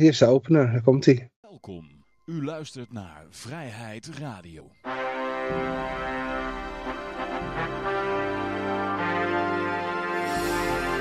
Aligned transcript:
hier 0.00 0.10
is 0.10 0.18
de 0.18 0.26
opener, 0.26 0.72
daar 0.72 0.82
komt 0.82 1.04
hij. 1.04 1.30
Welkom. 1.40 1.88
U 2.26 2.44
luistert 2.44 2.92
naar 2.92 3.24
Vrijheid 3.30 4.10
Radio. 4.18 4.70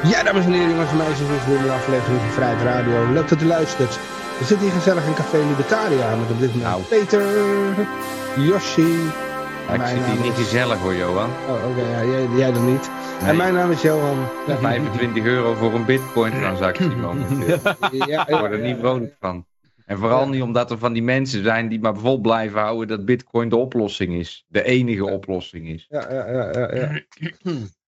Ja, 0.04 0.24
dames 0.24 0.46
en 0.46 0.52
heren, 0.52 0.70
jongens 0.70 0.92
en 0.92 0.98
meisjes, 0.98 1.28
dit 1.28 1.38
is 1.42 1.46
weer 1.46 1.60
een 1.60 1.70
aflevering 1.70 2.20
van 2.22 2.30
Vrijheid 2.32 2.62
Radio. 2.62 3.14
Leuk 3.14 3.28
dat 3.28 3.42
u 3.42 3.46
luistert. 3.46 4.00
We 4.40 4.46
zitten 4.46 4.68
hier 4.68 4.76
gezellig 4.76 5.06
in 5.06 5.14
Café 5.14 5.38
Libertaria 5.38 6.16
met 6.16 6.30
op 6.32 6.40
dit 6.40 6.54
moment 6.56 6.70
Nou. 6.72 6.82
Peter, 6.84 7.24
Yoshi. 8.48 8.94
Ja, 9.68 9.74
ik 9.74 9.86
zit 9.88 10.24
niet 10.24 10.38
is- 10.38 10.44
gezellig 10.44 10.78
hoor, 10.80 10.96
Johan. 10.96 11.30
Oh, 11.50 11.70
oké, 11.70 11.82
ja, 11.82 12.04
jij, 12.12 12.28
jij 12.38 12.52
dan 12.52 12.72
niet. 12.72 12.90
Nee. 13.22 13.30
En 13.30 13.38
mijn 13.38 13.54
naam 13.54 13.72
is 13.72 13.82
Johan. 13.82 14.28
25 14.48 15.24
euro 15.24 15.54
voor 15.54 15.74
een 15.74 15.86
bitcoin 15.86 16.32
transactie 16.32 16.96
momenteel. 16.96 17.58
Ja, 18.08 18.28
Ik 18.28 18.36
word 18.40 18.52
er 18.52 18.60
niet 18.60 18.78
vrolijk 18.78 19.16
van. 19.20 19.46
En 19.86 19.98
vooral 19.98 20.30
niet 20.30 20.42
omdat 20.42 20.72
er 20.72 20.78
van 20.78 20.94
die 20.94 21.04
mensen 21.04 21.44
zijn 21.44 21.68
die 21.68 21.80
maar 21.80 21.96
vol 21.96 22.20
blijven 22.20 22.60
houden 22.60 22.88
dat 22.88 23.06
bitcoin 23.06 23.50
de 23.50 23.56
oplossing 23.56 24.14
is. 24.14 24.46
De 24.48 24.64
enige 24.64 25.06
oplossing 25.06 25.68
is. 25.68 25.86
Ja, 25.90 26.12
ja, 26.12 26.32
ja, 26.32 26.52
ja, 26.52 26.74
ja. 26.76 27.02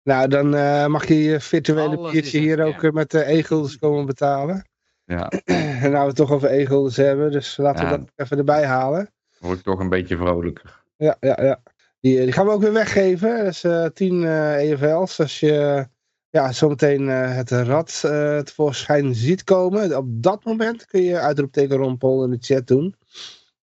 nou, 0.02 0.29
dan 0.29 0.55
eh, 0.55 0.87
mag 0.87 1.07
je 1.07 1.23
je 1.23 1.41
virtuele 1.41 1.97
Alles 1.97 2.13
biertje 2.13 2.21
is 2.21 2.35
een 2.35 2.41
hier 2.41 2.65
ook 2.65 2.83
eh, 2.83 2.91
met 2.91 3.10
de 3.10 3.33
e-guldens 3.33 3.79
komen 3.79 4.07
betalen. 4.07 4.66
Ja, 5.05 5.29
En 5.45 5.91
nou 5.91 6.01
we 6.01 6.07
het 6.07 6.16
toch 6.16 6.33
over 6.33 6.51
e-guldens 6.51 6.97
hebben, 6.97 7.33
dus 7.33 7.57
laten 7.57 7.85
we 7.85 7.91
dat 7.91 8.10
even 8.16 8.38
erbij 8.38 8.66
halen. 8.66 9.10
word 9.38 9.59
ik 9.59 9.65
toch 9.65 9.80
een 9.80 9.88
beetje 9.88 10.16
vrolijker. 10.16 10.83
Ja, 10.97 11.16
ja, 11.21 11.38
ja. 11.43 11.60
Die, 12.01 12.20
die 12.20 12.33
gaan 12.33 12.47
we 12.47 12.52
ook 12.52 12.61
weer 12.62 12.73
weggeven. 12.73 13.37
Dat 13.38 13.47
is 13.47 13.65
eh 13.65 13.87
10 13.87 14.25
eh 14.25 14.70
EFL's. 14.73 15.20
Als 15.20 15.41
je 15.41 15.87
ja, 16.30 16.52
zometeen 16.52 17.09
eh, 17.09 17.34
het 17.37 17.51
rad 17.51 18.02
eh 18.05 18.38
tevoorschijn 18.38 19.15
ziet 19.15 19.45
komen. 19.45 19.97
Op 19.97 20.07
dat 20.09 20.45
moment 20.45 20.87
kun 20.87 21.02
je 21.02 21.19
uitroepteken 21.19 21.77
Ron 21.77 21.98
Paul 21.98 22.24
in 22.24 22.30
de 22.30 22.37
chat 22.41 22.66
doen. 22.66 22.95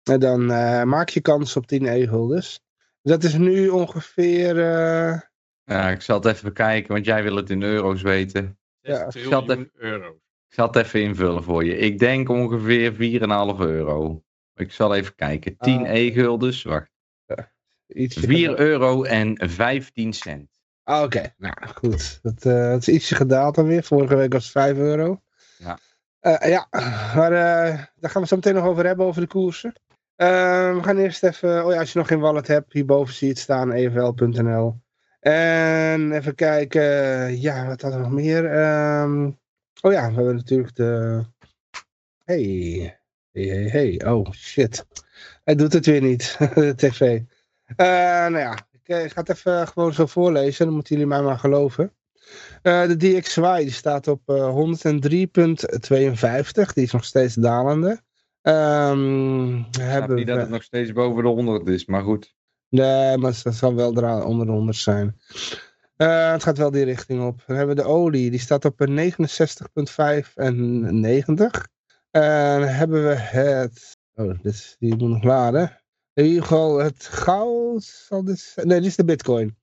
En 0.04 0.20
dan 0.20 0.52
eh, 0.52 0.84
maak 0.84 1.10
je 1.10 1.22
kans 1.22 1.56
op 1.56 1.68
10 1.68 1.86
e-guldens. 1.86 2.62
Dat 3.02 3.24
is 3.24 3.34
nu 3.34 3.70
ongeveer... 3.70 4.60
eh, 4.60 5.20
Ja, 5.64 5.90
ik 5.90 6.02
zal 6.02 6.16
het 6.16 6.26
even 6.26 6.44
bekijken, 6.44 6.94
want 6.94 7.06
jij 7.06 7.24
wil 7.24 7.36
het 7.36 7.50
in 7.50 7.64
euro's 7.64 8.02
weten. 8.02 8.58
Ja, 8.82 9.12
6 9.12 9.24
schat 9.24 9.46
triljoen 9.46 9.70
euro. 9.74 10.08
Ik 10.48 10.54
zal 10.60 10.68
het 10.68 10.76
even 10.76 11.02
invullen 11.02 11.44
voor 11.44 11.64
je. 11.66 11.78
Ik 11.78 12.00
denk 12.00 12.30
ongeveer 12.30 12.94
4,5 12.94 12.98
euro. 13.60 14.24
Ik 14.56 14.72
zal 14.72 14.96
even 14.96 15.16
kijken. 15.16 15.58
10 15.58 15.82
Ah. 15.82 15.94
e-guldens. 15.96 16.64
Wacht. 16.64 16.92
Ietsje 17.88 18.28
4 18.28 18.60
euro 18.60 19.04
en 19.04 19.50
15 19.50 20.14
cent. 20.14 20.54
Ah, 20.84 21.04
Oké, 21.04 21.34
nou 21.38 21.54
goed. 21.76 22.20
Dat, 22.22 22.46
eh, 22.46 22.70
dat 22.70 22.82
is 22.82 22.88
ietsje 22.88 23.16
gedaald 23.16 23.56
dan 23.56 23.68
weer. 23.68 23.84
Vorige 23.84 24.16
week 24.16 24.34
was 24.34 24.44
het 24.44 24.52
5 24.52 24.78
euro. 24.78 25.22
Ja. 25.58 25.78
Eh, 26.20 26.50
ja, 26.50 26.68
maar 27.16 27.32
eh, 27.32 27.84
daar 27.96 28.10
gaan 28.10 28.22
we 28.22 28.28
zo 28.28 28.36
meteen 28.36 28.54
nog 28.54 28.66
over 28.66 28.86
hebben, 28.86 29.06
over 29.06 29.22
de 29.22 29.28
koersen. 29.28 29.74
We 30.16 30.80
gaan 30.82 30.98
eerst 30.98 31.24
even, 31.24 31.66
oh 31.66 31.72
ja, 31.72 31.80
als 31.80 31.94
je 31.94 32.00
nog 32.00 32.08
geen 32.08 32.20
wallet 32.20 32.48
hebt, 32.48 32.74
hierboven 32.74 33.14
zie 33.14 33.28
je 33.28 33.34
het 33.34 33.42
staan, 33.42 33.72
evl.nl. 33.72 34.82
En 35.20 36.12
even 36.12 36.36
kijken, 36.36 36.82
ja, 37.42 37.68
wat 37.68 37.82
hadden 37.82 38.00
we 38.00 38.06
nog 38.06 38.16
meer? 38.16 38.46
Ehm, 38.46 39.26
oh 39.82 39.92
ja, 39.92 40.10
we 40.10 40.16
hebben 40.16 40.36
natuurlijk 40.36 40.76
de... 40.76 41.24
Hey, 42.24 43.00
hey, 43.32 43.44
hey, 43.44 43.64
hey, 43.64 44.06
oh 44.06 44.32
shit. 44.32 44.86
Hij 45.44 45.56
doet 45.56 45.74
het 45.74 45.86
weer 45.86 46.02
niet, 46.02 46.38
de 46.56 46.74
tv. 46.76 47.22
Eh, 47.76 48.32
nou 48.32 48.38
ja, 48.38 48.58
ik, 48.72 48.96
eh, 48.96 49.04
ik 49.04 49.12
ga 49.12 49.20
het 49.20 49.30
even 49.30 49.68
gewoon 49.68 49.94
zo 49.94 50.06
voorlezen, 50.06 50.66
dan 50.66 50.74
moeten 50.74 50.94
jullie 50.94 51.10
mij 51.10 51.22
maar 51.22 51.40
geloven. 51.40 51.94
Eh, 52.62 52.88
de 52.88 52.98
DXY 52.98 53.58
die 53.58 53.72
staat 53.72 54.08
op 54.08 54.22
eh, 54.26 54.50
103.52, 54.50 56.74
die 56.74 56.84
is 56.84 56.92
nog 56.92 57.06
steeds 57.06 57.36
dalende. 57.36 58.02
Ehm 58.42 59.58
Ik 59.58 59.76
hebben 59.76 60.16
niet 60.16 60.28
dat 60.28 60.38
het 60.38 60.50
nog 60.50 60.64
steeds 60.64 60.92
boven 60.92 61.24
de 61.24 61.30
100 61.30 61.68
is, 61.68 61.86
maar 61.86 62.04
goed. 62.04 62.36
Nee, 62.70 63.18
maar 63.18 63.40
het 63.44 63.56
zal 63.56 63.76
wel 63.76 63.92
onder 64.24 64.46
de 64.46 64.52
100 64.52 64.78
zijn. 64.78 65.20
Het 65.96 66.44
gaat 66.44 66.58
wel 66.58 66.72
die 66.72 66.84
richting 66.84 67.26
op. 67.26 67.44
Dan 67.48 67.58
hebben 67.58 67.76
we 67.76 67.82
de 67.82 67.88
olie, 67.88 68.30
die 68.30 68.40
staat 68.40 68.66
op 68.66 68.80
een 68.80 68.96
69,95. 68.96 70.34
En 70.36 71.02
dan 72.12 72.64
hebben 72.64 73.08
we 73.08 73.16
het... 73.16 73.98
Oh, 74.16 74.34
dit, 74.42 74.76
die 74.80 74.96
moet 74.96 75.10
nog 75.10 75.24
laden. 75.24 75.83
Geval 76.16 76.78
het 76.78 77.06
goud. 77.06 77.84
Zal 77.84 78.24
dit 78.24 78.40
zijn? 78.40 78.68
Nee, 78.68 78.80
dit 78.80 78.90
is 78.90 78.96
de 78.96 79.06
bitcoin. 79.06 79.58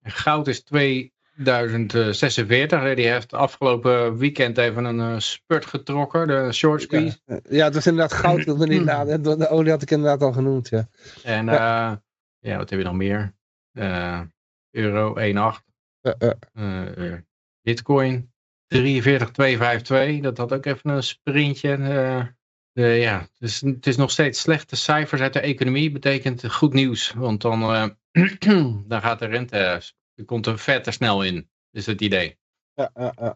en 0.00 0.10
goud 0.10 0.48
is 0.48 0.62
2. 0.62 1.12
1046. 1.44 2.82
Eh, 2.82 2.96
Die 2.96 3.08
heeft 3.08 3.32
afgelopen 3.32 4.16
weekend 4.16 4.58
even 4.58 4.84
een 4.84 5.00
eh, 5.00 5.18
spurt 5.18 5.66
getrokken, 5.66 6.26
de 6.26 6.52
short 6.52 6.82
squeeze. 6.82 7.18
Ja, 7.48 7.64
het 7.64 7.74
is 7.74 7.86
inderdaad 7.86 8.12
goud. 8.12 8.46
inderdaad, 8.46 9.08
hmm. 9.08 9.38
de 9.38 9.48
olie 9.48 9.70
had 9.70 9.82
ik 9.82 9.90
inderdaad 9.90 10.22
al 10.22 10.32
genoemd, 10.32 10.68
ja. 10.68 10.88
En 11.22 11.46
ja. 11.46 11.90
Eh, 11.90 11.96
ja 12.38 12.56
wat 12.56 12.70
heb 12.70 12.78
je 12.78 12.84
nog 12.84 12.94
meer? 12.94 13.34
Euro 14.70 15.14
1,8. 15.18 15.68
Uh, 16.02 17.14
Bitcoin 17.62 18.32
43,252. 18.66 20.20
Dat 20.20 20.36
had 20.36 20.52
ook 20.52 20.66
even 20.66 20.90
een 20.90 21.02
sprintje. 21.02 22.34
Ja, 22.72 23.28
dus 23.38 23.60
het 23.60 23.86
is 23.86 23.96
nog 23.96 24.10
steeds 24.10 24.40
slechte 24.40 24.76
cijfers 24.76 25.20
uit 25.20 25.32
de 25.32 25.40
economie. 25.40 25.90
Betekent 25.90 26.52
goed 26.52 26.72
nieuws, 26.72 27.12
want 27.12 27.40
dan, 27.40 27.60
dan 28.88 29.00
gaat 29.00 29.18
de 29.18 29.26
rente 29.26 29.80
er 30.20 30.26
komt 30.26 30.44
de 30.44 30.58
vet 30.58 30.86
er 30.86 30.92
snel 30.92 31.24
in, 31.24 31.50
is 31.70 31.86
het 31.86 32.00
idee. 32.00 32.38
ja, 32.74 32.90
ja, 32.94 33.14
ja. 33.16 33.34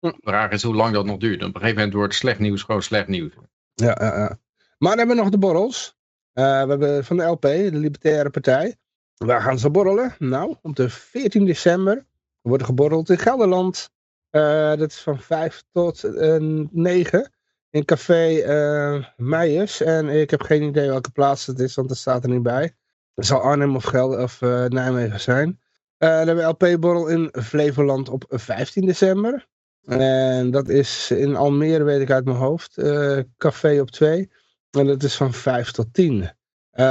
De 0.00 0.16
vraag 0.20 0.50
is 0.50 0.62
hoe 0.62 0.74
lang 0.74 0.94
dat 0.94 1.04
nog 1.04 1.18
duurt. 1.18 1.42
Op 1.42 1.54
een 1.54 1.60
gegeven 1.60 1.74
moment 1.76 1.94
wordt 1.94 2.14
slecht 2.14 2.38
nieuws 2.38 2.62
gewoon 2.62 2.82
slecht 2.82 3.08
nieuws. 3.08 3.32
Ja, 3.74 3.96
ja, 4.00 4.16
ja. 4.16 4.38
Maar 4.78 4.96
dan 4.96 4.98
hebben 4.98 5.16
we 5.16 5.22
nog 5.22 5.30
de 5.30 5.38
borrels. 5.38 5.96
Eh, 6.32 6.44
we 6.44 6.68
hebben 6.68 7.04
van 7.04 7.16
de 7.16 7.22
LP, 7.22 7.42
de 7.42 7.70
Libertaire 7.72 8.30
Partij. 8.30 8.76
Waar 9.16 9.42
gaan 9.42 9.58
ze 9.58 9.70
borrelen? 9.70 10.14
Nou, 10.18 10.56
op 10.62 10.76
de 10.76 10.88
14 10.88 11.44
december 11.44 12.06
wordt 12.40 12.62
er 12.62 12.68
geborreld 12.68 13.10
in 13.10 13.18
Gelderland. 13.18 13.90
Eh, 14.30 14.68
dat 14.68 14.90
is 14.90 15.00
van 15.00 15.18
5 15.18 15.62
tot 15.72 16.04
eh 16.04 16.36
9 16.70 17.32
in 17.70 17.84
café 17.84 18.38
eh 18.38 19.04
Meijers. 19.16 19.80
En 19.80 20.08
ik 20.08 20.30
heb 20.30 20.42
geen 20.42 20.62
idee 20.62 20.88
welke 20.88 21.10
plaats 21.10 21.46
het 21.46 21.58
is, 21.58 21.74
want 21.74 21.88
dat 21.88 21.98
staat 21.98 22.24
er 22.24 22.30
niet 22.30 22.42
bij. 22.42 22.74
Zal 23.20 23.40
Arnhem 23.40 23.76
of, 23.76 23.84
Gelder 23.84 24.22
of 24.22 24.42
eh, 24.42 24.64
Nijmegen 24.64 25.20
zijn. 25.20 25.60
Eh, 25.96 26.08
dan 26.08 26.26
hebben 26.26 26.36
we 26.36 26.50
LP-borrel 26.50 27.06
in 27.06 27.32
Flevoland 27.42 28.08
op 28.08 28.24
15 28.28 28.86
december. 28.86 29.48
En 29.84 30.50
dat 30.50 30.68
is 30.68 31.10
in 31.10 31.36
Almere, 31.36 31.84
weet 31.84 32.00
ik 32.00 32.10
uit 32.10 32.24
mijn 32.24 32.36
hoofd. 32.36 32.78
eh, 32.78 33.18
café 33.36 33.80
op 33.80 33.90
2. 33.90 34.30
En 34.70 34.86
dat 34.86 35.02
is 35.02 35.16
van 35.16 35.32
5 35.32 35.70
tot 35.70 35.94
10. 35.94 36.22
Eh, 36.22 36.30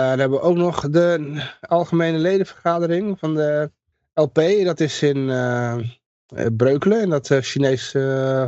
dan 0.09 0.19
hebben 0.19 0.39
we 0.39 0.44
ook 0.45 0.56
nog 0.56 0.89
de 0.89 1.42
algemene 1.62 2.18
ledenvergadering 2.18 3.19
van 3.19 3.36
de 3.36 3.71
LP. 4.13 4.36
Dat 4.63 4.80
is 4.80 5.01
in 5.01 5.25
Breukelen, 6.57 7.01
in 7.01 7.09
dat 7.09 7.27
Chinese 7.27 8.00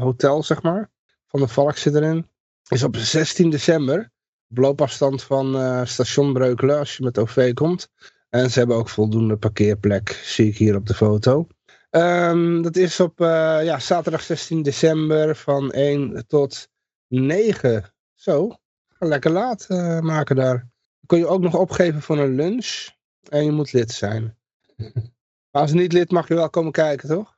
hotel, 0.01 0.43
zeg 0.43 0.61
maar. 0.61 0.89
Van 1.27 1.39
de 1.39 1.47
Valk 1.47 1.77
zit 1.77 1.95
erin. 1.95 2.27
Is 2.69 2.83
op 2.83 2.95
16 2.95 3.49
december. 3.49 4.11
Op 4.51 4.57
loopafstand 4.57 5.23
van 5.23 5.55
eh, 5.55 5.85
station 5.85 6.33
Breukelen, 6.33 6.77
als 6.77 6.97
je 6.97 7.03
met 7.03 7.17
OV 7.17 7.53
komt. 7.53 7.89
En 8.29 8.49
ze 8.49 8.59
hebben 8.59 8.77
ook 8.77 8.89
voldoende 8.89 9.37
parkeerplek, 9.37 10.09
zie 10.09 10.47
ik 10.47 10.57
hier 10.57 10.75
op 10.75 10.87
de 10.87 10.93
foto. 10.93 11.47
Ehm, 11.89 12.61
dat 12.61 12.75
is 12.75 12.99
op 12.99 13.21
eh, 13.21 13.59
ja, 13.63 13.79
zaterdag 13.79 14.21
16 14.21 14.61
december 14.61 15.35
van 15.35 15.71
1 15.71 16.27
tot 16.27 16.69
9. 17.07 17.93
Zo, 18.15 18.49
ga 18.87 19.05
lekker 19.05 19.31
laat 19.31 19.65
eh, 19.67 19.99
maken 19.99 20.35
daar. 20.35 20.57
Dan 20.57 21.05
kun 21.05 21.17
je 21.17 21.27
ook 21.27 21.41
nog 21.41 21.55
opgeven 21.55 22.01
voor 22.01 22.17
een 22.17 22.35
lunch. 22.35 22.89
En 23.29 23.45
je 23.45 23.51
moet 23.51 23.73
lid 23.73 23.91
zijn. 23.91 24.37
maar 25.51 25.61
als 25.61 25.73
niet 25.73 25.93
lid 25.93 26.11
mag 26.11 26.27
je 26.27 26.33
wel 26.33 26.49
komen 26.49 26.71
kijken, 26.71 27.09
toch? 27.09 27.37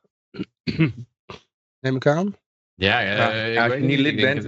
Neem 1.80 1.96
ik 1.96 2.06
aan. 2.06 2.36
Ja, 2.74 3.00
ja, 3.00 3.34
Ja, 3.34 3.64
als 3.64 3.74
je 3.74 3.80
niet 3.80 3.98
lid 3.98 4.16
bent. 4.16 4.46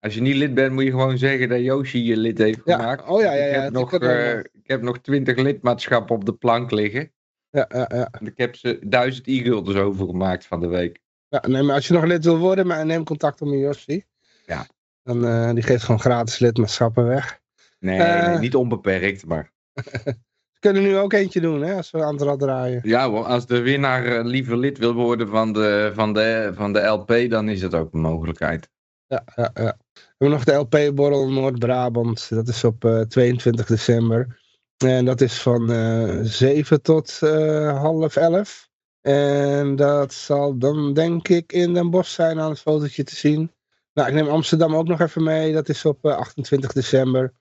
Als 0.00 0.14
je 0.14 0.20
niet 0.20 0.34
lid 0.36 0.54
bent, 0.54 0.72
moet 0.72 0.84
je 0.84 0.90
gewoon 0.90 1.18
zeggen 1.18 1.48
dat 1.48 1.60
Yoshi 1.60 2.04
je 2.04 2.16
lid 2.16 2.38
heeft 2.38 2.60
Ja. 2.64 2.76
gemaakt. 2.78 3.08
Oh 3.08 3.20
ja, 3.20 3.32
ja, 3.32 3.44
ik, 3.44 3.54
ja, 3.54 3.60
heb 3.62 3.72
nog, 3.72 3.92
ik 3.92 4.00
heb 4.00 4.02
eh, 4.02 4.16
wel- 4.32 4.38
ik 4.38 4.66
heb 4.66 4.82
nog 4.82 4.98
twintig 5.00 5.36
lidmaatschappen 5.36 6.14
op 6.14 6.24
de 6.24 6.32
plank 6.32 6.70
liggen. 6.70 7.12
Ja, 7.50 7.68
ja, 7.74 7.90
ja. 7.94 8.08
En 8.10 8.26
ik 8.26 8.36
heb 8.38 8.56
ze 8.56 8.78
duizend 8.82 9.26
e-gulders 9.26 9.76
overgemaakt 9.78 10.46
van 10.46 10.60
de 10.60 10.66
week. 10.66 10.98
ja 11.28 11.44
nee, 11.48 11.62
maar 11.62 11.74
als 11.74 11.86
je 11.86 11.92
nog 11.94 12.04
lid 12.04 12.24
wil 12.24 12.38
worden, 12.38 12.66
maar 12.66 12.86
neem 12.86 13.04
contact 13.04 13.40
op 13.40 13.48
met 13.48 13.58
Jossi. 13.58 14.04
Ja. 14.46 14.66
Dan, 15.02 15.26
eh, 15.26 15.52
die 15.54 15.62
geeft 15.62 15.82
gewoon 15.84 16.00
gratis 16.00 16.38
lidmaatschappen 16.38 17.06
weg. 17.06 17.40
Nee, 17.78 17.98
Eh. 18.00 18.26
nee, 18.28 18.38
niet 18.38 18.54
onbeperkt, 18.54 19.26
maar... 19.26 19.52
We 20.52 20.66
kunnen 20.68 20.82
nu 20.82 20.96
ook 20.96 21.12
eentje 21.12 21.40
doen, 21.40 21.62
hè, 21.62 21.74
als 21.74 21.90
we 21.90 22.04
aan 22.04 22.12
het 22.14 22.22
rad 22.22 22.38
draaien. 22.38 22.80
Ja 22.84 23.08
hoor, 23.10 23.24
als 23.24 23.46
de 23.46 23.60
winnaar 23.60 24.04
eh, 24.06 24.24
liever 24.24 24.56
lid 24.56 24.78
wil 24.78 24.92
worden 24.94 25.28
van 25.28 25.52
de, 25.52 25.90
van, 25.94 26.12
de, 26.12 26.50
van 26.54 26.72
de 26.72 26.80
LP, 26.80 27.30
dan 27.30 27.48
is 27.48 27.60
dat 27.60 27.74
ook 27.74 27.92
een 27.94 28.00
mogelijkheid. 28.00 28.68
Ja, 29.06 29.24
ja, 29.36 29.50
ja. 29.54 29.76
We 30.18 30.24
hebben 30.24 30.38
nog 30.38 30.44
de 30.44 30.52
LP-borrel 30.52 31.30
Noord-Brabant. 31.30 32.28
Dat 32.28 32.48
is 32.48 32.64
op 32.64 32.84
eh, 32.84 33.00
22 33.00 33.66
december. 33.66 34.40
En 34.76 35.04
dat 35.04 35.20
is 35.20 35.42
van 35.42 35.72
eh 35.72 36.18
7 36.22 36.82
tot 36.82 37.18
eh, 37.22 37.80
half 37.80 38.16
11. 38.16 38.68
En 39.00 39.76
dat 39.76 40.12
zal 40.12 40.58
dan 40.58 40.94
denk 40.94 41.28
ik 41.28 41.52
in 41.52 41.74
Den 41.74 41.90
Bosch 41.90 42.14
zijn 42.14 42.40
aan 42.40 42.50
het 42.50 42.60
fotootje 42.60 43.04
te 43.04 43.16
zien. 43.16 43.52
Nou, 43.92 44.08
ik 44.08 44.14
neem 44.14 44.28
Amsterdam 44.28 44.76
ook 44.76 44.86
nog 44.88 45.00
even 45.00 45.22
mee. 45.22 45.52
Dat 45.52 45.68
is 45.68 45.84
op 45.84 46.04
eh, 46.04 46.16
28 46.16 46.72
december. 46.72 47.32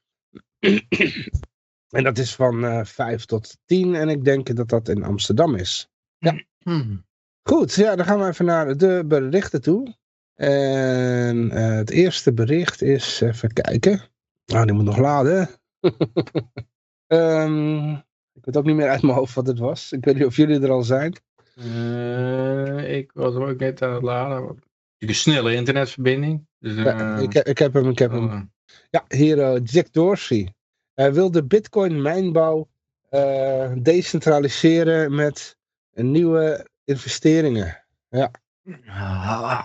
en 1.89 2.03
dat 2.03 2.17
is 2.17 2.35
van 2.35 2.65
eh 2.65 2.85
5 2.85 3.25
tot 3.25 3.57
10. 3.65 3.95
En 3.95 4.09
ik 4.09 4.23
denk 4.23 4.55
dat 4.55 4.69
dat 4.69 4.89
in 4.89 5.03
Amsterdam 5.03 5.55
is. 5.55 5.89
Hmm. 6.63 7.05
Goed, 7.43 7.73
ja, 7.73 7.95
dan 7.95 8.05
gaan 8.05 8.19
we 8.19 8.27
even 8.27 8.45
naar 8.45 8.77
de 8.77 9.03
berichten 9.05 9.61
toe. 9.61 9.95
En 10.37 11.51
eh, 11.51 11.75
het 11.75 11.89
eerste 11.89 12.33
bericht 12.33 12.81
is, 12.81 13.21
even 13.21 13.53
kijken. 13.53 14.01
Nou, 14.45 14.65
die 14.65 14.75
moet 14.75 14.83
nog 14.85 14.97
laden. 14.97 15.49
Ehm, 17.07 17.91
ik 18.33 18.45
weet 18.45 18.57
ook 18.57 18.65
niet 18.65 18.75
meer 18.75 18.89
uit 18.89 19.01
mijn 19.01 19.17
hoofd 19.17 19.33
wat 19.35 19.47
het 19.47 19.59
was. 19.59 19.91
Ik 19.91 20.05
weet 20.05 20.15
niet 20.15 20.25
of 20.25 20.35
jullie 20.35 20.61
er 20.61 20.71
al 20.71 20.83
zijn. 20.83 21.15
Eh, 21.55 22.97
ik 22.97 23.11
was 23.13 23.35
ook 23.35 23.59
net 23.59 23.81
aan 23.81 23.93
het 23.93 24.03
laden. 24.03 24.59
Een 24.97 25.15
snelle 25.15 25.53
internetverbinding. 25.53 26.47
Dus, 26.59 26.75
Ja, 26.75 27.15
eh, 27.17 27.23
ik, 27.23 27.33
ik 27.33 27.57
heb 27.57 27.73
hem, 27.73 27.89
ik 27.89 27.99
heb 27.99 28.11
hem. 28.11 28.25
oh, 28.25 28.41
Ja, 28.89 29.05
hier 29.07 29.41
eh, 29.41 29.61
Jack 29.63 29.93
Dorsey. 29.93 30.53
Hij 30.93 31.13
wil 31.13 31.31
de 31.31 31.43
bitcoin 31.43 32.01
mijnbouw 32.01 32.67
eh, 33.09 33.71
decentraliseren 33.81 35.15
met 35.15 35.57
een 35.93 36.11
nieuwe 36.11 36.67
investeringen. 36.83 37.83
Ah, 38.85 39.63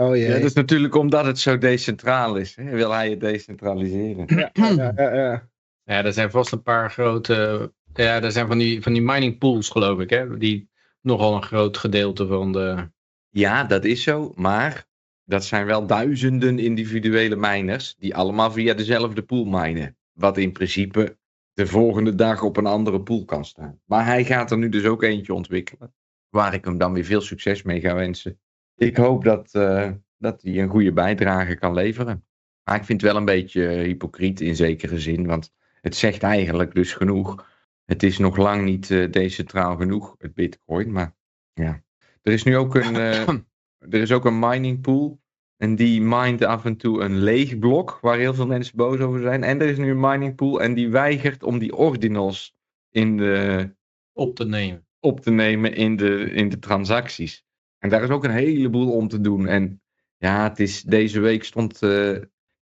Oh 0.00 0.16
jee. 0.16 0.26
Ja, 0.26 0.34
dat 0.34 0.42
is 0.42 0.52
natuurlijk 0.52 0.94
omdat 0.94 1.24
het 1.24 1.38
zo 1.38 1.58
decentraal 1.58 2.36
is. 2.36 2.56
Hè? 2.56 2.70
Wil 2.70 2.90
hij 2.90 3.10
het 3.10 3.20
decentraliseren? 3.20 4.24
ja, 4.38 4.50
ja, 4.52 4.92
ja, 4.96 5.14
ja. 5.14 5.48
Ja, 5.84 6.04
er 6.04 6.12
zijn 6.12 6.30
vast 6.30 6.52
een 6.52 6.62
paar 6.62 6.90
grote. 6.90 7.72
Ja, 7.94 8.22
er 8.22 8.32
zijn 8.32 8.46
van 8.46 8.58
die, 8.58 8.82
van 8.82 8.92
die 8.92 9.02
mining 9.02 9.38
pools, 9.38 9.68
geloof 9.68 10.00
ik, 10.00 10.10
hè? 10.10 10.38
Die 10.38 10.68
nogal 11.00 11.34
een 11.34 11.42
groot 11.42 11.76
gedeelte 11.76 12.26
van 12.26 12.52
de. 12.52 12.90
Ja, 13.28 13.64
dat 13.64 13.84
is 13.84 14.02
zo. 14.02 14.32
Maar 14.34 14.86
dat 15.24 15.44
zijn 15.44 15.66
wel 15.66 15.86
duizenden 15.86 16.58
individuele 16.58 17.36
miners 17.36 17.94
die 17.98 18.14
allemaal 18.14 18.52
via 18.52 18.74
dezelfde 18.74 19.22
pool 19.22 19.44
minen. 19.44 19.96
Wat 20.12 20.38
in 20.38 20.52
principe 20.52 21.18
de 21.52 21.66
volgende 21.66 22.14
dag 22.14 22.42
op 22.42 22.56
een 22.56 22.66
andere 22.66 23.00
pool 23.00 23.24
kan 23.24 23.44
staan. 23.44 23.80
Maar 23.84 24.04
hij 24.04 24.24
gaat 24.24 24.50
er 24.50 24.58
nu 24.58 24.68
dus 24.68 24.84
ook 24.84 25.02
eentje 25.02 25.34
ontwikkelen. 25.34 25.94
Waar 26.28 26.54
ik 26.54 26.64
hem 26.64 26.78
dan 26.78 26.92
weer 26.92 27.04
veel 27.04 27.20
succes 27.20 27.62
mee 27.62 27.80
ga 27.80 27.94
wensen. 27.94 28.40
Ik 28.80 28.96
hoop 28.96 29.24
dat, 29.24 29.54
eh, 29.54 29.90
dat 30.18 30.42
hij 30.42 30.58
een 30.58 30.68
goede 30.68 30.92
bijdrage 30.92 31.54
kan 31.54 31.74
leveren. 31.74 32.24
Maar 32.64 32.76
ik 32.76 32.84
vind 32.84 33.00
het 33.00 33.10
wel 33.10 33.20
een 33.20 33.26
beetje 33.26 33.62
hypocriet 33.62 34.40
in 34.40 34.56
zekere 34.56 34.98
zin. 34.98 35.26
Want 35.26 35.52
het 35.80 35.96
zegt 35.96 36.22
eigenlijk 36.22 36.74
dus 36.74 36.92
genoeg. 36.92 37.48
Het 37.84 38.02
is 38.02 38.18
nog 38.18 38.36
lang 38.36 38.64
niet 38.64 38.90
eh, 38.90 39.10
decentraal 39.10 39.76
genoeg, 39.76 40.14
het 40.18 40.34
bitcoin. 40.34 40.92
Maar 40.92 41.16
ja, 41.52 41.82
er 42.22 42.32
is 42.32 42.42
nu 42.42 42.56
ook 42.56 42.74
een, 42.74 42.96
eh, 42.96 43.28
er 43.94 44.00
is 44.00 44.12
ook 44.12 44.24
een 44.24 44.38
mining 44.38 44.80
pool. 44.80 45.20
En 45.56 45.76
die 45.76 46.00
mined 46.00 46.44
af 46.44 46.64
en 46.64 46.76
toe 46.76 47.02
een 47.02 47.16
leeg 47.16 47.58
blok, 47.58 47.98
waar 48.00 48.18
heel 48.18 48.34
veel 48.34 48.46
mensen 48.46 48.76
boos 48.76 48.98
over 48.98 49.20
zijn. 49.20 49.42
En 49.44 49.60
er 49.60 49.68
is 49.68 49.78
nu 49.78 49.90
een 49.90 50.00
mining 50.00 50.34
pool 50.34 50.62
en 50.62 50.74
die 50.74 50.88
weigert 50.88 51.42
om 51.42 51.58
die 51.58 51.76
ordinals 51.76 52.56
in 52.90 53.16
de, 53.16 53.74
op 54.12 54.36
te 54.36 54.44
nemen. 54.44 54.86
op 55.00 55.20
te 55.20 55.30
nemen 55.30 55.74
in 55.74 55.96
de, 55.96 56.30
in 56.30 56.48
de 56.48 56.58
transacties. 56.58 57.48
En 57.80 57.88
daar 57.88 58.02
is 58.02 58.08
ook 58.08 58.24
een 58.24 58.30
heleboel 58.30 58.92
om 58.92 59.08
te 59.08 59.20
doen. 59.20 59.46
En 59.46 59.82
ja, 60.16 60.42
het 60.48 60.60
is, 60.60 60.82
deze 60.82 61.20
week 61.20 61.44
stond 61.44 61.82
eh, 61.82 62.16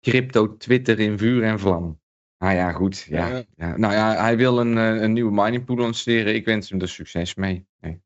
crypto 0.00 0.56
Twitter 0.56 0.98
in 1.00 1.18
vuur 1.18 1.42
en 1.42 1.58
vlam. 1.60 2.00
Nou 2.38 2.54
ja, 2.54 2.72
goed. 2.72 3.06
Ja, 3.08 3.28
Ja. 3.28 3.44
ja. 3.56 3.76
Nou 3.76 3.92
ja, 3.92 4.14
hij 4.22 4.36
wil 4.36 4.60
een, 4.60 4.78
eh, 4.78 5.00
een 5.02 5.12
nieuwe 5.12 5.32
mining 5.42 5.64
pool 5.64 5.76
lanceren. 5.76 6.34
Ik 6.34 6.44
wens 6.44 6.70
hem 6.70 6.80
er 6.80 6.88
succes 6.88 7.34
mee. 7.34 7.66
Nee. 7.80 8.00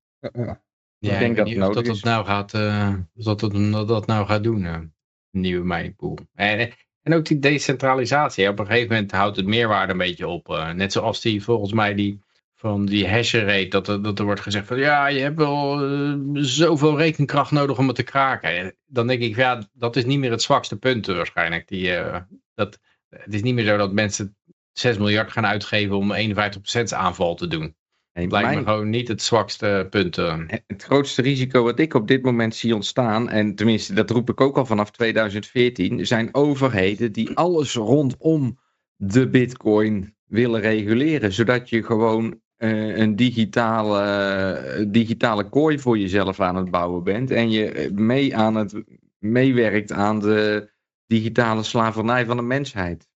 Ja, 0.98 1.12
Ik 1.12 1.18
denk 1.18 1.36
dat 1.36 1.46
dat 1.46 1.54
nodig 1.56 1.76
het 1.94 2.04
nou 2.04 2.24
gaat, 2.24 2.54
eh, 2.54 2.94
dat, 3.14 3.40
het, 3.40 3.52
dat, 3.72 3.88
dat 3.88 4.06
nou 4.06 4.26
gaat 4.26 4.42
doen, 4.42 4.64
eh, 4.64 4.72
een 4.72 5.40
nieuwe 5.40 5.64
mining 5.66 5.96
pool. 5.96 6.18
En, 6.34 6.72
en 7.02 7.14
ook 7.14 7.24
die 7.24 7.38
decentralisatie. 7.38 8.48
Op 8.48 8.58
een 8.58 8.66
gegeven 8.66 8.92
moment 8.92 9.12
houdt 9.12 9.36
het 9.36 9.46
meerwaarde 9.46 9.92
een 9.92 9.98
beetje 9.98 10.26
op. 10.28 10.48
eh, 10.48 10.72
net 10.72 10.92
zoals 10.92 11.20
die 11.20 11.42
volgens 11.42 11.72
mij 11.72 11.94
die 11.94 12.20
van 12.58 12.86
die 12.86 13.08
hash 13.08 13.34
rate, 13.34 13.68
dat, 13.68 13.88
er- 13.88 14.02
dat 14.02 14.18
er 14.18 14.24
wordt 14.24 14.40
gezegd 14.40 14.66
van 14.66 14.78
ja, 14.78 15.06
je 15.06 15.18
hebt 15.20 15.36
wel 15.36 15.82
eh, 15.84 16.14
zoveel 16.32 16.98
rekenkracht 16.98 17.50
nodig 17.50 17.78
om 17.78 17.86
het 17.86 17.96
te 17.96 18.02
kraken. 18.02 18.56
En 18.56 18.76
Dan 18.86 19.06
denk 19.06 19.22
ik, 19.22 19.36
ja, 19.36 19.68
dat 19.72 19.96
is 19.96 20.04
niet 20.04 20.18
meer 20.18 20.30
het 20.30 20.42
zwakste 20.42 20.76
punt 20.76 21.06
waarschijnlijk. 21.06 21.68
Die, 21.68 21.94
eh, 21.94 22.20
dat, 22.54 22.78
het 23.08 23.34
is 23.34 23.42
niet 23.42 23.54
meer 23.54 23.64
zo 23.64 23.76
dat 23.76 23.92
mensen 23.92 24.36
6 24.72 24.98
miljard 24.98 25.32
gaan 25.32 25.46
uitgeven 25.46 25.96
om 25.96 26.12
51% 26.12 26.92
aanval 26.94 27.34
te 27.34 27.46
doen. 27.46 27.76
Het 28.12 28.30
lijkt 28.32 28.46
mijn- 28.48 28.58
me 28.58 28.64
gewoon 28.70 28.90
niet 28.90 29.08
het 29.08 29.22
zwakste 29.22 29.86
punt. 29.90 30.18
eh. 30.18 30.38
Het 30.66 30.82
grootste 30.82 31.22
risico 31.22 31.62
wat 31.62 31.78
ik 31.78 31.94
op 31.94 32.08
dit 32.08 32.22
moment 32.22 32.54
zie 32.54 32.74
ontstaan, 32.74 33.28
en 33.28 33.54
tenminste 33.54 33.94
dat 33.94 34.10
roep 34.10 34.30
ik 34.30 34.40
ook 34.40 34.56
al 34.56 34.66
vanaf 34.66 34.90
2014, 34.90 36.06
zijn 36.06 36.34
overheden 36.34 37.12
die 37.12 37.30
alles 37.36 37.74
rondom 37.74 38.58
de 38.96 39.28
bitcoin 39.28 40.14
willen 40.24 40.60
reguleren. 40.60 41.32
Zodat 41.32 41.68
je 41.68 41.82
gewoon 41.82 42.40
een 42.56 43.16
digitale, 43.16 44.00
eh, 44.00 44.84
digitale 44.88 45.48
kooi 45.48 45.78
voor 45.78 45.98
jezelf 45.98 46.40
aan 46.40 46.56
het 46.56 46.70
bouwen 46.70 47.04
bent. 47.04 47.30
En 47.30 47.50
je 47.50 47.70
eh, 47.70 47.90
mee 47.90 48.36
aan 48.36 48.54
het, 48.54 48.84
meewerkt 49.18 49.92
aan 49.92 50.18
de 50.18 50.70
digitale 51.06 51.62
slavernij 51.62 52.24
van 52.24 52.36
de 52.36 52.42
mensheid. 52.42 53.08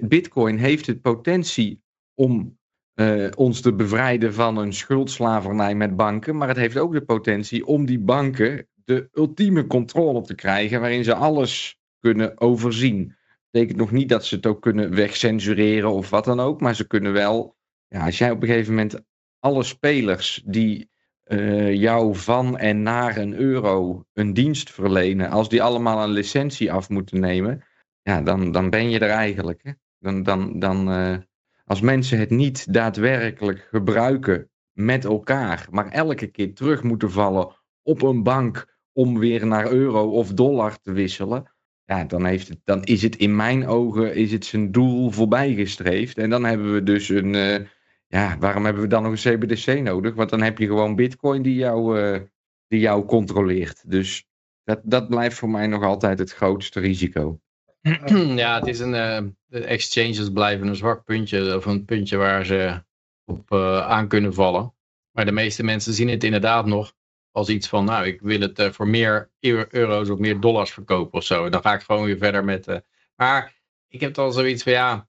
Bitcoin 0.00 0.58
heeft 0.58 0.86
de 0.86 0.98
potentie 0.98 1.82
om 2.14 2.58
eh, 2.94 3.26
ons 3.34 3.60
te 3.60 3.74
bevrijden 3.74 4.34
van 4.34 4.56
een 4.56 4.72
schuldslavernij 4.72 5.74
met 5.74 5.96
banken. 5.96 6.36
Maar 6.36 6.48
het 6.48 6.56
heeft 6.56 6.78
ook 6.78 6.92
de 6.92 7.04
potentie 7.04 7.66
om 7.66 7.86
die 7.86 7.98
banken 7.98 8.68
de 8.84 9.08
ultieme 9.12 9.66
controle 9.66 10.22
te 10.22 10.34
krijgen. 10.34 10.80
waarin 10.80 11.04
ze 11.04 11.14
alles 11.14 11.78
kunnen 12.00 12.40
overzien. 12.40 13.06
Dat 13.06 13.48
betekent 13.50 13.78
nog 13.78 13.90
niet 13.90 14.08
dat 14.08 14.24
ze 14.24 14.34
het 14.34 14.46
ook 14.46 14.62
kunnen 14.62 14.94
wegcensureren 14.94 15.92
of 15.92 16.10
wat 16.10 16.24
dan 16.24 16.40
ook. 16.40 16.60
Maar 16.60 16.74
ze 16.74 16.86
kunnen 16.86 17.12
wel. 17.12 17.55
Als 18.04 18.18
jij 18.18 18.30
op 18.30 18.42
een 18.42 18.48
gegeven 18.48 18.74
moment 18.74 19.02
alle 19.38 19.62
spelers 19.62 20.42
die 20.46 20.90
eh, 21.22 21.74
jou 21.74 22.16
van 22.16 22.58
en 22.58 22.82
naar 22.82 23.16
een 23.16 23.34
euro 23.34 24.04
een 24.12 24.34
dienst 24.34 24.70
verlenen. 24.70 25.30
als 25.30 25.48
die 25.48 25.62
allemaal 25.62 26.02
een 26.02 26.10
licentie 26.10 26.72
af 26.72 26.88
moeten 26.88 27.20
nemen. 27.20 27.64
ja, 28.02 28.22
dan, 28.22 28.52
dan 28.52 28.70
ben 28.70 28.90
je 28.90 28.98
er 28.98 29.10
eigenlijk. 29.10 29.60
Hè? 29.62 29.72
Dan. 29.98 30.22
dan, 30.22 30.58
dan 30.58 30.90
eh, 30.90 31.16
als 31.64 31.80
mensen 31.80 32.18
het 32.18 32.30
niet 32.30 32.72
daadwerkelijk 32.72 33.68
gebruiken 33.70 34.50
met 34.72 35.04
elkaar, 35.04 35.66
maar 35.70 35.88
elke 35.88 36.26
keer 36.26 36.54
terug 36.54 36.82
moeten 36.82 37.10
vallen 37.10 37.56
op 37.82 38.02
een 38.02 38.22
bank 38.22 38.78
om 38.92 39.18
weer 39.18 39.46
naar 39.46 39.70
euro 39.72 40.10
of 40.10 40.32
dollar 40.32 40.80
te 40.80 40.92
wisselen, 40.92 41.52
ja, 41.84 42.04
dan, 42.04 42.24
heeft 42.24 42.48
het, 42.48 42.60
dan 42.64 42.84
is 42.84 43.02
het 43.02 43.16
in 43.16 43.36
mijn 43.36 43.66
ogen 43.66 44.14
is 44.14 44.32
het 44.32 44.44
zijn 44.44 44.72
doel 44.72 45.10
voorbijgestreefd. 45.10 46.18
En 46.18 46.30
dan 46.30 46.44
hebben 46.44 46.72
we 46.72 46.82
dus 46.82 47.08
een, 47.08 47.34
eh, 47.34 47.60
ja, 48.06 48.38
waarom 48.38 48.64
hebben 48.64 48.82
we 48.82 48.88
dan 48.88 49.02
nog 49.02 49.12
een 49.24 49.38
CBDC 49.38 49.80
nodig? 49.80 50.14
Want 50.14 50.30
dan 50.30 50.42
heb 50.42 50.58
je 50.58 50.66
gewoon 50.66 50.94
bitcoin 50.96 51.42
die 51.42 51.54
jou, 51.54 52.00
eh, 52.00 52.20
die 52.68 52.80
jou 52.80 53.04
controleert. 53.04 53.90
Dus 53.90 54.26
dat, 54.64 54.80
dat 54.84 55.08
blijft 55.08 55.36
voor 55.38 55.50
mij 55.50 55.66
nog 55.66 55.82
altijd 55.82 56.18
het 56.18 56.32
grootste 56.32 56.80
risico. 56.80 57.40
ja, 58.42 58.58
het 58.58 58.66
is 58.66 58.78
een. 58.80 58.94
eh, 58.94 59.22
exchanges 59.48 60.30
blijven 60.32 60.66
een 60.66 60.76
zwak 60.76 61.04
puntje. 61.04 61.56
Of 61.56 61.64
een 61.66 61.84
puntje 61.84 62.16
waar 62.16 62.44
ze 62.44 62.84
op 63.24 63.52
eh, 63.52 63.86
aan 63.88 64.08
kunnen 64.08 64.34
vallen. 64.34 64.74
Maar 65.10 65.24
de 65.24 65.32
meeste 65.32 65.62
mensen 65.62 65.92
zien 65.92 66.08
het 66.08 66.24
inderdaad 66.24 66.66
nog 66.66 66.94
als 67.30 67.48
iets 67.48 67.68
van. 67.68 67.84
Nou, 67.84 68.06
ik 68.06 68.20
wil 68.20 68.40
het 68.40 68.62
voor 68.74 68.88
meer 68.88 69.30
euro- 69.40 69.66
euro's 69.70 70.08
of 70.08 70.18
meer 70.18 70.40
dollars 70.40 70.70
verkopen 70.72 71.18
of 71.18 71.24
zo. 71.24 71.48
Dan 71.48 71.60
ga 71.60 71.74
ik 71.74 71.80
gewoon 71.82 72.04
weer 72.04 72.18
verder 72.18 72.44
met. 72.44 72.82
maar 73.16 73.54
ik 73.88 74.00
heb 74.00 74.18
al 74.18 74.32
zoiets 74.32 74.62
van 74.62 74.72
ja. 74.72 75.08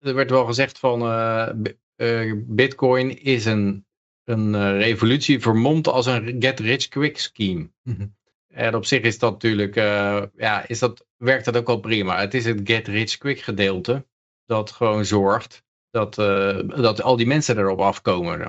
Er 0.00 0.14
werd 0.14 0.30
wel 0.30 0.44
gezegd 0.44 0.78
van. 0.78 1.02
eh, 1.02 1.48
eh, 2.00 2.32
Bitcoin 2.36 3.22
is 3.22 3.44
een, 3.44 3.86
een 4.24 4.54
eh, 4.54 4.78
revolutie 4.78 5.40
vermomd 5.40 5.88
als 5.88 6.06
een 6.06 6.36
get 6.38 6.60
rich 6.60 6.88
quick 6.88 7.18
scheme. 7.18 7.70
En 8.48 8.74
op 8.74 8.84
zich 8.84 9.00
is 9.00 9.18
dat 9.18 9.32
natuurlijk, 9.32 9.76
uh, 9.76 10.22
ja, 10.36 10.68
is 10.68 10.78
dat, 10.78 11.06
werkt 11.16 11.44
dat 11.44 11.56
ook 11.56 11.66
wel 11.66 11.80
prima. 11.80 12.20
Het 12.20 12.34
is 12.34 12.44
het 12.44 12.60
get 12.64 12.88
rich 12.88 13.18
quick 13.18 13.40
gedeelte 13.40 14.06
dat 14.46 14.70
gewoon 14.70 15.04
zorgt 15.04 15.64
dat, 15.90 16.18
uh, 16.18 16.60
dat 16.68 17.02
al 17.02 17.16
die 17.16 17.26
mensen 17.26 17.58
erop 17.58 17.80
afkomen. 17.80 18.40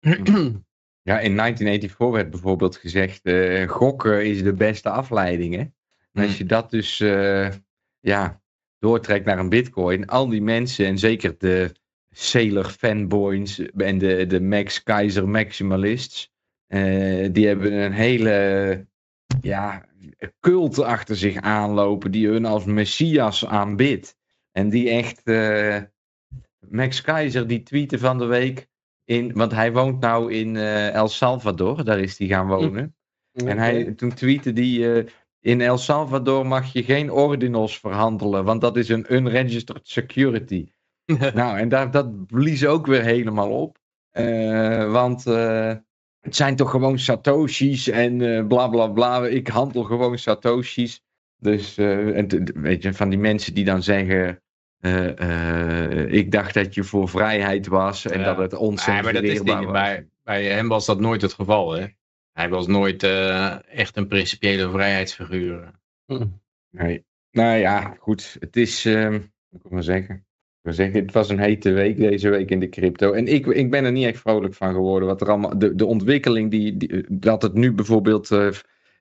Ja, 1.06 1.20
in 1.20 1.36
1984 1.36 2.08
werd 2.08 2.30
bijvoorbeeld 2.30 2.76
gezegd, 2.76 3.20
uh, 3.26 3.68
gokken 3.68 4.26
is 4.26 4.42
de 4.42 4.52
beste 4.52 4.90
afleiding. 4.90 5.54
Hè? 5.54 5.60
En 6.12 6.22
als 6.22 6.38
je 6.38 6.44
dat 6.44 6.70
dus 6.70 6.98
ja, 8.00 8.42
doortrekt 8.84 9.24
naar 9.24 9.38
een 9.38 9.48
bitcoin, 9.48 10.06
al 10.06 10.28
die 10.28 10.42
mensen 10.42 10.86
en 10.86 10.98
zeker 10.98 11.34
de 11.38 11.72
Sailor 12.10 12.64
fanboys 12.64 13.58
en 13.58 13.98
de, 13.98 14.26
de 14.26 14.40
Max 14.40 14.82
Keizer 14.82 15.28
maximalists, 15.28 16.32
die 17.32 17.46
hebben 17.46 17.72
een 17.72 17.92
hele 17.92 18.86
ja, 19.40 19.86
cult 20.40 20.78
achter 20.78 21.16
zich 21.16 21.36
aanlopen 21.36 22.10
die 22.10 22.28
hun 22.28 22.44
als 22.44 22.64
messias 22.64 23.46
aanbidt. 23.46 24.16
En 24.52 24.68
die 24.68 24.90
echt, 24.90 25.20
uh, 25.24 25.76
Max 26.68 27.00
Keizer 27.00 27.46
die 27.46 27.62
tweette 27.62 27.98
van 27.98 28.18
de 28.18 28.26
week, 28.26 28.68
in, 29.04 29.32
want 29.32 29.52
hij 29.52 29.72
woont 29.72 30.00
nou 30.00 30.32
in 30.32 30.54
uh, 30.54 30.94
El 30.94 31.08
Salvador, 31.08 31.84
daar 31.84 32.00
is 32.00 32.18
hij 32.18 32.26
gaan 32.26 32.46
wonen. 32.46 32.94
Mm. 33.32 33.48
En 33.48 33.58
hij, 33.58 33.92
toen 33.92 34.14
tweette 34.14 34.52
die, 34.52 35.04
in 35.44 35.60
El 35.60 35.78
Salvador 35.78 36.46
mag 36.46 36.72
je 36.72 36.82
geen 36.82 37.10
ordinals 37.10 37.78
verhandelen, 37.78 38.44
want 38.44 38.60
dat 38.60 38.76
is 38.76 38.88
een 38.88 39.14
unregistered 39.14 39.88
security. 39.88 40.68
nou, 41.34 41.58
en 41.58 41.68
daar, 41.68 41.90
dat 41.90 42.26
blies 42.26 42.66
ook 42.66 42.86
weer 42.86 43.02
helemaal 43.02 43.50
op. 43.50 43.78
want 44.90 45.24
het 46.20 46.36
zijn 46.36 46.56
toch 46.56 46.70
gewoon 46.70 46.98
Satoshis 46.98 47.88
en 47.88 48.20
uh, 48.20 48.46
bla 48.46 48.68
bla 48.68 48.88
bla. 48.88 49.26
Ik 49.26 49.48
handel 49.48 49.82
gewoon 49.82 50.18
Satoshis. 50.18 51.02
Dus 51.38 51.78
en 51.78 52.50
weet 52.54 52.82
je, 52.82 52.94
van 52.94 53.08
die 53.08 53.18
mensen 53.18 53.54
die 53.54 53.64
dan 53.64 53.82
zeggen. 53.82 54.42
Ik 56.08 56.30
dacht 56.30 56.54
dat 56.54 56.74
je 56.74 56.84
voor 56.84 57.08
vrijheid 57.08 57.66
was 57.66 58.06
en 58.06 58.22
dat 58.22 58.36
het 58.36 58.54
oncensureerbaar 58.54 59.60
ja, 59.60 59.64
was. 59.64 59.72
Bij, 59.72 60.08
bij 60.22 60.44
hem 60.44 60.68
was 60.68 60.86
dat 60.86 61.00
nooit 61.00 61.22
het 61.22 61.32
geval. 61.32 61.72
Hè? 61.72 61.86
Hij 62.34 62.48
was 62.48 62.66
nooit 62.66 63.02
echt 63.68 63.96
een 63.96 64.06
principiële 64.06 64.70
vrijheidsfiguur. 64.70 65.70
Hm. 66.06 66.26
Nee. 66.70 67.04
Nou 67.30 67.56
ja, 67.56 67.96
goed. 67.98 68.36
Het 68.40 68.56
is, 68.56 68.84
moet 68.84 69.64
ik 69.64 69.70
maar 69.70 69.82
zeggen 69.82 70.26
zeggen, 70.72 71.00
het 71.00 71.12
was 71.12 71.28
een 71.28 71.38
hete 71.38 71.70
week 71.70 71.96
deze 71.96 72.28
week 72.28 72.50
in 72.50 72.60
de 72.60 72.68
crypto. 72.68 73.12
En 73.12 73.26
ik, 73.26 73.46
ik 73.46 73.70
ben 73.70 73.84
er 73.84 73.92
niet 73.92 74.06
echt 74.06 74.20
vrolijk 74.20 74.54
van 74.54 74.72
geworden. 74.72 75.08
Wat 75.08 75.20
er 75.20 75.28
allemaal, 75.28 75.58
de, 75.58 75.74
de 75.74 75.86
ontwikkeling, 75.86 76.50
die, 76.50 76.76
die 76.76 77.04
dat 77.08 77.42
het 77.42 77.54
nu 77.54 77.72
bijvoorbeeld. 77.72 78.30
Uh, 78.30 78.50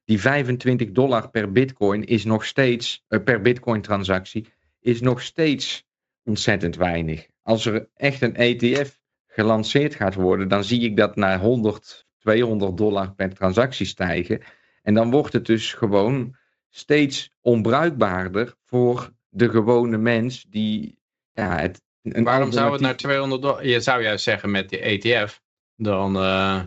die 0.06 0.22
25 0.22 0.92
dollar 0.92 1.30
per 1.30 1.52
bitcoin 1.52 2.04
is 2.04 2.26
nog 2.26 2.46
steeds. 2.46 3.06
Uh, 3.10 3.24
per 3.24 3.42
bitcoin 3.42 3.82
transactie. 3.82 4.48
Is 4.80 5.02
nog 5.02 5.22
steeds 5.22 5.86
ontzettend 6.24 6.76
weinig. 6.76 7.28
Als 7.42 7.66
er 7.66 7.90
echt 7.96 8.22
een 8.22 8.36
ETF 8.36 9.00
gelanceerd 9.28 9.96
gaat 9.96 10.16
worden. 10.16 10.48
dan 10.48 10.64
zie 10.64 10.82
ik 10.82 10.98
dat 10.98 11.16
naar 11.16 11.40
100, 11.40 12.06
200 12.24 12.78
dollar 12.78 13.14
per 13.14 13.34
transactie 13.34 13.86
stijgen. 13.86 14.42
En 14.82 14.94
dan 14.94 15.12
wordt 15.12 15.34
het 15.34 15.46
dus 15.46 15.74
gewoon 15.74 16.36
steeds 16.70 17.32
onbruikbaarder 17.42 18.56
voor 18.66 19.12
de 19.30 19.50
gewone 19.50 19.98
mens 19.98 20.46
die 20.50 20.98
ja, 21.32 21.58
het, 21.58 21.82
Waarom 22.02 22.52
zou 22.52 22.72
het 22.72 22.82
naar 22.82 22.96
200 22.96 23.42
dollar? 23.42 23.68
Je 23.68 23.80
zou 23.80 24.02
juist 24.04 24.24
zeggen 24.24 24.52
met 24.52 24.70
de 24.70 24.80
ETF, 24.80 25.42
dan, 25.76 26.16
uh, 26.16 26.62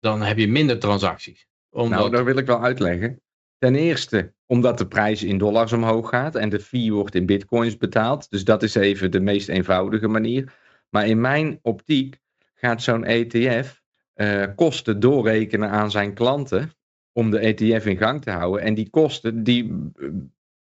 dan 0.00 0.22
heb 0.22 0.38
je 0.38 0.48
minder 0.48 0.78
transacties. 0.78 1.46
Omdat... 1.70 1.98
Nou, 1.98 2.10
dat 2.10 2.24
wil 2.24 2.36
ik 2.36 2.46
wel 2.46 2.62
uitleggen. 2.62 3.22
Ten 3.58 3.74
eerste 3.74 4.34
omdat 4.46 4.78
de 4.78 4.86
prijs 4.86 5.22
in 5.22 5.38
dollars 5.38 5.72
omhoog 5.72 6.08
gaat 6.08 6.34
en 6.34 6.48
de 6.48 6.60
fee 6.60 6.92
wordt 6.92 7.14
in 7.14 7.26
bitcoins 7.26 7.76
betaald. 7.76 8.30
Dus 8.30 8.44
dat 8.44 8.62
is 8.62 8.74
even 8.74 9.10
de 9.10 9.20
meest 9.20 9.48
eenvoudige 9.48 10.08
manier. 10.08 10.52
Maar 10.88 11.06
in 11.06 11.20
mijn 11.20 11.58
optiek 11.62 12.18
gaat 12.54 12.82
zo'n 12.82 13.04
ETF 13.04 13.81
uh, 14.14 14.42
eh, 14.42 14.50
kosten 14.56 15.00
doorrekenen 15.00 15.70
aan 15.70 15.90
zijn 15.90 16.14
klanten 16.14 16.70
om 17.12 17.30
de 17.30 17.38
ETF 17.38 17.86
in 17.86 17.96
gang 17.96 18.22
te 18.22 18.30
houden. 18.30 18.62
En 18.62 18.74
die 18.74 18.90
kosten 18.90 19.44
die, 19.44 19.90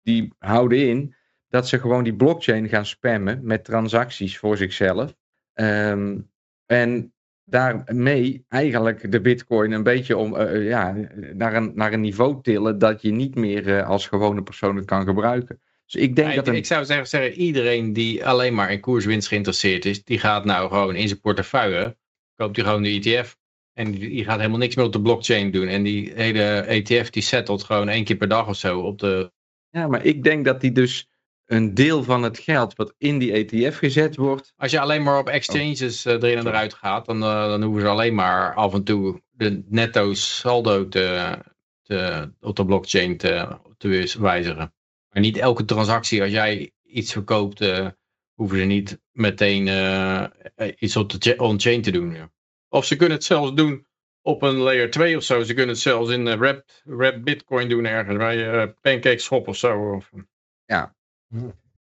die 0.02 0.32
houden 0.38 0.88
in 0.88 1.14
dat 1.48 1.68
ze 1.68 1.78
gewoon 1.78 2.04
die 2.04 2.16
blockchain 2.16 2.68
gaan 2.68 2.86
spammen 2.86 3.40
met 3.42 3.64
transacties 3.64 4.38
voor 4.38 4.56
zichzelf. 4.56 5.14
Um, 5.54 6.30
en 6.66 7.12
daarmee 7.44 8.44
eigenlijk 8.48 9.12
de 9.12 9.20
bitcoin 9.20 9.72
een 9.72 9.82
beetje 9.82 10.16
om, 10.16 10.34
uh, 10.34 10.68
ja, 10.68 10.96
naar, 11.32 11.54
een, 11.54 11.72
naar 11.74 11.92
een 11.92 12.00
niveau 12.00 12.42
tillen 12.42 12.78
dat 12.78 13.02
je 13.02 13.10
niet 13.10 13.34
meer 13.34 13.66
uh, 13.66 13.88
als 13.88 14.06
gewone 14.06 14.42
persoon 14.42 14.84
kan 14.84 15.04
gebruiken. 15.04 15.60
Dus 15.86 16.02
ik 16.02 16.16
denk 16.16 16.28
ja, 16.28 16.34
dat 16.34 16.48
ik, 16.48 16.54
ik 16.54 16.66
zou 16.66 16.84
zeggen, 16.84 17.08
zeggen, 17.08 17.32
iedereen 17.32 17.92
die 17.92 18.26
alleen 18.26 18.54
maar 18.54 18.72
in 18.72 18.80
koerswinst 18.80 19.28
geïnteresseerd 19.28 19.84
is, 19.84 20.04
die 20.04 20.18
gaat 20.18 20.44
nou 20.44 20.68
gewoon 20.68 20.94
in 20.94 21.08
zijn 21.08 21.20
portefeuille, 21.20 21.96
koopt 22.36 22.56
hij 22.56 22.64
gewoon 22.64 22.82
de 22.82 23.00
ETF. 23.02 23.38
En 23.80 23.90
die, 23.90 24.08
die, 24.08 24.24
gaat 24.24 24.38
helemaal 24.38 24.58
niks 24.58 24.74
meer 24.74 24.84
op 24.84 24.92
de 24.92 25.00
blockchain 25.00 25.50
doen. 25.50 25.68
En 25.68 25.82
die 25.82 26.12
hele 26.14 26.60
ETF 26.60 27.10
die 27.10 27.22
settelt 27.22 27.64
gewoon 27.64 27.88
één 27.88 28.04
keer 28.04 28.16
per 28.16 28.28
dag 28.28 28.48
of 28.48 28.56
zo 28.56 28.80
op 28.80 28.98
de... 28.98 29.32
Ja, 29.70 29.86
maar 29.86 30.04
ik 30.04 30.22
denk 30.22 30.44
dat 30.44 30.60
die 30.60 30.72
dus 30.72 31.08
een 31.46 31.74
deel 31.74 32.02
van 32.02 32.22
het 32.22 32.38
geld 32.38 32.74
wat 32.74 32.94
in 32.98 33.18
die 33.18 33.32
ETF 33.32 33.76
gezet 33.76 34.16
wordt. 34.16 34.52
Als 34.56 34.70
je 34.70 34.80
alleen 34.80 35.02
maar 35.02 35.18
op 35.18 35.28
exchanges 35.28 36.06
uh, 36.06 36.12
erin 36.12 36.38
en 36.38 36.46
eruit 36.46 36.74
gaat, 36.74 37.06
dan, 37.06 37.22
uh, 37.22 37.46
dan 37.46 37.62
hoeven 37.62 37.82
ze 37.82 37.88
alleen 37.88 38.14
maar 38.14 38.54
af 38.54 38.74
en 38.74 38.84
toe 38.84 39.22
de 39.30 39.62
netto 39.68 40.14
saldo 40.14 40.88
te, 40.88 41.36
te, 41.82 42.30
op 42.40 42.56
de 42.56 42.64
blockchain 42.64 43.16
te, 43.16 43.58
te 43.76 44.16
wijzigen. 44.18 44.74
Maar 45.08 45.22
niet 45.22 45.36
elke 45.36 45.64
transactie, 45.64 46.22
als 46.22 46.30
jij 46.30 46.72
iets 46.82 47.12
verkoopt, 47.12 47.60
uh, 47.60 47.88
hoeven 48.34 48.58
ze 48.58 48.64
niet 48.64 49.00
meteen 49.12 49.66
iets 50.78 50.96
op 50.96 51.20
de 51.20 51.36
on-chain 51.36 51.82
te 51.82 51.90
doen. 51.90 52.14
Ja. 52.14 52.30
Of 52.70 52.84
ze 52.84 52.96
kunnen 52.96 53.16
het 53.16 53.26
zelfs 53.26 53.54
doen 53.54 53.86
op 54.22 54.42
een 54.42 54.56
layer 54.56 54.90
2 54.90 55.16
of 55.16 55.22
zo. 55.22 55.42
Ze 55.42 55.54
kunnen 55.54 55.74
het 55.74 55.82
zelfs 55.82 56.10
in 56.10 56.38
wrap, 56.38 56.64
wrap 56.84 57.24
bitcoin 57.24 57.68
doen 57.68 57.84
ergens 57.84 58.16
bij 58.16 58.68
Pancake 58.80 59.18
Swap 59.18 59.48
of 59.48 59.56
zo. 59.56 59.94
Of, 59.94 60.10
ja, 60.64 60.94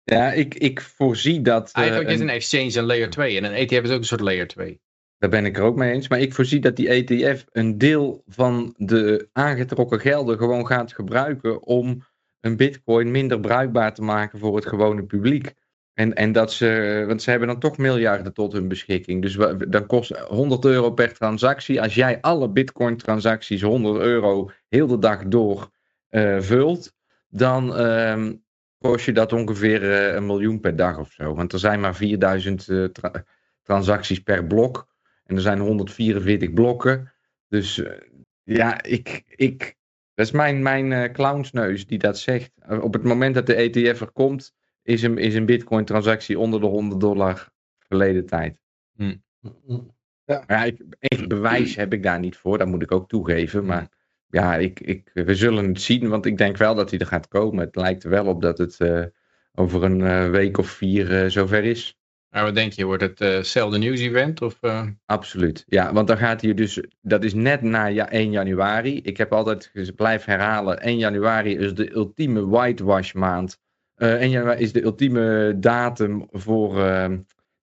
ja, 0.03 0.31
ik, 0.31 0.55
ik 0.55 0.81
voorzie 0.81 1.41
dat... 1.41 1.71
Eigenlijk 1.71 2.07
uh, 2.07 2.15
is 2.15 2.21
een 2.21 2.29
exchange 2.29 2.77
een 2.77 2.85
layer 2.85 3.09
2 3.09 3.37
en 3.37 3.43
een 3.43 3.53
ETF 3.53 3.83
is 3.83 3.89
ook 3.89 3.97
een 3.97 4.03
soort 4.03 4.21
layer 4.21 4.47
2. 4.47 4.79
Daar 5.17 5.29
ben 5.29 5.45
ik 5.45 5.57
er 5.57 5.63
ook 5.63 5.75
mee 5.75 5.91
eens. 5.91 6.07
Maar 6.07 6.19
ik 6.19 6.33
voorzie 6.33 6.59
dat 6.59 6.75
die 6.75 6.89
ETF 6.89 7.45
een 7.51 7.77
deel 7.77 8.23
van 8.27 8.73
de 8.77 9.29
aangetrokken 9.33 9.99
gelden 9.99 10.37
gewoon 10.37 10.67
gaat 10.67 10.93
gebruiken 10.93 11.63
om 11.63 12.05
een 12.39 12.57
bitcoin 12.57 13.11
minder 13.11 13.39
bruikbaar 13.39 13.93
te 13.93 14.01
maken 14.01 14.39
voor 14.39 14.55
het 14.55 14.65
gewone 14.65 15.03
publiek. 15.03 15.53
En, 15.97 16.13
en 16.15 16.31
dat 16.31 16.53
ze, 16.53 17.03
want 17.07 17.21
ze 17.21 17.29
hebben 17.29 17.47
dan 17.47 17.59
toch 17.59 17.77
miljarden 17.77 18.33
tot 18.33 18.53
hun 18.53 18.67
beschikking. 18.67 19.21
Dus 19.21 19.37
dan 19.67 19.85
kost 19.85 20.17
100 20.17 20.65
euro 20.65 20.91
per 20.91 21.13
transactie. 21.13 21.81
Als 21.81 21.95
jij 21.95 22.21
alle 22.21 22.49
bitcoin 22.49 22.97
transacties 22.97 23.61
100 23.61 23.99
euro 23.99 24.51
heel 24.69 24.87
de 24.87 24.99
dag 24.99 25.23
door 25.23 25.69
uh, 26.09 26.39
vult, 26.39 26.93
dan, 27.29 27.79
uh, 27.79 28.29
kost 28.77 29.05
je 29.05 29.11
dat 29.11 29.33
ongeveer 29.33 29.83
uh, 29.83 30.13
een 30.13 30.25
miljoen 30.25 30.59
per 30.59 30.75
dag 30.75 30.97
of 30.97 31.11
zo. 31.11 31.35
Want 31.35 31.53
er 31.53 31.59
zijn 31.59 31.79
maar 31.79 31.95
4000 31.95 32.67
uh, 32.67 32.83
eh, 32.83 32.91
tra 32.91 33.23
transacties 33.61 34.19
per 34.19 34.45
blok. 34.45 34.87
En 35.25 35.35
er 35.35 35.41
zijn 35.41 35.59
144 35.59 36.53
blokken. 36.53 37.13
Dus 37.47 37.83
ja, 38.43 38.83
ik, 38.83 39.23
ik, 39.25 39.75
dat 40.13 40.25
is 40.25 40.31
mijn, 40.31 40.61
mijn 40.61 41.13
clownsneus 41.13 41.87
die 41.87 41.99
dat 41.99 42.19
zegt. 42.19 42.51
op 42.81 42.93
het 42.93 43.03
moment 43.03 43.35
dat 43.35 43.45
de 43.45 43.55
ETF 43.55 44.01
er 44.01 44.11
komt, 44.11 44.55
is 44.87 45.03
een, 45.03 45.17
is 45.17 45.35
een 45.35 45.45
bitcoin 45.45 45.85
transactie 45.85 46.39
onder 46.39 46.59
de 46.59 46.65
100 46.65 47.01
dollar 47.01 47.49
verleden 47.79 48.25
tijd. 48.25 48.59
Hm. 48.95 49.15
Ja. 50.25 50.43
ja 50.47 50.63
ik, 50.63 50.81
echt 50.99 51.27
bewijs 51.27 51.75
heb 51.75 51.93
ik 51.93 52.03
daar 52.03 52.19
niet 52.19 52.37
voor, 52.37 52.57
dat 52.57 52.67
moet 52.67 52.81
ik 52.81 52.91
ook 52.91 53.09
toegeven. 53.09 53.65
Maar 53.65 53.89
ja, 54.29 54.55
ik, 54.55 54.79
ik, 54.79 55.11
we 55.13 55.35
zullen 55.35 55.67
het 55.67 55.81
zien, 55.81 56.09
want 56.09 56.25
ik 56.25 56.37
denk 56.37 56.57
wel 56.57 56.75
dat 56.75 56.89
hij 56.89 56.99
er 56.99 57.05
gaat 57.05 57.27
komen. 57.27 57.65
Het 57.65 57.75
lijkt 57.75 58.03
er 58.03 58.09
wel 58.09 58.25
op 58.25 58.41
dat 58.41 58.57
het 58.57 58.79
uh, 58.79 59.03
over 59.53 59.83
een 59.83 59.99
uh, 59.99 60.29
week 60.29 60.57
of 60.57 60.69
vier 60.69 61.23
uh, 61.23 61.29
zover 61.29 61.63
is. 61.63 61.97
Maar 62.29 62.43
wat 62.43 62.55
denk 62.55 62.71
je, 62.71 62.85
wordt 62.85 63.03
het 63.03 63.19
hetzelfde 63.19 63.77
nieuws-event? 63.77 64.41
Of, 64.41 64.59
Absoluut, 65.05 65.63
ja, 65.67 65.93
want 65.93 66.07
dan 66.07 66.17
gaat 66.17 66.41
hij 66.41 66.53
dus, 66.53 66.83
dat 67.01 67.23
is 67.23 67.33
net 67.33 67.61
na 67.61 67.85
ja, 67.85 68.09
1 68.09 68.31
januari. 68.31 69.01
Ik 69.01 69.17
heb 69.17 69.33
altijd, 69.33 69.71
blijf 69.95 70.25
herhalen, 70.25 70.81
1 70.81 70.97
januari 70.97 71.57
is 71.57 71.73
de 71.73 71.91
ultieme 71.95 72.47
whitewash 72.47 73.13
maand. 73.13 73.59
1 73.97 74.29
januari 74.29 74.61
is 74.61 74.71
de 74.71 74.83
ultieme 74.83 75.55
datum 75.59 76.27
voor 76.31 76.79
ehm, 76.79 77.17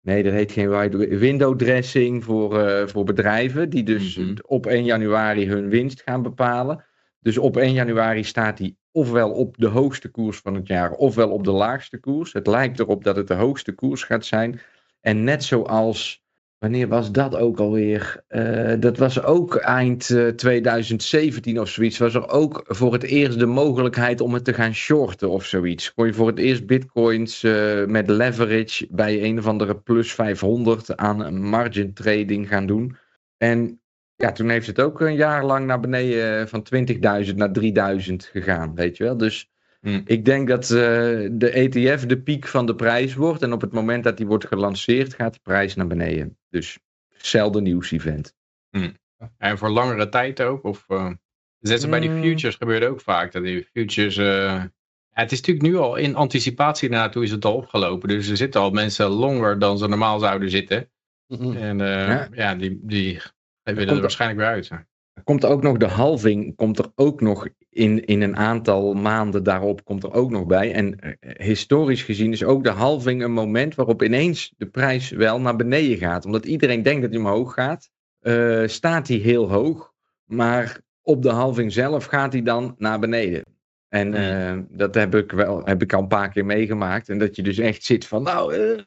Nee, 0.04 0.22
dat 0.22 0.32
heet 0.32 0.52
geen 0.52 1.18
window 1.18 1.58
dressing 1.58 2.24
voor, 2.24 2.58
uh, 2.58 2.86
voor 2.86 3.04
bedrijven 3.04 3.70
die 3.70 3.82
dus 3.82 4.16
mm 4.16 4.24
-hmm. 4.24 4.36
op 4.46 4.66
1 4.66 4.84
januari 4.84 5.48
hun 5.48 5.68
winst 5.68 6.02
gaan 6.02 6.22
bepalen. 6.22 6.84
Dus 7.20 7.38
op 7.38 7.56
1 7.56 7.72
januari 7.72 8.24
staat 8.24 8.56
die 8.56 8.76
ofwel 8.90 9.30
op 9.30 9.56
de 9.58 9.66
hoogste 9.66 10.08
koers 10.08 10.38
van 10.38 10.54
het 10.54 10.66
jaar 10.66 10.92
ofwel 10.92 11.30
op 11.30 11.44
de 11.44 11.50
laagste 11.50 11.98
koers. 11.98 12.32
Het 12.32 12.46
lijkt 12.46 12.78
erop 12.78 13.04
dat 13.04 13.16
het 13.16 13.28
de 13.28 13.34
hoogste 13.34 13.72
koers 13.72 14.02
gaat 14.02 14.24
zijn. 14.24 14.60
En 15.00 15.24
net 15.24 15.44
zoals 15.44 16.23
wanneer 16.64 16.88
was 16.88 17.12
dat 17.12 17.36
ook 17.36 17.58
alweer? 17.58 18.24
Eh, 18.28 18.72
dat 18.78 18.98
was 18.98 19.22
ook 19.22 19.56
eind 19.56 20.10
eh, 20.10 20.28
2017 20.28 21.60
of 21.60 21.68
zoiets. 21.68 21.98
Was 21.98 22.14
er 22.14 22.28
ook 22.28 22.64
voor 22.66 22.92
het 22.92 23.02
eerst 23.02 23.38
de 23.38 23.46
mogelijkheid 23.46 24.20
om 24.20 24.34
het 24.34 24.44
te 24.44 24.54
gaan 24.54 24.74
shorten 24.74 25.30
of 25.30 25.44
zoiets. 25.44 25.94
Kon 25.94 26.06
je 26.06 26.12
voor 26.12 26.26
het 26.26 26.38
eerst 26.38 26.66
bitcoins 26.66 27.42
eh, 27.42 27.84
met 27.84 28.08
leverage 28.08 28.86
bij 28.90 29.22
een 29.22 29.38
of 29.38 29.46
andere 29.46 29.76
plus 29.76 30.12
500 30.12 30.96
aan 30.96 31.40
margin 31.40 31.94
trading 31.94 32.48
gaan 32.48 32.66
doen. 32.66 32.96
En 33.36 33.80
ja, 34.16 34.32
toen 34.32 34.48
heeft 34.48 34.66
het 34.66 34.80
ook 34.80 35.00
een 35.00 35.14
jaar 35.14 35.44
lang 35.44 35.66
naar 35.66 35.80
beneden 35.80 36.48
van 36.48 36.66
20.000 37.26 37.34
naar 37.34 37.98
3.000 38.08 38.14
gegaan, 38.16 38.74
weet 38.74 38.96
je 38.96 39.04
wel. 39.04 39.16
Dus 39.16 39.50
Hmm. 39.84 40.02
ik 40.04 40.24
denk 40.24 40.48
dat 40.48 40.62
eh, 40.62 40.68
de 41.32 41.50
ETF 41.50 42.06
de 42.06 42.20
piek 42.20 42.46
van 42.46 42.66
de 42.66 42.74
prijs 42.74 43.14
wordt. 43.14 43.42
En 43.42 43.52
op 43.52 43.60
het 43.60 43.72
moment 43.72 44.04
dat 44.04 44.16
die 44.16 44.26
wordt 44.26 44.46
gelanceerd, 44.46 45.14
gaat 45.14 45.34
de 45.34 45.40
prijs 45.42 45.74
naar 45.74 45.86
beneden. 45.86 46.38
Dus 46.48 46.78
zelden 47.16 47.62
nieuws-event. 47.62 48.34
En 49.38 49.58
voor 49.58 49.70
langere 49.70 50.08
tijd 50.08 50.40
ook? 50.42 50.64
Of, 50.64 50.84
uh, 50.88 51.10
zo 51.60 51.88
bij 51.88 52.00
die 52.00 52.10
Mm. 52.10 52.22
futures 52.22 52.54
gebeurt 52.56 52.84
ook 52.84 53.00
vaak. 53.00 53.32
Dat 53.32 53.42
die 53.42 53.68
futures... 53.72 54.16
eh, 54.16 54.24
ja, 54.24 54.70
het 55.10 55.32
is 55.32 55.38
natuurlijk 55.40 55.66
nu 55.66 55.76
al 55.76 55.96
in 55.96 56.14
anticipatie 56.14 56.88
naartoe 56.88 57.22
is 57.22 57.30
het 57.30 57.44
al 57.44 57.54
opgelopen. 57.54 58.08
Dus 58.08 58.28
er 58.28 58.36
zitten 58.36 58.60
al 58.60 58.70
mensen 58.70 59.06
longer 59.06 59.58
dan 59.58 59.78
ze 59.78 59.88
normaal 59.88 60.18
zouden 60.18 60.50
zitten. 60.50 60.90
En 61.28 61.80
eh, 61.80 61.86
Ja. 62.08 62.28
ja. 62.32 62.54
die, 62.54 62.78
die 62.82 63.20
willen 63.62 63.88
er 63.88 63.94
er- 63.94 64.00
waarschijnlijk 64.00 64.40
weer 64.40 64.48
uit. 64.48 64.70
Er 65.14 65.22
komt 65.24 65.44
ook 65.44 65.62
nog 65.62 65.76
de 65.76 65.86
halving, 65.86 66.56
komt 66.56 66.78
er 66.78 66.90
ook 66.94 67.20
nog 67.20 67.48
in, 67.70 68.04
in 68.04 68.22
een 68.22 68.36
aantal 68.36 68.94
maanden 68.94 69.42
daarop, 69.42 69.84
komt 69.84 70.02
er 70.02 70.12
ook 70.12 70.30
nog 70.30 70.46
bij. 70.46 70.72
En 70.72 70.98
eh, 71.00 71.10
historisch 71.46 72.02
gezien 72.02 72.32
is 72.32 72.44
ook 72.44 72.64
de 72.64 72.70
halving 72.70 73.22
een 73.22 73.32
moment 73.32 73.74
waarop 73.74 74.02
ineens 74.02 74.52
de 74.56 74.66
prijs 74.66 75.10
wel 75.10 75.40
naar 75.40 75.56
beneden 75.56 75.98
gaat. 75.98 76.24
Omdat 76.24 76.46
iedereen 76.46 76.82
denkt 76.82 77.02
dat 77.02 77.10
hij 77.10 77.20
omhoog 77.20 77.54
gaat, 77.54 77.90
eh, 78.20 78.62
staat 78.66 79.08
hij 79.08 79.16
heel 79.16 79.50
hoog. 79.50 79.92
Maar 80.24 80.80
op 81.02 81.22
de 81.22 81.30
halving 81.30 81.72
zelf 81.72 82.04
gaat 82.04 82.32
hij 82.32 82.42
dan 82.42 82.74
naar 82.78 82.98
beneden. 82.98 83.42
En 83.88 84.14
eh, 84.14 84.58
dat 84.68 84.94
heb 84.94 85.14
ik, 85.14 85.32
wel, 85.32 85.64
heb 85.64 85.82
ik 85.82 85.92
al 85.92 86.00
een 86.02 86.08
paar 86.08 86.28
keer 86.30 86.44
meegemaakt. 86.44 87.08
En 87.08 87.18
dat 87.18 87.36
je 87.36 87.42
dus 87.42 87.58
echt 87.58 87.84
zit 87.84 88.06
van, 88.06 88.22
nou... 88.22 88.54
eh. 88.54 88.78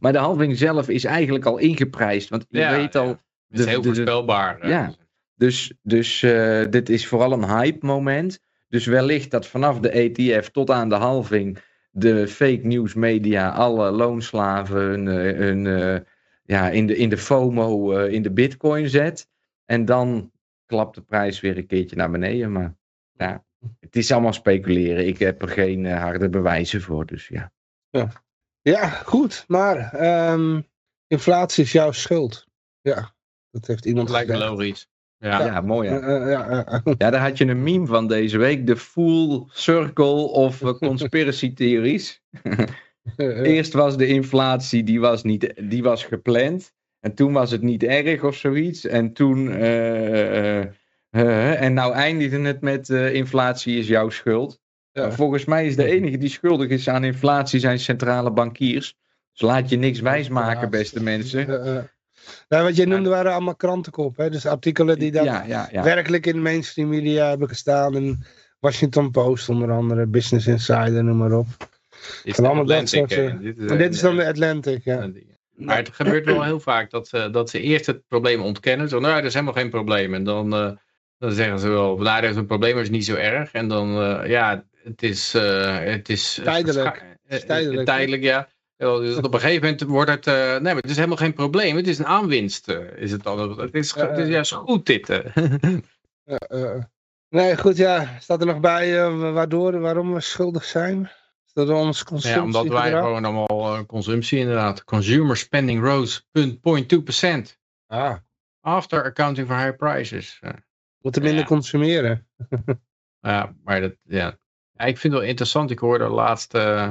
Maar 0.00 0.12
de 0.12 0.18
halving 0.18 0.56
zelf 0.58 0.88
is 0.88 1.04
eigenlijk 1.04 1.44
al 1.44 1.58
ingeprijsd. 1.58 2.28
Want 2.28 2.46
je 2.48 2.58
Ja, 2.58 2.76
weet 2.76 2.94
al. 2.96 3.08
Het 3.48 3.58
is 3.58 3.64
heel 3.64 3.80
de- 3.80 3.86
voorspelbaar. 3.86 4.68
Ja. 4.68 4.92
Dus, 5.34 5.72
dus 5.82 6.22
eh, 6.22 6.64
dit 6.70 6.88
is 6.88 7.06
vooral 7.06 7.32
een 7.32 7.48
hype 7.48 7.86
moment. 7.86 8.40
Dus 8.68 8.86
wellicht 8.86 9.30
dat 9.30 9.46
vanaf 9.46 9.80
de 9.80 9.90
ETF 9.90 10.48
tot 10.48 10.70
aan 10.70 10.88
de 10.88 10.94
halving 10.94 11.58
de 11.96 12.28
fake 12.28 12.66
news 12.66 12.94
media 12.94 13.50
alle 13.50 13.90
loonslaven 13.90 14.76
hun, 14.76 15.08
eh, 15.08 15.38
hun, 15.38 15.66
eh, 15.66 16.00
ja, 16.44 16.70
in, 16.70 16.86
de, 16.86 16.96
in 16.96 17.08
de 17.08 17.18
FOMO 17.18 17.92
eh, 17.92 18.12
in 18.12 18.22
de 18.22 18.30
bitcoin 18.30 18.88
zet. 18.88 19.28
En 19.64 19.84
dan 19.84 20.32
klapt 20.66 20.94
de 20.94 21.02
prijs 21.02 21.40
weer 21.40 21.56
een 21.56 21.66
keertje 21.66 21.96
naar 21.96 22.10
beneden. 22.10 22.52
Maar 22.52 22.76
ja, 23.12 23.44
het 23.80 23.96
is 23.96 24.12
allemaal 24.12 24.32
speculeren. 24.32 25.06
Ik 25.06 25.18
heb 25.18 25.42
er 25.42 25.48
geen 25.48 25.86
harde 25.86 26.28
bewijzen 26.28 26.80
voor. 26.80 27.06
Dus 27.06 27.28
ja. 27.28 27.52
Ja, 28.62 28.88
goed. 28.88 29.44
Maar 29.46 29.92
ehm, 29.92 30.60
inflatie 31.06 31.64
is 31.64 31.72
jouw 31.72 31.92
schuld. 31.92 32.46
Ja, 32.80 33.14
dat 33.50 33.66
heeft 33.66 33.84
iemand 33.84 34.06
Dat 34.08 34.16
lijkt 34.16 34.30
me 34.30 34.38
logisch. 34.38 34.88
Ja. 35.24 35.44
Ja, 35.44 35.60
mooi 35.60 35.88
hè. 35.88 35.96
Ja. 36.30 36.64
Ja, 36.98 37.10
daar 37.10 37.20
had 37.20 37.38
je 37.38 37.46
een 37.46 37.62
meme 37.62 37.86
van 37.86 38.08
deze 38.08 38.38
week. 38.38 38.66
De 38.66 38.76
full 38.76 39.44
circle 39.48 40.28
of 40.28 40.62
eh, 40.62 40.72
conspiracy 40.72 41.54
theories. 41.54 42.22
Eerst 43.42 43.72
was 43.72 43.96
de 43.96 44.06
inflatie, 44.06 44.84
die 44.84 45.00
was, 45.00 45.22
niet, 45.22 45.54
die 45.62 45.82
was 45.82 46.04
gepland. 46.04 46.72
En 47.00 47.14
toen 47.14 47.32
was 47.32 47.50
het 47.50 47.62
niet 47.62 47.82
erg 47.82 48.22
of 48.24 48.36
zoiets. 48.36 48.86
En 48.86 49.12
toen... 49.12 49.50
eh, 49.52 50.60
eh, 51.14 51.62
en 51.62 51.74
nou 51.74 51.92
eindigde 51.92 52.40
het 52.40 52.60
met 52.60 52.90
eh, 52.90 53.14
inflatie 53.14 53.78
is 53.78 53.88
jouw 53.88 54.08
schuld. 54.08 54.60
Ja. 54.92 55.12
Volgens 55.12 55.44
mij 55.44 55.66
is 55.66 55.76
de 55.76 55.84
enige 55.84 56.18
die 56.18 56.28
schuldig 56.28 56.68
is 56.68 56.88
aan 56.88 57.04
inflatie 57.04 57.60
zijn 57.60 57.78
centrale 57.78 58.30
bankiers. 58.32 58.96
Dus 59.32 59.40
laat 59.40 59.68
je 59.68 59.76
niks 59.76 60.00
wijsmaken, 60.00 60.70
beste 60.70 61.02
mensen. 61.02 61.90
Eh, 62.26 62.32
eh. 62.32 62.48
Nou, 62.48 62.64
wat 62.64 62.76
jij 62.76 62.84
noemde 62.86 63.08
waren 63.08 63.32
allemaal 63.32 63.56
krantenkop. 63.56 64.16
Hè? 64.16 64.30
Dus 64.30 64.46
artikelen 64.46 64.98
die 64.98 65.12
dan 65.12 65.24
Ja, 65.24 65.44
ja, 65.46 65.68
ja. 65.72 65.82
werkelijk 65.82 66.26
in 66.26 66.42
mainstream 66.42 66.88
media 66.88 67.28
hebben 67.28 67.48
gestaan. 67.48 67.96
In 67.96 68.24
Washington 68.60 69.10
Post 69.10 69.48
onder 69.48 69.70
andere, 69.70 70.06
Business 70.06 70.46
Insider, 70.46 71.04
noem 71.04 71.16
maar 71.16 71.32
op. 71.32 71.46
Is 72.22 72.36
de 72.36 72.42
allemaal 72.46 72.64
dat 72.64 72.76
Atlantic, 72.82 72.98
soort, 72.98 73.12
eh, 73.12 73.26
eh, 73.26 73.40
dit 73.40 73.70
En 73.70 73.78
dit 73.78 73.94
is 73.94 74.00
dan 74.00 74.16
de 74.16 74.22
eh, 74.22 74.28
Atlantic, 74.28 74.84
ja. 74.84 75.10
Maar 75.54 75.76
het 75.76 75.88
gebeurt 75.92 76.24
wel 76.24 76.42
heel 76.42 76.60
vaak 76.60 76.90
dat 76.90 77.08
ze, 77.08 77.28
dat 77.30 77.50
ze 77.50 77.60
eerst 77.60 77.86
het 77.86 78.06
probleem 78.08 78.40
ontkennen. 78.40 78.88
Zo, 78.88 79.00
nou, 79.00 79.16
er 79.18 79.24
is 79.24 79.32
helemaal 79.32 79.54
geen 79.54 79.70
probleem. 79.70 80.14
En 80.14 80.24
dan, 80.24 80.54
eh, 80.54 80.70
dan 81.18 81.32
zeggen 81.32 81.58
ze 81.58 81.68
wel, 81.68 81.96
nou, 81.96 82.22
er 82.22 82.30
is 82.30 82.36
een 82.36 82.46
probleem, 82.46 82.70
maar 82.74 82.82
het 82.82 82.90
is 82.90 82.96
niet 82.96 83.04
zo 83.06 83.14
erg. 83.14 83.52
En 83.52 83.68
dan, 83.68 84.00
eh, 84.02 84.28
ja, 84.30 84.64
het 84.82 85.02
is... 85.02 85.34
eh, 85.34 85.78
het 85.78 86.08
is 86.08 86.38
eh, 86.38 86.44
Tijdelijk. 86.44 87.04
eh, 87.26 87.36
is 87.38 87.44
tijdelijk, 87.44 87.78
eh, 87.78 87.94
tijdelijk, 87.94 88.22
ja. 88.22 88.48
Ja, 88.84 88.98
Dus 88.98 89.16
op 89.16 89.34
een 89.34 89.40
gegeven 89.40 89.62
moment 89.62 89.82
wordt 89.82 90.10
het... 90.10 90.26
eh, 90.26 90.34
nee, 90.50 90.60
maar 90.60 90.74
het 90.82 90.90
is 90.90 90.96
helemaal 90.96 91.16
geen 91.16 91.32
probleem. 91.32 91.76
Het 91.76 91.86
is 91.86 91.98
een 91.98 92.06
aanwinst, 92.06 92.68
eh, 92.68 92.96
is 92.96 93.12
het 93.12 93.22
dan. 93.22 93.58
Het 93.60 93.74
is, 93.74 93.94
het 93.94 94.18
is 94.18 94.28
juist 94.28 94.52
goed, 94.52 94.86
dit. 94.86 95.08
eh. 96.24 96.82
Nee, 97.28 97.56
goed, 97.56 97.76
ja. 97.76 98.16
Staat 98.20 98.40
er 98.40 98.46
nog 98.46 98.60
bij 98.60 99.10
waardoor, 99.10 99.78
waarom 99.80 100.14
we 100.14 100.20
schuldig 100.20 100.64
zijn? 100.64 101.10
Dat 101.52 101.68
ons 101.68 101.98
ja, 101.98 102.04
consumptie? 102.04 102.42
omdat 102.42 102.66
wij 102.66 102.90
gewoon 102.90 103.24
allemaal 103.24 103.86
consumptie 103.86 104.38
inderdaad. 104.38 104.84
Consumer 104.84 105.36
spending 105.36 105.84
rose 105.84 106.20
0.2%. 106.38 107.58
Ah, 107.86 108.14
After 108.60 109.04
accounting 109.04 109.46
for 109.46 109.56
high 109.56 109.76
prices. 109.76 110.40
Moeten 110.98 111.22
minder 111.22 111.40
Ja. 111.40 111.46
consumeren. 111.46 112.28
Ja, 113.20 113.54
maar 113.64 113.80
dat, 113.80 113.94
ja. 114.02 114.38
ja. 114.72 114.84
Ik 114.84 114.98
vind 114.98 115.12
het 115.12 115.22
wel 115.22 115.30
interessant. 115.30 115.70
Ik 115.70 115.78
hoorde 115.78 116.08
laatst, 116.08 116.54
eh, 116.54 116.90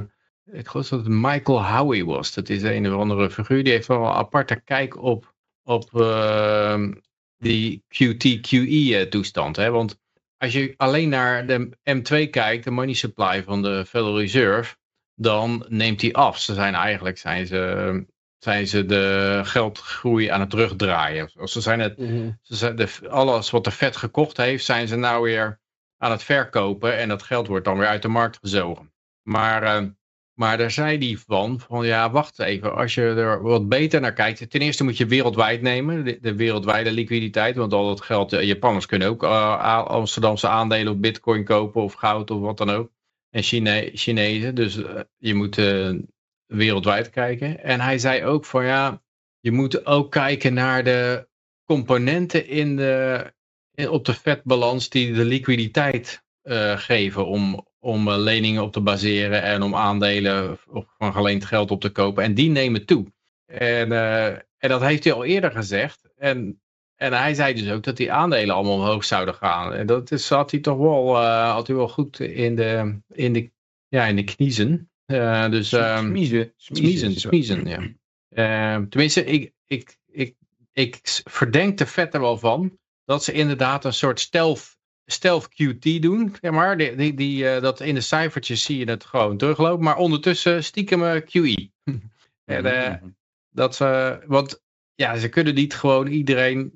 ik 0.52 0.68
geloof 0.68 0.88
dat 0.88 1.00
het 1.00 1.08
Michael 1.08 1.66
Howie 1.66 2.06
was. 2.06 2.34
Dat 2.34 2.50
is 2.50 2.62
een 2.62 2.94
of 2.94 3.00
andere 3.00 3.30
figuur. 3.32 3.64
Die 3.64 3.74
heeft 3.74 3.88
wel 3.88 4.06
een 4.06 4.12
aparte 4.12 4.62
kijk 4.62 4.98
op, 4.98 5.34
op 5.64 6.00
eh, 6.02 6.84
die 7.38 7.84
QT-QE 7.88 9.10
eh? 9.54 9.70
Want 9.70 10.02
als 10.38 10.54
je 10.54 10.74
alleen 10.78 11.10
naar 11.10 11.48
de 11.48 11.70
M2 11.70 12.30
kijkt, 12.30 12.64
de 12.64 12.72
money 12.72 12.94
supply 12.94 13.44
van 13.44 13.62
de 13.62 13.86
Federal 13.86 14.20
Reserve, 14.20 14.76
dan 15.16 15.66
neemt 15.68 16.00
die 16.00 16.16
af. 16.16 16.40
Ze 16.40 16.54
zijn 16.54 16.74
eigenlijk 16.74 17.18
zijn 17.18 17.48
ze, 17.48 18.06
zijn 18.38 18.68
ze 18.68 18.86
de 18.86 19.42
geldgroei 19.44 20.28
aan 20.28 20.40
het 20.40 20.50
terugdraaien. 20.50 21.30
Ze 21.44 21.62
zijn 21.62 21.80
het 21.80 21.96
ze 22.42 22.56
zijn 22.56 22.76
de, 22.76 23.10
alles 23.10 23.50
wat 23.50 23.64
de 23.64 23.72
Fed 23.72 23.96
gekocht 23.96 24.38
heeft, 24.38 24.66
zijn 24.66 24.88
ze 24.88 24.96
nou 24.96 25.24
weer 25.24 25.60
aan 25.98 26.12
het 26.12 26.24
verkopen. 26.24 26.98
En 26.98 27.10
dat 27.10 27.24
geld 27.24 27.48
wordt 27.48 27.66
dan 27.66 27.78
weer 27.78 27.88
uit 27.88 28.02
de 28.02 28.08
markt 28.08 28.38
gezogen. 28.42 28.94
Maar, 29.22 29.64
eh, 29.64 29.86
maar 30.34 30.58
daar 30.58 30.72
zei 30.72 30.98
die 30.98 31.20
van, 31.20 31.60
van 31.60 31.86
ja, 31.86 32.12
wacht 32.12 32.40
even. 32.40 32.76
Als 32.76 32.94
je 32.94 33.02
er 33.02 33.42
wat 33.42 33.70
beter 33.70 34.02
naar 34.02 34.14
kijkt. 34.14 34.50
Ten 34.50 34.62
eerste 34.62 34.84
moet 34.84 34.98
je 34.98 35.06
wereldwijd 35.06 35.62
nemen. 35.62 36.06
De, 36.06 36.18
de 36.22 36.36
wereldwijde 36.36 36.92
liquiditeit. 36.92 37.56
Want 37.56 37.74
al 37.74 37.88
dat 37.88 38.02
geld, 38.02 38.30
de 38.30 38.46
Japanners 38.46 38.86
kunnen 38.86 39.08
ook 39.08 39.24
eh, 39.24 39.86
Amsterdamse 39.86 40.48
aandelen 40.48 40.94
of 40.94 41.00
bitcoin 41.00 41.44
kopen. 41.44 41.82
Of 41.82 41.94
goud 41.94 42.32
of 42.32 42.40
wat 42.40 42.58
dan 42.58 42.70
ook. 42.70 42.92
En 43.30 43.44
Chine 43.44 43.90
Chinezen. 43.94 44.56
Dus 44.56 44.84
eh, 44.84 45.02
je 45.18 45.34
moet 45.34 45.58
eh, 45.58 45.94
wereldwijd 46.46 47.10
kijken. 47.10 47.64
En 47.64 47.80
hij 47.80 47.98
zei 47.98 48.26
ook 48.26 48.46
van 48.46 48.66
ja, 48.66 49.02
je 49.40 49.52
moet 49.52 49.86
ook 49.86 50.12
kijken 50.12 50.54
naar 50.54 50.84
de 50.84 51.28
componenten 51.66 52.48
in 52.48 52.76
de, 52.76 53.32
op 53.90 54.06
de 54.06 54.14
vetbalans 54.14 54.90
die 54.90 55.14
de 55.14 55.26
liquiditeit 55.26 56.24
eh, 56.42 56.78
geven 56.78 57.26
om, 57.26 57.68
om 57.84 58.08
eh, 58.08 58.18
leningen 58.18 58.64
op 58.64 58.72
te 58.72 58.82
baseren 58.82 59.42
en 59.42 59.62
om 59.62 59.76
aandelen 59.76 60.58
of 60.70 60.86
van 60.98 61.14
geleend 61.14 61.46
geld 61.46 61.72
op 61.72 61.82
te 61.82 61.90
kopen. 61.90 62.24
En 62.24 62.34
die 62.34 62.50
nemen 62.50 62.86
toe. 62.86 63.06
En, 63.46 63.92
eh, 63.92 64.28
en 64.28 64.70
dat 64.70 64.82
heeft 64.82 65.04
hij 65.04 65.14
al 65.14 65.24
eerder 65.24 65.52
gezegd. 65.52 66.10
En, 66.18 66.62
en 66.96 67.14
hij 67.14 67.34
zei 67.34 67.54
dus 67.54 67.72
ook 67.72 67.84
dat 67.84 67.98
die 67.98 68.12
aandelen 68.12 68.56
allemaal 68.56 68.74
omhoog 68.74 69.06
zouden 69.06 69.34
gaan. 69.34 69.74
En 69.74 69.86
dat 69.86 70.12
is, 70.12 70.30
had 70.30 70.52
hij 70.52 70.60
toch 70.60 70.78
wel, 70.78 71.16
eh, 71.18 71.52
had 71.52 71.68
hij 71.68 71.76
wel 71.76 71.90
goed 71.90 72.20
in 72.20 72.56
de, 72.56 73.00
in 73.10 73.34
de, 73.34 73.52
ja, 73.88 74.06
in 74.06 74.16
de 74.16 74.24
kniezen. 74.24 74.90
Dus, 75.06 75.74
ehm, 75.74 76.06
Smiezen. 76.06 76.54
Smiezen, 76.56 77.20
smiezen, 77.20 77.66
ja. 77.68 77.82
Ehm, 78.30 78.88
tenminste, 78.88 79.26
ik, 79.26 79.52
ik, 79.66 79.98
ik, 80.12 80.36
ik 80.74 81.00
verdenk 81.24 81.78
de 81.78 81.86
vet 81.86 82.14
er 82.14 82.20
wel 82.20 82.38
van 82.38 82.78
dat 83.06 83.24
ze 83.24 83.32
inderdaad 83.32 83.86
een 83.86 83.94
soort 83.94 84.20
stealth, 84.20 84.78
stealth 85.06 85.50
QT 85.50 86.02
doen. 86.02 86.36
Zeg 86.42 86.52
maar, 86.52 86.78
die, 86.78 86.96
die, 86.96 87.14
die, 87.14 87.50
eh, 87.50 87.62
dat 87.62 87.80
in 87.80 87.96
de 87.96 88.02
cijfertjes 88.02 88.64
zie 88.64 88.78
je 88.78 88.90
het 88.90 89.06
gewoon 89.06 89.38
teruglopen, 89.38 89.84
maar 89.84 89.98
ondertussen 89.98 90.64
stiekem 90.64 91.04
eh, 91.04 91.22
QE. 91.26 91.70
en, 92.46 92.66
eh, 92.66 92.96
dat 93.50 93.76
ze, 93.76 94.20
want 94.28 94.64
ja, 94.96 95.18
ze 95.18 95.30
kunnen 95.30 95.54
niet 95.54 95.76
gewoon 95.76 96.08
iedereen, 96.08 96.74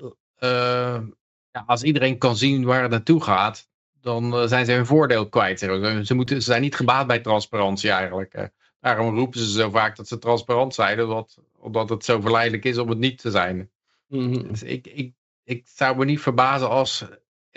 ja, 1.51 1.63
als 1.65 1.83
iedereen 1.83 2.17
kan 2.17 2.37
zien 2.37 2.65
waar 2.65 2.81
het 2.81 2.91
naartoe 2.91 3.23
gaat, 3.23 3.69
dan 4.01 4.49
zijn 4.49 4.65
ze 4.65 4.71
hun 4.71 4.85
voordeel 4.85 5.29
kwijt. 5.29 5.59
Ze, 5.59 6.13
moeten, 6.13 6.41
ze 6.41 6.49
zijn 6.49 6.61
niet 6.61 6.75
gebaat 6.75 7.07
bij 7.07 7.19
transparantie 7.19 7.91
eigenlijk. 7.91 8.49
Daarom 8.79 9.15
roepen 9.15 9.39
ze 9.39 9.51
zo 9.51 9.69
vaak 9.69 9.95
dat 9.95 10.07
ze 10.07 10.17
transparant 10.17 10.73
zijn, 10.73 11.01
omdat, 11.01 11.37
omdat 11.57 11.89
het 11.89 12.05
zo 12.05 12.21
verleidelijk 12.21 12.65
is 12.65 12.77
om 12.77 12.89
het 12.89 12.97
niet 12.97 13.17
te 13.17 13.31
zijn. 13.31 13.69
Mhm. 14.07 14.47
Dus 14.47 14.63
ik, 14.63 14.87
ik, 14.87 15.13
ik 15.43 15.67
zou 15.67 15.97
me 15.97 16.05
niet 16.05 16.21
verbazen 16.21 16.69
als, 16.69 17.05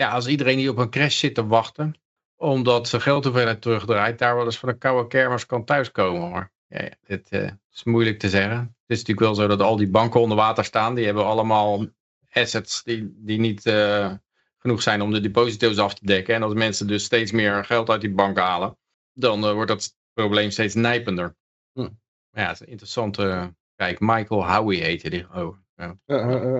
ja, 0.01 0.09
als 0.09 0.27
iedereen 0.27 0.57
die 0.57 0.69
op 0.69 0.77
een 0.77 0.89
crash 0.89 1.19
zit 1.19 1.35
te 1.35 1.47
wachten, 1.47 1.95
omdat 2.35 2.87
zijn 2.87 3.01
geldhoeveelheid 3.01 3.61
terugdraait, 3.61 4.19
daar 4.19 4.35
wel 4.35 4.45
eens 4.45 4.57
van 4.57 4.69
een 4.69 4.77
koude 4.77 5.07
kermis 5.07 5.45
kan 5.45 5.65
thuiskomen. 5.65 6.29
Maar 6.29 6.51
ja, 6.67 6.83
ja, 6.83 6.91
dit 7.01 7.29
eh, 7.29 7.51
is 7.71 7.83
moeilijk 7.83 8.19
te 8.19 8.29
zeggen. 8.29 8.57
Het 8.57 8.97
is 8.97 8.97
natuurlijk 8.97 9.19
wel 9.19 9.35
zo 9.35 9.47
dat 9.47 9.61
al 9.61 9.75
die 9.75 9.89
banken 9.89 10.21
onder 10.21 10.37
water 10.37 10.65
staan. 10.65 10.95
Die 10.95 11.05
hebben 11.05 11.25
allemaal 11.25 11.85
assets 12.29 12.83
die, 12.83 13.13
die 13.15 13.39
niet 13.39 13.65
eh, 13.65 14.13
genoeg 14.57 14.81
zijn 14.81 15.01
om 15.01 15.11
de 15.11 15.19
deposito's 15.19 15.77
af 15.77 15.93
te 15.93 16.05
dekken. 16.05 16.35
En 16.35 16.43
als 16.43 16.53
mensen 16.53 16.87
dus 16.87 17.03
steeds 17.03 17.31
meer 17.31 17.65
geld 17.65 17.89
uit 17.89 18.01
die 18.01 18.13
bank 18.13 18.37
halen, 18.37 18.77
dan 19.13 19.45
eh, 19.45 19.51
wordt 19.51 19.71
dat 19.71 19.95
probleem 20.13 20.51
steeds 20.51 20.73
nijpender. 20.73 21.35
Hm. 21.73 21.89
Ja, 22.31 22.47
het 22.47 22.53
is 22.53 22.59
een 22.59 22.67
interessante... 22.67 23.55
Kijk, 23.75 23.99
Michael 23.99 24.47
Howie 24.47 24.83
heette 24.83 25.09
die. 25.09 25.27
Oh, 25.33 25.57
ja, 25.75 25.97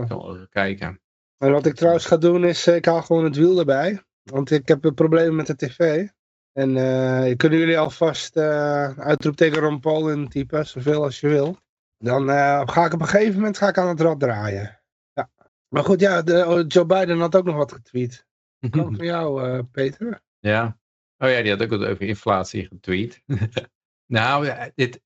zal 0.07 0.35
even 0.35 0.49
kijken. 0.49 1.01
En 1.41 1.51
wat 1.51 1.65
ik 1.65 1.75
trouwens 1.75 2.05
ga 2.05 2.17
doen 2.17 2.45
is, 2.45 2.67
eh, 2.67 2.75
ik 2.75 2.85
haal 2.85 3.01
gewoon 3.01 3.23
het 3.23 3.35
wiel 3.35 3.59
erbij. 3.59 4.01
Want 4.23 4.51
ik 4.51 4.67
heb 4.67 4.85
een 4.85 4.93
probleem 4.93 5.35
met 5.35 5.47
de 5.47 5.55
tv. 5.55 6.07
En 6.51 6.77
eh, 6.77 7.35
kunnen 7.35 7.59
jullie 7.59 7.79
alvast 7.79 8.35
eh 8.37 8.99
uitroepteken 8.99 9.61
Ron 9.61 9.79
Paul 9.79 10.11
intypen, 10.11 10.67
zoveel 10.67 11.03
als 11.03 11.19
je 11.19 11.27
wil. 11.27 11.57
Dan 11.97 12.29
ga 12.69 12.85
ik 12.85 12.93
op 12.93 13.01
een 13.01 13.07
gegeven 13.07 13.35
moment 13.35 13.57
ga 13.57 13.67
ik 13.67 13.77
aan 13.77 13.87
het 13.87 14.01
rad 14.01 14.19
draaien. 14.19 14.81
Ja. 15.13 15.29
Maar 15.67 15.83
goed, 15.83 15.99
ja, 15.99 16.21
de, 16.21 16.47
oh, 16.47 16.63
Joe 16.67 16.85
Biden 16.85 17.19
had 17.19 17.35
ook 17.35 17.45
nog 17.45 17.55
wat 17.55 17.71
getweet. 17.71 18.25
Kan 18.69 18.95
van 18.95 19.05
jou, 19.05 19.63
Peter? 19.63 20.21
Ja. 20.39 20.77
Oh 21.17 21.29
ja, 21.29 21.41
die 21.41 21.51
had 21.51 21.61
ook 21.61 21.69
wat 21.69 21.85
over 21.85 22.01
inflatie 22.01 22.67
getweet. 22.67 23.23
nou, 24.17 24.45
ja, 24.45 24.71
dit... 24.75 25.01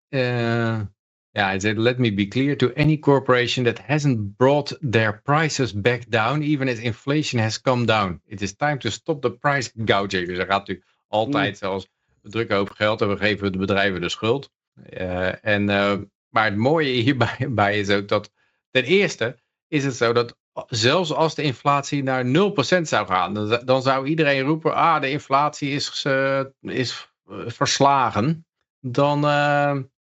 ja, 1.36 1.46
hij 1.46 1.60
zei, 1.60 1.80
let 1.80 1.98
me 1.98 2.14
be 2.14 2.28
clear 2.28 2.58
to 2.58 2.72
any 2.76 2.98
corporation 2.98 3.66
that 3.66 3.80
hasn't 3.80 4.36
brought 4.38 4.78
their 4.92 5.22
prices 5.22 5.74
back 5.74 6.02
down, 6.08 6.42
even 6.42 6.68
as 6.68 6.78
inflation 6.80 7.42
has 7.42 7.62
come 7.62 7.86
down. 7.86 8.22
It 8.26 8.42
is 8.42 8.56
time 8.56 8.78
to 8.78 8.90
stop 8.90 9.22
the 9.22 9.32
price 9.32 9.72
gouging. 9.86 10.28
Dus 10.28 10.38
hij 10.38 10.46
gaat 10.46 10.60
natuurlijk 10.60 10.88
altijd, 11.08 11.58
zoals 11.58 11.88
we 12.22 12.30
drukken 12.30 12.56
hoop 12.56 12.70
geld 12.70 13.02
en 13.02 13.10
we 13.10 13.18
geven 13.18 13.52
de 13.52 13.58
bedrijven 13.58 14.02
de 14.02 14.10
schuld. 14.10 14.52
Eh, 14.90 15.46
en, 15.46 15.70
eh, 15.70 15.98
maar 16.30 16.46
het 16.46 16.56
mooie 16.56 16.90
hierbij 17.02 17.48
bij 17.62 17.80
is 17.80 17.90
ook 17.90 18.08
dat, 18.08 18.32
ten 18.72 18.84
eerste 18.84 19.40
is 19.68 19.84
het 19.84 19.96
zo 19.96 20.14
dat 20.14 20.38
zelfs 20.68 21.14
als 21.14 21.36
de 21.36 21.42
inflatie 21.44 22.04
naar 22.04 22.26
0% 22.26 22.88
zou 22.88 23.08
gaan, 23.08 23.34
dan, 23.34 23.48
zou- 23.48 23.66
dan 23.66 23.82
zou 23.82 24.08
iedereen 24.08 24.42
roepen, 24.42 24.74
ah, 24.76 25.02
de 25.02 25.10
inflatie 25.10 25.70
is, 25.70 26.04
eh, 26.06 26.42
is 26.62 27.14
verslagen. 27.48 28.46
Dan, 28.80 29.24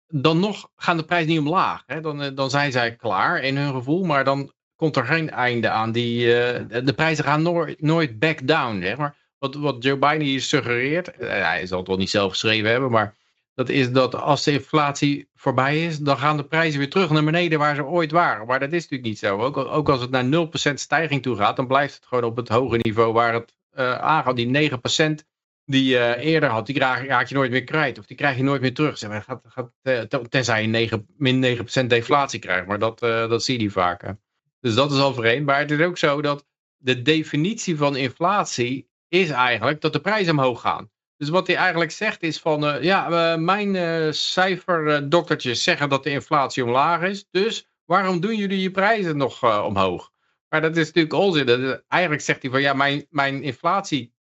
dan 0.09 0.41
nog 0.41 0.71
gaan 0.77 0.97
de 0.97 1.05
prijzen 1.05 1.29
niet 1.29 1.39
omlaag. 1.39 1.83
Hè? 1.87 2.01
Dan, 2.01 2.23
eh, 2.23 2.31
dan 2.35 2.51
zijn 2.51 2.73
zij 2.73 2.97
klaar 2.97 3.43
in 3.43 3.57
hun 3.57 3.73
gevoel, 3.73 4.05
maar 4.05 4.25
dan 4.25 4.53
komt 4.77 4.97
er 4.97 5.05
geen 5.05 5.31
einde 5.31 5.71
aan. 5.71 5.93
Die, 5.93 6.41
eh, 6.41 6.85
de, 6.85 6.93
prijzen 6.93 7.25
gaan 7.25 7.43
nooit, 7.43 7.81
nooit 7.81 8.19
back 8.19 8.47
down. 8.47 8.83
Zeg 8.83 8.97
maar. 8.97 9.17
wat, 9.39 9.55
wat 9.55 9.83
Joe 9.83 9.99
Biden 9.99 10.27
hier 10.27 10.41
suggereert, 10.41 11.11
eh, 11.11 11.29
hij 11.29 11.67
zal 11.67 11.79
het 11.79 11.87
wel 11.87 11.97
niet 11.97 12.11
zelf 12.11 12.31
geschreven 12.31 12.71
hebben, 12.71 12.91
maar 12.91 13.15
dat 13.55 13.69
is 13.69 13.93
dat 13.93 14.15
als 14.15 14.45
de 14.45 14.53
inflatie 14.53 15.29
voorbij 15.35 15.85
is, 15.85 15.99
dan 15.99 16.19
gaan 16.19 16.37
de 16.37 16.45
prijzen 16.45 16.79
weer 16.79 16.91
terug 16.91 17.11
naar 17.11 17.25
beneden 17.25 17.59
waar 17.59 17.75
ze 17.75 17.85
ooit 17.85 18.11
waren. 18.11 18.47
Maar 18.47 18.61
dat 18.61 18.73
is 18.73 18.83
natuurlijk 18.83 19.09
niet 19.09 19.19
zo. 19.19 19.39
Ook, 19.39 19.57
ook 19.57 19.89
als 19.89 20.01
het 20.01 20.11
naar 20.11 20.25
0% 20.25 20.81
stijging 20.81 21.23
toe 21.23 21.37
gaat, 21.37 21.57
dan 21.57 21.67
blijft 21.67 21.95
het 21.95 22.07
gewoon 22.07 22.25
op 22.25 22.37
het 22.37 22.49
hoge 22.49 22.79
niveau 22.83 23.13
waar 23.13 23.33
het 23.33 23.55
eh 23.71 23.99
aangaat. 23.99 24.37
Die 24.37 24.71
9% 24.71 25.25
die 25.67 25.85
je 25.85 26.17
eerder 26.19 26.49
had, 26.49 26.67
die 26.67 26.79
raak, 26.79 27.27
je 27.27 27.35
nooit 27.35 27.51
meer 27.51 27.65
kwijt. 27.65 27.99
Of 27.99 28.07
die 28.07 28.17
krijg 28.17 28.37
je 28.37 28.43
nooit 28.43 28.61
meer 28.61 28.75
terug. 28.75 28.99
Zeg 28.99 29.11
maar, 29.11 29.23
gaat, 29.23 29.43
gaat, 29.47 29.71
eh, 29.83 30.01
ten- 30.01 30.31
tenzij 30.31 30.63
je 30.63 30.69
9, 30.69 31.07
min 31.17 31.39
9% 31.39 31.91
deflatie 31.91 32.41
krijgt. 32.41 32.67
Maar 32.67 32.79
dat, 32.79 33.03
eh, 33.03 33.29
dat 33.29 33.45
zie 33.45 33.61
je 33.61 33.71
hè. 33.99 34.13
Dus 34.61 34.75
dat 34.75 34.93
is 34.93 34.99
al. 34.99 35.41
Maar 35.43 35.59
het 35.59 35.71
is 35.71 35.81
ook 35.81 35.99
zo 35.99 36.23
dat 36.23 36.47
de 36.77 37.03
definitie 37.03 37.77
van 37.77 37.97
inflatie 37.97 38.89
is 39.09 39.31
eigenlijk 39.31 39.81
dat 39.81 39.93
de 39.93 40.01
prijzen 40.01 40.33
omhoog 40.33 40.61
gaan. 40.61 40.91
Dus 41.17 41.29
wat 41.29 41.47
hij 41.47 41.57
eigenlijk 41.57 41.91
zegt 41.91 42.23
is 42.23 42.39
van, 42.39 42.67
eh, 42.67 42.83
ja, 42.83 43.33
eh, 43.33 43.39
mijn 43.39 43.77
eh 43.77 44.13
cijferdoktertjes 44.13 45.63
zeggen 45.63 45.89
dat 45.89 46.05
de 46.05 46.11
inflatie 46.11 46.65
omlaag 46.65 47.03
is. 47.03 47.27
Dus 47.31 47.69
waarom 47.85 48.21
doen 48.21 48.37
jullie 48.37 48.61
je 48.61 48.71
prijzen 48.71 49.17
nog 49.17 49.43
eh, 49.43 49.65
omhoog? 49.67 50.13
Maar 50.49 50.61
dat 50.61 50.77
is 50.77 50.87
natuurlijk 50.87 51.15
onzin. 51.15 51.47
Dat 51.47 51.83
eigenlijk 51.89 52.23
zegt 52.23 52.43
hij 52.43 52.51
van, 52.51 52.61
ja, 52.61 52.73
mijn, 52.73 53.07
mijn 53.11 53.43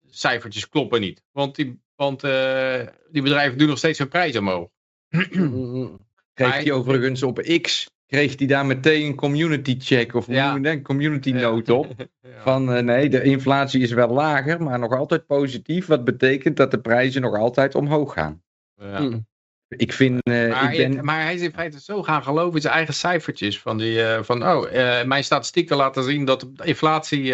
inflatiecijfertjes 0.10 0.70
kloppen 0.70 1.02
niet. 1.02 1.24
Want, 1.32 1.56
die, 1.56 1.80
want 1.96 2.24
eh, 2.24 2.88
die 3.12 3.22
bedrijven 3.22 3.58
doen 3.58 3.68
nog 3.68 3.78
steeds 3.78 4.00
hun 4.00 4.08
prijzen 4.08 4.42
omhoog. 4.42 4.70
Kreeg 6.34 6.54
hij 6.54 6.72
overigens 6.72 7.24
op 7.24 7.60
X, 7.62 7.90
kreeg 8.08 8.38
hij 8.38 8.48
daar 8.48 8.66
meteen 8.66 9.06
een 9.06 9.16
community 9.16 9.76
check 9.80 10.14
of 10.14 10.28
Ja. 10.28 10.56
een 10.56 10.84
community 10.84 11.32
note 11.32 11.74
op. 11.74 11.88
Ja. 12.22 12.42
Van 12.42 12.74
eh, 12.74 12.84
nee, 12.84 13.10
de 13.10 13.24
inflatie 13.24 13.82
is 13.82 13.92
wel 13.92 14.10
lager, 14.10 14.64
maar 14.64 14.80
nog 14.80 14.94
altijd 14.94 15.26
positief. 15.26 15.86
Wat 15.86 16.04
betekent 16.04 16.58
dat 16.58 16.72
de 16.72 16.80
prijzen 16.80 17.22
nog 17.22 17.36
altijd 17.36 17.76
omhoog 17.76 18.14
gaan. 18.14 18.44
Ja. 18.76 19.00
Mm. 19.00 19.28
Ik 19.68 19.94
vind, 19.94 20.24
eh, 20.24 20.50
Maar, 20.50 20.74
ik 20.74 20.92
ben... 20.92 21.06
maar 21.06 21.22
hij 21.22 21.34
is 21.34 21.42
in 21.42 21.52
feite 21.52 21.80
zo 21.82 22.04
gaan 22.04 22.24
geloven 22.24 22.56
in 22.56 22.62
zijn 22.62 22.74
eigen 22.74 22.94
cijfertjes. 22.94 23.60
Van, 23.60 23.78
die, 23.78 24.04
van 24.22 24.44
oh, 24.44 24.72
mijn 25.04 25.24
statistieken 25.24 25.78
laten 25.78 26.04
zien 26.04 26.26
dat 26.26 26.40
de 26.40 26.66
inflatie 26.66 27.34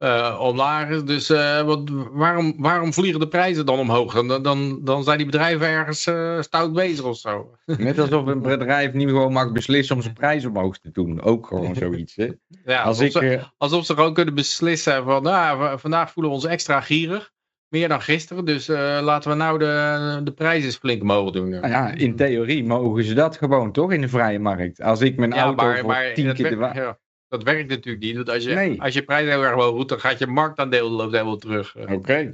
eh, 0.00 0.38
omlaag 0.40 0.88
is. 0.88 1.04
Dus 1.04 1.30
eh, 1.30 1.62
wat, 1.62 1.80
waarom, 2.10 2.54
waarom 2.56 2.92
vliegen 2.92 3.20
de 3.20 3.28
prijzen 3.28 3.66
dan 3.66 3.78
omhoog? 3.78 4.14
Dan, 4.26 4.42
dan, 4.42 4.80
dan 4.84 5.04
zijn 5.04 5.16
die 5.16 5.26
bedrijven 5.26 5.66
ergens 5.68 6.06
eh, 6.06 6.40
stout 6.40 6.72
bezig 6.72 7.04
of 7.04 7.16
zo. 7.16 7.54
Net 7.78 7.98
alsof 7.98 8.26
een 8.26 8.42
bedrijf 8.42 8.92
niet 8.92 9.08
gewoon 9.08 9.32
mag 9.32 9.52
beslissen 9.52 9.96
om 9.96 10.02
zijn 10.02 10.14
prijs 10.14 10.44
omhoog 10.44 10.78
te 10.78 10.90
doen. 10.90 11.22
Ook 11.22 11.46
gewoon 11.46 11.74
zoiets. 11.74 12.16
Hè? 12.16 12.28
Ja, 12.64 12.82
Als 12.82 13.00
alsof, 13.00 13.22
ik, 13.22 13.30
ze, 13.30 13.40
alsof 13.56 13.84
ze 13.86 13.94
gewoon 13.94 14.14
kunnen 14.14 14.34
beslissen 14.34 15.04
van 15.04 15.22
nou, 15.22 15.78
vandaag 15.78 16.10
voelen 16.12 16.32
we 16.32 16.38
ons 16.38 16.46
extra 16.46 16.80
gierig. 16.80 17.30
Meer 17.68 17.88
dan 17.88 18.00
gisteren. 18.02 18.44
Dus 18.44 18.66
laten 19.02 19.30
we 19.30 19.36
nou 19.36 19.58
de, 19.58 20.20
de 20.24 20.32
prijzen 20.32 20.64
eens 20.64 20.76
flink 20.76 21.02
omhoog 21.02 21.30
doen. 21.30 21.48
nou 21.48 21.68
ja, 21.68 21.90
in 21.92 22.16
theorie 22.16 22.64
mogen 22.64 23.04
ze 23.04 23.14
dat 23.14 23.36
gewoon 23.36 23.72
toch 23.72 23.92
in 23.92 24.00
de 24.00 24.08
vrije 24.08 24.38
markt. 24.38 24.82
Als 24.82 25.00
ik 25.00 25.16
mijn 25.16 25.30
Ja, 25.32 25.42
auto 25.42 25.64
maar, 25.64 25.78
voor 25.78 25.88
maar 25.88 26.14
tien 26.14 26.34
keer 26.34 26.48
de 26.50 26.56
werkt, 26.56 26.76
wa- 26.76 26.82
ja, 26.82 26.98
dat 27.30 27.42
werkt 27.42 27.68
natuurlijk 27.68 28.04
niet. 28.04 28.14
Want 28.16 28.30
als 28.30 28.44
je, 28.44 28.54
Nee. 28.54 28.82
als 28.82 28.94
je 28.94 29.02
prijs 29.02 29.28
heel 29.28 29.42
erg 29.44 29.54
hoog 29.54 29.76
doet, 29.76 29.88
dan 29.88 30.00
gaat 30.00 30.18
je 30.18 30.26
marktaandeel 30.26 30.90
loopt 30.90 31.12
helemaal 31.12 31.36
terug. 31.36 31.76
eh. 31.76 31.92
Oké. 31.92 32.32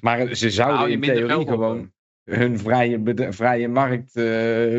Maar 0.00 0.34
ze 0.34 0.50
zouden 0.50 0.90
in 0.90 1.00
theorie 1.00 1.46
gewoon 1.46 1.92
hun 2.24 2.58
vrije, 2.58 3.00
vrije 3.30 3.68
markt 3.68 4.16
eh, 4.16 4.24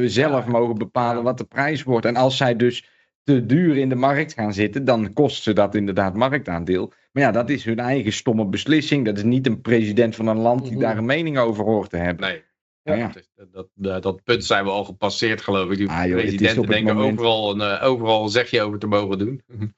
zelf 0.05 0.45
Ja. 0.45 0.51
mogen 0.51 0.77
bepalen 0.77 1.23
wat 1.23 1.37
de 1.37 1.43
prijs 1.45 1.83
wordt. 1.83 2.05
En 2.05 2.15
als 2.15 2.37
zij 2.37 2.55
dus 2.55 2.87
te 3.23 3.45
duur 3.45 3.77
in 3.77 3.89
de 3.89 3.95
markt 3.95 4.33
gaan 4.33 4.53
zitten, 4.53 4.85
dan 4.85 5.13
kost 5.13 5.43
ze 5.43 5.53
dat 5.53 5.75
inderdaad 5.75 6.15
marktaandeel. 6.15 6.93
Maar 7.11 7.23
ja, 7.23 7.31
dat 7.31 7.49
is 7.49 7.63
hun 7.65 7.79
eigen 7.79 8.13
stomme 8.13 8.45
beslissing. 8.45 9.05
Dat 9.05 9.17
is 9.17 9.23
niet 9.23 9.47
een 9.47 9.61
president 9.61 10.15
van 10.15 10.27
een 10.27 10.37
land 10.37 10.61
die 10.63 10.71
Mhm. 10.71 10.81
daar 10.81 10.97
een 10.97 11.05
mening 11.05 11.37
over 11.37 11.63
hoort 11.63 11.89
te 11.89 11.97
hebben. 11.97 12.27
Nee. 12.27 12.43
Nou 12.87 12.99
ja. 12.99 13.07
Dat, 13.07 13.15
is- 13.15 13.29
dat, 13.51 13.67
dat, 13.73 14.03
dat 14.03 14.23
punt 14.23 14.45
zijn 14.45 14.63
we 14.63 14.69
al 14.69 14.83
gepasseerd, 14.83 15.41
geloof 15.41 15.69
ik. 15.71 15.77
Die 15.77 15.89
Ah, 15.89 16.05
joh, 16.05 16.17
presidenten 16.17 16.65
denken 16.67 16.95
moment- 16.95 17.19
overal, 17.19 17.51
een, 17.51 17.61
eh, 17.79 17.87
overal 17.87 18.23
een 18.23 18.29
zegje 18.29 18.61
over 18.61 18.79
te 18.79 18.87
mogen 18.87 19.17
doen. 19.17 19.41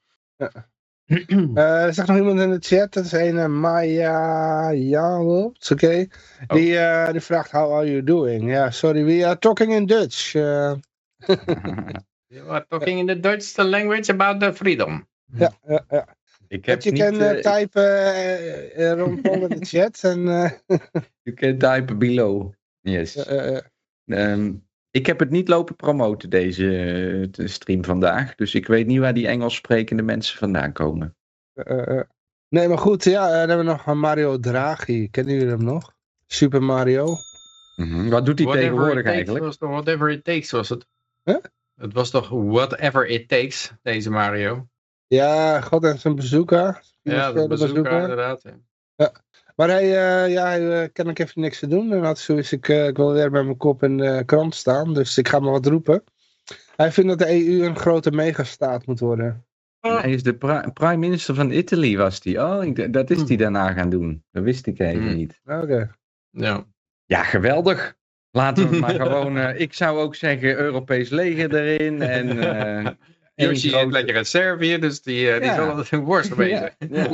Eh, 1.54 1.82
er 1.84 1.94
zegt 1.94 2.08
nog 2.08 2.16
iemand 2.16 2.40
in 2.40 2.50
de 2.50 2.58
chat, 2.60 2.92
dat 2.92 3.04
is 3.04 3.12
een 3.12 3.34
uh, 3.36 3.46
Maya 3.46 4.72
Jacobs, 4.74 5.70
oké. 5.70 6.06
Die, 6.46 6.78
eh, 6.78 7.10
die 7.12 7.20
vraagt, 7.20 7.50
how 7.50 7.72
are 7.74 7.86
you 7.90 8.04
doing? 8.04 8.50
Ja, 8.50 8.70
sorry, 8.70 9.04
we 9.04 9.26
are 9.26 9.38
talking 9.38 9.72
in 9.72 9.86
Dutch. 9.86 10.34
eh. 10.34 10.72
You 12.26 12.48
are 12.48 12.64
talking 12.68 12.98
in 12.98 13.06
the 13.06 13.20
Dutch 13.20 13.56
language 13.56 14.10
about 14.12 14.40
the 14.40 14.52
freedom. 14.54 15.08
ja, 15.36 15.52
ja, 15.66 15.84
ja. 15.88 16.06
ik 16.48 16.64
heb 16.66 16.82
je 16.82 16.90
niet... 16.90 17.00
kan 17.18 17.40
typen 17.40 18.96
Ron 18.98 19.20
Paul 19.20 19.42
in 19.46 19.48
de 19.60 19.64
chat. 19.78 20.00
En, 20.02 20.28
eh, 20.28 20.50
you 21.22 21.36
can 21.36 21.58
type 21.58 21.94
below. 21.94 22.52
Yes. 22.80 23.16
eh, 23.16 23.56
eh, 23.56 23.62
Ehm, 24.06 24.54
ik 24.90 25.06
heb 25.06 25.18
het 25.18 25.30
niet 25.30 25.48
lopen 25.48 25.76
promoten, 25.76 26.30
deze 26.30 26.64
eh, 26.66 27.26
de 27.30 27.48
stream 27.48 27.84
vandaag. 27.84 28.34
Dus 28.34 28.54
ik 28.54 28.66
weet 28.66 28.86
niet 28.86 28.98
waar 28.98 29.14
die 29.14 29.26
Engels 29.28 29.54
sprekende 29.54 30.02
mensen 30.02 30.38
vandaan 30.38 30.72
komen. 30.72 31.16
eh, 31.54 31.98
eh. 31.98 32.04
Nee, 32.48 32.68
maar 32.68 32.78
goed, 32.78 33.04
ja, 33.04 33.24
eh, 33.24 33.30
dan 33.30 33.38
hebben 33.48 33.66
we 33.66 33.72
nog 33.72 33.94
Mario 33.94 34.38
Draghi. 34.38 35.08
Kennen 35.10 35.34
jullie 35.34 35.48
hem 35.48 35.64
nog? 35.64 35.92
Super 36.26 36.62
Mario. 36.62 37.16
Mhm. 37.76 38.08
Wat 38.08 38.26
doet 38.26 38.38
hij 38.38 38.46
Whatever 38.46 38.70
tegenwoordig 38.70 39.04
eigenlijk? 39.04 39.44
Was 39.44 39.56
toch 39.56 39.70
whatever 39.70 40.10
it 40.10 40.24
takes 40.24 40.50
was 40.50 40.68
het. 40.68 40.86
Huh? 41.24 41.36
Het 41.74 41.92
was 41.92 42.10
toch 42.10 42.28
whatever 42.28 43.06
it 43.06 43.28
takes, 43.28 43.72
deze 43.82 44.10
Mario. 44.10 44.68
Ja, 45.06 45.60
God 45.60 45.84
en 45.84 45.98
zijn 45.98 46.14
bezoeker. 46.14 46.82
Ja, 47.02 47.32
dat 47.32 47.48
bezoeker 47.48 48.00
inderdaad. 48.00 48.42
ja. 48.96 49.12
Maar 49.60 49.68
hij, 49.68 49.84
eh, 49.84 50.32
ja, 50.32 50.44
hij 50.44 50.82
eh, 50.82 50.88
kan 50.92 51.08
ik 51.08 51.18
even 51.18 51.40
niks 51.40 51.58
te 51.58 51.66
doen. 51.66 51.92
En 51.92 52.02
had 52.02 52.18
zoiets, 52.18 52.52
ik, 52.52 52.68
eh, 52.68 52.86
ik 52.86 52.96
wil 52.96 53.12
weer 53.12 53.30
met 53.30 53.44
mijn 53.44 53.56
kop 53.56 53.82
in 53.82 53.96
de 53.96 54.22
krant 54.26 54.54
staan. 54.54 54.94
Dus 54.94 55.18
ik 55.18 55.28
ga 55.28 55.38
maar 55.38 55.50
wat 55.50 55.66
roepen. 55.66 56.04
Hij 56.76 56.92
vindt 56.92 57.08
dat 57.08 57.18
de 57.18 57.34
EU 57.34 57.64
een 57.64 57.76
grote 57.76 58.10
megastaat 58.10 58.86
moet 58.86 59.00
worden. 59.00 59.46
Hij 59.80 60.10
is 60.10 60.22
de 60.22 60.34
pri- 60.34 60.70
prime 60.72 60.96
minister 60.96 61.34
van 61.34 61.50
Italy, 61.50 61.96
was 61.96 62.20
die. 62.20 62.42
Oh, 62.42 62.64
ik 62.64 62.92
dat 62.92 63.10
is 63.10 63.16
Hmm. 63.16 63.26
hij 63.26 63.36
daarna 63.36 63.72
gaan 63.72 63.90
doen. 63.90 64.24
Dat 64.30 64.42
wist 64.42 64.66
ik 64.66 64.78
even 64.78 65.02
Hmm. 65.02 65.14
niet. 65.14 65.40
Oké. 65.44 65.90
Ja. 66.30 66.64
Ja, 67.04 67.22
geweldig. 67.22 67.94
Laten 68.30 68.70
we 68.70 68.78
maar 68.80 68.94
gewoon, 68.94 69.38
eh, 69.38 69.60
ik 69.60 69.74
zou 69.74 69.98
ook 69.98 70.14
zeggen, 70.14 70.58
Europees 70.58 71.08
leger 71.08 71.54
erin. 71.54 72.02
En, 72.02 72.38
eh, 72.38 72.86
Yoshi 73.48 73.60
zit 73.60 73.72
grote- 73.72 73.90
lekker 73.90 74.14
in 74.16 74.24
Servië, 74.26 74.78
dus 74.78 75.02
die, 75.02 75.30
eh, 75.30 75.36
die 75.40 75.44
Ja. 75.48 75.54
zal 75.54 75.68
altijd 75.68 75.92
een 75.92 76.04
worst 76.04 76.36
bezig. 76.44 76.74
Ja, 76.90 77.08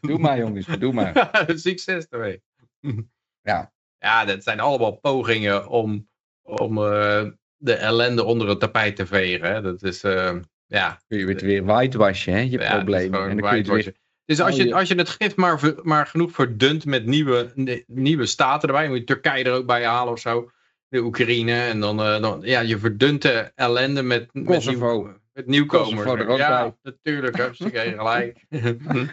Doe 0.00 0.18
maar 0.18 0.38
jongens, 0.38 0.66
doe 0.78 0.92
maar. 0.92 1.30
Succes 1.54 2.06
ermee. 2.10 2.42
Ja. 3.42 3.72
Ja, 3.98 4.24
dat 4.24 4.42
zijn 4.42 4.60
allemaal 4.60 4.92
pogingen 4.96 5.68
om, 5.68 6.08
om 6.42 6.78
eh, 6.78 7.24
de 7.56 7.74
ellende 7.74 8.24
onder 8.24 8.48
het 8.48 8.60
tapijt 8.60 8.96
te 8.96 9.06
vegen. 9.06 9.52
Hè. 9.54 9.62
Dat 9.62 9.82
is, 9.82 10.02
eh, 10.02 10.34
ja, 10.66 10.98
Kun 11.08 11.18
je 11.18 11.26
het 11.26 11.40
weer 11.40 11.64
whitewashen, 11.64 12.32
hè, 12.32 12.40
je 12.40 12.58
ja, 12.58 12.74
probleem. 12.74 13.12
gewoon 13.12 13.28
En 13.30 13.36
dan 13.36 13.48
kun 13.48 13.56
je 13.56 13.62
het 13.62 13.66
weer... 13.66 13.74
whitewashen. 13.76 14.00
Dus 14.24 14.40
als 14.40 14.58
al 14.58 14.64
je, 14.64 14.74
als 14.74 14.88
je 14.88 14.94
het 14.94 15.08
gif 15.08 15.36
maar, 15.36 15.58
ver- 15.58 15.78
maar 15.82 16.06
genoeg 16.06 16.30
verdunt 16.32 16.84
met 16.84 17.06
nieuwe, 17.06 17.52
nieuwe 17.86 18.26
staten 18.26 18.68
erbij, 18.68 18.88
moet 18.88 18.98
je 18.98 19.04
Turkije 19.04 19.44
er 19.44 19.52
ook 19.52 19.66
bij 19.66 19.84
halen 19.84 20.12
of 20.12 20.18
zo, 20.20 20.50
de 20.92 21.02
Oekraïne, 21.02 21.52
en 21.52 21.80
dan, 21.80 22.00
eh, 22.00 22.20
dan 22.20 22.40
ja, 22.42 22.60
je 22.60 22.78
verdunt 22.78 23.22
de 23.22 23.52
ellende 23.54 24.02
met, 24.02 24.28
met, 24.32 24.44
Kosovo. 24.44 25.02
nieuw- 25.02 25.20
met 25.32 25.46
nieuwkomers. 25.46 26.04
Er 26.04 26.36
ja, 26.36 26.62
bij. 26.62 26.74
natuurlijk, 26.82 27.36
hartstikke 27.36 27.78
gelijk. 27.98 28.44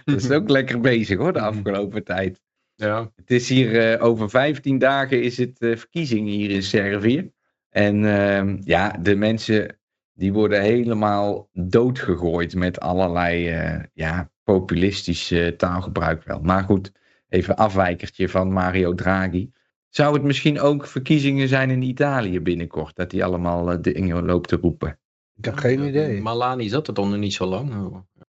Dat 0.05 0.15
is 0.15 0.31
ook 0.31 0.49
lekker 0.49 0.79
bezig 0.79 1.17
hoor, 1.17 1.33
de 1.33 1.41
afgelopen 1.41 2.03
tijd. 2.03 2.41
ja. 2.75 3.11
Het 3.15 3.31
is 3.31 3.49
hier 3.49 3.91
eh, 3.93 4.03
over 4.05 4.29
15 4.29 4.77
dagen 4.77 5.21
is 5.21 5.37
het 5.37 5.59
eh, 5.59 5.75
verkiezingen 5.75 6.33
hier 6.33 6.49
in 6.49 6.63
Servië. 6.63 7.31
En 7.69 8.05
ehm, 8.05 8.57
ja, 8.63 8.91
de 9.01 9.15
mensen 9.15 9.79
die 10.13 10.33
worden 10.33 10.61
helemaal 10.61 11.49
doodgegooid 11.53 12.55
met 12.55 12.79
allerlei 12.79 13.49
ja, 13.93 14.29
populistisch 14.43 15.31
eh, 15.31 15.47
taalgebruik 15.47 16.23
wel. 16.23 16.39
Maar 16.39 16.63
goed, 16.63 16.91
even 17.29 17.55
afwijkertje 17.55 18.29
van 18.29 18.51
Mario 18.51 18.93
Draghi. 18.93 19.49
Zou 19.89 20.13
het 20.13 20.23
misschien 20.23 20.59
ook 20.59 20.87
verkiezingen 20.87 21.47
zijn 21.47 21.69
in 21.69 21.81
Italië 21.81 22.39
binnenkort? 22.39 22.95
Dat 22.95 23.11
hij 23.11 23.23
allemaal 23.23 23.71
eh, 23.71 23.77
dingen 23.81 24.25
loopt 24.25 24.47
te 24.47 24.55
roepen. 24.61 24.99
Ik 25.35 25.45
heb 25.45 25.57
geen 25.57 25.83
idee. 25.87 26.21
Malani 26.21 26.69
zat 26.69 26.87
er 26.87 26.93
dan 26.93 27.09
nog 27.09 27.19
niet 27.19 27.33
zo 27.33 27.45
lang. 27.45 27.73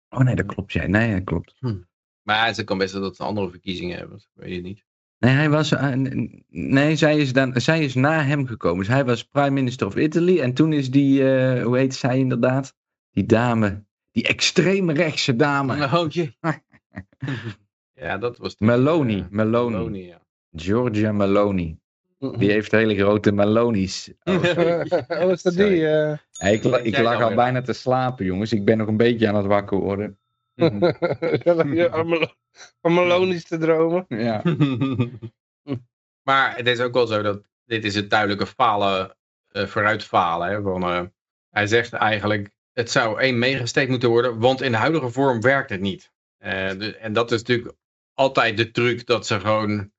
Oh 0.09 0.21
nee, 0.21 0.35
dat 0.35 0.47
klopt. 0.47 0.73
Ja. 0.73 0.87
Nee, 0.87 1.13
dat 1.13 1.25
klopt. 1.25 1.55
Maar 2.23 2.47
het 2.47 2.65
kan 2.65 2.79
best 2.79 2.93
dat 2.93 3.17
ze 3.17 3.23
andere 3.23 3.51
verkiezingen 3.51 3.99
hebben, 3.99 4.19
dat 4.19 4.29
weet 4.33 4.55
je 4.55 4.61
niet. 4.61 4.85
Nee, 5.19 5.35
hij 5.35 5.51
was, 5.51 5.73
eh, 5.73 5.93
nee 6.49 6.97
zij, 6.97 7.19
is 7.19 7.33
dan, 7.33 7.61
zij 7.61 7.85
is 7.85 7.95
na 7.95 8.23
hem 8.23 8.47
gekomen. 8.47 8.79
Dus 8.79 8.89
hij 8.89 9.05
was 9.05 9.25
prime 9.25 9.51
minister 9.51 9.87
of 9.87 9.97
Italy. 9.97 10.41
En 10.41 10.55
toen 10.55 10.73
is 10.73 10.91
die, 10.91 11.33
eh, 11.33 11.63
hoe 11.63 11.77
heet 11.79 11.95
zij 11.95 12.19
inderdaad? 12.19 12.75
Die 13.11 13.27
dame, 13.27 13.85
die 14.11 14.27
extreem 14.27 14.91
rechtse 14.91 15.37
dame. 15.37 15.85
Oh 15.85 16.07
ja, 17.95 18.19
dat 18.19 18.39
was... 18.39 18.57
de- 18.57 18.65
Meloni, 18.65 19.19
eh, 19.19 19.27
Meloni. 19.31 19.77
Meloni, 19.77 20.07
ja. 20.07 20.24
Giorgia 20.55 21.13
Meloni. 21.13 21.79
Die 22.19 22.51
heeft 22.51 22.71
hele 22.73 22.95
grote 22.97 23.33
Melonies. 23.33 24.13
Oh. 24.25 24.35
oh, 25.23 25.31
is 25.31 25.43
dat 25.43 25.55
die? 25.55 25.87
eh? 25.89 26.53
Ik, 26.53 26.65
ik 26.65 26.99
lag 26.99 27.23
al 27.23 27.35
bijna 27.35 27.61
te 27.63 27.73
slapen, 27.73 28.25
jongens. 28.25 28.53
Ik 28.53 28.65
ben 28.65 28.79
nog 28.79 28.89
een 28.89 28.97
beetje 28.97 29.29
aan 29.29 29.35
het 29.35 29.47
wakker 29.47 29.79
worden. 29.79 30.19
Om 30.57 30.81
te 33.45 33.59
dromen. 33.59 34.05
Ja. 34.09 34.43
maar 36.23 36.57
het 36.57 36.67
is 36.67 36.81
ook 36.81 36.95
wel 36.95 37.07
zo 37.07 37.23
dat 37.23 37.43
dit 37.65 37.85
is 37.85 37.95
het 37.95 38.11
duidelijke 38.11 38.47
falen, 38.47 39.17
eh 39.49 39.67
vooruitfalen. 39.67 40.49
Hè, 40.49 40.63
van, 40.63 40.83
eh, 40.83 41.03
hij 41.51 41.67
zegt 41.67 41.93
eigenlijk, 41.93 42.51
het 42.73 42.91
zou 42.91 43.21
één 43.21 43.39
meegesteekt 43.39 43.91
moeten 43.91 44.09
worden, 44.09 44.39
want 44.39 44.63
in 44.63 44.71
de 44.73 44.79
huidige 44.79 45.11
vorm 45.11 45.41
werkt 45.41 45.71
het 45.71 45.81
niet. 45.81 46.13
Eh, 46.39 46.71
de- 46.79 46.97
en 46.97 47.13
dat 47.13 47.33
is 47.33 47.39
natuurlijk 47.41 47.77
altijd 48.15 48.57
de 48.57 48.71
truc 48.71 49.07
dat 49.07 49.27
ze 49.27 49.41
gewoon, 49.41 49.93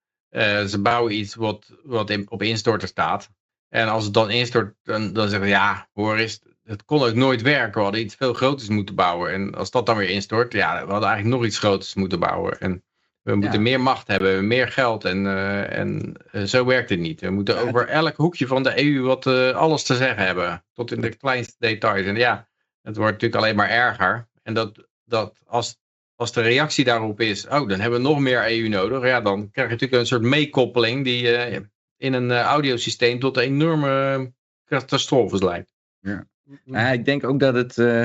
ze 0.67 0.79
bouwen 0.81 1.13
iets 1.13 1.35
wat, 1.35 1.65
wat 1.83 2.09
in- 2.09 2.29
op 2.29 2.41
instorten 2.41 2.87
staat. 2.87 3.29
En 3.69 3.87
als 3.87 4.03
het 4.03 4.13
dan 4.13 4.29
instort, 4.29 4.75
dan, 4.83 5.13
dan 5.13 5.29
zeggen 5.29 5.47
ze, 5.47 5.53
ja, 5.53 5.87
hoor 5.93 6.17
eens, 6.17 6.41
het 6.63 6.85
kon 6.85 7.03
ook 7.03 7.13
nooit 7.13 7.41
werken. 7.41 7.73
We 7.73 7.83
hadden 7.83 8.01
iets 8.01 8.15
veel 8.15 8.33
groters 8.33 8.69
moeten 8.69 8.95
bouwen. 8.95 9.31
En 9.31 9.55
als 9.55 9.71
dat 9.71 9.85
dan 9.85 9.97
weer 9.97 10.09
instort, 10.09 10.53
ja, 10.53 10.85
we 10.85 10.91
hadden 10.91 11.09
eigenlijk 11.09 11.37
nog 11.37 11.45
iets 11.45 11.59
groters 11.59 11.93
moeten 11.93 12.19
bouwen. 12.19 12.59
En 12.59 12.83
we 13.21 13.35
moeten 13.35 13.61
meer 13.61 13.81
macht 13.81 14.07
hebben, 14.07 14.47
meer 14.47 14.67
geld. 14.67 15.05
En, 15.05 15.27
eh, 15.27 15.77
en 15.77 16.13
eh, 16.31 16.43
zo 16.43 16.65
werkt 16.65 16.89
het 16.89 16.99
niet. 16.99 17.21
We 17.21 17.29
moeten 17.29 17.57
over 17.57 17.87
elk 17.87 18.15
hoekje 18.15 18.47
van 18.47 18.63
de 18.63 18.83
EU 18.83 19.01
wat 19.01 19.25
eh, 19.25 19.49
alles 19.49 19.83
te 19.83 19.95
zeggen 19.95 20.25
hebben. 20.25 20.63
Tot 20.73 20.91
in 20.91 21.01
de 21.01 21.15
kleinste 21.15 21.55
details. 21.59 22.05
En 22.05 22.15
ja, 22.15 22.47
het 22.81 22.95
wordt 22.95 23.11
natuurlijk 23.11 23.41
alleen 23.41 23.55
maar 23.55 23.69
erger. 23.69 24.27
En 24.43 24.53
dat, 24.53 24.87
dat 25.05 25.39
als, 25.45 25.77
als 26.15 26.33
de 26.33 26.41
reactie 26.41 26.83
daarop 26.85 27.19
is, 27.19 27.47
oh, 27.47 27.67
dan 27.67 27.79
hebben 27.79 28.01
we 28.01 28.07
nog 28.07 28.19
meer 28.19 28.51
EU 28.51 28.67
nodig. 28.67 29.03
Ja, 29.03 29.21
dan 29.21 29.51
krijg 29.51 29.67
je 29.67 29.73
natuurlijk 29.73 30.01
een 30.01 30.07
soort 30.07 30.21
meekoppeling 30.21 31.03
die 31.03 31.35
eh, 31.35 31.61
in 31.97 32.13
een 32.13 32.31
eh, 32.31 32.41
audiosysteem 32.41 33.19
tot 33.19 33.37
enorme 33.37 34.33
catastrofes 34.65 35.41
leidt. 35.41 35.73
Ja, 36.63 36.91
ik 36.91 37.05
denk 37.05 37.23
ook 37.23 37.39
dat 37.39 37.53
het. 37.55 37.77
eh, 37.77 38.03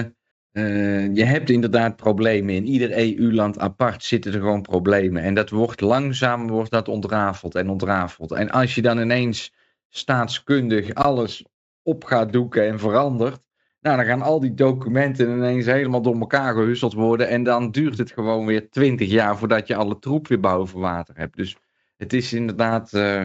eh, 0.51 1.15
je 1.15 1.25
hebt 1.25 1.51
inderdaad 1.51 1.97
problemen. 1.97 2.55
In 2.55 2.67
ieder 2.67 2.99
EU-land 2.99 3.59
apart 3.59 4.05
zitten 4.05 4.33
er 4.33 4.39
gewoon 4.41 4.63
problemen. 4.63 5.23
En 5.23 5.35
dat 5.35 5.51
wordt 5.51 5.81
langzaam 5.81 6.49
wordt 6.49 6.71
dat 6.71 6.89
ontrafeld 6.89 7.55
en 7.55 7.69
ontrafeld. 7.69 8.33
En 8.33 8.51
als 8.51 8.75
je 8.75 8.83
dan 8.83 8.99
ineens 8.99 9.53
staatskundig 9.89 10.95
alles 10.95 11.45
op 11.83 12.05
gaat 12.05 12.33
doeken 12.33 12.67
en 12.67 12.79
verandert. 12.79 13.41
Nou, 13.81 13.97
dan 13.97 14.05
gaan 14.05 14.23
al 14.23 14.41
die 14.41 14.55
documenten 14.55 15.31
ineens 15.31 15.67
helemaal 15.67 16.03
door 16.03 16.19
elkaar 16.19 16.55
gehusseld 16.55 16.93
worden. 16.93 17.29
En 17.29 17.43
dan 17.43 17.71
duurt 17.71 17.99
het 17.99 18.13
gewoon 18.13 18.47
weer 18.47 18.71
twintig 18.71 19.09
jaar 19.11 19.39
voordat 19.39 19.67
je 19.67 19.75
alle 19.75 19.99
troep 19.99 20.29
weer 20.29 20.41
boven 20.41 20.81
water 20.81 21.17
hebt. 21.17 21.37
Dus 21.37 21.57
het 21.97 22.13
is 22.13 22.33
inderdaad 22.33 22.93
eh, 22.93 23.23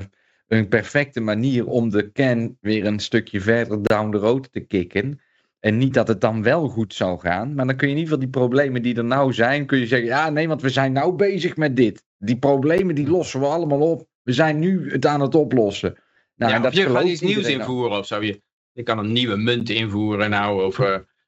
een 0.47 0.67
perfecte 0.67 1.19
manier 1.19 1.67
om 1.67 1.89
de 1.89 2.11
can 2.11 2.57
weer 2.61 2.85
een 2.85 2.99
stukje 2.99 3.41
verder 3.41 3.83
down 3.83 4.11
the 4.11 4.17
road 4.17 4.51
te 4.51 4.59
kicken. 4.59 5.19
En 5.59 5.77
niet 5.77 5.93
dat 5.93 6.07
het 6.07 6.21
dan 6.21 6.43
wel 6.43 6.67
goed 6.67 6.93
zal 6.93 7.17
gaan. 7.17 7.53
Maar 7.53 7.65
dan 7.65 7.75
kun 7.75 7.87
je 7.87 7.93
in 7.93 7.99
ieder 7.99 8.13
geval 8.13 8.31
die 8.31 8.41
problemen 8.41 8.81
die 8.81 8.95
er 8.95 9.05
nou 9.05 9.33
zijn, 9.33 9.65
kun 9.65 9.79
je 9.79 9.87
zeggen, 9.87 10.07
ja 10.07 10.29
nee, 10.29 10.47
want 10.47 10.61
we 10.61 10.69
zijn 10.69 10.91
nou 10.91 11.15
bezig 11.15 11.57
met 11.57 11.75
dit. 11.75 12.03
Die 12.17 12.37
problemen 12.37 12.95
die 12.95 13.07
lossen 13.09 13.39
we 13.39 13.45
allemaal 13.45 13.91
op. 13.91 14.07
We 14.21 14.33
zijn 14.33 14.59
nu 14.59 14.91
het 14.91 15.05
aan 15.05 15.21
het 15.21 15.35
oplossen. 15.35 15.97
Nou, 16.35 16.51
ja, 16.51 16.59
dat 16.59 16.75
je 16.75 16.89
gaat 16.89 17.03
iets 17.03 17.21
nieuws 17.21 17.47
invoeren 17.47 17.97
of 17.97 18.05
zo. 18.05 18.23
Je, 18.23 18.41
je 18.75 18.83
kan 18.83 18.97
een 18.97 19.11
nieuwe 19.11 19.35
munt 19.35 19.69
invoeren. 19.69 20.29
Nou, 20.29 20.63
of, 20.65 20.77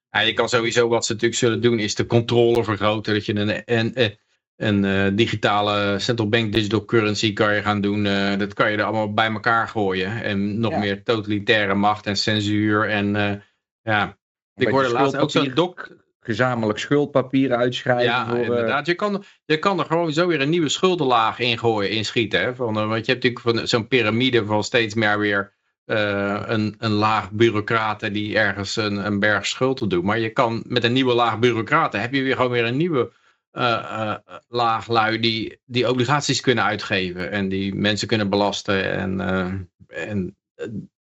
ja, 0.10 0.19
je 0.19 0.33
kan 0.33 0.49
sowieso 0.49 0.88
wat 0.88 1.05
ze 1.05 1.12
natuurlijk 1.13 1.39
zullen 1.39 1.62
doen, 1.62 1.79
is 1.79 1.95
de 1.95 2.05
controle 2.05 2.63
vergroten. 2.63 3.13
Dat 3.13 3.25
je 3.25 3.36
een, 3.36 3.62
een, 3.65 3.91
een, 3.95 4.17
een 4.55 4.86
eh, 4.86 5.15
digitale 5.15 5.99
central 5.99 6.29
bank 6.29 6.53
digital 6.53 6.86
currency 6.86 7.33
kan 7.33 7.55
je 7.55 7.62
gaan 7.62 7.81
doen. 7.81 8.05
eh, 8.05 8.38
dat 8.38 8.53
kan 8.53 8.71
je 8.71 8.77
er 8.77 8.83
allemaal 8.83 9.13
bij 9.13 9.31
elkaar 9.31 9.67
gooien. 9.67 10.23
En 10.23 10.60
nog 10.60 10.71
Ja. 10.71 10.79
meer 10.79 11.03
totalitaire 11.03 11.73
macht 11.73 12.05
en 12.05 12.17
censuur. 12.17 12.89
En 12.89 13.13
ja, 13.81 14.17
ik 14.55 14.67
hoorde 14.67 14.89
laatst 14.89 15.17
ook 15.17 15.31
zo'n 15.31 15.51
doc, 15.53 15.89
Gezamenlijk 16.19 16.79
schuldpapieren 16.79 17.57
uitschrijven. 17.57 18.03
ja, 18.03 18.27
voor, 18.27 18.38
inderdaad. 18.38 18.86
Je 18.86 18.93
kan, 18.93 19.23
je 19.45 19.57
kan 19.57 19.79
er 19.79 19.86
gewoon 19.86 20.13
zo 20.13 20.27
weer 20.27 20.41
een 20.41 20.49
nieuwe 20.49 20.69
schuldenlaag 20.69 21.39
ingooien, 21.39 21.89
inschieten. 21.91 22.39
Hè? 22.39 22.55
Van, 22.55 22.73
want 22.73 23.05
je 23.05 23.12
hebt 23.12 23.23
natuurlijk 23.23 23.57
van 23.57 23.67
zo'n 23.67 23.88
piramide 23.88 24.45
van 24.45 24.63
steeds 24.63 24.95
meer 24.95 25.19
weer 25.19 25.56
eh, 25.88 26.41
een, 26.45 26.76
een 26.78 26.91
laag 26.91 27.32
bureaucraten 27.32 28.13
die 28.13 28.38
ergens 28.38 28.76
een, 28.76 29.06
een 29.06 29.19
berg 29.19 29.45
schuld 29.45 29.78
te 29.78 29.88
doen. 29.88 30.06
Maar 30.06 30.19
je 30.19 30.30
kan 30.30 30.63
met 30.67 30.84
een 30.84 30.93
nieuwe 30.93 31.13
laag 31.13 31.39
bureaucraten 31.39 32.02
heb 32.02 32.13
je 32.13 32.21
weer 32.21 32.36
gewoon 32.36 32.52
weer 32.52 32.65
een 32.65 32.78
nieuwe 32.78 33.12
eh, 33.52 33.73
eh, 33.73 34.15
laag 34.47 34.88
lui 34.88 35.19
die, 35.19 35.60
die 35.65 35.89
obligaties 35.89 36.41
kunnen 36.41 36.63
uitgeven. 36.63 37.32
En 37.32 37.50
die 37.50 37.76
mensen 37.76 38.08
kunnen 38.08 38.30
belasten 38.30 38.91
en, 38.91 39.19
en 39.88 40.36
eh, 40.56 40.67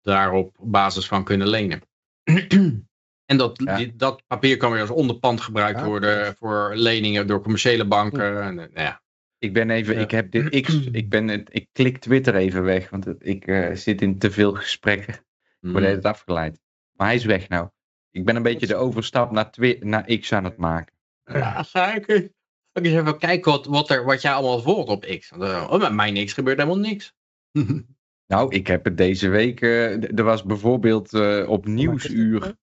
daar 0.02 0.32
op 0.32 0.56
basis 0.60 1.08
van 1.08 1.24
kunnen 1.24 1.48
lenen. 1.48 1.82
En 3.26 3.38
dat, 3.38 3.62
Ja. 3.64 3.76
die- 3.78 3.96
dat 3.96 4.24
papier 4.28 4.58
kan 4.58 4.72
weer 4.72 4.82
als 4.82 4.90
onderpand 4.90 5.42
gebruikt 5.42 5.80
Ja. 5.80 5.86
worden 5.86 6.36
voor 6.36 6.72
leningen 6.76 7.28
door 7.28 7.42
commerciële 7.42 7.86
banken. 7.86 8.42
En, 8.44 8.56
nou 8.56 8.70
ja. 8.74 9.01
Ik 9.41 9.54
ben 9.54 9.69
even, 9.69 9.95
Ja. 9.95 9.99
ik 10.01 10.12
heb 10.12 10.32
dit 10.32 10.62
X, 10.62 10.73
ik 11.01 11.10
ben 11.10 11.27
het, 11.27 11.49
ik 11.51 11.67
klik 11.71 11.97
Twitter 11.97 12.36
even 12.36 12.63
weg, 12.63 12.89
want 12.89 13.08
ik 13.25 13.47
eh, 13.47 13.75
zit 13.75 14.01
in 14.01 14.17
te 14.17 14.32
veel 14.32 14.54
gesprekken. 14.54 15.13
Ik 15.62 15.71
word 15.71 15.84
het 15.86 16.06
afgeleid. 16.06 16.60
Maar 16.97 17.08
hij 17.08 17.15
is 17.15 17.25
weg 17.25 17.49
nou. 17.49 17.69
Ik 18.12 18.25
ben 18.25 18.36
een 18.36 18.43
beetje 18.43 18.67
de 18.67 18.75
overstap 18.75 19.32
naar, 19.32 19.51
Twi 19.51 19.77
naar 19.80 20.17
X 20.17 20.34
aan 20.34 20.43
het 20.43 20.58
maken. 20.58 20.95
Ja, 21.23 21.63
ga 21.63 21.95
ik, 21.95 22.08
eens- 22.08 22.30
ga 22.73 22.80
ik 22.82 22.86
eens 22.86 22.95
even 22.95 23.17
kijken 23.17 23.51
wat, 23.51 23.65
wat, 23.65 23.89
er, 23.89 24.04
wat 24.06 24.21
jij 24.21 24.32
allemaal 24.32 24.62
volgt 24.62 24.89
op 24.89 25.04
X. 25.19 25.30
Want, 25.30 25.41
Oh, 25.69 25.80
met 25.80 25.93
mij 25.93 26.12
niks 26.12 26.34
gebeurt 26.34 26.58
helemaal 26.58 26.80
niks. 26.80 27.13
Nou, 28.32 28.56
ik 28.56 28.67
heb 28.67 28.84
het 28.86 28.97
deze 28.97 29.30
week. 29.30 29.62
eh, 29.62 30.17
er 30.17 30.23
was 30.23 30.43
bijvoorbeeld 30.43 31.13
eh, 31.13 31.49
op 31.49 31.65
Nieuwsuur. 31.65 32.56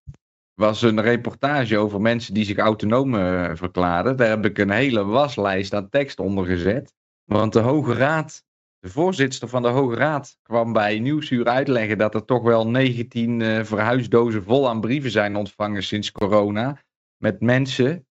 Was 0.58 0.82
een 0.82 1.00
reportage 1.00 1.78
over 1.78 2.00
mensen 2.00 2.34
die 2.34 2.44
zich 2.44 2.56
autonoom 2.56 3.14
eh, 3.14 3.50
verklaren. 3.54 4.16
Daar 4.16 4.28
heb 4.28 4.44
ik 4.44 4.58
een 4.58 4.70
hele 4.70 5.04
waslijst 5.04 5.74
aan 5.74 5.88
tekst 5.88 6.18
onder 6.18 6.46
gezet. 6.46 6.94
Want 7.24 7.52
de 7.52 7.58
Hoge 7.58 7.94
Raad, 7.94 8.44
de 8.78 8.88
voorzitter 8.88 9.48
van 9.48 9.62
de 9.62 9.68
Hoge 9.68 9.94
Raad, 9.94 10.38
kwam 10.42 10.72
bij 10.72 10.98
Nieuwsuur 10.98 11.44
uitleggen 11.44 11.98
dat 11.98 12.14
er 12.14 12.24
toch 12.24 12.42
wel 12.42 12.68
19 12.68 13.42
eh, 13.42 13.64
verhuisdozen 13.64 14.44
vol 14.44 14.68
aan 14.68 14.80
brieven 14.80 15.10
zijn 15.10 15.36
ontvangen 15.36 15.82
sinds 15.82 16.12
corona. 16.12 16.82
Met 17.16 17.40
mensen, 17.40 18.06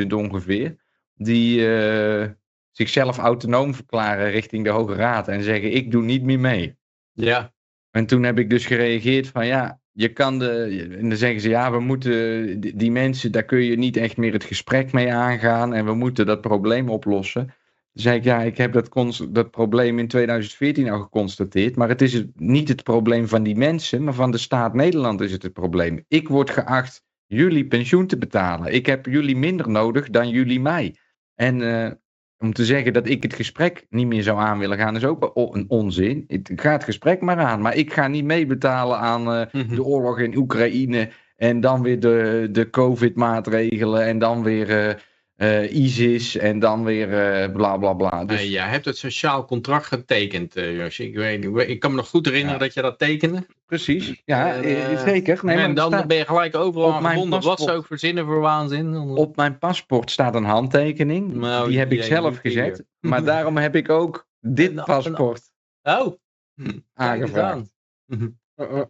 10.000 0.00 0.06
ongeveer, 0.06 0.76
die 1.14 1.74
eh, 1.74 2.28
zichzelf 2.70 3.18
autonoom 3.18 3.74
verklaren 3.74 4.30
richting 4.30 4.64
de 4.64 4.70
Hoge 4.70 4.94
Raad 4.94 5.28
en 5.28 5.42
zeggen: 5.42 5.72
Ik 5.72 5.90
doe 5.90 6.02
niet 6.02 6.22
meer 6.22 6.40
mee. 6.40 6.76
Ja. 7.12 7.52
En 7.90 8.06
toen 8.06 8.22
heb 8.22 8.38
ik 8.38 8.50
dus 8.50 8.66
gereageerd 8.66 9.28
van 9.28 9.46
ja, 9.46 9.79
je 10.00 10.12
kan 10.12 10.38
de. 10.38 10.86
En 10.98 11.08
dan 11.08 11.18
zeggen 11.18 11.40
ze 11.40 11.48
ja, 11.48 11.72
we 11.72 11.80
moeten. 11.80 12.60
Die, 12.60 12.90
mensen, 12.90 13.32
daar 13.32 13.44
kun 13.44 13.64
je 13.64 13.76
niet 13.76 13.96
echt 13.96 14.16
meer 14.16 14.32
het 14.32 14.44
gesprek 14.44 14.92
mee 14.92 15.12
aangaan. 15.12 15.74
En 15.74 15.84
we 15.84 15.94
moeten 15.94 16.26
dat 16.26 16.40
probleem 16.40 16.88
oplossen. 16.88 17.46
Toen 17.92 18.02
zei 18.02 18.16
ik 18.16 18.24
ja, 18.24 18.42
ik 18.42 18.56
heb 18.56 18.72
dat, 18.72 19.26
dat 19.28 19.50
probleem 19.50 19.98
in 19.98 20.08
2014 20.08 20.90
al 20.90 21.00
geconstateerd. 21.00 21.76
Maar 21.76 21.88
het 21.88 22.02
is 22.02 22.24
niet 22.34 22.68
het 22.68 22.82
probleem 22.82 23.28
van 23.28 23.42
die 23.42 23.56
mensen, 23.56 24.04
maar 24.04 24.14
van 24.14 24.30
de 24.30 24.38
staat 24.38 24.74
Nederland 24.74 25.20
is 25.20 25.32
het 25.32 25.42
het 25.42 25.52
probleem. 25.52 26.04
Ik 26.08 26.28
word 26.28 26.50
geacht 26.50 27.04
jullie 27.26 27.66
pensioen 27.66 28.06
te 28.06 28.18
betalen. 28.18 28.72
Ik 28.72 28.86
heb 28.86 29.06
jullie 29.06 29.36
minder 29.36 29.68
nodig 29.68 30.10
dan 30.10 30.28
jullie 30.28 30.60
mij. 30.60 30.96
En 31.34 31.62
eh, 31.62 31.90
om 32.40 32.52
te 32.52 32.64
zeggen 32.64 32.92
dat 32.92 33.08
ik 33.08 33.22
het 33.22 33.34
gesprek 33.34 33.86
niet 33.90 34.06
meer 34.06 34.22
zou 34.22 34.38
aan 34.38 34.58
willen 34.58 34.78
gaan, 34.78 34.96
is 34.96 35.04
ook 35.04 35.30
een 35.34 35.64
onzin. 35.68 36.24
Ik 36.26 36.60
ga 36.60 36.72
het 36.72 36.84
gesprek 36.84 37.20
maar 37.20 37.38
aan, 37.38 37.60
maar 37.60 37.76
ik 37.76 37.92
ga 37.92 38.08
niet 38.08 38.24
meebetalen 38.24 38.98
aan 38.98 39.32
eh, 39.32 39.46
Mhm. 39.52 39.74
de 39.74 39.84
oorlog 39.84 40.18
in 40.20 40.36
Oekraïne 40.36 41.08
en 41.36 41.60
dan 41.60 41.82
weer 41.82 42.00
de, 42.00 42.48
de 42.52 42.70
COVID-maatregelen 42.70 44.04
en 44.04 44.18
dan 44.18 44.42
weer 44.42 45.02
eh, 45.40 45.72
ISIS 45.74 46.36
en 46.36 46.58
dan 46.58 46.84
weer 46.84 47.12
eh, 47.42 47.52
bla 47.52 47.76
bla 47.76 47.92
bla. 47.92 48.24
Dus, 48.24 48.42
jij 48.48 48.68
hebt 48.68 48.84
het 48.84 48.96
sociaal 48.98 49.44
contract 49.44 49.86
getekend, 49.86 50.56
eh 50.56 50.76
Josje. 50.76 51.04
Ik, 51.04 51.14
weet, 51.16 51.68
ik 51.68 51.80
kan 51.80 51.90
me 51.90 51.96
nog 51.96 52.08
goed 52.08 52.24
herinneren 52.26 52.58
Ja. 52.58 52.64
dat 52.64 52.74
je 52.74 52.82
dat 52.82 52.98
tekende. 52.98 53.46
Precies, 53.66 54.22
ja, 54.24 54.54
En, 54.54 54.98
zeker. 54.98 55.38
Nee, 55.42 55.56
en 55.56 55.74
dan 55.74 55.92
staat- 55.92 56.06
ben 56.06 56.16
je 56.16 56.24
gelijk 56.26 56.56
overal 56.56 56.88
op 56.88 57.04
aan. 57.04 57.16
Wat 57.16 57.28
paspoort. 57.28 57.60
ze 57.60 57.72
ook 57.72 57.86
verzinnen 57.86 58.24
voor 58.26 58.40
waanzin. 58.40 58.92
Dan- 58.92 59.16
op 59.16 59.36
mijn 59.36 59.58
paspoort 59.58 60.10
staat 60.10 60.34
een 60.34 60.44
handtekening. 60.44 61.34
Nou, 61.34 61.68
die 61.68 61.78
heb 61.78 61.92
ik 61.92 62.02
zelf 62.02 62.36
gezet. 62.38 62.84
Maar 63.00 63.24
daarom 63.24 63.56
heb 63.56 63.76
ik 63.76 63.88
ook 63.90 64.28
dit 64.40 64.74
paspoort 64.84 65.42
Oh, 65.82 66.16
hm. 66.54 66.78
aangevraagd. 66.94 67.52
aan. 67.54 67.68
Mhm. 68.06 68.28
Uh, 68.56 68.72
uh. 68.72 68.80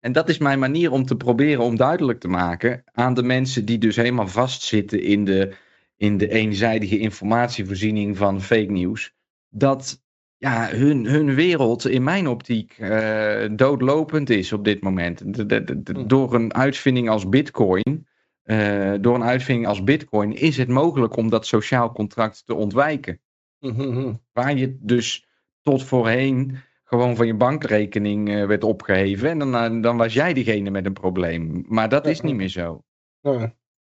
En 0.00 0.12
dat 0.12 0.28
is 0.28 0.38
mijn 0.38 0.58
manier 0.58 0.92
om 0.92 1.04
te 1.06 1.16
proberen 1.16 1.62
om 1.62 1.76
duidelijk 1.76 2.20
te 2.20 2.28
maken 2.28 2.82
aan 2.92 3.14
de 3.14 3.22
mensen 3.22 3.64
die 3.64 3.78
dus 3.78 3.96
helemaal 3.96 4.28
vastzitten 4.28 5.02
in 5.02 5.24
de, 5.24 5.52
in 6.00 6.16
de 6.16 6.28
eenzijdige 6.28 6.98
informatievoorziening 6.98 8.16
van 8.16 8.40
fake 8.42 8.70
nieuws. 8.70 9.12
Dat 9.48 10.02
ja, 10.36 10.68
hun, 10.68 11.04
hun 11.06 11.34
wereld 11.34 11.86
in 11.88 12.02
mijn 12.02 12.28
optiek 12.28 12.76
eh, 12.78 13.48
doodlopend 13.52 14.30
is 14.30 14.52
op 14.52 14.64
dit 14.64 14.82
moment. 14.82 15.34
De- 15.34 15.46
de- 15.46 15.64
de- 15.64 15.82
de- 15.82 15.92
Hm. 15.92 16.06
door 16.06 16.34
een 16.34 16.54
uitvinding 16.54 17.08
als 17.08 17.28
bitcoin. 17.28 18.08
eh, 18.42 18.92
door 19.00 19.14
een 19.14 19.24
uitvinding 19.24 19.66
als 19.66 19.84
bitcoin 19.84 20.32
is 20.32 20.56
het 20.56 20.68
mogelijk 20.68 21.16
om 21.16 21.30
dat 21.30 21.46
sociaal 21.46 21.92
contract 21.92 22.42
te 22.46 22.54
ontwijken. 22.54 23.20
Mhm. 23.58 24.14
Waar 24.32 24.56
je 24.56 24.76
dus 24.80 25.26
tot 25.62 25.82
voorheen 25.84 26.56
gewoon 26.84 27.16
van 27.16 27.26
je 27.26 27.34
bankrekening 27.34 28.28
eh, 28.28 28.46
werd 28.46 28.64
opgeheven. 28.64 29.28
En 29.28 29.38
dan, 29.50 29.80
dan 29.80 29.96
was 29.96 30.12
jij 30.14 30.32
diegene 30.32 30.70
met 30.70 30.86
een 30.86 30.92
probleem. 30.92 31.64
Maar 31.68 31.88
dat 31.88 32.06
is 32.06 32.20
niet 32.20 32.34
meer 32.34 32.48
zo. 32.48 32.82
Uh, 33.22 33.42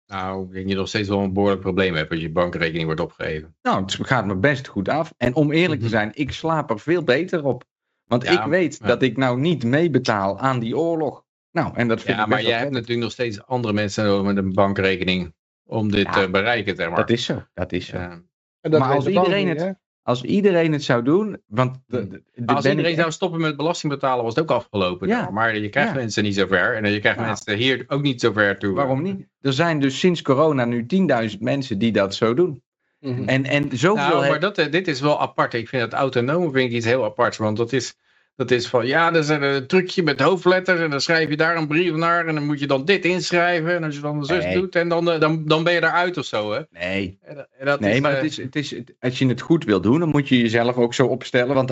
Nou, 0.07 0.43
ik 0.45 0.51
denk 0.51 0.63
dat 0.63 0.71
je 0.71 0.77
nog 0.77 0.87
steeds 0.87 1.09
wel 1.09 1.19
een 1.19 1.33
behoorlijk 1.33 1.61
probleem 1.61 1.95
hebt 1.95 2.11
als 2.11 2.19
je 2.19 2.31
bankrekening 2.31 2.85
wordt 2.85 3.01
opgegeven. 3.01 3.55
Nou, 3.61 3.81
het 3.83 3.93
gaat 4.01 4.25
me 4.25 4.35
best 4.35 4.67
goed 4.67 4.89
af. 4.89 5.13
En 5.17 5.35
om 5.35 5.51
eerlijk 5.51 5.79
te 5.79 5.85
Mhm. 5.87 5.95
zijn, 5.95 6.11
ik 6.13 6.31
slaap 6.31 6.69
er 6.69 6.79
veel 6.79 7.03
beter 7.03 7.43
op. 7.45 7.63
Want 8.03 8.23
Ja, 8.23 8.43
ik 8.43 8.49
weet 8.49 8.77
ja. 8.81 8.87
dat 8.87 9.01
ik 9.01 9.17
nou 9.17 9.39
niet 9.39 9.63
meebetaal 9.63 10.39
aan 10.39 10.59
die 10.59 10.77
oorlog. 10.77 11.23
Nou, 11.51 11.75
en 11.75 11.87
dat 11.87 12.01
vind 12.01 12.17
Ja, 12.17 12.23
ik 12.23 12.29
maar 12.29 12.41
jij 12.41 12.57
hebt 12.57 12.71
natuurlijk 12.71 12.99
nog 13.01 13.11
steeds 13.11 13.45
andere 13.45 13.73
mensen 13.73 14.05
nodig 14.05 14.25
met 14.25 14.37
een 14.37 14.53
bankrekening 14.53 15.33
om 15.69 15.91
dit 15.91 16.05
Ja, 16.05 16.11
te 16.11 16.29
bereiken, 16.29 16.75
zeg 16.75 16.87
maar. 16.89 16.97
Dat 16.97 17.09
is 17.09 17.25
zo, 17.25 17.43
dat 17.53 17.71
is 17.71 17.85
zo. 17.85 17.97
Ja. 17.97 18.11
en 18.61 18.71
dat 18.71 18.79
Maar 18.79 18.95
als 18.95 19.07
iedereen 19.07 19.47
niet, 19.47 19.61
het-? 19.61 19.77
Als 20.03 20.23
iedereen 20.23 20.71
het 20.71 20.83
zou 20.83 21.03
doen, 21.03 21.41
want 21.47 21.77
de, 21.87 22.07
de, 22.07 22.23
de 22.35 22.53
als 22.53 22.61
ben 22.61 22.71
iedereen 22.71 22.91
ik 22.91 22.99
zou 22.99 23.11
stoppen 23.11 23.41
met 23.41 23.57
belasting 23.57 23.91
betalen, 23.93 24.23
was 24.23 24.35
het 24.35 24.43
ook 24.43 24.51
afgelopen. 24.57 25.07
Ja. 25.07 25.29
Maar 25.29 25.57
je 25.57 25.69
krijgt 25.69 25.89
Ja. 25.91 25.95
mensen 25.95 26.23
niet 26.23 26.35
zover. 26.35 26.75
En 26.75 26.91
je 26.91 26.99
krijgt 26.99 27.19
Ja. 27.19 27.25
mensen 27.25 27.55
hier 27.57 27.83
ook 27.87 28.01
niet 28.01 28.21
zover 28.21 28.57
toe. 28.59 28.73
Waarom 28.73 29.01
niet? 29.01 29.27
Er 29.41 29.53
zijn 29.53 29.79
dus 29.79 29.99
sinds 29.99 30.21
corona 30.21 30.65
nu 30.65 30.85
10.000 30.85 31.39
mensen 31.39 31.77
die 31.77 31.91
dat 31.91 32.15
zo 32.15 32.33
doen. 32.33 32.63
Mhm. 32.99 33.23
En, 33.27 33.43
en 33.43 33.77
zoveel... 33.77 34.19
Nou, 34.19 34.29
maar 34.29 34.39
dat, 34.39 34.57
eh, 34.57 34.71
dit 34.71 34.87
is 34.87 34.99
wel 35.01 35.21
apart. 35.21 35.53
Ik 35.53 35.67
vind 35.69 35.81
het 35.81 35.93
autonome 35.93 36.51
vind 36.51 36.69
ik 36.69 36.77
iets 36.77 36.85
heel 36.85 37.03
aparts. 37.03 37.37
Want 37.37 37.57
dat 37.57 37.73
is, 37.73 37.95
dat 38.35 38.51
is 38.51 38.67
van, 38.67 38.85
ja, 38.87 39.11
dat 39.11 39.23
is 39.23 39.29
een 39.29 39.67
trucje 39.67 40.03
met 40.03 40.19
hoofdletters. 40.21 40.79
En 40.79 40.89
dan 40.89 41.01
schrijf 41.01 41.29
je 41.29 41.37
daar 41.37 41.55
een 41.55 41.67
brief 41.67 41.93
naar. 41.93 42.27
En 42.27 42.35
dan 42.35 42.45
moet 42.45 42.59
je 42.59 42.67
dan 42.67 42.85
dit 42.85 43.05
inschrijven. 43.05 43.75
En 43.75 43.83
als 43.83 43.95
je 43.95 44.01
dan 44.01 44.19
de 44.19 44.25
zus 44.25 44.43
Nee. 44.43 44.53
doet, 44.53 44.75
en 44.75 44.89
dan, 44.89 45.11
eh, 45.11 45.19
dan, 45.19 45.43
dan 45.45 45.63
ben 45.63 45.73
je 45.73 45.81
eruit 45.83 46.17
of 46.17 46.25
zo, 46.25 46.51
hè. 46.53 46.61
Nee, 46.71 47.17
En 47.21 47.35
dat- 47.35 47.47
en 47.57 47.65
dat 47.65 47.79
nee 47.79 47.93
is, 47.93 47.99
maar 47.99 48.11
eh, 48.11 48.17
het 48.21 48.25
is, 48.25 48.37
het 48.37 48.55
is, 48.55 48.75
als 48.99 49.19
je 49.19 49.27
het 49.27 49.41
goed 49.41 49.63
wil 49.65 49.81
doen, 49.81 49.99
dan 49.99 50.09
moet 50.09 50.27
je 50.27 50.37
jezelf 50.41 50.75
ook 50.75 50.93
zo 50.93 51.05
opstellen. 51.07 51.55
Want 51.55 51.67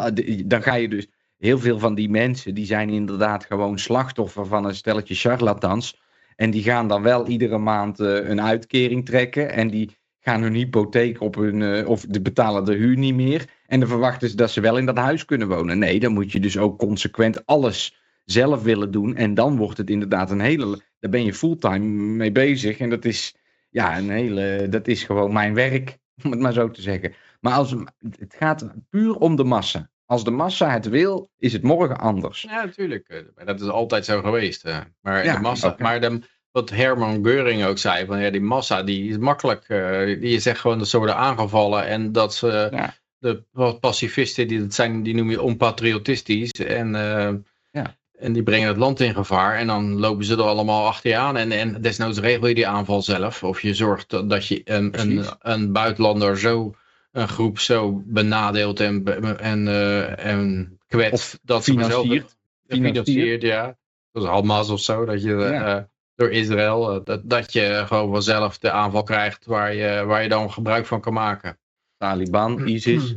dan 0.50 0.64
ga 0.64 0.74
je 0.76 0.88
dus... 0.90 1.08
Heel 1.38 1.60
veel 1.60 1.80
van 1.80 1.96
die 1.96 2.10
mensen, 2.10 2.54
die 2.54 2.66
zijn 2.66 2.90
inderdaad 2.90 3.46
gewoon 3.46 3.80
slachtoffer 3.80 4.46
van 4.46 4.66
een 4.66 4.76
stelletje 4.76 5.16
charlatans. 5.16 6.00
En 6.36 6.52
die 6.52 6.64
gaan 6.64 6.88
dan 6.88 7.02
wel 7.02 7.28
iedere 7.28 7.58
maand 7.58 8.00
eh, 8.00 8.30
een 8.30 8.42
uitkering 8.42 9.06
trekken. 9.06 9.52
En 9.52 9.68
die 9.70 9.98
gaan 10.20 10.42
hun 10.42 10.54
hypotheek 10.54 11.22
op 11.22 11.36
hun... 11.36 11.62
eh, 11.62 11.88
of 11.90 12.06
de 12.10 12.22
betalen 12.22 12.66
de 12.66 12.74
huur 12.74 12.98
niet 12.98 13.16
meer. 13.16 13.46
En 13.72 13.80
dan 13.80 13.90
verwachten 13.90 14.30
ze 14.30 14.36
dat 14.36 14.52
ze 14.52 14.62
wel 14.62 14.78
in 14.78 14.86
dat 14.86 14.98
huis 14.98 15.26
kunnen 15.26 15.48
wonen. 15.48 15.80
Nee, 15.80 16.00
dan 16.00 16.14
moet 16.14 16.32
je 16.32 16.40
dus 16.40 16.58
ook 16.58 16.78
consequent 16.80 17.46
alles 17.46 18.02
zelf 18.26 18.64
willen 18.64 18.92
doen. 18.92 19.16
En 19.16 19.34
dan 19.34 19.58
wordt 19.58 19.78
het 19.78 19.90
inderdaad 19.90 20.32
een 20.32 20.40
hele... 20.40 20.82
Daar 21.00 21.12
ben 21.12 21.24
je 21.24 21.34
fulltime 21.34 21.86
mee 22.16 22.32
bezig. 22.32 22.78
En 22.78 22.90
dat 22.90 23.06
is... 23.06 23.36
Ja, 23.70 23.98
een 23.98 24.10
hele... 24.10 24.68
Dat 24.70 24.88
is 24.88 25.04
gewoon 25.04 25.34
mijn 25.34 25.54
werk, 25.54 25.98
om 26.24 26.32
het 26.32 26.40
maar 26.40 26.54
zo 26.54 26.70
te 26.70 26.82
zeggen. 26.82 27.14
Maar 27.40 27.54
als, 27.54 27.72
het 28.20 28.36
gaat 28.38 28.68
puur 28.90 29.16
om 29.16 29.36
de 29.36 29.44
massa. 29.44 29.90
Als 30.06 30.24
de 30.24 30.32
massa 30.32 30.70
het 30.72 30.90
wil, 30.90 31.30
is 31.38 31.54
het 31.54 31.64
morgen 31.64 31.98
anders. 32.00 32.42
Ja, 32.42 32.64
natuurlijk. 32.66 33.08
eh, 33.08 33.20
maar 33.36 33.46
Dat 33.46 33.62
is 33.62 33.68
altijd 33.68 34.06
zo 34.06 34.22
geweest. 34.22 34.64
eh. 34.64 34.78
Maar 35.02 35.26
Ja, 35.26 35.36
de 35.36 35.42
massa, 35.42 35.76
maar 35.80 36.02
de, 36.02 36.20
wat 36.52 36.70
Herman 36.70 37.24
Geuring 37.24 37.66
ook 37.66 37.78
zei, 37.78 38.06
van 38.06 38.20
ja, 38.20 38.30
die 38.30 38.42
massa 38.42 38.84
die 38.84 39.10
is 39.10 39.18
makkelijk. 39.18 39.64
eh, 39.68 40.20
die 40.22 40.40
zegt 40.40 40.60
gewoon 40.60 40.78
dat 40.78 40.88
ze 40.88 40.98
worden 40.98 41.16
aangevallen 41.16 41.86
en 41.86 42.12
dat 42.12 42.34
ze 42.36 42.68
Ja. 42.72 43.00
De 43.22 43.44
wat 43.52 43.80
pacifisten 43.80 44.48
die 44.48 44.60
dat 44.60 44.74
zijn, 44.74 45.04
die 45.04 45.16
noem 45.16 45.30
je 45.30 45.42
onpatriotistisch 45.42 46.52
en 46.52 46.96
eh, 46.96 47.34
Ja. 47.72 47.98
en 48.20 48.34
die 48.34 48.44
brengen 48.44 48.68
het 48.68 48.78
land 48.78 49.00
in 49.00 49.14
gevaar 49.14 49.56
en 49.58 49.68
dan 49.68 50.00
lopen 50.00 50.26
ze 50.26 50.34
er 50.34 50.42
allemaal 50.42 50.88
achter 50.88 51.10
je 51.10 51.18
aan 51.18 51.38
en, 51.38 51.52
en 51.52 51.82
desnoods 51.82 52.20
regel 52.20 52.48
je 52.48 52.56
die 52.56 52.68
aanval 52.68 53.02
zelf 53.02 53.44
of 53.44 53.62
je 53.62 53.74
zorgt 53.74 54.10
dat- 54.10 54.48
je 54.48 54.62
een, 54.66 55.00
een, 55.00 55.26
een 55.40 55.72
buitenlander 55.72 56.40
zo 56.40 56.74
een 57.12 57.28
groep 57.28 57.60
zo 57.60 58.02
benadeelt 58.06 58.80
en, 58.80 59.04
en, 59.40 59.68
eh, 59.68 60.26
en 60.26 60.78
kwetst 60.88 61.14
Of 61.14 61.40
dat 61.44 61.64
financiert. 61.64 62.36
gefinancierd, 62.68 63.42
ja. 63.42 63.78
Dat 64.12 64.24
is 64.24 64.30
Hamas 64.30 64.70
of 64.70 64.80
zo, 64.80 65.06
dat 65.06 65.22
je 65.24 65.44
eh, 65.44 65.78
door 66.16 66.30
Israël, 66.32 67.04
dat, 67.04 67.22
dat 67.30 67.54
je 67.54 67.84
gewoon 67.88 68.12
vanzelf 68.12 68.58
de 68.58 68.72
aanval 68.72 69.04
krijgt 69.04 69.46
waar 69.46 69.74
je, 69.74 70.04
waar 70.06 70.24
je 70.24 70.30
dan 70.30 70.52
gebruik 70.52 70.86
van 70.86 71.02
kan 71.02 71.14
maken. 71.14 71.60
Taliban, 72.02 72.68
ISIS. 72.68 73.16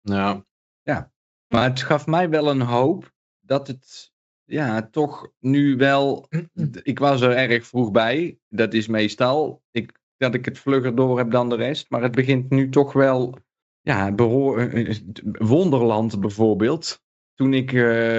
Ja, 0.00 0.44
Maar 1.48 1.68
het 1.68 1.82
gaf 1.82 2.06
mij 2.06 2.28
wel 2.28 2.50
een 2.50 2.60
hoop 2.60 3.12
dat 3.40 3.66
het 3.66 4.12
ja, 4.44 4.88
toch 4.90 5.32
nu 5.40 5.76
wel. 5.76 6.28
Ik 6.82 6.98
was 6.98 7.20
er 7.20 7.36
erg 7.36 7.66
vroeg 7.66 7.90
bij. 7.90 8.38
Dat 8.48 8.74
is 8.74 8.86
meestal 8.86 9.62
ik, 9.70 10.00
dat 10.16 10.34
ik 10.34 10.44
het 10.44 10.58
vlugger 10.58 10.94
door 10.94 11.18
heb 11.18 11.30
dan 11.30 11.48
de 11.48 11.56
rest. 11.56 11.90
Maar 11.90 12.02
het 12.02 12.14
begint 12.14 12.50
nu 12.50 12.68
toch 12.68 12.92
wel. 12.92 13.34
Ja, 13.80 14.14
eh, 14.16 14.90
eh, 14.90 14.96
Wonderland 15.38 16.20
bijvoorbeeld. 16.20 17.04
Toen 17.34 17.54
ik 17.54 17.70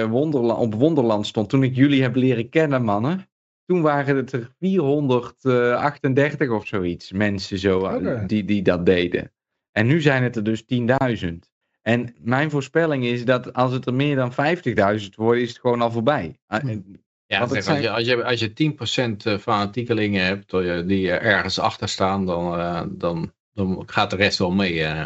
Wonderla 0.08 0.54
op 0.54 0.74
Wonderland 0.74 1.26
stond, 1.26 1.48
toen 1.48 1.62
ik 1.62 1.74
jullie 1.74 2.02
heb 2.02 2.14
leren 2.14 2.48
kennen, 2.48 2.84
mannen. 2.84 3.30
Toen 3.64 3.82
waren 3.82 4.16
het 4.16 4.32
er 4.32 4.54
438 4.58 6.50
of 6.50 6.66
zoiets 6.66 7.12
mensen 7.12 7.58
zo, 7.58 8.00
die, 8.26 8.44
die 8.44 8.62
dat 8.62 8.86
deden. 8.86 9.32
En 9.78 9.86
nu 9.86 10.00
zijn 10.00 10.22
het 10.22 10.36
er 10.36 10.44
dus 10.44 10.62
10.000. 10.62 11.28
En 11.82 12.14
mijn 12.20 12.50
voorspelling 12.50 13.04
is 13.04 13.24
dat 13.24 13.52
als 13.52 13.72
het 13.72 13.86
er 13.86 13.94
meer 13.94 14.16
dan 14.16 14.32
50.000 14.32 14.36
worden, 15.14 15.42
is 15.42 15.48
het 15.48 15.58
gewoon 15.58 15.82
al 15.82 15.90
voorbij. 15.90 16.38
Ah, 16.46 16.60
Hm. 16.60 16.80
ja 17.26 17.40
als, 17.40 17.50
je, 17.66 17.90
als, 17.90 18.06
je, 18.06 18.24
als 18.24 18.40
je 18.40 18.52
10% 19.36 19.40
fanatiekelingen 19.40 20.24
hebt 20.24 20.52
eh, 20.52 20.86
die 20.86 21.10
er 21.10 21.20
ergens 21.22 21.58
achter 21.58 21.88
staan, 21.88 22.26
dan, 22.26 22.58
eh, 22.58 22.82
dan, 22.90 23.32
dan 23.52 23.82
gaat 23.86 24.10
de 24.10 24.16
rest 24.16 24.38
wel 24.38 24.50
mee. 24.50 24.84
eh. 24.84 25.04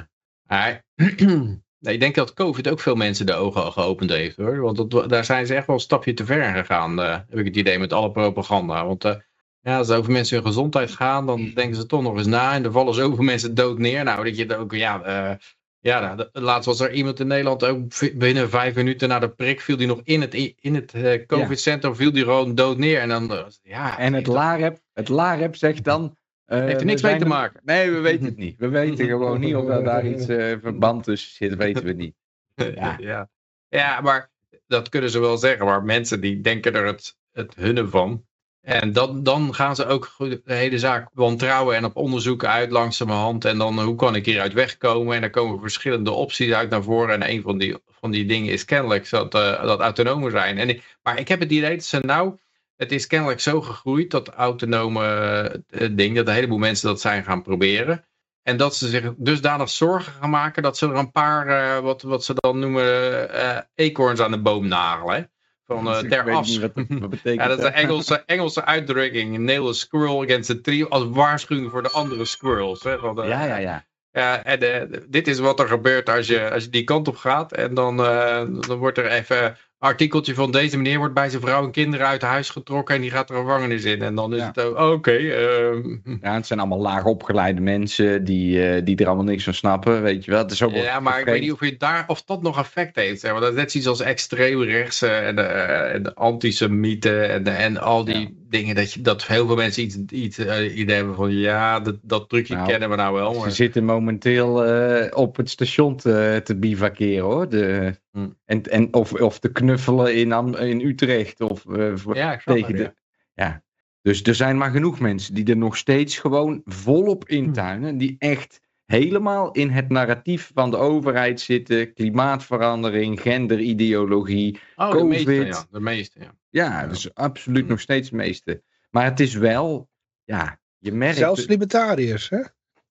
Maar, 0.49 0.85
ik 1.95 2.01
denk 2.01 2.15
dat 2.15 2.35
COVID 2.35 2.69
ook 2.69 2.81
veel 2.81 2.95
mensen 2.95 3.27
de 3.27 3.35
ogen 3.35 3.63
al 3.65 3.71
geopend 3.71 4.11
heeft 4.11 4.37
hoor. 4.37 4.61
Want 4.61 4.91
dat, 4.91 5.09
daar 5.09 5.25
zijn 5.25 5.47
ze 5.47 5.55
echt 5.55 5.67
wel 5.67 5.77
een 5.77 5.83
stapje 5.83 6.15
te 6.15 6.25
ver 6.25 6.55
gegaan, 6.55 7.01
eh, 7.01 7.19
heb 7.29 7.39
ik 7.39 7.45
het 7.45 7.57
idee, 7.57 7.79
met 7.79 7.93
alle 7.93 8.11
propaganda. 8.11 8.87
Want 8.87 9.05
eh, 9.05 9.15
ja, 9.63 9.77
als 9.79 9.89
het 9.89 9.97
over 9.97 10.13
mensen 10.13 10.37
hun 10.37 10.47
gezondheid 10.47 10.91
gaat, 10.91 11.27
dan 11.27 11.51
denken 11.55 11.75
ze 11.75 11.87
toch 11.87 12.03
nog 12.03 12.17
eens 12.17 12.27
na. 12.27 12.55
En 12.55 12.65
er 12.65 12.73
vallen 12.73 12.95
zoveel 12.95 13.25
mensen 13.33 13.55
dood 13.55 13.79
neer. 13.79 14.05
Nou, 14.05 14.25
dat 14.25 14.37
je 14.37 14.43
het 14.43 14.55
ook, 14.55 14.73
ja, 14.73 15.03
eh, 15.03 15.37
ja 15.81 16.15
nou, 16.15 16.29
laatst 16.33 16.67
was 16.67 16.81
er 16.81 16.93
iemand 16.93 17.21
in 17.21 17.27
Nederland 17.27 17.65
ook 17.65 17.81
binnen 18.15 18.51
vijf 18.51 18.75
minuten 18.75 19.09
na 19.09 19.19
de 19.19 19.29
prik 19.29 19.61
viel 19.61 19.77
die 19.77 19.87
nog 19.87 20.01
in 20.05 20.21
het, 20.21 20.35
in 20.61 20.75
het 20.75 20.95
eh, 20.95 21.27
COVID-centrum, 21.27 21.97
viel 21.97 22.13
die 22.13 22.25
gewoon 22.25 22.55
dood 22.55 22.79
neer. 22.79 23.01
En 23.01 23.09
dan, 23.09 23.33
eh, 23.33 23.45
ja. 23.63 23.99
en 23.99 24.13
het 24.13 24.27
LAREP, 24.27 24.79
het 24.93 25.09
LAREP 25.09 25.57
zegt 25.57 25.85
dan... 25.85 26.17
Heeft 26.47 26.81
er 26.81 26.87
niks 26.87 27.03
mee 27.03 27.17
te 27.17 27.23
er- 27.23 27.29
maken. 27.29 27.61
Nee, 27.65 27.91
we 27.91 27.99
weten 27.99 28.25
het 28.25 28.37
niet. 28.37 28.59
We 28.59 28.69
weten 28.81 29.07
gewoon 29.07 29.41
niet 29.41 29.55
of 29.55 29.67
daar 29.67 30.07
iets 30.07 30.25
verband 30.61 31.05
tussen 31.05 31.35
zit, 31.35 31.57
weten 31.57 31.85
we 31.85 31.93
niet. 31.93 32.15
Ja. 32.55 32.97
ja. 33.11 33.29
ja, 33.69 34.01
maar 34.01 34.31
dat 34.67 34.89
kunnen 34.89 35.11
ze 35.11 35.21
wel 35.21 35.37
zeggen, 35.37 35.67
maar 35.67 35.85
mensen 35.85 36.21
die 36.21 36.41
denken 36.41 36.75
er 36.75 36.87
het, 36.87 37.17
het 37.33 37.55
hunne 37.55 37.89
van. 37.89 38.25
En 38.63 38.93
dan, 38.93 39.23
dan 39.23 39.55
gaan 39.55 39.77
ze 39.77 39.87
ook 39.87 40.15
de 40.19 40.41
hele 40.45 40.79
zaak 40.79 41.09
wantrouwen 41.13 41.77
en 41.77 41.85
op 41.85 41.97
onderzoeken 41.97 42.49
uit 42.49 42.71
langzamerhand. 42.71 43.45
En 43.45 43.59
dan 43.59 43.81
hoe 43.81 43.97
kan 43.97 44.15
ik 44.15 44.27
hieruit 44.27 44.53
wegkomen? 44.53 45.15
En 45.15 45.21
dan 45.21 45.31
komen 45.31 45.61
verschillende 45.61 46.11
opties 46.11 46.53
uit 46.53 46.71
naar 46.71 46.83
voren. 46.83 47.15
En 47.15 47.31
een 47.31 47.43
van 47.43 47.59
die, 47.59 47.77
van 48.01 48.11
die 48.11 48.27
dingen 48.27 48.53
is 48.53 48.65
kennelijk 48.65 49.11
dat, 49.11 49.35
uh, 49.35 49.63
dat 49.63 49.81
autonome 49.81 50.31
zijn. 50.31 50.59
En, 50.59 50.81
maar 51.03 51.19
ik 51.19 51.29
heb 51.29 51.41
het 51.41 51.51
idee 51.51 51.75
dat 51.77 51.85
ze 51.85 51.99
nou, 51.99 52.39
het 52.77 52.93
is 52.93 53.07
kennelijk 53.07 53.41
zo 53.41 53.61
gegroeid, 53.61 54.11
dat 54.11 54.29
autonome 54.29 55.63
uh, 55.71 55.89
ding, 55.93 56.17
dat 56.17 56.27
een 56.27 56.35
heleboel 56.35 56.59
mensen 56.59 56.89
dat 56.89 57.01
zijn 57.01 57.25
gaan 57.25 57.43
proberen. 57.43 58.07
En 58.43 58.57
dat 58.57 58.77
ze 58.77 58.89
zich 58.89 59.13
dusdanig 59.17 59.71
zorgen 59.71 60.13
gaan 60.13 60.31
maken 60.31 60.63
dat 60.63 60.79
ze 60.79 60.87
er 60.87 60.95
een 60.95 61.11
paar, 61.11 61.83
wat, 61.83 62.03
wat 62.03 62.25
ze 62.25 62.35
dan 62.35 62.59
noemen, 62.59 63.67
eekhoorns 63.75 64.21
aan 64.21 64.31
de 64.31 64.43
boom 64.43 64.69
nagelen. 64.69 65.31
Van 65.75 65.87
uh, 65.87 65.99
ter 65.99 66.33
af. 66.33 66.59
Wat, 66.59 66.71
wat 66.75 67.11
betekent 67.17 67.41
ja, 67.41 67.49
dat 67.49 67.59
is 67.59 67.65
een 67.65 67.73
Engelse, 67.73 68.23
Engelse 68.27 68.65
uitdrukking. 68.65 69.39
Nail 69.39 69.69
a 69.69 69.73
squirrel 69.73 70.23
against 70.23 70.51
a 70.51 70.55
tree. 70.63 70.85
Als 70.85 71.05
waarschuwing 71.09 71.71
voor 71.71 71.83
de 71.83 71.91
andere 71.91 72.25
squirrels. 72.25 72.83
Hè, 72.83 72.99
van 72.99 73.15
de, 73.15 73.23
ja, 73.23 73.45
ja, 73.45 73.57
ja. 73.57 73.85
Ja, 74.13 74.45
en 74.45 74.63
uh, 74.65 74.99
dit 75.09 75.29
is 75.29 75.39
wat 75.39 75.61
er 75.61 75.69
gebeurt 75.69 76.09
als 76.09 76.27
je, 76.27 76.51
als 76.51 76.65
je 76.65 76.71
die 76.71 76.85
kant 76.85 77.09
op 77.09 77.17
gaat. 77.17 77.53
En 77.53 77.75
dan, 77.75 78.01
uh, 78.01 78.45
dan 78.67 78.79
wordt 78.79 78.99
er 78.99 79.07
even 79.07 79.57
artikeltje 79.83 80.35
van 80.35 80.51
deze 80.51 80.77
meneer 80.77 80.99
wordt 80.99 81.15
bij 81.15 81.29
zijn 81.31 81.43
vrouw 81.43 81.65
en 81.65 81.71
kinderen 81.71 82.07
uit 82.07 82.23
huis 82.23 82.51
getrokken. 82.51 82.95
En 82.95 83.01
die 83.01 83.11
gaat 83.11 83.31
er 83.31 83.37
een 83.37 83.43
gevangenis 83.45 83.85
in. 83.85 84.03
En 84.03 84.15
dan 84.15 84.33
is 84.35 84.41
Ja. 84.41 84.47
het 84.47 84.61
ook, 84.61 84.79
oké. 84.97 85.11
ehm, 85.11 85.97
Ja, 86.21 86.35
het 86.35 86.47
zijn 86.47 86.59
allemaal 86.59 86.81
laag 86.81 87.05
opgeleide 87.05 87.61
mensen 87.61 88.25
die, 88.25 88.69
eh, 88.69 88.85
die 88.85 88.97
er 88.97 89.07
allemaal 89.07 89.25
niks 89.25 89.45
van 89.45 89.55
snappen, 89.55 90.03
weet 90.03 90.25
je 90.25 90.31
wel. 90.31 90.43
Het 90.43 90.51
is 90.51 90.63
ook 90.63 90.73
Ja, 90.75 91.01
maar 91.01 91.19
ik 91.21 91.25
weet 91.25 91.41
niet 91.41 91.53
of, 91.53 91.61
je 91.65 91.77
daar, 91.77 92.05
of 92.07 92.23
dat 92.23 92.43
nog 92.43 92.59
effect 92.59 92.97
heeft. 92.97 93.21
Zeg. 93.21 93.31
Want 93.31 93.43
dat 93.43 93.53
is 93.53 93.59
net 93.59 93.71
zoiets 93.71 93.91
als 93.91 94.01
extreemrechtse 94.01 95.07
en 95.09 95.37
de, 95.37 95.43
eh, 95.43 95.95
en 95.95 96.03
de 96.03 96.15
antisemieten 96.15 97.31
en, 97.31 97.43
de- 97.43 97.51
en 97.51 97.77
al 97.79 98.05
die 98.05 98.19
Ja. 98.21 98.29
dingen. 98.49 98.75
Dat, 98.75 98.93
je, 98.93 99.01
dat 99.01 99.27
heel 99.27 99.47
veel 99.47 99.57
mensen 99.57 99.83
iets, 99.83 99.97
iets 100.11 100.39
eh, 100.39 100.77
idee 100.79 100.97
hebben 100.97 101.15
van 101.15 101.31
ja, 101.37 101.81
dat, 101.81 101.97
dat 102.03 102.29
trucje 102.29 102.55
Nou, 102.55 102.69
kennen 102.69 102.91
we 102.91 102.97
nou 102.97 103.15
wel. 103.15 103.35
Ze 103.35 103.41
Maar, 103.41 103.51
zitten 103.51 103.85
momenteel 103.85 104.65
eh, 104.65 105.17
op 105.19 105.37
het 105.37 105.51
station 105.51 105.97
te, 105.97 106.41
te 106.45 106.57
bivakeren 106.57 107.25
hoor. 107.25 107.49
De, 107.49 108.01
Hm. 108.13 108.29
en, 108.45 108.63
en, 108.63 108.95
of, 108.95 109.13
of 109.13 109.39
te 109.39 109.53
knuffelen 109.53 110.15
in, 110.15 110.33
Am- 110.33 110.55
in 110.57 110.81
Utrecht. 110.81 111.41
Of, 111.41 111.67
eh, 111.67 111.95
ja, 112.13 112.37
tegen 112.45 112.77
de, 112.77 112.83
ja. 112.83 112.95
ja. 113.35 113.63
Dus 114.03 114.23
er 114.23 114.35
zijn 114.35 114.57
maar 114.57 114.71
genoeg 114.71 115.01
mensen 115.01 115.35
die 115.35 115.45
er 115.47 115.57
nog 115.57 115.77
steeds 115.77 116.19
gewoon 116.19 116.61
volop 116.65 117.29
Hm. 117.29 117.35
intuinen. 117.35 117.99
Die 117.99 118.17
echt 118.19 118.61
helemaal 118.87 119.53
in 119.53 119.71
het 119.71 119.89
narratief 119.89 120.51
van 120.55 120.71
de 120.71 120.77
overheid 120.77 121.41
zitten. 121.41 121.93
Klimaatverandering, 121.93 123.21
genderideologie. 123.21 124.61
Oh, 124.77 124.91
de 124.93 125.05
meeste, 125.05 125.33
ja. 125.33 125.65
De 125.71 125.81
meeste, 125.81 126.21
ja. 126.21 126.35
Ja, 126.51 126.87
dus 126.87 127.15
absoluut 127.15 127.65
Hm. 127.65 127.71
nog 127.71 127.81
steeds 127.81 128.09
het 128.09 128.19
meeste. 128.19 128.63
Maar 128.91 129.05
het 129.05 129.21
is 129.21 129.35
wel, 129.35 129.89
ja, 130.25 130.61
je 130.79 130.93
merkt... 130.93 131.17
Zelfs 131.17 131.47
libertariërs, 131.47 132.29
hè? 132.29 132.43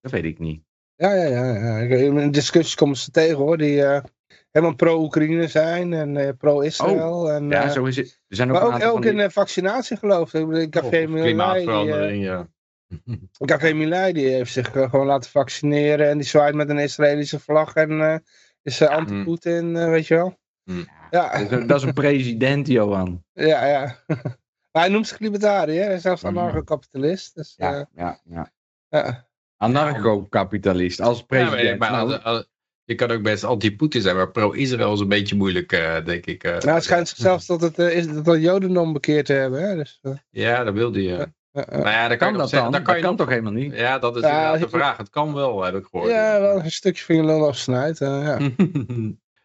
Dat 0.01 0.11
weet 0.11 0.23
ik 0.23 0.39
niet. 0.39 0.63
Ja, 0.95 1.13
ja, 1.13 1.25
ja. 1.25 1.79
ja. 1.79 1.95
In 1.95 2.31
discussies 2.31 2.75
komen 2.75 2.97
ze 2.97 3.11
tegen 3.11 3.37
hoor, 3.37 3.57
die 3.57 3.83
eh, 3.83 4.03
helemaal 4.51 4.75
pro-Oekraïne 4.75 5.47
zijn 5.47 5.93
en 5.93 6.17
eh, 6.17 6.29
pro-Israël. 6.37 7.31
en, 7.31 7.49
Ja, 7.49 7.63
eh, 7.63 7.69
zo 7.69 7.83
is 7.85 7.95
het. 7.95 8.21
Er 8.27 8.35
zijn 8.35 8.51
ook 8.51 8.55
maar 8.71 8.91
ook, 8.91 9.01
die- 9.01 9.11
in 9.13 9.31
vaccinatie 9.31 9.97
geloof 9.97 10.33
ik. 10.33 10.49
Ik. 10.51 10.69
Café 10.69 10.89
Milai, 10.89 11.07
die, 11.07 11.15
eh, 11.17 11.23
klimaatverandering, 11.23 12.23
ja. 12.23 12.47
Café 13.45 14.11
die 14.11 14.27
heeft 14.27 14.51
zich 14.51 14.71
gewoon 14.71 15.05
laten 15.05 15.29
vaccineren 15.31 16.09
en 16.09 16.17
die 16.17 16.27
zwaait 16.27 16.55
met 16.55 16.69
een 16.69 16.79
Israëlische 16.79 17.39
vlag 17.39 17.73
en 17.73 18.01
eh, 18.01 18.15
is 18.63 18.81
uh, 18.81 18.87
anti-Poetin, 18.89 19.75
uh, 19.75 19.89
weet 19.89 20.07
je 20.07 20.15
wel. 20.15 20.39
Hmm. 20.63 20.87
Ja, 21.11 21.43
Dat 21.65 21.77
is, 21.77 21.83
een, 21.83 21.93
president, 21.93 22.67
Johan. 22.67 23.23
ja, 23.33 23.65
ja. 23.65 23.95
maar 24.71 24.81
hij 24.83 24.89
noemt 24.89 25.07
zich 25.07 25.19
libertariër, 25.19 25.85
hij 25.85 25.93
is 25.95 26.01
zelfs 26.01 26.21
Mhm. 26.23 26.37
anarcho-kapitalist. 26.37 27.35
Dus, 27.35 27.53
Ja, 27.57 27.71
ja. 27.71 27.87
ja, 27.95 28.19
ja. 28.23 28.51
ja. 28.89 29.27
Anarcho-kapitalist 29.57 31.01
als 31.01 31.17
Ja, 31.17 31.23
maar, 31.27 31.49
president. 31.49 31.79
maar 31.79 31.91
Nou, 31.91 32.11
als- 32.11 32.23
als- 32.23 32.49
je 32.85 32.95
kan 32.95 33.11
ook 33.11 33.21
best 33.21 33.43
anti-Poetin 33.43 34.01
zijn, 34.01 34.15
maar 34.15 34.31
pro-Israël 34.31 34.93
is 34.93 34.99
een 34.99 35.07
beetje 35.07 35.35
moeilijk, 35.35 35.71
eh, 35.71 36.05
denk 36.05 36.25
ik. 36.25 36.43
eh. 36.43 36.51
Nou, 36.59 36.75
het 36.75 36.83
schijnt 36.83 37.07
zichzelf 37.07 37.45
tot 37.45 37.61
het, 37.61 37.79
eh, 37.79 37.95
is, 37.97 38.05
tot 38.05 38.25
het 38.25 38.41
Jodendom 38.41 38.93
bekeerd 38.93 39.25
te 39.25 39.33
hebben. 39.33 39.61
Hè? 39.69 39.75
Dus, 39.75 40.01
Ja, 40.29 40.63
dat 40.63 40.73
wilde 40.73 41.03
je. 41.03 41.27
Nou 41.53 41.81
ja, 41.87 42.07
kan, 42.07 42.17
kan 42.17 42.33
dat 42.37 42.49
zeggen- 42.49 42.71
dan? 42.71 42.71
dan 42.71 42.71
kan 42.71 42.83
Dat 42.93 42.95
je 42.95 43.01
kan 43.01 43.15
toch 43.15 43.29
helemaal 43.29 43.51
niet? 43.51 43.75
Ja, 43.75 43.99
dat 43.99 44.15
is 44.15 44.21
Ja, 44.21 44.57
de 44.57 44.69
vraag. 44.69 44.97
Het 44.97 45.09
kan 45.09 45.33
wel, 45.33 45.63
heb 45.63 45.75
ik 45.75 45.85
gehoord. 45.91 46.11
ja, 46.11 46.39
wel 46.39 46.59
een 46.63 46.71
stukje 46.71 47.03
van 47.05 47.15
je 47.15 47.23
lul 47.25 47.47
afsnijdt. 47.47 47.97
ja. 47.99 48.37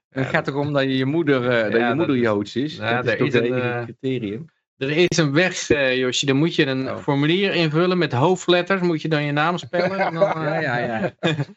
Het 0.09 0.27
gaat 0.27 0.45
toch 0.45 0.55
om 0.55 0.73
dat 0.73 0.83
je 0.83 0.97
je 0.97 1.05
moeder, 1.05 1.49
eh, 1.49 1.63
dat 1.63 1.73
je 1.73 1.79
dat- 1.79 1.95
moeder 1.95 2.17
Joods 2.17 2.57
is? 2.57 2.77
Ja, 2.77 3.03
dat 3.03 3.13
is 3.13 3.19
toch 3.19 3.27
het 3.27 3.35
een, 3.35 3.45
enige 3.45 3.69
eh, 3.69 3.83
criterium? 3.83 4.45
Er 4.77 4.91
is 4.91 5.17
een 5.17 5.33
weg, 5.33 5.71
eh 5.71 5.97
Josje. 5.97 6.27
Dan 6.27 6.37
moet 6.37 6.55
je 6.55 6.67
een 6.67 6.91
Oh. 6.91 6.97
formulier 6.99 7.55
invullen 7.55 7.99
met 7.99 8.13
hoofdletters. 8.13 8.81
Moet 8.81 9.03
je 9.03 9.09
dan 9.09 9.23
je 9.25 9.33
naam 9.33 9.59
spellen. 9.59 9.99
En 9.99 10.15
dan, 10.15 10.23
eh, 10.47 10.63
Ja, 10.63 10.79
ja, 10.79 10.79
ja. 10.79 11.13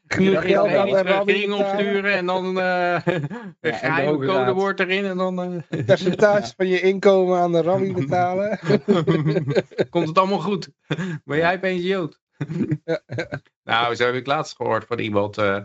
Geld 0.42 0.68
aan 0.70 1.26
de 1.26 1.44
een 1.44 1.54
opsturen 1.54 2.14
en 2.20 2.26
dan 2.26 2.60
eh 2.60 3.00
een 3.62 3.74
geheime 3.74 4.26
codewoord 4.28 4.80
erin 4.80 5.06
en 5.06 5.18
dan 5.18 5.42
eh, 5.70 5.86
percentage 5.86 6.54
van 6.58 6.68
je 6.68 6.82
inkomen 6.82 7.40
aan 7.40 7.52
de 7.52 7.62
rabbi 7.62 7.94
betalen. 7.94 8.60
komt 9.90 10.08
het 10.08 10.18
allemaal 10.18 10.40
goed. 10.40 10.70
Maar 11.26 11.38
jij 11.38 11.60
bent 11.60 11.84
Jood. 11.84 12.20
nou, 13.64 13.96
zo 13.96 14.06
heb 14.06 14.16
ik 14.16 14.26
laatst 14.28 14.56
gehoord 14.56 14.86
van 14.86 15.00
iemand, 15.00 15.38
eh, 15.38 15.58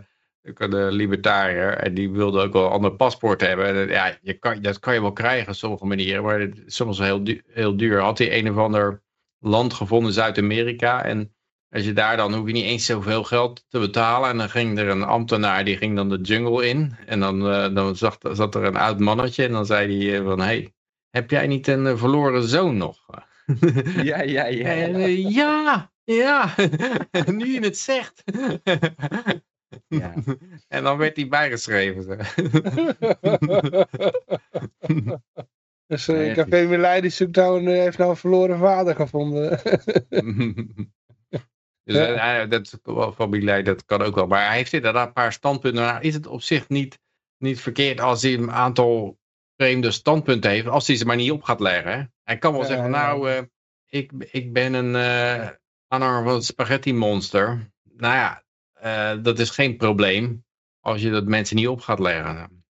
ook 0.49 0.59
een 0.59 0.91
libertariër, 0.91 1.77
en 1.77 1.93
die 1.93 2.11
wilde 2.11 2.41
ook 2.41 2.53
wel 2.53 2.65
een 2.65 2.71
ander 2.71 2.95
paspoort 2.95 3.41
hebben. 3.41 3.65
En, 3.65 3.87
ja, 3.87 4.17
je 4.21 4.33
kan, 4.33 4.61
dat 4.61 4.79
kan 4.79 4.93
je 4.93 5.01
wel 5.01 5.13
krijgen 5.13 5.47
op 5.49 5.55
sommige 5.55 5.85
manieren, 5.85 6.23
maar 6.23 6.49
soms 6.65 6.97
wel 6.97 7.07
heel, 7.07 7.23
du- 7.23 7.41
heel 7.47 7.77
duur. 7.77 7.99
Had 7.99 8.17
hij 8.17 8.37
een 8.37 8.49
of 8.49 8.57
ander 8.57 9.03
land 9.39 9.73
gevonden 9.73 10.07
in 10.07 10.13
Zuid-Amerika 10.13 11.03
en 11.03 11.35
als 11.69 11.85
je 11.85 11.93
daar 11.93 12.17
dan 12.17 12.33
hoef 12.33 12.47
je 12.47 12.53
niet 12.53 12.65
eens 12.65 12.85
zoveel 12.85 13.23
geld 13.23 13.65
te 13.69 13.79
betalen. 13.79 14.29
En 14.29 14.37
dan 14.37 14.49
ging 14.49 14.79
er 14.79 14.87
een 14.87 15.03
ambtenaar, 15.03 15.65
die 15.65 15.77
ging 15.77 15.95
dan 15.95 16.09
de 16.09 16.21
jungle 16.21 16.67
in. 16.67 16.95
En 17.05 17.19
dan, 17.19 17.49
eh, 17.49 17.75
dan 17.75 17.95
zat, 17.95 18.29
zat 18.31 18.55
er 18.55 18.63
een 18.63 18.75
oud 18.75 18.99
mannetje 18.99 19.45
en 19.45 19.51
dan 19.51 19.65
zei 19.65 19.97
hij 19.97 20.17
eh, 20.19 20.25
van, 20.25 20.39
hey, 20.39 20.73
heb 21.09 21.29
jij 21.29 21.47
niet 21.47 21.67
een 21.67 21.87
eh, 21.87 21.97
verloren 21.97 22.43
zoon 22.43 22.77
nog? 22.77 23.05
Ja, 24.03 24.21
ja, 24.21 24.45
ja. 24.45 24.65
En, 24.65 25.21
ja, 25.31 25.91
ja, 26.03 26.55
nu 27.31 27.53
je 27.53 27.59
het 27.59 27.77
zegt. 27.77 28.23
Ja. 29.87 30.13
En 30.67 30.83
dan 30.83 30.97
werd 30.97 31.15
hij 31.15 31.27
bijgeschreven. 31.27 32.17
dus 35.87 36.07
Nee, 36.07 36.33
Café 36.33 36.65
Milai 36.67 37.01
die 37.01 37.09
zoekt 37.09 37.35
nou 37.35 37.59
een, 37.59 37.67
heeft 37.67 37.97
nou 37.97 38.09
een 38.09 38.15
verloren 38.17 38.59
vader 38.59 38.95
gevonden. 38.95 39.49
dus 41.83 41.95
Ja. 41.95 42.41
eh, 42.41 42.49
dat 42.49 42.79
familie, 43.15 43.63
dat 43.63 43.85
kan 43.85 44.01
ook 44.01 44.15
wel. 44.15 44.27
Maar 44.27 44.47
hij 44.47 44.55
heeft 44.55 44.73
inderdaad 44.73 45.07
een 45.07 45.13
paar 45.13 45.33
standpunten. 45.33 45.83
Nou 45.83 46.01
is 46.01 46.13
het 46.13 46.27
op 46.27 46.41
zich 46.41 46.69
niet, 46.69 46.99
niet 47.37 47.61
verkeerd 47.61 47.99
als 47.99 48.21
hij 48.21 48.33
een 48.33 48.51
aantal 48.51 49.17
vreemde 49.57 49.91
standpunten 49.91 50.49
heeft. 50.51 50.67
Als 50.67 50.87
hij 50.87 50.95
ze 50.95 51.05
maar 51.05 51.15
niet 51.15 51.31
op 51.31 51.43
gaat 51.43 51.59
leggen. 51.59 51.91
hè. 51.91 52.03
Hij 52.23 52.37
kan 52.37 52.51
wel 52.51 52.61
Ja, 52.61 52.67
zeggen, 52.67 52.89
nou, 52.89 53.29
eh, 53.31 53.41
ik, 53.89 54.11
ik 54.31 54.53
ben 54.53 54.73
een 54.73 54.95
aanhanger 55.87 56.23
van 56.23 56.33
het 56.33 56.45
spaghetti 56.45 56.93
monster. 56.93 57.71
Nou 57.97 58.15
ja, 58.15 58.43
eh, 58.85 59.11
dat 59.21 59.39
is 59.39 59.49
geen 59.49 59.77
probleem. 59.77 60.43
Als 60.79 61.01
je 61.01 61.09
dat 61.09 61.25
mensen 61.25 61.55
niet 61.55 61.67
op 61.67 61.81
gaat 61.81 61.99
leggen. 61.99 62.63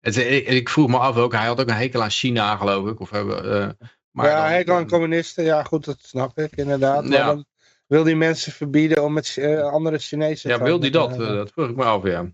Het, 0.00 0.16
ik, 0.16 0.46
ik 0.46 0.68
vroeg 0.68 0.88
me 0.88 0.98
af 0.98 1.16
ook, 1.16 1.32
hij 1.32 1.46
had 1.46 1.60
ook 1.60 1.68
een 1.68 1.74
hekel 1.74 2.02
aan 2.02 2.10
China 2.10 2.56
geloof 2.56 2.88
ik. 2.90 3.00
Of, 3.00 3.12
eh, 3.12 3.24
maar 4.10 4.26
ja, 4.26 4.36
dan- 4.40 4.46
hij 4.46 4.64
kan 4.64 4.88
communisten, 4.88 5.44
ja 5.44 5.62
goed, 5.62 5.84
dat 5.84 5.98
snap 6.02 6.38
ik 6.38 6.56
inderdaad. 6.56 7.04
Maar 7.04 7.18
Ja. 7.18 7.26
dan 7.26 7.44
wil 7.86 8.04
die 8.04 8.16
mensen 8.16 8.52
verbieden 8.52 9.04
om 9.04 9.12
met 9.12 9.36
eh, 9.36 9.60
andere 9.62 9.98
Chinezen 9.98 10.50
Ja, 10.50 10.62
wil 10.62 10.80
hij 10.80 10.90
dat? 10.90 11.10
Eh, 11.10 11.18
dat 11.18 11.50
vroeg 11.50 11.68
ik 11.68 11.76
me 11.76 11.84
af, 11.84 12.04
ja. 12.04 12.26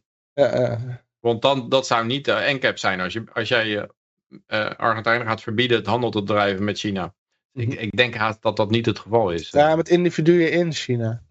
Want 1.21 1.43
dan, 1.43 1.69
dat 1.69 1.87
zou 1.87 2.07
niet 2.07 2.25
de 2.25 2.51
NCAP 2.55 2.79
zijn 2.79 3.01
als, 3.01 3.13
je, 3.13 3.25
als 3.33 3.49
jij 3.49 3.67
je 3.69 3.95
eh 4.47 4.71
Argentijnen 4.77 5.27
gaat 5.27 5.43
verbieden 5.43 5.77
het 5.77 5.87
handel 5.87 6.11
te 6.11 6.23
drijven 6.23 6.65
met 6.65 6.79
China. 6.79 7.15
Ik, 7.53 7.75
ik 7.75 7.97
denk 7.97 8.15
haast 8.15 8.43
dat 8.43 8.57
dat 8.57 8.71
niet 8.71 8.87
het 8.87 8.99
geval 8.99 9.31
is. 9.31 9.51
ja, 9.51 9.77
met 9.77 9.89
individuen 9.89 10.53
in 10.53 10.73
China. 10.73 11.23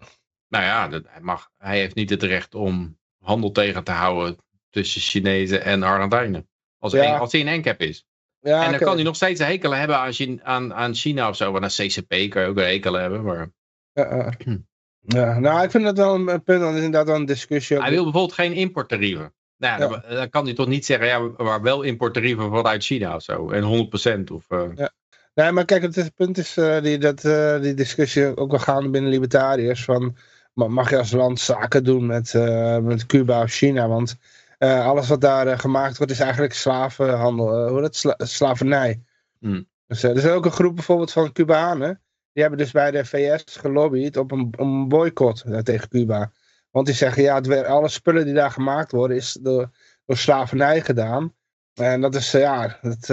Nou 0.53 0.65
ja, 0.65 0.87
dat, 0.87 1.03
hij, 1.07 1.21
mag, 1.21 1.49
hij 1.57 1.79
heeft 1.79 1.95
niet 1.95 2.09
het 2.09 2.23
recht 2.23 2.55
om 2.55 2.97
handel 3.19 3.51
tegen 3.51 3.83
te 3.83 3.91
houden 3.91 4.37
tussen 4.69 5.01
Chinezen 5.01 5.63
en 5.63 5.83
Argentijnen. 5.83 6.47
Als, 6.79 6.93
Ja. 6.93 7.13
een- 7.13 7.19
als 7.19 7.31
hij 7.31 7.41
een 7.47 7.59
NCAP 7.59 7.81
is. 7.81 8.05
Ja, 8.39 8.63
en 8.65 8.69
dan 8.71 8.79
kan 8.79 8.95
hij 8.95 9.03
nog 9.03 9.15
steeds 9.15 9.39
een 9.39 9.45
hekel 9.45 9.71
hebben 9.75 9.97
aan, 9.97 10.11
China- 10.11 10.43
aan, 10.43 10.73
aan 10.73 10.93
China 10.95 11.29
of 11.29 11.35
zo. 11.35 11.51
Want 11.51 11.63
aan 11.63 11.69
CCP 11.87 12.29
kan 12.29 12.41
je 12.41 12.47
ook 12.47 12.57
een 12.57 12.63
hekel 12.63 12.93
hebben. 12.93 13.23
Maar 13.23 13.51
Ja, 13.93 14.15
ja. 14.15 14.33
ja, 15.19 15.39
nou, 15.39 15.63
ik 15.63 15.71
vind 15.71 15.83
dat 15.83 15.97
wel 15.97 16.15
een, 16.15 16.43
punt, 16.43 16.61
dat 16.61 16.69
is 16.69 16.75
inderdaad 16.75 17.05
wel 17.07 17.15
een 17.15 17.25
discussie. 17.25 17.79
hij 17.81 17.89
wil 17.89 18.03
bijvoorbeeld 18.03 18.33
geen 18.33 18.53
importtarieven. 18.53 19.33
Nou 19.57 19.81
ja, 19.81 19.87
Ja. 19.89 20.01
dan, 20.01 20.15
dan 20.15 20.29
kan 20.29 20.45
hij 20.45 20.53
toch 20.53 20.67
niet 20.67 20.85
zeggen, 20.85 21.07
ja, 21.07 21.19
maar 21.37 21.61
wel 21.61 21.81
importtarieven 21.81 22.49
vanuit 22.49 22.83
China 22.83 23.15
of 23.15 23.23
zo. 23.23 23.49
En 23.49 23.63
100% 23.63 24.31
of... 24.31 24.45
eh, 24.49 24.85
Nee, 25.33 25.51
maar 25.51 25.65
kijk, 25.65 25.81
het, 25.81 25.97
is- 25.97 26.03
het 26.03 26.15
punt 26.15 26.37
is 26.37 26.57
eh, 26.57 26.81
die, 26.81 26.97
dat, 26.97 27.23
eh, 27.25 27.61
die 27.61 27.73
discussie 27.73 28.37
ook 28.37 28.51
wel 28.51 28.59
gaande 28.59 28.89
binnen 28.89 29.11
libertariërs. 29.11 29.83
Van, 29.83 30.17
mag 30.53 30.89
je 30.89 30.97
als 30.97 31.11
land 31.11 31.39
zaken 31.39 31.83
doen 31.83 32.05
met, 32.05 32.33
eh, 32.33 32.77
met 32.77 33.05
Cuba 33.05 33.41
of 33.43 33.51
China? 33.51 33.87
Want 33.87 34.17
eh, 34.57 34.85
alles 34.85 35.07
wat 35.07 35.21
daar 35.21 35.47
eh, 35.47 35.59
gemaakt 35.59 35.97
wordt 35.97 36.11
is 36.11 36.19
eigenlijk 36.19 36.53
slavenhandel. 36.53 37.67
hoe 37.69 37.81
dat? 37.81 37.95
Sla- 37.95 38.15
slavernij. 38.17 39.03
Hmm. 39.39 39.67
Dus, 39.87 40.03
er 40.03 40.15
is 40.15 40.25
ook 40.25 40.45
een 40.45 40.51
groep 40.51 40.75
bijvoorbeeld 40.75 41.11
van 41.11 41.31
Cubanen. 41.31 42.01
Die 42.33 42.41
hebben 42.41 42.59
dus 42.59 42.71
bij 42.71 42.91
de 42.91 43.05
VS 43.05 43.43
gelobbyd 43.45 44.17
op 44.17 44.31
een, 44.31 44.53
een 44.57 44.87
boycott 44.87 45.45
tegen 45.63 45.89
Cuba. 45.89 46.31
Want 46.71 46.85
die 46.85 46.95
zeggen, 46.95 47.23
ja, 47.23 47.35
het, 47.35 47.65
alle 47.65 47.87
spullen 47.87 48.25
die 48.25 48.33
daar 48.33 48.51
gemaakt 48.51 48.91
worden 48.91 49.17
is 49.17 49.37
door, 49.41 49.69
door 50.05 50.17
slavernij 50.17 50.81
gedaan. 50.81 51.33
En 51.73 52.01
dat 52.01 52.15
is, 52.15 52.31
ja, 52.31 52.79
dat, 52.81 53.07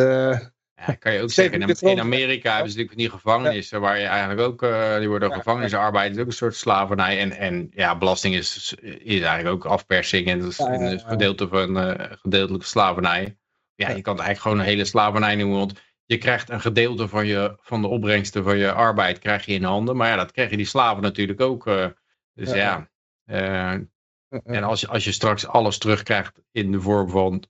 Ja, 0.87 0.95
kan 0.95 1.13
je 1.13 1.23
ook 1.23 1.31
zeggen. 1.31 1.61
In, 1.81 2.01
Amerika 2.01 2.53
hebben 2.55 2.73
ze 2.73 2.79
natuurlijk 2.79 2.99
die 2.99 3.11
gevangenissen 3.19 3.81
waar 3.81 3.99
je 3.99 4.07
eigenlijk 4.07 4.41
ook, 4.41 4.63
eh, 4.63 4.99
die 4.99 5.09
worden 5.09 5.29
Ja, 5.29 5.35
gevangenisarbeid, 5.37 6.15
is 6.15 6.21
ook 6.21 6.27
een 6.27 6.33
soort 6.33 6.55
slavernij. 6.57 7.19
En, 7.21 7.33
en 7.33 7.71
ja, 7.75 7.99
belasting 7.99 8.35
is, 8.35 8.75
is 8.83 9.21
eigenlijk 9.21 9.49
ook 9.49 9.65
afpersing 9.73 10.27
en 10.27 10.39
dat 10.41 10.49
is 10.51 10.59
een 10.59 11.01
gedeelte 11.01 11.49
van 11.49 11.79
eh, 11.79 12.11
gedeeltelijke 12.21 12.67
slavernij. 12.67 13.39
Ja, 13.75 13.89
je 13.89 14.01
kan 14.01 14.17
het 14.17 14.25
eigenlijk 14.25 14.41
gewoon 14.41 14.59
een 14.59 14.65
hele 14.65 14.85
slavernij 14.85 15.35
noemen, 15.37 15.59
want 15.59 15.81
je 16.05 16.19
krijgt 16.19 16.51
een 16.51 16.61
gedeelte 16.61 17.09
van, 17.09 17.27
je, 17.27 17.57
van 17.61 17.81
de 17.83 17.89
opbrengsten 17.89 18.45
van 18.45 18.59
je 18.59 18.73
arbeid 18.73 19.19
krijg 19.19 19.47
je 19.47 19.53
in 19.53 19.65
handen. 19.65 19.97
Maar 19.97 20.09
ja, 20.09 20.17
dat 20.17 20.33
krijgen 20.33 20.57
die 20.57 20.67
slaven 20.67 21.03
natuurlijk 21.03 21.41
ook. 21.41 21.67
eh. 21.67 21.87
dus 22.35 22.51
Ja. 22.53 22.89
eh, 23.25 23.73
eh, 23.73 23.81
en 24.45 24.63
als 24.63 24.81
je, 24.81 24.89
als 24.89 25.05
je 25.05 25.13
straks 25.13 25.47
alles 25.47 25.79
terugkrijgt 25.79 26.43
in 26.53 26.73
de 26.73 26.81
vorm 26.81 27.11
van 27.11 27.33
eh, 27.35 27.45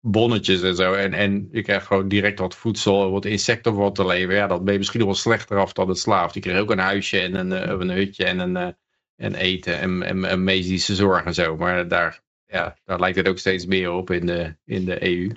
bonnetjes 0.00 0.62
en 0.62 0.74
zo. 0.76 0.92
En, 0.92 1.12
en 1.12 1.48
je 1.52 1.62
krijgt 1.62 1.86
gewoon 1.86 2.08
direct 2.08 2.38
wat 2.38 2.56
voedsel, 2.56 3.10
wat 3.10 3.24
insecten 3.24 3.74
voor 3.74 3.92
te 3.92 4.06
leven. 4.06 4.34
Ja, 4.34 4.46
dan 4.46 4.64
ben 4.64 4.72
je 4.72 4.78
misschien 4.78 5.00
nog 5.00 5.08
wel 5.08 5.18
slechter 5.18 5.58
af 5.58 5.72
dan 5.72 5.88
het 5.88 5.98
slaaf. 5.98 6.32
Die 6.32 6.42
krijgt 6.42 6.60
ook 6.60 6.70
een 6.70 6.78
huisje 6.78 7.20
en 7.20 7.34
een, 7.34 7.52
eh, 7.52 7.78
een 7.78 7.90
hutje 7.90 8.24
en, 8.24 8.38
een, 8.38 8.56
eh, 8.56 8.68
en 9.16 9.34
eten 9.34 9.78
en, 9.78 10.02
en, 10.02 10.24
en 10.24 10.44
medische 10.44 10.94
zorg 10.94 11.24
en 11.24 11.34
zo. 11.34 11.56
Maar 11.56 11.88
daar, 11.88 12.20
ja, 12.46 12.76
daar 12.84 13.00
lijkt 13.00 13.16
het 13.16 13.28
ook 13.28 13.38
steeds 13.38 13.66
meer 13.66 13.92
op 13.92 14.10
in 14.10 14.26
de, 14.26 14.56
in 14.64 14.84
de 14.84 15.06
EU. 15.06 15.32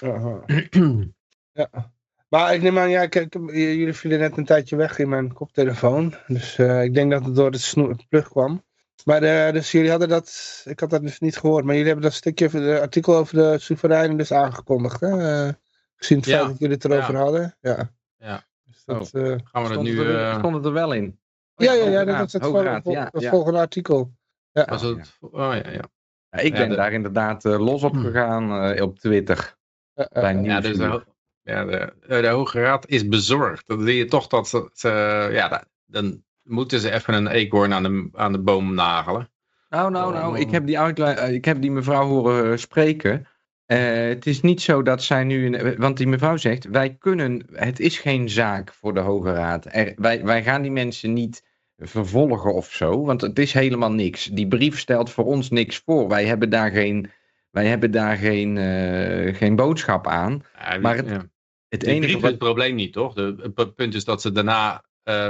aha. 0.00 0.44
ja. 1.60 1.92
Maar 2.28 2.54
ik 2.54 2.62
neem 2.62 2.78
aan, 2.78 2.90
ja, 2.90 3.06
kijk, 3.06 3.34
jullie 3.52 3.92
vielen 3.92 4.18
net 4.18 4.36
een 4.36 4.44
tijdje 4.44 4.76
weg 4.76 4.98
in 4.98 5.08
mijn 5.08 5.32
koptelefoon. 5.32 6.14
Dus 6.26 6.58
eh, 6.58 6.82
ik 6.82 6.94
denk 6.94 7.10
dat 7.10 7.24
het 7.24 7.34
door 7.34 7.50
het 7.50 7.60
snoe- 7.60 7.96
plug 8.08 8.28
kwam. 8.28 8.64
Maar 9.04 9.22
eh, 9.22 9.52
dus 9.52 9.72
jullie 9.72 9.90
hadden 9.90 10.08
dat, 10.08 10.60
ik 10.64 10.80
had 10.80 10.90
dat 10.90 11.02
dus 11.02 11.18
niet 11.18 11.36
gehoord, 11.36 11.64
maar 11.64 11.74
jullie 11.74 11.90
hebben 11.90 12.04
dat 12.10 12.16
stukje, 12.18 12.48
de 12.48 12.80
artikel 12.80 13.16
over 13.16 13.34
de 13.36 13.58
soevereinen 13.58 14.16
dus 14.16 14.32
aangekondigd. 14.32 15.00
Hè? 15.00 15.08
Eh, 15.46 15.52
gezien 15.96 16.18
het 16.18 16.26
Ja. 16.26 16.36
feit 16.36 16.48
dat 16.48 16.58
jullie 16.58 16.74
het 16.74 16.84
erover 16.84 17.16
hadden. 17.16 17.56
Ja. 17.60 17.90
Ja. 18.16 18.44
Dus 18.64 18.84
dat, 18.84 19.14
Oh. 19.14 19.22
eh, 19.32 19.38
Gaan 19.44 19.62
we 19.62 19.68
dat 19.74 19.82
nu... 19.82 19.98
het 19.98 20.06
er, 20.06 20.20
eh, 20.30 20.38
stond 20.38 20.54
het 20.54 20.64
er 20.64 20.72
wel 20.72 20.92
in? 20.92 21.20
ja, 21.54 21.72
ja, 21.72 21.88
ja, 21.88 22.04
dat 22.04 22.26
is 22.26 22.32
het, 22.32 22.42
vol- 22.44 22.80
vol- 22.82 22.96
het 22.96 23.26
volgende 23.26 23.58
artikel. 23.58 24.12
Ja. 24.52 24.64
was 24.64 24.82
het, 24.82 25.16
oh 25.20 25.32
ja, 25.32 25.54
ja. 25.70 25.80
Ja, 26.30 26.38
ik 26.38 26.52
Ja, 26.52 26.58
ben 26.58 26.68
de- 26.68 26.74
daar 26.76 26.92
inderdaad 26.92 27.44
eh, 27.44 27.58
los 27.58 27.82
op 27.82 27.96
gegaan 27.96 28.64
eh, 28.72 28.82
op 28.82 28.98
Twitter. 28.98 29.56
Bij 30.12 30.36
Ja, 30.42 30.60
dus 30.60 30.76
de, 30.76 31.04
ja, 31.42 31.64
de, 31.64 31.92
de 32.06 32.28
Hoge 32.28 32.60
Raad 32.60 32.86
is 32.88 33.08
bezorgd. 33.08 33.66
Dan 33.66 33.82
zie 33.84 33.96
je 33.96 34.04
toch 34.04 34.26
dat 34.26 34.48
ze, 34.48 34.70
ze- 34.72 35.28
ja, 35.32 35.48
da- 35.48 35.64
dan 35.84 36.24
moeten 36.42 36.80
ze 36.80 36.92
even 36.92 37.14
een 37.14 37.26
eekhoorn 37.26 37.72
aan 37.72 37.82
de, 37.82 38.08
aan 38.12 38.32
de 38.32 38.38
boom 38.40 38.74
nagelen. 38.74 39.30
Nou, 39.68 39.90
nou, 39.90 40.12
nou, 40.12 40.38
ik 40.38 40.50
heb 40.50 40.66
die, 40.66 40.76
eh, 40.76 41.32
ik 41.34 41.44
heb 41.44 41.60
die 41.60 41.70
mevrouw 41.70 42.06
horen 42.06 42.52
eh, 42.52 42.56
spreken. 42.56 43.26
Eh, 43.66 43.78
het 44.08 44.26
is 44.26 44.40
niet 44.40 44.62
zo 44.62 44.82
dat 44.82 45.02
zij 45.02 45.24
nu, 45.24 45.58
want 45.78 45.96
die 45.96 46.06
mevrouw 46.06 46.36
zegt, 46.36 46.64
wij 46.64 46.96
kunnen, 46.98 47.46
het 47.52 47.80
is 47.80 47.98
geen 47.98 48.28
zaak 48.30 48.72
voor 48.72 48.94
de 48.94 49.00
Hoge 49.00 49.32
Raad. 49.32 49.66
Er, 49.70 49.92
wij, 49.96 50.24
wij 50.24 50.42
gaan 50.42 50.62
die 50.62 50.70
mensen 50.70 51.12
niet 51.12 51.44
vervolgen 51.78 52.54
of 52.54 52.72
zo, 52.72 53.04
want 53.04 53.20
het 53.20 53.38
is 53.38 53.52
helemaal 53.52 53.92
niks. 53.92 54.24
Die 54.24 54.48
brief 54.48 54.78
stelt 54.78 55.10
voor 55.10 55.24
ons 55.24 55.50
niks 55.50 55.82
voor. 55.84 56.08
Wij 56.08 56.24
hebben 56.24 56.50
daar 56.50 56.70
geen, 56.70 57.10
wij 57.50 57.66
hebben 57.66 57.90
daar 57.90 58.16
geen, 58.16 58.56
geen 59.34 59.56
boodschap 59.56 60.06
aan. 60.06 60.42
Ja, 60.58 60.78
Maar 60.78 60.96
het- 60.96 61.08
ja. 61.08 61.30
Het 61.68 61.82
enige 61.82 62.00
brief 62.00 62.14
is 62.16 62.20
wat, 62.20 62.30
het 62.30 62.38
probleem 62.38 62.74
niet, 62.74 62.92
toch? 62.92 63.14
De, 63.14 63.34
het 63.42 63.54
pu- 63.54 63.66
punt 63.66 63.94
is 63.94 64.04
dat 64.04 64.20
ze 64.22 64.32
daarna 64.32 64.84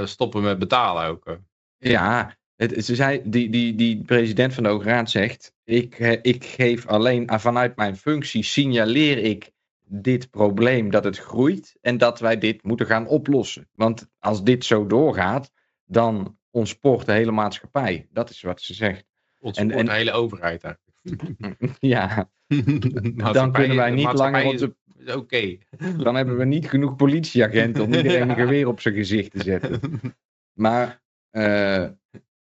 stoppen 0.05 0.43
met 0.43 0.59
betalen 0.59 1.05
ook. 1.05 1.27
eh. 1.27 1.35
Ja, 1.79 2.37
het, 2.57 2.85
ze 2.85 2.95
zei, 2.95 3.20
die, 3.25 3.51
die, 3.51 3.75
die 3.75 4.03
president 4.05 4.55
van 4.55 4.62
de 4.62 4.68
Hoge 4.68 4.89
Raad 4.89 5.11
zegt: 5.11 5.55
ik, 5.64 5.99
eh, 5.99 6.18
ik 6.23 6.45
geef 6.45 6.87
alleen 6.87 7.29
ah, 7.29 7.41
vanuit 7.41 7.77
mijn 7.77 7.97
functie 7.97 8.43
signaleer 8.43 9.18
ik 9.18 9.51
dit 9.85 10.31
probleem 10.31 10.91
dat 10.91 11.05
het 11.05 11.18
groeit 11.18 11.77
en 11.81 11.99
dat 11.99 12.20
wij 12.20 12.39
dit 12.39 12.62
moeten 12.62 12.87
gaan 12.87 13.07
oplossen. 13.07 13.68
Want 13.75 14.09
als 14.18 14.45
dit 14.45 14.64
zo 14.64 14.87
doorgaat, 14.87 15.51
dan 15.85 16.39
ontspoort 16.51 17.07
de 17.07 17.12
hele 17.12 17.31
maatschappij. 17.33 18.07
Dat 18.11 18.31
is 18.31 18.43
wat 18.43 18.61
ze 18.61 18.75
zegt. 18.75 19.05
Ons 19.39 19.59
En- 19.59 19.70
en, 19.70 19.79
en- 19.79 19.85
de 19.87 19.93
hele 19.93 20.12
overheid 20.12 20.64
eigenlijk. 20.64 20.81
Ja, 21.79 22.31
dan 23.33 23.53
kunnen 23.53 23.77
wij 23.77 23.91
niet 23.91 24.12
langer 24.12 24.45
onze. 24.45 24.77
Is 25.07 25.14
Oké. 25.14 25.57
Dan 26.05 26.14
hebben 26.14 26.36
we 26.36 26.44
niet 26.44 26.68
genoeg 26.68 26.96
politieagenten 26.96 27.84
om 27.84 27.94
iedereen 27.94 28.28
een 28.30 28.36
geweer 28.36 28.68
op 28.68 28.80
zijn 28.80 28.94
gezicht 28.94 29.30
te 29.30 29.42
zetten. 29.42 29.80
Maar 30.53 31.03
eh, 31.30 31.88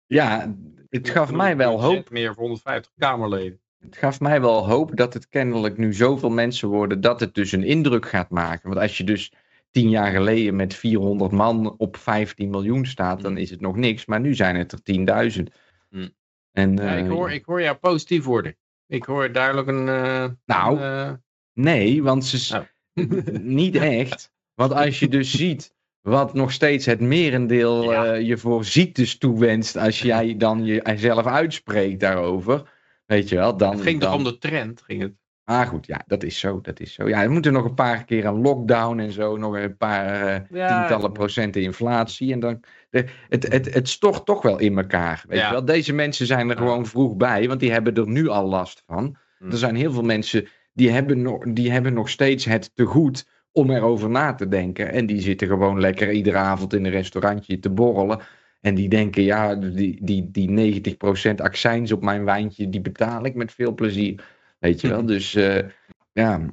ja, 0.06 0.56
het 0.88 1.08
gaf 1.08 1.32
mij 1.32 1.56
wel 1.56 1.82
hoop. 1.82 2.10
Meer 2.10 2.34
voor 2.34 2.42
150 2.42 2.92
Kamerleden. 2.96 3.60
Het 3.78 3.96
gaf 3.96 4.20
mij 4.20 4.40
wel 4.40 4.66
hoop 4.68 4.96
dat 4.96 5.14
het 5.14 5.28
kennelijk 5.28 5.78
nu 5.78 5.92
zoveel 5.94 6.30
mensen 6.30 6.68
worden 6.68 7.00
dat 7.00 7.20
het 7.20 7.34
dus 7.34 7.52
een 7.52 7.64
indruk 7.64 8.08
gaat 8.08 8.30
maken. 8.30 8.68
Want 8.68 8.80
als 8.80 8.96
je 8.98 9.04
dus 9.04 9.32
tien 9.70 9.88
jaar 9.88 10.10
geleden 10.10 10.56
met 10.56 10.74
400 10.74 11.32
man 11.32 11.74
op 11.78 11.96
15 11.96 12.50
miljoen 12.50 12.86
staat, 12.86 13.20
dan 13.20 13.36
is 13.36 13.50
het 13.50 13.60
nog 13.60 13.76
niks. 13.76 14.06
Maar 14.06 14.20
nu 14.20 14.34
zijn 14.34 14.56
het 14.56 14.72
er 14.72 15.36
10.000. 15.36 15.42
Hmm. 15.88 16.14
En, 16.52 16.76
Ja, 16.76 16.92
ik, 16.92 17.04
eh, 17.04 17.10
hoor, 17.10 17.32
ik 17.32 17.44
hoor 17.44 17.62
jou 17.62 17.76
positief 17.76 18.24
worden. 18.24 18.56
Ik 18.86 19.04
hoor 19.04 19.32
duidelijk 19.32 19.68
een... 19.68 19.88
eh, 19.88 20.28
Nou, 20.44 20.80
een, 20.80 21.24
Nee, 21.60 22.02
want 22.02 22.24
ze 22.24 22.56
Oh. 22.56 22.64
niet 23.42 23.76
echt. 24.00 24.32
Want 24.54 24.72
als 24.72 24.98
je 24.98 25.08
dus 25.08 25.30
ziet 25.30 25.74
wat 26.00 26.34
nog 26.34 26.52
steeds 26.52 26.86
het 26.86 27.00
merendeel 27.00 27.90
Ja. 27.92 28.04
eh, 28.14 28.26
je 28.26 28.36
voor 28.36 28.64
ziektes 28.64 29.18
toewenst, 29.18 29.76
als 29.76 30.00
jij 30.12 30.36
dan 30.36 30.64
jezelf 30.64 31.26
uitspreekt 31.26 32.00
daarover, 32.00 32.70
weet 33.06 33.28
je 33.28 33.36
wel, 33.36 33.56
dan... 33.56 33.70
het 33.72 33.80
ging 33.80 34.00
dan... 34.00 34.10
toch 34.10 34.18
om 34.18 34.24
de 34.24 34.38
trend, 34.38 34.82
ging 34.82 35.02
het? 35.02 35.12
Ah 35.44 35.66
goed, 35.68 35.86
ja, 35.86 36.02
dat 36.06 36.22
is 36.22 36.38
zo, 36.38 36.60
dat 36.60 36.80
is 36.80 36.92
zo. 36.92 37.08
Ja, 37.08 37.22
er 37.22 37.30
moeten 37.30 37.52
nog 37.52 37.64
een 37.64 37.74
paar 37.74 38.04
keer 38.04 38.24
een 38.24 38.40
lockdown 38.40 38.98
en 38.98 39.12
zo, 39.12 39.36
nog 39.36 39.56
een 39.56 39.76
paar 39.76 40.22
eh, 40.34 40.40
Ja. 40.50 40.78
tientallen 40.78 41.12
procenten 41.12 41.62
inflatie. 41.62 42.32
En 42.32 42.40
dan, 42.40 42.60
de, 42.90 43.04
het, 43.28 43.52
het, 43.52 43.74
het 43.74 43.88
stort 43.88 44.24
toch 44.26 44.42
wel 44.42 44.58
in 44.58 44.76
elkaar, 44.78 45.24
weet 45.28 45.38
Ja. 45.38 45.46
je 45.46 45.52
wel. 45.52 45.64
Deze 45.64 45.92
mensen 45.92 46.26
zijn 46.26 46.50
er 46.50 46.56
gewoon 46.56 46.86
vroeg 46.86 47.16
bij, 47.16 47.48
want 47.48 47.60
die 47.60 47.72
hebben 47.72 47.94
er 47.94 48.08
nu 48.08 48.28
al 48.28 48.46
last 48.48 48.82
van. 48.86 49.16
Er 49.50 49.58
zijn 49.58 49.74
heel 49.76 49.92
veel 49.92 50.02
mensen 50.02 50.48
die 50.76 50.90
hebben, 50.90 51.22
nog, 51.22 51.44
die 51.48 51.70
hebben 51.72 51.94
nog 51.94 52.08
steeds 52.08 52.44
het 52.44 52.70
te 52.74 52.84
goed 52.84 53.26
om 53.52 53.70
erover 53.70 54.10
na 54.10 54.34
te 54.34 54.48
denken. 54.48 54.92
En 54.92 55.06
die 55.06 55.20
zitten 55.20 55.48
gewoon 55.48 55.80
lekker 55.80 56.12
iedere 56.12 56.36
avond 56.36 56.74
in 56.74 56.84
een 56.84 56.90
restaurantje 56.90 57.58
te 57.58 57.70
borrelen. 57.70 58.20
En 58.60 58.74
die 58.74 58.88
denken, 58.88 59.22
ja, 59.22 59.54
die, 59.54 59.98
die, 60.04 60.30
die 60.30 60.94
90% 61.30 61.34
accijns 61.36 61.92
op 61.92 62.02
mijn 62.02 62.24
wijntje, 62.24 62.68
die 62.68 62.80
betaal 62.80 63.24
ik 63.24 63.34
met 63.34 63.52
veel 63.52 63.74
plezier. 63.74 64.24
Weet 64.58 64.80
je 64.80 64.88
wel, 64.88 65.06
dus 65.06 65.34
eh, 65.34 65.68
ja. 66.12 66.46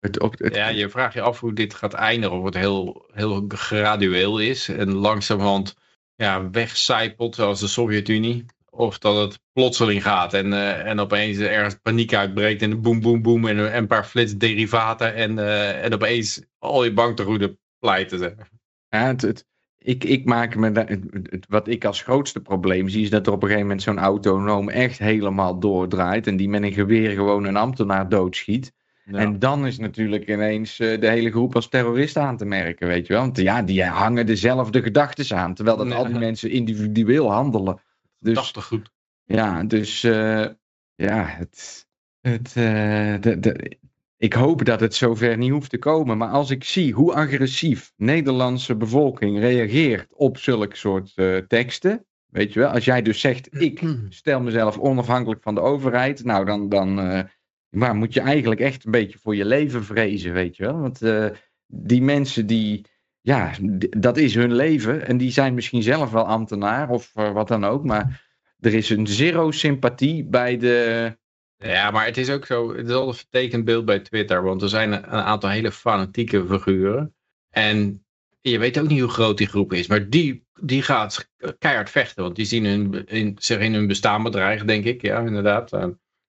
Het, 0.00 0.20
ook, 0.20 0.38
het, 0.38 0.54
Ja, 0.54 0.68
je 0.68 0.88
vraagt 0.88 1.14
je 1.14 1.20
af 1.20 1.40
hoe 1.40 1.52
dit 1.52 1.74
gaat 1.74 1.92
eindigen. 1.92 2.38
Of 2.38 2.44
het 2.44 2.56
heel, 2.56 3.06
heel 3.12 3.44
gradueel 3.48 4.38
is. 4.38 4.68
En 4.68 4.92
langzamerhand 4.92 5.76
ja, 6.14 6.50
wegcijpelt, 6.50 7.34
zoals 7.34 7.60
de 7.60 7.66
Sovjet-Unie. 7.66 8.44
Of 8.80 8.98
dat 8.98 9.16
het 9.16 9.40
plotseling 9.52 10.02
gaat. 10.02 10.34
En, 10.34 10.52
eh, 10.52 10.86
en 10.86 11.00
opeens 11.00 11.38
ergens 11.38 11.76
paniek 11.82 12.14
uitbreekt. 12.14 12.62
En 12.62 12.80
boem, 12.80 13.00
boem, 13.00 13.22
boem. 13.22 13.46
En, 13.46 13.58
en 13.58 13.76
een 13.76 13.86
paar 13.86 14.04
flitsderivaten. 14.04 15.14
En, 15.14 15.38
eh, 15.38 15.84
en 15.84 15.94
opeens 15.94 16.42
al 16.58 16.84
je 16.84 16.92
banktegoeden 16.92 17.58
pleiten. 17.78 18.36
Ja, 18.88 19.06
het, 19.06 19.22
het- 19.22 19.48
ik, 19.82 20.04
ik 20.04 20.24
maak 20.24 20.56
me 20.56 20.70
het, 20.72 21.46
wat 21.48 21.68
ik 21.68 21.84
als 21.84 22.02
grootste 22.02 22.40
probleem 22.40 22.88
zie, 22.88 23.02
is 23.02 23.10
dat 23.10 23.26
er 23.26 23.32
op 23.32 23.42
een 23.42 23.48
gegeven 23.48 23.66
moment 23.66 23.82
zo'n 23.84 23.98
autonoom 23.98 24.68
echt 24.68 24.98
helemaal 24.98 25.58
doordraait. 25.58 26.26
En 26.26 26.36
die 26.36 26.48
met 26.48 26.62
een 26.62 26.72
geweer 26.72 27.10
gewoon 27.10 27.44
een 27.44 27.56
ambtenaar 27.56 28.08
doodschiet. 28.08 28.72
En 29.12 29.38
dan 29.38 29.66
is 29.66 29.78
natuurlijk 29.78 30.28
ineens 30.28 30.78
eh, 30.80 31.00
de 31.00 31.08
hele 31.08 31.30
groep 31.30 31.54
als 31.54 31.68
terrorist 31.68 32.16
aan 32.16 32.36
te 32.36 32.44
merken, 32.44 32.88
weet 32.88 33.06
je 33.06 33.12
wel. 33.12 33.22
Want 33.22 33.36
ja, 33.36 33.62
die 33.62 33.84
hangen 33.84 34.26
dezelfde 34.26 34.82
gedachten 34.82 35.36
aan, 35.36 35.54
terwijl 35.54 35.76
dat 35.76 35.88
Ja. 35.88 35.94
al 35.94 36.06
die 36.06 36.18
mensen 36.18 36.50
individueel 36.50 37.32
handelen. 37.32 37.80
Dus 38.20 38.34
Dacht 38.34 38.62
goed. 38.62 38.90
ja, 39.24 39.64
dus 39.64 40.02
eh, 40.04 40.46
ja, 40.94 41.24
het, 41.26 41.86
het, 42.20 42.46
eh, 42.46 43.14
de, 43.20 43.36
de, 43.40 43.78
ik 44.16 44.32
hoop 44.32 44.64
dat 44.64 44.80
het 44.80 44.94
zover 44.94 45.36
niet 45.36 45.50
hoeft 45.50 45.70
te 45.70 45.78
komen. 45.78 46.18
Maar 46.18 46.28
als 46.28 46.50
ik 46.50 46.64
zie 46.64 46.92
hoe 46.92 47.14
agressief 47.14 47.92
Nederlandse 47.96 48.76
bevolking 48.76 49.38
reageert 49.38 50.14
op 50.14 50.38
zulke 50.38 50.76
soort 50.76 51.12
eh, 51.14 51.36
teksten. 51.36 52.04
Weet 52.26 52.52
je 52.52 52.60
wel, 52.60 52.70
als 52.70 52.84
jij 52.84 53.02
dus 53.02 53.20
zegt, 53.20 53.48
ik 53.62 53.82
stel 54.08 54.40
mezelf 54.40 54.78
onafhankelijk 54.78 55.42
van 55.42 55.54
de 55.54 55.60
overheid. 55.60 56.24
Nou, 56.24 56.44
dan, 56.44 56.68
dan 56.68 56.94
maar 57.68 57.94
moet 57.94 58.14
je 58.14 58.20
eigenlijk 58.20 58.60
echt 58.60 58.84
een 58.84 58.90
beetje 58.90 59.18
voor 59.18 59.36
je 59.36 59.44
leven 59.44 59.84
vrezen, 59.84 60.32
weet 60.32 60.56
je 60.56 60.62
wel. 60.62 60.78
Want 60.78 61.00
die 61.66 62.02
mensen 62.02 62.46
die, 62.46 62.84
ja, 63.20 63.52
dat 63.98 64.16
is 64.16 64.34
hun 64.34 64.54
leven. 64.54 65.06
En 65.06 65.16
die 65.16 65.30
zijn 65.30 65.54
misschien 65.54 65.82
zelf 65.82 66.10
wel 66.10 66.26
ambtenaar 66.26 66.90
of 66.90 67.10
eh, 67.14 67.32
wat 67.32 67.48
dan 67.48 67.64
ook. 67.64 67.84
Maar 67.84 68.28
er 68.60 68.74
is 68.74 68.90
een 68.90 69.06
zero 69.06 69.50
sympathie 69.50 70.24
bij 70.24 70.56
de, 70.56 71.16
Ja, 71.56 71.90
maar 71.90 72.06
het 72.06 72.16
is 72.16 72.30
ook 72.30 72.46
zo, 72.46 72.76
het 72.76 72.88
is 72.88 72.94
al 72.94 73.08
een 73.08 73.14
vertekend 73.14 73.64
beeld 73.64 73.84
bij 73.84 74.00
Twitter, 74.00 74.42
want 74.42 74.62
er 74.62 74.68
zijn 74.68 74.92
een 74.92 75.04
aantal 75.06 75.50
hele 75.50 75.72
fanatieke 75.72 76.46
figuren. 76.46 77.14
En 77.50 78.04
je 78.40 78.58
weet 78.58 78.78
ook 78.78 78.88
niet 78.88 79.00
hoe 79.00 79.10
groot 79.10 79.38
die 79.38 79.46
groep 79.46 79.72
is, 79.72 79.86
maar 79.86 80.08
die, 80.08 80.46
die 80.60 80.82
gaat 80.82 81.30
keihard 81.58 81.90
vechten, 81.90 82.22
want 82.22 82.36
die 82.36 82.44
zien 82.44 82.64
hun, 82.64 83.06
in, 83.06 83.36
zich 83.38 83.58
in 83.58 83.74
hun 83.74 83.86
bestaan 83.86 84.22
bedreigd, 84.22 84.66
denk 84.66 84.84
ik, 84.84 85.02
ja, 85.02 85.20
inderdaad. 85.20 85.72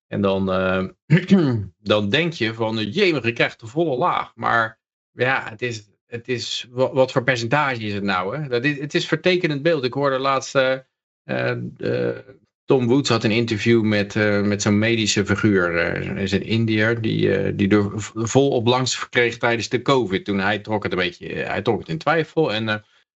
En 0.08 0.22
dan, 0.22 0.52
eh, 0.52 0.86
dan 1.94 2.10
denk 2.10 2.34
je 2.34 2.54
van, 2.54 2.76
jee, 2.78 3.14
je 3.14 3.34
krijgt 3.34 3.60
de 3.60 3.68
volle 3.68 3.98
laag. 3.98 4.32
Maar 4.36 4.80
ja, 5.12 5.50
het 5.50 5.62
is, 5.62 5.91
het 6.12 6.28
is 6.28 6.68
wat, 6.70 6.93
wat 6.93 7.12
voor 7.12 7.24
percentage 7.24 7.82
is 7.82 7.93
het 7.93 8.03
nou? 8.03 8.38
Hè? 8.38 8.47
Dat 8.47 8.64
is, 8.64 8.80
het 8.80 8.93
is 8.93 9.07
vertekenend 9.07 9.62
beeld. 9.62 9.84
Ik 9.84 9.93
hoorde 9.93 10.20
laatst, 10.20 10.55
uh, 10.55 10.78
uh, 11.26 12.18
Tom 12.66 12.88
Woods 12.88 13.09
had 13.09 13.24
een 13.24 13.32
interview 13.32 13.84
met, 13.84 14.16
met 14.43 14.62
zo'n 14.62 14.80
medische 14.80 15.26
figuur. 15.26 15.76
Er 15.76 16.18
is 16.18 16.32
een 16.32 16.43
Indiër 16.43 17.01
die, 17.01 17.55
die 17.55 17.70
er 17.70 17.91
vol 18.14 18.49
op 18.49 18.68
langs 18.68 19.09
kreeg 19.09 19.38
tijdens 19.38 19.70
de 19.70 19.82
COVID. 19.82 20.26
Toen 20.26 20.39
hij 20.39 20.59
trok 20.59 20.84
het 20.84 20.91
een 20.91 20.97
beetje, 20.97 21.28
hij 21.28 21.62
trok 21.62 21.80
het 21.80 21.89
in 21.89 21.97
twijfel. 21.97 22.53
En 22.53 22.68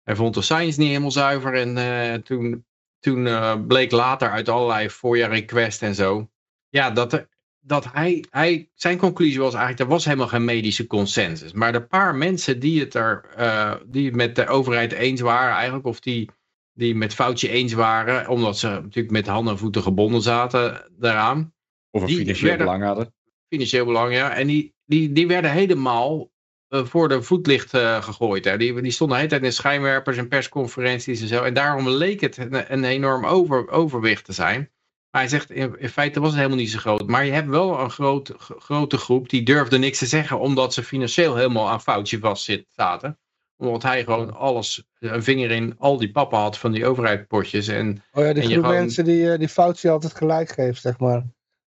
hij 0.04 0.16
vond 0.16 0.34
de 0.34 0.42
science 0.42 0.80
niet 0.80 0.88
helemaal 0.88 1.12
zuiver. 1.12 1.54
En 1.54 2.24
toen, 2.24 2.66
toen 3.00 3.28
bleek 3.68 3.92
later 3.92 4.30
uit 4.30 4.50
allerlei 4.50 4.90
voorjaar 4.90 5.30
request 5.30 5.82
en 5.82 5.96
zo 5.96 6.30
ja, 6.72 6.92
dat, 6.92 7.14
er, 7.14 7.28
dat 7.62 7.92
hij, 7.92 8.26
hij, 8.30 8.70
zijn 8.74 8.98
conclusie 8.98 9.40
was 9.40 9.54
eigenlijk, 9.54 9.84
er 9.84 9.96
was 9.96 10.06
helemaal 10.06 10.28
geen 10.28 10.46
medische 10.46 10.88
consensus. 10.88 11.54
Maar 11.54 11.72
de 11.72 11.84
paar 11.84 12.16
mensen 12.16 12.60
die 12.60 12.80
het 12.80 12.94
er, 12.94 13.26
uh, 13.40 13.76
die 13.86 14.06
het 14.06 14.16
met 14.16 14.36
de 14.36 14.48
overheid 14.48 14.92
eens 14.92 15.22
waren 15.22 15.54
eigenlijk, 15.54 15.86
of 15.86 16.00
die, 16.00 16.30
die 16.74 16.96
met 16.96 17.14
foutje 17.14 17.50
eens 17.50 17.74
waren, 17.74 18.28
omdat 18.28 18.58
ze 18.58 18.68
natuurlijk 18.68 19.12
met 19.12 19.28
handen 19.28 19.54
en 19.54 19.60
voeten 19.60 19.82
gebonden 19.82 20.22
zaten 20.22 20.88
daaraan. 20.98 21.54
Of 21.90 22.02
een 22.02 22.10
financieel 22.10 22.58
belang 22.58 22.84
hadden. 22.84 23.14
Financieel 23.50 23.86
belang, 23.86 24.14
ja. 24.14 24.34
En 24.34 24.48
die, 24.48 24.74
die, 24.86 25.12
die 25.12 25.28
werden 25.28 25.52
helemaal 25.52 26.32
uh, 26.70 26.86
voor 26.86 27.10
de 27.10 27.22
voetlicht 27.22 27.74
uh, 27.74 28.04
gegooid. 28.04 28.46
Hè. 28.46 28.58
Die, 28.58 28.82
die 28.82 28.92
stonden 28.92 29.16
de 29.16 29.24
hele 29.24 29.34
tijd 29.34 29.44
in 29.44 29.54
schijnwerpers 29.54 30.18
en 30.18 30.28
persconferenties 30.28 31.22
en 31.22 31.28
zo. 31.28 31.44
En 31.44 31.54
daarom 31.54 31.90
leek 31.90 32.22
het 32.22 32.38
een, 32.38 32.74
een 32.74 32.84
enorm 32.84 33.26
over, 33.26 33.70
overwicht 33.70 34.26
te 34.26 34.34
zijn. 34.34 34.72
Maar 35.12 35.22
hij 35.22 35.30
zegt, 35.30 35.52
in, 35.52 35.80
in, 35.80 35.90
feite 35.90 36.20
was 36.20 36.30
het 36.30 36.38
helemaal 36.38 36.60
niet 36.60 36.72
zo 36.72 36.80
groot. 36.80 37.08
Maar 37.08 37.26
je 37.26 37.32
hebt 37.32 37.50
wel 37.50 37.80
een 37.80 37.92
groot, 37.92 38.34
grote 38.38 38.98
groep 38.98 39.30
die 39.30 39.44
durfde 39.44 39.78
niks 39.78 39.98
te 39.98 40.06
zeggen. 40.06 40.40
Omdat 40.40 40.74
ze 40.74 40.84
financieel 40.84 41.36
helemaal 41.36 41.70
aan 41.70 41.82
foutje 41.82 42.20
vast 42.20 42.64
zaten. 42.76 43.20
Omdat 43.58 43.84
hij 43.84 44.04
gewoon 44.04 44.34
alles, 44.34 44.84
een 45.00 45.24
vinger 45.24 45.52
in 45.52 45.76
al 45.78 45.98
die 45.98 46.12
pappen 46.12 46.38
had 46.38 46.58
van 46.58 46.72
die 46.72 46.86
overheidspotjes. 46.86 47.68
En, 47.68 48.04
oh 48.12 48.24
ja, 48.24 48.34
die 48.34 48.44
groep 48.44 48.56
gewoon... 48.56 48.72
mensen 48.72 49.04
die, 49.04 49.32
eh, 49.32 49.40
die 49.40 49.50
Fauci 49.50 49.90
altijd 49.90 50.16
gelijk 50.16 50.50
geeft, 50.50 50.82
zeg 50.82 51.00
maar. 51.00 51.24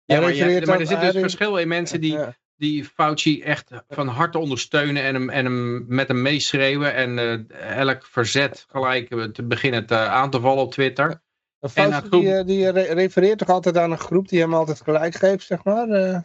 Ja, 0.06 0.20
maar, 0.20 0.34
je, 0.34 0.66
maar 0.66 0.80
er 0.80 0.88
zit 0.88 1.02
dus 1.02 1.22
verschil 1.22 1.58
in 1.58 1.68
mensen 1.68 2.02
die, 2.02 2.18
die 2.56 2.86
Fauci 2.86 3.42
echt 3.42 3.72
van 3.90 4.08
harte 4.08 4.38
ondersteunen 4.38 5.04
en 5.04 5.14
hem, 5.14 5.30
en 5.30 5.46
hem 5.46 5.86
met 5.88 6.08
hem 6.08 6.22
meeschreeuwen. 6.22 6.94
En 6.94 7.18
uh, 7.18 7.78
elk 7.78 8.06
verzet 8.06 8.66
gelijk 8.70 9.34
te 9.34 9.44
beginnen 9.44 9.86
te, 9.86 9.98
aan 9.98 10.30
te 10.30 10.40
vallen 10.40 10.64
op 10.64 10.72
Twitter. 10.72 11.22
Fauci 11.70 12.10
die, 12.10 12.36
eh, 12.36 12.46
die 12.46 12.70
refereert 12.94 13.38
toch 13.38 13.50
altijd 13.50 13.78
aan 13.78 13.92
een 13.92 13.98
groep 13.98 14.28
die 14.28 14.40
hem 14.40 14.54
altijd 14.54 14.82
gelijk 14.82 15.16
geeft, 15.16 15.46
zeg 15.46 15.64
maar. 15.64 15.88
Uh, 15.88 16.18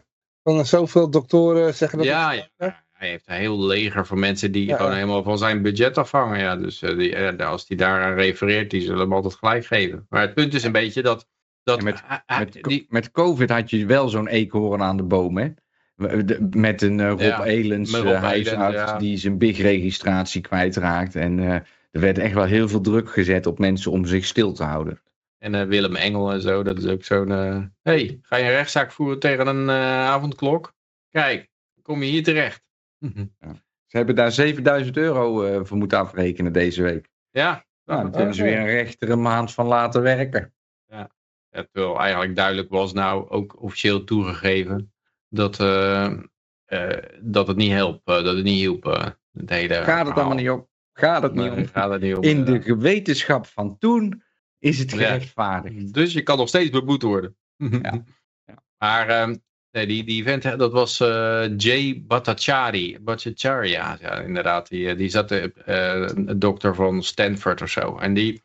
van 0.43 0.66
zoveel 0.66 1.11
doktoren 1.11 1.74
zeggen 1.74 1.99
dat. 1.99 2.07
Ja, 2.07 2.32
ja. 2.32 2.84
hij 2.93 3.09
heeft 3.09 3.28
een 3.28 3.34
heel 3.34 3.66
leger 3.66 4.07
van 4.07 4.18
mensen 4.18 4.53
die 4.53 4.74
gewoon 4.74 4.95
helemaal 4.95 5.22
van 5.22 5.39
zijn 5.39 5.62
budget 5.62 5.99
afhangen. 5.99 6.39
Ja. 6.39 6.57
Dus 6.57 6.82
uh, 6.82 6.99
die, 6.99 7.45
als 7.45 7.64
hij 7.68 7.76
daaraan 7.76 8.14
refereert, 8.14 8.70
die 8.70 8.80
zullen 8.80 9.01
hem 9.01 9.12
altijd 9.12 9.34
gelijk 9.34 9.66
geven. 9.66 10.07
Maar 10.09 10.20
het 10.20 10.34
punt 10.34 10.55
is 10.55 10.64
een 10.64 10.72
beetje 10.72 11.03
dat... 11.03 11.28
dat 11.62 11.82
met, 11.82 12.03
met, 12.39 12.59
die... 12.62 12.86
met 12.89 13.11
COVID 13.11 13.51
had 13.51 13.70
je 13.70 13.86
wel 13.86 14.09
zo'n 14.09 14.28
eekhoorn 14.28 14.82
aan 14.82 14.97
de 14.97 15.03
boom, 15.03 15.36
hè? 15.36 15.49
Met 16.51 16.82
een 16.82 17.09
Rob 17.09 17.20
ja, 17.20 17.45
Elens 17.45 18.01
huisarts 18.01 18.99
die 18.99 19.16
zijn 19.16 19.39
big-registratie 19.39 20.41
kwijtraakt. 20.41 21.16
En 21.16 21.39
er 21.39 21.64
werd 21.91 22.18
echt 22.18 22.34
wel 22.34 22.45
heel 22.45 22.68
veel 22.68 22.80
druk 22.80 23.11
gezet 23.11 23.47
op 23.47 23.59
mensen 23.59 23.91
om 23.91 24.07
zich 24.07 24.24
stil 24.24 24.53
te 24.53 24.64
houden. 24.64 25.01
En 25.39 25.55
uh, 25.55 25.62
Willem 25.62 25.97
Engel 25.97 26.32
en 26.32 26.41
zo, 26.41 26.62
dat 26.62 26.78
is 26.78 26.86
ook 26.86 27.05
zo'n... 27.05 27.30
Uh, 27.30 27.62
hey, 27.82 28.18
ga 28.22 28.36
je 28.36 28.45
een 28.45 28.51
rechtszaak 28.51 28.93
voeren 28.93 29.18
tegen 29.18 29.47
een 29.47 29.68
uh, 29.68 30.07
avondklok? 30.09 30.74
Kijk, 31.11 31.49
kom 31.82 32.03
je 32.03 32.11
hier 32.11 32.22
terecht. 32.22 32.62
ja. 32.99 33.55
Ze 33.86 33.97
hebben 33.97 34.14
daar 34.14 34.32
7000 34.32 34.97
euro 34.97 35.64
voor 35.64 35.76
moeten 35.76 35.99
afrekenen 35.99 36.53
deze 36.53 36.82
week. 36.82 37.09
Ja. 37.30 37.66
Nou, 37.84 38.03
dan 38.03 38.14
hebben 38.14 38.34
ze 38.34 38.43
weer 38.43 38.59
een 38.59 38.66
rechtere 38.66 39.16
maand 39.16 39.55
van 39.55 39.66
laten 39.66 40.03
werken. 40.03 40.55
Ja. 40.86 41.11
ja 41.51 41.66
terwijl 41.72 42.01
eigenlijk 42.01 42.36
duidelijk 42.36 42.68
was 42.68 42.93
nou 42.93 43.28
ook 43.28 43.62
officieel 43.62 44.05
toegegeven 44.05 44.93
dat, 45.28 45.57
dat 47.20 47.47
het 47.47 47.57
niet 47.57 47.72
helpt. 47.72 48.07
dat 48.07 48.24
het 48.24 48.45
niet 48.45 48.61
hielp. 48.61 48.84
het 49.32 49.51
hele 49.51 49.74
gaat 49.74 50.07
het 50.07 50.16
allemaal 50.16 50.36
niet 50.36 50.51
op. 50.51 50.68
Gaat 50.93 51.22
het 51.22 51.34
niet 51.34 51.51
om. 51.51 51.66
Gaat 51.66 51.91
het 51.91 52.01
niet 52.01 52.14
om. 52.16 52.22
In 52.22 52.45
de 52.45 52.76
wetenschap 52.76 53.47
van 53.47 53.78
toen 53.78 54.22
is 54.59 54.78
het 54.78 54.92
gerechtvaardigd. 54.92 55.92
Dus 55.94 56.12
je 56.12 56.22
kan 56.22 56.36
nog 56.38 56.48
steeds 56.48 56.70
beboet 56.70 57.02
worden. 57.02 57.36
Ja. 57.56 57.80
ja. 58.46 58.62
Maar 58.78 59.28
uh, 59.28 59.34
nee, 59.70 59.86
die, 59.86 60.04
die 60.04 60.22
vent, 60.22 60.42
dat 60.42 60.72
was 60.72 61.00
uh, 61.00 61.56
Jay 61.56 62.02
Bhattacharya. 62.06 62.98
Bhattacharya, 63.00 63.96
ja, 64.00 64.20
inderdaad. 64.20 64.68
Die, 64.68 64.94
die 64.94 65.09
zat, 65.09 65.32
uh, 65.32 65.44
een 65.64 66.38
dokter 66.38 66.74
van 66.74 67.02
Stanford 67.02 67.62
of 67.62 67.70
zo. 67.70 67.98
En 67.98 68.14
die, 68.14 68.42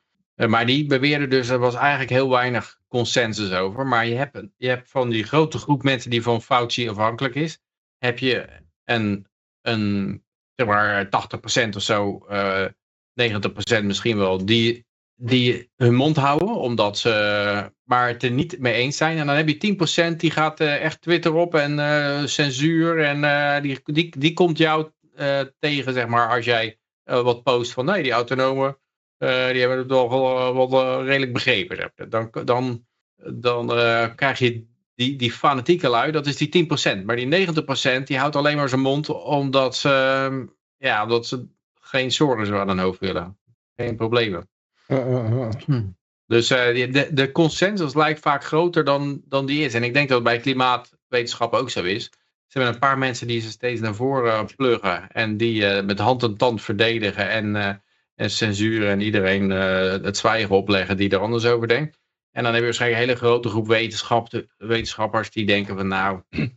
maar 0.47 0.65
die 0.65 0.85
beweerde 0.85 1.27
dus, 1.27 1.49
er 1.49 1.59
was 1.59 1.75
eigenlijk 1.75 2.09
heel 2.09 2.29
weinig 2.29 2.79
consensus 2.87 3.51
over. 3.51 3.87
Maar 3.87 4.07
je 4.07 4.15
hebt, 4.15 4.43
je 4.57 4.67
hebt 4.67 4.89
van 4.89 5.09
die 5.09 5.23
grote 5.23 5.57
groep 5.57 5.83
mensen 5.83 6.09
die 6.09 6.21
van 6.21 6.41
Fauci 6.41 6.89
afhankelijk 6.89 7.35
is, 7.35 7.59
heb 7.97 8.19
je 8.19 8.49
een, 8.85 9.27
een 9.61 10.23
zeg 10.55 10.67
maar 10.67 11.05
80% 11.05 11.69
of 11.75 11.81
zo, 11.81 12.25
90% 13.81 13.83
misschien 13.83 14.17
wel, 14.17 14.45
die 14.45 14.85
die 15.15 15.71
hun 15.75 15.95
mond 15.95 16.15
houden, 16.15 16.55
omdat 16.55 16.97
ze 16.97 17.71
maar 17.83 18.07
het 18.07 18.23
er 18.23 18.31
niet 18.31 18.59
mee 18.59 18.73
eens 18.73 18.97
zijn. 18.97 19.17
En 19.17 19.25
dan 19.25 19.35
heb 19.35 19.47
je 19.49 20.11
10% 20.13 20.15
die 20.15 20.31
gaat 20.31 20.61
uh, 20.61 20.83
echt 20.83 21.01
Twitter 21.01 21.33
op 21.33 21.55
en 21.55 21.77
uh, 21.77 22.25
censuur. 22.25 23.03
En 23.03 23.23
uh, 23.23 23.61
die, 23.61 23.79
die, 23.83 24.17
die 24.17 24.33
komt 24.33 24.57
jou 24.57 24.91
tegen, 25.59 25.93
zeg 25.93 26.07
maar, 26.07 26.29
als 26.29 26.45
jij 26.45 26.79
wat 27.03 27.43
post 27.43 27.71
van 27.71 27.85
nee, 27.85 28.03
die 28.03 28.11
autonomen, 28.11 28.77
die 29.17 29.29
hebben 29.29 29.77
het 29.77 29.87
toch 29.87 30.09
wel, 30.11 30.69
wel 30.69 31.05
redelijk 31.05 31.33
begrepen. 31.33 31.91
Dan, 32.09 32.29
dan, 32.45 32.85
dan 33.33 33.67
krijg 34.15 34.39
je 34.39 34.65
die, 34.95 35.15
die 35.15 35.31
fanatieke 35.31 35.89
lui, 35.89 36.11
dat 36.11 36.25
is 36.25 36.37
die 36.37 36.67
10%. 37.01 37.05
Maar 37.05 37.15
die 37.15 37.47
90% 37.99 38.03
die 38.03 38.17
houdt 38.17 38.35
alleen 38.35 38.57
maar 38.57 38.69
zijn 38.69 38.81
mond 38.81 39.09
omdat 39.09 39.75
ze, 39.75 40.47
ja, 40.77 41.03
omdat 41.03 41.27
ze 41.27 41.47
geen 41.73 42.11
zorgen 42.11 42.59
aan 42.59 42.67
hun 42.67 42.79
hoofd 42.79 42.99
willen. 42.99 43.37
Geen 43.75 43.95
problemen. 43.95 44.52
Hm. 45.65 45.81
Dus 46.25 46.51
uh, 46.51 46.93
de, 46.93 47.09
de 47.13 47.31
consensus 47.31 47.93
lijkt 47.93 48.19
vaak 48.19 48.43
groter 48.43 48.83
dan, 48.83 49.21
dan 49.25 49.45
die 49.45 49.65
is. 49.65 49.73
En 49.73 49.83
ik 49.83 49.93
denk 49.93 50.07
dat 50.07 50.17
het 50.17 50.27
bij 50.27 50.39
klimaatwetenschap 50.39 51.53
ook 51.53 51.69
zo 51.69 51.83
is. 51.83 52.03
Ze 52.47 52.59
hebben 52.59 52.73
een 52.73 52.79
paar 52.79 52.97
mensen 52.97 53.27
die 53.27 53.41
ze 53.41 53.49
steeds 53.49 53.81
naar 53.81 53.95
voren 53.95 54.45
pluggen. 54.55 55.11
En 55.11 55.37
die 55.37 55.61
uh, 55.61 55.83
met 55.83 55.99
hand 55.99 56.23
en 56.23 56.37
tand 56.37 56.61
verdedigen. 56.61 57.29
En, 57.29 57.55
uh, 57.55 57.69
en 58.15 58.29
censuur 58.29 58.87
en 58.87 59.01
iedereen 59.01 59.49
het 59.49 60.17
zwijgen 60.17 60.55
opleggen 60.55 60.97
die 60.97 61.09
er 61.09 61.17
anders 61.17 61.45
over 61.45 61.67
denkt. 61.67 61.99
En 62.31 62.43
dan 62.43 62.51
heb 62.51 62.59
je 62.59 62.67
waarschijnlijk 62.67 63.01
een 63.01 63.07
hele 63.07 63.19
grote 63.19 63.49
groep 63.49 63.67
wetenschap, 63.67 64.45
wetenschappers 64.57 65.31
die 65.31 65.45
denken 65.45 65.75
van 65.75 65.87
nou, 65.87 66.21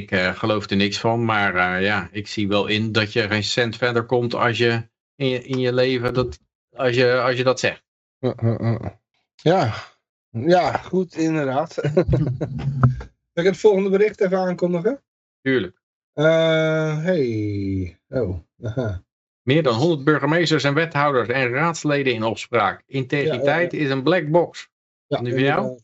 ik 0.00 0.14
geloof 0.14 0.70
er 0.70 0.76
niks 0.76 0.98
van. 0.98 1.24
Maar 1.24 1.82
ja, 1.82 2.08
ik 2.12 2.26
zie 2.26 2.48
wel 2.48 2.66
in 2.66 2.92
dat 2.92 3.12
je 3.12 3.28
geen 3.28 3.44
cent 3.44 3.76
verder 3.76 4.04
komt 4.04 4.34
als 4.34 4.58
je 4.58 4.88
in 5.16 5.28
je, 5.28 5.42
in 5.42 5.58
je 5.58 5.72
leven 5.72 6.14
dat 6.14 6.38
als 6.80 6.94
je, 6.94 7.20
als 7.20 7.36
je 7.36 7.44
dat 7.44 7.60
zegt. 7.60 7.82
Ja, 9.34 9.74
ja 10.30 10.72
goed, 10.72 11.16
inderdaad. 11.16 11.74
Zal 13.32 13.44
ik 13.44 13.44
het 13.44 13.56
volgende 13.56 13.90
bericht 13.90 14.20
even 14.20 14.38
aankondigen? 14.38 15.02
Tuurlijk. 15.42 15.80
Uh, 16.14 17.04
hey. 17.04 17.98
Oh. 18.08 18.38
Aha. 18.62 19.02
Meer 19.42 19.62
dan 19.62 19.74
100 19.74 20.04
burgemeesters 20.04 20.64
en 20.64 20.74
wethouders 20.74 21.28
en 21.28 21.48
raadsleden 21.48 22.12
in 22.12 22.22
opspraak. 22.22 22.82
Integriteit 22.86 23.72
is 23.72 23.90
een 23.90 24.02
black 24.02 24.30
box. 24.30 24.68
Ja, 25.06 25.20
die 25.20 25.32
van 25.32 25.42
jou? 25.42 25.78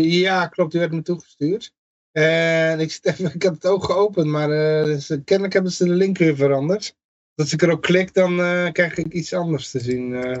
Ja, 0.00 0.46
klopt. 0.46 0.70
Die 0.70 0.80
werd 0.80 0.92
me 0.92 1.02
toegestuurd. 1.02 1.74
En 2.12 2.80
ik, 2.80 2.98
even, 3.02 3.32
ik 3.34 3.42
heb 3.42 3.52
het 3.52 3.66
ook 3.66 3.84
geopend, 3.84 4.26
maar 4.26 4.50
uh, 4.50 4.84
dus, 4.84 5.06
kennelijk 5.24 5.52
hebben 5.52 5.72
ze 5.72 5.84
de 5.84 5.90
link 5.90 6.18
weer 6.18 6.36
veranderd 6.36 6.96
als 7.38 7.52
ik 7.52 7.62
erop 7.62 7.82
klik, 7.82 8.14
dan 8.14 8.40
uh, 8.40 8.70
krijg 8.70 8.96
ik 8.96 9.12
iets 9.12 9.32
anders 9.32 9.70
te 9.70 9.80
zien. 9.80 10.10
Uh. 10.10 10.36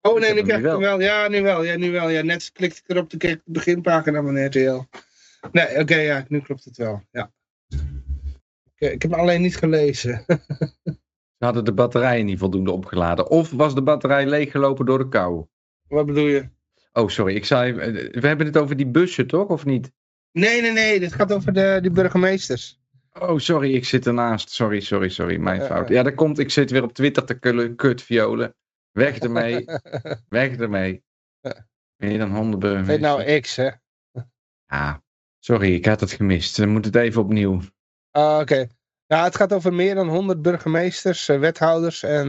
Oh 0.00 0.20
nee, 0.20 0.34
nu 0.34 0.42
krijg 0.42 0.60
ik 0.60 0.66
hem 0.66 0.78
wel. 0.78 1.00
Ja, 1.00 1.28
nu 1.28 1.42
wel. 1.42 1.64
Ja, 1.64 1.76
nu 1.76 1.90
wel. 1.90 2.08
Ja, 2.08 2.22
net 2.22 2.50
klikte 2.52 2.80
ik 2.84 2.90
erop, 2.90 3.10
dan 3.10 3.18
kreeg 3.18 3.32
ik 3.32 3.40
de 3.44 3.52
beginpagina 3.52 4.22
van 4.22 4.46
RTL. 4.46 4.80
Nee, 5.52 5.78
oké, 5.78 5.96
ja, 5.96 6.24
nu 6.28 6.40
klopt 6.40 6.64
het 6.64 6.76
wel. 6.76 7.02
Ja. 7.10 7.32
Ik, 8.76 8.92
ik 8.92 9.02
heb 9.02 9.10
hem 9.10 9.20
alleen 9.20 9.42
niet 9.42 9.56
gelezen. 9.56 10.24
Ze 11.38 11.44
hadden 11.44 11.64
de 11.64 11.72
batterijen 11.72 12.26
niet 12.26 12.38
voldoende 12.38 12.70
opgeladen. 12.70 13.30
Of 13.30 13.50
was 13.50 13.74
de 13.74 13.82
batterij 13.82 14.26
leeggelopen 14.26 14.86
door 14.86 14.98
de 14.98 15.08
kou? 15.08 15.46
Wat 15.88 16.06
bedoel 16.06 16.26
je? 16.26 16.48
Oh, 16.92 17.08
sorry. 17.08 17.34
Ik 17.34 17.44
zei, 17.44 17.72
we 18.10 18.26
hebben 18.26 18.46
het 18.46 18.56
over 18.56 18.76
die 18.76 18.86
bussen, 18.86 19.26
toch? 19.26 19.48
Of 19.48 19.64
niet? 19.64 19.90
Nee, 20.32 20.60
nee, 20.60 20.72
nee. 20.72 21.00
Dit 21.00 21.12
gaat 21.12 21.32
over 21.32 21.52
de, 21.52 21.78
die 21.82 21.90
burgemeesters. 21.90 22.77
Oh, 23.20 23.38
sorry, 23.38 23.74
ik 23.74 23.84
zit 23.84 24.06
ernaast. 24.06 24.50
Sorry, 24.50 24.80
sorry, 24.80 25.08
sorry. 25.08 25.36
Mijn 25.36 25.60
Eh, 25.60 25.66
fout. 25.66 25.88
eh. 25.88 25.94
Ja, 25.94 26.02
dat 26.02 26.14
komt. 26.14 26.38
Ik 26.38 26.50
zit 26.50 26.70
weer 26.70 26.82
op 26.82 26.92
Twitter 26.92 27.24
te 27.24 27.38
kullen. 27.38 27.76
Kut, 27.76 28.02
violen. 28.02 28.54
Weg 28.90 29.18
ermee. 29.18 29.64
Weg 30.28 30.56
ermee. 30.56 31.04
Meer 31.96 32.18
dan 32.18 32.34
honderd 32.34 32.86
Weet 32.86 33.00
nou 33.00 33.40
X, 33.40 33.56
hè? 33.56 33.70
Ah, 34.66 34.94
sorry, 35.38 35.74
ik 35.74 35.86
had 35.86 36.00
het 36.00 36.12
gemist. 36.12 36.56
We 36.56 36.66
moeten 36.66 36.92
het 36.92 37.00
even 37.02 37.22
opnieuw. 37.22 37.60
Ah, 38.10 38.38
Oké. 38.40 38.66
Ja, 39.06 39.24
het 39.24 39.36
gaat 39.36 39.52
over 39.52 39.72
meer 39.74 39.94
dan 39.94 40.08
100 40.08 40.42
burgemeesters, 40.42 41.28
eh, 41.28 41.38
wethouders 41.38 42.02
en 42.02 42.28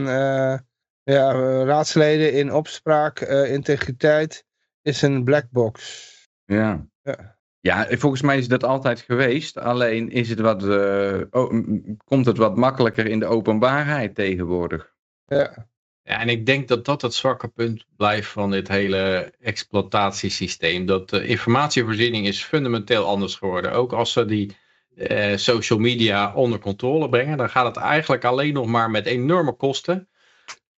ja, 1.02 1.32
raadsleden 1.64 2.32
in 2.32 2.52
opspraak. 2.52 3.20
integriteit 3.20 4.44
is 4.82 5.02
een 5.02 5.24
black 5.24 5.50
box. 5.50 6.08
Ja. 6.44 6.86
Ja. 7.02 7.38
Ja, 7.60 7.86
volgens 7.90 8.22
mij 8.22 8.38
is 8.38 8.48
dat 8.48 8.64
altijd 8.64 9.00
geweest. 9.00 9.58
Alleen 9.58 10.10
is 10.10 10.28
het 10.28 10.40
wat, 10.40 10.68
eh, 10.68 11.20
oh, 11.30 11.66
komt 12.04 12.26
het 12.26 12.36
wat 12.36 12.56
makkelijker 12.56 13.06
in 13.06 13.18
de 13.18 13.26
openbaarheid 13.26 14.14
tegenwoordig. 14.14 14.92
Ja. 15.26 15.68
Ja, 16.02 16.20
en 16.20 16.28
ik 16.28 16.46
denk 16.46 16.68
dat 16.68 16.84
dat 16.84 17.02
het 17.02 17.14
zwakke 17.14 17.48
punt 17.48 17.84
blijft 17.96 18.28
van 18.28 18.50
dit 18.50 18.68
hele 18.68 19.32
exploitatiesysteem. 19.40 20.86
Dat 20.86 21.10
de 21.10 21.26
informatievoorziening 21.26 22.26
is 22.26 22.44
fundamenteel 22.44 23.04
anders 23.06 23.34
geworden. 23.34 23.72
Ook 23.72 23.92
als 23.92 24.12
ze 24.12 24.24
die 24.24 24.56
eh, 24.96 25.36
social 25.36 25.78
media 25.78 26.34
onder 26.34 26.58
controle 26.58 27.08
brengen, 27.08 27.38
dan 27.38 27.50
gaat 27.50 27.66
het 27.66 27.76
eigenlijk 27.76 28.24
alleen 28.24 28.52
nog 28.52 28.66
maar 28.66 28.90
met 28.90 29.06
enorme 29.06 29.52
kosten. 29.52 30.08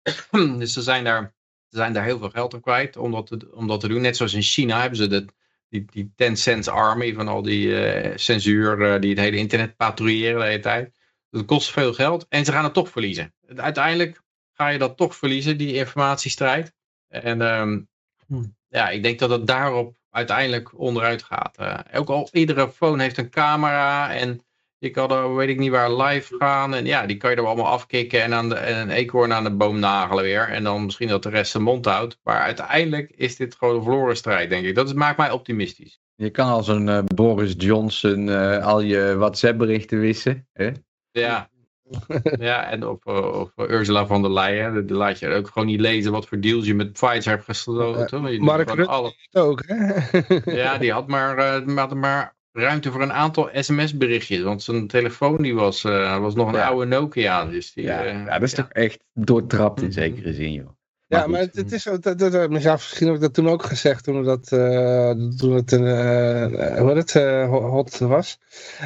dus 0.60 0.74
ze 0.74 0.82
zijn 0.82 1.04
daar, 1.04 1.36
ze 1.68 1.78
zijn 1.78 1.94
daar 1.94 2.04
heel 2.04 2.20
veel 2.20 2.30
geld 2.30 2.54
aan 2.54 2.62
kwijt 2.62 2.98
om 2.98 3.12
dat, 3.12 3.28
te, 3.28 3.52
om 3.54 3.68
dat 3.68 3.80
te 3.80 3.88
doen. 3.88 4.02
Net 4.02 4.18
zoals 4.18 4.34
in 4.34 4.42
China 4.42 4.80
hebben 4.80 4.98
ze 4.98 5.08
de, 5.08 5.26
die, 5.72 5.86
die 5.92 6.12
10 6.16 6.38
cents 6.38 6.68
army 6.68 7.14
van 7.14 7.28
al 7.28 7.42
die 7.42 7.76
eh, 7.76 8.18
censuur 8.18 8.82
eh, 8.82 9.02
die 9.02 9.10
het 9.10 9.20
hele 9.20 9.38
internet 9.38 9.76
patrouilleren 9.76 10.40
de 10.40 10.46
hele 10.46 10.60
tijd. 10.60 10.96
Dat 11.30 11.46
kost 11.46 11.72
veel 11.72 11.94
geld 11.94 12.26
en 12.30 12.46
ze 12.46 12.52
gaan 12.52 12.64
het 12.64 12.74
toch 12.74 12.90
verliezen. 12.90 13.34
Uiteindelijk 13.56 14.22
ga 14.54 14.68
je 14.68 14.78
dat 14.78 14.98
toch 14.98 15.16
verliezen, 15.16 15.58
die 15.58 15.74
informatiestrijd. 15.74 16.74
En 17.08 17.42
ehm, 17.42 17.82
ja, 18.68 18.90
ik 18.90 19.04
denk 19.04 19.20
dat 19.20 19.30
het 19.30 19.48
daarop 19.48 19.96
uiteindelijk 20.10 20.80
onderuit 20.80 21.24
gaat. 21.24 21.58
Eh, 21.58 21.80
ook 21.94 22.10
al 22.10 22.30
iedere 22.32 22.72
phone 22.72 23.04
heeft 23.04 23.18
een 23.18 23.30
camera 23.30 24.14
en 24.14 24.46
je 24.82 24.90
kan 24.90 25.12
er 25.12 25.36
weet 25.36 25.50
ik 25.50 25.58
niet 25.60 25.72
waar 25.72 25.94
live 25.94 26.36
gaan. 26.38 26.74
En 26.76 26.86
ja, 26.86 27.06
die 27.06 27.18
kan 27.18 27.30
je 27.30 27.36
er 27.36 27.46
allemaal 27.46 27.68
afkicken 27.68 28.22
en, 28.24 28.34
aan 28.34 28.50
de, 28.50 28.56
en 28.56 28.78
een 28.82 28.90
eekhoorn 28.90 29.34
aan 29.34 29.44
de 29.44 29.52
boom 29.52 29.80
nagelen 29.80 30.24
weer. 30.24 30.48
En 30.50 30.64
dan 30.64 30.86
misschien 30.86 31.08
dat 31.08 31.24
de 31.24 31.30
rest 31.30 31.52
zijn 31.52 31.64
mond 31.64 31.86
houdt. 31.86 32.20
Maar 32.24 32.40
uiteindelijk 32.42 33.12
is 33.16 33.36
dit 33.36 33.56
gewoon 33.56 33.76
een 33.76 33.84
verloren 33.84 34.18
strijd, 34.18 34.50
denk 34.50 34.66
ik. 34.66 34.76
Dat 34.76 34.88
is- 34.88 34.94
maakt 34.94 35.18
mij 35.18 35.32
optimistisch. 35.32 36.00
Je 36.16 36.30
kan 36.30 36.48
als 36.48 36.68
een 36.68 36.90
eh, 36.90 37.00
Boris 37.16 37.54
Johnson 37.58 38.30
eh, 38.30 38.66
al 38.66 38.82
je 38.82 39.16
WhatsApp-berichten 39.18 40.00
wissen. 40.00 40.48
Hè? 40.54 40.70
Ja. 41.12 41.50
ja, 42.40 42.70
en 42.70 42.88
of, 42.88 43.06
eh, 43.06 43.40
of 43.40 43.52
Ursula 43.58 44.06
von 44.06 44.22
der 44.22 44.32
Leyen, 44.32 44.86
die 44.88 44.96
laat 44.96 45.20
je 45.20 45.28
ook 45.34 45.48
gewoon 45.48 45.68
niet 45.68 45.80
lezen 45.80 46.12
wat 46.12 46.28
voor 46.28 46.40
deals 46.40 46.66
je 46.66 46.74
met 46.74 46.92
Pfizer 46.94 47.32
hebt 47.32 47.44
gesloten. 47.46 48.22
Doet 48.22 48.40
Mark 48.40 48.70
Rutte 48.74 48.92
alle- 48.92 49.14
Ook, 49.32 49.64
hè? 49.66 50.00
Ja, 50.52 50.78
die 50.78 50.92
had 50.92 51.08
maar, 51.08 51.64
had 51.76 51.94
maar 51.96 52.36
ruimte 52.54 52.92
voor 52.92 53.02
een 53.02 53.14
aantal 53.14 53.50
sms-berichtjes. 53.54 54.42
Want 54.42 54.64
zijn 54.64 54.88
telefoon 54.88 55.42
die 55.42 55.56
was, 55.56 55.84
eh, 55.84 56.20
was 56.20 56.36
nog 56.36 56.48
een 56.48 56.54
Ja. 56.60 56.68
oude 56.68 56.86
Nokia. 56.86 57.46
Dus 57.46 57.74
die, 57.74 57.84
Ja, 57.84 58.04
eh, 58.04 58.14
ja, 58.14 58.34
dat 58.34 58.42
is 58.42 58.54
toch 58.54 58.70
echt 58.70 59.00
doortrapt 59.14 59.82
in 59.82 59.92
zekere 59.92 60.34
zin, 60.34 60.52
joh. 60.54 60.70
Ja, 61.08 61.22
goed. 61.22 61.32
maar 61.32 61.40
het, 61.40 61.56
het 61.56 61.72
is 61.72 61.84
dat, 61.84 62.04
dat, 62.04 62.20
dat- 62.20 62.50
misschien 62.50 62.74
misschien 62.74 63.06
heb 63.08 63.16
ik 63.16 63.22
dat 63.22 63.34
toen 63.34 63.50
ook 63.50 63.64
gezegd, 63.64 64.04
toen 64.04 64.24
dat, 64.24 64.52
eh, 64.52 65.10
toen 65.38 65.54
het 65.54 65.72
een, 65.72 65.86
eh, 65.88 66.78
hoe 66.80 66.90
het, 66.96 67.16
eh, 67.16 67.50
ho- 67.50 67.70
hot 67.70 67.98
was. 67.98 68.38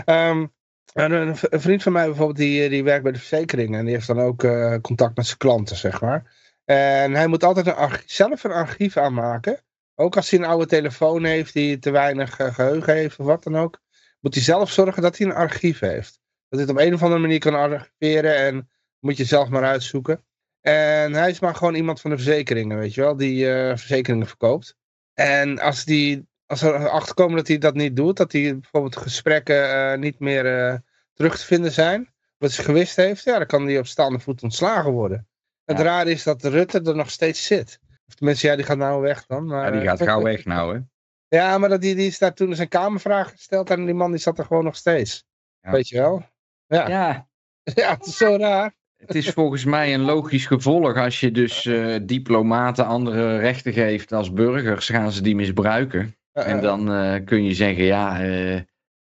Ehm, 0.05 0.45
en 0.93 1.11
een, 1.11 1.35
vriend 1.59 1.83
van 1.83 1.91
mij 1.91 2.05
bijvoorbeeld, 2.05 2.37
die, 2.37 2.69
die 2.69 2.83
werkt 2.83 3.03
bij 3.03 3.11
de 3.11 3.17
verzekering 3.17 3.75
en 3.75 3.85
die 3.85 3.93
heeft 3.93 4.07
dan 4.07 4.19
ook 4.19 4.43
eh, 4.43 4.75
contact 4.81 5.15
met 5.17 5.25
zijn 5.25 5.37
klanten, 5.37 5.75
zeg 5.75 6.01
maar. 6.01 6.33
En 6.65 7.13
hij 7.13 7.27
moet 7.27 7.43
altijd 7.43 7.67
een 7.67 7.73
arch- 7.75 8.03
zelf 8.05 8.43
een 8.43 8.51
archief 8.51 8.97
aanmaken. 8.97 9.57
Ook 9.95 10.15
als 10.15 10.29
hij 10.29 10.39
een 10.39 10.45
oude 10.45 10.65
telefoon 10.65 11.23
heeft 11.23 11.53
die 11.53 11.79
te 11.79 11.91
weinig 11.91 12.39
eh, 12.39 12.53
geheugen 12.53 12.93
heeft 12.93 13.19
of 13.19 13.25
wat 13.25 13.43
dan 13.43 13.57
ook. 13.57 13.81
Moet 14.19 14.33
hij 14.33 14.43
zelf 14.43 14.71
zorgen 14.71 15.01
dat 15.01 15.17
hij 15.17 15.27
een 15.27 15.33
archief 15.33 15.79
heeft. 15.79 16.19
Dat 16.49 16.59
hij 16.59 16.61
het 16.61 16.69
op 16.69 16.77
een 16.77 16.93
of 16.93 17.03
andere 17.03 17.21
manier 17.21 17.39
kan 17.39 17.53
archiveren 17.55 18.35
en 18.35 18.69
moet 18.99 19.17
je 19.17 19.25
zelf 19.25 19.49
maar 19.49 19.63
uitzoeken. 19.63 20.25
En 20.61 21.13
hij 21.13 21.29
is 21.29 21.39
maar 21.39 21.55
gewoon 21.55 21.75
iemand 21.75 22.01
van 22.01 22.09
de 22.09 22.15
verzekeringen, 22.15 22.77
weet 22.77 22.93
je 22.93 23.01
wel, 23.01 23.15
die 23.15 23.51
eh, 23.51 23.77
verzekeringen 23.77 24.27
verkoopt. 24.27 24.75
En 25.13 25.59
als, 25.59 25.85
die, 25.85 26.27
als 26.45 26.61
er 26.61 26.89
achterkomen 26.89 27.35
dat 27.35 27.47
hij 27.47 27.57
dat 27.57 27.73
niet 27.73 27.95
doet, 27.95 28.17
dat 28.17 28.31
hij 28.31 28.59
bijvoorbeeld 28.59 28.95
gesprekken 28.95 29.91
eh, 29.91 29.97
niet 29.97 30.19
meer 30.19 30.81
terug 31.13 31.37
te 31.39 31.45
vinden 31.45 31.71
zijn, 31.71 32.13
wat 32.37 32.55
hij 32.55 32.65
gewist 32.65 32.95
heeft, 32.95 33.23
ja, 33.23 33.37
dan 33.37 33.47
kan 33.47 33.65
hij 33.65 33.79
op 33.79 33.87
staande 33.87 34.19
voet 34.19 34.43
ontslagen 34.43 34.91
worden. 34.91 35.27
Het 35.65 35.77
Ja. 35.77 35.83
rare 35.83 36.11
is 36.11 36.23
dat 36.23 36.43
Rutte 36.43 36.81
er 36.81 36.95
nog 36.95 37.11
steeds 37.11 37.45
zit. 37.45 37.79
Of 38.07 38.15
tenminste, 38.15 38.47
ja, 38.47 38.55
die 38.55 38.65
gaat 38.65 38.77
nou 38.77 39.01
weg 39.01 39.25
dan. 39.25 39.45
Maar, 39.45 39.65
Ja, 39.65 39.79
die 39.79 39.87
gaat 39.87 40.01
gauw 40.01 40.21
weg 40.21 40.45
nou, 40.45 40.75
hè. 40.75 40.81
Ja, 41.27 41.57
maar 41.57 41.69
dat, 41.69 41.81
die, 41.81 41.95
die 41.95 42.07
is 42.07 42.17
daar 42.17 42.33
toen 42.33 42.55
zijn 42.55 42.67
kamervraag 42.67 43.31
gesteld 43.31 43.69
en 43.69 43.85
die 43.85 43.93
man 43.93 44.11
die 44.11 44.19
zat 44.19 44.39
er 44.39 44.45
gewoon 44.45 44.63
nog 44.63 44.75
steeds. 44.75 45.25
Ja. 45.59 45.71
Weet 45.71 45.87
je 45.87 45.97
wel? 45.97 46.23
Ja. 46.67 46.89
Ja, 46.89 47.27
ja, 47.81 47.93
het 47.93 48.05
is 48.05 48.17
zo 48.17 48.35
raar. 48.35 48.75
het 48.97 49.15
is 49.15 49.29
volgens 49.29 49.65
mij 49.65 49.93
een 49.93 50.01
logisch 50.01 50.45
gevolg. 50.45 50.97
Als 50.97 51.19
je 51.19 51.31
dus 51.31 51.65
eh, 51.65 51.95
diplomaten 52.01 52.85
andere 52.85 53.37
rechten 53.37 53.73
geeft 53.73 54.11
als 54.11 54.33
burgers, 54.33 54.89
gaan 54.89 55.11
ze 55.11 55.21
die 55.21 55.35
misbruiken. 55.35 56.15
En 56.43 56.61
dan 56.61 56.91
eh, 56.91 57.25
kun 57.25 57.43
je 57.43 57.53
zeggen, 57.53 57.83
ja, 57.83 58.19
eh, 58.19 58.55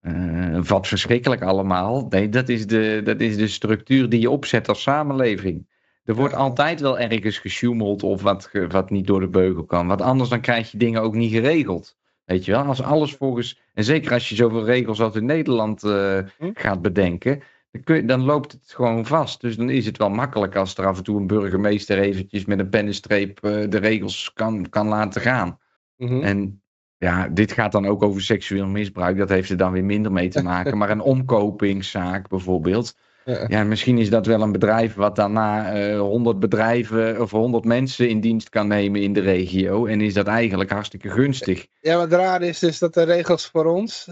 eh, 0.01 0.65
wat 0.65 0.87
verschrikkelijk 0.87 1.43
allemaal. 1.43 2.07
Nee, 2.09 2.29
dat 2.29 2.49
is, 2.49 2.67
de, 2.67 3.01
dat 3.05 3.21
is 3.21 3.37
de 3.37 3.49
structuur 3.49 4.09
die 4.09 4.21
je 4.21 4.31
opzet 4.31 4.69
als 4.69 4.83
samenleving. 4.83 5.69
Er 6.09 6.15
wordt 6.15 6.35
altijd 6.35 6.81
wel 6.81 6.99
ergens 6.99 7.39
gesjoemeld 7.39 8.03
of 8.03 8.23
wat, 8.23 8.51
wat 8.69 8.91
niet 8.91 9.07
door 9.07 9.21
de 9.21 9.29
beugel 9.29 9.65
kan. 9.65 9.87
Want 9.87 10.03
anders 10.03 10.29
dan 10.29 10.41
krijg 10.41 10.71
je 10.71 10.79
dingen 10.79 11.03
ook 11.03 11.15
niet 11.15 11.33
geregeld. 11.33 11.97
Weet 12.25 12.45
je 12.45 12.53
wel, 12.53 12.63
als 12.63 12.83
alles 12.83 13.15
volgens... 13.15 13.61
En 13.75 13.85
zeker 13.85 14.13
als 14.13 14.29
je 14.29 14.35
zoveel 14.35 14.65
regels 14.65 15.01
als 15.01 15.15
in 15.15 15.25
Nederland 15.25 15.83
eh, 15.83 16.19
Hm? 16.39 16.51
gaat 16.55 16.83
bedenken... 16.83 17.43
Dan, 17.71 17.83
kun 17.83 18.07
dan 18.07 18.23
loopt 18.23 18.53
het 18.53 18.73
gewoon 18.75 19.07
vast. 19.07 19.41
Dus 19.41 19.57
dan 19.57 19.71
is 19.71 19.87
het 19.87 19.97
wel 19.97 20.11
makkelijk 20.11 20.57
als 20.57 20.77
er 20.77 20.87
af 20.87 20.97
en 20.97 21.03
toe 21.03 21.21
een 21.21 21.27
burgemeester 21.27 21.99
eventjes 21.99 22.45
met 22.45 22.59
een 22.59 22.69
pennenstreep 22.69 23.45
eh, 23.45 23.71
de 23.71 23.79
regels 23.79 24.33
kan, 24.35 24.69
kan 24.69 24.89
laten 24.89 25.21
gaan. 25.21 25.59
Mhm. 25.97 26.23
En 26.23 26.63
ja, 26.97 27.29
dit 27.29 27.53
gaat 27.53 27.73
dan 27.73 27.87
ook 27.87 28.03
over 28.03 28.23
seksueel 28.23 28.67
misbruik. 28.67 29.17
Dat 29.17 29.29
heeft 29.29 29.51
er 29.51 29.57
dan 29.57 29.73
weer 29.73 29.85
minder 29.85 30.13
mee 30.13 30.29
te 30.29 30.43
maken. 30.43 30.77
Maar 30.79 30.91
een 30.91 31.01
omkopingszaak 31.01 32.29
bijvoorbeeld. 32.29 32.97
Ja. 33.29 33.45
Ja, 33.49 33.65
misschien 33.65 33.99
is 33.99 34.11
dat 34.11 34.27
wel 34.27 34.43
een 34.43 34.53
bedrijf 34.53 34.95
wat 34.95 35.17
daarna 35.17 35.73
eh 35.73 35.99
100 36.01 36.39
bedrijven 36.41 37.21
of 37.21 37.31
100 37.31 37.65
mensen 37.65 38.09
in 38.09 38.21
dienst 38.21 38.49
kan 38.49 38.69
nemen 38.69 39.03
in 39.03 39.13
de 39.13 39.21
regio. 39.21 39.87
En 39.87 40.01
is 40.01 40.15
dat 40.15 40.27
eigenlijk 40.27 40.71
hartstikke 40.71 41.11
gunstig. 41.11 41.67
Ja, 41.81 42.01
het 42.01 42.13
raar 42.13 42.43
is 42.43 42.59
dus 42.59 42.79
dat 42.79 42.95
de 42.95 43.03
regels 43.03 43.47
voor 43.47 43.65
ons 43.65 44.09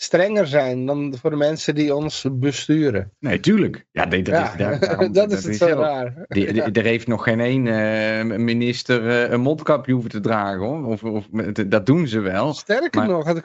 strenger 0.00 0.46
zijn 0.46 0.86
dan 0.86 1.14
voor 1.20 1.30
de 1.30 1.36
mensen 1.36 1.74
die 1.74 1.94
ons 1.94 2.26
besturen. 2.32 3.12
Nee, 3.18 3.40
tuurlijk. 3.40 3.86
Ja, 3.92 4.06
dat, 4.06 4.26
Ja, 4.26 4.50
is, 4.52 4.58
daar- 4.58 4.80
daarom- 4.86 5.12
dat 5.12 5.32
is 5.32 5.44
het 5.44 5.56
zo 5.56 5.66
raar. 5.66 6.14
Die- 6.28 6.62
Er 6.62 6.82
heeft 6.84 7.06
nog 7.06 7.22
geen 7.22 7.40
één 7.40 7.66
eh, 7.66 8.36
minister 8.38 9.08
eh, 9.08 9.30
een 9.30 9.40
mondkapje 9.40 9.92
hoeven 9.92 10.10
te 10.10 10.20
dragen 10.20 10.58
hoor. 10.60 10.86
Of, 10.86 11.02
of, 11.04 11.26
dat 11.66 11.86
doen 11.86 12.06
ze 12.08 12.20
wel. 12.20 12.54
Sterker 12.54 13.00
Maar- 13.00 13.08
nog, 13.08 13.26
had- 13.26 13.36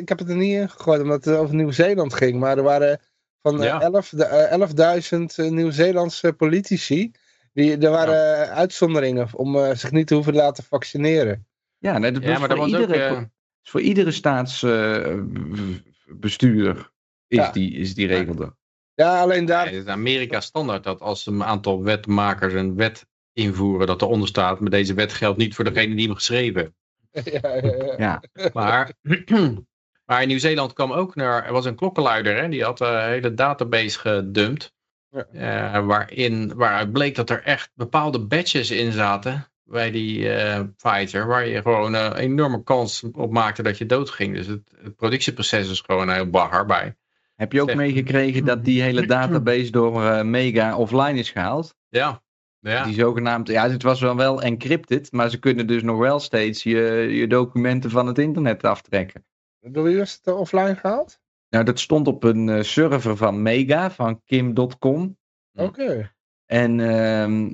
ik 0.00 0.08
heb 0.08 0.18
het 0.18 0.28
er 0.28 0.36
niet 0.36 0.54
in 0.54 0.68
gegooid 0.70 1.02
omdat 1.02 1.24
het 1.24 1.36
over 1.36 1.54
Nieuw-Zeeland 1.54 2.14
ging. 2.14 2.38
Maar 2.40 2.56
er 2.56 2.62
waren 2.62 3.00
van 3.42 3.60
eh, 3.62 3.66
Ja. 3.66 3.80
11 3.80 4.08
de- 4.08 4.24
eh, 4.24 4.52
11.000 4.52 5.38
eh, 5.38 5.50
Nieuw-Zeelandse 5.50 6.32
politici. 6.32 7.10
Die, 7.52 7.78
er 7.78 7.90
waren 7.90 8.48
uitzonderingen 8.50 9.28
om 9.32 9.74
zich 9.76 9.90
niet 9.90 10.06
te 10.06 10.14
hoeven 10.14 10.34
laten 10.34 10.64
vaccineren. 10.64 11.46
Ja, 11.78 11.98
nee, 11.98 12.12
dat 12.12 12.22
Ja, 12.22 12.28
maar 12.28 12.38
voor 12.38 12.48
dat 12.48 12.58
was 12.58 12.74
ook... 12.74 12.80
iedere, 12.80 13.30
is 13.62 13.70
voor 13.70 13.80
iedere 13.80 14.10
staatsbestuurder 14.10 16.90
is, 17.28 17.38
Ja. 17.38 17.50
die, 17.50 17.72
is 17.72 17.94
die 17.94 18.06
regel 18.06 18.42
er. 18.42 18.54
Ja, 18.94 19.20
alleen 19.20 19.44
daar... 19.44 19.64
Nee, 19.64 19.74
het 19.74 19.84
is 19.86 19.90
Amerika 19.92 20.40
standaard 20.40 20.84
dat 20.84 21.00
als 21.00 21.26
een 21.26 21.44
aantal 21.44 21.82
wetmakers 21.82 22.52
een 22.52 22.74
wet 22.76 23.06
invoeren, 23.32 23.86
dat 23.86 24.02
eronder 24.02 24.28
staat, 24.28 24.60
maar 24.60 24.70
deze 24.70 24.94
wet 24.94 25.12
geldt 25.12 25.38
niet 25.38 25.54
voor 25.54 25.64
degene 25.64 25.94
die 25.94 26.06
hem 26.06 26.14
geschreven. 26.14 26.74
ja, 27.10 27.22
ja, 27.42 27.60
ja. 27.96 27.98
Ja, 27.98 28.22
Maar, 28.52 28.92
maar 30.04 30.22
in 30.22 30.28
Nieuw-Zeeland 30.28 30.72
kwam 30.72 30.92
ook 30.92 31.14
naar, 31.14 31.46
er 31.46 31.52
was 31.52 31.64
een 31.64 31.76
klokkenluider, 31.76 32.36
hè, 32.36 32.48
die 32.48 32.64
had 32.64 32.80
een 32.80 33.02
hele 33.02 33.34
database 33.34 33.98
gedumpt, 33.98 34.72
Ja. 35.10 35.72
eh, 35.74 35.86
waarin, 35.86 36.54
waaruit 36.54 36.92
bleek 36.92 37.14
dat 37.14 37.30
er 37.30 37.42
echt 37.42 37.70
bepaalde 37.74 38.18
badges 38.20 38.70
in 38.70 38.92
zaten 38.92 39.46
bij 39.64 39.90
die 39.90 40.28
eh 40.32 40.60
fighter, 40.76 41.26
waar 41.26 41.46
je 41.46 41.62
gewoon 41.62 41.94
een 41.94 42.14
enorme 42.14 42.62
kans 42.62 43.02
op 43.12 43.32
maakte 43.32 43.62
dat 43.62 43.78
je 43.78 43.86
doodging. 43.86 44.34
Dus 44.36 44.46
het, 44.46 44.72
het 44.82 44.96
productieproces 44.96 45.70
is 45.70 45.80
gewoon 45.80 46.10
heel 46.10 46.30
bagger 46.30 46.66
bij. 46.66 46.96
heb 47.34 47.52
je 47.52 47.62
ook 47.62 47.74
meegekregen 47.74 48.44
dat 48.44 48.64
die 48.64 48.82
hele 48.82 49.06
database 49.06 49.70
door 49.70 50.04
eh, 50.04 50.22
Mega 50.22 50.76
offline 50.76 51.18
is 51.18 51.30
gehaald? 51.30 51.74
Ja, 51.88 52.22
ja. 52.60 52.84
Die 52.84 52.94
zogenaamd, 52.94 53.48
ja, 53.48 53.70
het 53.70 53.82
was 53.82 54.00
wel 54.00 54.16
wel 54.16 54.42
encrypted, 54.42 55.12
maar 55.12 55.30
ze 55.30 55.38
kunnen 55.38 55.66
dus 55.66 55.82
nog 55.82 55.98
wel 55.98 56.20
steeds 56.20 56.62
je, 56.62 56.80
je 57.10 57.26
documenten 57.26 57.90
van 57.90 58.06
het 58.06 58.18
internet 58.18 58.64
aftrekken. 58.64 59.24
Wie 59.62 59.96
was 59.98 60.12
het 60.12 60.26
eh, 60.26 60.38
offline 60.38 60.76
gehaald? 60.76 61.20
Nou, 61.48 61.64
dat 61.64 61.80
stond 61.80 62.06
op 62.06 62.24
een 62.24 62.48
eh, 62.48 62.62
server 62.62 63.16
van 63.16 63.42
Mega, 63.42 63.90
van 63.90 64.22
Kim.com. 64.24 65.16
Oké. 65.54 66.12
En 66.46 66.80
ehm, 66.80 67.52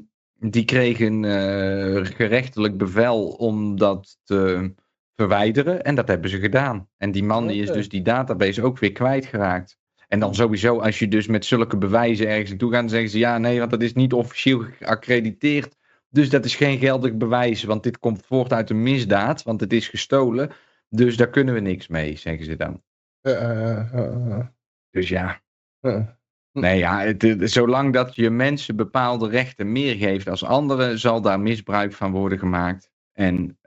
die 0.51 0.65
kregen 0.65 1.25
eh, 1.25 2.05
gerechtelijk 2.05 2.79
bevel 2.79 3.29
om 3.29 3.79
dat 3.79 4.19
te 4.25 4.73
verwijderen. 5.15 5.85
En 5.85 5.95
dat 5.95 6.09
hebben 6.09 6.31
ze 6.31 6.39
gedaan. 6.39 6.89
En 6.97 7.13
die 7.13 7.25
man 7.25 7.47
die 7.47 7.63
is 7.63 7.71
dus 7.71 7.89
die 7.89 8.03
database 8.03 8.63
ook 8.63 8.79
weer 8.79 8.93
kwijtgeraakt. 8.93 9.79
En 10.09 10.21
dan 10.21 10.35
sowieso, 10.35 10.79
als 10.79 10.99
je 10.99 11.09
dus 11.09 11.27
met 11.27 11.45
zulke 11.45 11.77
bewijzen 11.77 12.29
ergens 12.29 12.49
naartoe 12.49 12.71
gaat, 12.73 12.81
dan 12.81 12.91
zeggen 12.91 13.11
ze 13.11 13.19
ja, 13.19 13.39
nee, 13.39 13.59
want 13.59 13.71
dat 13.71 13.83
is 13.83 13.93
niet 13.93 14.13
officieel 14.13 14.61
geaccrediteerd. 14.61 15.77
Dus 16.11 16.31
dat 16.31 16.45
is 16.45 16.57
geen 16.57 16.79
geldig 16.79 17.17
bewijs, 17.17 17.65
want 17.65 17.83
dit 17.83 17.99
komt 17.99 18.27
voort 18.27 18.53
uit 18.53 18.71
een 18.71 18.83
misdaad, 18.83 19.43
want 19.43 19.61
het 19.61 19.73
is 19.73 19.89
gestolen. 19.89 20.51
Dus 20.89 21.16
daar 21.16 21.30
kunnen 21.30 21.55
we 21.55 21.61
niks 21.61 21.89
mee, 21.89 22.16
zeggen 22.16 22.45
ze 22.45 22.57
dan. 22.57 22.82
Eh, 23.20 23.32
eh, 23.32 24.39
eh, 24.39 24.47
Dus 24.91 25.09
ja, 25.09 25.41
eh. 25.80 26.07
Nee, 26.53 26.78
ja, 26.78 27.01
het, 27.01 27.51
zolang 27.51 27.93
dat 27.93 28.14
je 28.14 28.30
mensen 28.30 28.76
bepaalde 28.76 29.28
rechten 29.28 29.72
meer 29.72 29.95
geeft 29.95 30.28
als 30.28 30.45
anderen, 30.45 30.99
zal 30.99 31.20
daar 31.20 31.41
misbruik 31.41 31.93
van 31.93 32.11
worden 32.11 32.39
gemaakt. 32.39 32.91
En 33.12 33.59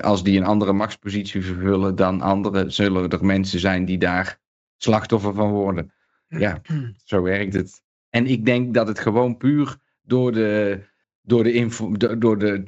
als 0.00 0.22
die 0.22 0.38
een 0.38 0.44
andere 0.44 0.72
machtspositie 0.72 1.44
vervullen 1.44 1.96
dan 1.96 2.20
anderen, 2.20 2.72
zullen 2.72 3.10
er 3.10 3.24
mensen 3.24 3.60
zijn 3.60 3.84
die 3.84 3.98
daar 3.98 4.40
slachtoffer 4.76 5.34
van 5.34 5.50
worden. 5.50 5.92
Ja, 6.28 6.60
zo 7.04 7.22
werkt 7.22 7.54
het. 7.54 7.82
En 8.10 8.26
ik 8.26 8.44
denk 8.44 8.74
dat 8.74 8.88
het 8.88 8.98
gewoon 8.98 9.36
puur 9.36 9.76
door 10.02 10.32
de, 10.32 10.80
door 11.22 11.42
de, 11.44 11.52
info, 11.52 11.92
do- 11.92 12.18
door 12.18 12.38
de 12.38 12.62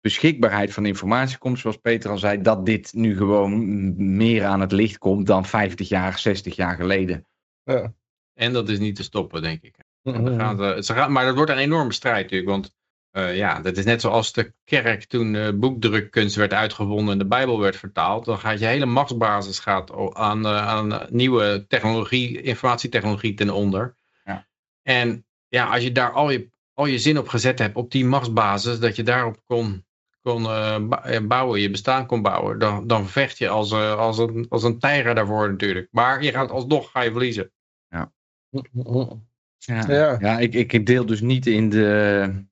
beschikbaarheid 0.00 0.72
van 0.72 0.86
informatie 0.86 1.38
komt, 1.38 1.58
zoals 1.58 1.76
Peter 1.76 2.10
al 2.10 2.18
zei, 2.18 2.42
dat 2.42 2.66
dit 2.66 2.92
nu 2.92 3.16
gewoon 3.16 4.16
meer 4.16 4.44
aan 4.44 4.60
het 4.60 4.72
licht 4.72 4.98
komt 4.98 5.26
dan 5.26 5.46
50 5.46 5.88
jaar, 5.88 6.18
60 6.18 6.56
jaar 6.56 6.76
geleden. 6.76 7.26
Ja. 7.62 7.92
En 8.34 8.52
dat 8.52 8.68
is 8.68 8.78
niet 8.78 8.96
te 8.96 9.02
stoppen, 9.02 9.42
denk 9.42 9.62
ik. 9.62 9.76
Mhm. 10.02 10.24
Dan 10.24 10.40
gaat, 10.40 10.84
ze 10.84 10.94
gaan, 10.94 11.12
maar 11.12 11.24
dat 11.24 11.34
wordt 11.34 11.50
een 11.50 11.58
enorme 11.58 11.92
strijd 11.92 12.22
natuurlijk. 12.22 12.50
Want 12.50 12.76
eh, 13.10 13.36
ja, 13.36 13.60
dat 13.60 13.76
is 13.76 13.84
net 13.84 14.00
zoals 14.00 14.32
de 14.32 14.52
kerk 14.64 15.04
toen 15.04 15.34
eh, 15.34 15.52
boekdrukkunst 15.54 16.36
werd 16.36 16.52
uitgevonden 16.52 17.12
en 17.12 17.18
de 17.18 17.26
Bijbel 17.26 17.60
werd 17.60 17.76
vertaald. 17.76 18.24
Dan 18.24 18.38
gaat 18.38 18.58
je 18.58 18.66
hele 18.66 18.86
machtsbasis 18.86 19.58
gaat 19.58 20.14
aan, 20.14 20.46
eh, 20.46 20.66
aan 20.66 21.06
nieuwe 21.10 21.64
technologie, 21.68 22.42
informatietechnologie 22.42 23.34
ten 23.34 23.50
onder. 23.50 23.96
Ja. 24.24 24.46
En 24.82 25.26
ja, 25.48 25.66
als 25.66 25.82
je 25.82 25.92
daar 25.92 26.12
al 26.12 26.30
je, 26.30 26.50
al 26.74 26.86
je 26.86 26.98
zin 26.98 27.18
op 27.18 27.28
gezet 27.28 27.58
hebt, 27.58 27.76
op 27.76 27.90
die 27.90 28.04
machtsbasis, 28.04 28.80
dat 28.80 28.96
je 28.96 29.02
daarop 29.02 29.42
kon, 29.44 29.86
kon 30.22 30.44
eh, 30.44 30.74
eh, 31.02 31.26
bouwen, 31.26 31.60
je 31.60 31.70
bestaan 31.70 32.06
kon 32.06 32.22
bouwen, 32.22 32.58
dan, 32.58 32.86
dan 32.86 33.08
vecht 33.08 33.38
je 33.38 33.48
als, 33.48 33.72
eh, 33.72 33.98
als, 33.98 34.18
een, 34.18 34.46
als 34.48 34.62
een 34.62 34.78
tijger 34.78 35.14
daarvoor 35.14 35.50
natuurlijk. 35.50 35.88
Maar 35.90 36.22
je 36.22 36.32
gaat 36.32 36.50
alsnog 36.50 36.90
ga 36.90 37.02
je 37.02 37.10
verliezen. 37.10 37.50
Ja, 37.88 38.12
Ja. 39.56 40.16
ja 40.20 40.38
ik, 40.38 40.54
ik 40.54 40.86
deel 40.86 41.06
dus 41.06 41.20
niet 41.20 41.46
in 41.46 41.68
de, 41.68 42.46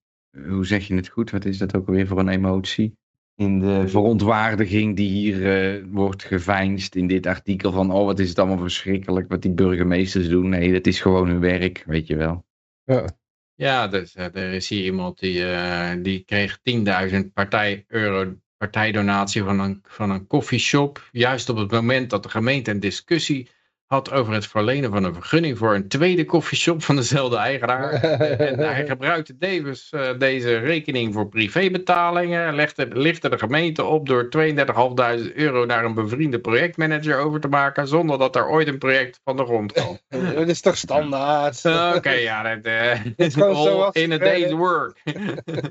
hoe 0.44 0.66
zeg 0.66 0.86
je 0.86 0.94
het 0.94 1.08
goed, 1.08 1.30
wat 1.30 1.44
is 1.44 1.58
dat 1.58 1.76
ook 1.76 1.86
alweer 1.86 2.06
voor 2.06 2.18
een 2.18 2.28
emotie? 2.28 2.96
In 3.34 3.58
de 3.58 3.88
verontwaardiging 3.88 4.96
die 4.96 5.08
hier 5.10 5.74
eh, 5.76 5.84
wordt 5.90 6.24
geveinsd 6.24 6.94
in 6.94 7.06
dit 7.06 7.26
artikel 7.26 7.72
van, 7.72 7.90
oh 7.90 8.04
wat 8.04 8.18
is 8.18 8.28
het 8.28 8.38
allemaal 8.38 8.58
verschrikkelijk 8.58 9.28
wat 9.28 9.42
die 9.42 9.50
burgemeesters 9.52 10.28
doen. 10.28 10.48
Nee, 10.48 10.72
dat 10.72 10.86
is 10.86 11.00
gewoon 11.00 11.28
hun 11.28 11.40
werk, 11.40 11.84
weet 11.86 12.06
je 12.06 12.16
wel. 12.16 12.44
Ja. 12.84 13.15
Ja, 13.56 13.88
dus, 13.88 14.14
eh, 14.14 14.34
er 14.34 14.52
is 14.52 14.68
hier 14.68 14.84
iemand 14.84 15.18
die, 15.18 15.50
eh, 15.52 16.02
die 16.02 16.24
kreeg 16.24 16.58
10.000 16.62 17.32
partij 17.32 17.84
euro 17.88 18.34
partijdonatie 18.56 19.42
van 19.42 19.60
een, 19.60 19.80
van 19.82 20.10
een 20.10 20.26
koffieshop. 20.26 21.08
Juist 21.12 21.48
op 21.48 21.56
het 21.56 21.70
moment 21.70 22.10
dat 22.10 22.22
de 22.22 22.28
gemeente 22.28 22.70
een 22.70 22.80
discussie 22.80 23.48
had 23.86 24.12
over 24.12 24.32
het 24.32 24.46
verlenen 24.46 24.90
van 24.90 25.04
een 25.04 25.14
vergunning 25.14 25.58
voor 25.58 25.74
een 25.74 25.88
tweede 25.88 26.24
koffieshop 26.24 26.82
van 26.82 26.96
dezelfde 26.96 27.36
eigenaar. 27.36 27.90
en 27.92 28.58
hij 28.58 28.86
gebruikte 28.92 29.36
Davis 29.38 29.90
eh, 29.90 30.18
deze 30.18 30.56
rekening 30.58 31.14
voor 31.14 31.28
privébetalingen. 31.28 32.54
Legde, 32.54 32.88
lichtte 32.92 33.28
de 33.28 33.38
gemeente 33.38 33.84
op 33.84 34.06
door 34.08 34.28
32.500 34.36 35.34
euro 35.34 35.64
naar 35.64 35.84
een 35.84 35.94
bevriende 35.94 36.38
projectmanager 36.40 37.18
over 37.18 37.40
te 37.40 37.48
maken. 37.48 37.88
Zonder 37.88 38.18
dat 38.18 38.36
er 38.36 38.48
ooit 38.48 38.68
een 38.68 38.78
project 38.78 39.20
van 39.24 39.36
de 39.36 39.44
grond 39.44 39.72
kwam. 39.72 39.98
Dat 40.34 40.48
is 40.48 40.60
toch 40.60 40.76
standaard? 40.76 41.64
Oké, 41.96 42.10
ja, 42.10 42.54
dat 42.54 42.64
eh, 42.64 43.04
is 43.16 43.32
zoals 43.54 43.94
in 43.94 44.10
a 44.10 44.14
het 44.14 44.22
day's 44.22 44.52
work. 44.52 45.02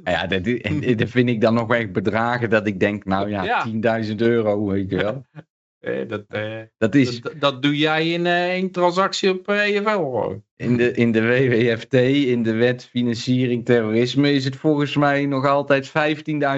Ja, 0.04 0.28
dat, 0.28 0.46
is- 0.46 0.62
en, 0.62 0.98
dat 0.98 1.10
vind 1.10 1.30
ik 1.30 1.42
dan 1.42 1.54
nog 1.54 1.74
echt 1.74 1.92
bedragen 1.92 2.50
dat 2.50 2.68
ik 2.68 2.80
denk, 2.80 3.06
nou 3.06 3.30
ja, 3.30 3.44
Ja. 3.44 4.04
10.000 4.04 4.16
euro, 4.16 4.66
weet 4.66 4.90
je 4.90 4.96
wel. 4.96 5.26
Eh, 5.86 6.08
dat, 6.08 6.24
eh, 6.28 6.62
Dat 6.78 6.96
is 6.96 7.22
dat, 7.22 7.34
dat 7.40 7.62
doe 7.62 7.78
jij 7.78 8.12
in 8.12 8.26
eh, 8.26 8.50
één 8.50 8.72
transactie 8.72 9.30
op 9.30 9.48
eh, 9.48 9.76
EFL 9.76 9.90
gewoon. 9.90 10.44
in 10.56 10.78
de, 10.78 10.92
in 10.92 11.12
de 11.12 11.22
WWFT, 11.22 11.94
in 11.94 12.44
de 12.44 12.54
wet 12.54 12.86
financiering 12.86 13.66
terrorisme, 13.66 14.32
is 14.32 14.46
het 14.46 14.56
volgens 14.56 14.96
mij 14.96 15.26
nog 15.26 15.46
altijd 15.46 15.92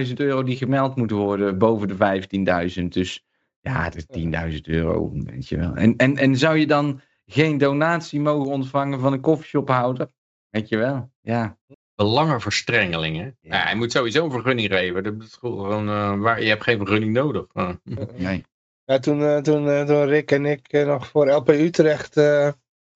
15.000 0.07 0.13
euro 0.15 0.43
die 0.43 0.57
gemeld 0.57 0.95
moet 0.95 1.11
worden 1.11 1.57
boven 1.57 1.87
de 1.87 2.75
15.000. 2.81 2.83
Dus 2.87 3.25
ja, 3.61 3.83
het 3.83 3.95
is 3.95 4.05
10.000 4.53 4.61
euro, 4.61 5.11
weet 5.13 5.47
je 5.47 5.57
wel. 5.57 5.75
En, 5.75 5.95
en, 5.97 6.17
en 6.17 6.35
zou 6.35 6.57
je 6.57 6.67
dan 6.67 7.01
geen 7.25 7.57
donatie 7.57 8.19
mogen 8.19 8.51
ontvangen 8.51 8.99
van 8.99 9.13
een 9.13 9.21
koffieshophouder? 9.21 10.07
Weet 10.49 10.69
je 10.69 10.77
wel, 10.77 11.11
ja. 11.21 11.57
Belangenverstrengelingen. 11.95 13.37
Ja. 13.41 13.55
Ja. 13.55 13.63
hij 13.63 13.75
moet 13.75 13.91
sowieso 13.91 14.25
een 14.25 14.31
vergunning 14.31 14.67
geven. 14.67 15.03
Dat 15.03 15.13
is 15.23 15.33
gewoon, 15.33 15.87
eh, 15.87 16.19
waar, 16.19 16.41
je 16.41 16.49
hebt 16.49 16.63
geen 16.63 16.77
vergunning 16.77 17.13
nodig. 17.13 17.45
Eh, 17.53 17.69
Nee. 18.15 18.43
Ja, 18.89 18.99
toen, 18.99 19.21
eh, 19.21 19.37
toen, 19.37 19.69
eh, 19.69 19.85
toen 19.85 20.05
Rick 20.05 20.31
en 20.31 20.45
ik 20.45 20.67
eh, 20.67 20.85
nog 20.85 21.07
voor 21.07 21.29
LP 21.29 21.49
Utrecht 21.49 22.15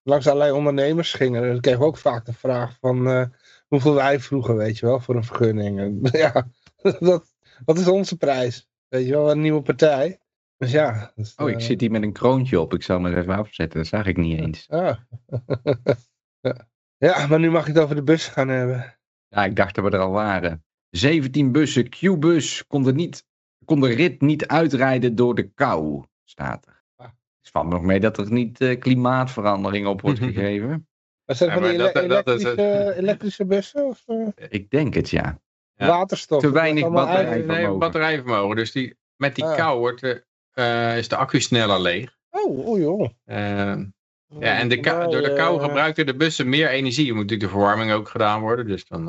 langs 0.02 0.26
allerlei 0.26 0.52
ondernemers 0.52 1.12
gingen, 1.12 1.42
dan 1.42 1.60
kregen 1.60 1.80
we 1.80 1.86
ook 1.86 1.96
vaak 1.96 2.24
de 2.24 2.32
vraag 2.32 2.76
van 2.80 3.30
hoeveel 3.68 3.94
wij 3.94 4.20
vroegen, 4.20 4.56
weet 4.56 4.78
je 4.78 4.86
wel, 4.86 5.00
voor 5.00 5.16
een 5.16 5.24
vergunning. 5.24 5.98
Ja, 6.12 6.46
dat, 6.98 7.34
wat 7.64 7.78
is 7.78 7.88
onze 7.88 8.16
prijs? 8.16 8.68
Weet 8.88 9.06
je 9.06 9.12
wel, 9.12 9.30
een 9.30 9.40
nieuwe 9.40 9.62
partij. 9.62 10.18
Dus 10.56 10.70
ja. 10.70 11.12
dus, 11.14 11.34
Oh, 11.34 11.50
ik 11.50 11.60
zit 11.60 11.80
hier 11.80 11.90
met 11.90 12.02
een 12.02 12.12
kroontje 12.12 12.60
op. 12.60 12.74
Ik 12.74 12.82
zal 12.82 13.02
hem 13.02 13.12
er 13.12 13.18
even 13.18 13.36
afzetten. 13.36 13.78
Dat 13.78 13.88
zag 13.88 14.06
ik 14.06 14.16
niet 14.16 14.40
eens. 14.40 14.68
ah. 14.70 14.96
ja. 16.40 16.68
ja, 16.98 17.26
maar 17.26 17.38
nu 17.38 17.50
mag 17.50 17.68
ik 17.68 17.74
het 17.74 17.82
over 17.82 17.94
de 17.94 18.02
bus 18.02 18.26
gaan 18.26 18.48
hebben. 18.48 18.98
Ja, 19.28 19.44
ik 19.44 19.56
dacht 19.56 19.74
dat 19.74 19.84
we 19.84 19.90
er 19.90 20.02
al 20.02 20.10
waren. 20.10 20.64
17 20.90 21.52
bussen, 21.52 21.88
Q-bus, 21.88 22.66
konden, 22.66 22.94
niet, 22.94 23.26
kon 23.64 23.80
de 23.80 23.94
rit 23.94 24.20
niet 24.20 24.46
uitrijden 24.46 25.14
door 25.14 25.34
de 25.34 25.48
kou, 25.54 26.02
staat 26.24 26.66
er. 26.66 26.82
Ah. 26.96 27.06
Het 27.40 27.50
valt 27.50 27.66
me 27.66 27.72
nog 27.72 27.82
mee 27.82 28.00
dat 28.00 28.18
er 28.18 28.32
niet 28.32 28.60
eh, 28.60 28.78
klimaatverandering 28.78 29.86
op 29.86 30.00
wordt 30.00 30.18
gegeven. 30.28 30.88
Maar 31.24 31.36
zijn 31.36 31.50
Ja, 31.50 31.54
van 31.56 31.64
die 31.64 31.72
ele- 31.72 31.92
dat- 31.92 32.24
dat 32.24 32.40
is 32.40 32.44
elektrische, 32.44 32.94
elektrische 32.96 33.44
bussen 33.46 33.86
of 33.86 34.02
eh, 34.06 34.26
Ik 34.48 34.70
denk 34.70 34.94
het, 34.94 35.10
ja. 35.10 35.40
Ja. 35.74 35.86
waterstof? 35.86 36.40
Te 36.40 36.50
weinig 36.50 36.82
allemaal 36.82 37.04
batterij. 37.06 37.26
eigen- 37.30 37.46
nee, 37.46 37.56
vermogen. 37.56 37.78
batterijvermogen. 37.78 38.56
Dus 38.56 38.72
die, 38.72 38.96
met 39.16 39.34
die 39.34 39.44
Ah. 39.44 39.56
kou 39.56 39.78
wordt 39.78 40.00
de, 40.00 40.24
eh, 40.52 40.98
is 40.98 41.08
de 41.08 41.16
accu 41.16 41.40
sneller 41.40 41.80
leeg. 41.80 42.16
Oh, 42.30 42.66
oh 42.66 42.78
joh. 42.78 43.08
Eh, 43.24 43.36
ja, 44.38 44.58
en 44.58 44.68
de 44.68 44.80
kou- 44.80 45.10
door 45.10 45.22
de 45.22 45.32
kou 45.34 45.58
eh, 45.58 45.64
gebruikten 45.64 46.06
de 46.06 46.16
bussen 46.16 46.48
meer 46.48 46.68
energie. 46.68 47.08
Er 47.08 47.14
moet 47.14 47.22
natuurlijk 47.22 47.50
de 47.50 47.56
verwarming 47.58 47.92
ook 47.92 48.08
gedaan 48.08 48.40
worden. 48.40 48.66
Dus 48.66 48.84
dan, 48.86 49.08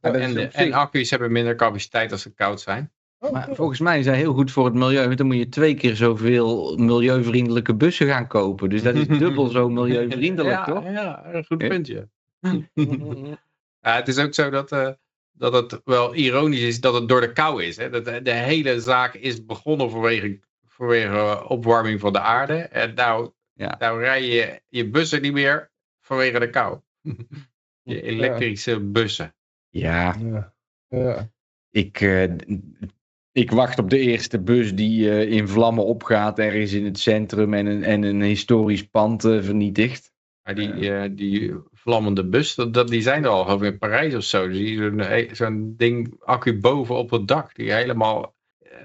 eh, 0.00 0.14
en, 0.22 0.34
de, 0.34 0.48
en 0.48 0.72
accu's 0.72 1.10
hebben 1.10 1.32
minder 1.32 1.54
capaciteit 1.54 2.12
als 2.12 2.22
ze 2.22 2.34
koud 2.34 2.60
zijn. 2.60 2.92
Oh, 3.18 3.32
Maar 3.32 3.48
volgens 3.52 3.80
mij 3.80 3.98
is 3.98 4.06
hij 4.06 4.16
heel 4.16 4.34
goed 4.34 4.50
voor 4.50 4.64
het 4.64 4.74
milieu. 4.74 5.04
want 5.06 5.18
Dan 5.18 5.26
moet 5.26 5.36
je 5.36 5.48
twee 5.48 5.74
keer 5.74 5.96
zoveel 5.96 6.76
milieuvriendelijke 6.76 7.74
bussen 7.74 8.06
gaan 8.06 8.26
kopen. 8.26 8.70
Dus 8.70 8.82
dat 8.82 8.94
is 8.94 9.06
dubbel 9.18 9.46
zo 9.46 9.68
milieuvriendelijk, 9.68 10.56
ja, 10.56 10.64
toch? 10.64 10.84
Ja, 10.84 11.34
een 11.34 11.44
goed 11.44 11.58
puntje. 11.68 12.08
Ja, 13.80 13.94
het 13.94 14.08
is 14.08 14.18
ook 14.18 14.34
zo 14.34 14.50
dat, 14.50 14.72
eh, 14.72 14.90
dat 15.32 15.52
het 15.52 15.80
wel 15.84 16.14
ironisch 16.14 16.60
is 16.62 16.80
dat 16.80 16.94
het 16.94 17.08
door 17.08 17.20
de 17.20 17.32
kou 17.32 17.64
is. 17.64 17.76
Hè? 17.76 17.90
Dat 17.90 18.04
de, 18.04 18.22
de 18.22 18.32
hele 18.32 18.80
zaak 18.80 19.14
is 19.14 19.44
begonnen 19.44 19.90
vanwege, 19.90 20.40
vanwege 20.66 21.48
opwarming 21.48 22.00
van 22.00 22.12
de 22.12 22.20
aarde. 22.20 22.54
En 22.54 22.94
nou, 22.94 23.30
Ja. 23.52 23.76
nou 23.78 24.00
rij 24.00 24.22
je 24.24 24.60
je 24.68 24.88
bussen 24.88 25.22
niet 25.22 25.32
meer 25.32 25.70
vanwege 26.00 26.38
de 26.38 26.50
kou. 26.50 26.80
je 27.82 28.02
elektrische 28.02 28.80
bussen. 28.80 29.34
Ja, 29.68 30.16
Ja. 30.20 30.54
Ja. 30.88 31.30
ik, 31.70 32.00
eh, 32.00 32.24
ik 33.38 33.50
wacht 33.50 33.78
op 33.78 33.90
de 33.90 33.98
eerste 33.98 34.40
bus 34.40 34.74
die 34.74 35.10
eh, 35.10 35.30
in 35.30 35.48
vlammen 35.48 35.84
opgaat 35.84 36.38
ergens 36.38 36.72
in 36.72 36.84
het 36.84 36.98
centrum 36.98 37.54
en 37.54 37.66
een, 37.66 37.84
en 37.84 38.02
een 38.02 38.22
historisch 38.22 38.82
pand 38.86 39.24
eh, 39.24 39.42
vernietigt. 39.42 40.12
Maar 40.42 40.54
die, 40.54 40.92
eh, 40.92 41.10
die 41.12 41.52
vlammende 41.72 42.24
bus, 42.28 42.54
dat, 42.54 42.74
dat, 42.74 42.88
die 42.88 43.02
zijn 43.02 43.24
er 43.24 43.30
al 43.30 43.44
ik 43.44 43.62
in 43.62 43.78
Parijs 43.78 44.14
of 44.14 44.22
zo. 44.22 44.48
Dus 44.48 45.36
Zo'n 45.38 45.74
ding, 45.76 46.14
accu 46.24 46.58
boven 46.60 46.94
op 46.96 47.10
het 47.10 47.28
dak, 47.28 47.54
die 47.54 47.72
helemaal... 47.72 48.34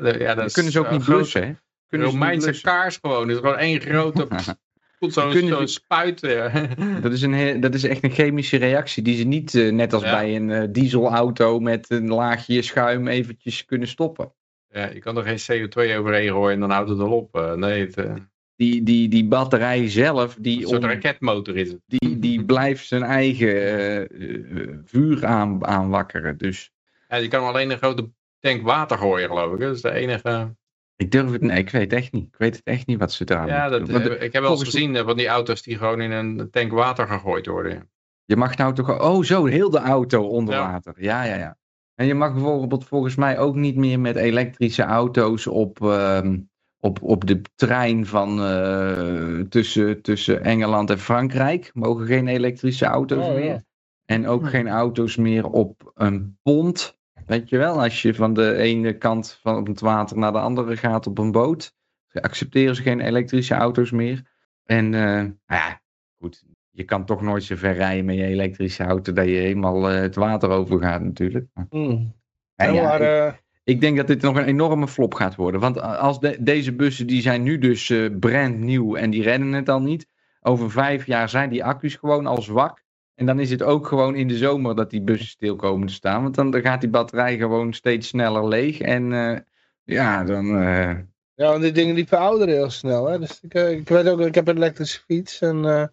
Ja, 0.02 0.36
dat 0.36 0.52
kunnen 0.54 0.72
ze 0.72 0.80
ook 0.80 0.92
niet 0.92 1.04
blussen, 1.04 1.44
hè? 1.48 1.54
Kunnen 1.88 2.08
Romeinse 2.08 2.46
blussen. 2.46 2.66
kaars 2.70 2.98
gewoon. 3.02 3.22
Het 3.28 3.30
is 3.32 3.38
gewoon 3.38 3.58
één 3.58 3.80
grote... 3.82 4.28
Zo'n 5.00 5.32
die- 5.32 5.68
spuit. 5.68 6.24
eh. 6.24 6.64
Dat 7.02 7.12
is, 7.12 7.22
een, 7.22 7.60
dat 7.60 7.74
is 7.74 7.84
echt 7.84 8.04
een 8.04 8.12
chemische 8.12 8.58
reactie 8.58 9.04
die 9.04 9.18
ze 9.18 9.24
niet, 9.24 9.54
net 9.54 9.94
als 9.94 10.04
Ja. 10.04 10.12
bij 10.12 10.36
een 10.36 10.72
dieselauto 10.72 11.60
met 11.60 11.90
een 11.90 12.08
laagje 12.08 12.62
schuim, 12.62 13.08
eventjes 13.08 13.66
kunnen 13.66 13.88
stoppen. 13.88 14.34
Ja, 14.74 14.90
je 14.90 15.00
kan 15.00 15.18
er 15.18 15.38
geen 15.38 15.62
CO2 15.68 15.98
overheen 15.98 16.30
gooien 16.32 16.54
en 16.54 16.60
dan 16.60 16.70
houdt 16.72 16.90
het 16.90 17.00
al 17.00 17.12
op. 17.12 17.36
Eh, 17.36 17.54
nee, 17.54 17.82
het, 17.86 17.98
eh, 17.98 18.14
Die, 18.56 18.84
die, 18.84 19.10
die 19.10 19.26
batterij 19.28 19.90
zelf, 19.90 20.36
die, 20.40 20.62
een 20.62 20.68
soort 20.68 20.84
om- 20.84 20.90
raketmotor 20.90 21.56
is 21.58 21.72
het. 21.72 21.80
die, 21.86 22.20
die 22.20 22.46
blijft 22.46 22.88
zijn 22.88 23.04
eigen 23.04 24.10
eh, 24.10 24.68
vuur 24.86 25.26
aan, 25.26 25.66
aanwakkeren. 25.66 26.38
Dus 26.38 26.72
Ja, 27.10 27.16
je 27.16 27.28
kan 27.28 27.44
alleen 27.44 27.70
een 27.72 27.78
grote 27.78 28.10
tank 28.40 28.62
water 28.62 28.98
gooien, 28.98 29.28
geloof 29.28 29.54
ik. 29.54 29.60
Dat 29.60 29.76
is 29.76 29.82
de 29.82 29.92
enige... 29.92 30.56
ik 30.96 31.12
durf 31.12 31.32
het, 31.32 31.42
nee, 31.42 31.58
ik 31.58 31.70
weet 31.70 31.94
echt 31.94 32.12
niet. 32.12 32.28
Ik 32.28 32.38
weet 32.38 32.56
het 32.56 32.66
echt 32.66 32.88
niet 32.88 33.00
wat 33.00 33.12
ze 33.12 33.24
eraan 33.28 33.48
Ja, 33.48 33.70
dat, 33.70 33.86
doen. 33.86 33.92
Want 34.04 34.22
ik 34.22 34.34
heb 34.34 34.42
wel 34.42 34.52
eens 34.52 34.64
gezien 34.64 34.98
van 34.98 35.18
die 35.18 35.28
auto's 35.28 35.62
die 35.62 35.78
gewoon 35.78 36.02
in 36.02 36.12
een 36.12 36.50
tank 36.52 36.72
water 36.72 37.08
gegooid 37.08 37.46
worden. 37.46 37.90
Je 38.26 38.36
mag 38.36 38.58
nou 38.58 38.74
toch, 38.74 39.02
oh 39.02 39.24
zo, 39.24 39.46
heel 39.46 39.70
de 39.70 39.80
auto 39.80 40.28
onder 40.28 40.56
water. 40.56 40.94
Ja, 40.98 41.24
ja, 41.24 41.36
ja. 41.36 41.58
En 41.96 42.06
je 42.06 42.14
mag 42.14 42.34
bijvoorbeeld 42.34 42.86
volgens 42.86 43.16
mij 43.16 43.40
ook 43.40 43.56
niet 43.56 43.76
meer 43.76 44.00
met 44.00 44.16
elektrische 44.16 44.84
auto's 44.84 45.48
op, 45.48 45.82
ehm, 45.82 46.40
op, 46.80 47.02
op 47.02 47.28
de 47.28 47.42
trein 47.56 48.06
van 48.06 48.44
eh, 48.44 49.40
tussen, 49.40 50.02
tussen 50.02 50.44
Engeland 50.44 50.90
en 50.90 51.00
Frankrijk. 51.00 51.72
Mogen 51.74 52.06
geen 52.06 52.28
elektrische 52.28 52.86
auto's 52.86 53.26
Oh, 53.26 53.34
ja. 53.34 53.40
meer. 53.40 53.64
En 54.06 54.28
ook 54.28 54.50
geen 54.50 54.68
auto's 54.68 55.16
meer 55.16 55.46
op 55.50 55.92
een 55.94 56.38
pont. 56.42 56.98
Weet 57.26 57.50
je 57.50 57.58
wel, 57.58 57.82
als 57.82 58.02
je 58.02 58.14
van 58.14 58.34
de 58.34 58.56
ene 58.56 58.98
kant 58.98 59.40
van 59.42 59.68
het 59.68 59.80
water 59.80 60.18
naar 60.18 60.32
de 60.32 60.40
andere 60.40 60.78
gaat 60.78 61.08
op 61.08 61.18
een 61.18 61.32
boot, 61.32 61.76
accepteren 62.12 62.76
ze 62.76 62.82
geen 62.82 63.00
elektrische 63.00 63.54
auto's 63.54 63.92
meer. 63.92 64.32
En 64.64 64.94
eh, 64.94 65.02
nou 65.22 65.34
ja, 65.48 65.82
goed, 66.20 66.44
je 66.76 66.84
kan 66.84 67.06
toch 67.06 67.22
nooit 67.22 67.44
zo 67.44 67.56
ver 67.56 67.74
rijden 67.74 68.06
met 68.06 68.16
je 68.16 68.26
elektrische 68.26 68.84
auto 68.84 69.14
dat 69.14 69.26
je 69.26 69.32
helemaal 69.32 69.90
eh, 69.90 69.96
het 70.00 70.16
water 70.16 70.50
overgaat 70.50 71.02
natuurlijk. 71.02 71.46
Maar, 71.54 71.66
Hmm. 71.70 72.14
ja, 72.56 72.72
maar, 72.74 73.02
ik, 73.02 73.08
eh, 73.08 73.34
ik 73.64 73.82
denk 73.82 73.98
dat 73.98 74.08
dit 74.08 74.22
nog 74.22 74.36
een 74.38 74.46
enorme 74.46 74.88
flop 74.88 75.14
gaat 75.14 75.36
worden. 75.36 75.60
Want 75.62 75.82
als 75.82 76.20
de- 76.20 76.38
deze 76.40 76.74
bussen 76.74 77.08
die 77.08 77.22
zijn 77.22 77.44
nu 77.44 77.58
dus 77.58 77.90
eh 77.90 78.06
brand 78.20 78.60
nieuw 78.60 78.96
en 78.96 79.10
die 79.10 79.24
redden 79.24 79.52
het 79.54 79.70
al 79.70 79.82
niet. 79.82 80.08
Over 80.42 80.72
vijf 80.72 81.06
jaar 81.06 81.30
zijn 81.30 81.50
die 81.50 81.64
accu's 81.64 81.96
gewoon 81.96 82.26
al 82.26 82.42
zwak. 82.42 82.82
En 83.16 83.26
dan 83.26 83.40
is 83.40 83.50
het 83.50 83.64
ook 83.64 83.88
gewoon 83.88 84.16
in 84.16 84.28
de 84.28 84.38
zomer 84.38 84.76
dat 84.76 84.90
die 84.90 85.02
bussen 85.02 85.28
stil 85.28 85.56
komen 85.56 85.88
te 85.88 85.94
staan. 85.94 86.24
Want 86.24 86.36
dan, 86.36 86.52
dan 86.52 86.62
gaat 86.62 86.82
die 86.82 86.90
batterij 86.90 87.38
gewoon 87.38 87.74
steeds 87.74 88.08
sneller 88.08 88.48
leeg. 88.48 88.80
En 88.80 89.14
eh, 89.14 89.38
ja, 89.84 90.24
dan... 90.24 90.58
eh, 90.58 90.90
ja, 91.36 91.50
want 91.50 91.62
die 91.62 91.72
dingen 91.72 91.96
die 91.96 92.08
verouderen 92.08 92.54
heel 92.54 92.70
snel. 92.70 93.06
Hè? 93.10 93.20
Dus 93.20 93.42
ik, 93.42 93.54
eh, 93.54 93.72
ik 93.72 93.90
weet 93.90 94.08
ook, 94.10 94.20
ik 94.20 94.36
heb 94.36 94.48
een 94.48 94.56
elektrische 94.56 95.00
fiets 95.00 95.42
en 95.42 95.66
eh, 95.66 95.86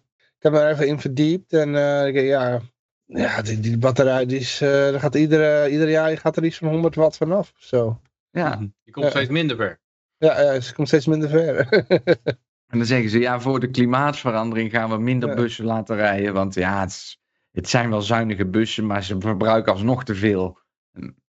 heb 0.43 0.51
me 0.51 0.59
er 0.59 0.71
even 0.71 0.87
in 0.87 0.99
verdiept. 0.99 1.53
En 1.53 1.75
eh, 1.75 2.07
ik- 2.07 2.15
ja, 2.27 2.61
ja 3.05 3.41
die, 3.41 3.59
die 3.59 3.77
batterij, 3.77 4.25
die 4.25 4.39
is, 4.39 4.61
eh, 4.61 4.99
gaat 4.99 5.15
iedere, 5.15 5.69
ieder 5.69 5.89
jaar 5.89 6.17
gaat 6.17 6.37
er 6.37 6.43
iets 6.45 6.57
van 6.57 6.67
100 6.67 6.95
watt 6.95 7.17
vanaf. 7.17 7.53
Zo. 7.57 8.01
ja, 8.31 8.59
Je 8.83 8.91
komt 8.91 9.05
Ja. 9.05 9.11
steeds 9.11 9.29
minder 9.29 9.55
ver. 9.55 9.79
Ja, 10.17 10.41
ja, 10.41 10.59
ze 10.59 10.73
komt 10.73 10.87
steeds 10.87 11.05
minder 11.07 11.29
ver. 11.29 11.67
En 12.71 12.77
dan 12.77 12.85
zeggen 12.87 13.09
ze, 13.09 13.19
ja, 13.19 13.39
voor 13.39 13.59
de 13.59 13.69
klimaatverandering 13.71 14.71
gaan 14.71 14.89
we 14.89 14.97
minder 14.97 15.29
Ja. 15.29 15.35
bussen 15.35 15.65
laten 15.65 15.95
rijden. 15.95 16.33
Want 16.33 16.53
ja, 16.53 16.79
het, 16.79 16.89
is- 16.89 17.19
het 17.51 17.69
zijn 17.69 17.89
wel 17.89 18.01
zuinige 18.01 18.45
bussen, 18.45 18.85
maar 18.85 19.03
ze 19.03 19.15
verbruiken 19.19 19.71
alsnog 19.71 20.03
te 20.03 20.15
veel. 20.15 20.59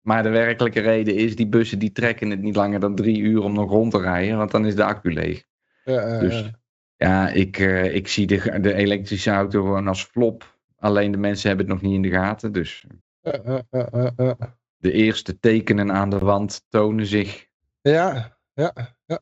Maar 0.02 0.24
de 0.24 0.30
werkelijke 0.30 0.80
reden 0.80 1.16
is, 1.16 1.36
die 1.36 1.48
bussen 1.48 1.80
die 1.80 1.92
trekken 1.92 2.30
het 2.30 2.42
niet 2.42 2.56
langer 2.56 2.80
dan 2.80 2.96
drie 2.96 3.18
uur 3.20 3.42
om 3.44 3.54
nog 3.54 3.70
rond 3.70 3.92
te 3.92 4.00
rijden, 4.02 4.38
want 4.38 4.52
dan 4.52 4.66
is 4.66 4.76
de 4.76 4.84
accu 4.84 5.14
leeg. 5.14 5.44
ja, 5.84 6.08
ja, 6.08 6.20
Dus 6.20 6.52
ja. 6.98 7.30
ik, 7.30 7.58
eh, 7.58 7.96
ik 7.96 8.08
zie 8.08 8.28
de, 8.28 8.60
de 8.60 8.74
elektrische 8.74 9.32
auto 9.32 9.62
gewoon 9.62 9.88
als 9.88 10.04
flop. 10.04 10.58
Alleen 10.78 11.12
de 11.12 11.18
mensen 11.18 11.48
hebben 11.48 11.66
het 11.66 11.76
nog 11.76 11.84
niet 11.84 11.96
in 11.96 12.02
de 12.02 12.18
gaten. 12.18 12.52
Dus 12.52 12.86
ja, 13.22 13.64
ja. 13.70 14.38
de 14.78 14.92
eerste 14.92 15.40
tekenen 15.40 15.92
aan 15.92 16.10
de 16.10 16.20
wand 16.20 16.66
tonen 16.70 17.06
zich. 17.06 17.48
Ja, 17.82 18.38
ja, 18.54 18.74
ja. 19.06 19.20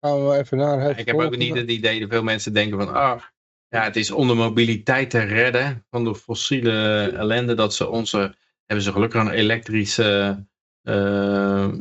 Gaan 0.00 0.28
we 0.28 0.36
even 0.36 0.58
naar 0.58 0.80
het 0.80 0.98
ik 0.98 1.06
heb 1.06 1.20
ook 1.20 1.36
niet 1.36 1.56
het 1.56 1.70
idee 1.70 2.00
dat 2.00 2.08
veel 2.10 2.22
mensen 2.22 2.52
denken 2.52 2.78
van... 2.78 2.94
Ah, 2.94 3.20
ja, 3.68 3.82
het 3.82 3.96
is 3.96 4.10
om 4.10 4.28
de 4.28 4.34
mobiliteit 4.34 5.10
te 5.10 5.20
redden 5.20 5.84
van 5.90 6.04
de 6.04 6.14
fossiele 6.14 7.00
ellende 7.16 7.54
dat 7.54 7.74
ze 7.74 7.88
onze... 7.88 8.36
Hebben 8.64 8.84
ze 8.84 8.92
gelukkig 8.92 9.20
een 9.20 9.30
elektrische 9.30 10.44
eh, 10.82 11.64
eh, 11.64 11.78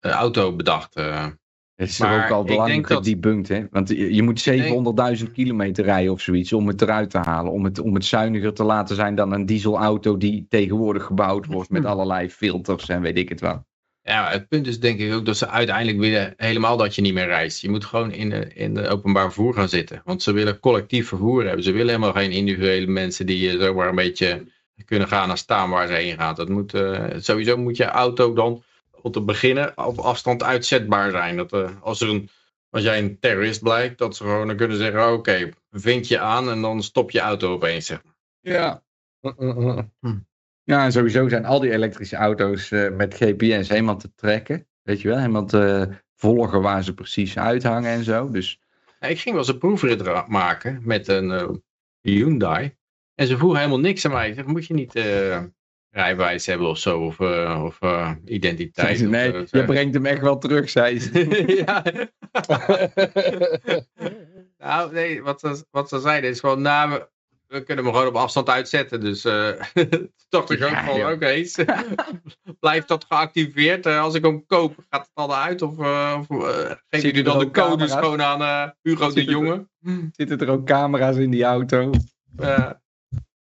auto 0.00 0.56
bedacht. 0.56 0.94
Het 1.80 1.88
is 1.88 1.98
Maar 1.98 2.24
ook 2.24 2.30
al 2.30 2.44
belangrijk 2.44 2.88
dat- 2.88 3.04
gedebunked, 3.06 3.48
hè? 3.48 3.64
Want 3.70 3.88
je, 3.88 4.14
je 4.14 4.22
moet 4.22 4.44
denk- 4.44 4.62
700.000 5.18 5.32
kilometer 5.32 5.84
rijden 5.84 6.12
of 6.12 6.20
zoiets 6.20 6.52
om 6.52 6.66
het 6.68 6.82
eruit 6.82 7.10
te 7.10 7.18
halen. 7.18 7.52
Om 7.52 7.64
het, 7.64 7.78
om 7.78 7.94
het 7.94 8.04
zuiniger 8.04 8.52
te 8.52 8.64
laten 8.64 8.96
zijn 8.96 9.14
dan 9.14 9.32
een 9.32 9.46
dieselauto 9.46 10.16
die 10.16 10.46
tegenwoordig 10.48 11.04
gebouwd 11.04 11.46
wordt 11.46 11.70
met 11.70 11.84
allerlei 11.92 12.30
filters 12.30 12.88
en 12.88 13.00
weet 13.00 13.18
ik 13.18 13.28
het 13.28 13.40
wel. 13.40 13.64
Ja, 14.02 14.22
maar 14.22 14.32
het 14.32 14.48
punt 14.48 14.66
is 14.66 14.80
denk 14.80 14.98
ik 14.98 15.12
ook 15.12 15.24
dat 15.26 15.36
ze 15.36 15.48
uiteindelijk 15.48 15.98
willen 15.98 16.34
helemaal 16.36 16.76
dat 16.76 16.94
je 16.94 17.02
niet 17.02 17.14
meer 17.14 17.26
reist. 17.26 17.60
Je 17.60 17.70
moet 17.70 17.84
gewoon 17.84 18.12
in 18.12 18.30
de, 18.30 18.50
in 18.54 18.74
de 18.74 18.88
openbaar 18.88 19.24
vervoer 19.24 19.54
gaan 19.54 19.68
zitten. 19.68 20.02
Want 20.04 20.22
ze 20.22 20.32
willen 20.32 20.60
collectief 20.60 21.08
vervoer 21.08 21.44
hebben. 21.44 21.64
Ze 21.64 21.72
willen 21.72 21.86
helemaal 21.94 22.12
geen 22.12 22.30
individuele 22.30 22.86
mensen 22.86 23.26
die 23.26 23.50
eh, 23.50 23.60
zomaar 23.60 23.88
een 23.88 23.94
beetje 23.94 24.44
kunnen 24.84 25.08
gaan 25.08 25.30
en 25.30 25.38
staan 25.38 25.70
waar 25.70 25.86
ze 25.86 25.92
heen 25.92 26.16
gaan. 26.16 26.34
Dat 26.34 26.48
moet, 26.48 26.74
eh, 26.74 27.04
sowieso 27.18 27.56
moet 27.56 27.76
je 27.76 27.84
auto 27.84 28.32
dan 28.32 28.62
om 29.02 29.12
te 29.12 29.22
beginnen 29.22 29.86
op 29.86 29.98
afstand 29.98 30.42
uitzetbaar 30.42 31.10
zijn. 31.10 31.36
Dat, 31.36 31.52
eh, 31.52 31.70
als, 31.82 32.00
er 32.00 32.08
een, 32.08 32.28
als 32.70 32.82
jij 32.82 32.98
een 32.98 33.18
terrorist 33.20 33.62
blijkt, 33.62 33.98
dat 33.98 34.16
ze 34.16 34.22
gewoon 34.22 34.46
dan 34.46 34.56
kunnen 34.56 34.76
zeggen, 34.76 35.12
oké, 35.12 35.48
vind 35.70 36.08
je 36.08 36.18
aan 36.18 36.50
en 36.50 36.60
dan 36.62 36.82
stop 36.82 37.10
je 37.10 37.20
auto 37.20 37.52
opeens. 37.52 37.86
Zeg. 37.86 38.02
maar. 38.04 38.14
Ja. 38.40 38.82
Mm. 40.00 40.28
Ja, 40.62 40.84
en 40.84 40.92
sowieso 40.92 41.28
zijn 41.28 41.44
al 41.44 41.60
die 41.60 41.72
elektrische 41.72 42.16
auto's 42.16 42.70
eh, 42.70 42.90
met 42.90 43.14
GPS 43.14 43.68
helemaal 43.68 43.96
te 43.96 44.14
trekken. 44.14 44.66
Weet 44.82 45.00
je 45.00 45.08
wel, 45.08 45.18
helemaal 45.18 45.46
te 45.46 45.88
volgen 46.14 46.62
waar 46.62 46.84
ze 46.84 46.94
precies 46.94 47.38
uithangen 47.38 47.90
en 47.90 48.04
zo. 48.04 48.30
Dus 48.30 48.60
Ja, 49.00 49.08
ik 49.08 49.18
ging 49.18 49.34
wel 49.34 49.44
eens 49.44 49.52
een 49.52 49.58
proefrit 49.58 50.28
maken 50.28 50.80
met 50.84 51.08
een 51.08 51.30
eh, 51.30 51.48
Hyundai. 52.00 52.76
En 53.14 53.26
ze 53.26 53.36
vroegen 53.36 53.58
helemaal 53.58 53.80
niks 53.80 54.04
aan 54.04 54.12
mij. 54.12 54.28
Ik 54.28 54.34
zeg, 54.34 54.46
moet 54.46 54.66
je 54.66 54.74
niet 54.74 54.94
eh 54.94 55.42
rijbewijs 55.90 56.46
hebben 56.46 56.68
of 56.68 56.78
zo? 56.78 57.00
Of, 57.00 57.20
eh, 57.20 57.62
of 57.64 57.80
eh, 57.80 58.12
identiteit? 58.24 59.00
of, 59.02 59.06
nee, 59.06 59.32
eh, 59.32 59.46
je 59.50 59.64
brengt 59.64 59.94
hem 59.94 60.06
echt 60.06 60.20
wel 60.20 60.38
terug, 60.38 60.70
zei 60.70 61.00
ze. 61.00 61.26
ja. 61.66 61.82
nou, 64.66 64.92
nee, 64.92 65.22
wat 65.22 65.40
ze, 65.40 65.64
wat 65.70 65.88
ze 65.88 66.00
zeiden 66.00 66.30
is 66.30 66.40
gewoon, 66.40 66.62
nou, 66.62 66.90
we, 66.90 67.08
we 67.46 67.62
kunnen 67.62 67.84
hem 67.84 67.94
gewoon 67.94 68.08
op 68.08 68.14
afstand 68.14 68.48
uitzetten. 68.48 69.00
Dus 69.00 69.22
toch 70.28 70.50
ik 70.50 70.62
ook 70.62 70.76
van, 70.76 71.12
oké, 71.12 71.44
blijft 72.60 72.88
dat 72.88 73.04
geactiveerd? 73.08 73.86
Als 73.86 74.14
ik 74.14 74.24
hem 74.24 74.46
koop, 74.46 74.74
gaat 74.88 75.00
het 75.00 75.10
al 75.14 75.36
uit? 75.36 75.62
Of, 75.62 75.74
Zitten 76.88 77.16
u 77.16 77.22
dan 77.22 77.38
de 77.38 77.50
codes 77.50 77.92
gewoon 77.92 78.22
aan 78.22 78.74
Hugo 78.82 79.12
de 79.12 79.20
er- 79.20 79.30
Jonge? 79.30 79.68
Zitten 80.12 80.38
er 80.38 80.48
ook 80.48 80.66
camera's 80.66 81.16
in 81.16 81.30
die 81.30 81.44
auto? 81.44 81.90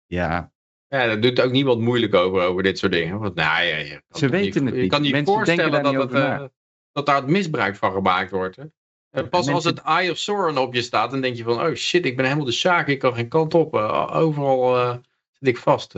Ja, 0.06 0.53
ja, 1.00 1.06
daar 1.06 1.22
doet 1.22 1.41
ook 1.41 1.52
niemand 1.52 1.80
moeilijk 1.82 2.14
over, 2.14 2.41
over 2.41 2.64
dit 2.64 2.78
soort 2.78 2.91
dingen. 2.91 3.20
Want, 3.20 3.36
nou, 3.36 3.66
ja, 3.66 3.78
je 3.78 4.02
kan 4.08 4.20
Ze 4.20 4.30
weten 4.30 4.66
het 4.66 4.76
Je 4.76 4.82
niet. 4.82 4.91
kan 4.91 5.02
niet 5.02 5.12
Mensen 5.12 5.34
voorstellen 5.34 5.72
dat, 5.72 5.84
niet 5.84 5.94
het, 5.94 6.04
over 6.04 6.24
eh, 6.24 6.44
dat 6.91 7.06
daar 7.06 7.16
het 7.16 7.28
misbruik 7.28 7.76
van 7.76 7.91
gemaakt 7.91 8.32
wordt. 8.32 8.56
Hè? 8.56 8.64
Eh, 9.10 9.28
Pas 9.30 9.50
als 9.50 9.64
het 9.64 9.82
Eye 9.82 10.12
of 10.12 10.18
Sauron 10.18 10.58
op 10.58 10.74
je 10.74 10.82
staat, 10.82 11.12
dan 11.12 11.22
denk 11.22 11.36
je 11.36 11.44
van, 11.44 11.62
oh 11.62 11.74
shit, 11.74 12.06
ik 12.06 12.16
ben 12.16 12.26
helemaal 12.26 12.46
de 12.46 12.52
Sjaak, 12.52 12.88
ik 12.88 13.00
kan 13.00 13.16
geen 13.16 13.30
kant 13.30 13.54
op. 13.54 13.76
Eh, 13.76 14.16
overal 14.16 14.78
eh, 14.78 14.96
zit 15.32 15.48
ik 15.48 15.58
vast. 15.58 15.94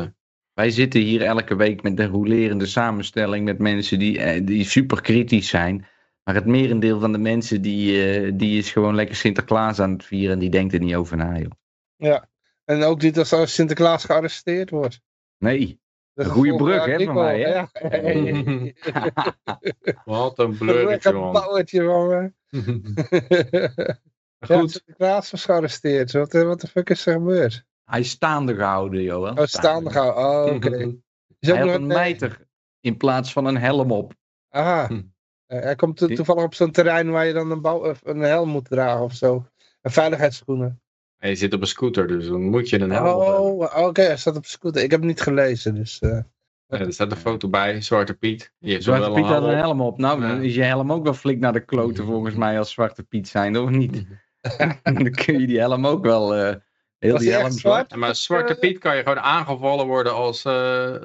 Wij 0.53 0.69
zitten 0.69 1.01
hier 1.01 1.21
elke 1.21 1.55
week 1.55 1.83
met 1.83 1.99
een 1.99 2.09
rolerende 2.09 2.65
samenstelling 2.65 3.45
met 3.45 3.59
mensen 3.59 3.99
die, 3.99 4.43
die 4.43 4.63
super 4.63 5.01
kritisch 5.01 5.47
zijn. 5.47 5.85
Maar 6.25 6.35
het 6.35 6.45
merendeel 6.45 6.99
van 6.99 7.11
de 7.11 7.17
mensen 7.17 7.61
die, 7.61 8.03
eh, 8.03 8.31
die 8.33 8.57
is 8.57 8.71
gewoon 8.71 8.95
lekker 8.95 9.15
Sinterklaas 9.15 9.79
aan 9.79 9.91
het 9.91 10.05
vieren 10.05 10.33
en 10.33 10.39
die 10.39 10.49
denkt 10.49 10.73
er 10.73 10.79
niet 10.79 10.95
over 10.95 11.17
na, 11.17 11.37
joh. 11.37 11.51
En 12.65 12.83
ook 12.83 13.01
niet 13.01 13.17
als 13.17 13.33
als 13.33 13.53
Sinterklaas 13.53 14.05
gearresteerd 14.05 14.69
wordt. 14.69 15.01
Nee. 15.37 15.79
Een 16.13 16.25
goede 16.25 16.55
brug, 16.55 16.85
hè, 16.85 17.03
van 17.03 17.15
mij, 17.15 17.39
hè? 17.39 17.47
Ja. 17.49 17.69
Wat 20.05 20.39
een 20.39 20.45
Een 20.49 20.57
blurretje, 20.57 21.11
man. 21.11 21.33
bouwtje 21.33 21.85
van 21.85 22.07
me. 22.07 22.33
Ja, 24.47 24.59
Goed, 24.59 24.71
Sinterklaas 24.71 25.31
was 25.31 25.45
gearresteerd. 25.45 26.11
Wat, 26.11 26.33
eh, 26.33 26.43
wat 26.43 26.61
de 26.61 26.67
fuck 26.67 26.89
is 26.89 27.05
er 27.05 27.13
gebeurd? 27.13 27.65
Hij 27.83 27.99
is 27.99 28.09
staande 28.09 28.55
gehouden, 28.55 29.01
Johan. 29.01 29.39
Oh, 29.39 29.45
staande 29.45 29.89
gehouden. 29.89 30.49
Oh, 30.49 30.55
oké. 30.55 30.69
Hij 30.69 30.85
nog 31.39 31.57
had 31.57 31.67
een 31.67 31.91
eh, 31.91 31.95
mijter 31.95 32.47
in 32.79 32.97
plaats 32.97 33.33
van 33.33 33.45
een 33.45 33.57
helm 33.57 33.91
op. 33.91 34.13
Aha. 34.49 34.87
Hm. 34.87 35.01
Eh, 35.45 35.59
hij 35.59 35.75
komt 35.75 35.97
toevallig 35.97 36.43
op 36.43 36.53
zo'n 36.53 36.71
terrein 36.71 37.11
waar 37.11 37.25
je 37.25 37.33
dan 37.33 37.51
een, 37.51 37.61
bouw, 37.61 37.95
een 38.03 38.19
helm 38.19 38.49
moet 38.49 38.65
dragen 38.65 39.03
of 39.03 39.13
zo. 39.13 39.45
En 39.81 39.91
veiligheidsschoenen. 39.91 40.81
En 41.25 41.31
je 41.31 41.37
zit 41.37 41.53
op 41.53 41.61
een 41.61 41.67
scooter, 41.67 42.07
dus 42.07 42.27
dan 42.27 42.41
moet 42.41 42.69
je 42.69 42.79
een 42.79 42.89
helm. 42.91 43.21
Oh, 43.21 43.85
oké, 43.85 44.01
hij 44.01 44.17
staat 44.17 44.35
op 44.35 44.45
scooter. 44.45 44.83
Ik 44.83 44.91
heb 44.91 44.99
het 44.99 45.09
niet 45.09 45.21
gelezen, 45.21 45.75
dus... 45.75 45.99
eh, 45.99 46.19
Ja, 46.67 46.79
er 46.79 46.93
staat 46.93 47.11
een 47.11 47.17
foto 47.17 47.49
bij, 47.49 47.81
Zwarte 47.81 48.13
Piet. 48.13 48.51
Heeft 48.59 48.83
Zwarte 48.83 49.05
wel 49.05 49.13
Piet 49.13 49.23
een 49.25 49.29
had 49.31 49.43
een 49.43 49.57
helm 49.57 49.81
op. 49.81 49.97
Nou, 49.97 50.21
dan 50.21 50.29
Ja. 50.29 50.41
is 50.41 50.55
je 50.55 50.63
helm 50.63 50.91
ook 50.91 51.03
wel 51.03 51.13
flink 51.13 51.39
naar 51.39 51.53
de 51.53 51.65
kloten 51.65 52.05
volgens 52.05 52.35
mij 52.35 52.57
als 52.57 52.71
Zwarte 52.71 53.03
Piet 53.03 53.27
zijn, 53.27 53.57
of 53.57 53.69
niet? 53.69 54.05
dan 54.83 55.11
kun 55.11 55.39
je 55.39 55.47
die 55.47 55.59
helm 55.59 55.87
ook 55.87 56.03
wel... 56.03 56.35
eh 56.35 56.55
heel 56.99 57.17
die 57.17 57.31
helm 57.31 57.51
zwart? 57.51 57.91
Ja, 57.91 57.97
maar 57.97 58.15
Zwarte 58.15 58.55
Piet 58.55 58.77
kan 58.77 58.95
je 58.95 59.01
gewoon 59.03 59.19
aangevallen 59.19 59.85
worden 59.87 60.13
als, 60.13 60.43
eh, 60.45 60.95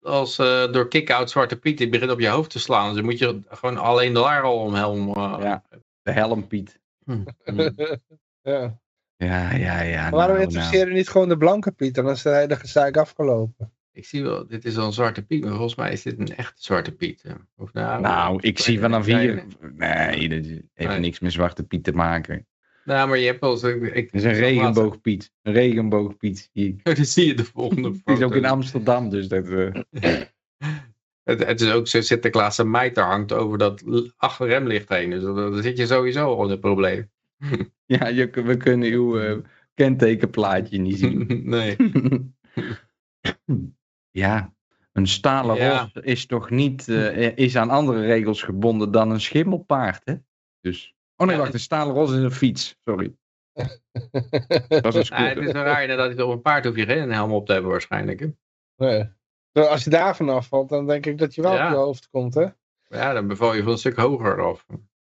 als 0.00 0.38
eh, 0.38 0.72
door 0.72 0.88
kick-out 0.88 1.30
Zwarte 1.30 1.58
Piet 1.58 1.78
die 1.78 1.88
begint 1.88 2.10
op 2.10 2.20
je 2.20 2.28
hoofd 2.28 2.50
te 2.50 2.58
slaan. 2.58 2.86
Dus 2.86 2.96
dan 2.96 3.04
moet 3.04 3.18
je 3.18 3.40
gewoon 3.48 3.76
alleen 3.76 4.12
de 4.12 4.20
laar 4.20 4.42
al 4.42 4.58
om 4.58 4.74
helm. 4.74 5.08
eh, 5.14 5.36
Ja. 5.40 5.62
De 6.02 6.12
helm, 6.12 6.46
Piet. 6.46 6.80
hm. 7.04 7.24
ja. 8.42 8.78
Ja, 9.18 9.54
ja, 9.54 9.80
ja. 9.80 10.00
Maar 10.02 10.10
Waarom 10.10 10.32
nou, 10.36 10.46
interesseren 10.46 10.92
niet 10.92 11.08
gewoon 11.08 11.28
de 11.28 11.36
blanke 11.36 11.70
Piet? 11.72 11.94
Dan 11.94 12.10
is 12.10 12.22
de 12.22 12.30
hele 12.34 12.56
gezeik 12.56 12.96
afgelopen. 12.96 13.72
Ik 13.92 14.04
zie 14.06 14.22
wel, 14.22 14.46
dit 14.46 14.64
is 14.64 14.76
al 14.76 14.86
een 14.86 14.92
Zwarte 14.92 15.22
Piet, 15.22 15.42
maar 15.44 15.52
volgens 15.52 15.74
mij 15.74 15.92
is 15.92 16.02
dit 16.02 16.18
een 16.18 16.36
echte 16.36 16.62
Zwarte 16.62 16.92
Piet. 16.92 17.22
eh. 17.22 17.32
Of 17.56 17.72
nou, 17.72 18.00
Nou, 18.02 18.38
ik 18.40 18.58
zie 18.58 18.80
vanaf 18.80 19.06
hier... 19.06 19.44
nee. 19.76 20.28
Dat 20.28 20.44
heeft 20.44 20.90
Nee. 20.90 20.98
niks 20.98 21.18
met 21.18 21.32
Zwarte 21.32 21.62
Piet 21.62 21.84
te 21.84 21.92
maken. 21.92 22.46
Nou, 22.84 23.08
maar 23.08 23.18
je 23.18 23.26
hebt 23.26 23.40
wel 23.40 23.50
eens... 23.50 23.62
Ik, 23.92 24.12
is 24.12 24.24
een 24.24 24.32
regenboogpiet. 24.32 25.32
Een 25.42 25.52
regenboogpiet. 25.52 26.48
Die, 26.52 26.80
Dan 26.82 26.96
zie 27.04 27.26
je 27.26 27.34
de 27.34 27.44
volgende 27.44 27.90
die 27.92 28.00
foto. 28.04 28.18
is 28.18 28.24
ook 28.24 28.34
in 28.34 28.44
Amsterdam, 28.44 29.10
dus 29.10 29.28
dat... 29.28 29.46
eh, 29.48 29.74
Het, 31.22 31.46
het 31.46 31.60
is 31.60 31.70
ook 31.70 31.86
zo 31.88 32.00
Sinterklaas 32.00 32.58
en 32.58 32.70
mijter 32.70 33.04
hangt 33.04 33.32
over 33.32 33.58
dat 33.58 33.82
achterremlicht 34.16 34.88
heen. 34.88 35.10
Dus 35.10 35.22
dan, 35.22 35.34
dan 35.34 35.62
zit 35.62 35.76
je 35.78 35.86
sowieso 35.86 36.34
al 36.34 36.44
in 36.44 36.50
het 36.50 36.60
probleem. 36.60 37.10
ja, 37.96 38.06
je, 38.06 38.30
we 38.30 38.56
kunnen 38.56 38.88
uw 38.92 39.18
eh, 39.20 39.38
kentekenplaatje 39.74 40.78
niet 40.78 40.98
zien. 40.98 41.26
nee. 41.48 41.76
ja, 44.10 44.54
een 44.92 45.06
stalen 45.06 45.56
Ja. 45.56 45.80
ros 45.80 46.04
is 46.04 46.26
toch 46.26 46.50
niet... 46.50 46.88
eh, 46.88 47.36
is 47.36 47.56
aan 47.56 47.70
andere 47.70 48.06
regels 48.06 48.42
gebonden 48.42 48.90
dan 48.92 49.10
een 49.10 49.20
schimmelpaard, 49.20 50.02
hè? 50.04 50.14
Dus... 50.60 50.94
Oh 51.16 51.26
nee, 51.26 51.36
Ja, 51.36 51.42
wacht, 51.42 51.54
een 51.54 51.60
stalen 51.60 51.94
ros 51.94 52.10
is 52.12 52.22
een 52.22 52.30
fiets. 52.30 52.78
Sorry. 52.84 53.14
Dat 54.68 54.94
is 54.94 55.10
een 55.10 55.16
Ah, 55.16 55.28
het 55.28 55.38
is 55.38 55.52
wel 55.52 55.62
raar 55.64 55.86
dat 55.86 56.16
je 56.16 56.24
op 56.24 56.32
een 56.32 56.42
paard 56.42 56.64
hoef 56.64 56.76
je 56.76 56.86
geen 56.86 57.12
helm 57.12 57.32
op 57.32 57.46
te 57.46 57.52
hebben 57.52 57.70
waarschijnlijk. 57.70 58.20
Hè? 58.20 58.26
Nee. 58.76 59.10
Zo, 59.52 59.62
Als 59.62 59.84
je 59.84 59.90
daar 59.90 60.16
vanaf 60.16 60.46
valt, 60.48 60.68
dan 60.68 60.86
denk 60.86 61.06
ik 61.06 61.18
dat 61.18 61.34
je 61.34 61.42
wel 61.42 61.54
Ja. 61.54 61.66
op 61.66 61.70
je 61.72 61.76
hoofd 61.76 62.08
komt, 62.10 62.34
hè? 62.34 62.46
Ja, 62.88 63.12
dan 63.12 63.26
beval 63.26 63.54
je 63.54 63.62
van 63.62 63.72
een 63.72 63.78
stuk 63.78 63.96
hoger 63.96 64.42
af. 64.42 64.66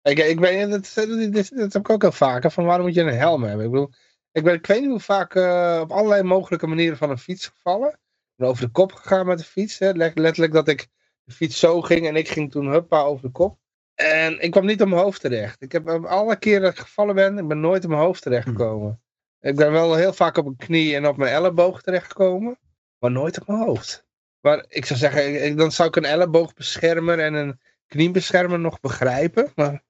Ik, 0.08 0.18
ik 0.18 0.40
weet, 0.40 0.70
dat, 0.70 0.92
dat, 0.94 1.32
dat, 1.32 1.50
dat 1.54 1.72
heb 1.72 1.82
ik 1.82 1.90
ook 1.90 2.02
heel 2.02 2.12
vaker, 2.12 2.50
van 2.50 2.64
waarom 2.64 2.86
moet 2.86 2.94
je 2.94 3.00
een 3.00 3.18
helm 3.18 3.42
hebben? 3.42 3.64
Ik 3.66 3.70
bedoel, 3.70 3.90
ik, 4.32 4.44
ben, 4.44 4.54
ik 4.54 4.66
weet 4.66 4.80
niet 4.80 4.90
hoe 4.90 5.00
vaak 5.00 5.34
eh, 5.34 5.78
op 5.82 5.92
allerlei 5.92 6.22
mogelijke 6.22 6.66
manieren 6.66 6.96
van 6.96 7.10
een 7.10 7.18
fiets 7.18 7.46
gevallen. 7.46 7.88
Ik 7.88 8.34
ben 8.36 8.48
over 8.48 8.64
de 8.64 8.70
kop 8.70 8.92
gegaan 8.92 9.26
met 9.26 9.38
de 9.38 9.44
fiets, 9.44 9.78
hè. 9.78 9.90
Let- 9.90 10.18
letterlijk 10.18 10.52
dat 10.52 10.68
ik 10.68 10.88
de 11.24 11.32
fiets 11.32 11.58
zo 11.58 11.80
ging 11.82 12.06
en 12.06 12.16
ik 12.16 12.28
ging 12.28 12.50
toen 12.50 12.70
huppa 12.70 13.00
over 13.00 13.22
de 13.22 13.30
kop. 13.32 13.58
En 13.94 14.40
ik 14.40 14.50
kwam 14.50 14.66
niet 14.66 14.82
op 14.82 14.88
mijn 14.88 15.00
hoofd 15.02 15.20
terecht. 15.20 15.62
Ik 15.62 15.72
heb 15.72 15.88
op 15.88 16.04
alle 16.04 16.36
keren 16.36 16.62
dat 16.62 16.72
ik 16.72 16.78
gevallen 16.78 17.14
ben, 17.14 17.38
ik 17.38 17.48
ben 17.48 17.60
nooit 17.60 17.84
op 17.84 17.90
mijn 17.90 18.02
hoofd 18.02 18.22
terechtgekomen. 18.22 19.00
Ik 19.40 19.56
ben 19.56 19.72
wel 19.72 19.94
heel 19.94 20.12
vaak 20.12 20.36
op 20.36 20.44
mijn 20.44 20.56
knie 20.56 20.94
en 20.94 21.06
op 21.06 21.16
mijn 21.16 21.32
elleboog 21.34 21.82
terechtgekomen, 21.82 22.58
maar 22.98 23.10
nooit 23.10 23.40
op 23.40 23.46
mijn 23.46 23.60
hoofd. 23.60 24.06
Maar 24.40 24.64
ik 24.68 24.84
zou 24.84 24.98
zeggen, 24.98 25.44
ik- 25.44 25.58
dan 25.58 25.72
zou 25.72 25.88
ik 25.88 25.96
een 25.96 26.04
elleboogbeschermer 26.04 27.18
en 27.18 27.34
een 27.34 27.60
kniebeschermer 27.86 28.58
nog 28.58 28.80
begrijpen. 28.80 29.52
Maar 29.54 29.82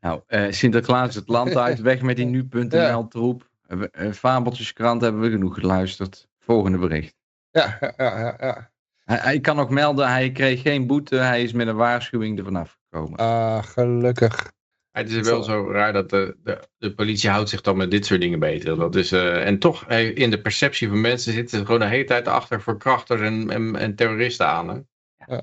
Nou, 0.00 0.20
eh, 0.26 0.50
Sinterklaas 0.50 1.14
het 1.14 1.28
land 1.28 1.56
uit, 1.56 1.80
weg 1.90 2.02
met 2.02 2.16
die 2.16 2.26
nu.nl 2.26 3.08
troep. 3.08 3.48
Uh, 3.68 4.12
Fabeltjeskrant 4.12 5.02
hebben 5.02 5.20
we 5.20 5.30
genoeg 5.30 5.54
geluisterd. 5.54 6.28
Volgende 6.38 6.78
bericht. 6.78 7.14
ja, 7.50 7.78
ja, 7.80 7.92
ja, 7.96 8.18
ja, 8.18 8.36
ja. 8.40 8.70
Hij, 9.04 9.18
hij 9.18 9.40
kan 9.40 9.56
nog 9.56 9.70
melden, 9.70 10.08
hij 10.08 10.32
kreeg 10.32 10.62
geen 10.62 10.86
boete, 10.86 11.16
hij 11.16 11.42
is 11.42 11.52
met 11.52 11.66
een 11.66 11.76
waarschuwing 11.76 12.38
ervan 12.38 12.56
afgekomen. 12.56 13.18
Ah, 13.18 13.62
gelukkig. 13.62 14.52
Het 14.90 15.10
is 15.10 15.28
wel 15.28 15.42
zo 15.42 15.70
raar 15.70 15.92
dat 15.92 16.10
de, 16.10 16.36
de, 16.42 16.68
de 16.78 16.94
politie 16.94 17.30
houdt 17.30 17.48
zich 17.48 17.60
dan 17.60 17.76
met 17.76 17.90
dit 17.90 18.06
soort 18.06 18.20
dingen 18.20 18.38
beter. 18.38 18.76
Dat 18.76 18.94
is, 18.94 19.12
eh, 19.12 19.46
en 19.46 19.58
toch 19.58 19.88
in 19.90 20.30
de 20.30 20.40
perceptie 20.40 20.88
van 20.88 21.00
mensen 21.00 21.32
zitten 21.32 21.58
ze 21.58 21.64
gewoon 21.64 21.80
de 21.80 21.86
hele 21.86 22.04
tijd 22.04 22.28
achter 22.28 22.62
verkrachters 22.62 23.20
en, 23.20 23.50
en, 23.50 23.76
en 23.76 23.94
terroristen 23.94 24.46
aan. 24.46 24.68
Hè? 24.68 25.38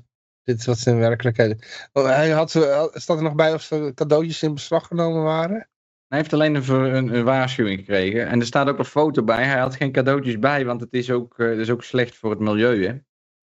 Dit 0.48 0.58
is 0.58 0.66
wat 0.66 0.78
ze 0.78 0.90
in 0.90 0.98
werkelijkheid... 0.98 1.88
Oh, 1.92 2.06
hij 2.06 2.30
had, 2.30 2.54
eh, 2.54 2.84
staat 2.92 3.16
er 3.16 3.22
nog 3.22 3.34
bij 3.34 3.54
of 3.54 3.62
ze 3.62 3.92
cadeautjes 3.94 4.42
in 4.42 4.54
beslag 4.54 4.86
genomen 4.86 5.22
waren? 5.22 5.68
Hij 6.08 6.18
heeft 6.18 6.32
alleen 6.32 6.54
een, 6.54 6.70
een, 6.70 7.14
een 7.14 7.24
waarschuwing 7.24 7.78
gekregen. 7.78 8.26
En 8.26 8.40
er 8.40 8.46
staat 8.46 8.68
ook 8.68 8.78
een 8.78 8.84
foto 8.84 9.22
bij. 9.24 9.44
Hij 9.44 9.58
had 9.58 9.76
geen 9.76 9.92
cadeautjes 9.92 10.38
bij, 10.38 10.64
want 10.64 10.80
het 10.80 10.92
is 10.92 11.10
ook, 11.10 11.38
eh, 11.38 11.48
het 11.48 11.58
is 11.58 11.70
ook 11.70 11.84
slecht 11.84 12.16
voor 12.16 12.30
het 12.30 12.38
milieu. 12.38 12.86
Hè? 12.86 12.94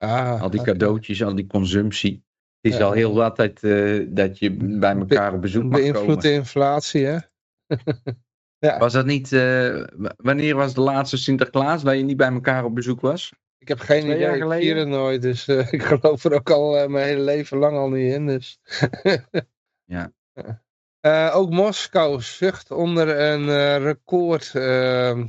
Ah, 0.07 0.41
Al 0.41 0.49
die 0.49 0.61
cadeautjes, 0.61 1.23
al 1.23 1.35
die 1.35 1.47
consumptie. 1.47 2.23
Het 2.61 2.71
is 2.71 2.77
Ja. 2.77 2.85
al 2.85 2.91
heel 2.91 3.13
wat 3.13 3.35
dat, 3.35 3.63
eh, 3.63 4.05
dat 4.09 4.39
je 4.39 4.51
bij 4.79 4.95
elkaar 4.95 5.33
op 5.33 5.41
bezoek 5.41 5.63
mag 5.63 5.79
Beïnvloedt 5.79 6.05
komen. 6.07 6.21
de 6.21 6.31
inflatie, 6.31 7.05
hè? 7.05 7.17
Was 8.79 8.93
dat 8.93 9.05
niet, 9.05 9.29
wanneer 10.17 10.55
was 10.55 10.73
de 10.73 10.81
laatste 10.81 11.17
Sinterklaas 11.17 11.83
dat 11.83 11.97
je 11.97 12.03
niet 12.03 12.17
bij 12.17 12.31
elkaar 12.31 12.63
op 12.63 12.75
bezoek 12.75 13.01
was? 13.01 13.33
Ik 13.63 13.69
heb 13.69 13.79
geen 13.79 14.01
Twee 14.01 14.15
idee, 14.15 14.27
ik 14.35 14.51
vier 14.61 14.75
het 14.77 14.87
nooit, 14.87 15.21
dus 15.21 15.47
eh, 15.47 15.71
ik 15.73 15.83
geloof 15.83 16.23
er 16.23 16.33
ook 16.33 16.49
al 16.49 16.77
eh, 16.77 16.87
mijn 16.87 17.05
hele 17.05 17.21
leven 17.21 17.57
lang 17.57 17.77
al 17.77 17.89
niet 17.89 18.13
in. 18.13 18.27
Dus. 18.27 18.59
Ja. 19.85 20.11
Eh, 20.99 21.31
ook 21.35 21.49
Moskou 21.49 22.21
zucht 22.21 22.71
onder 22.71 23.19
een 23.19 23.49
eh, 23.49 23.77
record 23.83 24.55
ehm, 24.55 25.25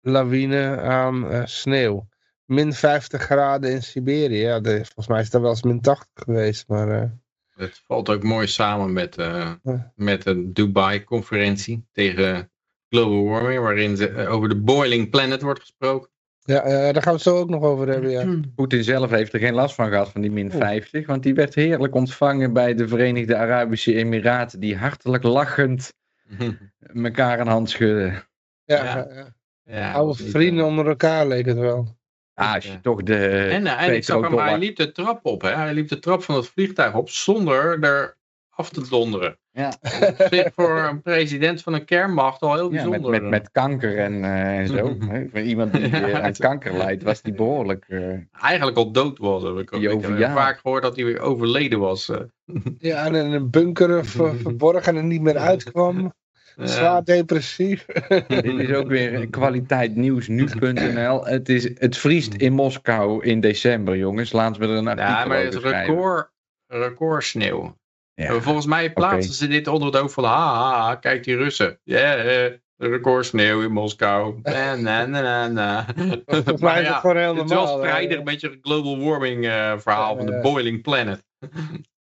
lawine 0.00 0.80
aan 0.80 1.42
sneeuw. 1.48 2.08
Min 2.44 2.72
50 2.72 3.22
graden 3.22 3.70
in 3.70 3.82
Siberië. 3.82 4.40
Ja, 4.40 4.60
de- 4.60 4.76
volgens 4.84 5.06
mij 5.08 5.20
is 5.20 5.30
dat 5.30 5.40
wel 5.40 5.50
eens 5.50 5.62
min 5.62 5.80
80 5.80 6.08
geweest, 6.14 6.68
maar... 6.68 7.02
eh, 7.02 7.10
Het 7.50 7.82
valt 7.86 8.08
ook 8.08 8.22
mooi 8.22 8.46
samen 8.46 8.92
met, 8.92 9.16
eh, 9.16 9.52
met 9.94 10.22
de 10.22 10.52
Dubai-conferentie 10.52 11.86
tegen 11.92 12.50
global 12.88 13.24
warming, 13.24 13.60
waarin 13.60 13.96
ze, 13.96 14.26
over 14.26 14.48
de 14.48 14.60
boiling 14.60 15.10
planet 15.10 15.42
wordt 15.42 15.60
gesproken. 15.60 16.10
Ja, 16.46 16.62
eh, 16.62 16.92
daar 16.92 17.02
gaan 17.02 17.02
we 17.02 17.10
het 17.10 17.20
zo 17.20 17.36
ook 17.36 17.48
nog 17.48 17.62
over 17.62 17.88
hebben, 17.88 18.10
ja. 18.10 18.40
Poetin 18.54 18.84
zelf 18.84 19.10
heeft 19.10 19.32
er 19.32 19.38
geen 19.40 19.54
last 19.54 19.74
van 19.74 19.88
gehad 19.88 20.10
van 20.10 20.20
die 20.20 20.30
min 20.30 20.50
50, 20.50 21.06
want 21.06 21.22
die 21.22 21.34
werd 21.34 21.54
heerlijk 21.54 21.94
ontvangen 21.94 22.52
bij 22.52 22.74
de 22.74 22.88
Verenigde 22.88 23.36
Arabische 23.36 23.94
Emiraten, 23.94 24.60
die 24.60 24.76
hartelijk 24.76 25.22
lachend 25.22 25.92
elkaar 27.04 27.40
een 27.40 27.46
hand 27.46 27.70
schudden. 27.70 28.24
Ja, 28.64 28.84
Ja. 28.84 29.06
ja, 29.14 29.34
ja. 29.64 29.92
Oude 29.92 30.22
vrienden 30.24 30.64
eh, 30.64 30.70
onder 30.70 30.86
elkaar 30.86 31.26
leek 31.26 31.46
het 31.46 31.58
wel. 31.58 31.96
Ah, 32.34 32.54
als 32.54 32.64
je 32.64 32.70
Ja. 32.72 32.80
toch 32.82 33.02
de 33.02 33.28
En, 33.28 33.66
eh, 33.66 33.86
en 33.86 33.94
ik 33.94 34.04
zag 34.04 34.20
hem, 34.20 34.38
hij 34.38 34.58
liep 34.58 34.76
de 34.76 34.92
trap 34.92 35.26
op. 35.26 35.42
Hè? 35.42 35.54
Hij 35.54 35.74
liep 35.74 35.88
de 35.88 35.98
trap 35.98 36.22
van 36.22 36.34
het 36.34 36.46
vliegtuig 36.48 36.94
op 36.94 37.10
zonder 37.10 37.82
er 37.82 38.16
af 38.50 38.70
te 38.70 38.88
donderen. 38.88 39.38
Ja, 39.56 39.72
Op 40.10 40.26
zich 40.30 40.48
voor 40.54 40.78
een 40.78 41.02
president 41.02 41.62
van 41.62 41.74
een 41.74 41.84
kernmacht 41.84 42.40
al 42.40 42.54
heel 42.54 42.72
ja 42.72 42.82
met, 42.82 42.90
bijzonder. 42.90 43.10
met, 43.22 43.30
met 43.30 43.50
kanker 43.52 43.98
en, 43.98 44.24
eh, 44.24 44.58
en 44.58 44.66
zo. 44.68 44.96
hè. 45.08 45.26
Voor 45.30 45.40
iemand 45.40 45.72
die 45.72 45.82
eh, 45.90 46.14
aan 46.14 46.22
het- 46.24 46.38
kanker 46.38 46.72
lijdt, 46.76 47.02
was 47.02 47.22
die 47.22 47.32
behoorlijk... 47.32 47.84
eh, 47.88 48.08
Eigenlijk 48.42 48.76
al 48.76 48.90
dood 48.92 49.18
was. 49.18 49.42
Heb 49.42 49.58
ik, 49.58 49.72
ook. 49.72 49.82
ik 49.82 50.18
heb 50.18 50.30
vaak 50.32 50.58
gehoord 50.58 50.82
dat 50.82 50.96
hij 50.96 51.04
weer 51.04 51.20
overleden 51.20 51.78
was. 51.78 52.08
eh. 52.08 52.20
Ja, 52.78 53.04
en 53.06 53.14
in 53.14 53.32
een 53.32 53.50
bunker 53.50 54.04
ver- 54.06 54.36
verborgen 54.36 54.96
en 54.96 55.06
niet 55.06 55.20
meer 55.22 55.36
uitkwam. 55.38 56.12
Ja. 56.56 56.66
Zwaar 56.66 57.04
depressief. 57.04 57.84
Dit 58.26 58.44
is 58.44 58.72
ook 58.72 58.88
weer 58.88 59.28
kwaliteit 59.30 59.96
nieuws 59.96 60.28
nu.nl. 60.28 61.24
Het, 61.26 61.48
is, 61.48 61.70
het 61.78 61.96
vriest 61.96 62.34
in 62.34 62.52
Moskou 62.52 63.24
in 63.24 63.40
december, 63.40 63.96
jongens. 63.96 64.32
Laten 64.32 64.60
we 64.60 64.66
er 64.66 64.72
een 64.74 64.88
artikel 64.88 65.10
Ja, 65.12 65.24
maar 65.26 65.42
het 65.42 65.54
record, 65.54 66.30
record 66.66 67.24
sneeuw. 67.24 67.76
Ja. 68.22 68.40
Volgens 68.40 68.66
mij 68.66 68.92
plaatsen 68.92 69.34
ze 69.34 69.46
dit 69.48 69.66
onder 69.68 69.88
het 69.92 70.02
oog 70.02 70.12
van, 70.12 70.24
ha, 70.24 70.94
kijk 70.94 71.24
die 71.24 71.36
Russen. 71.36 71.80
Ja, 71.82 72.14
eh, 72.16 72.52
record 72.76 73.26
sneeuw 73.26 73.62
in 73.62 73.72
Moskou. 73.72 74.40
Na, 74.42 74.74
na, 74.76 75.06
na, 75.06 75.48
na. 75.48 75.86
Volgens 76.26 76.60
mij 76.60 76.82
is 76.82 76.88
het 76.88 76.96
gewoon 76.96 77.16
heel 77.16 77.36
Het 77.36 78.12
een 78.12 78.24
beetje 78.24 78.50
een 78.50 78.58
global 78.62 78.98
warming 78.98 79.46
eh, 79.46 79.78
verhaal 79.78 80.16
van 80.16 80.26
de 80.26 80.32
Ja. 80.32 80.40
boiling 80.40 80.82
planet. 80.82 81.24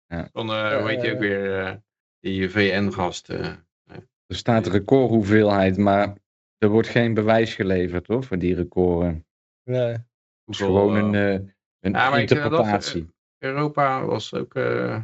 Ja. 0.06 0.28
Van, 0.32 0.52
eh 0.52 0.78
hoe 0.80 0.88
heet 0.88 1.02
je 1.02 1.12
ook 1.12 1.18
weer, 1.18 1.58
eh, 1.58 1.72
die 2.20 2.50
VN-gast. 2.50 3.28
eh. 3.28 3.46
Er 4.26 4.36
staat 4.36 4.66
recordhoeveelheid, 4.66 5.76
maar 5.76 6.14
er 6.58 6.68
wordt 6.68 6.88
geen 6.88 7.14
bewijs 7.14 7.54
geleverd 7.54 8.06
hoor, 8.06 8.24
voor 8.24 8.38
die 8.38 8.54
recorden. 8.54 9.26
Nee. 9.64 9.88
Het 9.88 10.02
is 10.46 10.56
gewoon 10.56 10.94
een, 10.94 11.14
eh, 11.14 11.34
eh, 11.34 11.42
een 11.80 12.20
interpretatie. 12.20 13.13
Europa 13.44 14.04
was 14.04 14.34
ook 14.34 14.54
eh, 14.54 15.00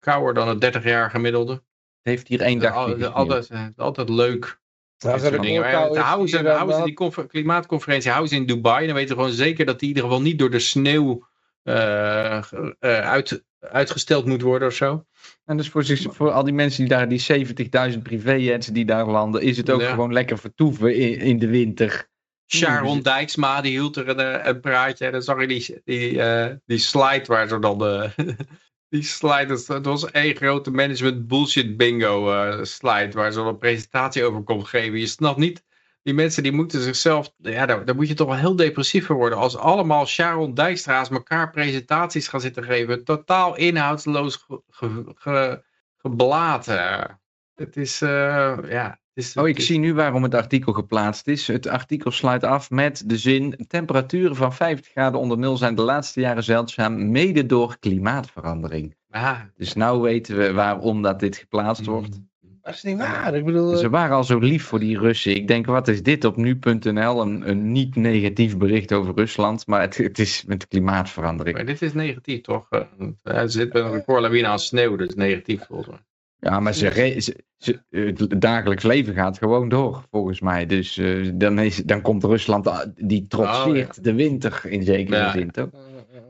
kouder 0.00 0.34
dan 0.34 0.48
het 0.48 0.60
30 0.60 0.84
jaar 0.84 1.10
gemiddelde. 1.10 1.52
Het 1.52 1.62
heeft 2.02 2.28
hier 2.28 2.40
één 2.40 2.58
dag 2.58 2.74
altijd, 2.74 3.50
eh, 3.50 3.66
altijd 3.76 4.08
leuk. 4.08 4.60
Nou, 4.98 5.18
Dat 5.20 5.26
soort 5.30 5.42
dingen. 5.42 5.64
is, 5.64 5.96
houden 5.98 6.84
die 6.84 6.94
confer- 6.94 7.26
klimaatconferentie 7.26 8.10
houden 8.10 8.30
ze 8.30 8.36
in 8.36 8.46
Dubai. 8.46 8.86
Dan 8.86 8.94
weten 8.94 9.16
we 9.16 9.22
gewoon 9.22 9.36
zeker 9.36 9.66
dat 9.66 9.78
die 9.80 9.88
in 9.88 9.94
ieder 9.94 10.10
geval 10.10 10.24
niet 10.26 10.38
door 10.38 10.50
de 10.50 10.58
sneeuw 10.58 11.26
eh, 11.62 12.36
eh, 12.36 12.42
uit, 12.80 13.44
uitgesteld 13.60 14.26
moet 14.26 14.42
worden 14.42 14.68
of 14.68 14.74
zo. 14.74 15.06
En 15.44 15.56
dus 15.56 15.68
voor, 15.68 15.84
zich, 15.84 16.14
voor 16.14 16.30
al 16.30 16.44
die 16.44 16.54
mensen 16.54 16.80
die 16.80 16.88
daar, 16.88 17.08
die 17.08 17.46
70.000 17.92 18.02
privéjets 18.02 18.66
die 18.66 18.84
daar 18.84 19.06
landen, 19.06 19.42
is 19.42 19.56
het 19.56 19.70
ook 19.70 19.80
Ja. 19.80 19.90
gewoon 19.90 20.12
lekker 20.12 20.38
vertoeven 20.38 20.96
in, 20.96 21.18
in 21.18 21.38
de 21.38 21.48
winter. 21.48 22.08
Sharon 22.48 23.02
Dijksma, 23.02 23.60
die 23.60 23.70
hield 23.70 23.96
er 23.96 24.08
een, 24.08 24.20
eh, 24.20 24.46
een 24.46 24.60
praatje. 24.60 25.06
En 25.06 25.12
dan 25.12 25.22
zag 25.22 25.40
je 25.40 25.46
die, 25.46 25.80
die, 25.84 26.22
eh, 26.22 26.54
die 26.66 26.78
slide 26.78 27.24
waar 27.26 27.48
ze 27.48 27.58
dan... 27.58 27.78
de 27.78 28.10
die 28.90 29.02
slide, 29.02 29.64
dat, 29.66 29.84
was 29.84 30.10
één 30.10 30.36
grote 30.36 30.70
management 30.70 31.26
bullshit 31.26 31.76
bingo 31.76 32.32
eh, 32.32 32.64
slide. 32.64 33.10
Waar 33.12 33.32
ze 33.32 33.38
dan 33.38 33.46
een 33.46 33.58
presentatie 33.58 34.24
over 34.24 34.42
kon 34.42 34.66
geven. 34.66 34.98
Je 34.98 35.06
snapt 35.06 35.38
niet 35.38 35.66
die 36.02 36.14
mensen 36.14 36.42
die 36.42 36.52
moeten 36.52 36.80
zichzelf, 36.80 37.34
ja, 37.36 37.66
daar, 37.66 37.94
moet 37.94 38.08
je 38.08 38.14
toch 38.14 38.28
wel 38.28 38.36
heel 38.36 38.56
depressief 38.56 39.06
voor 39.06 39.16
worden. 39.16 39.38
Als 39.38 39.56
allemaal 39.56 40.06
Sharon 40.06 40.54
Dijkstra's 40.54 41.10
elkaar 41.10 41.50
presentaties 41.50 42.28
gaan 42.28 42.40
zitten 42.40 42.64
geven. 42.64 43.04
Totaal 43.04 43.56
inhoudsloos 43.56 44.36
ge, 44.36 44.62
ge- 44.68 45.12
ge- 45.14 45.62
geblaten. 45.96 47.20
Het 47.54 47.76
is, 47.76 48.02
eh, 48.02 48.58
ja. 48.68 49.00
Oh, 49.36 49.48
ik 49.48 49.58
is- 49.58 49.66
zie 49.66 49.78
nu 49.78 49.94
waarom 49.94 50.22
het 50.22 50.34
artikel 50.34 50.72
geplaatst 50.72 51.26
is. 51.28 51.46
Het 51.46 51.66
artikel 51.66 52.10
sluit 52.10 52.44
af 52.44 52.70
met 52.70 53.02
de 53.06 53.16
zin: 53.18 53.54
temperaturen 53.68 54.36
van 54.36 54.52
50 54.54 54.90
graden 54.92 55.20
onder 55.20 55.38
nul 55.38 55.56
zijn 55.56 55.74
de 55.74 55.82
laatste 55.82 56.20
jaren 56.20 56.44
zeldzaam, 56.44 57.10
mede 57.10 57.46
door 57.46 57.76
klimaatverandering. 57.78 58.96
Ah, 59.10 59.38
Dus 59.56 59.74
nou 59.74 60.00
weten 60.00 60.36
we 60.36 60.52
waarom 60.52 61.02
dat 61.02 61.20
dit 61.20 61.36
geplaatst 61.36 61.86
wordt. 61.86 62.20
Dat 62.62 62.74
is 62.76 62.82
niet 62.82 62.98
waar. 62.98 63.34
Ik 63.34 63.44
bedoel, 63.44 63.76
Ze 63.76 63.84
eh, 63.84 63.90
waren 63.90 64.16
al 64.16 64.24
zo 64.24 64.38
lief 64.38 64.64
voor 64.64 64.78
die 64.78 64.98
Russen. 64.98 65.34
Ik 65.34 65.48
denk, 65.48 65.66
wat 65.66 65.88
is 65.88 66.02
dit 66.02 66.24
op 66.24 66.36
nu.nl? 66.36 67.20
Een, 67.22 67.48
een 67.48 67.72
niet 67.72 67.96
negatief 67.96 68.56
bericht 68.56 68.92
over 68.92 69.14
Rusland, 69.14 69.66
maar 69.66 69.80
het, 69.80 69.96
het 69.96 70.18
is 70.18 70.44
met 70.46 70.68
klimaatverandering. 70.68 71.56
maar 71.56 71.66
dit 71.66 71.82
is 71.82 71.92
negatief 71.92 72.40
toch? 72.40 72.66
Eh, 72.70 72.80
Er 73.22 73.50
zit 73.50 73.74
een 73.74 73.90
recordlawine 73.90 74.46
aan 74.46 74.58
sneeuw, 74.58 74.96
dat 74.96 75.08
is 75.08 75.14
negatief 75.14 75.64
volgens 75.66 75.88
mij. 75.88 75.98
Ja, 76.40 76.60
maar 76.60 76.74
ze, 76.74 76.88
re- 76.88 77.20
ze, 77.20 77.44
ze- 77.56 77.80
het 77.90 78.40
dagelijks 78.40 78.82
leven 78.82 79.14
gaat 79.14 79.38
gewoon 79.38 79.68
door, 79.68 80.04
volgens 80.10 80.40
mij. 80.40 80.66
Dus 80.66 80.96
eh, 80.98 81.30
dan, 81.34 81.58
is, 81.58 81.76
dan 81.76 82.02
komt 82.02 82.24
Rusland, 82.24 82.86
die 82.96 83.26
trotseert 83.26 83.98
Oh, 83.98 84.04
de 84.04 84.14
winter 84.14 84.60
in 84.66 84.82
zekere 84.82 85.16
Ja. 85.16 85.30
zin, 85.30 85.50
toch? 85.50 85.68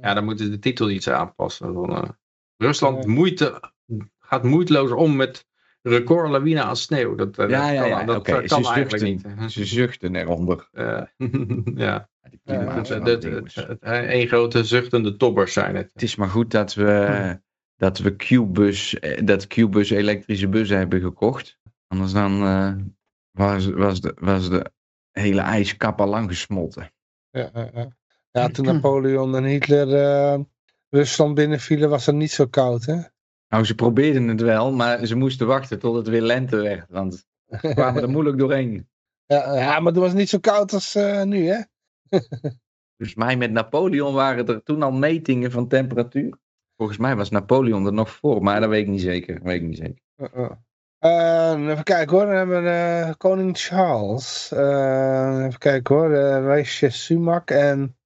Ja, 0.01 0.15
dan 0.15 0.25
moeten 0.25 0.51
de 0.51 0.59
titel 0.59 0.91
iets 0.91 1.09
aanpassen. 1.09 1.73
Van, 1.75 1.91
eh, 1.97 2.09
Rusland 2.57 3.07
moeite, 3.07 3.73
gaat 4.19 4.43
moeiteloos 4.43 4.91
om 4.91 5.17
met 5.17 5.47
recordlawine 5.83 6.63
aan 6.63 6.77
sneeuw. 6.77 7.15
Dat, 7.15 7.37
Ja, 7.37 7.71
ja, 7.71 7.81
kan, 7.81 7.89
ja, 7.89 8.05
dat 8.05 8.23
kan 8.23 8.49
Ze 8.49 8.55
eigenlijk 8.55 8.99
zuchten. 8.99 9.37
niet. 9.39 9.53
Ze 9.53 9.65
zuchten 9.65 10.15
eronder. 10.17 10.69
Ja, 11.75 12.09
een 13.81 14.27
grote 14.27 14.65
zuchtende 14.65 15.17
tobbers 15.17 15.53
zijn 15.53 15.77
het. 15.77 15.91
Het 15.93 16.03
is 16.03 16.17
maar 16.17 16.29
goed 16.29 16.51
dat 16.51 16.75
we, 16.75 17.41
dat 17.79 17.99
we 17.99 18.17
Q-bus, 18.17 18.99
eh, 18.99 19.27
dat 19.27 19.47
Q-bus 19.47 19.91
elektrische 19.91 20.49
bussen 20.49 20.79
hebben 20.79 21.01
gekocht. 21.01 21.59
Anders 21.87 22.13
dan 22.13 22.43
eh, 22.43 22.75
was, 23.31 23.67
was, 23.67 24.01
de, 24.01 24.17
was 24.21 24.51
de 24.51 24.71
hele 25.11 25.41
ijskap 25.41 26.01
al 26.01 26.07
lang 26.07 26.29
gesmolten. 26.29 26.93
Ja, 27.31 27.51
ja, 27.55 27.71
ja. 27.75 27.89
ja, 28.31 28.49
toen 28.49 28.65
Napoleon 28.65 29.37
en 29.37 29.45
Hitler 29.45 29.95
eh, 29.95 30.41
Rusland 30.89 31.35
binnenvielen 31.35 31.91
was 31.91 32.07
het 32.07 32.15
niet 32.15 32.31
zo 32.31 32.47
koud, 32.47 32.85
hè? 32.85 33.01
Nou, 33.49 33.65
ze 33.65 33.75
probeerden 33.75 34.29
het 34.29 34.41
wel, 34.41 34.73
maar 34.73 35.07
ze 35.07 35.15
moesten 35.15 35.47
wachten 35.47 35.79
tot 35.79 35.97
het 35.97 36.09
weer 36.09 36.23
lente 36.23 36.57
werd. 36.57 36.91
Want 36.91 37.27
ze 37.61 37.73
kwamen 37.75 38.03
er 38.03 38.11
moeilijk 38.11 38.39
doorheen. 38.39 38.87
Ja, 39.31 39.55
ja, 39.55 39.81
maar 39.81 39.93
het 39.93 40.01
was 40.01 40.13
niet 40.13 40.29
zo 40.29 40.39
koud 40.39 40.73
als 40.73 40.95
nu, 41.25 41.47
hè? 41.47 41.61
Dus 42.97 43.15
mij 43.15 43.37
met 43.37 43.51
Napoleon 43.51 44.15
waren 44.15 44.47
er 44.47 44.63
toen 44.63 44.83
al 44.83 44.93
metingen 44.93 45.51
van 45.51 45.69
temperatuur. 45.69 46.39
Volgens 46.79 46.99
mij 46.99 47.17
was 47.17 47.31
Napoleon 47.31 47.87
er 47.87 47.93
nog 47.93 48.11
voor, 48.11 48.43
maar 48.43 48.61
dat 48.61 48.69
weet 48.69 48.83
ik 48.83 48.89
niet 48.89 49.01
zeker. 49.01 49.35
Dat 49.35 49.43
weet 49.43 49.61
ik 49.61 49.67
niet 49.67 49.77
zeker. 49.77 50.03
Uh, 50.17 50.29
uh. 50.37 50.51
Eh, 50.99 51.69
even 51.71 51.85
kijken 51.85 52.17
hoor, 52.17 52.27
dan 52.27 52.35
hebben 52.35 52.63
we 52.63 52.69
eh, 52.71 53.13
koning 53.17 53.59
Charles. 53.59 54.53
Eh, 54.53 55.45
even 55.47 55.59
kijken 55.59 55.95
hoor, 55.95 56.11
uh, 56.11 56.55
Rishi 56.55 56.91
Sumak 56.91 57.51
en 57.51 57.97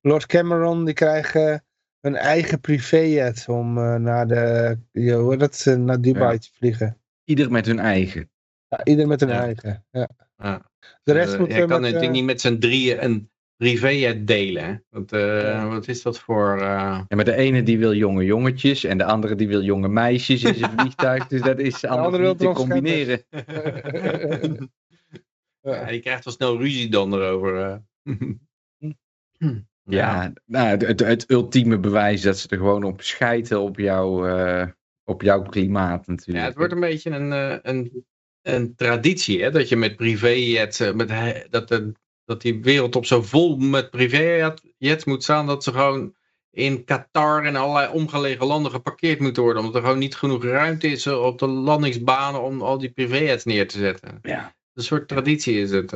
Lord 0.00 0.26
Cameron 0.26 0.84
die 0.84 0.94
krijgen 0.94 1.64
een 2.00 2.16
eigen 2.16 2.60
privéjet 2.60 3.48
om 3.48 3.78
eh, 3.78 3.94
naar, 3.94 4.26
de, 4.26 4.78
hoe 5.12 5.36
dat, 5.36 5.64
naar 5.78 6.00
Dubai 6.00 6.32
Ja. 6.32 6.38
te 6.38 6.50
vliegen. 6.52 7.00
Ieder 7.24 7.50
met 7.50 7.66
hun 7.66 7.78
eigen. 7.78 8.30
Ja, 8.68 8.84
ieder 8.84 9.06
met 9.06 9.22
een 9.22 9.28
Ja. 9.28 9.42
eigen. 9.42 9.84
Ja. 9.90 10.08
Ja. 10.36 10.70
De 11.02 11.12
rest 11.12 11.38
moet 11.38 11.48
je 11.48 11.54
weer 11.54 11.66
kan 11.66 11.80
met, 11.80 11.80
natuurlijk 11.80 12.12
niet 12.12 12.24
met 12.24 12.40
z'n 12.40 12.58
drieën 12.58 13.04
een 13.04 13.30
privéjet 13.56 14.26
delen. 14.26 14.64
hè. 14.64 14.74
Want, 14.90 15.12
eh, 15.12 15.40
Ja. 15.42 15.68
Wat 15.68 15.88
is 15.88 16.02
dat 16.02 16.18
voor... 16.18 16.60
eh, 16.60 17.00
En 17.08 17.16
maar 17.16 17.24
de 17.24 17.34
ene 17.36 17.62
die 17.62 17.78
wil 17.78 17.94
jonge 17.94 18.24
jongetjes 18.24 18.84
en 18.84 18.98
de 18.98 19.04
andere 19.04 19.34
die 19.34 19.48
wil 19.48 19.62
jonge 19.62 19.88
meisjes 19.88 20.42
in 20.42 20.54
zijn 20.54 20.70
vliegtuig. 20.78 21.26
Dus 21.26 21.42
dat 21.42 21.58
is 21.58 21.84
anders 21.84 22.28
niet 22.28 22.38
te 22.38 22.50
combineren. 22.52 23.22
ja, 25.60 25.88
je 25.90 26.00
krijgt 26.00 26.24
wel 26.24 26.34
snel 26.34 26.58
ruzie 26.58 26.88
dan 26.90 27.14
erover. 27.14 27.82
eh. 28.02 28.14
Ja, 29.86 30.32
nou, 30.46 30.84
het, 30.86 31.30
ultieme 31.30 31.78
bewijs 31.78 32.22
dat 32.22 32.38
ze 32.38 32.48
er 32.48 32.56
gewoon 32.56 32.84
op 32.84 33.02
schijten 33.02 33.60
op, 33.60 33.78
jouw 33.78 34.26
eh, 34.26 34.66
op 35.04 35.22
jouw 35.22 35.42
klimaat 35.42 36.06
natuurlijk. 36.06 36.38
Ja, 36.38 36.44
het 36.44 36.56
wordt 36.56 36.72
een 36.72 36.80
beetje 36.80 37.10
een, 37.10 37.30
een, 37.68 38.06
een 38.42 38.74
traditie, 38.74 39.42
hè? 39.42 39.50
dat 39.50 39.68
je 39.68 39.76
met 39.76 39.96
privéjets, 39.96 40.80
eh, 40.80 40.92
met, 40.92 41.08
dat, 41.50 41.68
de, 41.68 41.92
dat 42.24 42.42
die 42.42 42.62
wereldtop 42.62 43.06
zo 43.06 43.22
vol 43.22 43.56
met 43.56 43.90
privéjets 43.90 45.04
moet 45.04 45.22
staan, 45.22 45.46
dat 45.46 45.64
ze 45.64 45.72
gewoon 45.72 46.14
in 46.50 46.84
Qatar 46.84 47.44
en 47.44 47.56
allerlei 47.56 47.92
omgelegen 47.92 48.46
landen 48.46 48.70
geparkeerd 48.70 49.20
moeten 49.20 49.42
worden, 49.42 49.60
omdat 49.60 49.76
er 49.76 49.82
gewoon 49.82 49.98
niet 49.98 50.16
genoeg 50.16 50.44
ruimte 50.44 50.88
is 50.88 51.06
op 51.06 51.38
de 51.38 51.46
landingsbanen 51.46 52.42
om 52.42 52.62
al 52.62 52.78
die 52.78 52.90
privéjets 52.90 53.44
neer 53.44 53.68
te 53.68 53.78
zetten. 53.78 54.18
Ja. 54.22 54.54
Een 54.74 54.82
soort 54.82 55.08
traditie 55.08 55.60
is 55.60 55.70
het. 55.70 55.92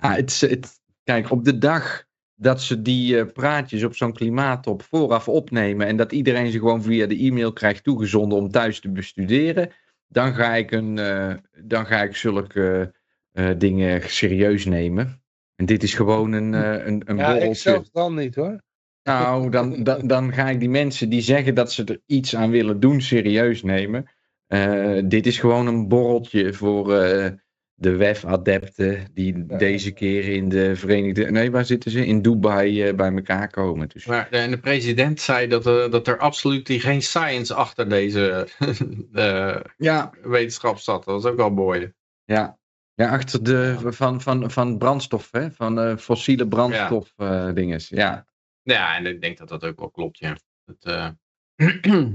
Ah, 0.00 0.14
het, 0.14 0.40
het, 0.40 0.80
kijk, 1.04 1.30
op 1.30 1.44
de 1.44 1.58
dag 1.58 2.08
dat 2.40 2.62
ze 2.62 2.82
die 2.82 3.18
eh, 3.18 3.32
praatjes 3.32 3.84
op 3.84 3.96
zo'n 3.96 4.12
klimaattop 4.12 4.82
vooraf 4.82 5.28
opnemen 5.28 5.86
en 5.86 5.96
dat 5.96 6.12
iedereen 6.12 6.50
ze 6.50 6.58
gewoon 6.58 6.82
via 6.82 7.06
de 7.06 7.18
e-mail 7.18 7.52
krijgt 7.52 7.84
toegezonden 7.84 8.38
om 8.38 8.50
thuis 8.50 8.80
te 8.80 8.90
bestuderen, 8.90 9.70
dan 10.08 10.34
ga 10.34 10.54
ik, 10.54 10.70
een, 10.70 10.98
eh, 10.98 11.34
dan 11.64 11.86
ga 11.86 12.02
ik 12.02 12.16
zulke 12.16 12.94
eh, 13.32 13.50
dingen 13.58 14.10
serieus 14.10 14.64
nemen. 14.64 15.19
En 15.60 15.66
dit 15.66 15.82
is 15.82 15.94
gewoon 15.94 16.32
een, 16.32 16.54
eh, 16.54 16.86
een, 16.86 17.02
een 17.04 17.16
ja, 17.16 17.26
ik 17.28 17.34
borreltje. 17.34 17.70
zelf 17.70 17.90
dan 17.90 18.14
niet 18.14 18.34
hoor. 18.34 18.60
Nou, 19.02 19.50
dan, 19.56 19.82
dan, 19.82 20.06
dan 20.06 20.32
ga 20.32 20.48
ik 20.50 20.60
die 20.60 20.68
mensen 20.70 21.08
die 21.08 21.20
zeggen 21.20 21.54
dat 21.54 21.72
ze 21.72 21.84
er 21.84 22.00
iets 22.06 22.36
aan 22.36 22.50
willen 22.50 22.80
doen 22.80 23.00
serieus 23.00 23.62
nemen. 23.62 24.10
Eh, 24.46 24.98
dit 25.04 25.26
is 25.26 25.38
gewoon 25.38 25.66
een 25.66 25.88
borreltje 25.88 26.52
voor 26.52 26.94
eh, 26.94 27.28
de 27.74 27.96
WEF-adepten 27.96 29.06
die 29.14 29.44
Ja. 29.48 29.56
deze 29.58 29.90
keer 29.92 30.28
in 30.28 30.48
de 30.48 30.76
Verenigde... 30.76 31.30
Nee, 31.30 31.50
waar 31.50 31.64
zitten 31.64 31.90
ze? 31.90 32.06
In 32.06 32.22
Dubai 32.22 32.82
eh, 32.82 32.94
bij 32.94 33.12
elkaar 33.12 33.50
komen. 33.50 33.88
Dus, 33.88 34.06
Maar 34.06 34.28
de, 34.30 34.36
en 34.36 34.50
de 34.50 34.58
president 34.60 35.20
zei 35.20 35.46
dat, 35.46 35.66
eh, 35.66 35.90
dat 35.90 36.06
er 36.08 36.18
absoluut 36.18 36.70
geen 36.72 37.02
science 37.02 37.54
achter 37.54 37.88
deze 37.88 38.48
ja, 39.76 40.10
wetenschap 40.22 40.78
zat. 40.78 41.04
Dat 41.04 41.22
was 41.22 41.32
ook 41.32 41.36
wel 41.36 41.50
mooi. 41.50 41.92
ja. 42.24 42.58
Ja, 43.00 43.08
achter 43.08 43.42
de, 43.42 43.76
van, 43.84 44.20
van, 44.20 44.50
van 44.50 44.78
brandstof, 44.78 45.28
hè? 45.30 45.50
van 45.50 45.80
eh, 45.80 45.96
fossiele 45.96 46.48
brandstof 46.48 47.12
eh 47.16 47.52
dinges. 47.54 47.88
Ja, 47.88 48.26
Ja, 48.62 48.96
en 48.96 49.06
ik 49.06 49.20
denk 49.20 49.38
dat 49.38 49.48
dat 49.48 49.64
ook 49.64 49.78
wel 49.78 49.90
klopt, 49.90 50.18
ja. 50.18 50.36
Dat, 50.64 50.84
eh, 50.84 51.08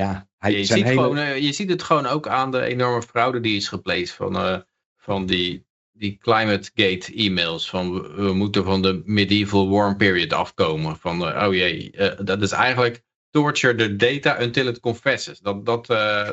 ja. 0.00 0.28
Hij, 0.38 0.52
je, 0.52 0.64
ziet 0.64 0.84
hele- 0.84 1.02
gewoon, 1.02 1.42
je 1.42 1.52
ziet 1.52 1.70
het 1.70 1.82
gewoon 1.82 2.06
ook 2.06 2.28
aan 2.28 2.50
de 2.50 2.62
enorme 2.62 3.02
fraude 3.02 3.40
die 3.40 3.56
is 3.56 3.68
gepleegd 3.68 4.12
van, 4.12 4.64
van 4.96 5.26
die, 5.26 5.66
die 5.92 6.16
Climate 6.16 6.70
Gate 6.74 7.14
e-mails. 7.14 7.70
Van 7.70 8.14
we, 8.14 8.32
moeten 8.32 8.64
van 8.64 8.82
de 8.82 9.02
medieval 9.04 9.68
warm 9.68 9.96
period 9.96 10.32
afkomen. 10.32 10.96
Van 10.96 11.22
oh 11.22 11.54
jee, 11.54 11.90
dat 12.24 12.42
is 12.42 12.52
eigenlijk 12.52 13.02
torture 13.30 13.74
the 13.74 13.96
data 13.96 14.42
until 14.42 14.66
it 14.68 14.80
confesses. 14.80 15.40
Dat, 15.40 15.66
dat, 15.66 15.86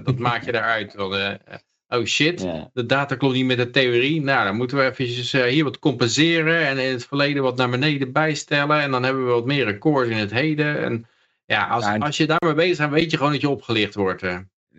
dat 0.04 0.18
maak 0.18 0.44
je 0.44 0.54
eruit. 0.56 0.94
Van, 0.96 1.16
eh, 1.16 1.58
oh 1.98 2.06
shit, 2.06 2.42
Ja. 2.42 2.70
de 2.74 2.86
data 2.86 3.16
klopt 3.16 3.36
niet 3.36 3.46
met 3.46 3.58
de 3.58 3.70
theorie. 3.70 4.22
Nou, 4.22 4.46
dan 4.46 4.56
moeten 4.56 4.78
we 4.78 4.84
eventjes 4.84 5.34
eh, 5.34 5.44
hier 5.44 5.64
wat 5.64 5.80
compenseren 5.80 6.68
en 6.68 6.78
in 6.78 6.92
het 6.92 7.06
verleden 7.06 7.44
wat 7.44 7.58
naar 7.58 7.70
beneden 7.70 8.12
bijstellen. 8.12 8.82
En 8.82 8.92
dan 8.92 9.04
hebben 9.04 9.26
we 9.26 9.32
wat 9.32 9.46
meer 9.46 9.66
records 9.66 10.10
in 10.10 10.18
het 10.18 10.32
heden. 10.32 10.84
En 10.84 11.06
ja, 11.46 11.68
als, 11.68 11.84
Ja, 11.86 11.98
als 11.98 12.18
je 12.18 12.26
daarmee 12.28 12.54
bezig 12.56 12.78
bent, 12.78 12.92
weet 12.92 13.12
je 13.12 13.18
gewoon 13.18 13.32
dat 13.32 13.42
je 13.42 13.50
opgelicht 13.50 13.96
wordt. 13.96 14.24
eh. 14.24 14.38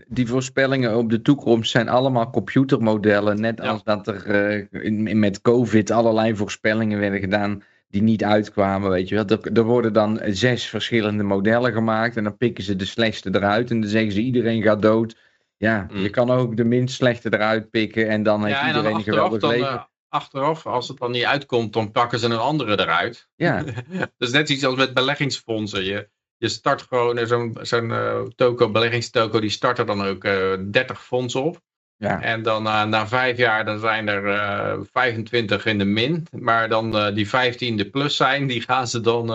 die 0.08 0.26
voorspellingen 0.26 0.96
op 0.96 1.10
de 1.10 1.22
toekomst 1.22 1.70
zijn 1.70 1.88
allemaal 1.88 2.30
computermodellen. 2.30 3.40
Net 3.40 3.60
Ja. 3.62 3.68
als 3.70 3.84
dat 3.84 4.06
er 4.06 4.26
eh, 4.26 4.82
in- 4.84 5.06
in- 5.06 5.18
met 5.18 5.40
COVID 5.40 5.90
allerlei 5.90 6.36
voorspellingen 6.36 6.98
werden 6.98 7.20
gedaan 7.20 7.62
die 7.88 8.02
niet 8.02 8.24
uitkwamen. 8.24 8.90
Weet 8.90 9.08
je 9.08 9.14
wel. 9.14 9.24
Er, 9.24 9.52
er 9.52 9.62
worden 9.64 9.92
dan 9.92 10.20
zes 10.26 10.66
verschillende 10.66 11.22
modellen 11.22 11.72
gemaakt 11.72 12.16
en 12.16 12.24
dan 12.24 12.36
pikken 12.36 12.64
ze 12.64 12.76
de 12.76 12.84
slechtste 12.84 13.28
eruit 13.32 13.70
en 13.70 13.80
dan 13.80 13.90
zeggen 13.90 14.12
ze 14.12 14.20
iedereen 14.20 14.62
gaat 14.62 14.82
dood. 14.82 15.16
Ja, 15.58 15.86
Mm. 15.90 15.98
je 15.98 16.10
kan 16.10 16.30
ook 16.30 16.56
de 16.56 16.64
minst 16.64 16.94
slechte 16.94 17.32
eruit 17.34 17.70
pikken 17.70 18.08
en 18.08 18.22
dan 18.22 18.44
heeft 18.44 18.56
Ja, 18.60 18.66
en 18.66 18.66
dan 18.66 18.76
iedereen 18.76 18.96
een 18.98 19.04
geweldig 19.04 19.40
dan, 19.40 19.50
leven. 19.50 19.68
eh, 19.68 19.82
achteraf, 20.08 20.66
als 20.66 20.88
het 20.88 20.98
dan 20.98 21.10
niet 21.10 21.24
uitkomt, 21.24 21.72
dan 21.72 21.90
pakken 21.92 22.18
ze 22.18 22.26
een 22.26 22.36
andere 22.38 22.80
eruit. 22.80 23.28
ja, 23.34 23.62
Dat 23.88 24.10
is 24.18 24.30
net 24.38 24.48
iets 24.48 24.64
als 24.64 24.74
met 24.76 24.94
beleggingsfondsen. 24.94 25.84
Je, 25.84 26.08
je 26.36 26.48
start 26.48 26.82
gewoon 26.82 27.18
eh, 27.18 27.26
zo'n 27.26 27.56
zo'n 27.60 28.32
toko, 28.34 28.70
beleggingstoko, 28.70 29.40
die 29.40 29.50
start 29.50 29.78
er 29.78 29.86
dan 29.86 30.02
ook 30.02 30.24
eh 30.24 30.52
30 30.70 31.04
fondsen 31.04 31.42
op. 31.42 31.60
ja. 31.98 32.22
En 32.22 32.42
dan 32.42 32.66
eh, 32.66 32.84
na 32.84 33.06
vijf 33.06 33.36
jaar 33.36 33.64
dan 33.64 33.78
zijn 33.78 34.08
er 34.08 34.28
eh 34.28 34.78
25 34.92 35.66
in 35.66 35.78
de 35.78 35.84
min. 35.84 36.26
Maar 36.40 36.68
dan 36.68 36.96
eh, 36.96 37.14
die 37.14 37.28
15 37.28 37.76
de 37.76 37.90
plus 37.90 38.16
zijn, 38.16 38.46
die, 38.46 38.60
gaan 38.60 38.88
ze 38.88 39.00
dan, 39.00 39.26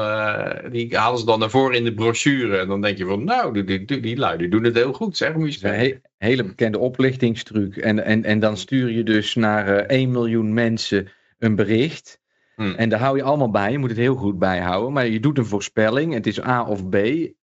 die 0.72 0.98
halen 0.98 1.20
ze 1.20 1.26
dan 1.26 1.40
naar 1.40 1.50
voren 1.50 1.78
in 1.78 1.84
de 1.84 1.94
brochure. 1.94 2.58
En 2.58 2.68
dan 2.68 2.82
denk 2.82 2.98
je 2.98 3.06
van, 3.06 3.24
nou, 3.24 3.54
die, 3.54 3.64
die, 3.64 3.86
die, 3.86 4.00
die 4.00 4.18
lui 4.18 4.38
die 4.38 4.50
doen 4.50 4.64
het 4.64 4.76
heel 4.76 4.94
goed, 4.94 5.18
zeg. 5.18 5.34
Moet 5.34 5.60
je 5.60 5.68
he- 5.68 6.00
hele 6.18 6.44
bekende 6.44 6.78
oplichtingstruc. 6.80 7.78
En, 7.78 8.04
en, 8.04 8.24
en 8.24 8.40
dan 8.40 8.58
stuur 8.58 8.92
je 8.92 9.04
dus 9.04 9.36
naar 9.36 9.68
eh 9.68 9.98
1 9.98 10.12
miljoen 10.12 10.54
mensen 10.54 11.08
een 11.40 11.56
bericht. 11.56 12.20
Hmm. 12.56 12.76
En 12.76 12.90
daar 12.90 13.00
hou 13.00 13.18
je 13.18 13.24
allemaal 13.24 13.52
bij. 13.52 13.72
Je 13.72 13.78
moet 13.78 13.90
het 13.90 13.98
heel 14.00 14.16
goed 14.16 14.40
bijhouden. 14.40 14.94
Maar 14.94 15.08
je 15.08 15.20
doet 15.20 15.38
een 15.38 15.46
voorspelling. 15.46 16.14
Het 16.14 16.28
is 16.28 16.44
A 16.46 16.64
of 16.66 16.90
B. 16.90 16.96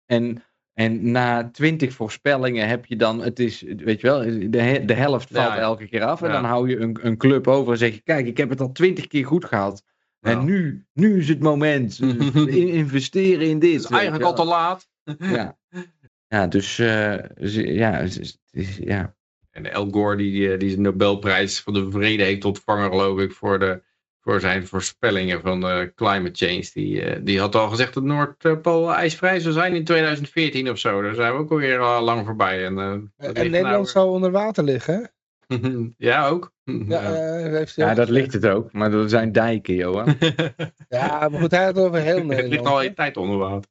En, 0.07 0.43
en 0.75 1.11
na 1.11 1.51
twintig 1.51 1.93
voorspellingen 1.93 2.69
heb 2.69 2.87
je 2.87 2.97
dan, 2.97 3.23
het 3.23 3.39
is, 3.39 3.63
weet 3.63 4.01
je 4.01 4.07
wel, 4.07 4.19
de, 4.51 4.83
de 4.85 4.95
helft 4.95 5.29
valt 5.33 5.47
ja. 5.55 5.59
elke 5.59 5.89
keer 5.89 6.03
af. 6.03 6.23
En 6.23 6.29
Ja. 6.29 6.33
dan 6.35 6.45
hou 6.45 6.69
je 6.69 6.79
een, 6.79 6.99
een 7.03 7.17
club 7.17 7.49
over 7.49 7.73
en 7.73 7.79
zeg 7.79 7.95
je, 7.95 8.01
kijk, 8.01 8.27
ik 8.27 8.37
heb 8.37 8.49
het 8.49 8.61
al 8.61 8.73
twintig 8.73 9.07
keer 9.07 9.27
goed 9.27 9.45
gehad. 9.45 9.83
En 10.21 10.45
nu, 10.45 10.85
nu 10.93 11.19
is 11.19 11.29
het 11.29 11.41
moment. 11.41 11.99
In- 12.35 12.69
investeren 12.69 13.49
in 13.49 13.59
dit. 13.59 13.75
Het 13.75 13.85
is 13.85 13.91
eigenlijk 13.91 14.25
al 14.25 14.35
te 14.35 14.45
laat. 14.45 14.89
Ja, 15.19 15.57
ja 16.29 16.47
dus 16.47 16.79
eh, 16.79 17.19
ja, 17.77 17.99
is- 17.99 18.39
is- 18.51 18.77
ja. 18.77 19.15
En 19.51 19.73
Al 19.73 19.91
Gore 19.91 20.17
die, 20.17 20.53
eh, 20.53 20.59
die 20.59 20.75
de 20.75 20.81
Nobelprijs 20.81 21.61
van 21.61 21.75
de 21.75 21.91
Vrede 21.91 22.23
heeft 22.23 22.45
ontvangen, 22.45 22.91
geloof 22.91 23.19
ik, 23.19 23.33
voor, 23.33 23.59
de, 23.59 23.83
voor 24.25 24.41
zijn 24.41 24.67
voorspellingen 24.67 25.41
van 25.41 25.61
de 25.61 25.93
climate 25.95 26.47
change. 26.47 26.71
Die, 26.73 27.03
eh, 27.03 27.21
die 27.23 27.41
had 27.41 27.55
al 27.55 27.69
gezegd 27.69 27.95
dat 27.95 28.03
Noordpool 28.03 28.95
ijsvrij 28.95 29.41
zou 29.41 29.55
zijn 29.55 29.75
in 29.75 29.85
2014 29.85 30.71
of 30.71 30.79
zo. 30.79 31.03
Daar 31.03 31.15
zijn 31.15 31.33
we 31.33 31.39
ook 31.39 31.51
alweer 31.51 31.79
al 31.79 32.03
lang 32.03 32.27
voorbij. 32.27 32.65
En, 32.67 32.79
eh, 32.79 33.33
Nederland 33.33 33.63
nou- 33.65 33.87
zou 33.87 34.11
onder 34.11 34.31
water 34.31 34.65
liggen, 34.65 35.13
ja, 35.97 36.29
ook. 36.29 36.53
Ja, 36.65 36.75
Ja. 36.89 37.03
eh, 37.39 37.53
heeft 37.53 37.75
ja, 37.75 37.95
dat 37.95 38.09
ligt 38.09 38.33
het 38.33 38.47
ook. 38.47 38.73
Maar 38.73 38.93
er 38.93 39.09
zijn 39.09 39.33
dijken, 39.33 39.75
Johan. 39.75 40.17
Ja, 40.89 41.29
maar 41.29 41.41
goed, 41.41 41.51
hij 41.51 41.65
had 41.65 41.75
het 41.77 41.85
over 41.85 42.01
heel 42.01 42.17
het 42.17 42.25
ligt 42.27 42.41
al 42.41 42.47
Nederland. 42.47 42.87
een 42.87 42.95
tijd 42.95 43.17
onder 43.17 43.39
water. 43.39 43.71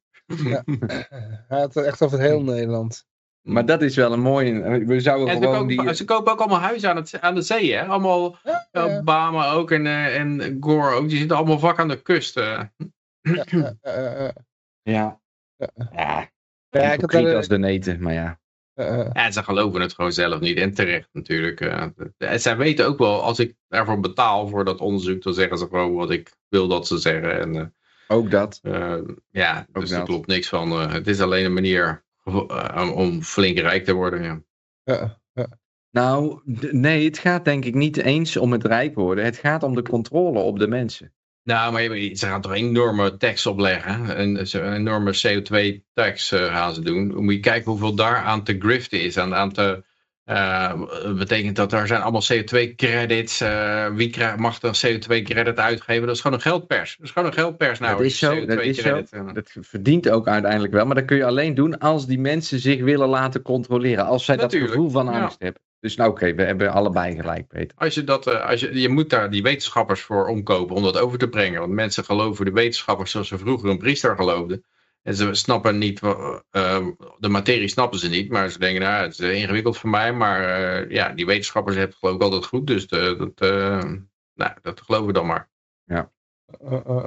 Hij 1.47 1.59
had 1.59 1.73
het 1.73 1.85
echt 1.85 2.01
over 2.01 2.19
het 2.19 2.27
heel 2.27 2.43
Nederland. 2.43 3.05
Maar 3.43 3.65
dat 3.65 3.81
is 3.81 3.95
wel 3.95 4.13
een 4.13 4.19
mooie. 4.21 4.61
We 4.85 4.99
zouden 4.99 5.27
En 5.27 5.41
gewoon 5.41 5.67
kopen, 5.67 5.85
die. 5.85 5.95
ze 5.95 6.05
kopen 6.05 6.31
ook 6.31 6.39
allemaal 6.39 6.59
huizen 6.59 6.89
aan, 6.89 6.95
het, 6.95 7.21
aan 7.21 7.35
de 7.35 7.41
zee, 7.41 7.73
hè? 7.73 7.85
Allemaal 7.85 8.37
Ja, 8.43 8.67
ja, 8.71 8.97
Obama 8.99 9.51
ook 9.51 9.71
en, 9.71 9.85
eh, 9.85 10.19
en 10.19 10.57
Gore 10.59 10.95
ook. 10.95 11.09
Die 11.09 11.17
zitten 11.17 11.37
allemaal 11.37 11.59
vak 11.59 11.79
aan 11.79 11.87
de 11.87 12.01
kust. 12.01 12.37
eh. 12.37 12.61
ja, 13.21 13.43
ja, 13.51 13.73
ja, 13.81 13.99
ja. 14.01 14.31
Ja. 14.83 15.19
Ja. 15.57 15.77
Ja. 15.91 16.31
Ja, 16.69 16.91
ik 16.93 17.01
had 17.01 17.33
als 17.33 17.47
de 17.47 17.57
neten, 17.57 18.01
maar 18.01 18.13
ja. 18.13 18.39
Ja, 19.13 19.31
ze 19.31 19.43
geloven 19.43 19.81
het 19.81 19.93
gewoon 19.93 20.11
zelf 20.11 20.39
niet. 20.39 20.57
En 20.57 20.73
terecht 20.73 21.09
natuurlijk. 21.11 21.61
eh. 21.61 21.85
En 22.17 22.39
zij 22.41 22.57
weten 22.57 22.85
ook 22.87 22.97
wel, 22.97 23.21
als 23.23 23.39
ik 23.39 23.55
daarvoor 23.67 23.99
betaal 23.99 24.47
voor 24.47 24.65
dat 24.65 24.79
onderzoek, 24.79 25.21
dan 25.23 25.33
zeggen 25.33 25.57
ze 25.57 25.65
gewoon 25.67 25.93
wat 25.93 26.11
ik 26.11 26.33
wil 26.49 26.67
dat 26.67 26.87
ze 26.87 26.97
zeggen. 26.97 27.39
En 27.39 27.55
eh, 27.55 27.65
Ook 28.17 28.31
dat. 28.31 28.59
eh, 28.61 28.95
ja, 29.29 29.65
Ook 29.73 29.81
dus 29.81 29.91
er 29.91 29.97
dat. 29.97 30.07
klopt 30.07 30.27
niks 30.27 30.49
van. 30.49 30.71
eh. 30.71 30.91
het 30.91 31.07
is 31.07 31.21
alleen 31.21 31.45
een 31.45 31.53
manier 31.53 31.85
eh, 31.87 31.93
om- 32.23 32.91
om 32.91 33.21
flink 33.21 33.59
rijk 33.59 33.85
te 33.85 33.93
worden. 33.93 34.45
Ja. 34.83 35.21
Ja. 35.33 35.47
Nou, 35.91 36.41
nee, 36.71 37.05
het 37.05 37.17
gaat 37.17 37.45
denk 37.45 37.65
ik 37.65 37.73
niet 37.73 37.97
eens 37.97 38.37
om 38.37 38.51
het 38.51 38.65
rijk 38.65 38.95
worden. 38.95 39.25
Het 39.25 39.37
gaat 39.37 39.63
om 39.63 39.75
de 39.75 39.81
controle 39.81 40.39
op 40.39 40.59
de 40.59 40.67
mensen. 40.67 41.13
Nou, 41.43 41.71
maar 41.71 41.81
je- 41.97 42.15
ze 42.15 42.25
gaan 42.25 42.41
toch 42.41 42.51
een 42.51 42.57
enorme 42.57 43.17
tax 43.17 43.45
opleggen. 43.45 44.19
Een, 44.21 44.39
een 44.63 44.73
enorme 44.73 45.11
CO2-tax 45.11 46.31
eh, 46.31 46.45
gaan 46.45 46.73
ze 46.73 46.81
doen. 46.81 47.07
Dan 47.07 47.23
moet 47.23 47.33
je 47.33 47.39
kijken 47.39 47.71
hoeveel 47.71 47.95
daar 47.95 48.17
aan 48.17 48.43
te 48.43 48.55
griften 48.59 49.01
is. 49.01 49.17
Aan, 49.17 49.35
aan 49.35 49.51
te, 49.51 49.83
eh, 50.25 50.73
betekent 51.17 51.55
dat 51.55 51.73
er 51.73 51.87
zijn 51.87 52.01
allemaal 52.01 52.23
CO2-credits. 52.33 53.41
eh 53.41 53.87
wie 53.87 54.15
mag 54.37 54.61
een 54.61 54.99
CO2-credit 54.99 55.59
uitgeven? 55.59 56.05
Dat 56.07 56.15
is 56.15 56.21
gewoon 56.21 56.37
een 56.37 56.43
geldpers. 56.43 56.95
Dat 56.97 57.05
is 57.05 57.11
gewoon 57.11 57.27
een 57.27 57.33
geldpers. 57.33 57.79
Nou, 57.79 57.97
dat 57.97 58.05
is 58.05 58.17
zo. 58.17 58.45
Dat 58.45 58.59
is 58.61 58.77
zo. 58.77 58.81
CO2-credit. 58.81 59.11
eh. 59.11 59.33
Dat 59.33 59.55
verdient 59.61 60.09
ook 60.09 60.27
uiteindelijk 60.27 60.73
wel. 60.73 60.85
Maar 60.85 60.95
dat 60.95 61.05
kun 61.05 61.17
je 61.17 61.25
alleen 61.25 61.53
doen 61.53 61.79
als 61.79 62.07
die 62.07 62.19
mensen 62.19 62.59
zich 62.59 62.81
willen 62.81 63.07
laten 63.07 63.41
controleren. 63.41 64.05
Als 64.05 64.25
zij 64.25 64.35
Natuurlijk, 64.35 64.71
dat 64.73 64.81
gevoel 64.81 64.91
van 65.03 65.13
ja. 65.13 65.21
angst 65.21 65.35
hebben. 65.39 65.61
Dus 65.79 65.95
nou 65.95 66.09
oké, 66.11 66.33
we 66.35 66.43
hebben 66.43 66.71
allebei 66.71 67.15
gelijk, 67.15 67.47
Peter. 67.47 67.77
Als 67.77 67.93
je, 67.93 68.03
dat, 68.03 68.41
als 68.41 68.59
je, 68.59 68.79
je 68.79 68.89
moet 68.89 69.09
daar 69.09 69.29
die 69.31 69.41
wetenschappers 69.43 70.01
voor 70.01 70.27
omkopen 70.27 70.75
om 70.75 70.83
dat 70.83 70.97
over 70.97 71.17
te 71.17 71.29
brengen. 71.29 71.59
Want 71.59 71.71
mensen 71.71 72.03
geloven 72.03 72.45
de 72.45 72.51
wetenschappers 72.51 73.11
zoals 73.11 73.27
ze 73.27 73.37
vroeger 73.37 73.69
een 73.69 73.77
priester 73.77 74.15
geloofden. 74.15 74.63
En 75.03 75.15
ze 75.15 75.33
snappen 75.33 75.77
niet, 75.77 75.99
wa- 75.99 76.43
eh, 76.51 76.87
de 77.19 77.29
materie 77.29 77.67
snappen 77.67 77.99
ze 77.99 78.09
niet. 78.09 78.29
Maar 78.29 78.49
ze 78.49 78.59
denken, 78.59 78.81
nou, 78.81 79.03
het 79.03 79.19
is 79.19 79.19
ingewikkeld 79.41 79.77
voor 79.77 79.89
mij. 79.89 80.13
Maar 80.13 80.43
eh, 80.43 80.89
ja, 80.89 81.09
die 81.09 81.25
wetenschappers 81.25 81.75
hebben 81.75 81.91
het 81.93 81.99
geloof 81.99 82.15
ik 82.15 82.21
altijd 82.21 82.45
goed. 82.45 82.67
Dus 82.67 82.87
de, 82.87 83.15
dat, 83.17 83.49
eh, 83.51 83.83
nou, 84.33 84.51
dat 84.61 84.81
geloven 84.81 85.07
we 85.07 85.13
dan 85.13 85.25
maar. 85.25 85.49
Uh, 85.87 86.01
uh. 86.87 87.05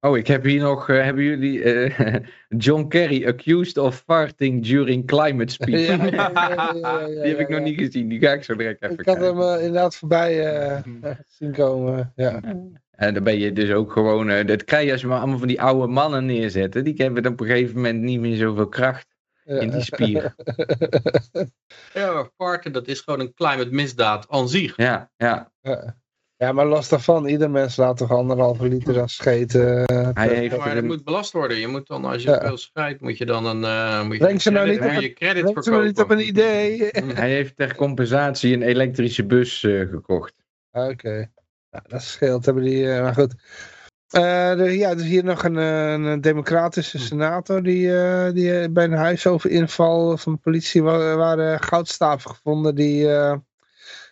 Oh, 0.00 0.16
ik 0.16 0.26
heb 0.26 0.44
hier 0.44 0.60
nog, 0.60 0.88
eh, 0.88 1.02
hebben 1.02 1.24
jullie 1.24 1.62
eh, 1.62 2.20
John 2.64 2.88
Kerry 2.88 3.26
accused 3.26 3.78
of 3.78 4.02
farting 4.06 4.64
during 4.66 5.06
climate 5.06 5.52
speech? 5.62 5.86
Ja, 5.86 5.94
ja, 6.04 6.30
ja, 6.30 6.30
ja, 6.54 6.72
ja, 6.74 7.00
ja, 7.00 7.06
die 7.06 7.30
heb 7.30 7.38
ik 7.38 7.48
ja, 7.48 7.54
nog 7.54 7.58
ja. 7.58 7.64
niet 7.64 7.78
gezien, 7.78 8.08
die 8.08 8.20
ga 8.20 8.32
ik 8.32 8.44
zo 8.44 8.54
direct 8.56 8.82
even 8.82 8.98
Ik 8.98 9.06
had 9.06 9.16
kijken. 9.16 9.36
hem 9.36 9.48
eh, 9.56 9.64
inderdaad 9.64 9.96
voorbij 9.96 10.54
eh, 10.54 10.82
zien 11.38 11.52
komen. 11.52 12.12
Ja. 12.16 12.40
En 12.96 13.14
dan 13.14 13.22
ben 13.22 13.38
je 13.38 13.52
dus 13.52 13.70
ook 13.70 13.92
gewoon, 13.92 14.30
eh, 14.30 14.46
dat 14.46 14.64
krijg 14.64 14.84
je 14.86 14.92
als 14.92 15.00
je 15.00 15.06
maar 15.06 15.18
allemaal 15.18 15.38
van 15.38 15.48
die 15.48 15.62
oude 15.62 15.86
mannen 15.86 16.26
neerzetten, 16.26 16.84
die 16.84 16.94
hebben 16.96 17.26
op 17.26 17.40
een 17.40 17.46
gegeven 17.46 17.74
moment 17.74 18.00
niet 18.02 18.20
meer 18.20 18.36
zoveel 18.36 18.68
kracht 18.68 19.06
in 19.44 19.70
die 19.70 19.82
spier. 19.82 20.34
Ja, 21.92 22.12
maar 22.12 22.28
farten, 22.36 22.72
dat 22.72 22.86
is 22.88 23.00
gewoon 23.00 23.20
een 23.20 23.34
climate 23.34 23.70
misdaad 23.70 24.26
aan 24.28 24.48
zich. 24.48 24.76
Ja, 24.76 25.10
ja. 25.16 25.52
Ja. 26.36 26.52
Maar 26.52 26.66
los 26.66 26.88
daarvan, 26.88 27.26
ieder 27.26 27.50
mens 27.50 27.76
laat 27.76 27.96
toch 27.96 28.10
anderhalve 28.10 28.68
liter 28.68 29.00
aan 29.00 29.08
scheten. 29.08 29.84
eh, 29.84 29.96
Hij 30.02 30.12
per- 30.12 30.36
heeft 30.36 30.52
Ja, 30.54 30.58
maar 30.58 30.68
dat 30.68 30.76
een- 30.82 30.86
moet 30.86 31.04
belast 31.04 31.32
worden. 31.32 31.56
Je 31.56 31.66
moet 31.68 31.86
dan, 31.86 32.04
als 32.04 32.22
je 32.22 32.30
Ja. 32.30 32.40
veel 32.40 32.56
schrijft, 32.56 33.00
moet 33.00 33.18
je 33.18 33.26
dan 33.26 33.46
een, 33.46 33.64
eh 33.64 34.02
moet 34.04 34.12
je 34.12 34.18
Breng 34.18 34.42
ze 34.42 34.50
nou 34.50 34.64
credit- 34.66 34.84
niet 34.88 34.96
op 34.96 35.02
je 35.02 35.12
credit 35.12 35.44
Denk 35.44 35.62
ze 35.64 35.70
maar 35.70 35.80
niet 35.84 35.88
op 35.90 35.96
verkopen. 35.96 36.18
een 36.18 36.28
idee. 36.28 36.88
Hij 37.14 37.30
heeft 37.30 37.56
ter 37.56 37.74
compensatie 37.76 38.54
een 38.54 38.62
elektrische 38.62 39.24
bus 39.26 39.62
eh, 39.64 39.88
gekocht. 39.88 40.34
Oké. 40.72 41.30
Nou, 41.74 41.84
dat 41.88 42.02
scheelt. 42.02 42.44
Hebben 42.44 42.62
die, 42.64 42.92
eh, 42.92 43.02
maar 43.02 43.14
goed. 43.14 43.34
Eh, 44.08 44.50
er- 44.60 44.70
ja, 44.70 44.90
er 44.90 44.96
is 44.96 45.02
hier 45.02 45.24
nog 45.24 45.44
een, 45.44 45.58
eh, 45.58 45.92
een 45.92 46.20
democratische 46.20 46.98
senator 46.98 47.62
die, 47.62 47.96
eh, 47.98 48.32
die 48.32 48.70
bij 48.70 48.84
een 48.84 48.92
huisoverinval 48.92 50.16
van 50.16 50.32
de 50.32 50.38
politie 50.38 50.82
wa- 50.82 51.16
waren 51.16 51.62
goudstaven 51.62 52.30
gevonden 52.30 52.74
die 52.74 53.12
eh, 53.12 53.36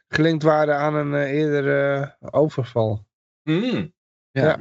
gelinkt 0.08 0.42
waren 0.42 0.76
aan 0.76 0.94
een 0.94 1.14
eerdere 1.14 2.16
overval. 2.20 3.06
Hmm. 3.42 3.92
Ja. 4.30 4.58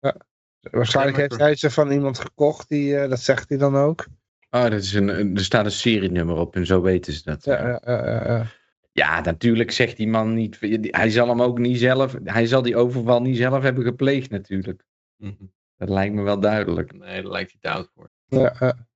Ja. 0.00 0.14
Waarschijnlijk 0.60 1.16
heeft 1.16 1.36
hij 1.40 1.54
ze 1.56 1.70
van 1.70 1.90
iemand 1.90 2.18
gekocht, 2.18 2.68
die, 2.68 2.96
eh, 2.98 3.08
dat 3.10 3.20
zegt 3.20 3.48
hij 3.48 3.58
dan 3.58 3.76
ook. 3.76 4.06
Oh, 4.50 4.62
dat 4.62 4.72
is 4.72 4.92
een, 4.94 5.08
een- 5.20 5.36
er 5.36 5.44
staat 5.44 5.64
een 5.64 5.70
serienummer 5.70 6.36
op 6.36 6.56
en 6.56 6.66
zo 6.66 6.80
weten 6.80 7.12
ze 7.12 7.22
dat. 7.24 7.44
Ja, 7.44 7.68
ja, 7.68 7.80
ja, 7.84 8.26
ja, 8.26 8.46
ja. 8.94 9.20
Natuurlijk 9.20 9.70
zegt 9.70 9.96
die 9.96 10.08
man 10.08 10.34
niet. 10.34 10.58
Hij 10.90 11.10
zal 11.10 11.28
hem 11.28 11.42
ook 11.42 11.58
niet 11.58 11.78
zelf. 11.78 12.16
Hij 12.24 12.46
zal 12.46 12.62
die 12.62 12.76
overval 12.76 13.22
niet 13.22 13.36
zelf 13.36 13.62
hebben 13.62 13.84
gepleegd, 13.84 14.30
natuurlijk. 14.30 14.84
Mhm. 15.16 15.32
Dat 15.76 15.88
lijkt 15.88 16.14
me 16.14 16.22
wel 16.22 16.40
duidelijk. 16.40 16.92
Nee, 16.92 17.22
daar 17.22 17.30
lijkt 17.32 17.50
hij 17.50 17.60
te 17.60 17.76
oud 17.78 17.90
voor. 17.94 18.10
Ja, 18.26 18.54
ja. 18.58 18.86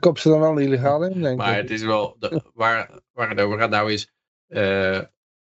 ja, 0.00 0.14
ze 0.14 0.28
dan 0.28 0.40
wel 0.40 0.58
illegaal 0.58 1.04
in, 1.04 1.20
denk 1.22 1.38
Maar 1.38 1.50
ik. 1.54 1.56
het 1.62 1.70
is 1.70 1.82
wel, 1.82 2.16
de- 2.18 2.42
waar, 2.54 3.00
waar 3.12 3.28
het 3.28 3.40
over 3.40 3.58
gaat 3.58 3.70
nou 3.70 3.92
is, 3.92 4.12
eh, 4.46 5.00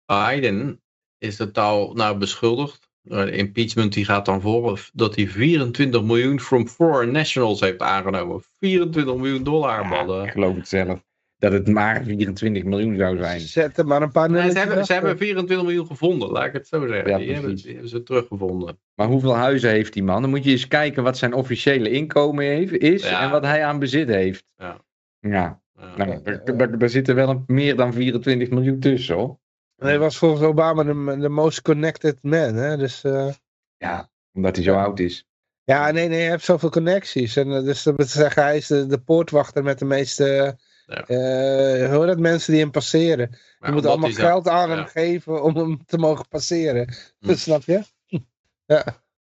Biden 0.06 0.82
is 1.18 1.36
totaal 1.36 1.92
nou 1.92 2.18
beschuldigd. 2.18 2.88
Eh, 3.02 3.18
De 3.24 3.30
impeachment 3.36 3.92
die 3.92 4.04
gaat 4.04 4.26
dan 4.26 4.40
voor 4.40 4.88
dat 4.92 5.14
hij 5.16 5.28
24 5.28 6.02
miljoen 6.02 6.40
from 6.40 6.68
foreign 6.68 7.12
nationals 7.12 7.60
heeft 7.60 7.80
aangenomen. 7.80 8.42
24 8.58 9.16
miljoen 9.16 9.42
dollar, 9.42 9.82
Ja, 9.82 10.04
man. 10.04 10.24
ik 10.24 10.30
geloof 10.30 10.56
het 10.56 10.68
zelf. 10.68 11.02
Dat 11.50 11.52
het 11.52 11.68
maar 11.68 12.02
24 12.04 12.64
miljoen 12.64 12.96
zou 12.96 13.16
zijn. 13.16 13.40
Zet 13.40 13.78
er 13.78 13.86
maar 13.86 14.02
een 14.02 14.10
paar 14.12 14.30
Nee, 14.30 14.50
ze, 14.50 14.58
hebben, 14.58 14.84
ze 14.84 14.92
hebben 14.92 15.18
24 15.18 15.66
miljoen 15.66 15.86
gevonden, 15.86 16.30
laat 16.30 16.46
ik 16.46 16.52
het 16.52 16.68
zo 16.68 16.86
zeggen. 16.86 17.10
Ja, 17.10 17.18
die, 17.18 17.26
hebben, 17.26 17.42
precies. 17.44 17.62
die 17.62 17.72
hebben 17.72 17.90
ze 17.90 18.02
teruggevonden. 18.02 18.78
Maar 18.94 19.06
hoeveel 19.06 19.34
huizen 19.36 19.70
heeft 19.70 19.92
die 19.92 20.02
man? 20.02 20.20
Dan 20.22 20.30
moet 20.30 20.44
je 20.44 20.50
eens 20.50 20.68
kijken 20.68 21.02
wat 21.02 21.18
zijn 21.18 21.34
officiële 21.34 21.90
inkomen 21.90 22.44
heeft, 22.44 22.72
is 22.72 23.08
Ja. 23.08 23.22
en 23.22 23.30
wat 23.30 23.42
hij 23.42 23.64
aan 23.64 23.78
bezit 23.78 24.08
heeft. 24.08 24.44
Ja. 24.56 24.80
Ja, 25.20 25.60
Ja. 25.78 25.96
nou, 25.96 26.22
daar, 26.22 26.56
daar, 26.56 26.78
daar 26.78 26.88
zitten 26.88 27.14
wel 27.14 27.28
een, 27.28 27.44
meer 27.46 27.76
dan 27.76 27.92
24 27.92 28.50
miljoen 28.50 28.80
tussen 28.80 29.14
hoor. 29.14 29.38
Hij 29.76 29.98
was 29.98 30.16
volgens 30.18 30.42
Obama 30.42 30.82
de, 30.84 31.16
de 31.20 31.28
most 31.28 31.62
connected 31.62 32.22
man. 32.22 32.54
Hè? 32.54 32.76
Dus, 32.76 33.04
eh, 33.04 33.28
Ja, 33.76 34.10
omdat 34.32 34.56
hij 34.56 34.64
zo 34.64 34.74
oud 34.74 34.98
is. 34.98 35.26
ja, 35.64 35.90
nee, 35.90 36.08
nee, 36.08 36.20
hij 36.20 36.30
heeft 36.30 36.44
zoveel 36.44 36.70
connecties. 36.70 37.36
En, 37.36 37.52
eh, 37.56 37.62
dus 37.64 37.82
dat 37.82 37.96
wil 37.96 38.06
zeggen, 38.06 38.42
hij 38.42 38.56
is 38.56 38.66
de, 38.66 38.86
de 38.86 38.98
poortwachter 38.98 39.62
met 39.62 39.78
de 39.78 39.84
meeste 39.84 40.56
Ja. 40.86 41.06
eh, 41.06 41.88
hoe 41.90 41.98
heet 41.98 42.06
dat, 42.06 42.18
mensen 42.18 42.52
die 42.52 42.60
hem 42.62 42.70
passeren. 42.70 43.28
Maar 43.58 43.68
Je 43.68 43.74
moet 43.74 43.86
allemaal 43.86 44.12
geld 44.12 44.48
aan 44.48 44.70
hem 44.70 44.84
geven 44.84 45.42
om 45.42 45.56
hem 45.56 45.84
te 45.86 45.98
mogen 45.98 46.28
passeren. 46.28 46.94
Hm. 47.18 47.34
Snap 47.46 47.62
je? 47.62 47.82
Ja. 48.66 48.84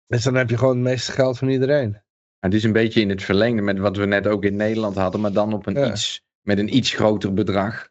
Dus 0.06 0.22
dan 0.22 0.34
heb 0.34 0.50
je 0.50 0.58
gewoon 0.58 0.74
het 0.74 0.84
meeste 0.84 1.12
geld 1.12 1.38
van 1.38 1.48
iedereen. 1.48 2.02
Het 2.40 2.54
is 2.54 2.64
een 2.64 2.72
beetje 2.72 3.00
in 3.00 3.08
het 3.08 3.22
verlengde 3.22 3.62
met 3.62 3.78
wat 3.78 3.96
we 3.96 4.06
net 4.06 4.26
ook 4.26 4.44
in 4.44 4.56
Nederland 4.56 4.96
hadden, 4.96 5.20
maar 5.20 5.32
dan 5.32 5.52
op 5.52 5.66
een 5.66 5.74
Ja. 5.74 5.90
iets, 5.90 6.24
met 6.40 6.58
een 6.58 6.76
iets 6.76 6.92
groter 6.92 7.34
bedrag. 7.34 7.88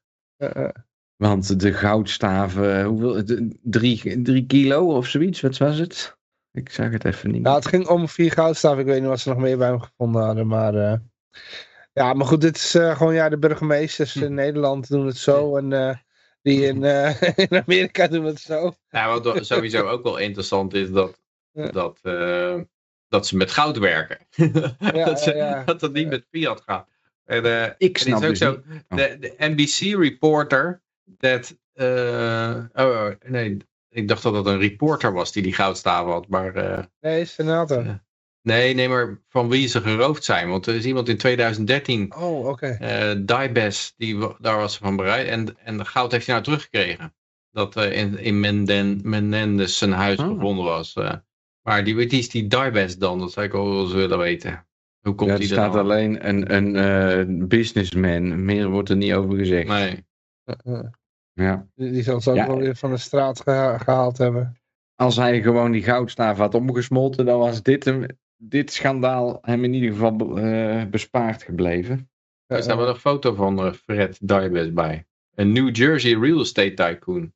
Want 1.15 1.59
de 1.59 1.73
goudstaven, 1.73 2.83
hoeveel, 2.83 3.25
de- 3.25 3.57
drie, 3.61 4.21
drie 4.21 4.45
kilo 4.45 4.95
of 4.95 5.07
zoiets, 5.07 5.41
wat 5.41 5.57
was 5.57 5.77
het? 5.77 6.17
Ik 6.51 6.69
zag 6.69 6.91
het 6.91 7.05
even 7.05 7.31
niet. 7.31 7.41
Nou, 7.41 7.55
het 7.55 7.67
ging 7.67 7.87
om 7.87 8.07
vier 8.09 8.31
goudstaven. 8.31 8.79
Ik 8.79 8.85
weet 8.85 8.99
niet 8.99 9.09
wat 9.09 9.19
ze 9.19 9.29
nog 9.29 9.37
meer 9.37 9.57
bij 9.57 9.67
hem 9.67 9.79
gevonden 9.81 10.21
hadden. 10.23 10.47
Maar 10.47 10.75
eh, 10.75 10.93
ja, 11.93 12.13
maar 12.13 12.25
goed, 12.27 12.41
dit 12.41 12.55
is 12.55 12.75
eh, 12.75 12.97
gewoon 12.97 13.13
ja, 13.13 13.29
de 13.29 13.37
burgemeesters 13.37 14.13
Hm. 14.13 14.23
in 14.23 14.33
Nederland 14.33 14.89
doen 14.89 15.05
het 15.05 15.17
zo. 15.17 15.57
En 15.57 15.73
eh, 15.73 15.95
Die 16.41 16.65
in, 16.65 16.83
eh, 16.93 17.21
in 17.49 17.63
Amerika 17.65 18.07
doen 18.07 18.25
het 18.25 18.39
zo. 18.39 18.73
Nou, 18.89 19.21
wat 19.21 19.45
sowieso 19.45 19.87
ook 19.93 20.03
wel 20.03 20.17
interessant 20.17 20.73
is 20.73 20.91
dat, 20.91 21.21
Ja. 21.51 21.67
dat, 21.71 21.99
eh, 22.01 22.59
dat 23.07 23.27
ze 23.27 23.37
met 23.37 23.51
goud 23.51 23.77
werken. 23.77 24.17
dat, 24.93 25.19
ze, 25.21 25.33
ja, 25.35 25.45
ja. 25.49 25.63
dat 25.63 25.81
het 25.81 25.93
niet 25.93 26.07
met 26.09 26.25
fiat 26.31 26.61
gaat. 26.65 26.87
En, 27.25 27.45
eh, 27.45 27.69
Ik 27.77 27.97
snap 27.97 28.21
het 28.21 28.31
is 28.31 28.39
dus 28.39 28.47
ook 28.49 28.65
niet. 28.65 28.83
zo, 28.89 28.95
de, 28.95 29.17
de 29.19 29.33
NBC 29.37 29.99
reporter, 30.01 30.81
dat, 31.03 31.57
eh, 31.73 32.63
oh 32.73 33.07
nee, 33.25 33.57
ik 33.89 34.07
dacht 34.07 34.23
dat 34.23 34.33
het 34.35 34.45
een 34.45 34.59
reporter 34.59 35.13
was 35.13 35.31
die 35.31 35.43
die 35.43 35.53
goudstaven 35.53 36.11
had, 36.11 36.27
maar 36.27 36.55
eh, 36.55 36.83
Nee, 36.99 37.25
senator. 37.25 38.01
Nee, 38.43 38.73
nee, 38.73 38.89
maar 38.89 39.21
van 39.29 39.49
wie 39.49 39.67
ze 39.67 39.81
geroofd 39.81 40.23
zijn. 40.23 40.49
Want 40.49 40.65
er 40.65 40.75
is 40.75 40.85
iemand 40.85 41.09
in 41.09 41.17
2013 41.17 42.15
Oh, 42.15 42.47
oké. 42.47 42.67
eh 42.67 43.91
die, 43.97 44.17
daar 44.39 44.57
was 44.57 44.73
ze 44.73 44.79
van 44.79 44.95
bereid. 44.95 45.27
En, 45.27 45.57
en 45.63 45.77
de 45.77 45.85
goud 45.85 46.11
heeft 46.11 46.25
hij 46.25 46.35
nou 46.35 46.45
teruggekregen. 46.47 47.13
Dat 47.51 47.75
eh, 47.75 47.97
in, 47.97 48.17
in 48.19 48.39
Menden, 48.39 48.99
Menendez 49.03 49.77
zijn 49.77 49.91
huis 49.91 50.17
Ah. 50.19 50.27
gevonden 50.27 50.65
was. 50.65 50.93
eh. 50.93 51.13
maar 51.61 51.83
die, 51.83 51.95
wie 51.95 52.07
is 52.07 52.29
die 52.29 52.47
Dibes 52.47 52.97
dan? 52.97 53.19
Dat 53.19 53.31
zou 53.31 53.45
ik 53.45 53.51
wel 53.51 53.81
eens 53.81 53.93
willen 53.93 54.17
weten. 54.17 54.65
Hoe 55.01 55.15
komt 55.15 55.29
Ja, 55.29 55.35
die 55.37 55.47
er 55.47 55.53
staat 55.53 55.75
alleen 55.75 56.27
een, 56.27 56.53
een 56.55 57.47
businessman. 57.47 58.45
Meer 58.45 58.69
wordt 58.69 58.89
er 58.89 58.95
niet 58.95 59.13
over 59.13 59.37
gezegd. 59.37 59.67
Nee. 59.67 60.05
Ja. 61.33 61.67
Die, 61.75 61.91
die 61.91 62.03
zal 62.03 62.21
ze 62.21 62.29
ook 62.29 62.35
Ja. 62.35 62.47
wel 62.47 62.57
weer 62.57 62.75
van 62.75 62.89
de 62.91 62.97
straat 62.97 63.41
geha- 63.41 63.77
gehaald 63.77 64.17
hebben. 64.17 64.57
Als 64.95 65.15
hij 65.15 65.41
gewoon 65.41 65.71
die 65.71 65.83
goudstaaf 65.83 66.37
had 66.37 66.55
omgesmolten, 66.55 67.25
dan 67.25 67.39
was 67.39 67.61
dit, 67.63 67.85
hem, 67.85 68.05
dit 68.49 68.71
schandaal 68.71 69.37
hem 69.41 69.63
in 69.63 69.73
ieder 69.73 69.91
geval 69.91 70.37
eh, 70.37 70.85
bespaard 70.85 71.43
gebleven. 71.43 72.09
Er 72.45 72.63
staat 72.63 72.77
wel 72.77 72.87
een 72.89 72.95
foto 72.95 73.33
van 73.33 73.59
eh, 73.65 73.73
Fred 73.73 74.17
Dibes 74.27 74.73
bij. 74.73 75.05
Een 75.35 75.51
New 75.51 75.75
Jersey 75.75 76.19
real 76.19 76.39
estate 76.39 76.73
tycoon. 76.73 77.33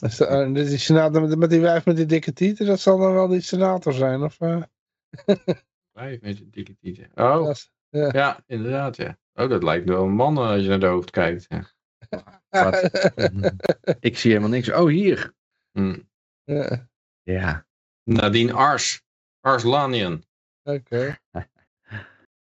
Is 0.00 0.16
dat- 0.16 0.28
eh, 0.28 0.52
die 0.54 0.78
senator 0.78 1.20
met, 1.22 1.38
met 1.38 1.50
die 1.50 1.60
wijf 1.60 1.84
met 1.84 1.96
die 1.96 2.06
dikke 2.06 2.32
tieten, 2.32 2.66
dat 2.66 2.80
zal 2.80 2.98
dan 2.98 3.12
wel 3.12 3.28
die 3.28 3.40
senator 3.40 3.92
zijn, 3.92 4.22
of? 4.22 4.40
eh? 4.40 4.62
Vijf 5.94 6.20
met 6.20 6.40
een 6.40 6.50
dikke 6.50 6.76
tieten. 6.80 7.10
Oh, 7.14 7.44
Dat 7.46 7.70
ja, 8.12 8.42
inderdaad, 8.46 8.96
ja. 8.96 9.18
Oh, 9.34 9.48
dat 9.48 9.62
lijkt 9.62 9.88
wel 9.88 10.04
een 10.04 10.12
man 10.14 10.36
als 10.38 10.62
je 10.62 10.68
naar 10.68 10.80
de 10.80 10.86
hoofd 10.86 11.10
kijkt. 11.10 11.46
Ja. 11.48 11.74
Ik 14.00 14.18
zie 14.18 14.30
helemaal 14.30 14.50
niks. 14.50 14.72
Oh, 14.72 14.88
hier. 14.88 15.34
Hm. 15.72 15.98
Eh, 16.44 16.72
Ja. 17.22 17.66
Nadine 18.04 18.52
Ars. 18.52 19.04
Arslanian. 19.46 20.22
Oké. 20.62 21.16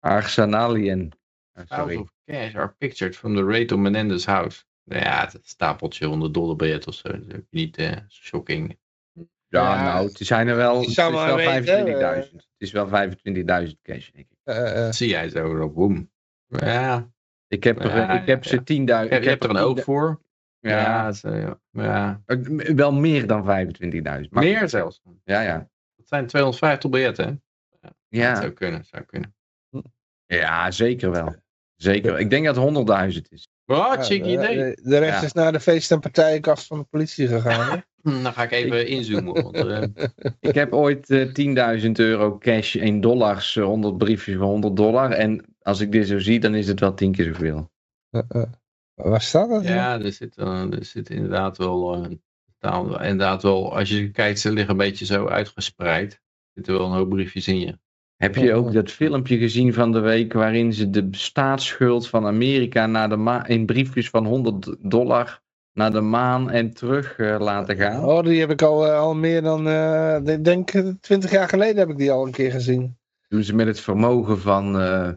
Oh, 0.03 1.67
Piles 1.67 1.81
sorry. 1.81 1.97
of 1.97 2.11
cash 2.25 2.55
are 2.55 2.75
pictured 2.79 3.17
from 3.17 3.35
the 3.35 3.45
Reto 3.45 3.77
Menendez 3.77 4.25
house. 4.25 4.65
Nou 4.85 5.03
ja, 5.03 5.21
het 5.33 5.39
stapeltje 5.43 6.07
100 6.07 6.35
dollar 6.35 6.57
biljet 6.57 6.87
of 6.87 6.95
zo. 6.95 7.09
Dat 7.09 7.21
is 7.29 7.35
ook 7.35 7.47
niet 7.51 7.77
eh 7.77 7.97
shocking. 8.09 8.79
Ja, 9.13 9.25
Ja, 9.49 9.83
nou, 9.83 10.07
het 10.07 10.17
zijn 10.19 10.49
er 10.49 10.57
wel, 10.57 10.73
je 10.75 10.79
het 10.81 10.89
is 10.89 10.95
zou 10.95 11.13
maar 11.13 11.27
wel 11.27 11.37
weten, 11.37 11.87
25.000. 12.31 12.33
Het 12.33 12.47
is 12.59 12.73
wel 12.73 12.87
25.000 12.89 13.81
cash, 13.83 14.11
denk 14.11 14.27
ik. 14.31 14.37
Eh, 14.45 14.69
eh, 14.71 14.75
Dat 14.75 14.95
zie 14.95 15.09
jij 15.09 15.29
zo 15.29 15.63
op 15.63 15.75
boom. 15.75 16.11
Ja, 16.47 17.11
Ik 17.49 17.65
heb, 17.65 17.79
er, 17.81 17.97
Ja, 17.97 18.21
ik 18.21 18.27
heb 18.27 18.45
ja. 18.45 18.51
ze 18.51 18.57
10.000. 18.59 18.65
je, 18.65 19.29
hebt 19.29 19.45
er 19.45 19.51
een 19.51 19.57
oog 19.57 19.77
10.000 19.79 19.85
voor. 19.85 20.21
Ja, 20.59 20.71
Ja, 20.79 21.13
zo, 21.13 21.35
ja. 21.35 21.61
ja. 21.71 22.23
wel 22.75 22.93
meer 22.93 23.27
dan 23.27 23.45
25.000. 23.45 24.31
maar- 24.31 24.45
meer 24.45 24.69
zelfs. 24.69 25.01
Ja, 25.25 25.41
ja. 25.41 25.69
Dat 26.11 26.19
zijn 26.19 26.27
250 26.27 26.91
biljetten, 26.91 27.25
hè? 27.27 27.33
Dat 27.81 27.93
Ja, 28.09 28.37
zou 28.37 28.51
kunnen, 28.51 28.85
zou 28.85 29.03
kunnen. 29.05 29.35
ja 30.27 30.71
zeker 30.71 31.11
wel. 31.11 31.35
Zeker. 31.77 32.19
Ik 32.19 32.31
denk 32.31 32.45
dat 32.47 32.57
het 32.57 32.65
100.000 32.65 33.29
is. 33.29 33.49
Wat, 33.65 33.79
ja, 33.95 34.03
chic 34.03 34.23
de- 34.23 34.31
idee. 34.31 34.57
De, 34.57 34.81
de 34.83 34.99
rest 34.99 35.21
Ja. 35.21 35.27
is 35.27 35.33
naar 35.33 35.53
de 35.53 35.61
feest- 35.61 35.91
en 35.91 36.01
partijenkast 36.01 36.67
van 36.67 36.79
de 36.79 36.85
politie 36.85 37.29
gegaan. 37.29 37.71
hè? 37.71 37.79
Hm, 38.11 38.23
Dan 38.23 38.33
ga 38.33 38.43
ik 38.43 38.51
even 38.51 38.87
inzoomen. 38.87 39.43
Want, 39.43 39.57
eh, 39.57 39.83
Ik 40.51 40.55
heb 40.55 40.73
ooit 40.73 41.11
eh, 41.11 41.33
10.000 41.83 41.91
euro 41.93 42.39
cash 42.39 42.75
in 42.75 43.01
dollars, 43.01 43.57
eh, 43.57 43.65
100 43.65 43.99
briefjes 43.99 44.37
van 44.37 44.47
100 44.47 44.77
dollar. 44.77 45.11
En 45.11 45.45
als 45.63 45.81
ik 45.81 45.93
dit 45.93 46.07
zo 46.07 46.19
zie, 46.19 46.41
dan 46.41 46.55
is 46.55 46.67
het 46.69 46.81
wel 46.81 46.95
10 46.95 47.13
keer 47.13 47.25
zoveel. 47.25 47.71
Eh, 48.11 48.21
eh. 48.29 48.43
Waar 48.95 49.21
staat 49.23 49.49
dat? 49.49 49.65
ja, 49.65 50.01
er 50.01 50.13
zit, 50.13 50.37
eh, 50.37 50.73
er 50.73 50.85
zit 50.85 51.11
inderdaad 51.11 51.57
wel, 51.59 52.07
taal- 52.61 53.01
inderdaad 53.01 53.43
wel, 53.43 53.77
als 53.77 53.89
je 53.89 54.11
kijkt, 54.11 54.39
ze 54.41 54.53
liggen 54.53 54.71
een 54.71 54.77
beetje 54.77 55.05
zo 55.05 55.27
uitgespreid. 55.27 56.13
Er 56.13 56.21
zitten 56.55 56.75
wel 56.75 56.87
een 56.87 56.97
hoop 56.97 57.09
briefjes 57.09 57.49
in 57.49 57.61
je. 57.61 57.79
Heb 58.17 58.35
je 58.35 58.55
ook 58.55 58.73
dat 58.73 58.91
filmpje 58.91 59.39
gezien 59.39 59.75
van 59.75 59.93
de 59.93 60.01
week 60.01 60.33
waarin 60.33 60.73
ze 60.73 60.91
de 60.91 61.09
staatsschuld 61.11 62.09
van 62.09 62.27
Amerika 62.27 62.87
naar 62.87 63.09
de 63.09 63.17
maan 63.17 63.47
in 63.47 63.67
briefjes 63.67 64.11
van 64.11 64.27
100 64.27 64.77
dollar 64.91 65.41
naar 65.73 65.91
de 65.93 66.01
maan 66.01 66.51
en 66.51 66.75
terug 66.75 67.19
eh, 67.19 67.37
laten 67.39 67.77
gaan? 67.77 68.05
Oh, 68.05 68.25
die 68.25 68.41
heb 68.41 68.51
ik 68.51 68.63
al, 68.63 68.87
eh, 68.87 68.99
al 68.99 69.15
meer 69.15 69.43
dan, 69.43 69.69
eh, 69.69 70.21
ik 70.25 70.45
denk 70.45 70.71
eh, 70.71 70.89
20 71.01 71.31
jaar 71.31 71.49
geleden 71.49 71.77
heb 71.77 71.89
ik 71.89 71.97
die 71.97 72.11
al 72.11 72.27
een 72.27 72.33
keer 72.33 72.51
gezien. 72.51 72.99
Doen 73.29 73.43
ze 73.43 73.55
met 73.55 73.67
het 73.67 73.81
vermogen 73.81 74.41
van, 74.41 74.81
eh, 74.81 75.11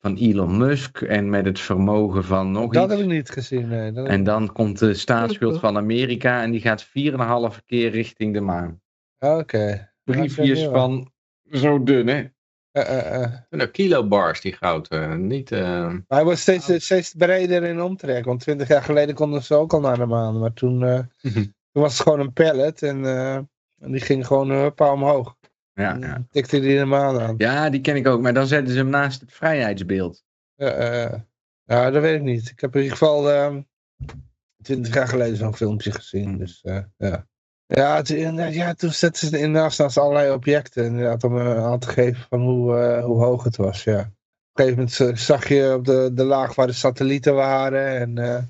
van 0.00 0.16
Elon 0.16 0.58
Musk 0.58 1.00
en 1.00 1.30
met 1.30 1.44
het 1.44 1.60
vermogen 1.60 2.24
van 2.24 2.50
nog 2.50 2.72
dat 2.72 2.84
iets. 2.84 2.92
heb 2.94 3.02
ik 3.02 3.10
niet 3.10 3.30
gezien, 3.30 3.68
nee. 3.68 3.92
Dat 3.92 4.06
En 4.06 4.24
dan 4.24 4.52
komt 4.52 4.78
de 4.78 4.94
staatsschuld 4.94 5.60
van 5.60 5.76
Amerika 5.76 6.42
en 6.42 6.50
die 6.50 6.60
gaat 6.60 6.84
4,5 6.86 7.64
keer 7.66 7.90
richting 7.90 8.34
de 8.34 8.40
maan. 8.40 8.80
Oké. 9.18 9.92
Briefjes 10.04 10.60
Ja, 10.60 10.70
van 10.70 11.10
zo 11.50 11.82
dun, 11.82 12.06
hè? 12.06 12.24
Eh, 12.70 12.98
eh, 12.98 13.22
eh. 13.22 13.32
Nou, 13.50 13.68
kilobars 13.70 14.40
die 14.40 14.52
goud. 14.52 14.88
eh, 14.88 15.14
niet, 15.14 15.52
eh, 15.52 15.60
Maar 15.86 16.02
hij 16.06 16.24
wordt 16.24 16.38
steeds, 16.38 16.66
Nou. 16.66 16.80
steeds 16.80 17.14
breder 17.14 17.62
in 17.62 17.80
omtrek. 17.82 18.24
Want 18.24 18.40
20 18.40 18.68
jaar 18.68 18.82
geleden 18.82 19.14
konden 19.14 19.42
ze 19.42 19.54
ook 19.54 19.72
al 19.72 19.80
naar 19.80 19.98
de 19.98 20.06
maan. 20.06 20.38
Maar 20.38 20.52
toen, 20.52 20.84
eh, 20.84 20.98
toen 21.72 21.82
was 21.82 21.92
het 21.92 22.02
gewoon 22.02 22.20
een 22.20 22.32
pallet. 22.32 22.82
En, 22.82 23.04
eh, 23.04 23.34
en 23.78 23.90
die 23.92 24.00
ging 24.00 24.26
gewoon 24.26 24.50
een 24.50 24.74
paar 24.74 24.92
omhoog. 24.92 25.36
Ja, 25.80 25.94
ja. 25.94 25.98
dan 25.98 26.26
tikte 26.30 26.60
die 26.60 26.78
de 26.78 26.84
maan 26.84 27.20
aan. 27.20 27.34
ja, 27.38 27.70
die 27.70 27.80
ken 27.80 27.96
ik 27.96 28.06
ook. 28.06 28.20
Maar 28.20 28.34
dan 28.34 28.46
zetten 28.46 28.72
ze 28.72 28.78
hem 28.78 28.88
naast 28.88 29.20
het 29.20 29.32
vrijheidsbeeld. 29.32 30.24
Eh, 30.56 31.04
eh, 31.04 31.20
ja, 31.64 31.90
dat 31.90 32.02
weet 32.02 32.16
ik 32.16 32.22
niet. 32.22 32.50
Ik 32.50 32.60
heb 32.60 32.74
in 32.74 32.82
ieder 32.82 32.96
geval 32.96 33.30
ehm 33.30 33.60
20 34.62 34.94
jaar 34.94 35.08
geleden 35.08 35.36
zo'n 35.36 35.56
filmpje 35.56 35.92
gezien. 35.92 36.38
Dus 36.38 36.62
eh, 36.62 36.82
ja. 36.96 37.28
Ja, 37.66 38.02
ja, 38.50 38.74
toen 38.74 38.92
zetten 38.92 39.28
ze 39.28 39.38
inderdaad 39.38 39.78
naast 39.78 39.98
allerlei 39.98 40.32
objecten. 40.32 40.84
Inderdaad, 40.84 41.24
om 41.24 41.38
eh, 41.38 41.64
aan 41.64 41.78
te 41.78 41.88
geven 41.88 42.26
van 42.28 42.40
hoe, 42.40 42.78
eh, 42.78 43.04
hoe 43.04 43.24
hoog 43.24 43.44
het 43.44 43.56
was. 43.56 43.84
Ja. 43.84 44.00
Op 44.00 44.58
een 44.58 44.64
gegeven 44.64 44.78
moment 44.78 45.00
eh, 45.00 45.24
zag 45.24 45.48
je 45.48 45.74
op 45.74 45.84
de, 45.84 46.10
de 46.14 46.24
laag 46.24 46.54
waar 46.54 46.66
de 46.66 46.72
satellieten 46.72 47.34
waren. 47.34 47.86
En 48.00 48.18
eh, 48.18 48.42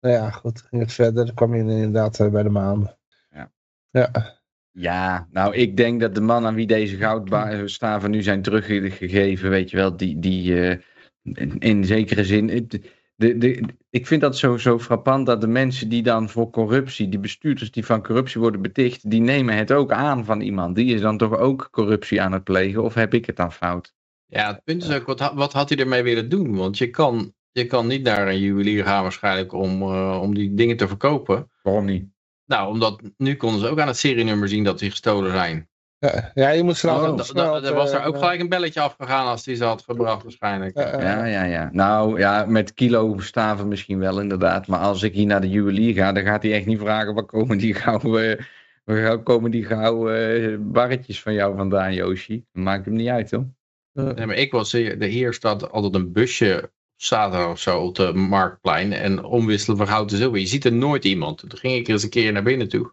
nou 0.00 0.14
ja, 0.14 0.30
goed, 0.30 0.62
ging 0.62 0.82
het 0.82 0.92
verder. 0.92 1.26
Dan 1.26 1.34
kwam 1.34 1.54
je 1.54 1.60
inderdaad 1.60 2.20
eh, 2.20 2.28
bij 2.28 2.42
de 2.42 2.48
maan. 2.48 2.96
Ja. 3.30 3.52
Ja. 3.90 4.37
Ja, 4.78 5.28
nou, 5.30 5.54
ik 5.54 5.76
denk 5.76 6.00
dat 6.00 6.14
de 6.14 6.20
man 6.20 6.46
aan 6.46 6.54
wie 6.54 6.66
deze 6.66 6.96
goudstaven 6.96 8.10
nu 8.10 8.22
zijn 8.22 8.42
teruggegeven, 8.42 9.50
weet 9.50 9.70
je 9.70 9.76
wel, 9.76 9.96
die, 9.96 10.18
die 10.18 10.60
eh, 10.60 10.78
in, 11.22 11.58
in 11.58 11.84
zekere 11.84 12.24
zin. 12.24 12.68
De, 13.16 13.38
de, 13.38 13.62
ik 13.90 14.06
vind 14.06 14.20
dat 14.20 14.36
zo, 14.36 14.56
zo 14.56 14.78
frappant 14.78 15.26
dat 15.26 15.40
de 15.40 15.46
mensen 15.46 15.88
die 15.88 16.02
dan 16.02 16.28
voor 16.28 16.50
corruptie, 16.50 17.08
die 17.08 17.18
bestuurders 17.18 17.70
die 17.70 17.84
van 17.84 18.02
corruptie 18.02 18.40
worden 18.40 18.62
beticht, 18.62 19.10
die 19.10 19.20
nemen 19.20 19.56
het 19.56 19.72
ook 19.72 19.92
aan 19.92 20.24
van 20.24 20.40
iemand. 20.40 20.76
Die 20.76 20.94
is 20.94 21.00
dan 21.00 21.18
toch 21.18 21.36
ook 21.36 21.68
corruptie 21.70 22.22
aan 22.22 22.32
het 22.32 22.44
plegen, 22.44 22.82
of 22.82 22.94
heb 22.94 23.14
ik 23.14 23.26
het 23.26 23.36
dan 23.36 23.52
fout? 23.52 23.96
ja, 24.28 24.46
het 24.52 24.64
punt 24.64 24.82
is 24.82 24.90
ook, 24.90 25.06
wat, 25.06 25.32
wat 25.34 25.52
had 25.52 25.68
hij 25.68 25.78
ermee 25.78 26.02
willen 26.02 26.28
doen? 26.28 26.56
Want 26.56 26.78
je 26.78 26.90
kan, 26.90 27.34
je 27.52 27.66
kan 27.66 27.86
niet 27.86 28.02
naar 28.02 28.28
een 28.28 28.40
juwelier 28.40 28.84
gaan 28.84 29.02
waarschijnlijk 29.02 29.52
om, 29.52 29.82
eh, 29.82 30.18
om 30.22 30.34
die 30.34 30.54
dingen 30.54 30.76
te 30.76 30.88
verkopen. 30.88 31.50
Waarom 31.62 31.84
niet? 31.84 32.06
Nou, 32.48 32.68
omdat 32.68 33.00
nu 33.16 33.36
konden 33.36 33.60
ze 33.60 33.68
ook 33.68 33.80
aan 33.80 33.86
het 33.86 33.98
serienummer 33.98 34.48
zien 34.48 34.64
dat 34.64 34.78
die 34.78 34.90
gestolen 34.90 35.30
zijn. 35.30 35.68
Ja, 35.98 36.30
ja, 36.34 36.48
je 36.48 36.62
moet 36.62 36.76
snel. 36.76 36.94
Oh, 36.94 37.20
snel, 37.20 37.60
dan 37.60 37.74
was 37.74 37.92
er 37.92 38.00
eh, 38.00 38.06
ook 38.06 38.18
gelijk 38.18 38.40
een 38.40 38.48
belletje 38.48 38.80
afgegaan 38.80 39.26
als 39.26 39.44
die 39.44 39.56
ze 39.56 39.64
had 39.64 39.82
gebracht 39.82 40.22
waarschijnlijk. 40.22 40.76
eh, 40.76 40.94
eh, 40.94 41.00
Ja, 41.02 41.24
ja, 41.24 41.42
ja. 41.44 41.68
Nou 41.72 42.18
ja, 42.18 42.44
met 42.46 42.74
kilo 42.74 43.18
staven 43.18 43.68
misschien 43.68 43.98
wel 43.98 44.20
inderdaad. 44.20 44.66
Maar 44.66 44.78
als 44.78 45.02
ik 45.02 45.14
hier 45.14 45.26
naar 45.26 45.40
de 45.40 45.48
juwelier 45.48 45.94
ga, 45.94 46.12
dan 46.12 46.24
gaat 46.24 46.42
hij 46.42 46.52
echt 46.52 46.66
niet 46.66 46.78
vragen 46.78 47.14
waar 47.14 47.24
komen 47.24 47.58
die 47.58 47.74
gouden, 47.74 48.46
waar 48.84 49.22
komen 49.22 49.50
die 49.50 49.64
gouden 49.64 50.52
eh, 50.52 50.58
barretjes 50.60 51.22
van 51.22 51.34
jou 51.34 51.56
vandaan, 51.56 51.94
Yoshi. 51.94 52.44
Dat 52.52 52.62
maakt 52.64 52.84
hem 52.84 52.94
niet 52.94 53.08
uit, 53.08 53.30
hoor. 53.30 53.46
Nee, 53.92 54.26
maar 54.26 54.36
ik 54.36 54.52
was 54.52 54.72
hier 54.72 55.32
staat 55.32 55.70
altijd 55.70 55.94
een 55.94 56.12
busje 56.12 56.70
zaterdag 57.02 57.50
of 57.50 57.60
zo 57.60 57.80
op 57.80 57.94
de 57.94 58.12
marktplein 58.12 58.92
en 58.92 59.24
omwisselen 59.24 59.76
van 59.76 59.86
goud 59.88 60.10
en 60.10 60.16
zilver. 60.16 60.38
Je 60.40 60.46
ziet 60.46 60.64
er 60.64 60.72
nooit 60.72 61.04
iemand. 61.04 61.38
Toen 61.38 61.58
ging 61.58 61.74
ik 61.74 61.86
er 61.86 61.92
eens 61.92 62.02
een 62.02 62.10
keer 62.10 62.32
naar 62.32 62.42
binnen 62.42 62.68
toe. 62.68 62.92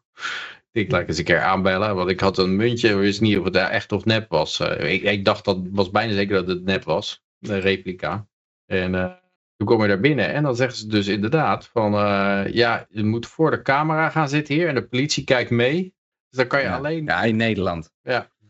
Ik 0.72 0.92
laat 0.92 1.08
eens 1.08 1.18
een 1.18 1.24
keer 1.24 1.42
aanbellen, 1.42 1.96
want 1.96 2.10
ik 2.10 2.20
had 2.20 2.38
een 2.38 2.56
muntje, 2.56 2.96
wist 2.96 3.22
niet 3.22 3.38
of 3.38 3.44
het 3.46 3.56
echt 3.56 3.92
of 3.92 4.06
nep 4.06 4.30
was. 4.30 4.60
Eh, 4.60 4.94
ik, 4.94 5.02
ik 5.02 5.26
dacht 5.26 5.46
dat 5.46 5.60
was 5.72 5.92
bijna 5.92 6.14
zeker 6.14 6.36
dat 6.36 6.48
het 6.48 6.64
nep 6.64 6.84
was, 6.84 7.24
een 7.40 7.60
replica. 7.60 8.28
En 8.66 8.96
eh, 8.96 9.12
toen 9.58 9.68
kom 9.68 9.82
je 9.82 9.88
daar 9.88 10.00
binnen 10.00 10.34
en 10.34 10.44
dan 10.44 10.56
zeggen 10.56 10.78
ze 10.78 10.88
dus 10.88 11.08
inderdaad 11.08 11.68
van, 11.68 11.94
eh, 11.94 12.54
ja, 12.54 12.86
je 12.90 13.04
moet 13.04 13.28
voor 13.28 13.52
de 13.52 13.62
camera 13.62 14.10
gaan 14.10 14.30
zitten 14.30 14.56
hier 14.56 14.68
en 14.68 14.76
de 14.76 14.88
politie 14.88 15.24
kijkt 15.24 15.50
mee. 15.50 15.82
Dus 16.30 16.40
dan 16.40 16.48
kan 16.48 16.60
je 16.60 16.66
Ja. 16.66 16.78
alleen... 16.78 17.06
Ja, 17.06 17.24
in 17.24 17.36
Nederland. 17.36 17.92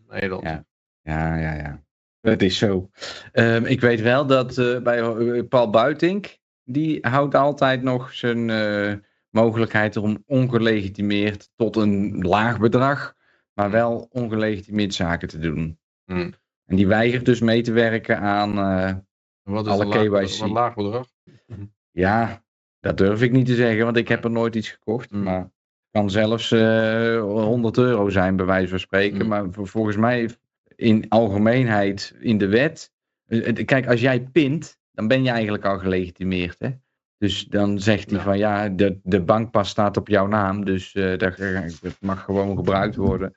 Nederland. 0.07 0.44
Ja. 0.44 0.65
Ja, 1.02 1.36
ja, 1.38 1.53
ja. 1.53 1.85
Het 2.32 2.42
is 2.42 2.58
zo. 2.58 2.90
Ehm, 3.32 3.66
ik 3.66 3.82
weet 3.82 4.02
wel 4.02 4.26
dat 4.26 4.58
eh, 4.58 4.80
bij 4.80 5.00
eh, 5.02 5.48
Paul 5.50 5.70
Buitink, 5.70 6.38
die 6.64 6.98
houdt 7.02 7.36
altijd 7.36 7.82
nog 7.82 8.14
zijn 8.14 8.50
eh, 8.50 8.94
mogelijkheid 9.30 9.98
om 9.98 10.24
ongelegitimeerd 10.26 11.50
tot 11.56 11.76
een 11.76 12.22
laag 12.22 12.60
bedrag, 12.60 13.14
maar 13.54 13.72
wel 13.72 14.08
ongelegitimeerd 14.12 14.94
zaken 14.94 15.28
te 15.28 15.40
doen. 15.40 15.80
Hmm. 16.06 16.34
En 16.66 16.76
die 16.76 16.88
weigert 16.88 17.26
dus 17.26 17.40
mee 17.40 17.62
te 17.62 17.72
werken 17.72 18.20
aan, 18.20 18.58
eh, 18.58 18.94
Wat 19.44 19.66
is 19.66 19.72
Alle 19.72 19.84
een 19.84 20.10
laag, 20.10 20.38
wat 20.40 20.50
laag 20.50 20.76
bedrag? 20.76 21.08
ja, 21.92 22.44
dat 22.80 22.98
durf 22.98 23.22
ik 23.22 23.32
niet 23.32 23.46
te 23.46 23.56
zeggen, 23.56 23.86
want 23.86 23.98
ik 23.98 24.08
heb 24.08 24.24
er 24.24 24.32
nooit 24.32 24.56
iets 24.56 24.70
gekocht. 24.70 25.10
Hmm. 25.10 25.24
Maar 25.24 25.40
het 25.40 25.52
kan 25.92 26.10
zelfs 26.10 26.52
eh 26.52 27.20
100 27.22 27.78
euro 27.78 28.10
zijn, 28.10 28.36
bij 28.36 28.46
wijze 28.46 28.70
van 28.70 28.80
spreken. 28.80 29.20
Hmm. 29.20 29.28
Maar 29.28 29.46
vol- 29.52 29.66
volgens 29.66 29.96
mij 29.96 30.30
in 30.76 31.06
algemeenheid 31.10 32.14
in 32.20 32.38
de 32.38 32.48
wet. 32.48 32.92
eh, 33.28 33.48
eh, 33.48 33.66
Kijk, 33.66 33.88
als 33.88 34.02
jij 34.02 34.20
pint, 34.32 34.78
dan 34.92 35.08
ben 35.08 35.24
je 35.24 35.30
eigenlijk 35.30 35.66
al 35.66 35.78
gelegitimeerd. 35.80 36.56
Hè? 36.60 36.70
Dus 37.18 37.46
dan 37.46 37.80
zegt 37.80 38.10
hij 38.10 38.20
Ja. 38.20 38.24
van 38.26 38.38
ja, 38.38 38.70
de, 38.70 39.00
de 39.04 39.22
bankpas 39.22 39.70
staat 39.70 39.98
op 39.98 40.08
jouw 40.08 40.28
naam, 40.28 40.66
dus 40.66 40.94
eh, 40.94 41.18
dat, 41.18 41.38
dat 41.82 41.98
mag 42.00 42.24
gewoon 42.24 42.56
gebruikt 42.56 42.96
worden. 42.96 43.36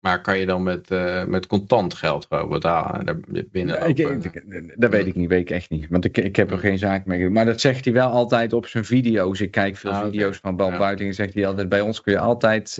Maar 0.00 0.20
kan 0.20 0.38
je 0.38 0.46
dan 0.46 0.62
met, 0.62 0.88
met 1.26 1.46
contant 1.46 1.94
geld 1.94 2.26
gewoon 2.28 2.48
betalen? 2.48 3.06
Daar 3.06 3.16
binnen 3.50 3.74
Ja, 3.74 3.80
ik, 3.84 4.06
ook, 4.06 4.24
ik- 4.24 4.34
ik- 4.34 4.74
dat 4.76 4.90
weet 4.90 5.06
ik 5.06 5.14
niet, 5.14 5.28
weet 5.28 5.40
ik 5.40 5.50
echt 5.50 5.70
niet. 5.70 5.86
Want 5.88 6.04
ik, 6.04 6.18
ik 6.18 6.36
heb 6.36 6.50
er 6.50 6.58
geen 6.58 6.78
zaak 6.78 7.04
mee 7.04 7.18
gedaan. 7.18 7.32
Maar 7.32 7.44
dat 7.44 7.60
zegt 7.60 7.84
hij 7.84 7.94
wel 7.94 8.08
altijd 8.10 8.52
op 8.52 8.66
zijn 8.66 8.84
video's. 8.84 9.40
Ik 9.40 9.50
kijk 9.50 9.76
veel 9.76 9.90
Ah, 9.90 10.04
video's 10.04 10.36
van 10.36 10.56
Bal 10.56 10.70
Ja. 10.70 10.78
Buiting. 10.78 11.14
Zegt 11.14 11.34
hij 11.34 11.46
altijd, 11.46 11.68
bij 11.68 11.80
ons 11.80 12.00
kun 12.00 12.12
je 12.12 12.18
altijd 12.18 12.76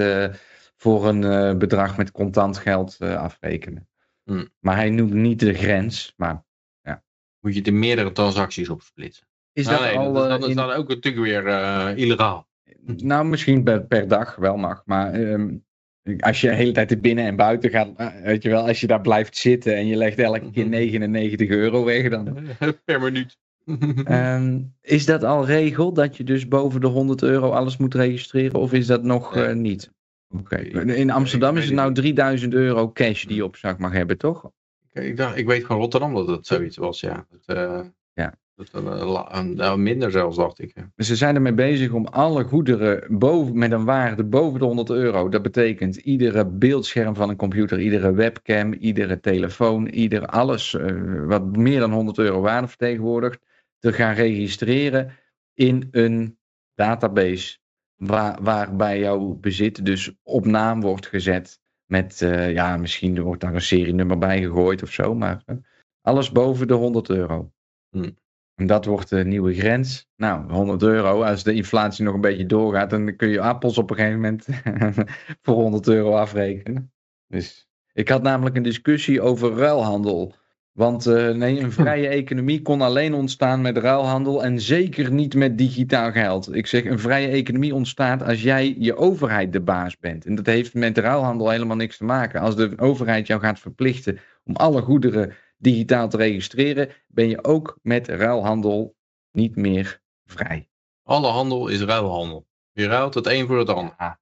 voor 0.81 1.09
een 1.09 1.25
eh, 1.25 1.57
bedrag 1.57 1.97
met 1.97 2.11
contant 2.11 2.59
geld 2.59 2.97
eh, 2.99 3.17
afrekenen. 3.17 3.89
Hmm. 4.25 4.49
Maar 4.61 4.77
hij 4.77 4.91
noemt 4.91 5.13
niet 5.13 5.41
de 5.41 5.55
grens. 5.55 6.13
Maar 6.17 6.45
moet 7.41 7.53
je 7.53 7.59
het 7.59 7.69
in 7.69 7.79
meerdere 7.79 8.13
transacties 8.13 8.69
opsplitsen. 8.69 9.27
is 9.53 9.67
Nou, 9.67 9.79
dat 9.79 9.87
nee, 9.87 9.97
al... 9.99 10.13
dat, 10.13 10.25
eh, 10.25 10.31
dat 10.31 10.43
is 10.43 10.49
in- 10.49 10.57
dan 10.57 10.71
ook 10.71 10.89
natuurlijk 10.89 11.25
weer 11.25 11.47
eh, 11.47 11.91
illegaal. 11.97 12.49
Nou, 12.85 13.25
misschien 13.25 13.63
per, 13.63 13.85
per 13.87 14.09
dag 14.09 14.37
wel 14.37 14.57
mag. 14.57 14.83
Maar 14.85 15.13
ehm, 15.13 15.57
als 16.19 16.41
je 16.41 16.49
de 16.49 16.55
hele 16.55 16.73
tijd 16.73 16.91
er 16.91 17.01
binnen 17.01 17.25
en 17.25 17.37
buiten 17.37 17.71
gaat... 17.71 17.89
eh, 17.97 18.07
weet 18.23 18.43
je 18.43 18.49
wel, 18.49 18.67
als 18.67 18.81
je 18.81 18.87
daar 18.87 19.01
blijft 19.01 19.37
zitten 19.37 19.77
en 19.77 19.87
je 19.87 19.97
legt 19.97 20.19
elke 20.19 20.51
keer 20.51 20.63
Mhm. 20.65 20.73
99 20.75 21.49
euro 21.49 21.85
weg... 21.85 22.09
dan 22.09 22.37
per 22.85 23.01
minuut. 23.01 23.39
Ehm, 24.05 24.61
is 24.81 25.07
dat 25.07 25.25
al 25.25 25.47
regel 25.47 25.93
dat 25.93 26.17
je 26.17 26.25
dus 26.25 26.49
boven 26.49 26.81
de 26.81 26.87
100 26.87 27.23
euro 27.23 27.51
alles 27.51 27.77
moet 27.77 27.95
registreren 27.95 28.61
of 28.61 28.73
is 28.73 28.87
dat 28.87 29.03
nog 29.03 29.35
Nee. 29.35 29.45
eh, 29.45 29.55
niet? 29.55 29.93
Oké. 30.39 30.57
In 30.95 31.11
Amsterdam 31.11 31.57
is 31.57 31.65
het 31.65 31.75
nou 31.75 31.87
het 31.87 31.97
3000 31.97 32.55
euro 32.55 32.93
cash 32.93 33.25
die 33.25 33.37
je 33.37 33.45
op 33.45 33.57
zak 33.57 33.79
mag 33.79 33.93
hebben, 33.93 34.19
toch? 34.19 34.51
ik, 34.93 35.17
dacht, 35.17 35.37
ik 35.37 35.47
weet 35.47 35.65
van 35.65 35.77
Rotterdam 35.77 36.15
dat 36.15 36.27
het 36.27 36.47
zoiets 36.47 36.77
was, 36.77 37.01
ja. 37.01 37.27
Dat, 37.31 37.57
eh, 37.57 37.81
Ja. 38.15 38.35
Dat, 38.55 38.71
eh, 38.85 39.43
nou, 39.43 39.79
minder 39.79 40.11
zelfs, 40.11 40.37
dacht 40.37 40.61
ik. 40.61 40.73
ja. 40.75 40.91
Ze 41.05 41.17
zijn 41.17 41.35
ermee 41.35 41.55
bezig 41.55 41.93
om 41.93 42.07
alle 42.07 42.45
goederen 42.45 43.19
boven, 43.19 43.59
met 43.59 43.73
een 43.73 43.85
waarde 43.85 44.25
boven 44.25 44.59
de 44.59 44.65
100 44.65 44.91
euro. 44.91 45.29
Dat 45.29 45.43
betekent 45.43 45.97
iedere 45.97 46.47
beeldscherm 46.47 47.15
van 47.15 47.29
een 47.29 47.37
computer, 47.37 47.81
iedere 47.81 48.13
webcam, 48.13 48.73
iedere 48.73 49.21
telefoon, 49.21 49.87
ieder 49.87 50.27
alles 50.27 50.75
eh, 50.75 51.25
wat 51.25 51.57
meer 51.57 51.81
dan 51.81 51.93
100 51.93 52.19
euro 52.19 52.41
waarde 52.41 52.69
vertegenwoordigt, 52.69 53.45
te 53.79 53.93
gaan 53.93 54.15
registreren 54.15 55.13
in 55.55 55.89
een 55.91 56.39
database 56.75 57.60
waar, 58.01 58.43
waarbij 58.43 58.99
jouw 58.99 59.35
bezit 59.35 59.85
dus 59.85 60.13
op 60.23 60.47
naam 60.47 60.81
wordt 60.81 61.07
gezet. 61.07 61.61
Met, 61.87 62.23
eh, 62.23 62.53
ja, 62.53 62.77
misschien 62.77 63.21
wordt 63.21 63.41
daar 63.41 63.55
een 63.55 63.61
serienummer 63.61 64.19
bij 64.19 64.43
gegooid 64.43 64.83
of 64.83 64.93
zo, 64.93 65.15
maar 65.15 65.43
eh, 65.47 65.57
alles 66.01 66.33
boven 66.33 66.67
de 66.67 66.75
100 66.75 67.09
euro. 67.09 67.53
Hmm. 67.91 68.19
En 68.55 68.67
dat 68.67 68.85
wordt 68.85 69.09
de 69.09 69.25
nieuwe 69.25 69.55
grens. 69.55 70.09
Nou, 70.17 70.53
100 70.53 70.83
euro. 70.83 71.23
Als 71.23 71.43
de 71.43 71.55
inflatie 71.55 72.05
nog 72.05 72.15
een 72.15 72.21
beetje 72.21 72.47
doorgaat, 72.47 72.91
dan 72.91 73.17
kun 73.17 73.29
je 73.29 73.41
appels 73.41 73.79
op 73.79 73.91
een 73.91 73.97
gegeven 73.97 74.21
moment 74.21 74.47
voor 75.43 75.55
100 75.55 75.89
euro 75.89 76.15
afrekenen. 76.15 76.93
Dus 77.27 77.69
ik 77.93 78.09
had 78.09 78.23
namelijk 78.23 78.57
een 78.57 78.63
discussie 78.63 79.21
over 79.21 79.55
ruilhandel. 79.55 80.35
Want 80.73 81.07
eh, 81.07 81.31
nee, 81.31 81.61
een 81.61 81.73
vrije 81.83 82.09
economie 82.09 82.63
kon 82.63 82.81
alleen 82.81 83.15
ontstaan 83.15 83.61
met 83.61 83.77
ruilhandel 83.77 84.45
en 84.45 84.61
zeker 84.61 85.13
niet 85.13 85.35
met 85.35 85.59
digitaal 85.59 86.13
geld. 86.13 86.55
Ik 86.55 86.67
zeg, 86.67 86.85
een 86.85 86.99
vrije 86.99 87.29
economie 87.29 87.75
ontstaat 87.75 88.23
als 88.23 88.43
jij 88.43 88.75
je 88.79 88.97
overheid 88.97 89.53
de 89.53 89.61
baas 89.61 89.99
bent. 89.99 90.27
En 90.27 90.35
dat 90.35 90.47
heeft 90.47 90.75
met 90.75 90.99
ruilhandel 90.99 91.51
helemaal 91.51 91.77
niks 91.77 91.97
te 91.97 92.05
maken. 92.05 92.41
Als 92.41 92.57
de 92.57 92.73
overheid 92.77 93.27
jou 93.27 93.41
gaat 93.41 93.59
verplichten 93.59 94.19
om 94.45 94.57
alle 94.57 94.83
goederen 94.83 95.35
digitaal 95.59 96.09
te 96.09 96.17
registreren, 96.17 96.89
ben 97.07 97.29
je 97.29 97.45
ook 97.45 97.79
met 97.83 98.09
ruilhandel 98.09 98.97
niet 99.33 99.57
meer 99.57 100.01
vrij. 100.25 100.69
Alle 101.03 101.29
handel 101.29 101.69
is 101.69 101.83
ruilhandel. 101.83 102.47
Je 102.73 102.87
ruilt 102.87 103.15
het 103.15 103.27
een 103.27 103.47
voor 103.47 103.59
het 103.59 103.69
ander. 103.69 103.95
Ja, 103.99 104.19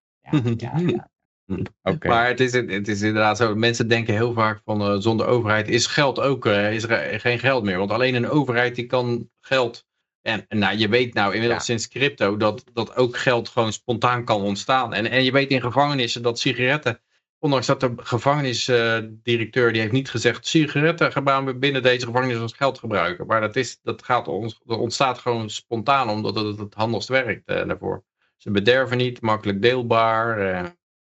ja, 0.56 0.78
ja. 0.78 1.10
Maar 2.08 2.26
het 2.26 2.40
is, 2.40 2.52
het 2.52 2.88
is 2.88 3.02
inderdaad 3.02 3.36
zo. 3.36 3.54
Mensen 3.54 3.88
denken 3.88 4.14
heel 4.14 4.32
vaak 4.32 4.60
van 4.64 4.80
eh, 4.80 4.96
zonder 4.98 5.26
overheid 5.26 5.68
is 5.68 5.86
geld 5.86 6.20
ook 6.20 6.46
eh, 6.46 6.72
is 6.74 6.82
er 6.84 7.20
geen 7.20 7.38
geld 7.38 7.64
meer. 7.64 7.78
Want 7.78 7.90
alleen 7.90 8.14
een 8.14 8.28
overheid 8.28 8.74
die 8.74 8.86
kan 8.86 9.30
geld. 9.40 9.86
En, 10.22 10.44
en 10.48 10.58
nou, 10.58 10.76
je 10.76 10.88
weet 10.88 11.14
nou 11.14 11.32
inmiddels 11.34 11.60
Ja. 11.60 11.64
sinds 11.66 11.88
crypto 11.88 12.36
dat, 12.36 12.64
dat 12.72 12.96
ook 12.96 13.16
geld 13.16 13.48
gewoon 13.48 13.72
spontaan 13.72 14.24
kan 14.24 14.42
ontstaan. 14.42 14.94
En, 14.94 15.10
en 15.10 15.24
je 15.24 15.32
weet 15.32 15.50
in 15.50 15.60
gevangenissen 15.60 16.22
dat 16.22 16.38
sigaretten. 16.38 17.00
Ondanks 17.38 17.66
dat 17.66 17.80
de 17.80 17.92
gevangenisdirecteur 17.96 19.72
die 19.72 19.80
heeft 19.80 19.92
niet 19.92 20.10
gezegd 20.10 20.46
sigaretten 20.46 21.12
gaan 21.12 21.44
we 21.44 21.54
binnen 21.54 21.82
deze 21.82 22.06
gevangenis 22.06 22.38
als 22.38 22.52
geld 22.52 22.78
gebruiken. 22.78 23.26
Maar 23.26 23.40
dat, 23.40 23.56
is, 23.56 23.78
dat, 23.82 24.04
gaat, 24.04 24.28
ons- 24.28 24.60
dat 24.64 24.78
ontstaat 24.78 25.18
gewoon 25.18 25.50
spontaan 25.50 26.08
omdat 26.08 26.34
het 26.34 26.58
het 26.58 26.74
handigst 26.74 27.08
werkt 27.08 27.48
eh, 27.48 27.66
daarvoor. 27.66 28.04
Ze 28.36 28.50
bederven 28.50 28.96
niet, 28.96 29.20
makkelijk 29.20 29.62
deelbaar 29.62 30.38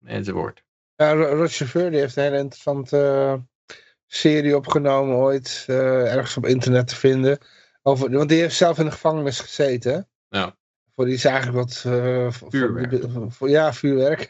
enzovoort. 0.06 0.64
Ja, 0.96 1.14
Ro- 1.14 1.36
Rod 1.36 1.52
Chauffeur 1.52 1.92
die 1.92 2.00
heeft 2.00 2.16
een 2.16 2.24
hele 2.24 2.38
interessante 2.38 2.98
eh, 2.98 3.76
serie 4.06 4.56
opgenomen 4.56 5.16
ooit, 5.16 5.64
eh, 5.68 6.14
ergens 6.14 6.38
op 6.38 6.46
internet 6.46 6.88
te 6.88 6.96
vinden. 6.96 7.38
Over, 7.82 8.12
want 8.12 8.30
die 8.30 8.40
heeft 8.42 8.56
zelf 8.56 8.78
in 8.80 8.86
de 8.86 8.92
gevangenis 8.92 9.40
gezeten. 9.40 10.10
Ja. 10.30 10.58
Voor 10.96 11.06
die 11.06 11.14
is 11.14 11.26
eigenlijk 11.26 11.58
wat... 11.58 11.84
eh, 11.86 12.32
Vuurwerk. 12.32 13.12
voor- 13.12 13.32
voor- 13.32 13.50
ja, 13.50 13.74
vuurwerk. 13.74 14.28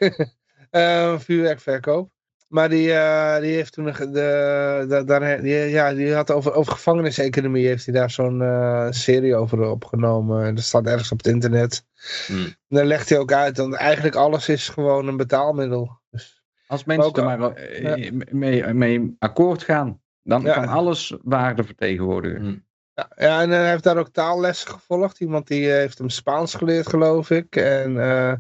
Vuurwerkverkoop. 1.26 2.12
Maar 2.50 2.70
die, 2.70 2.94
eh, 2.94 3.42
die 3.42 3.54
heeft 3.54 3.74
toen 3.74 3.86
de, 3.86 4.86
de, 4.90 5.04
daar, 5.06 5.42
die, 5.42 5.54
ja, 5.56 5.94
die 5.94 6.14
had 6.14 6.32
over, 6.32 6.54
over 6.54 6.72
gevangeniseconomie 6.74 7.68
heeft 7.68 7.86
hij 7.86 7.94
daar 7.94 8.12
zo'n 8.12 8.42
eh, 8.42 8.88
serie 8.90 9.36
over 9.36 9.62
opgenomen. 9.70 10.46
En 10.46 10.56
dat 10.56 10.64
staat 10.64 10.86
ergens 10.86 11.12
op 11.12 11.18
het 11.18 11.28
internet. 11.28 11.86
Hmm. 12.28 12.44
En 12.46 12.56
daar 12.68 12.86
legt 12.86 13.10
hij 13.10 13.18
ook 13.20 13.32
uit, 13.32 13.58
want 13.58 13.74
eigenlijk 13.74 14.16
alles 14.16 14.50
is 14.50 14.70
gewoon 14.70 15.08
een 15.08 15.18
betaalmiddel. 15.18 16.00
Dus, 16.10 16.44
Als 16.68 16.84
mensen 16.84 17.08
Ook- 17.08 17.18
er 17.18 17.24
maar 17.24 17.52
eh, 17.54 18.12
mee, 18.32 18.74
mee 18.74 19.16
akkoord 19.20 19.64
gaan, 19.64 20.02
dan 20.24 20.42
Ja. 20.42 20.54
kan 20.54 20.68
alles 20.68 21.18
waarde 21.24 21.64
vertegenwoordigen. 21.64 22.42
Hmm. 22.42 22.66
ja, 22.94 23.10
ja, 23.16 23.42
en 23.42 23.50
hij 23.50 23.70
heeft 23.70 23.84
daar 23.84 23.98
ook 23.98 24.10
taallessen 24.12 24.70
gevolgd. 24.72 25.20
Iemand 25.20 25.48
die 25.48 25.70
heeft 25.70 25.98
hem 25.98 26.10
Spaans 26.10 26.54
geleerd, 26.56 26.88
geloof 26.90 27.30
ik. 27.30 27.56
En 27.56 28.00
eh, 28.02 28.34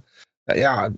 ja, 0.56 0.90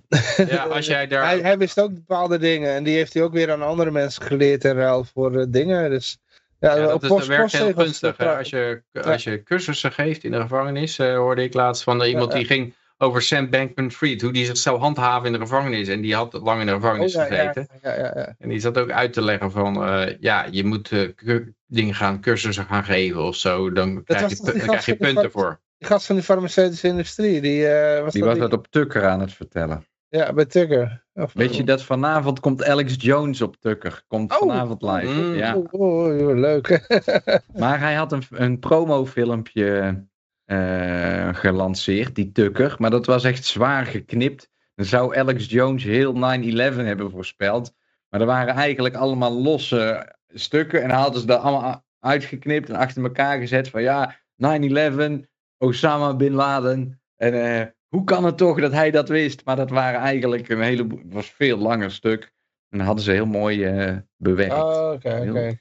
Ja, 0.48 0.62
als 0.64 0.86
jij 0.86 1.06
daar... 1.06 1.24
hij, 1.24 1.38
hij 1.40 1.58
wist 1.58 1.80
ook 1.80 1.94
bepaalde 1.94 2.38
dingen. 2.38 2.70
En 2.74 2.84
die 2.84 2.96
heeft 2.96 3.14
hij 3.14 3.22
ook 3.22 3.32
weer 3.32 3.52
aan 3.52 3.62
andere 3.62 3.90
mensen 3.90 4.22
geleerd 4.22 4.64
in 4.64 4.74
ruil 4.76 5.04
voor 5.04 5.36
eh, 5.38 5.44
dingen. 5.48 5.90
Dus, 5.90 6.18
ja, 6.60 6.76
Ja, 6.76 6.82
op 6.94 7.00
dat, 7.00 7.02
is, 7.02 7.08
post- 7.08 7.18
dat 7.28 7.36
werkt 7.36 7.52
heel 7.52 7.72
gunstig. 7.72 8.16
hè. 8.16 8.36
Als 8.36 8.50
je, 8.50 8.82
als 9.04 9.24
je 9.24 9.42
cursussen 9.42 9.92
geeft 9.92 10.24
in 10.24 10.30
de 10.30 10.40
gevangenis, 10.40 10.98
eh, 10.98 11.14
hoorde 11.16 11.42
ik 11.42 11.54
laatst 11.54 11.82
van 11.82 12.02
iemand 12.02 12.32
die 12.32 12.44
ging 12.44 12.74
over 12.98 13.22
Sam 13.22 13.50
Bankman-Fried, 13.50 14.22
hoe 14.22 14.32
die 14.32 14.44
zichzelf 14.44 14.80
handhaven 14.80 15.26
in 15.26 15.32
de 15.32 15.38
gevangenis. 15.38 15.88
En 15.88 16.00
die 16.00 16.14
had 16.14 16.32
lang 16.32 16.60
in 16.60 16.66
de 16.66 16.72
Oh, 16.72 16.80
gevangenis 16.80 17.12
ja, 17.12 17.22
ja, 17.24 17.28
gezeten. 17.52 17.68
ja, 17.82 17.94
ja, 17.94 18.12
ja. 18.14 18.34
En 18.38 18.48
die 18.48 18.60
zat 18.60 18.78
ook 18.78 18.90
uit 18.90 19.12
te 19.12 19.22
leggen 19.22 19.50
van, 19.50 19.84
eh, 19.86 20.16
ja, 20.20 20.46
je 20.50 20.64
moet 20.64 20.90
eh, 20.90 21.36
dingen 21.66 21.94
gaan, 21.94 22.20
cursussen 22.20 22.64
gaan 22.64 22.84
geven 22.84 23.22
of 23.22 23.36
zo. 23.36 23.72
Dan 23.72 24.04
krijg 24.04 24.28
je, 24.28 24.36
dan 24.44 24.52
krijg 24.58 24.84
je 24.86 24.96
van 24.96 25.06
punten 25.12 25.30
voor. 25.30 25.60
Die 25.82 25.90
gast 25.90 26.06
van 26.06 26.14
die 26.14 26.24
farmaceutische 26.24 26.88
industrie, 26.88 27.40
die 27.40 27.66
eh, 27.68 28.02
was 28.02 28.12
Die 28.12 28.22
dat 28.22 28.30
was 28.30 28.38
die- 28.38 28.48
dat 28.48 28.58
op 28.58 28.66
Tucker 28.70 29.06
aan 29.06 29.20
het 29.20 29.32
vertellen. 29.32 29.84
Ja, 30.08 30.32
bij 30.32 30.44
Tucker. 30.44 31.04
Of- 31.14 31.32
Weet 31.32 31.56
je 31.56 31.64
dat 31.64 31.82
vanavond 31.82 32.40
komt 32.40 32.64
Alex 32.64 32.94
Jones 32.98 33.40
op 33.42 33.56
Tucker? 33.56 34.02
Komt 34.08 34.32
Oh. 34.32 34.38
vanavond 34.38 34.82
live. 34.82 35.06
Mm. 35.20 35.34
Ja. 35.34 35.56
Oh, 35.56 35.66
oh, 35.70 36.28
oh, 36.28 36.36
leuk. 36.38 36.86
Maar 37.62 37.80
hij 37.80 37.94
had 37.94 38.12
een, 38.12 38.22
een 38.30 38.58
promofilmpje 38.58 40.04
eh, 40.44 41.28
gelanceerd, 41.34 42.14
die 42.14 42.32
Tucker. 42.32 42.74
Maar 42.78 42.90
dat 42.90 43.06
was 43.06 43.24
echt 43.24 43.44
zwaar 43.44 43.86
geknipt. 43.86 44.50
Dan 44.74 44.86
zou 44.86 45.16
Alex 45.16 45.46
Jones 45.50 45.84
heel 45.84 46.12
9-11 46.14 46.84
hebben 46.84 47.10
voorspeld. 47.10 47.72
Maar 48.08 48.20
er 48.20 48.26
waren 48.26 48.54
eigenlijk 48.54 48.94
allemaal 48.94 49.42
losse 49.42 50.12
stukken. 50.28 50.82
En 50.82 50.90
hij 50.90 50.98
hadden 50.98 51.20
ze 51.20 51.26
daar 51.26 51.38
allemaal 51.38 51.84
uitgeknipt 52.00 52.68
en 52.68 52.76
achter 52.76 53.02
elkaar 53.02 53.38
gezet. 53.38 53.68
Van 53.68 53.82
ja, 53.82 54.16
9-11, 54.36 55.30
Osama 55.62 56.14
Bin 56.14 56.32
Laden. 56.32 57.00
En 57.16 57.58
eh, 57.58 57.66
hoe 57.88 58.04
kan 58.04 58.24
het 58.24 58.36
toch 58.36 58.60
dat 58.60 58.72
hij 58.72 58.90
dat 58.90 59.08
wist? 59.08 59.44
Maar 59.44 59.56
dat 59.56 59.70
waren 59.70 60.00
eigenlijk 60.00 60.48
een 60.48 60.60
heleboel, 60.60 61.00
was 61.04 61.26
een 61.28 61.34
veel 61.34 61.58
langer 61.58 61.90
stuk. 61.90 62.32
En 62.68 62.78
dat 62.78 62.86
hadden 62.86 63.04
ze 63.04 63.10
heel 63.12 63.26
mooi 63.26 63.64
eh, 63.64 63.96
bewerkt. 64.16 64.54
Oh, 64.54 64.90
oké, 64.92 65.24
oké, 65.28 65.56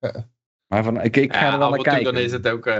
oké. 0.00 0.28
Maar 0.66 0.84
van, 0.84 1.00
ik, 1.00 1.16
ik 1.16 1.32
ga 1.34 1.46
Ja, 1.46 1.52
er 1.52 1.58
wel 1.58 1.70
naar 1.70 1.80
kijken. 1.82 2.04
dan 2.04 2.22
is 2.22 2.32
het 2.32 2.48
ook... 2.48 2.66
eh, 2.66 2.78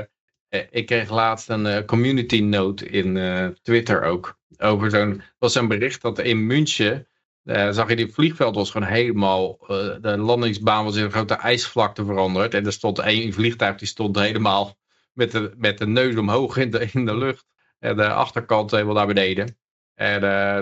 ik 0.70 0.86
kreeg 0.86 1.10
laatst 1.10 1.48
een 1.48 1.84
community 1.84 2.40
note 2.40 2.86
in 2.88 3.16
eh, 3.16 3.46
Twitter 3.62 4.02
ook. 4.02 4.38
Over 4.58 4.90
zo'n, 4.90 5.22
was 5.38 5.52
zo'n 5.52 5.68
bericht 5.68 6.02
dat 6.02 6.18
in 6.18 6.46
München, 6.46 7.06
eh, 7.44 7.70
zag 7.70 7.88
je 7.88 7.96
die 7.96 8.12
vliegveld 8.12 8.54
was 8.54 8.70
gewoon 8.70 8.88
helemaal, 8.88 9.58
eh, 9.60 9.94
de 10.00 10.16
landingsbaan 10.16 10.84
was 10.84 10.96
in 10.96 11.04
een 11.04 11.10
grote 11.10 11.34
ijsvlakte 11.34 12.04
veranderd. 12.04 12.54
En 12.54 12.66
er 12.66 12.72
stond 12.72 12.98
één 12.98 13.32
vliegtuig, 13.32 13.76
die 13.76 13.88
stond 13.88 14.18
helemaal 14.18 14.76
met 15.20 15.32
de, 15.32 15.54
met 15.56 15.78
de 15.78 15.86
neus 15.86 16.16
omhoog 16.16 16.56
in 16.56 16.70
de, 16.70 16.88
in 16.92 17.04
de 17.04 17.16
lucht. 17.16 17.46
En 17.78 17.96
de 17.96 18.08
achterkant 18.08 18.70
helemaal 18.70 18.94
naar 18.94 19.06
beneden. 19.06 19.56
En, 19.94 20.22
eh, 20.22 20.56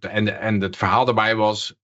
en, 0.00 0.40
en 0.40 0.60
het 0.60 0.76
verhaal 0.76 1.04
daarbij 1.04 1.36
was, 1.36 1.74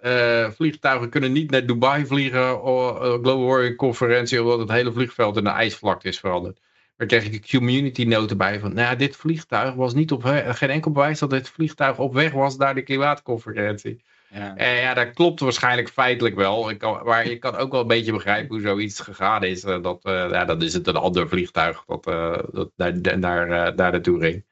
eh, 0.00 0.50
vliegtuigen 0.50 1.10
kunnen 1.10 1.32
niet 1.32 1.50
naar 1.50 1.66
Dubai 1.66 2.06
vliegen, 2.06 2.62
o- 2.62 2.96
eh, 2.96 3.12
Global 3.12 3.46
Warrior 3.46 3.74
conferentie, 3.74 4.42
omdat 4.42 4.58
het 4.58 4.70
hele 4.70 4.92
vliegveld 4.92 5.36
in 5.36 5.46
een 5.46 5.52
ijsvlakte 5.52 6.08
is 6.08 6.18
veranderd. 6.18 6.60
Daar 6.96 7.06
kreeg 7.06 7.24
ik 7.24 7.32
een 7.32 7.58
community 7.58 8.04
note 8.04 8.36
bij 8.36 8.60
van, 8.60 8.74
nou 8.74 8.96
dit 8.96 9.16
vliegtuig 9.16 9.74
was 9.74 9.94
niet 9.94 10.12
op, 10.12 10.24
geen 10.24 10.70
enkel 10.70 10.90
bewijs 10.90 11.18
dat 11.18 11.30
dit 11.30 11.48
vliegtuig 11.48 11.98
op 11.98 12.14
weg 12.14 12.32
was 12.32 12.56
naar 12.56 12.74
de 12.74 12.82
klimaatconferentie. 12.82 14.04
Ja. 14.30 14.56
En 14.56 14.74
ja, 14.74 14.94
dat 14.94 15.10
klopt 15.10 15.40
waarschijnlijk 15.40 15.88
feitelijk 15.88 16.34
wel. 16.34 16.70
Ik 16.70 16.82
maar 17.04 17.28
je 17.28 17.38
kan 17.38 17.56
ook 17.56 17.72
wel 17.72 17.80
een 17.80 17.86
beetje 17.86 18.12
begrijpen 18.12 18.54
hoe 18.54 18.66
zoiets 18.66 19.00
gegaan 19.00 19.44
is. 19.44 19.64
Eh, 19.64 19.82
dat, 19.82 20.04
eh, 20.04 20.30
ja, 20.30 20.44
dan 20.44 20.62
is 20.62 20.72
het 20.72 20.86
een 20.86 20.96
ander 20.96 21.28
vliegtuig 21.28 21.84
dat, 21.86 22.06
eh, 22.06 22.38
dat 22.52 22.70
naar, 23.16 23.50
eh, 23.50 23.76
daar 23.76 23.92
naartoe 23.92 24.20
ging. 24.20 24.44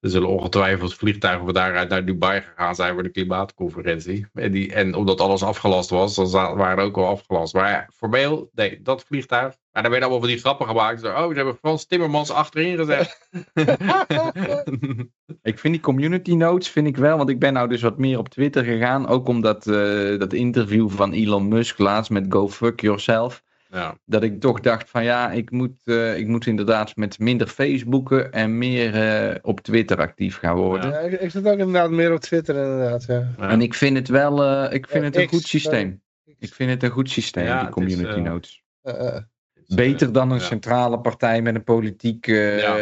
Er 0.00 0.10
zullen 0.10 0.28
ongetwijfeld 0.28 0.94
vliegtuigen 0.94 1.44
van 1.44 1.54
daaruit 1.54 1.88
naar 1.88 2.04
Dubai 2.04 2.40
gegaan 2.40 2.74
zijn 2.74 2.94
voor 2.94 3.02
de 3.02 3.08
klimaatconferentie. 3.08 4.26
En, 4.34 4.52
die, 4.52 4.72
en 4.72 4.94
omdat 4.94 5.20
alles 5.20 5.42
afgelast 5.42 5.90
was, 5.90 6.14
dan 6.14 6.30
waren 6.32 6.78
er 6.78 6.84
ook 6.84 6.96
wel 6.96 7.06
afgelast. 7.06 7.54
Maar 7.54 7.70
ja, 7.70 7.88
formeel, 7.94 8.50
nee, 8.54 8.82
dat 8.82 9.04
vliegtuig. 9.04 9.56
Maar 9.72 9.82
daar 9.82 9.90
werden 9.90 10.08
allemaal 10.08 10.26
van 10.26 10.34
die 10.34 10.38
grappen 10.38 10.66
gemaakt. 10.66 11.00
Zo, 11.00 11.08
oh, 11.08 11.28
ze 11.28 11.34
hebben 11.34 11.56
Frans 11.56 11.86
Timmermans 11.86 12.30
achterin 12.30 12.76
gezet. 12.76 13.28
Ik 15.42 15.58
vind 15.58 15.74
die 15.74 15.82
community 15.82 16.34
notes 16.34 16.68
vind 16.68 16.86
ik 16.86 16.96
wel, 16.96 17.16
want 17.16 17.28
ik 17.28 17.38
ben 17.38 17.52
nou 17.52 17.68
dus 17.68 17.82
wat 17.82 17.98
meer 17.98 18.18
op 18.18 18.28
Twitter 18.28 18.64
gegaan. 18.64 19.08
Ook 19.08 19.28
omdat 19.28 19.66
eh, 19.66 20.18
dat 20.18 20.32
interview 20.32 20.90
van 20.90 21.12
Elon 21.12 21.48
Musk 21.48 21.78
laatst 21.78 22.10
met 22.10 22.26
Go 22.28 22.48
Fuck 22.48 22.80
Yourself. 22.80 23.42
Ja. 23.70 23.98
Dat 24.04 24.22
ik 24.22 24.40
toch 24.40 24.60
dacht 24.60 24.90
van 24.90 25.04
ja, 25.04 25.30
ik 25.30 25.50
moet, 25.50 25.80
eh, 25.84 26.16
ik 26.18 26.26
moet 26.26 26.46
inderdaad 26.46 26.96
met 26.96 27.18
minder 27.18 27.46
Facebooken 27.46 28.32
en 28.32 28.58
meer 28.58 28.94
eh, 28.94 29.36
op 29.42 29.60
Twitter 29.60 29.96
actief 29.98 30.36
gaan 30.38 30.56
worden. 30.56 30.90
Ja, 30.90 30.98
ik, 30.98 31.20
ik 31.20 31.30
zit 31.30 31.46
ook 31.46 31.58
inderdaad 31.58 31.90
meer 31.90 32.12
op 32.12 32.20
Twitter 32.20 32.54
inderdaad. 32.56 33.04
Ja. 33.06 33.34
Ja. 33.38 33.48
En 33.48 33.60
ik 33.60 33.74
vind 33.74 33.96
het 33.96 34.08
wel, 34.08 34.44
eh, 34.44 34.74
ik 34.74 34.86
vind 34.88 35.02
Ja, 35.02 35.08
het 35.08 35.16
een 35.16 35.26
X, 35.26 35.32
goed 35.32 35.46
systeem. 35.46 36.02
Ik 36.38 36.54
vind 36.54 36.70
het 36.70 36.82
een 36.82 36.90
goed 36.90 37.10
systeem, 37.10 37.44
Ja, 37.44 37.58
die 37.58 37.68
is, 37.68 37.74
community 37.74 38.18
eh, 38.18 38.22
notes. 38.24 38.62
Eh, 38.82 39.06
eh, 39.06 39.22
Beter 39.66 40.12
dan 40.12 40.30
een 40.30 40.38
Ja. 40.38 40.44
centrale 40.44 41.00
partij 41.00 41.42
met 41.42 41.54
een 41.54 41.64
politiek, 41.64 42.26
eh, 42.26 42.60
Ja. 42.60 42.74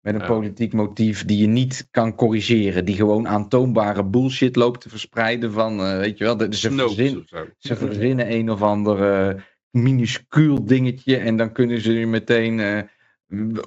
met 0.00 0.14
een 0.14 0.20
Ja. 0.20 0.26
politiek 0.26 0.72
motief 0.72 1.24
die 1.24 1.38
je 1.38 1.46
niet 1.46 1.88
kan 1.90 2.14
corrigeren. 2.14 2.84
Die 2.84 2.96
gewoon 2.96 3.28
aantoonbare 3.28 4.04
bullshit 4.04 4.56
loopt 4.56 4.80
te 4.80 4.88
verspreiden 4.88 5.52
van, 5.52 5.80
eh, 5.80 5.98
weet 5.98 6.18
je 6.18 6.24
wel, 6.24 6.36
de, 6.36 6.56
ze, 6.56 6.70
verzin, 6.70 7.26
ze 7.58 7.76
verzinnen 7.76 8.32
een 8.32 8.50
of 8.50 8.62
ander 8.62 9.12
eh, 9.12 9.40
minuscuul 9.74 10.64
dingetje 10.64 11.16
en 11.16 11.36
dan 11.36 11.52
kunnen 11.52 11.80
ze 11.80 11.94
er 11.98 12.08
meteen 12.08 12.60
eh, 12.60 12.82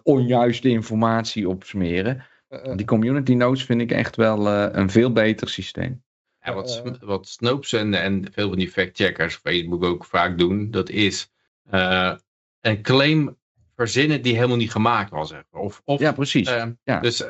onjuiste 0.04 0.70
informatie 0.70 1.50
opsmeren. 1.50 2.26
eh, 2.48 2.66
eh. 2.66 2.76
Die 2.76 2.86
community 2.86 3.34
notes 3.34 3.64
vind 3.64 3.82
ik 3.82 3.92
echt 3.92 4.16
wel 4.16 4.48
eh, 4.48 4.68
een 4.72 4.90
veel 4.90 5.12
beter 5.12 5.50
systeem. 5.50 6.04
Ja, 6.42 6.54
wat, 6.54 6.98
wat 7.00 7.28
Snopes 7.28 7.74
en, 7.74 7.94
en 7.94 8.28
veel 8.32 8.48
van 8.50 8.58
die 8.58 8.70
factcheckers, 8.72 9.36
Facebook 9.36 9.84
ook 9.84 10.06
vaak 10.06 10.38
doen, 10.38 10.72
dat 10.72 10.90
is 10.90 11.32
eh, 11.70 12.14
een 12.62 12.82
claim 12.82 13.38
verzinnen 13.76 14.22
die 14.22 14.36
helemaal 14.36 14.58
niet 14.58 14.72
gemaakt 14.72 15.10
was. 15.10 15.34
Of, 15.52 15.82
of, 15.86 16.00
Ja, 16.00 16.12
precies. 16.12 16.50
ja. 16.84 17.00
Dus 17.00 17.24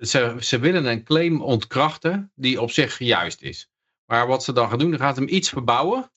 ze, 0.00 0.36
ze 0.40 0.58
willen 0.58 0.84
een 0.86 1.04
claim 1.04 1.40
ontkrachten 1.42 2.32
die 2.34 2.60
op 2.60 2.70
zich 2.70 2.98
juist 2.98 3.42
is. 3.42 3.70
Maar 4.06 4.26
wat 4.26 4.44
ze 4.44 4.52
dan 4.52 4.68
gaan 4.68 4.78
doen, 4.78 4.90
dan 4.90 4.98
gaan 4.98 5.14
ze 5.14 5.20
hem 5.20 5.28
iets 5.28 5.48
verbouwen. 5.48 6.10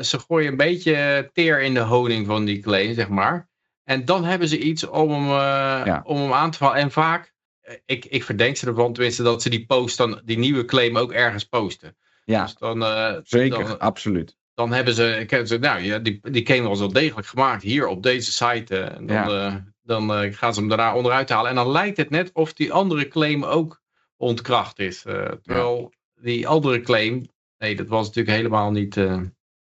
Ze 0.00 0.18
gooien 0.18 0.50
een 0.50 0.56
beetje 0.56 1.30
teer 1.32 1.60
in 1.60 1.74
de 1.74 1.80
honing 1.80 2.26
van 2.26 2.44
die 2.44 2.60
claim, 2.60 2.94
zeg 2.94 3.08
maar. 3.08 3.48
En 3.84 4.04
dan 4.04 4.24
hebben 4.24 4.48
ze 4.48 4.58
iets 4.58 4.86
om 4.86 5.10
hem, 5.12 5.22
eh, 5.24 5.86
Ja. 5.86 6.00
om 6.04 6.16
hem 6.16 6.32
aan 6.32 6.50
te 6.50 6.58
vallen. 6.58 6.76
En 6.76 6.90
vaak, 6.90 7.34
eh, 7.60 7.74
ik, 7.86 8.04
ik 8.04 8.24
verdenk 8.24 8.56
ze 8.56 8.66
ervan 8.66 8.92
tenminste, 8.92 9.22
dat 9.22 9.42
ze 9.42 9.50
die 9.50 9.66
post 9.66 9.96
dan, 9.96 10.20
die 10.24 10.38
nieuwe 10.38 10.64
claim 10.64 10.96
ook 10.96 11.12
ergens 11.12 11.44
posten. 11.44 11.96
ja, 12.24 12.42
Dus 12.42 12.54
dan, 12.54 12.84
eh, 12.84 13.14
zeker, 13.22 13.64
dan, 13.64 13.78
absoluut. 13.78 14.36
dan 14.54 14.72
hebben 14.72 14.94
ze, 14.94 15.24
kennen 15.26 15.48
ze 15.48 15.58
nou 15.58 15.80
ja, 15.80 15.98
die, 15.98 16.18
die 16.22 16.42
claim 16.42 16.64
was 16.64 16.78
wel 16.78 16.92
degelijk 16.92 17.26
gemaakt 17.26 17.62
hier 17.62 17.86
op 17.86 18.02
deze 18.02 18.32
site. 18.32 18.78
en 18.80 19.06
dan 19.06 19.16
Ja. 19.16 19.64
dan 19.82 20.32
gaan 20.34 20.54
ze 20.54 20.60
hem 20.60 20.68
daarna 20.68 20.94
onderuit 20.94 21.28
halen. 21.28 21.50
En 21.50 21.56
dan 21.56 21.70
lijkt 21.70 21.96
het 21.96 22.10
net 22.10 22.30
of 22.32 22.52
die 22.52 22.72
andere 22.72 23.08
claim 23.08 23.44
ook 23.44 23.80
ontkracht 24.16 24.78
is. 24.78 25.02
Terwijl 25.42 25.92
die 26.20 26.48
andere 26.48 26.80
claim, 26.80 27.26
nee, 27.58 27.76
dat 27.76 27.88
was 27.88 28.06
natuurlijk 28.06 28.36
helemaal 28.36 28.70
niet... 28.70 28.96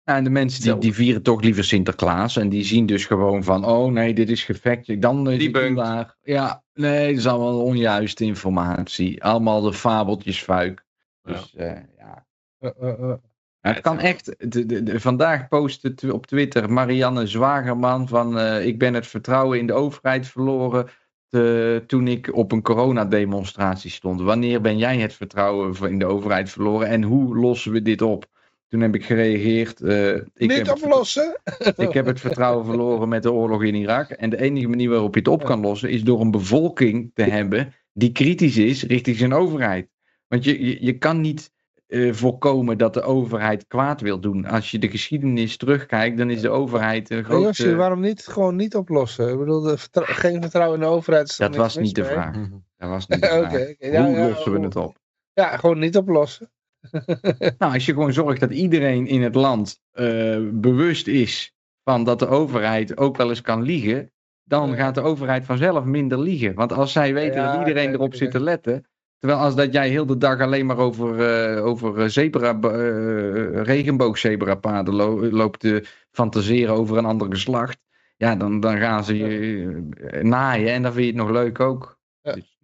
Ja, 0.09 0.17
en 0.17 0.25
de 0.25 0.31
mensen 0.31 0.63
die, 0.63 0.79
die 0.79 0.95
vieren 0.95 1.23
toch 1.23 1.43
liever 1.43 1.65
Sinterklaas. 1.65 2.37
En 2.37 2.49
die 2.49 2.65
zien 2.65 2.87
dus 2.87 3.07
gewoon 3.07 3.45
van, 3.45 3.65
oh 3.65 3.93
nee, 3.93 4.15
dit 4.15 4.31
is 4.31 4.45
gefactje. 4.45 4.99
Dan 4.99 5.31
is 5.31 5.39
niet 5.39 5.53
waar. 5.75 6.17
Ja, 6.23 6.63
nee, 6.75 7.09
dat 7.09 7.17
is 7.17 7.27
allemaal 7.27 7.63
onjuiste 7.63 8.25
informatie. 8.25 9.25
Allemaal 9.25 9.61
de 9.61 9.73
fabeltjes 9.73 10.43
fuik. 10.43 10.85
Dus 11.23 11.55
eh, 11.55 11.73
ja. 11.99 12.27
eh, 12.59 12.71
eh. 12.81 13.15
Ja, 13.61 13.73
het 13.73 13.81
kan 13.81 13.99
echt. 13.99 14.35
De, 14.53 14.67
de, 14.67 14.83
de- 14.83 15.01
vandaag 15.01 15.49
postte 15.49 15.95
op 16.13 16.27
Twitter 16.27 16.73
Marianne 16.73 17.27
Zwagerman 17.27 18.09
van 18.09 18.39
eh, 18.39 18.67
ik 18.67 18.79
ben 18.79 18.95
het 18.95 19.07
vertrouwen 19.07 19.59
in 19.59 19.67
de 19.67 19.73
overheid 19.73 20.27
verloren 20.27 20.87
te- 21.29 21.85
toen 21.87 22.09
ik 22.09 22.35
op 22.35 22.53
een 22.53 22.63
coronademonstratie 22.63 23.91
stond. 23.91 24.21
Wanneer 24.21 24.61
ben 24.61 24.79
jij 24.79 24.99
het 24.99 25.15
vertrouwen 25.15 25.91
in 25.91 25.99
de 25.99 26.07
overheid 26.07 26.51
verloren 26.51 26.89
en 26.89 27.03
hoe 27.03 27.37
lossen 27.37 27.73
we 27.73 27.83
dit 27.83 28.03
op? 28.03 28.35
Toen 28.69 28.81
heb 28.81 28.95
ik 28.95 29.05
gereageerd. 29.05 29.81
eh, 29.81 30.15
ik 30.15 30.25
Niet 30.35 30.53
heb 30.53 30.67
het 30.67 30.83
oplossen. 30.83 31.41
ik 31.77 31.93
heb 31.93 32.07
het 32.07 32.21
vertrouwen 32.21 32.65
verloren 32.71 33.09
met 33.09 33.23
de 33.23 33.33
oorlog 33.33 33.63
in 33.65 33.75
Irak. 33.75 34.11
En 34.11 34.31
de 34.31 34.41
enige 34.41 34.69
manier 34.69 34.91
waarop 34.91 35.13
je 35.15 35.19
het 35.21 35.29
op 35.29 35.45
kan 35.45 35.61
lossen 35.61 35.91
is 35.91 36.03
door 36.05 36.21
een 36.21 36.31
bevolking 36.31 37.11
te 37.15 37.23
hebben 37.23 37.73
die 37.93 38.13
kritisch 38.13 38.57
is 38.57 38.83
richting 38.83 39.17
zijn 39.17 39.33
overheid. 39.35 39.89
Want 40.29 40.45
je, 40.45 40.65
je, 40.67 40.85
je 40.85 40.99
kan 40.99 41.21
niet 41.21 41.51
eh, 41.87 42.13
voorkomen 42.13 42.79
dat 42.79 42.95
de 42.95 43.03
overheid 43.03 43.67
kwaad 43.67 44.01
wil 44.01 44.21
doen. 44.21 44.45
Als 44.47 44.71
je 44.71 44.79
de 44.79 44.89
geschiedenis 44.91 45.57
terugkijkt, 45.57 46.19
dan 46.19 46.31
is 46.31 46.41
de 46.41 46.49
overheid 46.49 47.11
een 47.11 47.23
Maar 47.29 47.41
Josje, 47.41 47.63
grote... 47.63 47.77
waarom 47.77 48.01
niet 48.01 48.27
gewoon 48.27 48.57
niet 48.57 48.75
oplossen? 48.77 49.29
Ik 49.33 49.39
bedoel, 49.39 49.61
de 49.61 49.79
vertrou- 49.79 50.07
geen 50.07 50.41
vertrouwen 50.43 50.79
in 50.79 50.85
de 50.85 50.91
overheid. 50.93 51.29
is 51.29 51.37
Dat 51.37 51.57
was 51.57 51.77
niet 51.77 51.95
de 51.95 52.05
vraag. 52.05 52.37
Dat 52.77 52.89
was 52.89 53.07
niet 53.09 53.21
de 53.21 53.27
Oké, 53.27 53.49
vraag. 53.49 53.75
Ja, 53.93 54.05
Hoe 54.07 54.17
ja, 54.17 54.29
lossen 54.29 54.51
we 54.53 54.57
hoe- 54.57 54.67
het 54.67 54.77
op? 54.77 54.97
Ja, 55.33 55.57
gewoon 55.57 55.79
niet 55.79 55.97
oplossen. 55.97 56.51
Nou, 57.59 57.73
als 57.73 57.87
je 57.87 57.93
gewoon 57.93 58.13
zorgt 58.13 58.41
dat 58.41 58.51
iedereen 58.51 59.07
in 59.07 59.23
het 59.23 59.35
land 59.35 59.81
eh, 59.93 60.39
bewust 60.53 61.07
is 61.07 61.55
van 61.85 62.05
dat 62.05 62.19
de 62.19 62.27
overheid 62.29 62.97
ook 62.97 63.17
wel 63.17 63.29
eens 63.29 63.41
kan 63.41 63.63
liegen, 63.63 64.11
dan 64.45 64.75
gaat 64.75 64.95
de 64.95 65.01
overheid 65.01 65.45
vanzelf 65.45 65.85
minder 65.85 66.19
liegen. 66.21 66.55
Want 66.55 66.73
als 66.73 66.93
zij 66.93 67.15
weten 67.15 67.41
Ja, 67.41 67.51
dat 67.53 67.59
iedereen 67.69 67.93
erop 67.93 68.15
zit 68.15 68.31
te 68.31 68.41
letten, 68.41 68.87
terwijl 69.19 69.41
als 69.41 69.55
dat 69.55 69.73
jij 69.73 69.89
heel 69.89 70.07
de 70.07 70.17
dag 70.17 70.41
alleen 70.41 70.67
maar 70.67 70.79
over, 70.79 71.21
eh 71.55 71.65
over 71.65 72.01
eh, 72.01 72.09
zebra, 72.09 72.61
eh, 72.61 73.63
regenboogzebrapaden 73.63 74.95
lo- 74.95 75.31
loopt 75.31 75.61
te 75.61 75.85
fantaseren 76.11 76.75
over 76.75 76.97
een 76.97 77.05
ander 77.05 77.31
geslacht, 77.31 77.79
ja, 78.17 78.37
dan, 78.37 78.61
dan 78.61 78.79
gaan 78.79 79.05
ze 79.05 79.17
je 79.17 79.83
eh, 80.11 80.23
naaien 80.23 80.73
en 80.73 80.83
dan 80.83 80.93
vind 80.93 81.05
je 81.05 81.11
het 81.13 81.21
nog 81.21 81.31
leuk 81.31 81.61
ook. 81.61 81.99
Ja. 82.21 82.33
Dus, 82.33 82.56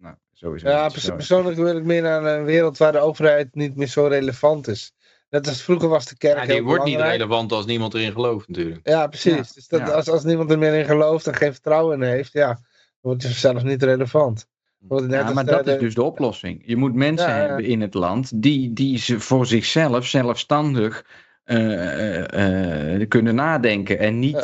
sowieso. 0.43 0.69
Ja, 0.69 0.89
pers- 0.89 1.09
persoonlijk 1.09 1.57
wil 1.57 1.77
ik 1.77 1.83
meer 1.83 2.01
naar 2.01 2.23
een 2.25 2.43
wereld 2.45 2.77
waar 2.77 2.91
de 2.91 2.99
overheid 2.99 3.55
niet 3.55 3.75
meer 3.75 3.87
zo 3.87 4.05
relevant 4.05 4.67
is. 4.67 4.93
Net 5.29 5.47
als 5.47 5.61
vroeger 5.63 5.89
was 5.89 6.05
de 6.05 6.17
kerk 6.17 6.37
ja, 6.39 6.45
die 6.45 6.53
heel 6.53 6.63
wordt 6.63 6.83
niet 6.83 6.99
relevant 6.99 7.51
als 7.51 7.65
niemand 7.65 7.93
erin 7.93 8.11
gelooft 8.11 8.47
natuurlijk. 8.47 8.87
Ja, 8.87 9.07
precies. 9.07 9.35
Ja, 9.35 9.53
Dus 9.55 9.67
dat, 9.67 9.79
ja. 9.79 9.85
als, 9.87 10.09
als 10.09 10.23
niemand 10.23 10.51
er 10.51 10.57
meer 10.59 10.73
in 10.73 10.85
gelooft 10.85 11.27
en 11.27 11.35
geen 11.35 11.51
vertrouwen 11.53 12.01
in 12.01 12.07
heeft, 12.09 12.33
ja, 12.33 12.47
dan 12.47 12.61
wordt 13.01 13.21
je 13.21 13.27
zelf 13.29 13.63
niet 13.63 13.83
relevant. 13.83 14.45
Net 14.87 15.09
Ja, 15.11 15.33
maar 15.33 15.45
de- 15.45 15.51
dat 15.51 15.67
is 15.67 15.79
dus 15.79 15.95
de 15.95 16.03
oplossing. 16.03 16.61
Je 16.65 16.75
moet 16.75 16.93
mensen 16.93 17.27
Ja, 17.29 17.35
ja. 17.37 17.47
hebben 17.47 17.65
in 17.65 17.81
het 17.81 17.93
land 17.93 18.41
die, 18.41 18.73
die 18.73 18.97
ze 18.97 19.19
voor 19.19 19.45
zichzelf 19.45 20.05
zelfstandig 20.05 21.05
eh, 21.43 22.19
eh, 22.33 23.01
eh, 23.01 23.09
kunnen 23.09 23.35
nadenken. 23.35 23.99
En 23.99 24.19
niet 24.19 24.35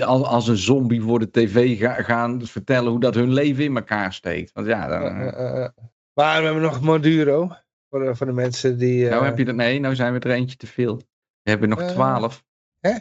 als, 0.00 0.22
als 0.22 0.48
een 0.48 0.56
zombie 0.56 1.02
voor 1.02 1.18
de 1.18 1.30
tv 1.30 1.78
ga- 1.78 2.02
gaan 2.02 2.46
vertellen 2.46 2.90
hoe 2.90 3.00
dat 3.00 3.14
hun 3.14 3.32
leven 3.32 3.64
in 3.64 3.76
elkaar 3.76 4.12
steekt. 4.12 4.52
Want 4.52 4.66
ja, 4.66 4.86
dan. 4.86 5.02
Maar 6.14 6.38
we 6.38 6.44
hebben 6.44 6.62
nog 6.62 6.80
Maduro. 6.80 7.50
Voor 7.90 8.04
de, 8.04 8.14
voor 8.14 8.26
de 8.26 8.32
mensen 8.32 8.78
die... 8.78 9.08
nou 9.08 9.24
heb 9.24 9.38
je 9.38 9.44
dat. 9.44 9.54
Nee, 9.54 9.80
nou 9.80 9.94
zijn 9.94 10.12
we 10.12 10.18
er 10.18 10.30
eentje 10.30 10.56
te 10.56 10.66
veel. 10.66 10.96
We 11.42 11.50
hebben 11.50 11.68
nog 11.68 11.82
twaalf. 11.82 12.44
hè? 12.80 12.94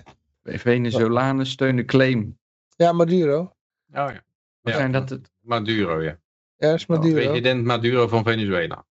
Venezolanen 0.43 1.45
steunen 1.45 1.85
claim. 1.85 2.37
Ja, 2.75 2.91
Maduro. 2.91 3.39
Oh 3.39 3.51
ja. 3.87 4.23
Ja. 4.61 4.71
zijn 4.73 4.91
dat? 4.91 5.09
het- 5.09 5.31
Maduro, 5.39 6.01
ja. 6.01 6.17
Ja, 6.57 6.73
is 6.73 6.85
Maduro. 6.85 7.13
President 7.13 7.63
Maduro 7.63 8.07
van 8.07 8.23
Venezuela. 8.23 8.85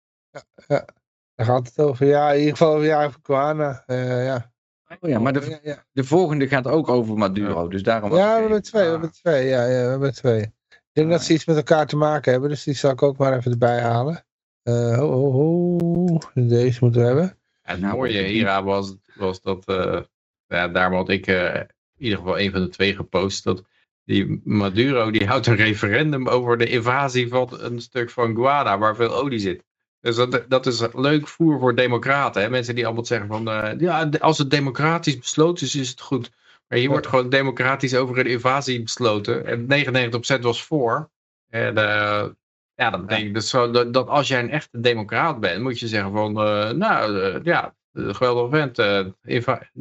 Daar 1.39 1.47
gaat 1.47 1.67
het 1.67 1.79
over. 1.79 2.05
Ja, 2.05 2.31
in 2.31 2.39
ieder 2.39 2.51
geval 2.57 2.73
over 2.73 2.85
Java 2.85 3.17
Kwana. 3.21 3.83
Eh, 3.85 4.25
ja. 4.25 4.51
Oh 4.99 5.09
ja, 5.09 5.19
maar 5.19 5.33
de, 5.33 5.49
ja, 5.49 5.59
ja. 5.61 5.85
de 5.91 6.03
volgende 6.03 6.47
gaat 6.47 6.67
ook 6.67 6.89
over 6.89 7.17
Maduro. 7.17 7.67
Dus 7.67 7.83
daarom 7.83 8.15
Ja, 8.15 8.33
we 8.35 8.39
hebben 8.41 8.61
twee, 8.61 8.81
we 8.81 8.87
Ah. 8.87 8.91
hebben 8.91 9.11
twee. 9.11 9.47
Ja, 9.47 9.65
ja, 9.65 9.83
we 9.83 9.89
hebben 9.89 10.13
twee. 10.13 10.41
Ik 10.69 10.89
denk 10.91 11.09
dat 11.09 11.23
ze 11.23 11.33
iets 11.33 11.45
met 11.45 11.55
elkaar 11.55 11.85
te 11.87 11.95
maken 11.95 12.31
hebben, 12.31 12.49
dus 12.49 12.63
die 12.63 12.73
zal 12.73 12.91
ik 12.91 13.01
ook 13.01 13.17
maar 13.17 13.37
even 13.37 13.51
erbij 13.51 13.81
halen. 13.81 14.25
Eh 14.63 14.97
ho, 14.97 15.07
ho, 15.07 15.31
ho. 15.31 16.19
Deze 16.33 16.77
moeten 16.81 17.01
we 17.01 17.07
hebben. 17.07 17.37
Ja, 17.63 17.71
het 17.71 17.79
Nou, 17.81 17.95
mooie 17.95 18.21
hieraan 18.21 18.63
was, 18.63 18.95
was 19.15 19.41
dat, 19.41 19.65
eh, 19.65 20.01
ja, 20.47 20.67
daarom 20.67 20.97
had 20.97 21.09
ik 21.09 21.27
eh, 21.27 21.55
in 21.55 21.67
ieder 21.97 22.17
geval 22.17 22.39
een 22.39 22.51
van 22.51 22.61
de 22.61 22.69
twee 22.69 22.95
gepost, 22.95 23.43
dat 23.43 23.63
die 24.05 24.41
Maduro 24.43 25.11
die 25.11 25.27
houdt 25.27 25.47
een 25.47 25.55
referendum 25.55 26.27
over 26.27 26.57
de 26.57 26.67
invasie 26.69 27.27
van 27.27 27.47
een 27.51 27.81
stuk 27.81 28.09
van 28.09 28.35
Guada 28.35 28.77
waar 28.77 28.95
veel 28.95 29.15
olie 29.15 29.39
zit. 29.39 29.67
Dus 30.01 30.15
dat, 30.15 30.45
dat 30.47 30.65
is 30.65 30.87
leuk 30.93 31.27
voer 31.27 31.59
voor 31.59 31.75
democraten. 31.75 32.41
Hè? 32.41 32.49
Mensen 32.49 32.75
die 32.75 32.85
allemaal 32.85 33.05
zeggen 33.05 33.27
van, 33.27 33.49
eh, 33.49 33.79
ja, 33.79 34.09
als 34.19 34.37
het 34.37 34.51
democratisch 34.51 35.17
besloten 35.17 35.65
is, 35.65 35.75
is 35.75 35.89
het 35.89 36.01
goed. 36.01 36.31
Maar 36.67 36.77
hier 36.77 36.89
wordt 36.89 37.07
gewoon 37.07 37.29
democratisch 37.29 37.95
over 37.95 38.19
een 38.19 38.25
invasie 38.25 38.83
besloten. 38.83 39.45
En 39.45 39.67
99% 39.67 40.41
was 40.41 40.63
voor. 40.63 41.09
En 41.49 41.77
eh, 41.77 42.27
ja, 42.75 42.89
dat 42.89 43.05
betekent 43.05 43.33
dus 43.33 43.49
zo 43.49 43.71
dat, 43.71 43.93
dat 43.93 44.07
als 44.07 44.27
jij 44.27 44.39
een 44.39 44.49
echte 44.49 44.79
democraat 44.79 45.39
bent, 45.39 45.61
moet 45.61 45.79
je 45.79 45.87
zeggen 45.87 46.11
van, 46.11 46.39
eh, 46.39 46.69
nou 46.69 47.39
ja, 47.43 47.75
geweldig 47.93 48.49
vent, 48.49 48.77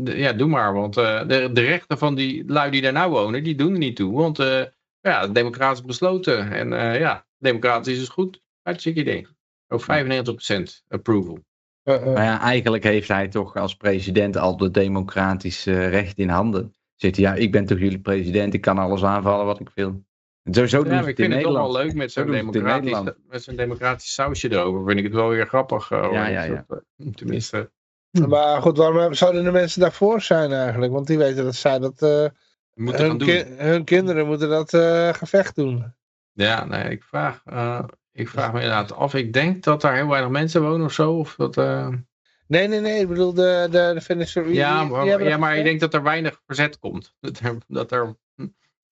ja, 0.04 0.32
doe 0.32 0.48
maar. 0.48 0.74
Want 0.74 0.94
de, 0.94 1.50
de 1.52 1.60
rechten 1.60 1.98
van 1.98 2.14
die 2.14 2.44
lui 2.46 2.70
die 2.70 2.82
daar 2.82 2.92
nou 2.92 3.10
wonen, 3.10 3.44
die 3.44 3.54
doen 3.54 3.72
er 3.72 3.78
niet 3.78 3.96
toe. 3.96 4.16
Want 4.16 4.36
ja, 5.00 5.26
democratisch 5.26 5.84
besloten. 5.84 6.52
En 6.52 6.98
ja, 6.98 7.26
democratisch 7.38 7.98
is 7.98 8.08
goed. 8.08 8.42
Hartstikke 8.62 9.00
idee. 9.00 9.37
Ook 9.68 9.82
95% 9.82 10.82
approval. 10.88 11.38
Eh, 11.82 11.94
eh, 11.94 12.04
Maar 12.14 12.24
ja, 12.24 12.40
eigenlijk 12.40 12.84
heeft 12.84 13.08
hij 13.08 13.28
toch 13.28 13.56
als 13.56 13.74
president 13.76 14.36
al 14.36 14.56
de 14.56 14.70
democratische 14.70 15.86
recht 15.86 16.18
in 16.18 16.28
handen. 16.28 16.74
Zit 16.94 17.16
hij, 17.16 17.24
ja, 17.24 17.34
ik 17.34 17.52
ben 17.52 17.64
toch 17.66 17.78
jullie 17.78 18.00
president, 18.00 18.54
ik 18.54 18.60
kan 18.60 18.78
alles 18.78 19.04
aanvallen 19.04 19.46
wat 19.46 19.60
ik 19.60 19.70
wil. 19.74 20.02
En 20.42 20.54
zo, 20.54 20.66
zo 20.66 20.82
doen 20.82 20.92
Ja, 20.92 21.00
ik 21.00 21.06
het 21.06 21.18
in 21.18 21.24
vind 21.24 21.32
het 21.34 21.42
toch 21.42 21.52
wel 21.52 21.62
Nederland. 21.62 21.86
leuk 21.86 21.96
met 21.96 22.12
Zo 22.12 22.22
zo'n 22.22 22.30
democratisch, 22.30 22.90
Nederland. 22.90 23.14
met 23.28 23.42
zo'n 23.42 23.56
democratisch 23.56 24.14
sausje 24.14 24.52
erover. 24.52 24.84
Vind 24.86 24.98
ik 24.98 25.04
het 25.04 25.14
wel 25.14 25.28
weer 25.28 25.46
grappig. 25.46 25.90
eh, 25.90 25.98
Ja, 25.98 26.06
hoor. 26.06 26.14
ja, 26.14 26.42
ja. 26.42 26.64
Dat, 26.68 26.82
Tenminste. 27.14 27.70
Maar 28.28 28.62
goed, 28.62 28.76
waarom 28.76 29.14
zouden 29.14 29.44
de 29.44 29.50
mensen 29.50 29.80
daarvoor 29.80 30.20
zijn 30.20 30.52
eigenlijk? 30.52 30.92
Want 30.92 31.06
die 31.06 31.18
weten 31.18 31.44
dat 31.44 31.54
zij 31.54 31.78
dat... 31.78 31.92
eh, 32.02 32.08
We 32.08 32.30
moeten 32.82 33.00
gaan 33.00 33.08
hun, 33.08 33.18
doen. 33.18 33.28
ki- 33.28 33.54
hun 33.64 33.84
kinderen 33.84 34.26
moeten 34.26 34.48
dat 34.48 34.74
eh, 34.74 35.12
gevecht 35.12 35.54
doen. 35.54 35.94
Ja, 36.32 36.64
nee, 36.64 36.90
ik 36.90 37.02
vraag, 37.02 37.42
eh, 37.44 37.84
ik 38.18 38.28
vraag 38.28 38.52
me 38.52 38.58
inderdaad 38.60 38.92
af. 38.92 39.14
Ik 39.14 39.32
denk 39.32 39.62
dat 39.64 39.80
daar 39.80 39.94
heel 39.94 40.08
weinig 40.08 40.30
mensen 40.30 40.62
wonen 40.62 40.86
of 40.86 40.92
zo. 40.92 41.12
Of 41.12 41.34
dat, 41.34 41.56
eh, 41.56 41.88
Nee, 42.46 42.68
nee, 42.68 42.80
nee. 42.80 43.00
Ik 43.00 43.08
bedoel, 43.08 43.34
de, 43.34 43.68
de, 43.70 43.90
de 43.94 44.00
Venezuela... 44.00 44.50
ja, 44.52 44.84
maar, 44.84 45.06
ja, 45.24 45.52
ik 45.52 45.64
denk 45.64 45.80
dat 45.80 45.94
er 45.94 46.02
weinig 46.02 46.40
verzet 46.46 46.78
komt. 46.78 47.14
Dat 47.20 47.38
er, 47.38 47.56
dat 47.66 47.92
er, 47.92 48.16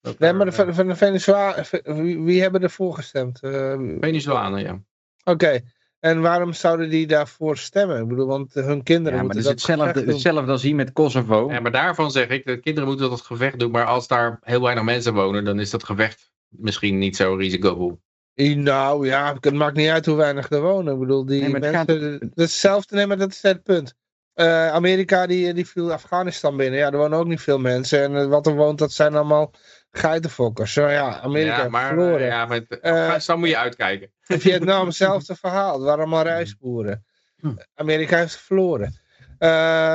dat 0.00 0.18
Nee, 0.18 0.30
er, 0.30 0.36
maar 0.36 0.50
de, 0.50 0.62
eh, 0.64 0.76
de 0.88 0.96
Venezuela... 0.96 1.64
Wie, 1.84 2.20
wie 2.20 2.40
hebben 2.42 2.62
ervoor 2.62 2.94
gestemd? 2.94 3.42
Eh, 3.42 3.78
Venezolanen, 4.00 4.62
ja. 4.62 4.80
Oké. 5.24 5.60
En 6.00 6.20
waarom 6.20 6.52
zouden 6.52 6.90
die 6.90 7.06
daarvoor 7.06 7.56
stemmen? 7.56 8.02
Ik 8.02 8.08
bedoel, 8.08 8.26
want 8.26 8.54
hun 8.54 8.82
kinderen 8.82 9.18
Ja, 9.18 9.24
maar 9.24 9.34
moeten 9.34 9.42
dat 9.42 9.54
is 9.54 9.66
hetzelfde, 9.66 9.86
gevecht 9.86 10.04
doen. 10.06 10.14
hetzelfde 10.14 10.50
als 10.52 10.62
hier 10.62 10.74
met 10.74 10.92
Kosovo. 10.92 11.52
ja. 11.52 11.60
Maar 11.60 11.72
daarvan 11.72 12.10
zeg 12.10 12.28
ik, 12.28 12.44
de 12.46 12.60
kinderen 12.60 12.88
moeten 12.88 13.10
dat 13.10 13.20
gevecht 13.20 13.58
doen. 13.58 13.70
Maar 13.70 13.84
als 13.84 14.08
daar 14.08 14.38
heel 14.42 14.62
weinig 14.62 14.84
mensen 14.84 15.14
wonen, 15.14 15.44
dan 15.44 15.60
is 15.60 15.70
dat 15.70 15.84
gevecht 15.84 16.30
misschien 16.48 16.98
niet 16.98 17.16
zo 17.16 17.34
risicovol. 17.34 18.00
Nou 18.36 19.06
ja, 19.06 19.36
het 19.40 19.52
maakt 19.54 19.76
niet 19.76 19.88
uit 19.88 20.06
hoe 20.06 20.16
weinig 20.16 20.50
er 20.50 20.60
wonen. 20.60 20.92
Ik 20.94 21.00
bedoel, 21.00 21.26
die 21.26 21.40
Nee, 21.40 21.50
maar 21.50 21.60
mensen... 21.60 22.18
Dat 22.18 22.30
is 22.34 22.42
hetzelfde, 22.42 22.96
nee, 22.96 23.06
maar 23.06 23.16
dat 23.16 23.30
is 23.30 23.42
het 23.42 23.62
punt. 23.62 23.94
Eh, 24.34 24.68
Amerika 24.68 25.26
die, 25.26 25.54
die 25.54 25.66
viel 25.66 25.92
Afghanistan 25.92 26.56
binnen. 26.56 26.78
Ja, 26.78 26.90
er 26.90 26.96
wonen 26.98 27.18
ook 27.18 27.26
niet 27.26 27.40
veel 27.40 27.58
mensen. 27.58 28.02
En 28.02 28.16
eh, 28.16 28.26
wat 28.26 28.46
er 28.46 28.54
woont, 28.54 28.78
dat 28.78 28.92
zijn 28.92 29.14
allemaal 29.14 29.52
geitenfokkers. 29.90 30.72
Zo 30.72 30.88
ja, 30.88 31.20
Amerika 31.20 31.50
ja, 31.54 31.58
heeft 31.58 31.70
maar, 31.70 31.86
verloren. 31.88 32.20
eh, 32.20 32.26
ja, 32.26 32.46
met 32.46 32.78
Eh, 32.80 32.92
Afghanistan 32.92 33.38
moet 33.38 33.48
je 33.48 33.58
uitkijken. 33.58 34.10
Vietnam, 34.20 34.86
hetzelfde 34.86 35.34
verhaal. 35.34 35.72
Het 35.72 35.82
waren 35.82 35.98
allemaal 36.00 36.22
reisboeren. 36.22 37.04
Hm. 37.40 37.54
Amerika 37.74 38.16
heeft 38.16 38.36
verloren. 38.36 39.00
Eh, 39.38 39.48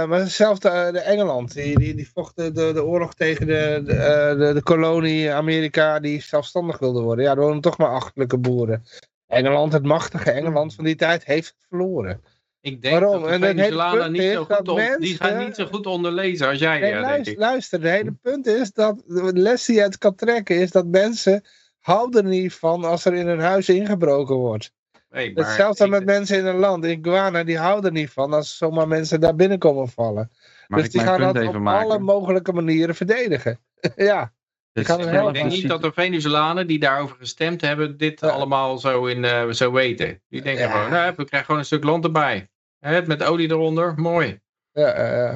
maar 0.06 0.20
hetzelfde 0.20 0.70
eh, 0.70 0.92
de 0.92 1.00
Engeland. 1.00 1.54
Die, 1.54 1.80
die, 1.80 1.96
die 1.96 2.12
vocht 2.14 2.36
de, 2.36 2.52
de, 2.52 2.72
de 2.74 2.84
oorlog 2.84 3.14
tegen 3.14 3.48
de, 3.48 3.82
de, 3.86 3.94
eh, 3.94 4.38
de, 4.38 4.54
de 4.54 4.64
kolonie 4.64 5.32
Amerika 5.32 6.00
die 6.00 6.22
zelfstandig 6.22 6.80
wilde 6.80 7.02
worden. 7.02 7.26
Ja, 7.26 7.32
er 7.32 7.40
wonen 7.40 7.62
toch 7.62 7.78
maar 7.78 7.90
achtelijke 7.90 8.38
boeren. 8.38 8.84
Engeland, 9.28 9.74
het 9.74 9.84
machtige 9.84 10.32
Engeland 10.32 10.76
van 10.76 10.84
die 10.84 10.96
tijd, 10.96 11.26
heeft 11.26 11.48
het 11.48 11.66
verloren. 11.70 12.22
Ik 12.62 12.82
denk 12.82 13.00
Waarom? 13.00 13.22
dat 13.22 13.32
de 13.32 13.48
Venezolanen 13.48 14.12
niet 14.12 14.22
zo 14.22 14.44
goed, 14.46 14.66
die 14.66 14.74
mensen- 14.76 15.16
gaan 15.16 15.46
niet 15.46 15.56
zo 15.56 15.66
goed 15.66 15.86
onderlezen 15.86 16.48
als 16.48 16.60
jij, 16.60 16.80
Nee, 16.80 16.90
ja, 16.90 16.96
denk 16.96 17.06
luister, 17.10 17.34
ik. 17.34 17.40
luister, 17.40 17.82
de 17.82 17.90
hele 17.90 18.12
punt 18.22 18.48
is 18.48 18.72
dat 18.72 19.04
de 19.08 19.32
les 19.34 19.66
die 19.66 19.76
je 19.76 19.82
uit 19.82 19.98
kan 19.98 20.16
trekken 20.16 20.56
is 20.60 20.72
dat 20.72 20.86
mensen 20.86 21.44
houden 21.80 22.24
er 22.24 22.30
niet 22.30 22.54
van 22.54 22.84
als 22.84 23.06
er 23.06 23.14
in 23.14 23.28
hun 23.28 23.40
huis 23.40 23.70
ingebroken 23.70 24.36
wordt. 24.36 24.72
Nee, 25.12 25.34
maar 25.34 25.46
Hetzelfde 25.46 25.88
met 25.88 26.06
mensen 26.06 26.38
in 26.38 26.46
een 26.46 26.56
land. 26.56 26.86
In 26.86 27.00
Guana, 27.04 27.44
die 27.44 27.58
houden 27.58 27.86
er 27.86 27.98
niet 27.98 28.10
van 28.10 28.34
als 28.34 28.58
zomaar 28.58 28.88
mensen 28.88 29.20
daar 29.20 29.36
binnenkomen 29.36 29.90
vallen. 29.90 30.32
Mag 30.68 30.80
dus 30.80 30.88
ik 30.88 30.92
die 30.94 31.02
gaan 31.02 31.34
dat 31.34 31.48
op 31.48 31.54
maken? 31.58 31.86
alle 31.86 32.00
mogelijke 32.00 32.54
manieren 32.54 32.96
verdedigen. 32.96 33.60
ja, 33.96 34.34
helpen. 34.74 35.28
ik 35.28 35.34
denk 35.34 35.50
niet 35.52 35.68
dat 35.68 35.82
de 35.82 35.92
Venezolanen 35.94 36.68
die 36.68 36.80
daarover 36.80 37.16
gestemd 37.20 37.62
hebben, 37.62 37.98
dit 37.98 38.20
Ja. 38.20 38.28
allemaal 38.28 38.78
zo, 38.78 39.06
in, 39.06 39.24
eh, 39.26 39.50
zo 39.50 39.72
weten. 39.72 40.22
Die 40.30 40.42
denken 40.42 40.64
Ja. 40.64 40.72
gewoon, 40.72 40.90
nou, 40.92 41.14
we 41.16 41.24
krijgen 41.26 41.46
gewoon 41.46 41.60
een 41.60 41.66
stuk 41.68 41.84
land 41.84 42.04
erbij. 42.04 42.50
Hè, 42.80 43.06
met 43.06 43.24
olie 43.24 43.50
eronder, 43.50 43.94
mooi. 43.96 44.40
ja, 44.72 44.86
eh, 44.92 45.34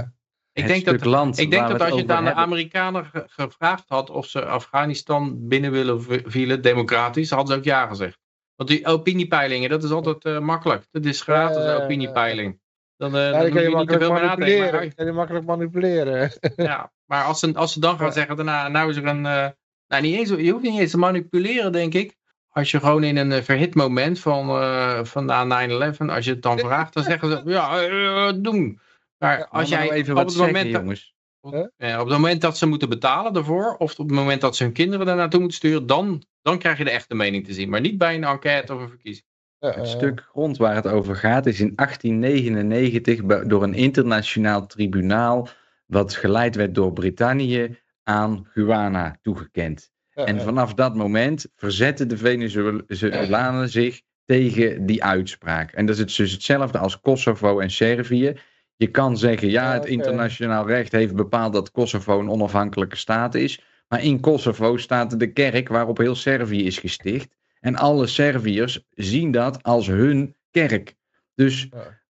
Ik 0.54 0.64
het 0.64 0.68
denk 0.68 0.86
dat, 0.86 1.06
land 1.06 1.38
ik 1.38 1.52
denk 1.52 1.68
dat 1.68 1.82
als 1.82 1.94
je 1.94 2.02
het 2.02 2.12
aan 2.12 2.24
de. 2.26 2.34
Amerikanen 2.34 3.06
ge- 3.06 3.24
gevraagd 3.28 3.84
had 3.88 4.10
of 4.10 4.26
ze 4.26 4.46
Afghanistan 4.46 5.48
binnen 5.48 5.72
willen 5.72 6.02
vielen, 6.26 6.62
democratisch, 6.62 7.30
hadden 7.30 7.48
ze 7.54 7.58
ook 7.60 7.64
ja 7.66 7.88
gezegd. 7.88 8.20
Want 8.56 8.70
die 8.70 8.86
opiniepeilingen, 8.86 9.70
dat 9.70 9.84
is 9.84 9.92
altijd 9.92 10.26
eh, 10.26 10.40
makkelijk. 10.40 10.84
Dat 10.92 11.06
is 11.06 11.22
gratis, 11.22 11.64
opiniepeiling. 11.84 12.60
Dan, 12.98 13.16
eh, 13.16 13.22
ja, 13.22 13.32
dan 13.32 13.50
kan 13.52 13.62
je 13.62 13.70
je 13.70 13.76
niet 13.76 13.88
te 13.88 13.98
makkelijk 13.98 14.04
veel 14.04 14.12
manipuleren. 14.14 14.72
Maar- 14.74 14.94
Kan 14.96 15.06
je 15.06 15.12
makkelijk 15.12 15.46
manipuleren. 15.46 16.32
Ja, 16.56 16.92
maar 17.06 17.24
als 17.24 17.40
ze, 17.40 17.54
als 17.54 17.74
ze 17.74 17.80
dan 17.80 17.98
gaan 17.98 18.06
Ja. 18.06 18.12
zeggen, 18.14 18.36
daarna, 18.36 18.68
nou 18.68 18.90
is 18.90 18.96
er 18.98 19.06
een, 19.06 19.26
eh, 19.26 19.48
nou 19.88 20.02
niet 20.02 20.16
eens, 20.16 20.30
je 20.30 20.52
hoeft 20.52 20.64
niet 20.64 20.80
eens 20.80 20.92
te 20.92 20.98
manipuleren, 20.98 21.72
denk 21.72 21.94
ik. 21.94 22.16
Als 22.50 22.72
je 22.72 22.80
gewoon 22.80 23.04
in 23.04 23.18
een 23.18 23.44
verhit 23.44 23.76
moment 23.76 24.20
van, 24.20 24.50
eh 24.50 25.00
van 25.04 25.26
na 25.26 25.44
9-11, 25.44 26.10
als 26.10 26.26
je 26.26 26.32
het 26.32 26.42
dan 26.42 26.60
vraagt, 26.60 26.94
dan 26.94 27.04
zeggen 27.04 27.30
ze, 27.30 27.42
ja, 27.46 28.32
doen. 28.32 28.80
Maar 29.18 29.38
Ja, 29.38 29.48
als 29.50 29.70
jij 29.70 29.80
nou 29.86 29.92
even 29.94 30.10
op 30.12 30.18
wat 30.18 30.26
het, 30.26 30.34
zeggen, 30.38 30.54
moment 30.56 30.72
jongens. 30.76 31.14
eh, 31.78 31.94
op 32.00 32.08
het 32.08 32.18
moment 32.18 32.42
dat 32.42 32.58
ze 32.58 32.66
moeten 32.66 32.90
betalen 32.90 33.34
daarvoor, 33.34 33.76
of 33.78 33.92
op 34.00 34.08
het 34.08 34.16
moment 34.18 34.42
dat 34.42 34.56
ze 34.56 34.64
hun 34.64 34.74
kinderen 34.74 35.06
daar 35.06 35.16
naartoe 35.16 35.40
moeten 35.40 35.58
sturen, 35.58 35.86
dan, 35.88 36.24
dan 36.46 36.60
krijg 36.60 36.78
je 36.78 36.84
de 36.84 36.90
echte 36.90 37.16
mening 37.16 37.46
te 37.46 37.54
zien. 37.54 37.70
Maar 37.70 37.82
niet 37.82 37.98
bij 37.98 38.16
een 38.16 38.24
enquête 38.24 38.74
of 38.74 38.82
een 38.82 38.90
verkiezing. 38.90 39.26
Het 39.60 39.88
stuk 39.88 40.26
grond 40.30 40.58
waar 40.58 40.76
het 40.76 40.88
over 40.88 41.16
gaat 41.16 41.46
is 41.46 41.60
in 41.60 41.76
1899 41.76 43.26
be- 43.26 43.48
door 43.48 43.64
een 43.64 43.74
internationaal 43.74 44.66
tribunaal, 44.66 45.48
wat 45.86 46.16
geleid 46.16 46.56
werd 46.56 46.76
door 46.76 46.94
Brittannië, 46.94 47.78
aan 48.04 48.48
Guyana 48.54 49.18
toegekend. 49.22 49.92
En 50.14 50.42
vanaf 50.42 50.74
dat 50.74 50.96
moment 50.96 51.48
verzetten 51.56 52.08
de 52.08 52.18
Venezolanen 52.18 53.70
zich 53.70 54.02
tegen 54.26 54.86
die 54.86 55.04
uitspraak. 55.04 55.72
En 55.72 55.86
dat 55.86 55.98
is 55.98 56.16
dus 56.16 56.32
hetzelfde 56.32 56.78
als 56.78 57.00
Kosovo 57.00 57.60
en 57.60 57.72
Servië. 57.72 58.34
Je 58.76 58.88
kan 58.88 59.18
zeggen, 59.18 59.50
ja, 59.50 59.74
het 59.74 59.86
internationaal 59.86 60.68
recht 60.68 60.92
heeft 60.92 61.16
bepaald 61.16 61.54
dat 61.54 61.72
Kosovo 61.72 62.20
een 62.20 62.30
onafhankelijke 62.30 62.96
staat 62.96 63.36
is. 63.36 63.62
Maar 63.88 64.04
in 64.04 64.20
Kosovo 64.20 64.78
staat 64.78 65.20
de 65.20 65.32
kerk 65.32 65.68
waarop 65.68 65.98
heel 65.98 66.16
Servië 66.16 66.66
is 66.66 66.78
gesticht. 66.78 67.36
En 67.60 67.76
alle 67.76 68.08
Serviërs 68.08 68.84
zien 68.90 69.32
dat 69.32 69.64
als 69.64 69.88
hun 69.88 70.36
kerk. 70.52 70.96
Dus 71.36 71.70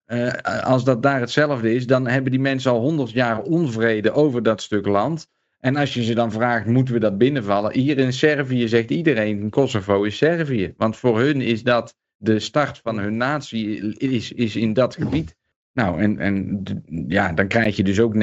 eh, 0.05 0.62
als 0.62 0.84
dat 0.84 1.02
daar 1.02 1.20
hetzelfde 1.20 1.74
is, 1.74 1.86
dan 1.86 2.06
hebben 2.06 2.30
die 2.30 2.40
mensen 2.40 2.70
al 2.70 2.80
honderd 2.80 3.10
jaar 3.10 3.42
onvrede 3.42 4.12
over 4.12 4.42
dat 4.42 4.62
stuk 4.62 4.86
land. 4.86 5.28
En 5.60 5.76
als 5.76 5.94
je 5.94 6.05
ze 6.05 6.14
dan 6.14 6.32
vraagt, 6.32 6.66
moeten 6.66 6.94
we 6.94 7.01
dat 7.01 7.18
binnenvallen? 7.18 7.72
Hier 7.72 7.98
in 7.98 8.12
Servië 8.12 8.68
zegt 8.68 8.90
iedereen, 8.90 9.51
Kosovo 9.51 10.02
is 10.02 10.16
Servië. 10.16 10.74
Want 10.76 10.97
voor 10.97 11.18
hun 11.20 11.40
is 11.40 11.62
dat 11.62 11.97
de 12.16 12.38
start 12.38 12.80
van 12.82 12.98
hun 12.98 13.16
natie, 13.16 13.97
is, 13.97 14.32
is 14.32 14.56
in 14.56 14.72
dat 14.72 14.94
gebied. 14.94 15.36
Nou, 15.72 16.01
en, 16.02 16.18
en 16.18 16.62
ja, 17.09 17.32
dan 17.32 17.48
krijg 17.48 17.76
je 17.76 17.82
dus 17.82 18.01
ook 18.01 18.14
99% 18.14 18.18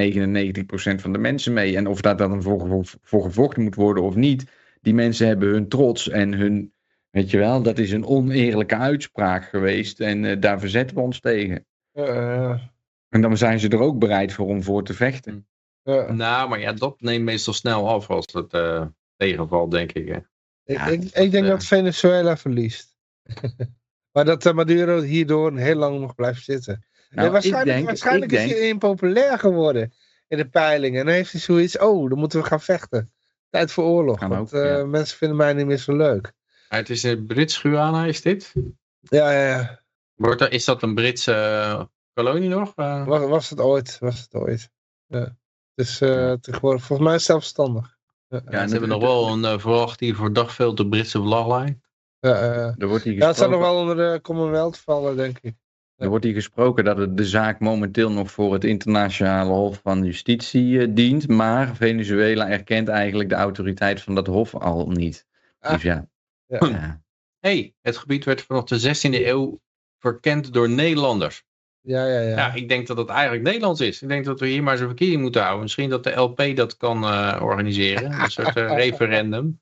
van 1.01 1.11
de 1.11 1.17
mensen 1.17 1.53
mee. 1.53 1.75
En 1.75 1.87
of 1.87 2.01
daar 2.01 2.17
dan 2.17 2.41
voor, 2.41 2.85
voor, 3.01 3.21
gevochten 3.23 3.63
moet 3.63 3.75
worden 3.75 4.03
of 4.03 4.15
niet, 4.15 4.51
die 4.81 4.93
mensen 4.93 5.27
hebben 5.27 5.49
hun 5.49 5.67
trots 5.67 6.09
en 6.09 6.33
hun, 6.33 6.73
weet 7.09 7.29
je 7.29 7.37
wel, 7.37 7.61
dat 7.61 7.77
is 7.77 7.91
een 7.91 8.05
oneerlijke 8.05 8.75
uitspraak 8.75 9.43
geweest. 9.43 9.99
En 9.99 10.25
eh, 10.25 10.39
daar 10.39 10.59
verzetten 10.59 10.95
we 10.95 11.01
ons 11.01 11.19
tegen. 11.19 11.65
eh, 11.91 12.61
En 13.09 13.21
dan 13.21 13.37
zijn 13.37 13.59
ze 13.59 13.69
er 13.69 13.79
ook 13.79 13.99
bereid 13.99 14.33
voor 14.33 14.47
om 14.47 14.63
voor 14.63 14.83
te 14.83 14.93
vechten. 14.93 15.47
eh, 15.83 16.09
Nou, 16.09 16.49
maar 16.49 16.59
ja, 16.59 16.73
dat 16.73 17.01
neemt 17.01 17.23
meestal 17.23 17.53
snel 17.53 17.89
af 17.89 18.09
als 18.09 18.25
het 18.33 18.53
eh, 18.53 18.85
tegenvalt, 19.15 19.71
denk 19.71 19.91
ik. 19.91 20.07
Hè. 20.07 20.15
ik, 20.63 20.77
Ja, 20.77 20.85
ik, 20.87 21.03
ik 21.03 21.31
denk 21.31 21.43
eh, 21.43 21.49
dat 21.49 21.65
Venezuela 21.65 22.37
verliest. 22.37 22.97
maar 24.13 24.25
dat 24.25 24.45
eh, 24.45 24.53
Maduro 24.53 25.01
hierdoor 25.01 25.57
heel 25.57 25.75
lang 25.75 25.99
nog 25.99 26.15
blijft 26.15 26.43
zitten. 26.43 26.85
Nou, 27.09 27.31
waarschijnlijk 27.31 27.67
ik 27.67 27.73
denk, 27.73 27.85
waarschijnlijk 27.85 28.31
ik 28.31 28.37
is 28.39 28.45
denk, 28.45 28.59
hij 28.59 28.67
impopulair 28.67 29.39
geworden. 29.39 29.93
in 30.27 30.37
de 30.37 30.49
peilingen. 30.49 30.99
En 30.99 31.05
dan 31.05 31.15
heeft 31.15 31.31
hij 31.31 31.41
zoiets, 31.41 31.77
oh, 31.77 32.09
dan 32.09 32.19
moeten 32.19 32.39
we 32.41 32.45
gaan 32.45 32.61
vechten. 32.61 33.11
Tijd 33.49 33.71
voor 33.71 33.83
oorlog, 33.83 34.19
want 34.19 34.53
ook, 34.53 34.61
eh, 34.61 34.77
ja. 34.77 34.85
mensen 34.85 35.17
vinden 35.17 35.37
mij 35.37 35.53
niet 35.53 35.65
meer 35.65 35.77
zo 35.77 35.95
leuk. 35.95 36.31
Het 36.67 36.89
is 36.89 37.03
een 37.03 37.25
Brits 37.25 37.57
Guyana, 37.57 38.05
is 38.05 38.21
dit? 38.21 38.53
Ja, 38.99 39.31
ja, 39.31 39.47
ja. 39.47 39.81
Wordt 40.15 40.41
er, 40.41 40.51
is 40.51 40.65
dat 40.65 40.81
een 40.81 40.95
Britse 40.95 41.33
eh, 41.33 41.83
kolonie 42.13 42.49
nog? 42.49 42.73
Eh, 42.75 43.05
Was, 43.05 43.27
was 43.27 43.49
het 43.49 43.59
ooit, 43.59 43.97
was 43.99 44.19
het 44.19 44.33
ooit. 44.33 44.69
Ja. 45.05 45.35
Dus 45.75 46.01
eh, 46.01 46.33
tegenwoordig, 46.33 46.83
volgens 46.83 47.09
mij 47.09 47.19
zelfstandig. 47.19 47.97
Ja, 48.27 48.41
Ja, 48.45 48.51
ja, 48.51 48.65
ze 48.65 48.71
hebben 48.71 48.89
nog 48.89 49.01
wel 49.01 49.27
een 49.27 49.43
uh, 49.43 49.59
verwachting 49.59 50.15
voor 50.15 50.33
dag 50.33 50.53
veel 50.53 50.75
de 50.75 50.87
Britse 50.87 51.21
vlaglijn. 51.21 51.83
ja, 52.19 52.53
ja. 52.53 52.75
Er 52.77 52.87
wordt 52.87 53.03
hier 53.03 53.13
Ja, 53.13 53.27
het 53.27 53.37
zou 53.37 53.51
nog 53.51 53.59
wel 53.59 53.75
onder 53.75 53.95
de 53.95 54.21
Commonwealth 54.21 54.77
vallen, 54.77 55.15
denk 55.15 55.39
ik. 55.41 55.55
Er 55.97 56.09
wordt 56.09 56.25
hier 56.25 56.33
gesproken 56.33 56.83
dat 56.83 56.97
het 56.97 57.17
de 57.17 57.25
zaak 57.25 57.59
momenteel 57.59 58.11
nog 58.11 58.31
voor 58.31 58.53
het 58.53 58.63
internationale 58.63 59.49
hof 59.49 59.79
van 59.83 60.03
justitie 60.03 60.79
eh, 60.79 60.87
dient. 60.89 61.27
Maar 61.27 61.75
Venezuela 61.75 62.49
erkent 62.49 62.87
eigenlijk 62.87 63.29
de 63.29 63.35
autoriteit 63.35 64.01
van 64.01 64.15
dat 64.15 64.27
hof 64.27 64.55
al 64.55 64.89
niet. 64.89 65.25
Ah. 65.59 65.71
Dus 65.71 65.81
ja. 65.81 66.07
Ja. 66.45 66.59
ja. 66.67 67.01
hey, 67.39 67.73
het 67.81 67.97
gebied 67.97 68.25
werd 68.25 68.41
vanaf 68.41 68.63
de 68.63 68.95
16e 68.95 69.25
eeuw 69.25 69.59
verkend 69.99 70.53
door 70.53 70.69
Nederlanders. 70.69 71.45
Ja, 71.81 72.05
ja, 72.05 72.19
ja. 72.19 72.35
Ja, 72.35 72.53
ik 72.53 72.69
denk 72.69 72.87
dat 72.87 72.97
het 72.97 73.09
eigenlijk 73.09 73.43
Nederlands 73.43 73.81
is. 73.81 74.01
Ik 74.01 74.07
denk 74.07 74.25
dat 74.25 74.39
we 74.39 74.47
hier 74.47 74.63
maar 74.63 74.71
eens 74.71 74.81
een 74.81 74.87
verkiezing 74.87 75.21
moeten 75.21 75.41
houden. 75.41 75.61
Misschien 75.61 75.89
dat 75.89 76.03
de 76.03 76.11
LP 76.11 76.55
dat 76.55 76.77
kan 76.77 77.03
eh, 77.03 77.39
organiseren. 77.41 78.11
Een 78.11 78.31
soort 78.41 78.55
eh, 78.55 78.75
referendum. 78.75 79.59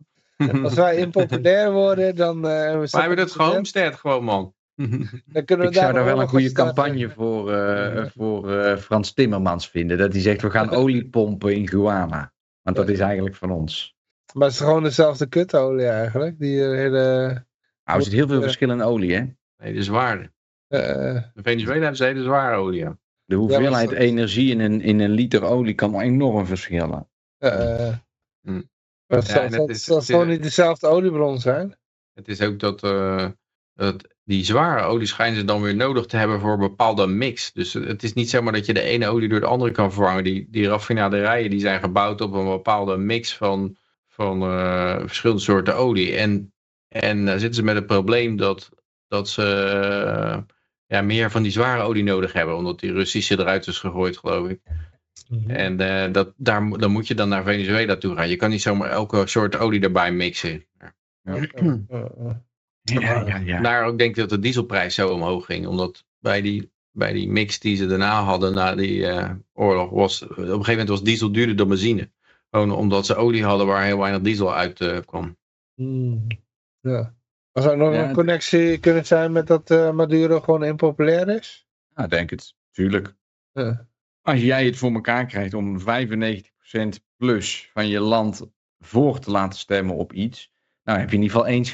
Als 0.63 0.73
wij 0.73 0.97
impopulair 0.97 1.71
worden, 1.71 2.15
dan... 2.15 2.47
eh, 2.47 2.79
we 2.79 2.87
staan 2.87 3.01
hebben 3.01 3.19
het 3.19 3.31
gehomestead 3.31 3.95
gewoon, 3.95 4.23
man. 4.23 4.53
Dan 4.75 5.45
kunnen 5.45 5.65
we 5.65 5.71
Ik 5.71 5.77
zou 5.77 5.93
daar 5.93 6.05
wel 6.05 6.21
een 6.21 6.27
goede 6.27 6.51
campagne 6.51 7.09
voor, 7.09 7.53
eh, 7.53 8.05
voor 8.15 8.51
eh, 8.59 8.77
Frans 8.77 9.13
Timmermans 9.13 9.69
vinden. 9.69 9.97
Dat 9.97 10.11
hij 10.13 10.21
zegt, 10.21 10.41
we 10.41 10.49
gaan 10.49 10.69
olie 10.81 11.09
pompen 11.09 11.55
in 11.55 11.67
Guyana. 11.67 12.33
Want 12.61 12.75
dat 12.75 12.89
is 12.89 12.99
eigenlijk 12.99 13.35
van 13.35 13.51
ons. 13.51 13.95
Maar 14.33 14.43
het 14.47 14.53
is 14.53 14.59
gewoon 14.59 14.83
dezelfde 14.83 15.25
kutolie 15.27 15.87
eigenlijk. 15.87 16.39
Die 16.39 16.61
eh, 16.63 16.69
hele... 16.71 16.99
Nou, 17.83 17.97
er 17.99 18.03
zit 18.03 18.13
heel 18.13 18.27
veel 18.27 18.41
verschil 18.41 18.69
in 18.71 18.81
olie, 18.81 19.13
hè. 19.15 19.23
Nee, 19.57 19.73
de 19.73 19.83
zware. 19.83 20.31
eh, 20.67 21.15
In 21.15 21.43
Venezuela 21.43 21.79
hebben 21.79 21.95
ze 21.97 22.03
hele 22.03 22.23
zware 22.23 22.55
olie. 22.55 22.79
ja. 22.79 22.97
De 23.25 23.35
hoeveelheid 23.35 23.89
dat- 23.89 23.97
energie 23.97 24.51
in 24.51 24.59
een, 24.59 24.81
in 24.81 24.99
een 24.99 25.09
liter 25.11 25.43
olie 25.43 25.73
kan 25.73 25.99
enorm 25.99 26.45
verschillen. 26.45 27.09
eh, 27.37 27.93
Hm. 28.41 28.61
maar 29.07 29.17
het 29.19 29.27
Ja, 29.27 29.33
zal, 29.33 29.41
en 29.41 29.45
het 29.45 29.53
zal- 29.53 29.67
is- 29.67 29.83
zal 29.83 29.95
het 29.95 30.03
is- 30.03 30.09
gewoon 30.15 30.27
niet 30.27 30.43
dezelfde 30.43 30.87
oliebron 30.87 31.39
zijn. 31.39 31.77
Het 32.13 32.27
is 32.27 32.41
ook 32.41 32.59
dat, 32.59 32.83
eh, 32.83 33.29
dat 33.75 34.07
die 34.23 34.45
zware 34.45 34.83
olie 34.83 35.07
schijnen 35.07 35.39
ze 35.39 35.45
dan 35.45 35.61
weer 35.61 35.75
nodig 35.75 36.05
te 36.05 36.17
hebben 36.17 36.39
voor 36.39 36.53
een 36.53 36.59
bepaalde 36.59 37.07
mix. 37.07 37.51
Dus 37.53 37.73
het 37.73 38.03
is 38.03 38.13
niet 38.13 38.29
zomaar 38.29 38.53
dat 38.53 38.65
je 38.65 38.73
de 38.73 38.81
ene 38.81 39.07
olie 39.07 39.29
door 39.29 39.39
de 39.39 39.45
andere 39.45 39.71
kan 39.71 39.93
vervangen. 39.93 40.23
Die, 40.23 40.47
die 40.49 40.67
raffinaderijen 40.67 41.49
die 41.49 41.59
zijn 41.59 41.79
gebouwd 41.79 42.21
op 42.21 42.33
een 42.33 42.45
bepaalde 42.45 42.97
mix 42.97 43.35
van, 43.35 43.77
van 44.07 44.41
eh, 44.41 44.99
verschillende 44.99 45.41
soorten 45.41 45.75
olie. 45.75 46.15
En, 46.15 46.53
en 46.87 47.25
dan 47.25 47.39
zitten 47.39 47.55
ze 47.55 47.63
met 47.63 47.75
het 47.75 47.85
probleem 47.85 48.35
dat, 48.35 48.69
dat 49.07 49.29
ze 49.29 49.43
eh, 49.43 50.37
ja, 50.85 51.01
meer 51.01 51.31
van 51.31 51.43
die 51.43 51.51
zware 51.51 51.83
olie 51.83 52.03
nodig 52.03 52.33
hebben. 52.33 52.55
Omdat 52.55 52.79
die 52.79 52.93
Russische 52.93 53.39
eruit 53.39 53.67
is 53.67 53.79
gegooid, 53.79 54.17
geloof 54.17 54.49
ik. 54.49 54.59
En 55.47 55.79
eh, 55.79 56.13
dat, 56.13 56.33
daar, 56.37 56.69
dan 56.69 56.91
moet 56.91 57.07
je 57.07 57.15
dan 57.15 57.29
naar 57.29 57.43
Venezuela 57.43 57.95
toe 57.95 58.15
gaan. 58.15 58.29
Je 58.29 58.35
kan 58.35 58.49
niet 58.49 58.61
zomaar 58.61 58.89
elke 58.89 59.27
soort 59.27 59.57
olie 59.57 59.81
erbij 59.81 60.11
mixen. 60.11 60.65
Eh, 61.25 61.43
eh, 61.53 61.75
eh. 61.89 62.35
Ja, 62.85 63.27
ja, 63.27 63.37
ja. 63.37 63.61
Daar 63.61 63.85
ook 63.85 63.97
denk 63.97 64.09
ik 64.09 64.15
dat 64.15 64.29
de 64.29 64.39
dieselprijs 64.39 64.95
zo 64.95 65.09
omhoog 65.09 65.45
ging. 65.45 65.67
Omdat 65.67 66.05
bij 66.19 66.41
die, 66.41 66.71
bij 66.91 67.13
die 67.13 67.29
mix 67.29 67.59
die 67.59 67.75
ze 67.75 67.85
daarna 67.85 68.23
hadden, 68.23 68.53
na 68.53 68.75
die 68.75 69.07
eh, 69.07 69.31
oorlog, 69.53 69.89
was 69.89 70.21
op 70.21 70.29
een 70.29 70.37
gegeven 70.37 70.71
moment 70.71 70.89
was 70.89 71.03
diesel 71.03 71.31
duurder 71.31 71.55
dan 71.55 71.67
benzine. 71.67 72.11
Gewoon 72.49 72.71
omdat 72.71 73.05
ze 73.05 73.15
olie 73.15 73.43
hadden 73.43 73.67
waar 73.67 73.83
heel 73.83 73.97
weinig 73.97 74.21
diesel 74.21 74.55
uit 74.55 74.81
eh, 74.81 74.97
kwam. 75.05 75.37
Hmm. 75.73 76.27
Ja. 76.79 77.15
Zou 77.51 77.69
er 77.69 77.77
nog 77.77 77.93
Ja, 77.93 78.07
een 78.07 78.13
connectie 78.13 78.77
kunnen 78.77 79.05
zijn 79.05 79.31
met 79.31 79.47
dat 79.47 79.71
eh, 79.71 79.91
Maduro 79.91 80.39
gewoon 80.39 80.63
impopulair 80.63 81.29
is? 81.29 81.67
Ja, 81.95 82.07
denk 82.07 82.29
het. 82.29 82.55
Tuurlijk. 82.71 83.15
Ja. 83.51 83.87
Als 84.21 84.41
jij 84.41 84.65
het 84.65 84.77
voor 84.77 84.93
elkaar 84.93 85.25
krijgt 85.25 85.53
om 85.53 85.79
95% 85.79 85.83
plus 87.17 87.69
van 87.73 87.87
je 87.87 87.99
land 87.99 88.47
voor 88.79 89.19
te 89.19 89.31
laten 89.31 89.59
stemmen 89.59 89.95
op 89.95 90.13
iets, 90.13 90.51
nou 90.85 90.99
heb 90.99 91.09
je 91.09 91.15
in 91.15 91.21
ieder 91.21 91.37
geval 91.37 91.53
eens 91.53 91.71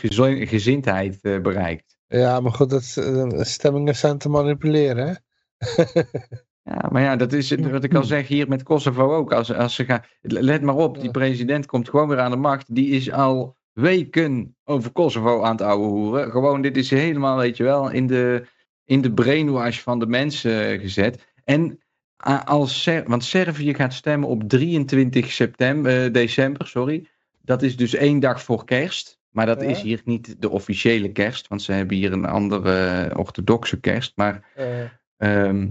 gezindheid 0.50 1.20
eh, 1.22 1.40
bereikt. 1.40 1.98
Ja, 2.08 2.40
maar 2.40 2.52
goed, 2.52 2.70
dat, 2.70 2.96
eh, 2.98 3.42
stemmingen 3.42 3.96
zijn 3.96 4.18
te 4.18 4.30
manipuleren, 4.30 5.08
hè? 5.08 5.14
Ja, 6.64 6.90
maar 6.92 7.02
ja, 7.02 7.16
dat 7.16 7.34
is 7.34 7.50
het, 7.50 7.70
wat 7.70 7.84
ik 7.84 7.96
al 7.96 8.04
zeg 8.04 8.28
hier 8.28 8.48
met 8.48 8.64
Kosovo 8.64 9.16
ook. 9.16 9.34
Als, 9.34 9.54
als 9.54 9.76
ze 9.76 9.86
gaan, 9.86 10.04
let 10.22 10.62
maar 10.62 10.76
op, 10.76 11.02
die 11.02 11.12
president 11.12 11.66
komt 11.66 11.90
gewoon 11.90 12.08
weer 12.08 12.20
aan 12.20 12.32
de 12.32 12.38
macht. 12.38 12.76
Die 12.76 12.90
is 12.90 13.12
al 13.12 13.58
weken 13.74 14.56
over 14.64 14.92
Kosovo 14.92 15.44
aan 15.44 15.52
het 15.52 15.62
ouwe 15.62 15.88
hoeren. 15.88 16.32
Gewoon, 16.32 16.62
dit 16.62 16.78
is 16.78 16.90
helemaal, 16.90 17.38
weet 17.38 17.58
je 17.58 17.64
wel, 17.64 17.90
in 17.90 18.08
de, 18.08 18.46
in 18.86 19.02
de 19.02 19.14
brainwash 19.14 19.80
van 19.80 20.00
de 20.00 20.06
mensen 20.06 20.72
eh, 20.72 20.80
gezet. 20.80 21.34
En 21.44 21.80
als 22.46 22.82
Ser 22.82 23.04
want 23.08 23.24
Servië 23.24 23.74
gaat 23.74 23.94
stemmen 23.94 24.30
op 24.30 24.44
23 24.44 25.32
september, 25.32 26.12
december, 26.12 26.68
sorry. 26.68 27.08
Dat 27.52 27.62
is 27.62 27.78
dus 27.78 27.94
één 27.94 28.20
dag 28.20 28.44
voor 28.44 28.66
kerst. 28.66 29.20
Maar 29.30 29.46
dat 29.46 29.62
Ja. 29.62 29.68
is 29.68 29.82
hier 29.82 30.02
niet 30.06 30.42
de 30.42 30.50
officiële 30.50 31.12
kerst, 31.12 31.48
want 31.48 31.62
ze 31.62 31.72
hebben 31.72 31.98
hier 31.98 32.12
een 32.14 32.26
andere 32.26 32.74
eh, 33.10 33.18
orthodoxe 33.20 33.80
kerst. 33.80 34.12
Maar 34.16 34.50
Eh, 34.56 34.84
Ehm, 35.18 35.68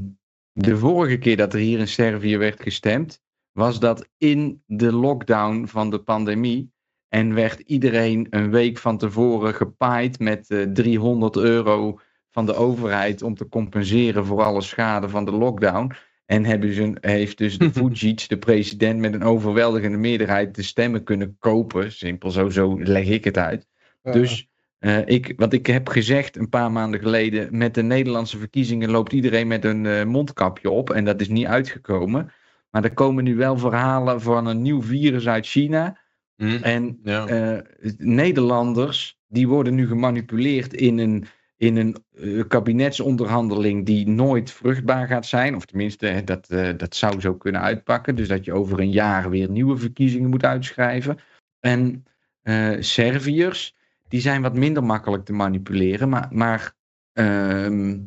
de 0.52 0.76
vorige 0.76 1.16
keer 1.18 1.36
dat 1.36 1.52
er 1.52 1.58
hier 1.58 1.78
in 1.78 1.88
Servië 1.88 2.36
werd 2.36 2.62
gestemd, 2.62 3.22
was 3.52 3.78
dat 3.80 4.08
in 4.18 4.62
de 4.66 4.92
lockdown 4.92 5.66
van 5.66 5.90
de 5.90 5.98
pandemie. 5.98 6.72
En 7.08 7.34
werd 7.34 7.58
iedereen 7.60 8.26
een 8.30 8.50
week 8.50 8.78
van 8.78 8.98
tevoren 8.98 9.54
gepaaid 9.54 10.18
met 10.18 10.50
eh, 10.50 10.62
300 10.62 11.36
euro 11.36 12.00
van 12.30 12.46
de 12.46 12.54
overheid 12.54 13.22
om 13.22 13.34
te 13.34 13.48
compenseren 13.48 14.26
voor 14.26 14.42
alle 14.42 14.60
schade 14.62 15.08
van 15.08 15.24
de 15.24 15.32
lockdown. 15.32 15.92
En 16.30 16.44
hebben 16.44 16.72
ze, 16.74 16.96
heeft 17.00 17.38
dus 17.38 17.58
de 17.58 17.72
Vucic, 17.88 18.28
de 18.28 18.38
president, 18.38 19.00
met 19.00 19.14
een 19.14 19.22
overweldigende 19.22 19.96
meerderheid 19.96 20.54
de 20.54 20.62
stemmen 20.62 21.02
kunnen 21.04 21.36
kopen. 21.38 21.92
Simpel 21.92 22.30
zo, 22.30 22.48
zo 22.48 22.82
leg 22.82 23.06
ik 23.06 23.24
het 23.24 23.38
uit. 23.38 23.66
Dus 24.02 24.48
eh, 24.78 25.06
ik, 25.06 25.32
wat 25.36 25.52
ik 25.52 25.66
heb 25.66 25.88
gezegd 25.88 26.36
een 26.36 26.48
paar 26.48 26.72
maanden 26.72 27.00
geleden, 27.00 27.56
met 27.56 27.74
de 27.74 27.82
Nederlandse 27.82 28.38
verkiezingen 28.38 28.90
loopt 28.90 29.12
iedereen 29.12 29.46
met 29.46 29.64
een 29.64 29.86
eh, 29.86 30.04
mondkapje 30.04 30.70
op 30.70 30.90
en 30.90 31.04
dat 31.04 31.20
is 31.20 31.28
niet 31.28 31.46
uitgekomen. 31.46 32.32
Maar 32.70 32.84
er 32.84 32.94
komen 32.94 33.24
nu 33.24 33.36
wel 33.36 33.58
verhalen 33.58 34.20
van 34.20 34.46
een 34.46 34.62
nieuw 34.62 34.82
virus 34.82 35.28
uit 35.28 35.46
China. 35.46 35.98
Hm? 36.36 36.58
En 36.62 36.98
Ja. 37.02 37.26
eh, 37.26 37.58
Nederlanders, 37.96 39.18
die 39.28 39.48
worden 39.48 39.74
nu 39.74 39.86
gemanipuleerd 39.86 40.74
in 40.74 40.98
een, 40.98 41.24
in 41.60 41.76
een 41.76 42.04
eh, 42.16 42.48
kabinetsonderhandeling 42.48 43.86
die 43.86 44.08
nooit 44.08 44.50
vruchtbaar 44.50 45.06
gaat 45.06 45.26
zijn. 45.26 45.54
Of 45.54 45.64
tenminste, 45.64 46.22
dat, 46.24 46.48
eh, 46.48 46.76
dat 46.76 46.96
zou 46.96 47.20
zo 47.20 47.34
kunnen 47.34 47.60
uitpakken. 47.60 48.14
Dus 48.14 48.28
dat 48.28 48.44
je 48.44 48.52
over 48.52 48.80
een 48.80 48.90
jaar 48.90 49.30
weer 49.30 49.50
nieuwe 49.50 49.76
verkiezingen 49.76 50.30
moet 50.30 50.44
uitschrijven. 50.44 51.18
En 51.60 52.04
eh 52.42 52.76
Serviërs, 52.78 53.76
die 54.08 54.20
zijn 54.20 54.42
wat 54.42 54.54
minder 54.54 54.84
makkelijk 54.84 55.24
te 55.24 55.32
manipuleren. 55.32 56.08
Maar, 56.08 56.28
maar 56.30 56.72
ehm, 57.12 57.98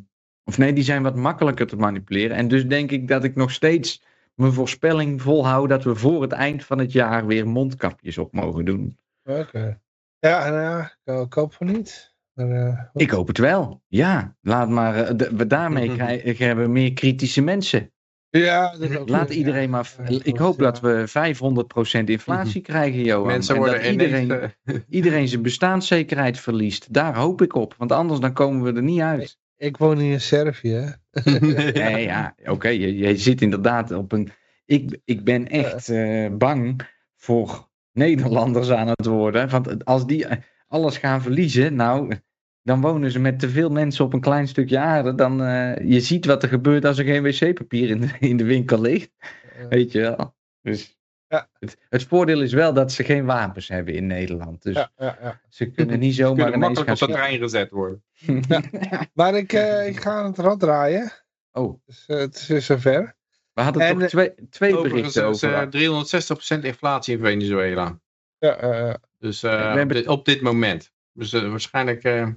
of 0.43 0.57
nee, 0.57 0.73
die 0.73 0.83
zijn 0.83 1.03
wat 1.03 1.15
makkelijker 1.15 1.67
te 1.67 1.75
manipuleren. 1.75 2.37
En 2.37 2.47
dus 2.47 2.67
denk 2.67 2.91
ik 2.91 3.07
dat 3.07 3.23
ik 3.23 3.35
nog 3.35 3.51
steeds 3.51 4.03
mijn 4.35 4.53
voorspelling 4.53 5.21
volhoud 5.21 5.69
dat 5.69 5.83
we 5.83 5.95
voor 5.95 6.21
het 6.21 6.31
eind 6.31 6.65
van 6.65 6.77
het 6.77 6.91
jaar 6.91 7.25
weer 7.25 7.47
mondkapjes 7.47 8.17
op 8.17 8.33
mogen 8.33 8.65
doen. 8.65 8.97
Oké. 9.23 9.79
Ja, 10.19 10.49
nou 10.49 10.61
ja, 11.03 11.21
ik 11.21 11.33
hoop 11.33 11.53
van 11.53 11.67
niet. 11.67 12.12
Maar, 12.33 12.49
eh, 12.51 12.79
Ik 12.93 13.09
hoop 13.09 13.27
het 13.27 13.37
wel. 13.37 13.81
Ja, 13.87 14.37
laat 14.41 14.69
maar. 14.69 14.95
eh, 14.95 15.13
de- 15.15 15.31
we 15.35 15.47
daarmee 15.47 15.93
krijgen 15.95 16.45
hebben 16.47 16.65
we 16.65 16.71
meer 16.71 16.93
kritische 16.93 17.41
mensen. 17.41 17.91
ja, 18.29 18.71
dat 18.71 18.89
is 18.89 18.97
ook 18.97 19.09
Laat 19.09 19.29
iedereen 19.33 19.61
ja. 19.61 19.67
maar. 19.67 19.93
Ik 20.23 20.37
hoop 20.37 20.59
ja. 20.59 20.63
dat 20.63 20.79
we 20.79 21.03
500% 21.07 22.09
inflatie 22.09 22.61
krijgen, 22.61 23.03
Johan. 23.03 23.27
Mensen 23.27 23.55
en 23.55 23.61
worden 23.61 23.81
dat 23.81 23.91
iedereen, 23.91 24.23
ineens... 24.23 24.53
eh, 24.63 24.75
iedereen 24.89 25.27
zijn 25.27 25.41
bestaanszekerheid 25.41 26.39
verliest. 26.39 26.93
Daar 26.93 27.15
hoop 27.17 27.41
ik 27.41 27.55
op. 27.55 27.75
Want 27.77 27.91
anders 27.91 28.19
dan 28.19 28.33
komen 28.33 28.63
we 28.63 28.73
er 28.77 28.83
niet 28.83 29.01
uit. 29.01 29.37
Ik 29.57 29.77
woon 29.77 29.97
hier 29.97 30.11
in 30.11 30.21
Servië. 30.21 30.95
Nee, 31.23 32.03
ja, 32.13 32.35
oké. 32.45 32.67
je, 32.67 32.97
je 32.97 33.17
zit 33.17 33.41
inderdaad 33.41 33.91
op 33.91 34.11
een. 34.11 34.29
Ik, 34.65 34.99
ik 35.05 35.23
ben 35.23 35.47
echt 35.49 35.89
eh, 35.89 36.29
bang 36.31 36.81
voor 37.17 37.69
Nederlanders 37.91 38.69
aan 38.71 38.87
het 38.87 39.05
worden. 39.05 39.49
Want 39.49 39.85
als 39.85 40.05
die 40.07 40.25
eh, 40.25 40.37
alles 40.73 40.97
gaan 40.97 41.21
verliezen, 41.21 41.75
nou, 41.75 42.15
dan 42.63 42.81
wonen 42.81 43.11
ze 43.11 43.19
met 43.19 43.39
te 43.39 43.49
veel 43.49 43.69
mensen 43.69 44.05
op 44.05 44.13
een 44.13 44.21
klein 44.21 44.47
stukje 44.47 44.79
aarde. 44.79 45.15
Dan, 45.15 45.43
eh, 45.43 45.89
je 45.91 45.99
ziet 45.99 46.25
wat 46.25 46.43
er 46.43 46.49
gebeurt 46.49 46.85
als 46.85 46.97
er 46.97 47.05
geen 47.05 47.23
wc-papier 47.23 47.89
in 47.89 47.99
de, 48.01 48.09
in 48.19 48.37
de 48.37 48.43
winkel 48.43 48.81
ligt. 48.81 49.11
Weet 49.69 49.91
je 49.91 49.99
wel. 49.99 50.35
Dus 50.61 50.97
Ja. 51.27 51.49
het, 51.59 51.77
het 51.89 52.03
voordeel 52.03 52.41
is 52.41 52.53
wel 52.53 52.73
dat 52.73 52.91
ze 52.91 53.03
geen 53.03 53.25
wapens 53.25 53.67
hebben 53.67 53.93
in 53.93 54.07
Nederland. 54.07 54.61
Dus 54.61 54.75
ja, 54.75 54.91
ja, 54.97 55.17
ja. 55.21 55.41
ze 55.49 55.65
kunnen 55.65 55.99
niet 55.99 56.15
Ze 56.15 56.21
zomaar 56.21 56.35
kunnen 56.35 56.55
ineens 56.55 56.75
makkelijk 56.77 56.99
gaan 56.99 57.07
op 57.09 57.13
de 57.15 57.21
trein 57.21 57.39
gezet 57.39 57.69
worden. 57.69 58.03
Maar 59.13 59.33
ik, 59.35 59.53
eh, 59.53 59.87
ik 59.87 59.99
ga 59.99 60.11
aan 60.11 60.25
het 60.25 60.37
rad 60.37 60.59
draaien. 60.59 61.11
Oh, 61.51 61.79
Dus, 61.85 62.03
eh, 62.07 62.17
het 62.17 62.49
is 62.49 62.65
zover. 62.65 63.15
We 63.53 63.61
hadden 63.61 63.81
En, 63.81 63.97
toch 63.99 64.07
twee, 64.09 64.33
twee 64.49 64.77
Overigens 64.77 65.13
berichten 65.13 65.47
over. 65.47 65.53
eh, 65.61 65.67
360% 66.59 66.63
inflatie 66.63 67.17
in 67.17 67.23
Venezuela. 67.23 67.99
Ja, 68.37 68.55
eh, 68.55 68.93
Dus 69.23 69.43
eh, 69.43 69.51
we 69.51 69.57
hebben- 69.57 69.81
op, 69.83 69.93
dit, 69.93 70.07
op 70.07 70.25
dit 70.25 70.41
moment. 70.41 70.91
Dus 71.13 71.33
eh, 71.33 71.49
waarschijnlijk, 71.49 72.03
eh, 72.03 72.27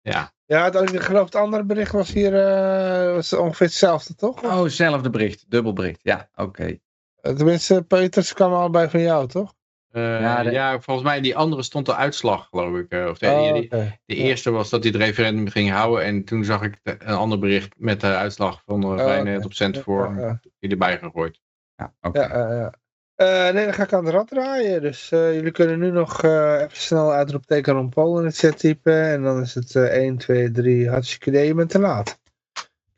ja. 0.00 0.32
ja, 0.44 0.64
het, 0.64 0.92
ik 0.92 1.00
geloof 1.00 1.24
het 1.24 1.34
andere 1.34 1.64
bericht 1.64 1.92
was 1.92 2.12
hier 2.12 2.34
eh, 2.46 3.12
was 3.14 3.32
ongeveer 3.32 3.66
hetzelfde, 3.66 4.14
toch? 4.14 4.42
Oh, 4.44 4.62
hetzelfde 4.62 5.10
bericht. 5.10 5.44
Dubbel 5.50 5.72
bericht. 5.72 6.00
Ja, 6.02 6.28
oké. 6.34 6.78
Tenminste, 7.20 7.82
Peters 7.82 8.32
kwam 8.32 8.52
allebei 8.52 8.88
van 8.88 9.00
jou, 9.00 9.26
toch? 9.28 9.54
Eh, 9.90 10.20
Ja, 10.20 10.40
ja, 10.40 10.80
volgens 10.80 11.06
mij 11.06 11.20
die 11.20 11.36
andere 11.36 11.62
stond 11.62 11.86
de 11.86 11.94
uitslag, 11.94 12.46
geloof 12.50 12.78
ik. 12.78 12.92
of 13.08 13.18
de, 13.18 13.26
Oh, 13.30 13.52
die- 13.54 13.68
de 14.04 14.14
eerste 14.14 14.50
was 14.50 14.70
dat 14.70 14.82
hij 14.82 14.92
het 14.92 15.02
referendum 15.02 15.48
ging 15.48 15.70
houden. 15.70 16.04
En 16.04 16.24
toen 16.24 16.44
zag 16.44 16.62
ik 16.62 16.78
de- 16.82 16.96
een 16.98 17.14
ander 17.14 17.38
bericht 17.38 17.74
met 17.76 18.00
de 18.00 18.06
uitslag 18.06 18.62
van 18.64 18.82
uh, 18.82 18.90
oké. 18.90 19.02
95% 19.02 19.78
voor 19.82 20.14
Ja, 20.14 20.20
ja. 20.26 20.40
die 20.58 20.70
erbij 20.70 20.98
gegooid. 20.98 21.40
Ja, 21.76 21.94
oké. 22.00 22.20
Ja, 22.20 22.52
ja, 22.54 22.72
Eh, 23.16 23.50
nee, 23.52 23.64
dan 23.64 23.74
ga 23.74 23.82
ik 23.82 23.92
aan 23.92 24.04
de 24.04 24.10
rad 24.10 24.28
draaien. 24.28 24.80
Dus 24.82 25.10
eh, 25.12 25.34
jullie 25.34 25.50
kunnen 25.52 25.78
nu 25.78 25.90
nog 25.90 26.22
eh, 26.22 26.60
even 26.60 26.76
snel 26.76 27.12
uitroepteken 27.12 27.72
Ron 27.72 27.88
Paul 27.88 28.18
in 28.18 28.24
het 28.24 28.36
chat 28.36 28.58
typen. 28.58 29.02
En 29.02 29.22
dan 29.22 29.40
is 29.40 29.54
het 29.54 29.74
eh 29.74 29.82
1, 29.84 30.16
2, 30.16 30.50
3, 30.50 30.88
hartstikke 30.88 31.28
idee, 31.30 31.46
je 31.46 31.54
bent 31.54 31.70
te 31.70 31.78
laat. 31.78 32.18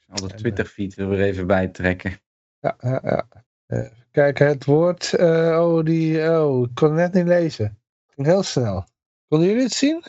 Al 0.08 0.28
de 0.28 0.34
Twitter 0.34 0.64
feed 0.64 0.96
er 0.96 1.08
weer 1.08 1.20
even 1.20 1.46
bij 1.46 1.68
trekken. 1.68 2.20
Ja, 2.60 2.76
ja, 2.80 3.00
ja. 3.04 3.28
Eh, 3.66 3.78
Even 3.78 4.06
kijken, 4.10 4.46
het 4.46 4.64
woord. 4.64 5.14
eh, 5.14 5.58
oh, 5.60 5.84
die, 5.84 6.30
oh, 6.30 6.62
ik 6.62 6.74
kon 6.74 6.88
het 6.88 6.96
net 6.96 7.12
niet 7.12 7.26
lezen. 7.26 7.78
Ging 8.06 8.26
heel 8.26 8.42
snel. 8.42 8.84
Konden 9.28 9.48
jullie 9.48 9.62
het 9.62 9.72
zien? 9.72 10.02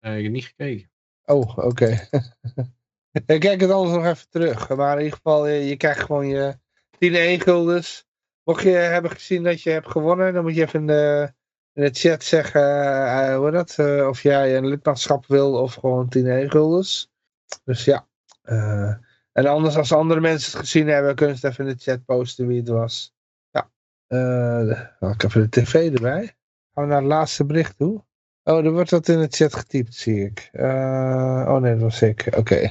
Eh, 0.00 0.16
ik 0.16 0.22
heb 0.22 0.32
niet 0.32 0.44
gekeken. 0.44 0.90
Oh, 1.24 1.58
oké. 1.58 2.08
ik 3.26 3.40
kijk 3.40 3.60
het 3.60 3.70
anders 3.70 3.96
nog 3.96 4.06
even 4.06 4.28
terug. 4.28 4.68
Maar 4.68 4.96
in 4.98 5.04
ieder 5.04 5.16
geval, 5.16 5.46
je, 5.46 5.64
je 5.66 5.76
krijgt 5.76 6.00
gewoon 6.00 6.26
je 6.26 6.58
10 6.98 7.14
e-guldens. 7.14 8.05
Mocht 8.46 8.62
je 8.62 8.68
hebben 8.68 9.10
gezien 9.10 9.42
dat 9.42 9.62
je 9.62 9.70
hebt 9.70 9.90
gewonnen, 9.90 10.34
dan 10.34 10.42
moet 10.42 10.54
je 10.54 10.62
even 10.62 10.80
in 10.80 10.86
de, 10.86 11.32
in 11.72 11.82
de 11.82 11.90
chat 11.92 12.24
zeggen 12.24 12.62
eh, 12.62 13.36
hoe 13.36 13.50
dat, 13.50 13.78
eh, 13.78 14.06
of 14.08 14.22
jij 14.22 14.56
een 14.56 14.66
lidmaatschap 14.66 15.26
wil 15.26 15.52
of 15.52 15.74
gewoon 15.74 16.08
10 16.08 16.26
e-guldens. 16.26 17.10
Dus 17.64 17.84
ja. 17.84 18.06
Eh, 18.42 18.94
en 19.32 19.46
anders 19.46 19.76
als 19.76 19.92
andere 19.92 20.20
mensen 20.20 20.50
het 20.50 20.60
gezien 20.60 20.88
hebben, 20.88 21.14
kunnen 21.14 21.36
ze 21.36 21.46
het 21.46 21.54
even 21.54 21.68
in 21.68 21.76
de 21.76 21.82
chat 21.82 22.04
posten 22.04 22.46
wie 22.46 22.58
het 22.58 22.68
was. 22.68 23.14
Ja. 23.50 23.70
Eh, 24.06 24.80
dan 25.00 25.10
ik 25.10 25.22
even 25.22 25.40
de 25.40 25.48
tv 25.48 25.94
erbij. 25.94 26.36
Gaan 26.74 26.84
we 26.84 26.90
naar 26.90 27.00
het 27.00 27.10
laatste 27.10 27.44
bericht 27.44 27.76
toe. 27.76 28.04
Oh, 28.42 28.64
er 28.64 28.72
wordt 28.72 28.90
wat 28.90 29.08
in 29.08 29.20
de 29.20 29.28
chat 29.30 29.54
getypt, 29.54 29.94
zie 29.94 30.24
ik. 30.24 30.48
Eh, 30.52 31.44
oh 31.48 31.56
nee, 31.56 31.72
dat 31.72 31.82
was 31.82 32.02
ik. 32.02 32.36
Oké. 32.36 32.70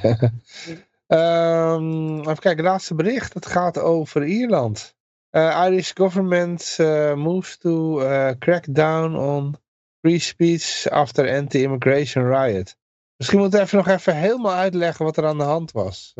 Ehm, 1.06 2.18
even 2.18 2.38
kijken, 2.38 2.64
laatste 2.64 2.94
bericht. 2.94 3.34
Het 3.34 3.46
gaat 3.46 3.78
over 3.78 4.24
Ierland. 4.24 4.95
Eh, 5.36 5.64
Irish 5.66 5.92
government 5.94 6.76
eh, 6.78 7.14
moves 7.14 7.58
to 7.58 8.00
eh, 8.00 8.34
crack 8.38 8.64
down 8.74 9.16
on 9.16 9.56
free 10.00 10.18
speech 10.18 10.88
after 10.90 11.28
anti-immigration 11.28 12.26
riot. 12.26 12.76
Misschien 13.16 13.38
moeten 13.38 13.58
we 13.58 13.64
even 13.64 13.78
nog 13.78 13.88
even 13.88 14.16
helemaal 14.16 14.52
uitleggen 14.52 15.04
wat 15.04 15.16
er 15.16 15.26
aan 15.26 15.38
de 15.38 15.44
hand 15.44 15.72
was. 15.72 16.12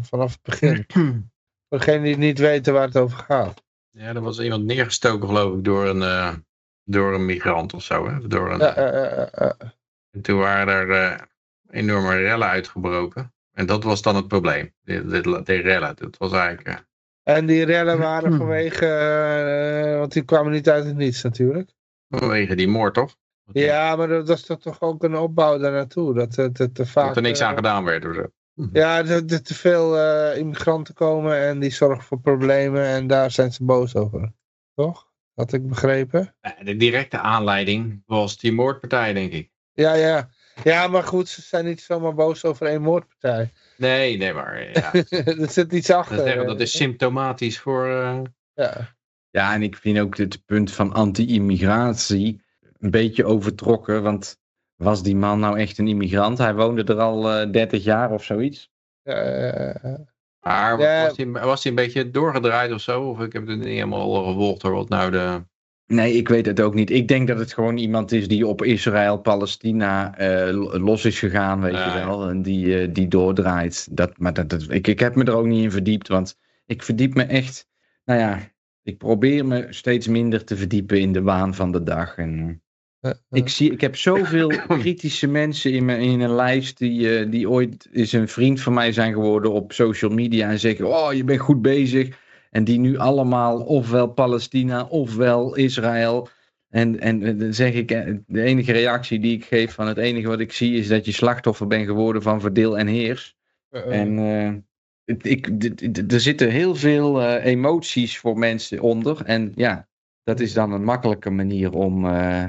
vanaf 0.00 0.32
het 0.32 0.42
begin. 0.42 0.84
Voor 1.68 1.78
degenen 1.78 2.02
die 2.02 2.16
niet 2.16 2.38
weten 2.38 2.72
waar 2.72 2.86
het 2.86 2.96
over 2.96 3.18
gaat. 3.18 3.62
Ja, 3.90 4.14
er 4.14 4.20
was 4.20 4.40
iemand 4.40 4.64
neergestoken, 4.64 5.28
geloof 5.28 5.56
ik, 5.56 5.64
door 5.64 5.86
een, 5.86 6.44
door 6.84 7.14
een 7.14 7.24
migrant 7.24 7.74
of 7.74 7.82
zo. 7.82 8.08
Hè? 8.08 8.26
Door 8.26 8.52
een. 8.52 8.60
En 10.10 10.20
toen 10.22 10.38
waren 10.38 10.88
er 10.90 11.28
enorme 11.70 12.16
rellen 12.16 12.48
uitgebroken. 12.48 13.32
En 13.52 13.66
dat 13.66 13.84
was 13.84 14.02
dan 14.02 14.16
het 14.16 14.28
probleem. 14.28 14.74
Die, 14.82 15.06
die, 15.06 15.42
die 15.42 15.60
rellen, 15.60 15.96
dat 15.96 16.16
was 16.16 16.32
eigenlijk... 16.32 16.84
eh, 17.24 17.36
En 17.36 17.46
die 17.46 17.64
rellen 17.64 17.98
waren 17.98 18.36
vanwege, 18.36 18.86
eh, 18.86 19.98
want 19.98 20.12
die 20.12 20.22
kwamen 20.24 20.52
niet 20.52 20.68
uit 20.68 20.84
het 20.84 20.96
niets 20.96 21.22
natuurlijk. 21.22 21.70
vanwege 22.08 22.54
die 22.54 22.68
moord, 22.68 22.94
toch? 22.94 23.16
Ja, 23.52 23.96
maar 23.96 24.08
dat 24.08 24.28
was 24.28 24.42
toch 24.42 24.60
toch 24.60 24.80
ook 24.80 25.02
een 25.02 25.16
opbouw 25.16 25.58
daar 25.58 25.72
naartoe. 25.72 26.14
Dat, 26.14 26.34
dat, 26.34 26.56
dat 26.56 26.74
te 26.74 26.86
vaak... 26.86 27.06
Dat 27.06 27.16
er 27.16 27.22
niks 27.22 27.40
eh, 27.40 27.46
aan 27.46 27.54
gedaan 27.54 27.84
werd. 27.84 28.06
of 28.06 28.14
zo. 28.14 28.26
Ja, 28.72 29.02
dat 29.02 29.30
er 29.30 29.42
te 29.42 29.54
veel 29.54 29.98
eh, 29.98 30.38
immigranten 30.38 30.94
komen 30.94 31.38
en 31.40 31.58
die 31.58 31.70
zorgen 31.72 32.04
voor 32.04 32.20
problemen 32.20 32.84
en 32.84 33.06
daar 33.06 33.30
zijn 33.30 33.52
ze 33.52 33.64
boos 33.64 33.94
over. 33.96 34.32
Toch? 34.74 35.12
Had 35.34 35.52
ik 35.52 35.68
begrepen? 35.68 36.34
Eh, 36.40 36.50
De 36.64 36.76
directe 36.76 37.18
aanleiding 37.18 38.02
was 38.06 38.38
die 38.38 38.52
moordpartij, 38.52 39.12
denk 39.12 39.32
ik. 39.32 39.50
Ja, 39.72 39.94
ja. 39.94 40.28
Ja, 40.64 40.86
maar 40.88 41.02
goed, 41.02 41.28
ze 41.28 41.42
zijn 41.42 41.64
niet 41.64 41.80
zomaar 41.80 42.14
boos 42.14 42.44
over 42.44 42.66
één 42.66 42.82
moordpartij. 42.82 43.52
Nee, 43.76 44.16
nee, 44.16 44.32
maar 44.32 44.70
ja. 44.72 44.92
er 45.42 45.50
zit 45.50 45.72
iets 45.72 45.90
achter. 45.90 46.16
dat, 46.16 46.26
zeggen, 46.26 46.46
dat 46.46 46.56
eh. 46.56 46.62
is 46.62 46.76
symptomatisch 46.76 47.58
voor... 47.58 47.86
eh, 47.88 48.20
Ja. 48.54 48.94
Ja, 49.30 49.54
en 49.54 49.62
ik 49.62 49.76
vind 49.76 49.98
ook 49.98 50.16
het 50.16 50.42
punt 50.44 50.72
van 50.72 50.92
anti-immigratie 50.92 52.42
een 52.78 52.90
beetje 52.90 53.24
overtrokken. 53.24 54.02
Want 54.02 54.38
was 54.76 55.02
die 55.02 55.16
man 55.16 55.40
nou 55.40 55.58
echt 55.58 55.78
een 55.78 55.88
immigrant? 55.88 56.38
Hij 56.38 56.54
woonde 56.54 56.84
er 56.84 57.00
al 57.00 57.30
eh 57.30 57.50
30 57.50 57.84
jaar 57.84 58.10
of 58.10 58.24
zoiets. 58.24 58.70
Maar 60.40 60.78
Ja. 60.80 61.06
was, 61.06 61.16
hij, 61.16 61.30
was 61.30 61.62
hij 61.62 61.72
een 61.72 61.78
beetje 61.78 62.10
doorgedraaid 62.10 62.72
of 62.72 62.80
zo? 62.80 63.02
Of 63.02 63.20
ik 63.20 63.32
heb 63.32 63.46
het 63.46 63.56
niet 63.56 63.66
helemaal 63.66 64.24
gevolgd 64.24 64.60
door 64.60 64.72
wat 64.72 64.88
nou 64.88 65.10
de... 65.10 65.44
Nee, 65.86 66.12
ik 66.12 66.28
weet 66.28 66.46
het 66.46 66.60
ook 66.60 66.74
niet. 66.74 66.90
Ik 66.90 67.08
denk 67.08 67.28
dat 67.28 67.38
het 67.38 67.52
gewoon 67.52 67.76
iemand 67.76 68.12
is 68.12 68.28
die 68.28 68.46
op 68.46 68.62
Israël-Palestina 68.62 70.18
eh, 70.18 70.80
los 70.82 71.04
is 71.04 71.18
gegaan, 71.18 71.60
weet 71.60 71.72
Ja, 71.72 71.98
je 71.98 72.04
wel. 72.06 72.28
En 72.28 72.42
die, 72.42 72.80
eh, 72.80 72.88
die 72.92 73.08
doordraait. 73.08 73.88
Dat, 73.90 74.18
maar 74.18 74.32
dat, 74.32 74.48
dat, 74.48 74.66
ik, 74.70 74.86
ik 74.86 74.98
heb 74.98 75.14
me 75.14 75.24
er 75.24 75.34
ook 75.34 75.46
niet 75.46 75.62
in 75.62 75.70
verdiept, 75.70 76.08
want 76.08 76.38
ik 76.66 76.82
verdiep 76.82 77.14
me 77.14 77.22
echt... 77.22 77.68
Nou 78.04 78.20
ja, 78.20 78.52
ik 78.82 78.98
probeer 78.98 79.46
me 79.46 79.66
steeds 79.70 80.08
minder 80.08 80.44
te 80.44 80.56
verdiepen 80.56 81.00
in 81.00 81.12
de 81.12 81.22
waan 81.22 81.54
van 81.54 81.72
de 81.72 81.82
dag. 81.82 82.16
En, 82.16 82.62
ik, 83.30 83.48
zie, 83.48 83.72
ik 83.72 83.80
heb 83.80 83.96
zoveel 83.96 84.48
kritische 84.78 85.26
mensen 85.26 85.72
in, 85.72 85.84
mijn, 85.84 86.00
in 86.00 86.20
een 86.20 86.34
lijst 86.34 86.78
die, 86.78 87.18
eh, 87.18 87.30
die 87.30 87.50
ooit 87.50 87.88
eens 87.92 88.12
een 88.12 88.28
vriend 88.28 88.60
van 88.60 88.74
mij 88.74 88.92
zijn 88.92 89.12
geworden 89.12 89.52
op 89.52 89.72
social 89.72 90.10
media 90.10 90.50
en 90.50 90.58
zeggen, 90.58 90.86
oh 90.86 91.12
je 91.12 91.24
bent 91.24 91.40
goed 91.40 91.62
bezig. 91.62 92.22
En 92.54 92.64
die 92.64 92.78
nu 92.78 92.96
allemaal 92.98 93.62
ofwel 93.64 94.06
Palestina 94.06 94.84
ofwel 94.84 95.54
Israël. 95.54 96.28
En, 96.68 97.00
en 97.00 97.38
dan 97.38 97.54
zeg 97.54 97.72
ik, 97.74 97.90
eh, 97.90 98.14
de 98.26 98.42
enige 98.42 98.72
reactie 98.72 99.18
die 99.20 99.36
ik 99.36 99.44
geef 99.44 99.72
van 99.74 99.86
het 99.86 99.98
enige 99.98 100.28
wat 100.28 100.40
ik 100.40 100.52
zie 100.52 100.76
is 100.78 100.88
dat 100.88 101.04
je 101.04 101.12
slachtoffer 101.12 101.66
bent 101.66 101.86
geworden 101.86 102.22
van 102.22 102.40
verdeel 102.40 102.78
en 102.78 102.86
heers. 102.86 103.36
En 103.90 104.18
eh, 104.18 104.52
ik, 105.32 105.46
d- 105.60 105.94
d- 106.06 106.12
er 106.12 106.20
zitten 106.20 106.50
heel 106.50 106.74
veel 106.74 107.22
eh, 107.22 107.44
emoties 107.44 108.18
voor 108.18 108.38
mensen 108.38 108.80
onder. 108.80 109.24
En 109.24 109.52
ja, 109.54 109.88
dat 110.22 110.40
is 110.40 110.52
dan 110.52 110.72
een 110.72 110.84
makkelijke 110.84 111.30
manier 111.30 111.72
om 111.72 112.06
eh, 112.06 112.48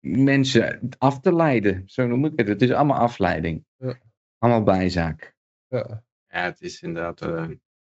mensen 0.00 0.88
af 0.98 1.20
te 1.20 1.34
leiden. 1.34 1.82
Zo 1.86 2.06
noem 2.06 2.24
ik 2.24 2.32
het. 2.36 2.48
Het 2.48 2.62
is 2.62 2.70
allemaal 2.72 2.98
afleiding. 2.98 3.64
Ja. 3.76 3.98
Allemaal 4.38 4.62
bijzaak. 4.62 5.34
ja. 5.68 6.04
Ja, 6.28 6.42
het 6.44 6.60
is 6.60 6.82
inderdaad... 6.82 7.20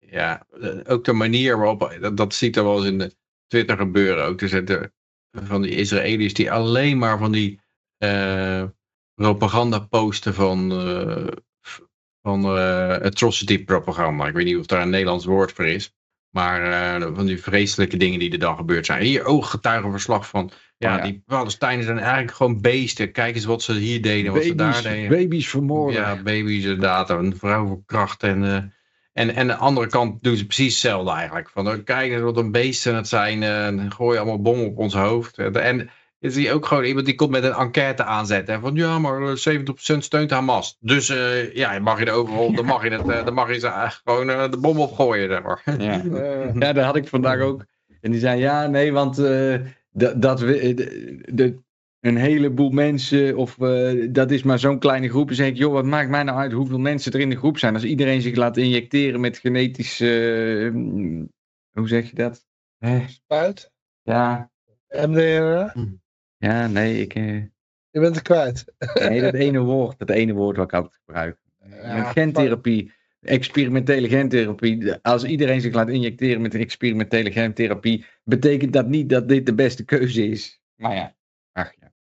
ja, 0.09 0.45
eh, 0.61 0.77
ook 0.88 1.05
de 1.05 1.13
manier 1.13 1.57
waarop... 1.57 1.97
Dat, 2.01 2.17
dat 2.17 2.34
ziet 2.34 2.55
er 2.55 2.63
wel 2.63 2.77
eens 2.77 2.85
in 2.85 2.97
de 2.97 3.15
Twitter 3.47 3.77
gebeuren 3.77 4.25
ook. 4.25 4.41
Er 4.41 4.49
zitten 4.49 4.93
van 5.31 5.61
die 5.61 5.71
Israëli's 5.71 6.34
die 6.34 6.51
alleen 6.51 6.97
maar 6.97 7.17
van 7.17 7.31
die 7.31 7.59
eh, 7.97 8.63
propaganda 9.13 9.79
posten 9.79 10.34
van... 10.34 10.71
eh, 10.71 11.27
van 12.21 12.43
eh, 12.43 12.91
atrocity 12.91 13.63
propaganda. 13.63 14.27
Ik 14.27 14.34
weet 14.34 14.45
niet 14.45 14.57
of 14.57 14.65
daar 14.65 14.81
een 14.81 14.89
Nederlands 14.89 15.25
woord 15.25 15.51
voor 15.51 15.65
is. 15.65 15.95
Maar 16.29 17.01
van 17.15 17.25
die 17.25 17.41
vreselijke 17.41 17.97
dingen 17.97 18.19
die 18.19 18.31
er 18.31 18.39
dan 18.39 18.55
gebeurd 18.55 18.85
zijn. 18.85 19.03
Hier 19.03 19.25
ooggetuigenverslag 19.25 20.27
van... 20.27 20.51
Ja, 20.77 20.91
Oh 20.91 20.97
ja. 20.97 21.03
die 21.03 21.23
Palestijnen 21.25 21.85
zijn 21.85 21.99
eigenlijk 21.99 22.31
gewoon 22.31 22.61
beesten. 22.61 23.11
Kijk 23.11 23.35
eens 23.35 23.45
wat 23.45 23.61
ze 23.61 23.73
hier 23.73 24.01
deden, 24.01 24.34
wat 24.34 24.43
ze 24.43 24.55
daar 24.55 24.81
deden. 24.81 25.09
baby's 25.09 25.49
vermoorden. 25.49 26.01
Ja, 26.01 26.21
baby's 26.21 26.63
inderdaad. 26.63 27.09
Een 27.09 27.38
vrouw 27.38 27.67
verkracht. 27.67 28.23
En, 28.23 28.73
en, 29.18 29.30
en 29.30 29.38
aan 29.38 29.48
de 29.48 29.56
andere 29.56 29.88
kant 29.88 30.23
doen 30.23 30.35
ze 30.38 30.45
precies 30.45 30.72
hetzelfde 30.73 31.11
eigenlijk. 31.11 31.49
Van, 31.49 31.68
oh, 31.68 31.73
kijk 31.84 32.19
wat 32.19 32.38
een 32.38 32.52
beesten 32.52 32.95
het 32.95 33.07
zijn. 33.07 33.44
eh, 33.44 33.65
en 33.65 33.91
gooien 33.91 34.19
allemaal 34.19 34.41
bommen 34.41 34.65
op 34.68 34.77
ons 34.77 34.94
hoofd. 34.94 35.38
En, 35.38 35.53
en 35.56 35.89
zie 36.19 36.44
je 36.44 36.52
ook 36.53 36.65
gewoon 36.65 36.84
iemand 36.84 37.06
die 37.06 37.15
komt 37.15 37.30
met 37.31 37.44
een 37.44 37.53
enquête 37.53 38.03
aanzetten. 38.03 38.53
En 38.56 38.61
van, 38.61 38.76
ja, 38.76 38.99
maar 38.99 39.22
eh, 39.22 39.35
70% 39.35 39.98
steunt 39.98 40.31
Hamas. 40.31 40.77
Dus 40.80 41.10
eh, 41.10 41.53
ja, 41.56 41.80
mag 41.80 41.99
je 41.99 42.06
er 42.06 42.11
overal, 42.14 42.53
dan 42.53 42.65
mag 42.65 42.84
je, 42.84 42.89
het, 42.89 43.07
eh, 43.10 43.26
dan 43.26 43.34
mag 43.34 43.53
je 43.53 43.60
ze 43.60 43.68
eh, 43.68 43.91
gewoon 44.06 44.30
eh, 44.30 44.52
de 44.52 44.57
bom 44.57 44.80
opgooien. 44.80 45.30
Zeg 45.30 45.41
maar. 45.44 45.61
Ja. 45.80 46.02
Eh, 46.22 46.53
Ja, 46.60 46.73
dat 46.73 46.85
had 46.85 46.95
ik 46.95 47.07
vandaag 47.07 47.39
ook. 47.39 47.65
En 48.02 48.11
die 48.11 48.19
zei, 48.19 48.39
ja, 48.39 48.68
nee, 48.68 48.91
want 48.94 49.18
eh, 49.19 49.56
dat, 49.91 50.22
dat 50.22 50.39
we, 50.39 50.60
eh, 50.60 50.76
de, 50.76 51.22
de- 51.34 51.57
een 52.07 52.17
heleboel 52.17 52.69
mensen, 52.69 53.35
of 53.38 53.59
eh, 53.61 54.07
dat 54.11 54.31
is 54.31 54.43
maar 54.43 54.59
zo'n 54.59 54.79
kleine 54.79 55.09
groep. 55.09 55.27
Dan 55.27 55.35
zeg 55.35 55.47
ik, 55.47 55.57
joh, 55.57 55.73
wat 55.73 55.85
maakt 55.85 56.09
mij 56.09 56.23
nou 56.23 56.38
uit 56.38 56.51
hoeveel 56.51 56.79
mensen 56.79 57.11
er 57.11 57.19
in 57.19 57.29
de 57.29 57.35
groep 57.38 57.57
zijn? 57.57 57.73
Als 57.73 57.84
iedereen 57.84 58.21
zich 58.21 58.35
laat 58.35 58.57
injecteren 58.57 59.19
met 59.19 59.38
genetisch, 59.38 59.99
eh, 59.99 60.71
hoe 61.71 61.88
zeg 61.88 62.09
je 62.09 62.15
dat? 62.15 62.45
Eh, 62.77 63.07
Spuit. 63.07 63.71
ja, 64.01 64.51
MDR. 64.89 65.79
ja, 66.38 66.67
nee, 66.67 67.01
ik, 67.01 67.13
eh, 67.13 67.35
Je 67.89 67.99
bent 67.99 68.15
er 68.15 68.21
kwijt. 68.21 68.65
nee, 68.93 69.21
dat 69.21 69.34
ene 69.34 69.59
woord, 69.59 69.99
dat 69.99 70.09
ene 70.09 70.34
woord 70.34 70.57
wat 70.57 70.65
ik 70.65 70.73
altijd 70.73 70.99
gebruik. 71.05 71.38
Ja, 71.69 72.03
gentherapie. 72.03 72.91
experimentele 73.21 74.09
gentherapie, 74.09 74.93
als 74.93 75.23
iedereen 75.23 75.61
zich 75.61 75.73
laat 75.73 75.89
injecteren 75.89 76.41
met 76.41 76.55
experimentele 76.55 77.31
gentherapie, 77.31 78.05
betekent 78.23 78.73
dat 78.73 78.88
niet 78.88 79.09
dat 79.09 79.27
dit 79.29 79.45
de 79.45 79.53
beste 79.53 79.85
keuze 79.85 80.27
is. 80.27 80.61
Maar 80.75 80.95
ja, 80.95 81.15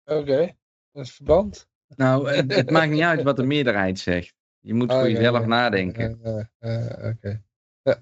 Oké, 0.09 0.51
dat 0.91 1.05
is 1.05 1.11
verband. 1.11 1.67
Nou, 1.95 2.29
het, 2.29 2.55
het 2.55 2.69
maakt 2.77 2.91
niet 2.91 3.01
uit 3.01 3.23
wat 3.23 3.35
de 3.35 3.43
meerderheid 3.43 3.99
zegt. 3.99 4.33
Je 4.59 4.73
moet 4.73 4.91
Oh, 4.91 4.99
voor 4.99 5.09
ja, 5.09 5.15
jezelf 5.15 5.39
ja. 5.39 5.45
nadenken. 5.45 6.19
Eh, 6.23 6.39
eh, 6.59 7.03
eh, 7.03 7.09
Oké. 7.09 7.41
Ja. 7.81 7.99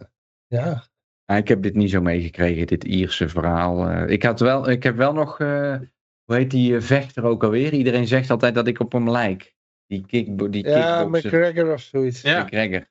ja. 0.48 0.84
Ah, 1.26 1.38
ik 1.38 1.48
heb 1.48 1.62
dit 1.62 1.76
niet 1.76 1.90
zo 1.90 2.02
meegekregen, 2.02 2.68
dit 2.68 2.84
Ierse 2.84 3.30
verhaal. 3.30 3.90
Eh, 3.90 4.10
ik, 4.10 4.24
had 4.24 4.40
wel, 4.40 4.70
ik 4.70 4.84
heb 4.84 4.96
wel 4.96 5.14
nog, 5.14 5.40
eh, 5.40 5.76
hoe 6.24 6.36
heet 6.36 6.52
die 6.52 6.76
eh, 6.76 6.82
vechter 6.82 7.24
ook 7.24 7.44
alweer? 7.44 7.74
Iedereen 7.74 8.08
zegt 8.08 8.30
altijd 8.30 8.56
dat 8.56 8.68
ik 8.68 8.80
op 8.80 8.92
hem 8.92 9.10
lijk. 9.12 9.56
Die, 9.88 10.06
kick, 10.06 10.52
die 10.52 10.68
Ja, 10.68 10.98
kickboxer. 11.00 11.30
McGregor 11.30 11.74
of 11.74 11.82
zoiets. 11.82 12.22
Ja. 12.22 12.44
McGregor. 12.44 12.88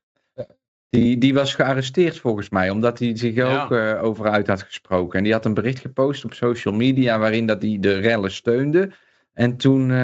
Die, 0.88 1.18
die 1.18 1.34
was 1.34 1.54
gearresteerd 1.54 2.18
volgens 2.18 2.48
mij, 2.48 2.70
omdat 2.70 2.98
hij 2.98 3.16
zich 3.16 3.34
Ja. 3.34 3.62
ook 3.64 3.72
eh, 3.72 4.02
over 4.02 4.28
uit 4.30 4.46
had 4.46 4.62
gesproken. 4.62 5.18
En 5.18 5.24
die 5.24 5.32
had 5.32 5.44
een 5.44 5.54
bericht 5.54 5.78
gepost 5.78 6.24
op 6.24 6.32
social 6.32 6.74
media 6.74 7.18
waarin 7.18 7.46
dat 7.46 7.62
hij 7.62 7.76
de 7.80 7.98
rellen 7.98 8.30
steunde. 8.30 8.92
En 9.36 9.56
toen 9.56 9.90
eh, 9.90 9.96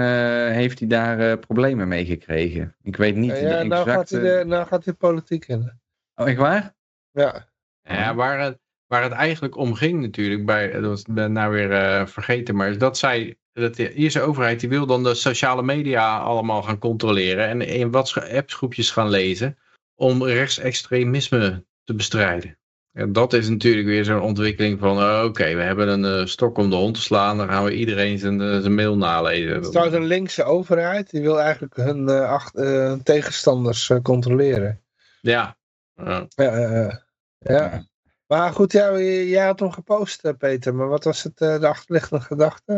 heeft 0.50 0.78
hij 0.78 0.88
daar 0.88 1.18
eh, 1.18 1.38
problemen 1.38 1.88
mee 1.88 2.04
gekregen. 2.04 2.76
Ik 2.82 2.96
weet 2.96 3.16
niet 3.16 3.30
Ja, 3.30 3.36
de 3.36 3.46
ja, 3.46 3.62
nou, 3.62 3.88
gaat 3.88 4.02
exacte... 4.02 4.26
hij 4.26 4.38
de, 4.38 4.44
nou 4.44 4.66
gaat 4.66 4.84
hij 4.84 4.94
politiek 4.94 5.48
in. 5.48 5.72
Oh, 6.14 6.28
echt 6.28 6.36
waar? 6.36 6.74
Ja. 7.10 7.48
Ja, 7.82 8.14
waar 8.14 8.40
het, 8.40 8.59
waar 8.86 9.02
het 9.02 9.12
eigenlijk 9.12 9.56
om 9.56 9.74
ging 9.74 10.00
natuurlijk, 10.00 10.46
bij, 10.46 10.70
dat 10.70 10.82
was 10.82 11.00
ik 11.00 11.14
ben 11.14 11.32
nou 11.32 11.52
weer 11.52 11.72
eh, 11.72 12.06
vergeten, 12.06 12.56
maar 12.56 12.68
is 12.68 12.78
dat 12.78 12.98
zij, 12.98 13.36
dat 13.52 13.74
de 13.74 13.94
Ierse 13.94 14.20
overheid, 14.20 14.60
die 14.60 14.68
wil 14.68 14.86
dan 14.86 15.02
de 15.02 15.14
sociale 15.14 15.62
media 15.62 16.18
allemaal 16.18 16.62
gaan 16.62 16.78
controleren 16.78 17.48
en 17.48 17.60
in 17.60 17.90
wat 17.90 18.30
appsgroepjes 18.32 18.90
gaan 18.90 19.09
lezen 19.09 19.59
om 19.94 20.24
rechtsextremisme 20.24 21.64
te 21.84 21.94
bestrijden. 21.94 22.59
En 22.93 23.12
dat 23.12 23.32
is 23.32 23.48
natuurlijk 23.48 23.86
weer 23.86 24.05
zo'n 24.05 24.20
ontwikkeling 24.20 24.78
van, 24.78 24.98
eh, 24.98 25.23
oké, 25.24 25.55
we 25.55 25.62
hebben 25.62 25.89
een 25.89 26.20
eh, 26.20 26.27
stok 26.27 26.59
om 26.59 26.70
de 26.70 26.77
hond 26.77 26.94
te 26.94 27.01
slaan, 27.01 27.36
dan 27.36 27.48
gaan 27.48 27.64
we 27.64 27.74
iedereen 27.74 28.19
zijn, 28.19 28.40
eh, 28.40 28.59
zijn 28.59 28.74
mail 28.74 28.97
nalezen. 28.97 29.55
Het 29.55 29.64
is 29.64 29.70
trouwens 29.70 29.97
een 29.97 30.06
linkse 30.06 30.44
overheid. 30.44 31.10
Die 31.10 31.20
wil 31.23 31.40
eigenlijk 31.40 31.77
hun 31.77 32.09
eh, 32.09 32.31
acht, 32.31 32.55
eh, 32.55 32.93
tegenstanders 32.93 33.90
controleren. 34.02 34.81
Ja. 35.20 35.56
Ja. 35.94 36.27
Ja, 36.28 37.02
ja. 37.39 37.86
Maar 38.27 38.52
goed, 38.52 38.73
ja, 38.73 38.98
jij 38.98 39.44
had 39.47 39.60
hem 39.60 39.70
gepost, 39.70 40.36
Peter. 40.39 40.74
Maar 40.74 40.89
wat 40.89 41.05
was 41.05 41.23
het, 41.23 41.40
eh, 41.40 41.60
de 41.60 41.66
achterliggende 41.66 42.24
gedachte? 42.24 42.73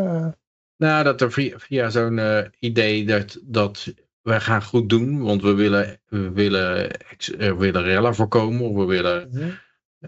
Nou, 0.77 1.03
dat 1.03 1.21
er 1.21 1.31
via, 1.31 1.59
via 1.59 1.89
zo'n 1.89 2.19
eh, 2.19 2.45
idee 2.59 3.05
dat, 3.05 3.39
dat 3.43 3.93
wij 4.21 4.39
gaan 4.39 4.63
goed 4.63 4.89
doen, 4.89 5.21
want 5.21 5.41
we 5.41 5.53
willen, 5.53 6.01
we 6.07 6.31
willen, 6.31 6.91
ex- 6.91 7.35
eh, 7.35 7.49
we 7.49 7.55
willen 7.55 7.83
rellen 7.83 8.15
voorkomen, 8.15 8.61
of 8.61 8.75
we 8.75 8.85
willen... 8.85 9.29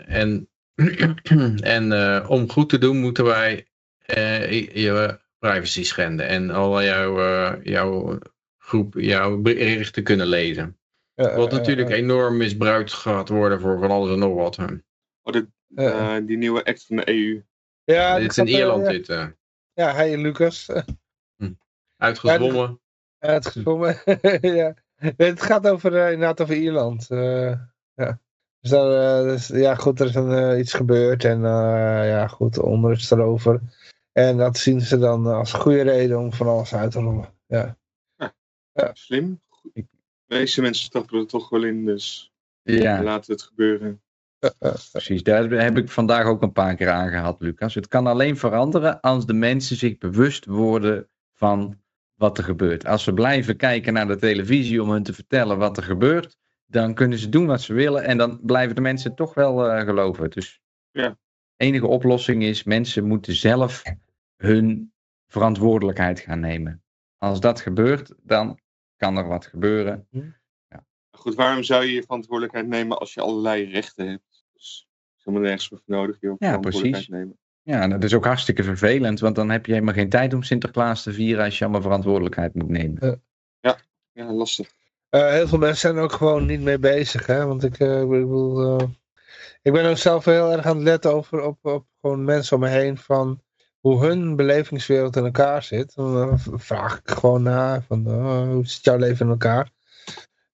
En, 0.05 0.49
en 1.61 1.91
eh, 1.91 2.29
om 2.29 2.49
goed 2.49 2.69
te 2.69 2.77
doen 2.77 2.97
moeten 2.97 3.23
wij 3.25 3.67
eh, 4.05 4.51
je- 4.75 5.19
privacy 5.39 5.83
schenden 5.83 6.27
en 6.27 6.49
al 6.49 6.83
jouw, 6.83 7.19
eh, 7.19 7.63
jouw 7.63 8.17
groep, 8.57 8.93
jouw 8.93 9.37
berichten 9.37 10.03
kunnen 10.03 10.27
lezen. 10.27 10.77
Wat 11.15 11.51
natuurlijk 11.51 11.89
enorm 11.89 12.37
misbruikt 12.37 12.93
gaat 12.93 13.29
worden 13.29 13.59
voor 13.61 13.79
van 13.79 13.91
alles 13.91 14.11
en 14.11 14.19
nog 14.19 14.35
wat. 14.35 14.57
Oh, 14.57 15.33
de, 15.33 16.23
die 16.25 16.37
nieuwe 16.37 16.63
act 16.63 16.85
van 16.85 16.95
de 16.95 17.09
EU. 17.09 17.43
ja, 17.83 18.19
dit 18.19 18.29
is 18.31 18.37
in 18.37 18.47
Ierland 18.47 18.85
ja. 18.85 18.91
dit. 18.91 19.09
eh, 19.09 19.27
Ja, 19.73 19.93
hij 19.93 20.17
Lucas. 20.17 20.69
uitgezwommen. 21.97 22.79
Ja, 23.19 23.31
het 23.31 23.45
gezwommen. 23.47 24.01
ja. 24.41 24.73
Het 24.95 25.41
gaat 25.41 25.67
over, 25.67 25.95
eh, 25.95 26.11
inderdaad 26.11 26.41
over 26.41 26.55
Ierland. 26.55 27.09
eh, 27.09 27.59
ja. 27.93 28.19
Dus, 28.69 28.79
daar, 28.79 29.19
eh, 29.19 29.29
dus, 29.29 29.47
ja, 29.47 29.75
goed, 29.75 29.99
er 29.99 30.07
is 30.07 30.15
een, 30.15 30.31
eh, 30.31 30.59
iets 30.59 30.73
gebeurd 30.73 31.23
en 31.23 31.37
eh, 31.45 32.09
ja, 32.09 32.27
goed, 32.27 32.59
onrust 32.59 33.11
erover. 33.11 33.61
En 34.11 34.37
dat 34.37 34.57
zien 34.57 34.81
ze 34.81 34.97
dan 34.97 35.25
als 35.25 35.53
goede 35.53 35.81
reden 35.81 36.19
om 36.19 36.33
van 36.33 36.47
alles 36.47 36.73
uit 36.73 36.91
te 36.91 36.99
rollen. 36.99 37.33
Ja. 37.45 37.77
Slim. 38.93 39.41
De 39.73 39.85
meeste 40.27 40.61
mensen 40.61 40.85
stappen 40.85 41.19
er 41.19 41.27
toch 41.27 41.49
wel 41.49 41.63
in, 41.63 41.85
dus 41.85 42.31
Ja. 42.63 43.03
laten 43.03 43.25
we 43.25 43.33
het 43.33 43.41
gebeuren. 43.41 44.01
Precies, 44.91 45.23
daar 45.23 45.49
heb 45.49 45.77
ik 45.77 45.89
vandaag 45.89 46.25
ook 46.25 46.41
een 46.41 46.51
paar 46.51 46.75
keer 46.75 46.89
aangehad, 46.89 47.41
Lucas. 47.41 47.75
Het 47.75 47.87
kan 47.87 48.07
alleen 48.07 48.37
veranderen 48.37 48.99
als 48.99 49.25
de 49.25 49.33
mensen 49.33 49.75
zich 49.75 49.97
bewust 49.97 50.45
worden 50.45 51.07
van 51.33 51.81
wat 52.15 52.37
er 52.37 52.43
gebeurt. 52.43 52.85
Als 52.85 53.03
ze 53.03 53.13
blijven 53.13 53.57
kijken 53.57 53.93
naar 53.93 54.07
de 54.07 54.17
televisie 54.17 54.81
om 54.81 54.89
hun 54.89 55.03
te 55.03 55.13
vertellen 55.13 55.57
wat 55.57 55.77
er 55.77 55.83
gebeurt, 55.83 56.37
dan 56.67 56.93
kunnen 56.93 57.17
ze 57.17 57.29
doen 57.29 57.45
wat 57.45 57.61
ze 57.61 57.73
willen 57.73 58.03
en 58.03 58.17
dan 58.17 58.39
blijven 58.41 58.75
de 58.75 58.81
mensen 58.81 59.15
toch 59.15 59.33
wel 59.33 59.69
eh, 59.69 59.85
geloven. 59.85 60.29
Dus 60.29 60.61
Ja. 60.91 61.17
enige 61.55 61.87
oplossing 61.87 62.43
is, 62.43 62.63
mensen 62.63 63.07
moeten 63.07 63.35
zelf 63.35 63.83
hun 64.35 64.93
verantwoordelijkheid 65.27 66.19
gaan 66.19 66.39
nemen. 66.39 66.83
Als 67.17 67.39
dat 67.39 67.61
gebeurt, 67.61 68.13
dan 68.23 68.59
kan 68.95 69.17
er 69.17 69.27
wat 69.27 69.45
gebeuren. 69.45 70.07
Goed, 71.11 71.35
waarom 71.35 71.63
zou 71.63 71.85
je 71.85 71.93
je 71.93 72.01
verantwoordelijkheid 72.01 72.67
nemen 72.67 72.97
als 72.97 73.13
je 73.13 73.21
allerlei 73.21 73.63
rechten 73.63 74.09
hebt? 74.09 74.45
Dus 74.53 74.87
is 75.17 75.23
helemaal 75.23 75.47
nergens 75.47 75.69
meer 75.69 75.81
voor 75.85 75.95
nodig, 75.95 76.17
je 76.19 76.35
verantwoordelijkheid 76.37 77.09
nemen. 77.09 77.37
Ja, 77.61 77.81
en 77.81 77.89
dat 77.89 78.03
is 78.03 78.13
ook 78.13 78.25
hartstikke 78.25 78.63
vervelend, 78.63 79.19
want 79.19 79.35
dan 79.35 79.49
heb 79.49 79.65
je 79.65 79.71
helemaal 79.71 79.93
geen 79.93 80.09
tijd 80.09 80.33
om 80.33 80.43
Sinterklaas 80.43 81.03
te 81.03 81.13
vieren 81.13 81.43
als 81.43 81.57
je 81.57 81.63
allemaal 81.63 81.81
verantwoordelijkheid 81.81 82.53
moet 82.53 82.69
nemen. 82.69 83.21
Ja, 84.17 84.31
lastig. 84.31 84.76
Eh, 85.09 85.29
heel 85.29 85.47
veel 85.47 85.57
mensen 85.57 85.79
zijn 85.79 85.95
er 85.95 86.01
ook 86.01 86.11
gewoon 86.11 86.45
niet 86.45 86.61
mee 86.61 86.79
bezig. 86.79 87.25
Hè? 87.25 87.45
Want 87.45 87.63
ik, 87.63 87.79
eh, 87.79 88.01
ik 88.01 88.09
bedoel, 88.09 88.79
eh, 88.79 88.87
ik 89.61 89.71
ben 89.73 89.89
ook 89.89 89.97
zelf 89.97 90.25
heel 90.25 90.51
erg 90.51 90.65
aan 90.65 90.75
het 90.75 90.85
letten 90.85 91.13
over, 91.13 91.41
op, 91.41 91.65
op 91.65 91.85
gewoon 92.01 92.23
mensen 92.23 92.55
om 92.55 92.61
me 92.61 92.69
heen 92.69 92.97
van 92.97 93.41
hoe 93.79 94.05
hun 94.05 94.35
belevingswereld 94.35 95.15
in 95.15 95.25
elkaar 95.25 95.63
zit. 95.63 95.95
Dan 95.95 96.39
vraag 96.39 96.97
ik 96.97 97.09
gewoon 97.11 97.43
na 97.43 97.81
van 97.81 98.07
hoe 98.47 98.67
zit 98.67 98.83
jouw 98.83 98.97
leven 98.97 99.25
in 99.25 99.31
elkaar? 99.31 99.69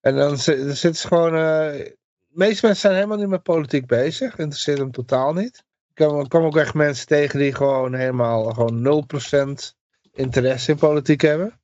En 0.00 0.16
dan 0.16 0.38
zi- 0.38 0.56
dan 0.56 0.74
zitten 0.76 1.00
ze 1.00 1.06
gewoon, 1.06 1.32
de 1.32 1.96
meeste 2.28 2.66
mensen 2.66 2.80
zijn 2.82 2.94
helemaal 2.94 3.18
niet 3.18 3.28
met 3.28 3.42
politiek 3.42 3.86
bezig. 3.86 4.38
Interesseert 4.38 4.78
hem 4.78 4.90
totaal 4.90 5.32
niet. 5.32 5.64
Ik 5.94 6.28
kwam, 6.28 6.44
ook 6.44 6.56
echt 6.56 6.74
mensen 6.74 7.06
tegen 7.06 7.38
die 7.38 7.54
gewoon 7.54 7.94
helemaal 7.94 8.44
gewoon 8.44 8.82
0% 8.82 9.74
interesse 10.12 10.70
in 10.70 10.78
politiek 10.78 11.20
hebben. 11.20 11.60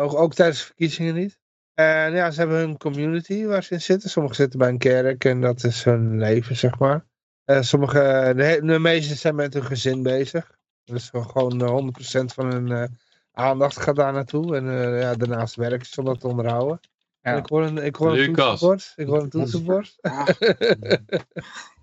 Ook, 0.00 0.14
ook 0.14 0.34
tijdens 0.34 0.58
de 0.58 0.64
verkiezingen 0.64 1.14
niet. 1.14 1.40
En 1.74 2.12
ja, 2.12 2.30
ze 2.30 2.40
hebben 2.40 2.58
hun 2.58 2.76
community 2.76 3.44
waar 3.44 3.62
ze 3.62 3.72
in 3.74 3.80
zitten. 3.80 4.10
Sommigen 4.10 4.36
zitten 4.36 4.58
bij 4.58 4.68
een 4.68 4.78
kerk 4.78 5.24
en 5.24 5.40
dat 5.40 5.64
is 5.64 5.84
hun 5.84 6.18
leven, 6.18 6.56
zeg 6.56 6.78
maar. 6.78 7.04
Eh 7.44 7.60
sommige, 7.60 8.32
de, 8.62 8.78
meesten 8.78 9.16
zijn 9.16 9.34
met 9.34 9.54
hun 9.54 9.64
gezin 9.64 10.02
bezig. 10.02 10.58
Dus 10.84 11.10
gewoon 11.12 11.62
eh, 11.62 12.20
100% 12.20 12.24
van 12.24 12.52
hun 12.52 12.72
eh, 12.72 12.84
aandacht 13.32 13.78
gaat 13.78 13.96
daar 13.96 14.12
naartoe. 14.12 14.56
En 14.56 14.68
eh, 14.68 15.00
ja, 15.00 15.14
daarnaast 15.14 15.54
werken 15.54 15.86
ze 15.86 16.00
om 16.00 16.06
dat 16.06 16.20
te 16.20 16.28
onderhouden. 16.28 16.80
Ja. 17.20 17.32
En 17.32 17.38
ik 17.38 17.46
hoor 17.46 17.62
een, 17.62 17.78
ik 17.78 17.96
hoor 17.96 18.10
een 18.10 18.16
Lucas. 18.16 18.60
toetsenbord. 18.60 18.92
Ik 18.96 19.06
hoor 19.06 19.22
een 19.22 19.28
toetsenbord. 19.30 19.96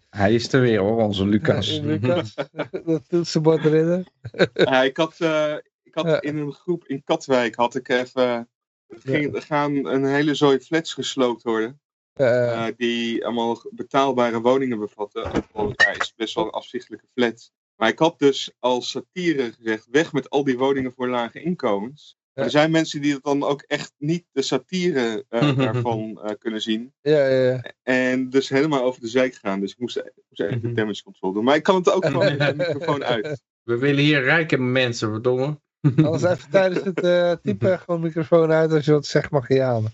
Hij 0.09 0.33
is 0.33 0.53
er 0.53 0.61
weer 0.61 0.79
hoor, 0.79 1.01
onze 1.03 1.27
Lucas. 1.27 1.79
Lucas, 1.79 2.35
dat 2.85 3.09
toetsenbord 3.09 3.65
erin. 3.65 4.07
Ja, 4.53 4.83
ik 4.83 4.97
had, 4.97 5.15
eh, 5.19 5.53
ik 5.83 5.93
had 5.95 6.05
Ja. 6.05 6.21
in 6.21 6.37
een 6.37 6.53
groep 6.53 6.85
in 6.87 7.03
Katwijk 7.03 7.55
had 7.55 7.75
ik 7.75 7.89
even. 7.89 8.49
Het 8.89 9.35
er 9.35 9.41
gaan 9.41 9.85
een 9.85 10.05
hele 10.05 10.35
zooi 10.35 10.59
flats 10.59 10.93
gesloopt 10.93 11.43
worden. 11.43 11.79
Eh, 12.13 12.67
die 12.77 13.25
allemaal 13.25 13.61
betaalbare 13.71 14.41
woningen 14.41 14.79
bevatten. 14.79 15.31
Ook 15.51 15.81
ja, 15.81 15.89
is 15.89 16.13
best 16.15 16.35
wel 16.35 16.45
een 16.45 16.51
afzichtelijke 16.51 17.05
flat. 17.13 17.51
Maar 17.75 17.89
ik 17.89 17.99
had 17.99 18.19
dus 18.19 18.51
als 18.59 18.89
satire 18.89 19.51
gezegd: 19.51 19.87
weg 19.91 20.13
met 20.13 20.29
al 20.29 20.43
die 20.43 20.57
woningen 20.57 20.93
voor 20.95 21.07
lage 21.07 21.41
inkomens. 21.41 22.17
Ja. 22.33 22.43
Er 22.43 22.49
zijn 22.49 22.71
mensen 22.71 23.01
die 23.01 23.13
het 23.13 23.23
dan 23.23 23.43
ook 23.43 23.61
echt 23.61 23.93
niet 23.97 24.25
de 24.31 24.41
satire 24.41 25.25
eh, 25.29 25.57
daarvan 25.57 26.21
eh, 26.21 26.31
kunnen 26.39 26.61
zien. 26.61 26.93
ja, 27.01 27.27
ja, 27.27 27.51
ja. 27.51 27.73
En 27.83 28.29
dus 28.29 28.49
helemaal 28.49 28.83
over 28.83 29.01
de 29.01 29.07
zijk 29.07 29.33
gaan. 29.33 29.59
Dus 29.59 29.71
ik 29.71 29.77
moest, 29.77 29.97
ik 29.97 30.23
moest 30.29 30.41
even 30.41 30.61
de 30.61 30.73
damage 30.73 31.03
control 31.03 31.33
doen. 31.33 31.43
Maar 31.43 31.55
ik 31.55 31.63
kan 31.63 31.75
het 31.75 31.91
ook 31.91 32.05
gewoon 32.11 32.37
met 32.37 32.57
de 32.57 32.65
microfoon 32.65 33.03
uit. 33.03 33.41
We 33.63 33.77
willen 33.77 34.03
hier 34.03 34.23
rijke 34.23 34.57
mensen, 34.57 35.09
verdomme. 35.09 35.59
Anders 35.81 36.23
even 36.23 36.49
tijdens 36.49 36.83
het 36.83 36.99
eh, 36.99 37.31
typen 37.31 37.79
gewoon 37.79 38.01
microfoon 38.01 38.51
uit. 38.51 38.71
Als 38.71 38.85
je 38.85 38.91
wat 38.91 39.05
zegt 39.05 39.31
mag 39.31 39.47
je 39.47 39.63
aan. 39.63 39.85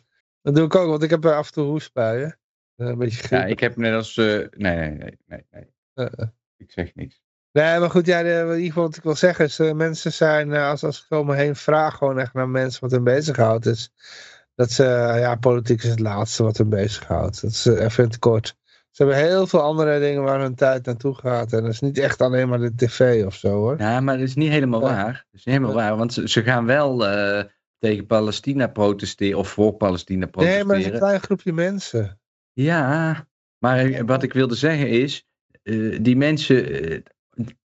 Dat 0.41 0.55
doe 0.55 0.65
ik 0.65 0.75
ook, 0.75 0.89
want 0.89 1.03
ik 1.03 1.09
heb 1.09 1.25
eh, 1.25 1.35
af 1.35 1.47
en 1.47 1.53
toe 1.53 1.65
hoestbuien. 1.65 2.37
Eh, 2.75 2.87
een 2.87 2.97
beetje 2.97 3.17
griep. 3.23 3.39
Ja, 3.39 3.45
ik 3.45 3.59
heb 3.59 3.75
net 3.75 3.93
als... 3.93 4.17
eh, 4.17 4.25
nee, 4.25 4.49
nee, 4.49 5.17
nee, 5.25 5.45
nee, 5.51 5.67
nee. 5.93 6.09
Ik 6.57 6.71
zeg 6.71 6.95
niks. 6.95 7.21
Nee, 7.51 7.79
maar 7.79 7.89
goed, 7.89 8.05
ja, 8.05 8.23
de, 8.23 8.29
in 8.29 8.47
ieder 8.47 8.65
geval 8.67 8.83
wat 8.83 8.95
ik 8.97 9.03
wil 9.03 9.15
zeggen 9.15 9.45
is, 9.45 9.59
eh, 9.59 9.71
mensen 9.73 10.13
zijn, 10.13 10.53
eh, 10.53 10.69
als, 10.69 10.83
als 10.83 10.99
ik 10.99 11.05
zo 11.09 11.19
om 11.19 11.25
me 11.25 11.35
heen 11.35 11.55
vraag 11.55 11.97
gewoon 11.97 12.19
echt 12.19 12.33
naar 12.33 12.49
mensen 12.49 12.81
wat 12.81 12.91
hun 12.91 13.03
bezighoudt, 13.03 13.65
is 13.65 13.91
dat 14.55 14.71
ze, 14.71 14.83
ja, 15.19 15.35
politiek 15.35 15.83
is 15.83 15.89
het 15.89 15.99
laatste 15.99 16.43
wat 16.43 16.57
hun 16.57 16.69
bezighoudt. 16.69 17.41
Dat 17.41 17.51
is 17.51 17.65
even 17.65 18.03
in 18.03 18.09
het 18.09 18.19
kort. 18.19 18.57
Ze 18.95 19.03
hebben 19.03 19.21
heel 19.23 19.47
veel 19.47 19.61
andere 19.61 19.99
dingen 19.99 20.23
waar 20.23 20.39
hun 20.39 20.55
tijd 20.55 20.85
naartoe 20.85 21.15
gaat 21.15 21.53
en 21.53 21.61
dat 21.61 21.71
is 21.71 21.79
niet 21.79 21.97
echt 21.97 22.21
alleen 22.21 22.49
maar 22.49 22.59
de 22.59 22.75
tv 22.75 23.25
of 23.25 23.35
zo 23.35 23.49
hoor. 23.49 23.79
Ja, 23.79 23.99
maar 23.99 24.17
dat 24.17 24.27
is 24.27 24.35
niet 24.35 24.49
helemaal 24.49 24.79
Ja. 24.81 24.85
waar. 24.85 25.13
Dat 25.13 25.39
is 25.39 25.45
niet 25.45 25.55
helemaal 25.55 25.73
waar, 25.75 25.97
want 25.97 26.13
ze, 26.13 26.29
ze 26.29 26.43
gaan 26.43 26.65
wel 26.65 27.07
eh, 27.07 27.43
tegen 27.79 28.05
Palestina 28.05 28.67
protesteren 28.67 29.39
of 29.39 29.49
voor 29.49 29.73
Palestina 29.73 30.19
Nee, 30.19 30.29
protesteren. 30.29 30.67
maar 30.67 30.75
het 30.75 30.85
is 30.85 30.91
een 30.91 30.97
klein 30.99 31.19
groepje 31.19 31.53
mensen. 31.53 32.19
Ja, 32.53 33.27
maar 33.57 34.05
wat 34.05 34.23
ik 34.23 34.33
wilde 34.33 34.55
zeggen 34.55 34.89
is, 34.89 35.27
eh, 35.63 35.97
die 36.01 36.15
mensen, 36.17 36.83
eh, 36.89 36.99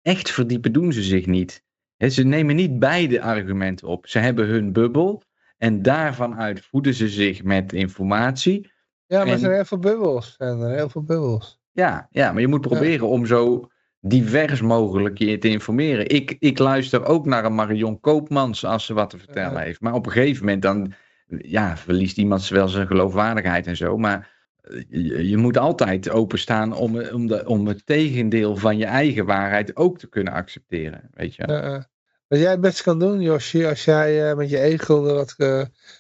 echt 0.02 0.32
verdiepen 0.32 0.72
doen 0.74 0.94
ze 0.94 1.02
zich 1.04 1.26
niet. 1.26 1.64
Ze 1.98 2.24
nemen 2.24 2.56
niet 2.56 2.80
beide 2.80 3.22
argumenten 3.22 3.88
op. 3.88 4.08
Ze 4.08 4.20
hebben 4.20 4.48
hun 4.48 4.72
bubbel 4.74 5.24
en 5.58 5.82
daarvan 5.82 6.36
uit 6.40 6.62
voeden 6.66 6.94
ze 6.94 7.10
zich 7.10 7.44
met 7.44 7.74
informatie. 7.74 8.72
Ja, 9.10 9.18
maar 9.18 9.28
er 9.28 9.34
En- 9.34 9.40
zijn 9.40 9.54
heel 9.54 9.66
veel 9.66 9.80
bubbels. 9.80 10.36
Er 10.38 10.70
heel 10.70 10.90
veel 10.90 11.04
bubbels. 11.04 11.60
Ja, 11.72 12.08
ja, 12.12 12.32
maar 12.32 12.42
je 12.42 12.48
moet 12.48 12.62
proberen 12.62 13.08
om 13.08 13.26
zo 13.26 13.70
divers 14.02 14.62
mogelijk 14.62 15.18
je 15.18 15.38
te 15.38 15.48
informeren. 15.50 16.10
Ik, 16.10 16.36
ik 16.40 16.60
luister 16.60 17.06
ook 17.06 17.26
naar 17.26 17.46
een 17.46 17.56
Marion 17.56 18.00
Koopmans 18.00 18.66
als 18.66 18.86
ze 18.86 18.94
wat 18.94 19.10
te 19.10 19.18
vertellen 19.18 19.60
Ja. 19.60 19.60
heeft. 19.60 19.82
Maar 19.82 19.94
op 19.94 20.06
een 20.06 20.12
gegeven 20.12 20.46
moment 20.46 20.62
dan 20.62 20.94
ja, 21.28 21.78
verliest 21.78 22.18
iemand 22.18 22.48
wel 22.48 22.68
zijn 22.68 22.88
geloofwaardigheid 22.88 23.68
en 23.68 23.78
zo. 23.78 23.98
Maar 23.98 24.32
eh, 24.62 24.84
je, 24.90 25.30
je 25.30 25.38
moet 25.38 25.58
altijd 25.58 26.10
openstaan 26.10 26.74
om, 26.74 27.02
om, 27.02 27.28
de, 27.28 27.48
om 27.48 27.68
het 27.68 27.86
tegendeel 27.86 28.56
van 28.56 28.78
je 28.78 28.86
eigen 28.86 29.26
waarheid 29.26 29.76
ook 29.76 29.98
te 29.98 30.10
kunnen 30.10 30.34
accepteren. 30.34 31.10
Weet 31.14 31.36
je? 31.36 31.44
Ja, 31.48 31.62
eh. 31.62 31.84
wat 32.28 32.40
jij 32.40 32.52
het 32.52 32.62
best 32.62 32.82
kan 32.82 33.00
doen, 33.00 33.22
Josje, 33.22 33.68
als 33.68 33.86
jij 33.86 34.30
eh, 34.30 34.36
met 34.36 34.50
je 34.50 34.64
e-gulden 34.64 35.16
wat 35.16 35.36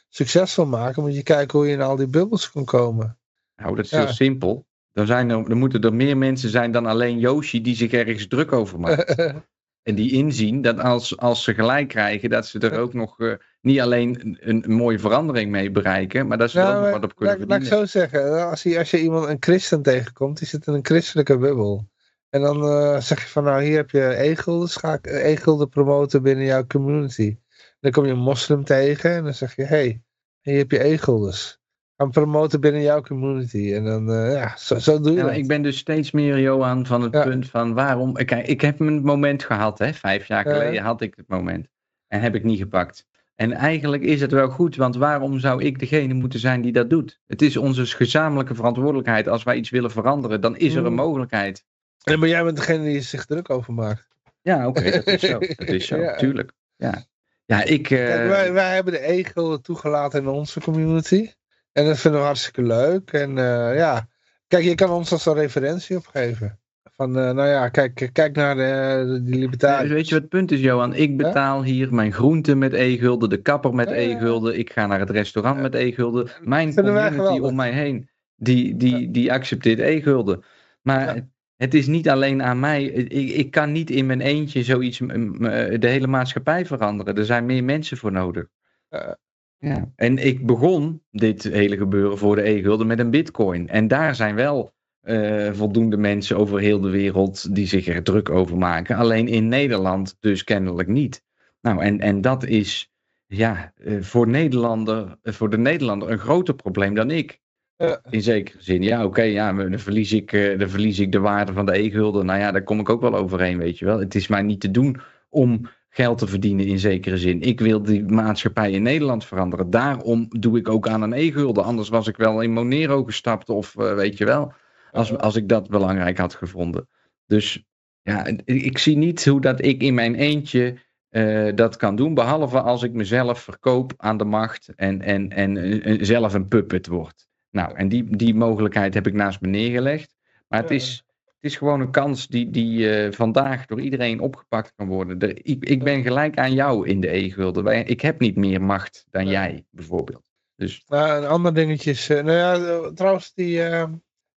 succesvol 0.10 0.66
maken, 0.66 1.04
moet 1.04 1.16
je 1.16 1.24
kijken 1.24 1.58
hoe 1.60 1.68
je 1.68 1.74
in 1.74 1.82
al 1.82 1.96
die 1.96 2.08
bubbels 2.08 2.52
kan 2.52 2.66
komen. 2.66 3.18
Nou, 3.56 3.76
dat 3.76 3.86
is 3.86 3.92
Ja. 3.92 3.98
heel 3.98 4.14
simpel. 4.14 4.68
Dan, 4.94 5.06
zijn 5.08 5.30
er, 5.30 5.50
dan 5.50 5.58
moeten 5.58 5.82
er 5.82 5.94
meer 5.94 6.18
mensen 6.18 6.50
zijn 6.50 6.72
dan 6.72 6.86
alleen 6.86 7.20
Yoshi 7.20 7.62
die 7.62 7.76
zich 7.76 7.92
ergens 7.92 8.28
druk 8.28 8.52
over 8.52 8.80
maken. 8.80 9.44
En 9.84 9.96
die 9.96 10.12
inzien 10.12 10.62
dat 10.62 10.80
als, 10.80 11.18
als 11.18 11.44
ze 11.44 11.54
gelijk 11.54 11.88
krijgen, 11.88 12.30
dat 12.30 12.48
ze 12.48 12.60
er 12.60 12.80
ook 12.80 12.94
nog 12.94 13.20
eh, 13.20 13.34
niet 13.62 13.80
alleen 13.80 14.38
een, 14.40 14.64
een 14.66 14.72
mooie 14.74 15.00
verandering 15.00 15.52
mee 15.52 15.72
bereiken, 15.72 16.28
maar 16.28 16.38
dat 16.38 16.50
ze 16.50 16.60
er 16.60 16.66
ook 16.66 16.72
nog 16.74 16.80
Nou, 16.82 16.92
wat 16.94 17.04
op 17.04 17.16
kunnen 17.16 17.38
laat, 17.40 17.48
laat 17.48 17.58
ik 17.62 17.64
verdienen. 17.64 17.88
zo 17.90 18.00
zeggen, 18.00 18.50
als 18.50 18.64
je, 18.64 18.78
als 18.78 18.92
je 18.92 19.02
iemand, 19.02 19.28
een 19.28 19.38
christen 19.40 19.82
tegenkomt, 19.82 20.38
die 20.38 20.48
zit 20.48 20.68
in 20.68 20.74
een 20.74 20.86
christelijke 20.86 21.38
bubbel. 21.38 21.90
En 22.30 22.42
dan 22.42 22.64
eh, 22.64 23.00
zeg 23.02 23.22
je 23.24 23.28
van, 23.30 23.44
nou 23.44 23.64
hier 23.64 23.76
heb 23.78 23.90
je 23.90 24.02
e-gulden, 24.22 24.70
ga 24.70 24.94
ik 24.94 25.08
eh, 25.08 25.32
e-gulden 25.32 25.70
promoten 25.70 26.22
binnen 26.22 26.46
jouw 26.46 26.66
community. 26.68 27.38
Dan 27.80 27.92
kom 27.92 28.06
je 28.06 28.12
een 28.12 28.18
moslim 28.20 28.64
tegen 28.64 29.12
en 29.12 29.24
dan 29.24 29.34
zeg 29.34 29.56
je, 29.56 29.64
hey, 29.64 30.02
hier 30.42 30.58
heb 30.58 30.72
je 30.72 30.84
e-guldens. 30.84 31.58
Ga 31.96 32.04
hem 32.04 32.12
promoten 32.14 32.62
binnen 32.62 32.82
jouw 32.82 33.02
community. 33.02 33.74
En 33.74 33.84
dan, 33.86 34.12
eh, 34.12 34.34
ja, 34.34 34.58
zo, 34.58 34.80
zo 34.80 35.00
doe 35.00 35.04
je 35.06 35.10
Ja, 35.12 35.16
dat. 35.16 35.26
maar 35.30 35.38
ik 35.40 35.48
ben 35.48 35.62
dus 35.62 35.78
steeds 35.78 36.12
meer, 36.12 36.40
Johan, 36.40 36.86
van 36.86 37.02
het 37.02 37.14
Ja. 37.14 37.24
punt 37.24 37.50
van 37.50 37.74
waarom. 37.74 38.14
Kijk, 38.14 38.48
ik 38.48 38.62
heb 38.62 38.80
mijn 38.80 39.02
moment 39.02 39.44
gehad, 39.44 39.80
hè? 39.80 39.94
vijf 39.94 40.28
jaar 40.28 40.48
Ja. 40.48 40.54
geleden 40.54 40.84
had 40.84 41.02
ik 41.02 41.14
het 41.16 41.28
moment. 41.28 41.68
En 42.08 42.22
heb 42.22 42.36
ik 42.36 42.44
niet 42.44 42.60
gepakt. 42.60 43.08
En 43.36 43.52
eigenlijk 43.54 44.04
is 44.04 44.22
het 44.22 44.32
wel 44.32 44.50
goed, 44.50 44.76
want 44.76 44.96
waarom 44.96 45.40
zou 45.40 45.64
ik 45.64 45.80
degene 45.80 46.14
moeten 46.14 46.40
zijn 46.40 46.62
die 46.62 46.72
dat 46.72 46.90
doet? 46.90 47.20
Het 47.28 47.42
is 47.42 47.58
onze 47.58 47.86
gezamenlijke 47.86 48.56
verantwoordelijkheid. 48.56 49.28
Als 49.28 49.44
wij 49.44 49.56
iets 49.56 49.70
willen 49.70 49.92
veranderen, 49.92 50.42
dan 50.42 50.58
is 50.58 50.74
er 50.74 50.86
een 50.86 50.92
Mm. 50.92 50.98
mogelijkheid. 50.98 51.66
Ja, 51.98 52.18
maar 52.18 52.28
jij 52.30 52.44
bent 52.44 52.56
degene 52.58 52.84
die 52.84 53.02
zich 53.02 53.26
druk 53.26 53.50
over 53.50 53.74
maakt. 53.74 54.08
Ja, 54.42 54.68
oké, 54.68 54.92
dat 54.92 55.08
is 55.08 55.22
zo. 55.22 55.40
Dat 55.58 55.68
is 55.68 55.88
zo, 55.88 56.16
tuurlijk. 56.18 56.52
Ja, 56.76 57.04
ja 57.50 57.64
ik. 57.64 57.90
eh, 57.90 58.06
Kijk, 58.06 58.28
wij, 58.28 58.54
wij 58.54 58.74
hebben 58.74 58.94
de 58.94 59.12
e-gulden 59.12 59.62
toegelaten 59.62 60.22
in 60.22 60.28
onze 60.28 60.60
community. 60.60 61.32
En 61.72 61.86
dat 61.86 62.00
vinden 62.00 62.20
we 62.20 62.26
hartstikke 62.26 62.62
leuk. 62.64 63.12
En 63.12 63.38
eh, 63.38 63.76
ja, 63.76 64.08
kijk, 64.48 64.64
je 64.64 64.76
kan 64.76 64.90
ons 64.90 65.12
als 65.12 65.26
een 65.26 65.34
referentie 65.34 65.98
opgeven. 65.98 66.60
Van, 66.96 67.18
eh, 67.18 67.32
nou 67.32 67.48
ja, 67.48 67.70
kijk, 67.70 68.10
kijk 68.14 68.36
naar 68.36 68.56
de, 68.56 69.04
de, 69.08 69.24
die 69.24 69.40
libertariërs. 69.40 69.92
weet 69.94 70.08
je 70.08 70.14
wat 70.14 70.22
het 70.22 70.32
punt 70.32 70.52
is, 70.52 70.60
Johan? 70.60 70.94
Ik 70.96 71.18
betaal 71.18 71.64
hier 71.64 71.94
mijn 71.94 72.14
groenten 72.14 72.58
met 72.58 72.74
e-gulden, 72.74 73.30
de 73.30 73.42
kapper 73.42 73.74
met 73.74 73.90
Ja, 73.90 73.96
e-gulden, 73.96 74.60
ik 74.60 74.72
ga 74.72 74.86
naar 74.88 75.00
het 75.00 75.10
restaurant 75.10 75.56
Ja. 75.56 75.62
met 75.62 75.76
e-gulden. 75.76 76.30
Mijn 76.42 76.76
community 76.76 77.40
om 77.40 77.56
mij 77.56 77.72
heen, 77.72 78.10
die, 78.36 78.76
die, 78.78 79.12
die 79.12 79.32
accepteert 79.34 79.80
e-gulden. 79.80 80.44
Maar 80.82 81.16
Ja. 81.16 81.28
Het 81.60 81.74
is 81.74 81.88
niet 81.88 82.10
alleen 82.10 82.44
aan 82.44 82.60
mij. 82.60 82.84
Ik, 82.84 83.30
ik 83.30 83.52
kan 83.52 83.72
niet 83.72 83.90
in 83.90 84.06
mijn 84.06 84.22
eentje 84.22 84.64
zoiets, 84.64 85.00
m- 85.00 85.32
de 85.80 85.88
hele 85.88 86.08
maatschappij 86.08 86.66
veranderen. 86.66 87.16
Er 87.16 87.26
zijn 87.26 87.46
meer 87.46 87.64
mensen 87.64 87.98
voor 87.98 88.12
nodig. 88.12 88.48
Ja. 88.90 89.18
Ja. 89.58 89.92
En 89.96 90.18
ik 90.18 90.46
begon 90.46 91.04
dit 91.12 91.44
hele 91.44 91.78
gebeuren 91.78 92.18
voor 92.18 92.36
de 92.36 92.50
e-gulden 92.50 92.88
met 92.88 93.00
een 93.00 93.10
bitcoin. 93.10 93.68
En 93.70 93.88
daar 93.88 94.16
zijn 94.16 94.36
wel 94.36 94.74
eh, 95.02 95.52
voldoende 95.54 95.98
mensen 95.98 96.38
over 96.38 96.60
heel 96.60 96.80
de 96.80 96.90
wereld 96.90 97.56
die 97.56 97.68
zich 97.68 97.88
er 97.88 98.04
druk 98.04 98.30
over 98.30 98.58
maken. 98.58 98.96
Alleen 98.96 99.28
in 99.28 99.48
Nederland 99.48 100.18
dus 100.20 100.44
kennelijk 100.44 100.88
niet. 100.88 101.24
Nou, 101.62 101.82
en, 101.82 102.00
en 102.00 102.22
dat 102.22 102.44
is 102.44 102.92
ja, 103.26 103.74
eh, 103.76 104.02
voor, 104.02 104.28
Nederlander, 104.28 105.18
eh, 105.22 105.34
voor 105.34 105.50
de 105.50 105.58
Nederlander 105.58 106.12
een 106.12 106.20
groter 106.20 106.56
probleem 106.56 106.94
dan 106.94 107.12
ik. 107.12 107.40
Ja. 107.80 108.02
In 108.10 108.22
zekere 108.22 108.62
zin. 108.62 108.82
Ja, 108.82 109.06
oké, 109.06 109.22
ja, 109.22 109.54
dan, 109.54 109.80
verlies 109.80 110.14
ik, 110.14 110.34
eh, 110.34 110.60
dan 110.60 110.70
verlies 110.70 111.00
ik 111.00 111.12
de 111.12 111.20
waarde 111.20 111.54
van 111.54 111.66
de 111.66 111.78
e-gulden. 111.78 112.26
Nou 112.26 112.40
ja, 112.40 112.52
daar 112.52 112.64
kom 112.64 112.80
ik 112.80 112.90
ook 112.90 113.02
wel 113.02 113.16
overheen, 113.16 113.58
weet 113.58 113.80
je 113.80 113.86
wel. 113.86 114.00
Het 114.00 114.16
is 114.16 114.28
mij 114.28 114.42
niet 114.42 114.60
te 114.60 114.72
doen 114.72 115.02
om 115.30 115.70
geld 115.90 116.18
te 116.18 116.28
verdienen 116.28 116.66
in 116.66 116.80
zekere 116.80 117.18
zin. 117.18 117.42
Ik 117.42 117.60
wil 117.60 117.82
die 117.82 118.04
maatschappij 118.04 118.72
in 118.72 118.82
Nederland 118.82 119.26
veranderen. 119.26 119.70
Daarom 119.70 120.26
doe 120.30 120.58
ik 120.58 120.70
ook 120.70 120.88
aan 120.88 121.02
een 121.02 121.14
e-gulden. 121.14 121.64
Anders 121.64 121.90
was 121.90 122.08
ik 122.08 122.18
wel 122.18 122.42
in 122.42 122.52
Monero 122.52 123.04
gestapt 123.04 123.50
of 123.50 123.76
eh, 123.76 123.94
weet 123.94 124.18
je 124.18 124.26
wel. 124.26 124.54
Als, 124.92 125.18
als 125.18 125.36
ik 125.36 125.50
dat 125.50 125.70
belangrijk 125.70 126.18
had 126.18 126.36
gevonden. 126.36 126.88
Dus 127.26 127.64
ja, 128.02 128.26
ik, 128.46 128.78
zie 128.78 128.98
niet 128.98 129.26
hoe 129.26 129.42
dat 129.42 129.64
ik 129.66 129.84
in 129.84 129.94
mijn 129.94 130.16
eentje 130.16 130.78
eh, 131.10 131.56
dat 131.56 131.78
kan 131.78 131.96
doen. 131.96 132.14
Behalve 132.14 132.62
als 132.62 132.84
ik 132.84 132.94
mezelf 132.94 133.40
verkoop 133.40 133.94
aan 133.98 134.18
de 134.18 134.26
macht 134.26 134.74
en, 134.76 135.02
en, 135.02 135.30
en 135.30 135.58
eh, 135.58 135.94
eh, 135.94 135.98
zelf 136.02 136.34
een 136.34 136.48
puppet 136.48 136.88
word. 136.88 137.29
Nou, 137.52 137.76
en 137.76 137.88
die, 137.88 138.16
die 138.18 138.36
mogelijkheid 138.36 138.94
heb 138.94 139.08
ik 139.08 139.14
naast 139.14 139.42
me 139.42 139.48
neergelegd. 139.48 140.16
Maar 140.48 140.62
het 140.62 140.72
is, 140.72 141.04
het 141.26 141.36
is 141.40 141.56
gewoon 141.56 141.82
een 141.82 141.92
kans 141.92 142.28
die, 142.28 142.50
die 142.50 142.90
eh, 142.96 143.12
vandaag 143.12 143.66
door 143.66 143.82
iedereen 143.82 144.20
opgepakt 144.20 144.74
kan 144.76 144.88
worden. 144.88 145.20
De, 145.20 145.34
ik, 145.34 145.66
ik 145.66 145.84
ben 145.84 146.04
gelijk 146.04 146.38
aan 146.38 146.54
jou 146.54 146.88
in 146.88 147.02
de 147.02 147.16
e-gulden. 147.16 147.88
Ik 147.88 148.02
heb 148.02 148.20
niet 148.20 148.36
meer 148.36 148.62
macht 148.62 149.06
dan 149.10 149.26
Ja. 149.26 149.32
jij, 149.32 149.66
bijvoorbeeld. 149.70 150.24
Dus 150.56 150.84
Nou, 150.88 151.22
een 151.24 151.30
ander 151.30 151.54
dingetje 151.54 151.92
is, 151.92 152.10
eh, 152.10 152.24
nou 152.24 152.38
ja, 152.38 152.54
eh, 152.54 152.88
trouwens 152.94 153.34
die, 153.34 153.60
ik 153.60 153.88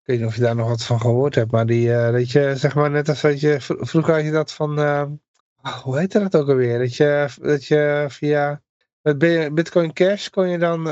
weet 0.02 0.18
niet 0.18 0.26
of 0.26 0.34
je 0.34 0.40
daar 0.40 0.56
nog 0.56 0.68
wat 0.68 0.84
van 0.84 1.01
gehoord 1.01 1.34
hebt, 1.34 1.51
maar 1.51 1.66
die, 1.66 1.89
dat 1.89 2.30
je, 2.30 2.56
zeg 2.56 2.74
maar 2.74 2.90
net 2.90 3.09
als 3.09 3.20
dat 3.20 3.40
je, 3.40 3.60
vr- 3.60 3.84
vroeger 3.84 4.14
had 4.14 4.24
je 4.24 4.30
dat 4.30 4.52
van, 4.52 4.78
ah, 5.60 5.72
hoe 5.72 5.98
heette 5.98 6.18
dat 6.18 6.36
ook 6.36 6.48
alweer? 6.48 6.78
Dat 6.78 6.97
je, 6.97 7.28
dat 7.40 7.64
je 7.64 8.06
via, 8.09 8.62
met 9.02 9.18
Bi- 9.18 9.51
Bitcoin 9.52 9.93
Cash 9.93 10.28
kon 10.28 10.48
je 10.48 10.59
dan 10.59 10.86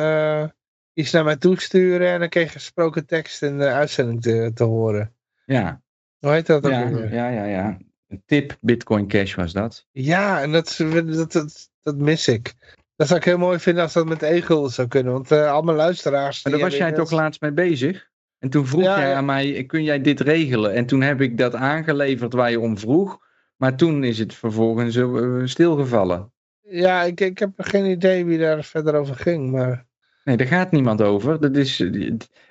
iets 0.95 1.11
naar 1.11 1.25
mij 1.25 1.37
toesturen 1.37 2.09
en 2.09 2.19
dan 2.21 2.29
kreeg 2.29 2.47
je 2.47 2.59
gesproken 2.59 3.07
tekst 3.07 3.43
in 3.43 3.59
de 3.59 3.69
uitzending 3.69 4.23
te, 4.23 4.51
te 4.55 4.65
horen. 4.65 5.15
ja, 5.45 5.83
Hoe 6.19 6.31
heet 6.31 6.47
dat 6.47 6.65
ook 6.65 6.71
ja, 6.71 6.89
ja, 6.89 7.29
ja, 7.29 7.45
ja. 7.45 7.79
Een 8.09 8.23
tip 8.27 8.57
Bitcoin 8.61 9.09
Cash 9.09 9.35
was 9.35 9.53
dat. 9.53 9.87
Ja, 9.91 10.43
en 10.43 10.53
dat, 10.53 10.77
dat, 10.93 11.33
dat, 11.33 11.71
dat 11.83 11.97
mis 11.97 12.29
ik. 12.29 12.55
Dat 12.97 13.07
zou 13.07 13.21
ik 13.21 13.25
heel 13.27 13.39
mooi 13.39 13.59
vinden 13.59 13.83
als 13.83 13.93
dat 13.93 14.07
met 14.07 14.23
e-gulden 14.23 14.71
zou 14.71 14.89
kunnen. 14.89 15.13
Want 15.13 15.31
eh 15.31 15.53
al 15.53 15.63
mijn 15.63 15.77
luisteraars... 15.77 16.45
Maar 16.45 16.53
die 16.53 16.63
daar 16.63 16.71
was 16.71 16.79
jij 16.79 16.93
toch 16.93 17.11
laatst 17.11 17.41
mee 17.41 17.53
bezig? 17.53 18.09
En 18.39 18.51
toen 18.51 18.67
vroeg 18.67 18.83
Ja, 18.83 18.99
jij 18.99 19.15
aan 19.15 19.25
mij, 19.25 19.65
kun 19.65 19.85
jij 19.85 20.01
dit 20.01 20.21
regelen? 20.21 20.75
En 20.75 20.87
toen 20.87 21.01
heb 21.01 21.21
ik 21.21 21.39
dat 21.39 21.55
aangeleverd 21.55 22.33
waar 22.33 22.51
je 22.51 22.61
om 22.61 22.79
vroeg. 22.79 23.19
Maar 23.57 23.77
toen 23.77 24.05
is 24.05 24.19
het 24.19 24.35
vervolgens 24.35 24.97
eh, 24.97 25.41
stilgevallen. 25.45 26.33
Ja, 26.61 27.03
ik, 27.03 27.21
ik 27.21 27.39
heb 27.39 27.51
geen 27.57 27.91
idee 27.91 28.25
wie 28.25 28.39
daar 28.39 28.65
verder 28.65 28.95
over 28.95 29.17
ging, 29.17 29.51
maar... 29.51 29.89
Nee, 30.25 30.37
daar 30.37 30.47
gaat 30.47 30.71
niemand 30.71 31.03
over. 31.03 31.41
Dat 31.41 31.57
is, 31.57 31.81
eh, 31.81 31.91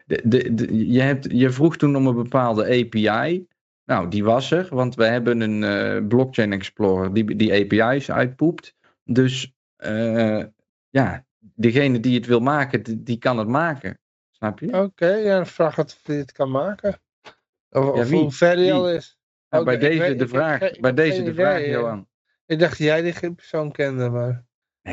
de, 0.06 0.22
de, 0.24 0.54
de- 0.54 0.88
je, 0.92 1.02
hebt, 1.02 1.28
je 1.32 1.50
vroeg 1.50 1.78
toen 1.78 1.96
om 1.96 2.08
een 2.08 2.16
bepaalde 2.16 2.64
API. 2.64 3.48
Nou, 3.86 4.10
die 4.10 4.24
was 4.24 4.52
er, 4.52 4.68
want 4.70 4.96
we 4.96 5.06
hebben 5.06 5.42
een 5.42 5.64
eh, 5.64 6.08
blockchain 6.08 6.54
explorer 6.54 7.14
die 7.14 7.36
die 7.36 7.54
API's 7.82 8.12
uitpoept. 8.12 8.76
Dus 9.04 9.54
eh, 9.76 10.44
ja, 10.90 11.26
degene 11.40 12.00
die 12.00 12.16
het 12.16 12.26
wil 12.26 12.40
maken, 12.40 13.04
die, 13.04 13.18
kan 13.18 13.38
het 13.38 13.48
maken. 13.48 14.00
Snap 14.32 14.60
je? 14.60 14.82
Oké, 14.84 15.14
ja, 15.14 15.46
vraag 15.46 15.76
het 15.76 15.98
of 16.00 16.08
hij 16.08 16.16
het 16.16 16.32
kan 16.32 16.52
maken. 16.52 17.00
Of, 17.70 17.84
Ja, 17.96 18.02
of 18.02 18.10
wie? 18.10 18.20
hoe 18.20 18.32
ver 18.32 18.48
hij 18.48 18.58
Wie? 18.58 18.74
al 18.74 18.90
is. 18.92 19.18
Nou, 19.50 19.66
bij 19.66 19.78
deze 19.78 20.00
weet- 20.00 20.20
de 20.20 20.28
vraag, 20.28 20.62
ik- 20.62 20.76
ik 20.76 20.82
bij 20.82 20.94
deze 20.94 21.24
de 21.24 21.32
idee, 21.32 21.34
vraag. 21.46 21.66
Johan. 21.66 22.08
Ik 22.46 22.60
dacht 22.60 22.78
jij 22.78 23.02
die 23.02 23.14
geen 23.14 23.36
persoon 23.36 23.72
kende, 23.72 24.10
maar... 24.10 24.46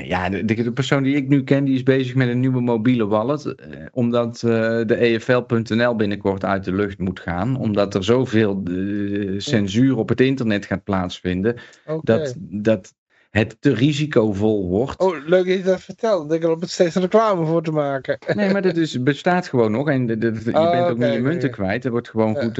Ja, 0.04 0.28
de, 0.28 0.72
persoon 0.72 1.02
die 1.02 1.16
ik 1.16 1.28
nu 1.28 1.44
ken, 1.44 1.64
die 1.64 1.74
is 1.74 1.82
bezig 1.82 2.14
met 2.14 2.28
een 2.28 2.40
nieuwe 2.40 2.60
mobiele 2.60 3.06
wallet. 3.06 3.44
eh, 3.54 3.68
omdat 3.92 4.34
eh, 4.42 4.50
de 4.86 4.94
EFL.nl 4.94 5.96
binnenkort 5.96 6.44
uit 6.44 6.64
de 6.64 6.72
lucht 6.74 6.98
moet 6.98 7.20
gaan. 7.20 7.56
Omdat 7.56 7.94
er 7.94 8.04
zoveel 8.04 8.62
eh, 8.64 9.34
censuur 9.38 9.96
op 9.96 10.08
het 10.08 10.20
internet 10.20 10.66
gaat 10.66 10.84
plaatsvinden. 10.84 11.56
Dat, 12.02 12.34
dat 12.38 12.94
het 13.30 13.56
te 13.60 13.74
risicovol 13.74 14.68
wordt. 14.68 15.00
Oh, 15.00 15.16
leuk 15.26 15.46
dat 15.46 15.56
je 15.56 15.62
dat 15.62 15.80
vertelt. 15.80 16.32
Ik 16.32 16.42
er 16.44 16.56
steeds 16.68 16.94
reclame 16.96 17.46
voor 17.46 17.62
te 17.62 17.72
maken. 17.72 18.18
Nee, 18.34 18.52
maar 18.52 18.62
dat 18.62 18.76
is, 18.76 19.02
bestaat 19.02 19.48
gewoon 19.48 19.70
nog. 19.72 19.88
En 19.88 20.06
de, 20.06 20.18
de- 20.18 20.32
de- 20.32 20.50
je 20.50 20.56
Oh, 20.58 20.70
bent 20.70 20.86
ook 20.90 20.98
niet 20.98 21.12
je 21.12 21.20
munten 21.20 21.50
kwijt. 21.50 21.82
Het 21.82 21.92
wordt 21.92 22.08
gewoon 22.08 22.32
Ja. 22.32 22.42
goed. 22.42 22.56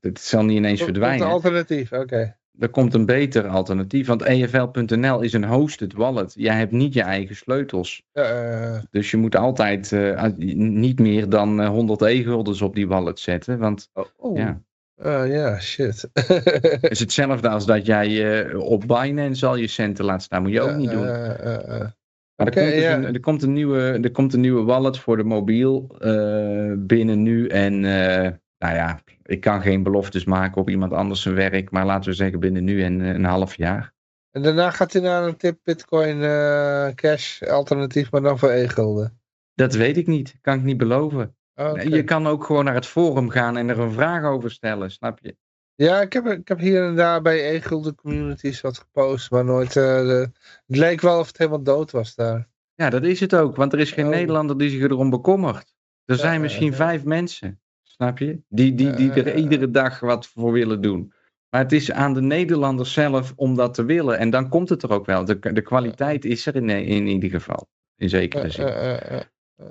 het 0.00 0.20
zal 0.20 0.44
niet 0.44 0.56
ineens 0.56 0.82
verdwijnen. 0.82 1.26
een 1.26 1.32
alternatief, 1.32 1.92
oké. 1.92 2.36
Er 2.58 2.68
komt 2.68 2.94
een 2.94 3.06
beter 3.06 3.46
alternatief. 3.48 4.06
Want 4.06 4.22
EFL.nl 4.22 5.20
is 5.20 5.32
een 5.32 5.44
hosted 5.44 5.92
wallet. 5.92 6.32
Jij 6.36 6.56
hebt 6.56 6.72
niet 6.72 6.94
je 6.94 7.02
eigen 7.02 7.36
sleutels. 7.36 8.02
Eh, 8.12 8.78
Dus 8.90 9.10
je 9.10 9.16
moet 9.16 9.36
altijd 9.36 9.92
eh, 9.92 10.26
niet 10.56 10.98
meer 10.98 11.28
dan 11.28 11.60
eh, 11.60 11.68
100 11.68 12.02
e-guldens 12.02 12.62
op 12.62 12.74
die 12.74 12.88
wallet 12.88 13.18
zetten. 13.20 13.58
Want 13.58 13.90
oh, 14.16 14.36
ja, 14.36 14.60
Eh, 14.94 15.32
ja, 15.32 15.60
shit. 15.60 16.08
het 16.12 16.90
is 16.96 17.00
hetzelfde 17.00 17.48
als 17.48 17.66
dat 17.66 17.86
jij 17.86 18.42
eh, 18.46 18.60
op 18.60 18.84
Binance 18.86 19.46
al 19.46 19.56
je 19.56 19.66
centen 19.66 20.04
laat 20.04 20.22
staan. 20.22 20.42
Moet 20.42 20.52
je 20.52 20.60
ook 20.60 20.76
niet 20.76 20.90
doen. 20.90 21.06
Eh, 21.06 21.30
eh, 21.30 21.80
eh. 21.80 21.88
Maar 22.36 22.46
er, 22.46 22.52
komt 22.52 22.72
dus 22.72 22.82
ja. 22.82 22.94
een, 22.96 23.04
er, 23.04 23.20
komt 23.20 23.42
een 23.42 23.52
nieuwe, 23.52 23.80
er 24.02 24.10
komt 24.10 24.34
een 24.34 24.40
nieuwe 24.40 24.62
wallet 24.62 24.98
voor 24.98 25.16
de 25.16 25.24
mobiel 25.24 25.96
eh, 25.98 26.72
binnen 26.76 27.22
nu. 27.22 27.46
En 27.46 27.72
eh, 27.84 28.30
nou 28.58 28.74
ja, 28.74 29.00
ik 29.24 29.40
kan 29.40 29.62
geen 29.62 29.82
beloftes 29.82 30.24
maken 30.24 30.60
op 30.60 30.70
iemand 30.70 30.92
anders 30.92 31.22
zijn 31.22 31.34
werk. 31.34 31.70
Maar 31.70 31.86
laten 31.86 32.10
we 32.10 32.16
zeggen 32.16 32.40
binnen 32.40 32.64
nu 32.64 32.82
en 32.82 33.00
eh, 33.00 33.08
een 33.08 33.24
half 33.24 33.56
jaar. 33.56 33.92
En 34.30 34.42
daarna 34.42 34.70
gaat 34.70 34.92
hij 34.92 35.02
naar 35.02 35.22
een 35.24 35.36
tip 35.36 35.58
Bitcoin 35.62 36.22
eh, 36.22 36.88
Cash 36.94 37.42
alternatief, 37.42 38.10
maar 38.10 38.22
dan 38.22 38.38
voor 38.38 38.50
e-gulden. 38.50 39.18
Dat 39.54 39.74
weet 39.74 39.96
ik 39.96 40.06
niet. 40.06 40.34
Kan 40.40 40.54
ik 40.54 40.62
niet 40.62 40.76
beloven. 40.76 41.36
Oké. 41.54 41.80
Je 41.82 42.04
kan 42.04 42.26
ook 42.26 42.44
gewoon 42.44 42.64
naar 42.64 42.74
het 42.74 42.86
forum 42.86 43.28
gaan 43.30 43.56
en 43.56 43.68
er 43.68 43.78
een 43.78 43.92
vraag 43.92 44.24
over 44.24 44.50
stellen. 44.50 44.90
Snap 44.90 45.18
je? 45.22 45.36
Ja, 45.74 46.00
ik 46.00 46.12
heb, 46.12 46.26
ik 46.26 46.48
heb 46.48 46.58
hier 46.58 46.84
en 46.86 46.96
daar 46.96 47.22
bij 47.22 47.54
e-gulden 47.54 47.94
communities 47.94 48.60
wat 48.60 48.78
gepost, 48.78 49.30
maar 49.30 49.44
nooit... 49.44 49.76
eh, 49.76 49.82
de- 49.84 50.30
het 50.66 50.76
leek 50.76 51.00
wel 51.00 51.18
of 51.18 51.26
het 51.26 51.38
helemaal 51.38 51.62
dood 51.62 51.90
was 51.90 52.14
daar. 52.14 52.48
Ja, 52.74 52.90
dat 52.90 53.02
is 53.04 53.20
het 53.20 53.34
ook. 53.34 53.56
Want 53.56 53.72
er 53.72 53.78
is 53.78 53.92
geen 53.92 54.04
Oh. 54.04 54.10
Nederlander 54.10 54.58
die 54.58 54.70
zich 54.70 54.80
erom 54.82 55.10
bekommert. 55.10 55.74
Er 56.04 56.16
zijn 56.16 56.34
Ja, 56.34 56.40
misschien 56.40 56.70
ja. 56.70 56.76
vijf 56.76 57.04
mensen. 57.04 57.60
Snap 57.94 58.18
je? 58.18 58.40
Die, 58.48 58.74
die, 58.74 58.92
die 58.92 59.06
Ja, 59.06 59.14
er 59.14 59.34
iedere 59.34 59.70
dag 59.70 60.00
wat 60.00 60.26
voor 60.26 60.52
willen 60.52 60.80
doen. 60.80 61.12
Maar 61.50 61.62
het 61.62 61.72
is 61.72 61.92
aan 61.92 62.14
de 62.14 62.20
Nederlanders 62.22 62.92
zelf 62.92 63.32
om 63.36 63.54
dat 63.54 63.74
te 63.74 63.84
willen. 63.84 64.18
En 64.18 64.30
dan 64.30 64.48
komt 64.48 64.68
het 64.68 64.82
er 64.82 64.90
ook 64.90 65.06
wel. 65.06 65.24
De, 65.24 65.38
de 65.52 65.62
kwaliteit 65.62 66.24
is 66.24 66.46
er 66.46 66.56
in, 66.56 66.68
in 66.70 67.06
ieder 67.06 67.30
geval. 67.30 67.68
In 67.96 68.08
zekere 68.08 68.42
Eh, 68.42 68.50
zin. 68.50 68.66
eh, 68.66 68.92
eh, 68.92 69.20
eh, 69.56 69.66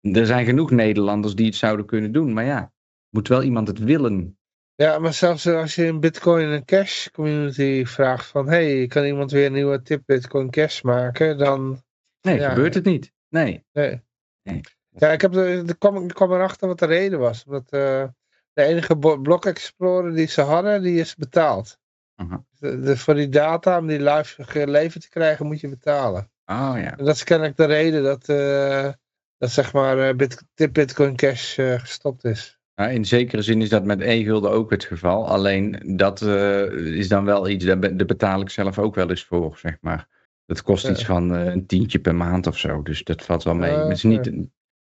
eh. 0.00 0.16
Er 0.16 0.26
zijn 0.26 0.44
genoeg 0.44 0.70
Nederlanders 0.70 1.34
die 1.34 1.46
het 1.46 1.54
zouden 1.54 1.86
kunnen 1.86 2.12
doen. 2.12 2.32
Maar 2.32 2.44
ja, 2.44 2.72
moet 3.10 3.28
wel 3.28 3.42
iemand 3.42 3.68
het 3.68 3.78
willen. 3.78 4.38
Ja, 4.74 4.98
maar 4.98 5.12
zelfs 5.12 5.46
als 5.46 5.74
je 5.74 5.84
in 5.84 6.00
Bitcoin 6.00 6.50
en 6.50 6.64
Cash 6.64 7.08
community 7.08 7.84
vraagt 7.84 8.26
van... 8.26 8.48
hey, 8.48 8.86
kan 8.86 9.04
iemand 9.04 9.30
weer 9.30 9.46
een 9.46 9.52
nieuwe 9.52 9.82
tip 9.82 10.02
Bitcoin 10.06 10.50
Cash 10.50 10.82
maken? 10.82 11.38
Dan... 11.38 11.82
Nee, 12.20 12.38
Ja. 12.38 12.48
gebeurt 12.48 12.74
het 12.74 12.84
niet. 12.84 13.12
Nee. 13.28 13.64
Nee. 13.72 14.02
Nee. 14.42 14.60
Ja, 14.98 15.08
ik, 15.12 15.20
heb 15.20 15.32
de 15.32 15.74
kwam, 15.78 15.96
ik 16.04 16.14
kwam 16.14 16.32
erachter 16.32 16.68
wat 16.68 16.78
de 16.78 16.86
reden 16.86 17.18
was. 17.18 17.44
Omdat 17.46 17.62
eh, 17.70 18.04
de 18.52 18.62
enige 18.62 18.98
Block 18.98 19.44
Explorer 19.46 20.14
die 20.14 20.26
ze 20.26 20.40
hadden, 20.40 20.82
die 20.82 21.00
is 21.00 21.14
betaald. 21.14 21.78
Aha. 22.14 22.44
De, 22.58 22.80
de- 22.80 22.96
voor 22.96 23.14
die 23.14 23.28
data, 23.28 23.78
om 23.78 23.86
die 23.86 24.02
live 24.02 24.44
geleverd 24.44 25.02
te 25.02 25.08
krijgen, 25.08 25.46
moet 25.46 25.60
je 25.60 25.68
betalen. 25.68 26.30
Oh 26.46 26.72
ja. 26.74 26.96
En 26.98 27.04
dat 27.04 27.14
is 27.14 27.24
kennelijk 27.24 27.56
de 27.56 27.64
reden 27.64 28.02
dat, 28.02 28.28
eh, 28.28 28.88
dat 29.38 29.50
zeg 29.50 29.72
maar, 29.72 29.98
eh, 29.98 30.14
Bit, 30.14 30.44
Bitcoin 30.72 31.16
Cash 31.16 31.54
gestopt 31.54 32.24
is. 32.24 32.58
Nou, 32.74 32.90
in 32.90 33.04
zekere 33.04 33.42
zin 33.42 33.62
is 33.62 33.68
dat 33.68 33.84
met 33.84 34.00
e-gulden 34.00 34.50
ook 34.50 34.70
het 34.70 34.84
geval. 34.84 35.28
Alleen 35.28 35.82
dat 35.96 36.22
is 36.22 37.08
dan 37.08 37.24
wel 37.24 37.48
iets, 37.48 37.64
daar, 37.64 37.80
daar 37.80 38.06
betaal 38.06 38.40
ik 38.40 38.50
zelf 38.50 38.78
ook 38.78 38.94
wel 38.94 39.10
eens 39.10 39.24
voor, 39.24 39.56
zeg 39.58 39.76
maar. 39.80 40.08
Dat 40.46 40.62
kost 40.62 40.88
iets 40.88 41.04
van 41.04 41.30
een 41.30 41.66
tientje 41.66 41.98
per 41.98 42.14
maand 42.14 42.46
of 42.46 42.58
zo. 42.58 42.82
Dus 42.82 43.04
dat 43.04 43.22
valt 43.24 43.42
wel 43.42 43.54
mee. 43.54 43.72
Ah, 43.72 43.82
Het 43.82 43.96
is 43.96 44.02
niet, 44.02 44.32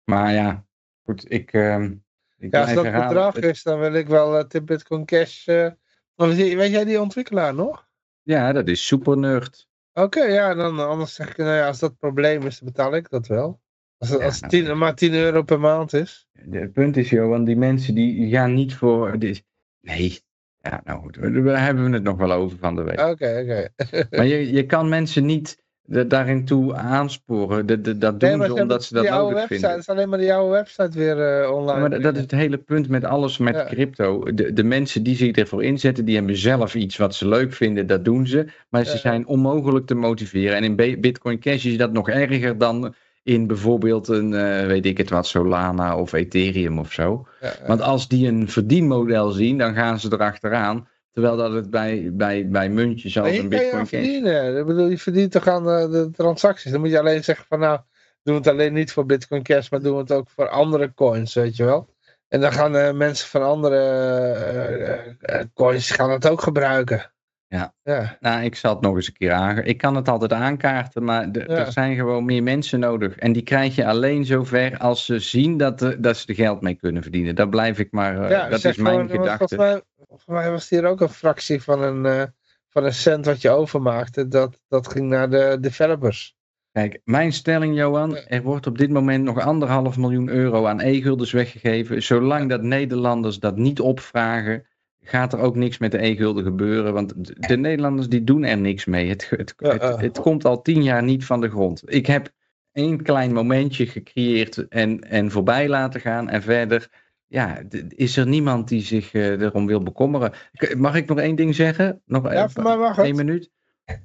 maar 0.03 0.33
ja, 0.33 0.65
goed, 1.05 1.31
ik, 1.31 1.53
ehm 1.53 1.93
ik 2.37 2.53
Ja, 2.53 2.61
als 2.61 2.73
dat 2.73 2.83
herhalen, 2.83 3.07
bedrag 3.07 3.33
het- 3.35 3.43
is, 3.43 3.63
dan 3.63 3.79
wil 3.79 3.93
ik 3.93 4.07
wel 4.07 4.37
eh, 4.37 4.43
tip 4.45 4.65
Bitcoin 4.65 5.05
Cash. 5.05 5.47
eh, 5.47 5.67
maar 6.15 6.27
weet 6.35 6.71
jij 6.71 6.85
die 6.85 7.01
ontwikkelaar 7.01 7.53
nog? 7.55 7.89
Ja, 8.21 8.51
dat 8.51 8.67
is 8.67 8.87
super 8.87 9.17
nerd. 9.17 9.69
Oké, 9.93 10.23
ja, 10.23 10.53
dan 10.53 10.79
anders 10.87 11.13
zeg 11.13 11.29
ik, 11.29 11.37
nou 11.37 11.49
ja, 11.55 11.67
als 11.67 11.79
dat 11.79 11.97
probleem 11.97 12.41
is, 12.45 12.59
dan 12.59 12.67
betaal 12.67 12.95
ik 12.95 13.09
dat 13.09 13.27
wel. 13.27 13.61
Als 13.97 14.09
het 14.09 14.19
Ja, 14.19 14.25
als 14.25 14.33
het 14.41 14.51
nou, 14.51 14.63
10 14.63 14.77
maar 14.77 14.95
10 14.95 15.13
euro 15.13 15.41
per 15.43 15.59
maand 15.59 15.93
is. 15.93 16.27
Het 16.49 16.71
punt 16.71 16.97
is, 16.97 17.09
Johan, 17.09 17.43
die 17.43 17.55
mensen 17.57 17.95
die 17.95 18.29
gaan 18.31 18.53
niet 18.53 18.75
voor... 18.75 19.19
dit- 19.19 19.43
Nee, 19.81 20.19
ja, 20.59 20.81
nou 20.83 21.01
goed, 21.01 21.13
daar 21.45 21.63
hebben 21.65 21.85
we 21.85 21.93
het 21.93 22.03
nog 22.03 22.17
wel 22.17 22.31
over 22.31 22.57
van 22.57 22.75
de 22.75 22.83
week. 22.83 22.99
Oké, 22.99 23.39
oké. 23.41 23.67
Maar 24.09 24.25
je, 24.25 24.51
je 24.57 24.65
kan 24.65 24.89
mensen 24.89 25.25
niet 25.25 25.63
da- 25.91 26.03
daarin 26.03 26.45
toe 26.45 26.75
aansporen. 26.75 27.65
Dat, 27.65 27.83
doen 28.19 28.37
Nee, 28.39 28.47
ze 28.47 28.53
omdat 28.61 28.83
ze 28.83 28.93
dat 28.93 29.09
nodig 29.09 29.27
website, 29.33 29.47
vinden. 29.47 29.69
Het 29.69 29.79
is 29.79 29.89
alleen 29.89 30.09
maar 30.09 30.19
die 30.19 30.33
oude 30.33 30.51
website 30.51 30.97
weer 30.97 31.19
eh, 31.41 31.51
online. 31.51 31.73
Ja, 31.83 31.87
maar 31.89 32.01
dat- 32.01 32.15
is 32.15 32.21
het 32.21 32.31
hele 32.31 32.57
punt 32.57 32.89
met 32.89 33.03
alles 33.05 33.37
met 33.37 33.55
Ja. 33.55 33.65
crypto. 33.65 34.23
De, 34.33 34.53
de 34.53 34.63
mensen 34.63 35.03
die 35.03 35.15
zich 35.15 35.31
ervoor 35.35 35.63
inzetten, 35.63 36.05
die 36.05 36.15
hebben 36.15 36.37
zelf 36.37 36.75
iets 36.75 36.97
wat 36.97 37.15
ze 37.15 37.27
leuk 37.27 37.53
vinden, 37.53 37.87
dat 37.87 38.05
doen 38.05 38.27
ze. 38.27 38.45
Maar 38.69 38.85
ze 38.85 38.91
Ja. 38.91 38.97
zijn 38.97 39.27
onmogelijk 39.27 39.85
te 39.85 39.95
motiveren. 39.95 40.55
En 40.55 40.63
in 40.63 40.75
Bitcoin 41.01 41.39
Cash 41.39 41.65
is 41.65 41.77
dat 41.77 41.91
nog 41.91 42.09
erger 42.09 42.57
dan 42.57 42.93
in 43.23 43.47
bijvoorbeeld 43.47 44.07
een, 44.07 44.33
eh, 44.33 44.65
weet 44.65 44.85
ik 44.85 44.97
het 44.97 45.09
wat, 45.09 45.27
Solana 45.27 45.97
of 45.97 46.13
Ethereum 46.13 46.79
of 46.79 46.91
zo. 46.91 47.27
Want 47.67 47.81
als 47.81 48.07
die 48.07 48.27
een 48.27 48.49
verdienmodel 48.49 49.31
zien, 49.31 49.57
dan 49.57 49.73
gaan 49.73 49.99
ze 49.99 50.09
erachteraan. 50.11 50.87
Terwijl 51.11 51.37
dat 51.37 51.53
het 51.53 51.69
bij, 51.69 52.09
bij, 52.13 52.49
bij 52.49 52.69
muntjes 52.69 53.17
als 53.19 53.27
een 53.27 53.33
kan 53.33 53.43
je 53.43 53.47
Bitcoin 53.49 53.87
verdienen. 53.87 54.57
Ik 54.57 54.65
bedoel, 54.65 54.87
je 54.87 54.97
verdient 54.97 55.31
toch 55.31 55.47
aan 55.47 55.63
de, 55.63 55.87
de 55.91 56.09
transacties. 56.11 56.71
Dan 56.71 56.79
moet 56.79 56.89
je 56.89 56.99
alleen 56.99 57.23
zeggen 57.23 57.45
van 57.49 57.59
nou, 57.59 57.79
doen 58.23 58.33
we 58.33 58.39
het 58.39 58.49
alleen 58.49 58.73
niet 58.73 58.91
voor 58.91 59.05
Bitcoin 59.05 59.43
Cash, 59.43 59.69
maar 59.69 59.81
doen 59.81 59.93
we 59.93 59.99
het 59.99 60.11
ook 60.11 60.29
voor 60.29 60.49
andere 60.49 60.93
coins, 60.93 61.33
weet 61.33 61.55
je 61.55 61.65
wel. 61.65 61.89
En 62.27 62.41
dan 62.41 62.51
gaan 62.51 62.75
eh, 62.75 62.93
mensen 62.93 63.27
van 63.27 63.43
andere 63.43 63.75
eh, 63.75 64.93
eh, 64.93 65.15
eh, 65.21 65.45
coins 65.53 65.91
gaan 65.91 66.11
het 66.11 66.27
ook 66.27 66.41
gebruiken. 66.41 67.11
Ja. 67.57 67.73
Ja, 67.83 68.17
Nou, 68.19 68.43
ik 68.43 68.55
zal 68.55 68.73
het 68.73 68.81
nog 68.81 68.95
eens 68.95 69.07
een 69.07 69.13
keer 69.13 69.31
aan. 69.31 69.57
Ik 69.57 69.77
kan 69.77 69.95
het 69.95 70.09
altijd 70.09 70.33
aankaarten, 70.33 71.03
maar 71.03 71.31
de- 71.31 71.39
Ja. 71.47 71.55
er 71.65 71.71
zijn 71.71 71.95
gewoon 71.95 72.25
meer 72.25 72.43
mensen 72.43 72.79
nodig. 72.79 73.15
En 73.17 73.31
die 73.33 73.41
krijg 73.43 73.75
je 73.75 73.85
alleen 73.85 74.25
zover 74.25 74.77
als 74.77 75.05
ze 75.05 75.19
zien 75.19 75.57
dat, 75.57 75.79
de, 75.79 75.99
dat 75.99 76.17
ze 76.17 76.27
er 76.27 76.35
geld 76.35 76.61
mee 76.61 76.75
kunnen 76.75 77.01
verdienen. 77.01 77.35
Daar 77.35 77.49
blijf 77.49 77.79
ik 77.79 77.91
maar. 77.91 78.23
eh, 78.23 78.29
ja 78.29 78.49
dat 78.49 78.63
is 78.63 78.77
mijn 78.77 78.95
gewoon, 79.09 79.09
gedachte. 79.09 79.55
Volgens 79.55 79.57
mij, 79.71 79.81
volgens 80.07 80.27
mij 80.27 80.51
was 80.51 80.69
hier 80.69 80.85
ook 80.85 81.01
een 81.01 81.09
fractie 81.09 81.61
van 81.63 81.81
een, 81.81 82.05
eh, 82.05 82.23
van 82.69 82.83
een 82.85 82.93
cent 82.93 83.25
wat 83.25 83.41
je 83.41 83.49
overmaakte. 83.49 84.27
Dat, 84.27 84.61
dat 84.67 84.87
ging 84.91 85.09
naar 85.09 85.29
de 85.29 85.57
developers. 85.61 86.35
Kijk, 86.71 87.01
mijn 87.03 87.33
stelling, 87.33 87.75
Johan. 87.75 88.17
Er 88.17 88.41
wordt 88.41 88.67
op 88.67 88.77
dit 88.77 88.89
moment 88.89 89.23
nog 89.23 89.39
anderhalf 89.39 89.97
miljoen 89.97 90.29
euro 90.29 90.65
aan 90.65 90.79
e-guldens 90.81 91.31
weggegeven. 91.31 92.03
Zolang 92.03 92.49
dat 92.49 92.61
Nederlanders 92.61 93.39
dat 93.39 93.57
niet 93.57 93.79
opvragen, 93.79 94.65
gaat 95.03 95.33
er 95.33 95.39
ook 95.39 95.55
niks 95.55 95.77
met 95.77 95.91
de 95.91 96.03
e-gulden 96.05 96.43
gebeuren. 96.43 96.93
Want 96.93 97.25
de- 97.25 97.35
de 97.39 97.57
Nederlanders 97.57 98.09
die 98.09 98.23
doen 98.23 98.43
er 98.43 98.57
niks 98.57 98.85
mee. 98.85 99.09
Het, 99.09 99.29
het, 99.29 99.53
Ja, 99.57 99.97
het, 99.97 100.19
komt 100.19 100.45
al 100.45 100.61
tien 100.61 100.83
jaar 100.83 101.03
niet 101.03 101.25
van 101.25 101.41
de 101.41 101.49
grond. 101.49 101.81
Ik 101.85 102.05
heb 102.05 102.29
één 102.71 103.03
klein 103.03 103.33
momentje 103.33 103.85
gecreëerd 103.87 104.67
en, 104.67 104.99
en 104.99 105.31
voorbij 105.31 105.67
laten 105.69 106.01
gaan. 106.01 106.29
En 106.29 106.41
verder 106.41 106.89
ja, 107.27 107.61
is 107.87 108.17
er 108.17 108.27
niemand 108.27 108.67
die 108.67 108.81
zich 108.81 109.13
eh, 109.13 109.41
erom 109.41 109.65
wil 109.65 109.83
bekommeren. 109.83 110.31
Mag 110.77 110.95
ik 110.95 111.07
nog 111.07 111.19
één 111.19 111.35
ding 111.35 111.55
zeggen? 111.55 112.01
Nog 112.05 112.31
Ja, 112.33 112.49
voor 112.49 112.63
mij 112.63 112.77
mag 112.77 112.97
één 112.97 113.15
minuut. 113.15 113.49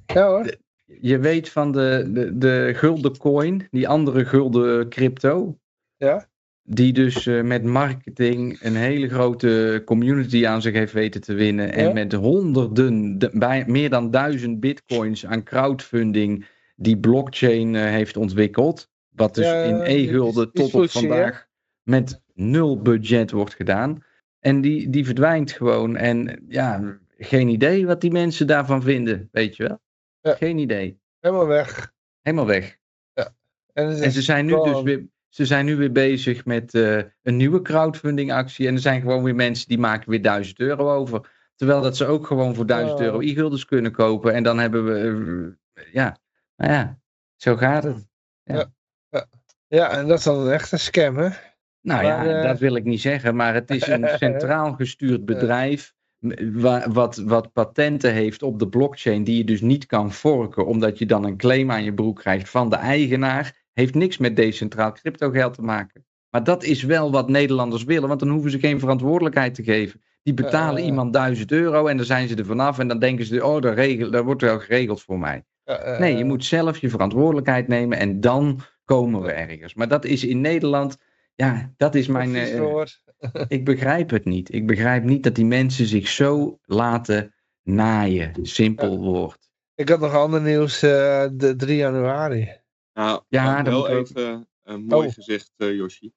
Ja 0.05 0.27
hoor. 0.27 0.55
Je 0.85 1.19
weet 1.19 1.49
van 1.49 1.71
de, 1.71 2.09
de, 2.13 2.37
de 2.37 2.71
gulden 2.75 3.17
coin, 3.17 3.67
die 3.71 3.87
andere 3.87 4.25
gulden 4.25 4.89
crypto. 4.89 5.57
Ja. 5.97 6.27
Die 6.69 6.93
dus 6.93 7.25
eh, 7.25 7.41
met 7.41 7.63
marketing 7.63 8.61
een 8.61 8.75
hele 8.75 9.09
grote 9.09 9.81
community 9.85 10.45
aan 10.47 10.61
zich 10.61 10.73
heeft 10.73 10.93
weten 10.93 11.21
te 11.21 11.33
winnen. 11.33 11.73
En 11.73 11.83
Ja. 11.83 11.93
met 11.93 12.13
honderden, 12.13 13.17
de- 13.19 13.29
bij, 13.33 13.63
meer 13.67 13.89
dan 13.89 14.11
duizend 14.11 14.59
bitcoins 14.59 15.25
aan 15.25 15.43
crowdfunding 15.43 16.45
die 16.75 16.97
blockchain 16.97 17.75
eh, 17.75 17.81
heeft 17.83 18.17
ontwikkeld. 18.17 18.89
Wat 19.09 19.35
dus 19.35 19.45
Ja, 19.45 19.61
in 19.61 19.81
e-gulden 19.81 20.51
tot 20.51 20.73
op 20.73 20.89
vandaag 20.89 21.47
met 21.83 22.21
nul 22.33 22.81
budget 22.81 23.31
wordt 23.31 23.53
gedaan. 23.53 24.03
En 24.39 24.61
die, 24.61 24.89
die 24.89 25.05
verdwijnt 25.05 25.51
gewoon. 25.51 25.95
En 25.95 26.45
ja, 26.47 26.97
geen 27.17 27.47
idee 27.47 27.85
wat 27.85 28.01
die 28.01 28.11
mensen 28.11 28.47
daarvan 28.47 28.81
vinden, 28.81 29.29
weet 29.31 29.55
je 29.55 29.63
wel. 29.67 29.79
Geen 30.35 30.57
idee. 30.57 30.99
Helemaal 31.19 31.47
weg. 31.47 31.93
Helemaal 32.21 32.45
weg. 32.45 32.77
En, 33.13 34.01
En 34.01 34.11
ze 34.11 34.21
zijn 34.21 34.45
nu 34.45 34.53
dus 34.63 34.81
weer, 34.81 35.07
ze 35.29 35.45
zijn 35.45 35.65
nu 35.65 35.75
weer 35.75 35.91
bezig 35.91 36.45
met 36.45 36.73
eh, 36.73 36.97
een 37.23 37.37
nieuwe 37.37 37.61
crowdfunding 37.61 38.31
actie. 38.31 38.67
En 38.67 38.73
er 38.73 38.79
zijn 38.79 39.01
gewoon 39.01 39.23
weer 39.23 39.35
mensen 39.35 39.67
die 39.67 39.79
maken 39.79 40.09
weer 40.09 40.21
1000 40.21 40.59
euro 40.59 40.93
over. 40.93 41.35
Terwijl 41.55 41.81
dat 41.81 41.97
ze 41.97 42.05
ook 42.05 42.27
gewoon 42.27 42.55
voor 42.55 42.65
1000 42.65 42.99
Ja. 42.99 43.05
euro 43.05 43.19
e-guldens 43.19 43.65
kunnen 43.65 43.91
kopen. 43.91 44.33
En 44.33 44.43
dan 44.43 44.59
hebben 44.59 44.85
we, 44.85 45.55
eh, 45.73 45.83
ja, 45.93 46.17
nou 46.55 46.71
ja, 46.71 46.99
zo 47.35 47.55
gaat 47.55 47.83
het. 47.83 48.07
Ja, 49.67 49.89
en 49.97 50.07
dat 50.07 50.17
is 50.17 50.23
dan 50.23 50.39
een 50.39 50.51
echte 50.51 50.77
scam, 50.77 51.17
hè? 51.17 51.29
Nou 51.81 52.03
Maar, 52.03 52.27
ja, 52.27 52.37
eh, 52.37 52.47
dat 52.47 52.59
wil 52.59 52.75
ik 52.75 52.83
niet 52.83 53.01
zeggen, 53.01 53.35
maar 53.35 53.53
het 53.53 53.69
is 53.69 53.87
een 53.87 54.07
centraal 54.17 54.73
gestuurd 54.73 55.25
bedrijf. 55.25 55.95
Wat, 56.87 57.15
wat 57.15 57.53
patenten 57.53 58.13
heeft 58.13 58.43
op 58.43 58.59
de 58.59 58.67
blockchain, 58.67 59.23
die 59.23 59.37
je 59.37 59.43
dus 59.43 59.61
niet 59.61 59.85
kan 59.85 60.13
forken, 60.13 60.65
omdat 60.65 60.97
je 60.97 61.05
dan 61.05 61.23
een 61.23 61.37
claim 61.37 61.71
aan 61.71 61.83
je 61.83 61.93
broek 61.93 62.19
krijgt 62.19 62.49
van 62.49 62.69
de 62.69 62.75
eigenaar, 62.75 63.65
heeft 63.77 63.95
niks 63.95 64.17
met 64.17 64.35
decentraal 64.35 64.91
cryptogeld 64.91 65.53
te 65.53 65.61
maken. 65.61 66.05
Maar 66.29 66.43
dat 66.43 66.63
is 66.63 66.83
wel 66.83 67.11
wat 67.11 67.29
Nederlanders 67.29 67.83
willen, 67.83 68.07
want 68.07 68.19
dan 68.19 68.29
hoeven 68.29 68.51
ze 68.51 68.59
geen 68.59 68.79
verantwoordelijkheid 68.79 69.55
te 69.55 69.63
geven. 69.63 70.01
Die 70.23 70.33
betalen 70.33 70.81
Eh. 70.81 70.85
iemand 70.85 71.13
1000 71.13 71.51
euro 71.51 71.87
en 71.87 71.97
dan 71.97 72.05
zijn 72.05 72.27
ze 72.27 72.35
er 72.35 72.45
vanaf 72.45 72.79
en 72.79 72.87
dan 72.87 72.99
denken 72.99 73.25
ze, 73.25 73.45
oh, 73.45 73.61
dat, 73.61 73.73
regel, 73.75 74.11
dat 74.11 74.23
wordt 74.23 74.41
wel 74.41 74.59
geregeld 74.59 75.01
voor 75.01 75.19
mij. 75.19 75.43
Eh, 75.63 75.99
Nee, 75.99 76.15
je 76.17 76.23
moet 76.23 76.45
zelf 76.45 76.77
je 76.77 76.89
verantwoordelijkheid 76.89 77.67
nemen 77.67 77.97
en 77.97 78.19
dan 78.19 78.59
komen 78.85 79.21
we 79.21 79.31
ergens. 79.31 79.73
Maar 79.73 79.87
dat 79.87 80.05
is 80.05 80.23
in 80.23 80.41
Nederland, 80.41 80.97
ja, 81.35 81.73
dat 81.77 81.95
is 81.95 82.07
mijn. 82.07 82.35
Eh, 82.35 82.81
ik 83.57 83.65
begrijp 83.65 84.09
het 84.09 84.25
niet. 84.25 84.53
Ik 84.53 84.67
begrijp 84.67 85.03
niet 85.03 85.23
dat 85.23 85.35
die 85.35 85.45
mensen 85.45 85.85
zich 85.85 86.07
zo 86.07 86.59
laten 86.65 87.33
naaien. 87.63 88.31
Simpel 88.41 88.97
woord. 88.99 89.49
Ik 89.75 89.89
had 89.89 89.99
nog 89.99 90.13
ander 90.13 90.41
nieuws, 90.41 90.83
eh, 90.83 91.25
de 91.33 91.55
3 91.55 91.75
januari. 91.75 92.49
Nou, 92.97 93.21
Ja, 93.27 93.43
ja, 93.43 93.63
dat 93.63 93.73
wel 93.73 93.87
even 93.87 94.47
eh, 94.63 94.75
mooi 94.75 95.07
Oh. 95.07 95.13
gezegd, 95.13 95.51
eh 95.57 95.73
Yoshi. 95.75 96.11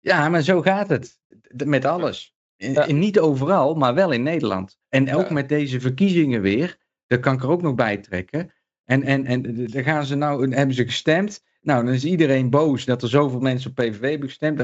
Ja, 0.00 0.28
maar 0.28 0.42
zo 0.42 0.60
gaat 0.62 0.88
het. 0.88 1.20
Met 1.64 1.84
alles. 1.84 2.34
Ja. 2.56 2.92
niet 2.92 3.18
overal, 3.18 3.74
maar 3.74 3.94
wel 3.94 4.10
in 4.12 4.22
Nederland. 4.22 4.78
En 4.88 5.14
ook 5.14 5.26
Ja. 5.28 5.32
met 5.32 5.48
deze 5.48 5.80
verkiezingen 5.80 6.40
weer. 6.40 6.76
Daar 7.06 7.18
kan 7.18 7.34
ik 7.34 7.42
er 7.42 7.50
ook 7.50 7.62
nog 7.62 7.74
bij 7.74 7.96
trekken. 7.96 8.52
En, 8.84 9.02
en, 9.02 9.26
en 9.26 9.66
dan 9.66 9.82
gaan 9.82 10.04
ze 10.06 10.14
nou, 10.14 10.54
hebben 10.54 10.74
ze 10.74 10.84
gestemd. 10.84 11.44
Nou, 11.60 11.84
dan 11.84 11.94
is 11.94 12.04
iedereen 12.04 12.50
boos 12.50 12.84
dat 12.84 13.02
er 13.02 13.08
zoveel 13.08 13.40
mensen 13.40 13.70
op 13.70 13.76
PVV 13.76 14.00
hebben 14.10 14.28
gestemd. 14.28 14.58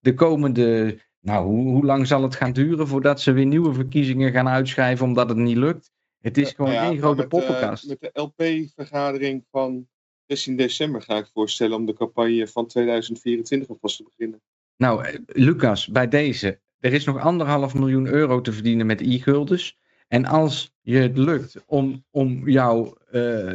De 0.00 0.14
komende, 0.14 0.98
nou, 1.20 1.46
hoe, 1.46 1.68
hoe 1.68 1.84
lang 1.84 2.06
zal 2.06 2.22
het 2.22 2.34
gaan 2.34 2.52
duren 2.52 2.88
voordat 2.88 3.20
ze 3.20 3.32
weer 3.32 3.46
nieuwe 3.46 3.72
verkiezingen 3.74 4.32
gaan 4.32 4.48
uitschrijven 4.48 5.06
omdat 5.06 5.28
het 5.28 5.38
niet 5.38 5.56
lukt? 5.56 5.90
Het 6.18 6.38
is 6.38 6.50
gewoon 6.50 6.70
Nou 6.72 6.82
ja, 6.84 6.90
één 6.90 6.98
grote 6.98 7.22
eh, 7.22 7.28
poppenkast. 7.28 7.88
met 7.88 8.00
de 8.00 8.10
LP-vergadering 8.20 9.44
van 9.50 9.88
16 10.28 10.56
december 10.56 11.02
ga 11.02 11.16
ik 11.16 11.30
voorstellen 11.32 11.76
om 11.76 11.86
de 11.86 11.92
campagne 11.92 12.46
van 12.46 12.66
2024 12.66 13.68
alvast 13.68 13.96
te 13.96 14.04
beginnen. 14.16 14.40
Nou, 14.76 15.04
eh, 15.04 15.18
Lucas, 15.26 15.86
bij 15.86 16.08
deze. 16.08 16.58
Er 16.80 16.92
is 16.92 17.04
nog 17.04 17.18
anderhalf 17.18 17.74
miljoen 17.74 18.06
euro 18.06 18.40
te 18.40 18.52
verdienen 18.52 18.86
met 18.86 19.00
e-guldens. 19.00 19.78
En 20.08 20.24
als 20.24 20.74
je 20.80 20.98
het 20.98 21.18
lukt 21.18 21.62
om, 21.66 22.04
om 22.10 22.48
jouw 22.48 22.96
eh, 23.10 23.54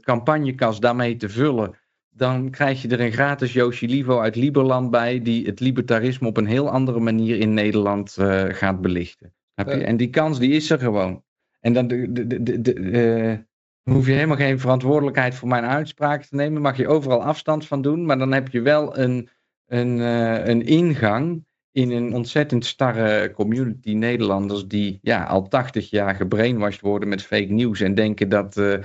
campagnekas 0.00 0.80
daarmee 0.80 1.16
te 1.16 1.28
vullen, 1.28 1.78
dan 2.10 2.50
krijg 2.50 2.82
je 2.82 2.88
er 2.88 3.00
een 3.00 3.12
gratis 3.12 3.52
Yoshi 3.52 3.88
Livo 3.88 4.20
uit 4.20 4.36
Liberland 4.36 4.90
bij, 4.90 5.22
die 5.22 5.46
het 5.46 5.60
libertarisme 5.60 6.28
op 6.28 6.36
een 6.36 6.46
heel 6.46 6.70
andere 6.70 7.00
manier 7.00 7.38
in 7.38 7.54
Nederland 7.54 8.16
gaat 8.48 8.80
belichten. 8.80 9.34
Snap 9.54 9.66
je? 9.66 9.84
En 9.84 9.96
die 9.96 10.10
kans 10.10 10.38
die 10.38 10.50
is 10.50 10.70
er 10.70 10.78
gewoon. 10.78 11.22
En 11.60 11.72
dan 11.72 11.86
de, 11.88 12.12
de, 12.12 12.42
de, 12.42 12.60
de, 12.60 13.44
eh, 13.84 13.94
hoef 13.94 14.06
je 14.06 14.12
helemaal 14.12 14.36
geen 14.36 14.60
verantwoordelijkheid 14.60 15.34
voor 15.34 15.48
mijn 15.48 15.64
uitspraak 15.64 16.24
te 16.24 16.34
nemen. 16.34 16.62
Mag 16.62 16.76
je 16.76 16.88
overal 16.88 17.22
afstand 17.24 17.66
van 17.66 17.82
doen. 17.82 18.06
Maar 18.06 18.18
dan 18.18 18.32
heb 18.32 18.48
je 18.48 18.60
wel 18.60 18.98
een, 18.98 19.28
een, 19.66 20.00
eh, 20.00 20.46
een 20.46 20.62
ingang 20.66 21.44
in 21.72 21.90
een 21.90 22.14
ontzettend 22.14 22.64
starre 22.64 23.32
community 23.32 23.92
Nederlanders 23.92 24.66
die 24.66 24.98
ja, 25.02 25.24
al 25.24 25.48
80 25.48 25.90
jaar 25.90 26.14
gebrainwashed 26.14 26.80
worden 26.80 27.08
met 27.08 27.22
fake 27.22 27.52
nieuws 27.52 27.80
en 27.80 27.94
denken 27.94 28.28
dat 28.28 28.56
eh, 28.56 28.78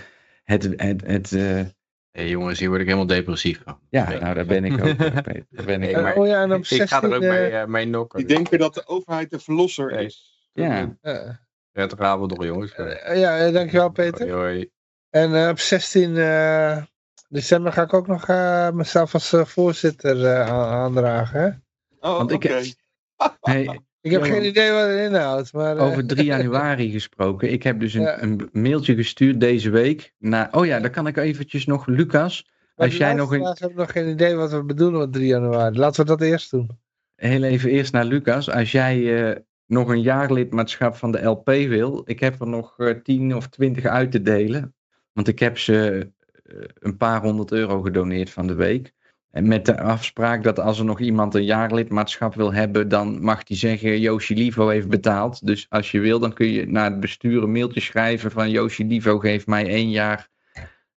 het, 0.44 0.64
het, 0.76 1.02
het 1.06 1.32
eh, 1.32 1.62
Hey, 2.12 2.30
jongens, 2.30 2.60
hier 2.60 2.68
word 2.68 2.80
ik 2.82 2.88
helemaal 2.88 3.08
depressief 3.08 3.62
van. 3.64 3.80
ja, 3.90 4.10
nou 4.20 4.34
daar 4.34 4.46
ben 4.46 4.66
ik 4.66 4.86
ook. 4.86 4.98
Daar 4.98 5.66
ben 5.66 5.82
ik 5.84 5.96
maar- 6.02 6.16
oh 6.16 6.28
ja, 6.28 6.42
en 6.42 6.54
op 6.54 6.60
Ik 6.60 6.66
16... 6.66 6.88
ga 6.88 7.04
er 7.04 7.16
ook 7.16 7.22
mee, 7.22 7.68
mee 7.68 7.86
nokken. 7.86 8.20
Die 8.20 8.28
denken 8.28 8.60
dat 8.60 8.74
de 8.74 8.88
overheid 8.88 9.30
de 9.30 9.40
verlosser 9.40 9.92
is. 9.92 10.50
Ja. 10.54 10.98
Prettige 11.72 12.04
avond 12.04 12.32
nog, 12.38 12.46
jongens. 12.46 12.76
ja, 13.14 13.38
eh, 13.38 13.54
dankjewel 13.54 13.90
Peter. 13.90 14.30
Hoi, 14.32 14.54
hoi. 14.54 14.70
En 15.22 15.36
eh, 15.44 15.50
op 15.50 15.60
16 15.60 16.18
eh, 16.18 16.78
december 17.30 17.72
ga 17.74 17.82
ik 17.82 17.94
ook 17.94 18.08
nog 18.08 18.28
eh, 18.28 18.72
mezelf 18.72 19.14
als 19.14 19.34
voorzitter 19.36 20.26
eh, 20.26 20.42
aan- 20.50 20.70
aandragen. 20.70 21.42
Hè? 21.42 21.48
Oh, 22.10 22.18
Want 22.18 22.32
ik 22.32 22.36
oké. 22.44 22.48
heb- 22.54 22.66
Hey, 23.42 23.80
Ik 24.02 24.12
heb 24.12 24.22
geen 24.22 24.46
idee 24.46 24.72
wat 24.72 24.88
het 24.88 25.00
inhoudt. 25.00 25.54
Maar, 25.54 25.78
over 25.78 26.08
3 26.08 26.26
januari 26.36 26.92
gesproken. 26.92 27.52
Ik 27.52 27.64
heb 27.64 27.80
dus 27.80 27.94
een, 27.94 28.02
Ja. 28.02 28.22
een 28.22 28.50
mailtje 28.52 28.96
gestuurd 28.96 29.40
deze 29.40 29.70
week. 29.70 30.14
Naar, 30.18 30.48
oh 30.52 30.66
ja, 30.66 30.80
dan 30.80 30.92
kan 30.92 31.08
ik 31.08 31.18
eventjes 31.18 31.66
nog, 31.66 31.86
Lucas. 31.86 32.46
maar 32.76 32.86
Als 32.86 32.98
jij 32.98 33.14
nog 33.14 33.32
een, 33.32 33.40
luisteraars 33.42 33.60
hebben 33.60 33.78
nog 33.78 33.92
geen 33.92 34.10
idee 34.14 34.36
wat 34.36 34.52
we 34.52 34.64
bedoelen 34.64 35.00
met 35.00 35.14
3 35.14 35.28
januari. 35.28 35.78
Laten 35.78 36.02
we 36.02 36.08
dat 36.08 36.22
eerst 36.22 36.52
doen. 36.52 36.70
heel 37.16 37.44
even 37.44 37.70
eerst 37.70 37.92
naar 37.94 38.06
Lucas. 38.06 38.50
Als 38.50 38.72
jij 38.72 39.30
eh, 39.32 39.36
nog 39.66 39.90
een 39.90 40.02
jaarlidmaatschap 40.02 40.96
van 40.96 41.12
de 41.12 41.24
LP 41.24 41.46
wil, 41.46 42.02
ik 42.06 42.20
heb 42.20 42.40
er 42.42 42.48
nog 42.48 42.80
eh 42.80 42.90
10 43.04 43.36
of 43.36 43.48
20 43.48 43.86
uit 43.86 44.12
te 44.12 44.22
delen. 44.22 44.76
Want 45.18 45.30
ik 45.30 45.40
heb 45.40 45.58
ze 45.58 46.08
eh, 46.44 46.56
een 46.80 46.98
paar 46.98 47.22
honderd 47.22 47.52
euro 47.52 47.82
gedoneerd 47.82 48.30
van 48.30 48.48
de 48.48 48.54
week. 48.54 48.94
En 49.32 49.48
met 49.48 49.66
de 49.66 49.82
afspraak 49.82 50.44
dat 50.44 50.60
als 50.60 50.80
er 50.80 50.86
nog 50.86 51.00
iemand 51.00 51.34
een 51.36 51.44
jaarlidmaatschap 51.44 52.36
wil 52.36 52.54
hebben, 52.54 52.90
dan 52.90 53.22
mag 53.22 53.44
die 53.44 53.58
zeggen 53.58 54.00
Yoshi 54.00 54.36
Livo 54.36 54.68
heeft 54.68 54.88
betaald. 54.88 55.46
Dus 55.46 55.66
als 55.70 55.92
je 55.92 56.00
wil, 56.00 56.20
dan 56.20 56.34
kun 56.34 56.48
je 56.48 56.68
naar 56.68 56.92
het 56.92 57.00
bestuur 57.00 57.44
een 57.44 57.52
mailtje 57.52 57.80
schrijven 57.80 58.32
van 58.32 58.50
Yoshi 58.50 58.86
Livo 58.86 59.20
geeft 59.20 59.48
mij 59.48 59.68
één 59.68 59.90
jaar 59.90 60.30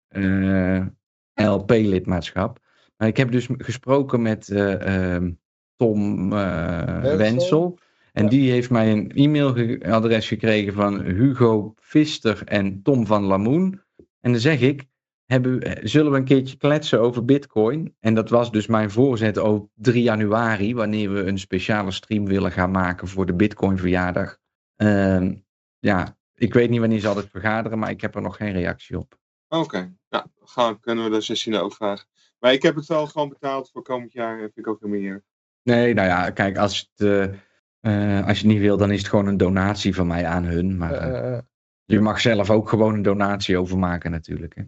eh, 0.07 0.85
LP-lidmaatschap. 1.33 2.59
Maar 2.97 3.07
ik 3.07 3.17
heb 3.17 3.31
dus 3.31 3.47
gesproken 3.57 4.21
met 4.21 4.49
eh, 4.49 5.13
ehm, 5.15 5.31
Tom 5.75 6.29
Wensel. 6.29 7.17
Wensel. 7.17 7.79
En 8.13 8.23
Ja. 8.23 8.29
die 8.29 8.51
heeft 8.51 8.69
mij 8.69 8.91
een 8.91 9.11
e-mailadres 9.15 10.27
gekregen 10.27 10.73
van 10.73 11.01
Hugo 11.01 11.73
Vister 11.77 12.41
en 12.45 12.81
Tom 12.81 13.05
van 13.05 13.23
Lamoen. 13.23 13.87
En 14.19 14.31
dan 14.31 14.41
zeg 14.41 14.61
ik, 14.61 14.85
hebben, 15.25 15.79
zullen 15.87 16.11
we 16.11 16.17
een 16.17 16.23
keertje 16.23 16.57
kletsen 16.57 16.99
over 16.99 17.25
bitcoin? 17.25 17.95
En 17.99 18.13
dat 18.13 18.29
was 18.29 18.51
dus 18.51 18.67
mijn 18.67 18.91
voorzet 18.91 19.37
op 19.37 19.69
3 19.73 20.03
januari, 20.03 20.75
wanneer 20.75 21.13
we 21.13 21.19
een 21.23 21.39
speciale 21.39 21.91
stream 21.91 22.25
willen 22.25 22.51
gaan 22.51 22.71
maken 22.71 23.07
voor 23.07 23.25
de 23.25 23.33
bitcoin 23.33 23.77
verjaardag. 23.77 24.37
Ehm, 24.75 25.35
ja, 25.79 26.17
ik 26.35 26.53
weet 26.53 26.69
niet 26.69 26.79
wanneer 26.79 26.99
ze 26.99 27.07
altijd 27.07 27.29
vergaderen, 27.29 27.79
maar 27.79 27.89
ik 27.89 28.01
heb 28.01 28.15
er 28.15 28.21
nog 28.21 28.35
geen 28.35 28.51
reactie 28.51 28.97
op. 28.97 29.17
Oké, 29.47 29.95
nou, 30.09 30.25
gaan, 30.43 30.79
kunnen 30.79 31.03
we 31.03 31.09
de 31.09 31.21
16 31.21 31.55
ook 31.55 31.73
vragen. 31.73 32.07
Maar 32.39 32.53
ik 32.53 32.61
heb 32.61 32.75
het 32.75 32.85
wel 32.85 33.07
gewoon 33.07 33.29
betaald 33.29 33.69
voor 33.71 33.81
komend 33.81 34.11
jaar. 34.11 34.37
Vind 34.37 34.57
ik 34.57 34.67
ook 34.67 34.79
helemaal 34.79 35.01
niet 35.01 35.11
erg. 35.11 35.21
Nee, 35.63 35.93
nou 35.93 36.07
ja, 36.07 36.29
kijk, 36.29 36.57
als, 36.57 36.91
het, 36.95 37.07
eh, 37.07 37.23
eh, 37.79 38.27
als 38.27 38.39
je 38.39 38.45
het 38.45 38.53
niet 38.53 38.61
wil, 38.61 38.77
dan 38.77 38.91
is 38.91 38.99
het 38.99 39.07
gewoon 39.07 39.27
een 39.27 39.37
donatie 39.37 39.95
van 39.95 40.07
mij 40.07 40.25
aan 40.25 40.43
hun. 40.43 40.77
Maar 40.77 40.93
eh, 40.93 41.07
Eh, 41.07 41.37
eh, 41.37 41.43
je 41.89 41.99
mag 42.01 42.21
zelf 42.21 42.49
ook 42.49 42.69
gewoon 42.69 42.93
een 42.93 43.01
donatie 43.01 43.57
overmaken 43.57 44.11
natuurlijk. 44.11 44.55
Hè. 44.55 44.63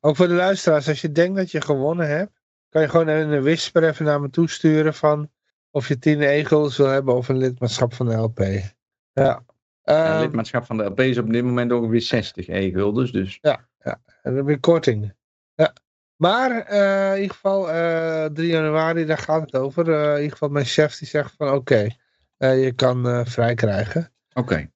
ook 0.00 0.16
voor 0.16 0.28
de 0.28 0.34
luisteraars, 0.34 0.88
als 0.88 1.00
je 1.00 1.12
denkt 1.12 1.36
dat 1.36 1.50
je 1.50 1.60
gewonnen 1.60 2.08
hebt, 2.08 2.32
kan 2.68 2.82
je 2.82 2.88
gewoon 2.88 3.08
een 3.08 3.42
whisper 3.42 3.84
even 3.84 4.04
naar 4.04 4.20
me 4.20 4.30
toesturen 4.30 4.94
van 4.94 5.30
of 5.70 5.88
je 5.88 5.98
10 5.98 6.20
egels 6.20 6.76
wil 6.76 6.86
hebben 6.86 7.14
of 7.14 7.28
een 7.28 7.36
lidmaatschap 7.36 7.94
van 7.94 8.06
de 8.06 8.14
LP. 8.14 8.38
Ja. 8.38 8.72
Ja, 9.12 9.42
Ehm, 9.82 10.20
lidmaatschap 10.20 10.64
van 10.64 10.76
de 10.76 10.84
LP 10.84 11.00
is 11.00 11.18
op 11.18 11.32
dit 11.32 11.44
moment 11.44 11.72
ongeveer 11.72 12.00
60 12.02 12.48
e-guldens. 12.48 13.12
Dus 13.12 13.38
En 13.40 13.98
dan 14.22 14.34
heb 14.36 14.48
je 14.48 14.58
korting. 14.60 15.14
Ja. 15.54 15.72
Maar 16.16 16.50
eh, 16.60 17.14
in 17.14 17.20
ieder 17.20 17.34
geval, 17.34 17.70
eh 17.70 18.24
3 18.24 18.48
januari, 18.50 19.04
daar 19.04 19.18
gaat 19.18 19.40
het 19.40 19.54
over. 19.56 19.92
Eh, 19.92 20.10
in 20.10 20.16
ieder 20.16 20.32
geval, 20.32 20.48
mijn 20.48 20.64
chef 20.64 20.98
die 20.98 21.08
zegt 21.08 21.34
van 21.36 21.50
oké, 21.50 21.88
eh, 22.36 22.64
je 22.64 22.72
kan 22.72 23.08
eh, 23.08 23.24
vrij 23.24 23.54
krijgen. 23.54 24.12
oké, 24.32 24.70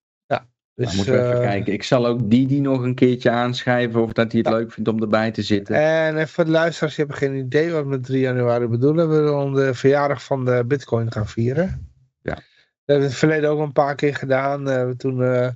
Dus, 0.74 0.86
dan 0.86 0.96
moeten 0.96 1.14
we 1.14 1.20
even 1.20 1.34
eh, 1.34 1.40
kijken. 1.48 1.72
Ik 1.72 1.82
zal 1.82 2.06
ook 2.06 2.30
die 2.30 2.46
die 2.46 2.60
nog 2.60 2.82
een 2.82 2.94
keertje 2.94 3.30
aanschrijven 3.30 4.02
of 4.02 4.12
dat 4.12 4.32
hij 4.32 4.40
het 4.40 4.50
Ja. 4.50 4.56
leuk 4.56 4.72
vindt 4.72 4.88
om 4.88 5.00
erbij 5.02 5.30
te 5.30 5.42
zitten. 5.42 5.74
En 5.76 6.16
even 6.16 6.28
voor 6.28 6.44
de 6.44 6.50
luisteraars, 6.50 6.94
die 6.94 7.04
hebben 7.04 7.22
geen 7.28 7.36
idee 7.36 7.72
wat 7.72 7.82
we 7.82 7.88
met 7.88 8.04
3 8.04 8.20
januari 8.20 8.66
bedoelen. 8.66 9.08
We 9.08 9.14
willen 9.20 9.52
de 9.52 9.74
verjaardag 9.74 10.24
van 10.24 10.44
de 10.44 10.64
bitcoin 10.66 11.12
gaan 11.12 11.28
vieren. 11.28 11.92
Ja. 12.22 12.34
Dat 12.34 12.42
hebben 12.84 12.84
we 12.84 12.94
in 12.94 13.00
het 13.02 13.14
verleden 13.14 13.50
ook 13.50 13.60
een 13.60 13.72
paar 13.72 13.94
keer 13.94 14.14
gedaan. 14.14 14.64
We 14.64 14.70
hebben 14.70 14.96
toen 14.96 15.22
eh, 15.22 15.48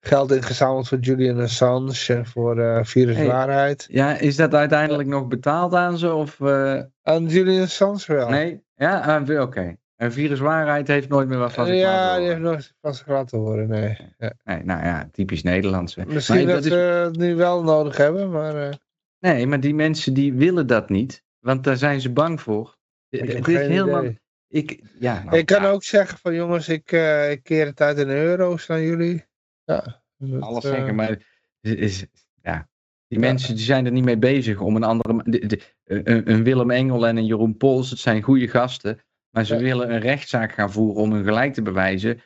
geld 0.00 0.32
ingezameld 0.32 0.88
voor 0.88 0.98
Julian 0.98 1.40
Assange 1.40 2.04
en 2.08 2.26
voor 2.26 2.58
eh 2.60 2.84
viruswaarheid. 2.84 3.86
Ja, 3.90 4.18
is 4.18 4.36
dat 4.36 4.54
uiteindelijk 4.54 5.08
nog 5.08 5.26
betaald 5.28 5.74
aan 5.74 5.98
ze? 5.98 6.12
Of, 6.12 6.40
eh, 6.40 6.80
Aan 7.02 7.26
Julian 7.26 7.62
Assange 7.62 8.04
wel. 8.06 8.28
nee? 8.28 8.64
Ja, 8.74 9.00
ah, 9.00 9.40
oké. 9.40 9.76
En 9.96 10.12
viruswaarheid 10.12 10.88
heeft 10.88 11.08
nooit 11.08 11.28
meer 11.28 11.38
wat 11.38 11.52
van 11.52 11.66
zich 11.66 11.74
ja, 11.76 12.16
die 12.18 12.26
heeft 12.26 12.40
nooit 12.40 12.74
van 12.80 12.94
zich 12.94 13.06
laten 13.06 13.38
horen, 13.38 13.68
nee. 13.68 13.96
Ja. 14.18 14.32
Nee, 14.44 14.64
nou 14.64 14.84
ja, 14.84 15.08
typisch 15.12 15.42
Nederlands. 15.42 15.94
hè. 15.94 16.04
Misschien 16.06 16.36
Maar 16.36 16.54
dat, 16.54 16.54
dat 16.62 16.72
ze 16.72 16.78
het 16.78 17.16
nu 17.16 17.34
wel 17.34 17.62
nodig 17.62 17.96
hebben, 17.96 18.30
maar 18.30 18.68
eh, 18.68 18.74
Nee, 19.18 19.46
maar 19.46 19.60
die 19.60 19.74
mensen 19.74 20.14
die 20.14 20.32
willen 20.32 20.66
dat 20.66 20.88
niet, 20.88 21.22
want 21.38 21.64
daar 21.64 21.76
zijn 21.76 22.00
ze 22.00 22.10
bang 22.10 22.40
voor. 22.40 22.76
ik 23.08 23.20
Het 23.32 23.48
is 23.48 23.56
helemaal. 23.56 24.00
idee. 24.02 24.20
Ik, 24.48 24.80
ja, 24.98 25.22
nou, 25.24 25.36
ik 25.36 25.46
kan 25.46 25.62
ja, 25.62 25.70
ook 25.70 25.82
zeggen 25.84 26.18
van 26.18 26.34
jongens, 26.34 26.68
ik, 26.68 26.92
eh, 26.92 27.30
ik 27.30 27.42
keer 27.42 27.66
het 27.66 27.80
uit 27.80 27.98
in 27.98 28.08
euro's 28.08 28.66
naar 28.66 28.82
jullie. 28.82 29.24
Ja. 29.64 30.02
dat, 30.16 30.42
alles 30.42 30.64
eh, 30.64 30.70
zeggen, 30.70 30.94
maar 30.94 31.08
het 31.08 31.78
is, 31.78 32.06
ja, 32.42 32.68
die 33.08 33.18
Ja. 33.20 33.26
mensen 33.26 33.54
die 33.56 33.64
zijn 33.64 33.86
er 33.86 33.92
niet 33.92 34.04
mee 34.04 34.18
bezig 34.18 34.60
om 34.60 34.76
een 34.76 34.84
andere. 34.84 35.22
de- 35.24 35.46
de- 35.46 35.60
een, 35.84 36.30
een 36.30 36.42
Willem 36.44 36.70
Engel 36.70 37.06
en 37.06 37.16
een 37.16 37.26
Jeroen 37.26 37.56
Pols, 37.56 37.90
het 37.90 37.98
zijn 37.98 38.22
goede 38.22 38.48
gasten, 38.48 39.00
maar 39.36 39.44
ze 39.44 39.54
Ja. 39.54 39.60
willen 39.60 39.92
een 39.92 40.00
rechtszaak 40.00 40.52
gaan 40.52 40.72
voeren 40.72 41.02
om 41.02 41.12
hun 41.12 41.24
gelijk 41.24 41.54
te 41.54 41.62
bewijzen. 41.62 42.20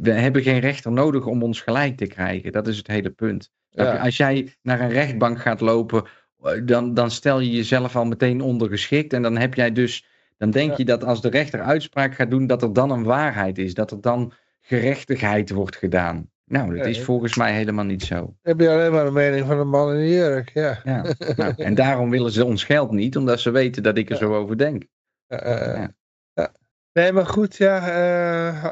We 0.00 0.10
hebben 0.10 0.42
geen 0.42 0.58
rechter 0.58 0.92
nodig 0.92 1.26
om 1.26 1.42
ons 1.42 1.60
gelijk 1.60 1.96
te 1.96 2.06
krijgen. 2.06 2.52
Dat 2.52 2.66
is 2.66 2.76
het 2.76 2.86
hele 2.86 3.10
punt. 3.10 3.50
Ja. 3.68 3.96
Als 3.96 4.16
jij 4.16 4.54
naar 4.62 4.80
een 4.80 4.90
rechtbank 4.90 5.40
gaat 5.40 5.60
lopen, 5.60 6.04
eh, 6.42 6.52
dan, 6.64 6.94
dan 6.94 7.10
stel 7.10 7.40
je 7.40 7.50
jezelf 7.50 7.96
al 7.96 8.04
meteen 8.04 8.40
ondergeschikt. 8.40 9.12
En 9.12 9.22
dan 9.22 9.36
heb 9.36 9.54
jij 9.54 9.72
dus. 9.72 10.06
Dan 10.38 10.50
denk 10.50 10.70
Ja. 10.70 10.74
je 10.76 10.84
dat 10.84 11.04
als 11.04 11.20
de 11.20 11.28
rechter 11.30 11.60
uitspraak 11.60 12.14
gaat 12.14 12.30
doen, 12.30 12.46
dat 12.46 12.62
er 12.62 12.72
dan 12.72 12.90
een 12.90 13.04
waarheid 13.04 13.58
is. 13.58 13.74
Dat 13.74 13.90
er 13.90 14.00
dan 14.00 14.32
gerechtigheid 14.60 15.50
wordt 15.50 15.76
gedaan. 15.76 16.30
Nou, 16.44 16.76
dat 16.76 16.86
is 16.86 17.02
volgens 17.02 17.36
mij 17.36 17.52
helemaal 17.52 17.84
niet 17.84 18.02
zo. 18.02 18.34
heb 18.42 18.60
je 18.60 18.70
alleen 18.70 18.92
maar 18.92 19.04
de 19.04 19.10
mening 19.10 19.46
van 19.46 19.58
een 19.58 19.68
man 19.68 19.92
in 19.92 19.98
de 19.98 20.08
jurk, 20.08 20.50
ja. 20.54 20.80
Ja, 20.84 21.04
nou, 21.36 21.52
en 21.56 21.74
daarom 21.74 22.10
willen 22.10 22.30
ze 22.32 22.44
ons 22.44 22.64
geld 22.64 22.90
niet, 22.90 23.16
omdat 23.16 23.40
ze 23.40 23.50
weten 23.50 23.82
dat 23.82 23.98
ik 23.98 24.10
er 24.10 24.16
zo 24.16 24.34
over 24.34 24.58
denk. 24.58 24.84
Eh, 25.26 25.38
eh, 25.70 25.76
Ja. 25.76 25.94
Nee, 26.92 27.12
maar 27.12 27.26
goed, 27.26 27.56
ja. 27.56 27.76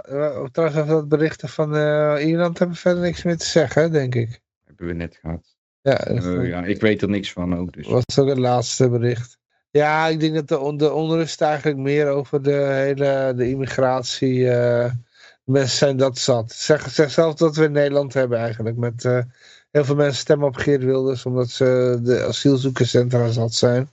eh, 0.03 0.45
trouwens, 0.53 0.81
over 0.81 0.87
dat 0.95 1.09
berichten 1.09 1.49
van 1.49 1.77
eh, 1.77 2.27
Ierland 2.27 2.59
hebben 2.59 2.77
we 2.77 2.83
verder 2.83 3.03
niks 3.03 3.23
meer 3.23 3.37
te 3.37 3.47
zeggen, 3.47 3.93
denk 3.93 4.15
ik. 4.15 4.41
Hebben 4.65 4.87
we 4.87 4.93
net 4.93 5.17
gehad. 5.21 5.57
Ja, 5.83 5.99
Eh, 5.99 6.49
ja, 6.49 6.65
ik 6.65 6.81
weet 6.81 7.03
er 7.03 7.09
niks 7.09 7.33
van 7.33 7.57
ook. 7.59 7.73
Dus. 7.73 7.87
was 7.87 8.19
ook 8.19 8.29
het 8.29 8.39
laatste 8.39 8.89
bericht. 8.89 9.39
Ja, 9.71 10.07
ik 10.07 10.21
denk 10.21 10.35
dat 10.35 10.49
de, 10.49 10.59
on- 10.59 10.77
de 10.77 10.93
onrust 10.93 11.41
eigenlijk 11.41 11.79
meer 11.79 12.09
over 12.09 12.43
de 12.43 12.53
hele 12.53 13.33
de 13.37 13.49
immigratie. 13.49 14.45
mensen 15.45 15.77
zijn 15.79 15.97
dat 15.97 16.19
zat. 16.19 16.53
Zeg, 16.53 16.91
zeg 16.91 17.11
zelf 17.11 17.35
dat 17.35 17.57
we 17.57 17.65
in 17.65 17.73
Nederland 17.73 18.15
hebben 18.15 18.39
eigenlijk. 18.39 18.77
Met 18.77 19.03
heel 19.71 19.85
veel 19.85 19.95
mensen 19.95 20.21
stemmen 20.21 20.47
op 20.49 20.57
Geert 20.57 20.85
Wilders 20.85 21.27
omdat 21.27 21.51
ze 21.51 21.99
de 22.03 22.23
asielzoekerscentra 22.25 23.29
zat 23.31 23.55
zijn. 23.55 23.89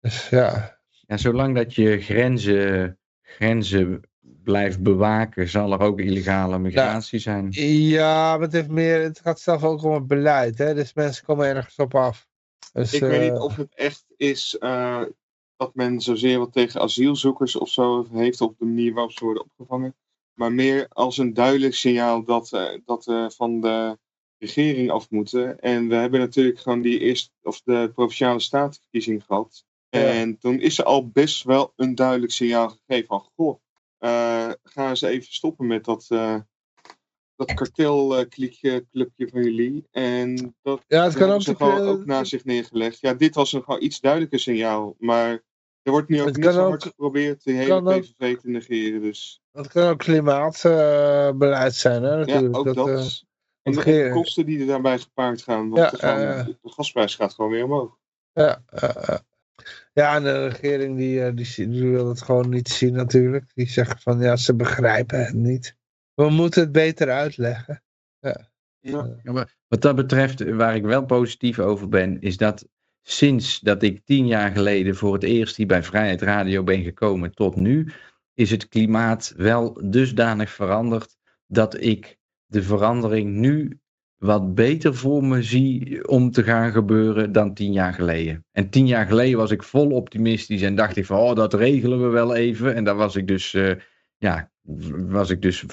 Dus 0.00 0.28
ja, 0.28 0.78
Ja, 1.06 1.16
zolang 1.16 1.54
dat 1.56 1.74
je 1.74 2.00
grenzen, 2.00 2.98
grenzen 3.36 4.00
blijft 4.42 4.82
bewaken, 4.82 5.48
zal 5.48 5.72
er 5.72 5.80
ook 5.80 6.00
illegale 6.00 6.58
migratie 6.58 7.18
zijn. 7.18 7.46
Ja, 7.50 8.32
maar 8.32 8.40
het, 8.40 8.52
heeft 8.52 8.68
meer, 8.68 9.00
het 9.00 9.20
gaat 9.20 9.40
zelf 9.40 9.64
ook 9.64 9.82
om 9.82 9.94
het 9.94 10.06
beleid. 10.06 10.58
Hè? 10.58 10.74
Dus 10.74 10.94
mensen 10.94 11.24
komen 11.24 11.46
ergens 11.46 11.76
op 11.76 11.94
af. 11.94 12.26
Dus, 12.72 12.92
Ik 12.92 13.00
weet 13.00 13.20
eh, 13.20 13.30
niet 13.30 13.40
of 13.40 13.56
het 13.56 13.74
echt 13.74 14.04
is 14.16 14.58
eh, 14.58 15.02
dat 15.56 15.74
men 15.74 16.00
zozeer 16.00 16.38
wat 16.38 16.52
tegen 16.52 16.80
asielzoekers 16.80 17.56
of 17.56 17.68
zo 17.68 18.06
heeft 18.12 18.40
op 18.40 18.58
de 18.58 18.64
manier 18.64 18.92
waarop 18.92 19.12
ze 19.12 19.24
worden 19.24 19.44
opgevangen. 19.44 19.94
Maar 20.34 20.52
meer 20.52 20.86
als 20.88 21.18
een 21.18 21.34
duidelijk 21.34 21.74
signaal 21.74 22.24
dat, 22.24 22.52
eh, 22.52 22.78
dat 22.84 23.04
we 23.04 23.30
van 23.34 23.60
de 23.60 23.98
regering 24.38 24.90
af 24.90 25.10
moeten. 25.10 25.60
En 25.60 25.88
we 25.88 25.94
hebben 25.94 26.20
natuurlijk 26.20 26.58
gewoon 26.58 26.82
die 26.82 26.98
eerste, 26.98 27.30
of 27.42 27.60
de 27.60 27.90
provinciale 27.94 28.40
statenverkiezing 28.40 29.24
gehad. 29.24 29.64
Ja. 30.00 30.00
En 30.10 30.38
toen 30.38 30.60
is 30.60 30.78
er 30.78 30.84
al 30.84 31.08
best 31.08 31.42
wel 31.44 31.72
een 31.76 31.94
duidelijk 31.94 32.32
signaal 32.32 32.68
gegeven 32.68 33.06
van, 33.06 33.28
goh, 33.36 33.60
eh, 33.98 34.50
ga 34.62 34.88
eens 34.88 35.02
even 35.02 35.32
stoppen 35.32 35.66
met 35.66 35.84
dat, 35.84 36.06
eh 36.08 36.36
dat 37.36 37.54
kartelclubje 37.54 38.86
clubje 38.90 39.28
van 39.28 39.42
jullie. 39.42 39.86
En 39.90 40.54
dat 40.62 40.84
Ja, 40.86 41.04
het 41.04 41.14
kan 41.14 41.30
ook... 41.30 41.42
ze 41.42 41.56
gewoon 41.56 41.80
eh, 41.80 41.88
ook 41.88 42.04
naast 42.06 42.30
zich 42.30 42.44
neergelegd. 42.44 43.00
Ja, 43.00 43.14
dit 43.14 43.34
was 43.34 43.52
een 43.52 43.62
gewoon 43.62 43.82
iets 43.82 44.00
duidelijker 44.00 44.38
signaal. 44.38 44.94
Maar 44.98 45.30
er 45.82 45.90
wordt 45.92 46.08
nu 46.08 46.20
ook 46.20 46.26
Het 46.26 46.36
niet 46.36 46.44
zo 46.44 46.60
ook- 46.62 46.68
hard 46.68 46.82
geprobeerd 46.82 47.44
de 47.44 47.52
hele 47.52 47.74
ook- 47.74 48.00
PVV 48.00 48.36
te 48.36 48.48
negeren. 48.48 49.00
Dus 49.00 49.40
Het 49.52 49.68
kan 49.68 49.88
ook 49.88 49.98
klimaatbeleid 49.98 51.74
zijn, 51.74 52.02
hè, 52.02 52.10
ja, 52.10 52.16
natuurlijk. 52.16 52.56
ook 52.56 52.74
dat. 52.74 52.88
eh, 52.88 52.94
en, 52.94 53.72
de, 53.72 53.76
want 53.76 53.86
en 53.86 54.04
de 54.08 54.10
kosten 54.12 54.46
die 54.46 54.60
er 54.60 54.66
daarbij 54.66 54.98
gepaard 54.98 55.42
gaan. 55.42 55.70
Want 55.70 55.82
Ja, 55.82 55.90
de, 55.90 55.96
gewoon- 55.98 56.18
eh, 56.18 56.46
de 56.46 56.56
gasprijs 56.62 57.14
gaat 57.14 57.34
gewoon 57.34 57.50
weer 57.50 57.64
omhoog. 57.64 57.96
Ja, 58.32 58.62
eh, 58.66 58.82
eh. 59.08 59.18
Ja, 59.92 60.14
en 60.14 60.22
de 60.22 60.48
regering 60.48 60.96
die, 60.96 61.24
eh, 61.24 61.34
die, 61.34 61.68
die 61.68 61.90
wil 61.90 62.08
het 62.08 62.22
gewoon 62.22 62.48
niet 62.48 62.68
zien 62.68 62.94
natuurlijk. 62.94 63.50
Die 63.54 63.68
zeggen 63.68 63.98
van 63.98 64.20
ja, 64.20 64.36
ze 64.36 64.54
begrijpen 64.54 65.24
het 65.24 65.34
niet. 65.34 65.76
We 66.14 66.30
moeten 66.30 66.62
het 66.62 66.72
beter 66.72 67.10
uitleggen. 67.10 67.82
Ja. 68.18 68.50
Ja, 68.80 69.16
maar 69.22 69.56
Wat 69.68 69.82
dat 69.82 69.96
betreft, 69.96 70.50
waar 70.54 70.74
ik 70.74 70.84
wel 70.84 71.04
positief 71.04 71.58
over 71.58 71.88
ben, 71.88 72.20
is 72.20 72.36
dat 72.36 72.66
sinds 73.02 73.60
dat 73.60 73.82
ik 73.82 74.04
tien 74.04 74.26
jaar 74.26 74.50
geleden 74.50 74.94
voor 74.94 75.12
het 75.12 75.22
eerst 75.22 75.56
hier 75.56 75.66
bij 75.66 75.82
Vrijheid 75.82 76.22
Radio 76.22 76.62
ben 76.62 76.82
gekomen 76.82 77.34
tot 77.34 77.56
nu, 77.56 77.92
is 78.34 78.50
het 78.50 78.68
klimaat 78.68 79.32
wel 79.36 79.80
dusdanig 79.90 80.50
veranderd 80.50 81.16
dat 81.46 81.80
ik 81.80 82.18
de 82.46 82.62
verandering 82.62 83.34
nu 83.34 83.80
wat 84.22 84.54
beter 84.54 84.94
voor 84.94 85.24
me 85.24 85.42
zie 85.42 86.08
om 86.08 86.30
te 86.30 86.42
gaan 86.42 86.72
gebeuren 86.72 87.32
dan 87.32 87.54
tien 87.54 87.72
jaar 87.72 87.92
geleden. 87.92 88.44
En 88.52 88.70
tien 88.70 88.86
jaar 88.86 89.06
geleden 89.06 89.38
was 89.38 89.50
ik 89.50 89.62
vol 89.62 89.90
optimistisch 89.90 90.62
en 90.62 90.74
dacht 90.74 90.96
ik 90.96 91.06
van, 91.06 91.18
oh, 91.18 91.34
dat 91.34 91.54
regelen 91.54 92.02
we 92.02 92.08
wel 92.08 92.34
even. 92.34 92.74
En 92.74 92.84
daar 92.84 92.96
was 92.96 93.16
ik 93.16 93.26
dus, 93.26 93.54
eh, 93.54 93.74
ja, 94.16 94.50
was 95.08 95.30
ik 95.30 95.42
dus, 95.42 95.64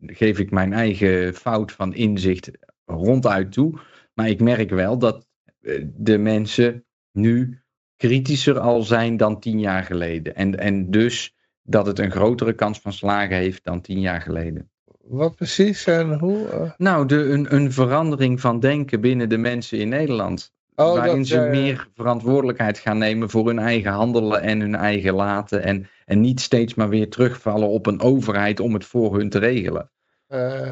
geef 0.00 0.38
ik 0.38 0.50
mijn 0.50 0.72
eigen 0.72 1.34
fout 1.34 1.72
van 1.72 1.94
inzicht 1.94 2.50
ronduit 2.84 3.52
toe. 3.52 3.78
Maar 4.14 4.28
ik 4.28 4.40
merk 4.40 4.70
wel 4.70 4.98
dat 4.98 5.26
eh, 5.60 5.84
de 5.94 6.18
mensen 6.18 6.84
nu 7.12 7.60
kritischer 7.96 8.58
al 8.58 8.82
zijn 8.82 9.16
dan 9.16 9.40
tien 9.40 9.60
jaar 9.60 9.82
geleden. 9.82 10.34
En, 10.34 10.58
en 10.58 10.90
dus 10.90 11.34
dat 11.62 11.86
het 11.86 11.98
een 11.98 12.10
grotere 12.10 12.52
kans 12.52 12.80
van 12.80 12.92
slagen 12.92 13.36
heeft 13.36 13.64
dan 13.64 13.80
tien 13.80 14.00
jaar 14.00 14.20
geleden. 14.20 14.70
Wat 15.08 15.34
precies 15.36 15.86
en 15.86 16.18
hoe? 16.18 16.48
eh? 16.48 16.70
Nou, 16.76 17.06
de, 17.06 17.16
een, 17.16 17.54
een 17.54 17.72
verandering 17.72 18.40
van 18.40 18.60
denken 18.60 19.00
binnen 19.00 19.28
de 19.28 19.38
mensen 19.38 19.78
in 19.78 19.88
Nederland. 19.88 20.54
Oh, 20.74 20.94
waarin 20.94 21.16
dat, 21.16 21.26
ze 21.26 21.40
meer 21.40 21.88
verantwoordelijkheid 21.94 22.78
gaan 22.78 22.98
nemen 22.98 23.30
voor 23.30 23.46
hun 23.46 23.58
eigen 23.58 23.92
handelen 23.92 24.42
en 24.42 24.60
hun 24.60 24.74
eigen 24.74 25.14
laten. 25.14 25.62
En, 25.62 25.88
en 26.04 26.20
niet 26.20 26.40
steeds 26.40 26.74
maar 26.74 26.88
weer 26.88 27.08
terugvallen 27.10 27.68
op 27.68 27.86
een 27.86 28.00
overheid 28.00 28.60
om 28.60 28.74
het 28.74 28.84
voor 28.84 29.16
hun 29.16 29.28
te 29.28 29.38
regelen. 29.38 29.90
eh, 30.26 30.70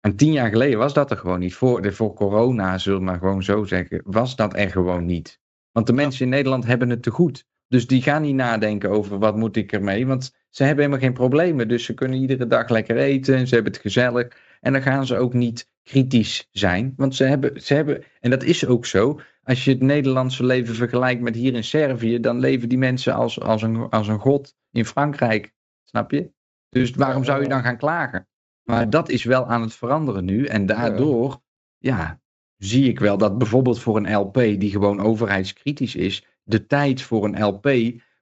En 0.00 0.16
tien 0.16 0.32
jaar 0.32 0.48
geleden 0.50 0.78
was 0.78 0.92
dat 0.92 1.10
er 1.10 1.16
gewoon 1.16 1.38
niet. 1.38 1.54
Voor, 1.54 1.92
voor 1.92 2.14
corona, 2.14 2.78
zullen 2.78 2.98
we 2.98 3.04
maar 3.04 3.18
gewoon 3.18 3.42
zo 3.42 3.64
zeggen, 3.64 4.00
was 4.04 4.36
dat 4.36 4.56
er 4.56 4.70
gewoon 4.70 5.04
niet. 5.04 5.40
Want 5.72 5.86
de 5.86 5.92
mensen 5.92 6.24
in 6.24 6.30
Nederland 6.30 6.64
hebben 6.66 6.90
het 6.90 7.02
te 7.02 7.10
goed. 7.10 7.46
Dus 7.68 7.86
die 7.86 8.02
gaan 8.02 8.22
niet 8.22 8.34
nadenken 8.34 8.90
over 8.90 9.18
wat 9.18 9.36
moet 9.36 9.56
ik 9.56 9.72
ermee. 9.72 10.06
Want 10.06 10.34
ze 10.54 10.64
hebben 10.64 10.84
helemaal 10.84 11.06
geen 11.06 11.16
problemen. 11.16 11.68
Dus 11.68 11.84
ze 11.84 11.94
kunnen 11.94 12.20
iedere 12.20 12.46
dag 12.46 12.68
lekker 12.68 12.96
eten 12.96 13.36
en 13.36 13.46
ze 13.46 13.54
hebben 13.54 13.72
het 13.72 13.82
gezellig. 13.82 14.36
En 14.60 14.72
dan 14.72 14.82
gaan 14.82 15.06
ze 15.06 15.16
ook 15.16 15.32
niet 15.32 15.70
kritisch 15.82 16.48
zijn. 16.50 16.94
Want 16.96 17.14
ze 17.14 17.24
hebben, 17.24 17.62
ze 17.62 17.74
hebben, 17.74 18.04
en 18.20 18.30
dat 18.30 18.42
is 18.42 18.66
ook 18.66 18.86
zo. 18.86 19.20
Als 19.42 19.64
je 19.64 19.70
het 19.70 19.80
Nederlandse 19.80 20.44
leven 20.44 20.74
vergelijkt 20.74 21.20
met 21.20 21.34
hier 21.34 21.54
in 21.54 21.64
Servië, 21.64 22.20
dan 22.20 22.38
leven 22.38 22.68
die 22.68 22.78
mensen 22.78 23.14
als, 23.14 23.40
als, 23.40 23.62
een, 23.62 23.76
als 23.90 24.08
een 24.08 24.18
god 24.18 24.56
in 24.70 24.84
Frankrijk. 24.84 25.52
Snap 25.84 26.10
je? 26.10 26.30
Dus 26.68 26.90
waarom 26.90 27.24
zou 27.24 27.42
je 27.42 27.48
dan 27.48 27.62
gaan 27.62 27.76
klagen? 27.76 28.28
Maar 28.62 28.90
dat 28.90 29.08
is 29.08 29.24
wel 29.24 29.46
aan 29.46 29.62
het 29.62 29.74
veranderen 29.74 30.24
nu. 30.24 30.44
En 30.44 30.66
daardoor, 30.66 31.40
ja, 31.78 32.20
zie 32.56 32.88
ik 32.88 33.00
wel 33.00 33.18
dat 33.18 33.38
bijvoorbeeld 33.38 33.80
voor 33.80 33.96
een 33.96 34.14
LP 34.14 34.34
die 34.34 34.70
gewoon 34.70 35.00
overheidskritisch 35.00 35.94
is, 35.94 36.26
de 36.42 36.66
tijd 36.66 37.02
voor 37.02 37.24
een 37.24 37.44
LP 37.44 37.70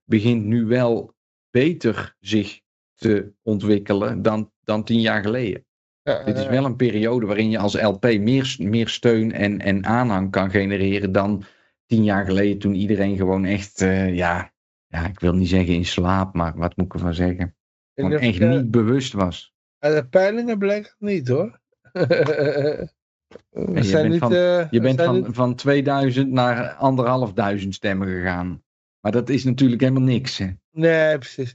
begint 0.05 0.45
nu 0.45 0.65
wel 0.65 1.15
beter 1.53 2.17
zich 2.21 2.61
te 2.95 3.33
ontwikkelen 3.43 4.23
dan, 4.23 4.53
dan 4.65 4.85
tien 4.85 5.01
jaar 5.01 5.23
geleden. 5.23 5.65
ja, 6.03 6.25
Dit 6.25 6.39
is 6.39 6.47
wel 6.47 6.65
een 6.65 6.77
periode 6.77 7.27
waarin 7.27 7.51
je 7.51 7.59
als 7.59 7.83
LP 7.83 8.03
meer, 8.19 8.57
meer 8.59 8.89
steun 8.89 9.33
en, 9.33 9.59
en 9.61 9.85
aanhang 9.85 10.31
kan 10.31 10.51
genereren 10.51 11.13
dan 11.13 11.45
tien 11.87 12.05
jaar 12.05 12.25
geleden 12.25 12.59
toen 12.59 12.75
iedereen 12.75 13.17
gewoon 13.17 13.45
echt, 13.45 13.81
eh, 13.81 14.15
ja, 14.15 14.53
ja, 14.87 15.07
ik 15.07 15.21
wil 15.21 15.35
niet 15.35 15.49
zeggen 15.49 15.75
in 15.75 15.85
slaap, 15.85 16.35
maar 16.35 16.53
wat 16.57 16.77
moet 16.77 16.87
ik 16.87 16.93
ervan 16.95 17.15
zeggen? 17.15 17.57
Gewoon 17.95 18.13
echt 18.13 18.41
niet 18.41 18.71
bewust 18.71 19.13
was. 19.13 19.55
uit 19.79 19.95
de 20.03 20.09
peilingen 20.09 20.59
bleek 20.59 20.85
het 20.85 20.97
niet 20.99 21.29
hoor. 21.29 21.61
je 23.53 23.91
bent 23.93 24.09
niet, 24.09 24.19
van- 24.19 24.33
eh, 24.33 24.71
Je 24.71 24.81
bent 24.81 25.03
van, 25.03 25.15
niet- 25.15 25.27
van 25.31 25.55
2000 25.55 26.31
naar 26.31 26.73
anderhalfduizend 26.73 27.75
stemmen 27.75 28.09
gegaan. 28.09 28.63
Maar 29.03 29.13
dat 29.13 29.29
is 29.29 29.45
natuurlijk 29.45 29.81
helemaal 29.81 30.03
niks. 30.03 30.39
Hè? 30.39 30.51
Nee, 30.71 31.19
precies. 31.19 31.55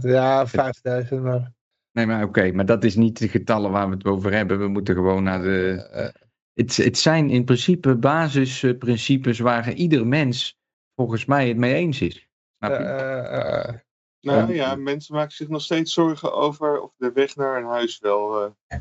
Ja, 0.00 0.46
5000 0.46 1.22
maar. 1.22 1.52
Nee, 1.92 2.06
maar 2.06 2.22
oké, 2.24 2.52
maar 2.52 2.66
dat 2.66 2.84
is 2.84 2.94
niet 2.94 3.18
de 3.18 3.28
getallen 3.28 3.70
waar 3.70 3.88
we 3.88 3.94
het 3.94 4.04
over 4.04 4.32
hebben. 4.32 4.58
We 4.58 4.68
moeten 4.68 4.94
gewoon 4.94 5.22
naar 5.22 5.42
de. 5.42 5.88
eh, 5.92 6.08
Het, 6.52 6.76
het 6.76 6.98
zijn 6.98 7.30
in 7.30 7.44
principe 7.44 7.96
basisprincipes 7.96 9.38
waar 9.38 9.72
ieder 9.72 10.06
mens 10.06 10.58
volgens 10.94 11.24
mij 11.24 11.48
het 11.48 11.56
mee 11.56 11.74
eens 11.74 12.00
is. 12.00 12.28
Snap 12.58 12.70
je? 12.70 12.84
eh, 12.84 13.18
eh, 13.18 13.68
eh, 13.68 13.74
Nou 14.20 14.54
Ja. 14.54 14.54
ja, 14.54 14.74
mensen 14.76 15.14
maken 15.14 15.34
zich 15.34 15.48
nog 15.48 15.62
steeds 15.62 15.92
zorgen 15.92 16.32
over 16.32 16.80
of 16.80 16.92
de 16.96 17.12
weg 17.12 17.36
naar 17.36 17.56
een 17.58 17.68
huis 17.68 17.98
wel 17.98 18.44
eh, 18.68 18.78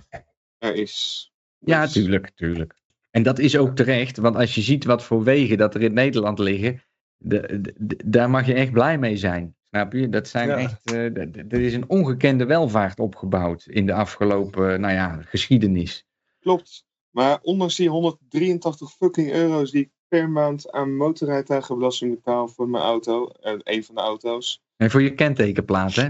er 0.57 0.75
is. 0.75 1.31
ja, 1.57 1.81
Dus- 1.81 1.91
tuurlijk, 1.91 2.31
tuurlijk. 2.35 2.75
En 3.09 3.23
dat 3.23 3.39
is 3.39 3.57
ook 3.57 3.75
terecht, 3.75 4.17
want 4.17 4.35
als 4.35 4.55
je 4.55 4.61
ziet 4.61 4.83
wat 4.85 5.03
voor 5.03 5.23
wegen 5.23 5.57
dat 5.57 5.75
er 5.75 5.81
in 5.81 5.93
Nederland 5.93 6.39
liggen, 6.39 6.81
de, 7.17 7.61
de- 7.61 7.73
de- 7.77 7.99
daar 8.05 8.29
mag 8.29 8.45
je 8.45 8.53
echt 8.53 8.71
blij 8.71 8.97
mee 8.97 9.17
zijn. 9.17 9.55
Snap 9.69 9.93
je? 9.93 10.09
Dat 10.09 10.27
zijn 10.27 10.47
Ja. 10.49 10.57
echt, 10.57 10.91
eh, 10.91 11.17
er 11.51 11.53
is 11.61 11.73
een 11.73 11.89
ongekende 11.89 12.45
welvaart 12.45 12.99
opgebouwd 12.99 13.65
in 13.69 13.85
de 13.85 13.93
afgelopen, 13.93 14.81
nou 14.81 14.93
ja, 14.93 15.21
geschiedenis. 15.21 16.05
Klopt. 16.39 16.85
Maar 17.09 17.39
ondanks 17.41 17.75
die 17.75 17.89
183 17.89 18.91
fucking 18.91 19.31
euro's 19.31 19.71
die 19.71 19.81
ik 19.81 19.89
per 20.07 20.29
maand 20.29 20.71
aan 20.71 20.95
motorrijtuigenbelasting 20.95 22.15
betaal 22.15 22.47
voor 22.47 22.69
mijn 22.69 22.83
auto, 22.83 23.27
eh, 23.27 23.53
een 23.63 23.83
van 23.83 23.95
de 23.95 24.01
auto's, 24.01 24.61
En 24.75 24.91
voor 24.91 25.01
je 25.01 25.13
kentekenplaat, 25.13 25.93
hè? 25.95 26.09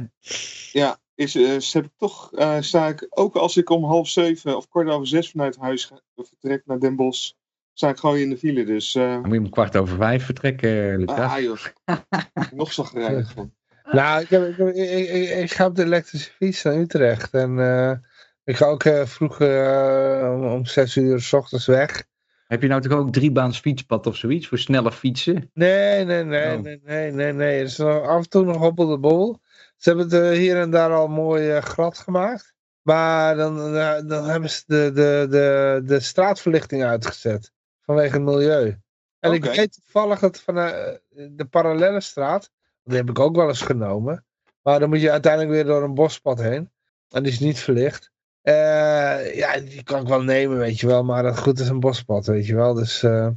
ja, 0.72 0.98
is, 1.16 1.36
eh, 1.36 1.72
heb 1.74 1.86
ik 1.86 1.92
toch, 1.98 2.34
eh, 2.34 2.62
sta 2.62 2.88
ik, 2.88 3.08
ook 3.10 3.36
als 3.36 3.58
ik 3.58 3.70
om 3.70 3.84
half 3.84 4.08
zeven 4.08 4.58
of 4.58 4.68
kwart 4.68 4.88
over 4.90 5.08
zes 5.08 5.32
vanuit 5.32 5.56
huis 5.58 5.86
ga, 5.86 6.02
vertrek 6.16 6.66
naar 6.66 6.80
Den 6.80 6.96
Bosch, 6.96 7.32
sta 7.78 7.90
ik 7.90 7.98
gewoon 7.98 8.18
in 8.18 8.30
de 8.30 8.38
file. 8.38 8.64
Dus, 8.66 8.95
eh, 8.95 9.04
Dan 9.12 9.22
moet 9.22 9.34
je 9.34 9.40
om 9.40 9.49
kwart 9.49 9.78
over 9.78 9.98
vijf 9.98 10.26
vertrekken, 10.26 10.98
Lucas. 10.98 11.18
ah 11.32 11.40
joh, 11.41 11.58
nog 12.56 12.74
zo 12.74 12.84
gereinig 12.84 13.32
van. 13.32 13.52
de 13.84 13.90
Nou, 13.91 14.22
ik, 14.22 14.30
heb, 14.30 14.48
ik, 14.48 14.58
heb- 14.58 14.68
ik, 14.76 15.10
ik, 15.10 15.30
ik 15.30 15.52
ga 15.52 15.66
op 15.66 15.76
de 15.76 15.84
elektrische 15.84 16.32
fiets 16.32 16.64
naar 16.64 16.76
Utrecht. 16.76 17.34
En 17.34 17.60
eh, 17.60 17.91
ik 18.44 18.56
ga 18.58 18.66
ook 18.66 18.84
eh, 18.84 19.06
vroeg 19.06 19.40
eh, 19.41 20.32
om, 20.36 20.45
om 20.45 20.66
zes 20.66 20.95
uur 20.95 21.22
s 21.22 21.34
ochtends 21.34 21.66
weg. 21.66 22.04
Heb 22.48 22.62
je 22.62 22.68
nou 22.68 22.82
toch 22.82 22.91
ook 22.98 23.12
driebaans 23.12 23.60
fietspad 23.60 24.08
of 24.08 24.16
zoiets 24.16 24.48
voor 24.48 24.58
sneller 24.60 24.91
fietsen? 24.91 25.49
Nee, 25.54 26.06
nee, 26.06 26.24
nee, 26.24 26.56
Oh. 26.58 26.62
nee, 26.64 26.80
nee, 26.84 27.12
nee, 27.12 27.34
nee. 27.34 27.58
Het 27.60 27.68
is 27.68 27.78
nog 27.78 28.08
af 28.08 28.24
en 28.24 28.30
toe 28.30 28.45
nog 28.45 28.58
hobbel 28.58 28.88
de 28.88 28.98
bol. 28.99 29.40
Ze 29.78 29.90
hebben 29.90 30.06
het 30.10 30.14
eh, 30.34 30.38
hier 30.38 30.58
en 30.60 30.70
daar 30.72 30.91
al 30.94 31.08
mooi 31.08 31.49
eh, 31.52 31.62
glad 31.62 31.98
gemaakt. 31.98 32.54
Maar 32.82 33.36
dan, 33.36 33.76
eh, 33.76 33.95
dan 34.08 34.26
hebben 34.30 34.49
ze 34.49 34.64
de, 34.66 34.91
de, 34.94 35.28
de, 35.30 35.82
de 35.86 35.99
straatverlichting 35.99 36.84
uitgezet. 36.84 37.52
Vanwege 37.88 38.14
het 38.14 38.22
milieu. 38.24 38.78
En 39.20 39.32
ik 39.34 39.44
weet 39.56 39.74
toevallig 39.74 40.20
dat 40.20 40.40
van 40.40 40.58
eh, 40.58 40.96
de 41.10 41.46
parallelle 41.46 42.02
straat. 42.02 42.52
Die 42.84 42.98
heb 42.98 43.10
ik 43.10 43.20
ook 43.20 43.36
wel 43.36 43.48
eens 43.48 43.62
genomen. 43.62 44.26
Maar 44.62 44.80
dan 44.80 44.90
moet 44.90 45.02
je 45.02 45.12
uiteindelijk 45.12 45.52
weer 45.54 45.64
door 45.66 45.84
een 45.84 45.94
bospad 45.94 46.40
heen. 46.40 46.72
En 47.10 47.24
die 47.24 47.32
is 47.32 47.40
niet 47.40 47.60
verlicht. 47.60 48.12
Eh, 48.42 49.36
ja, 49.36 49.60
die 49.60 49.84
kan 49.84 50.02
ik 50.02 50.08
wel 50.08 50.22
nemen, 50.24 50.58
weet 50.58 50.80
je 50.80 50.88
wel. 50.88 51.04
Maar 51.04 51.24
dat 51.24 51.40
goed 51.40 51.60
is 51.60 51.68
een 51.68 51.80
bospad, 51.80 52.26
weet 52.26 52.46
je 52.46 52.56
wel. 52.56 52.74
Dus... 52.74 53.04
eh, 53.04 53.28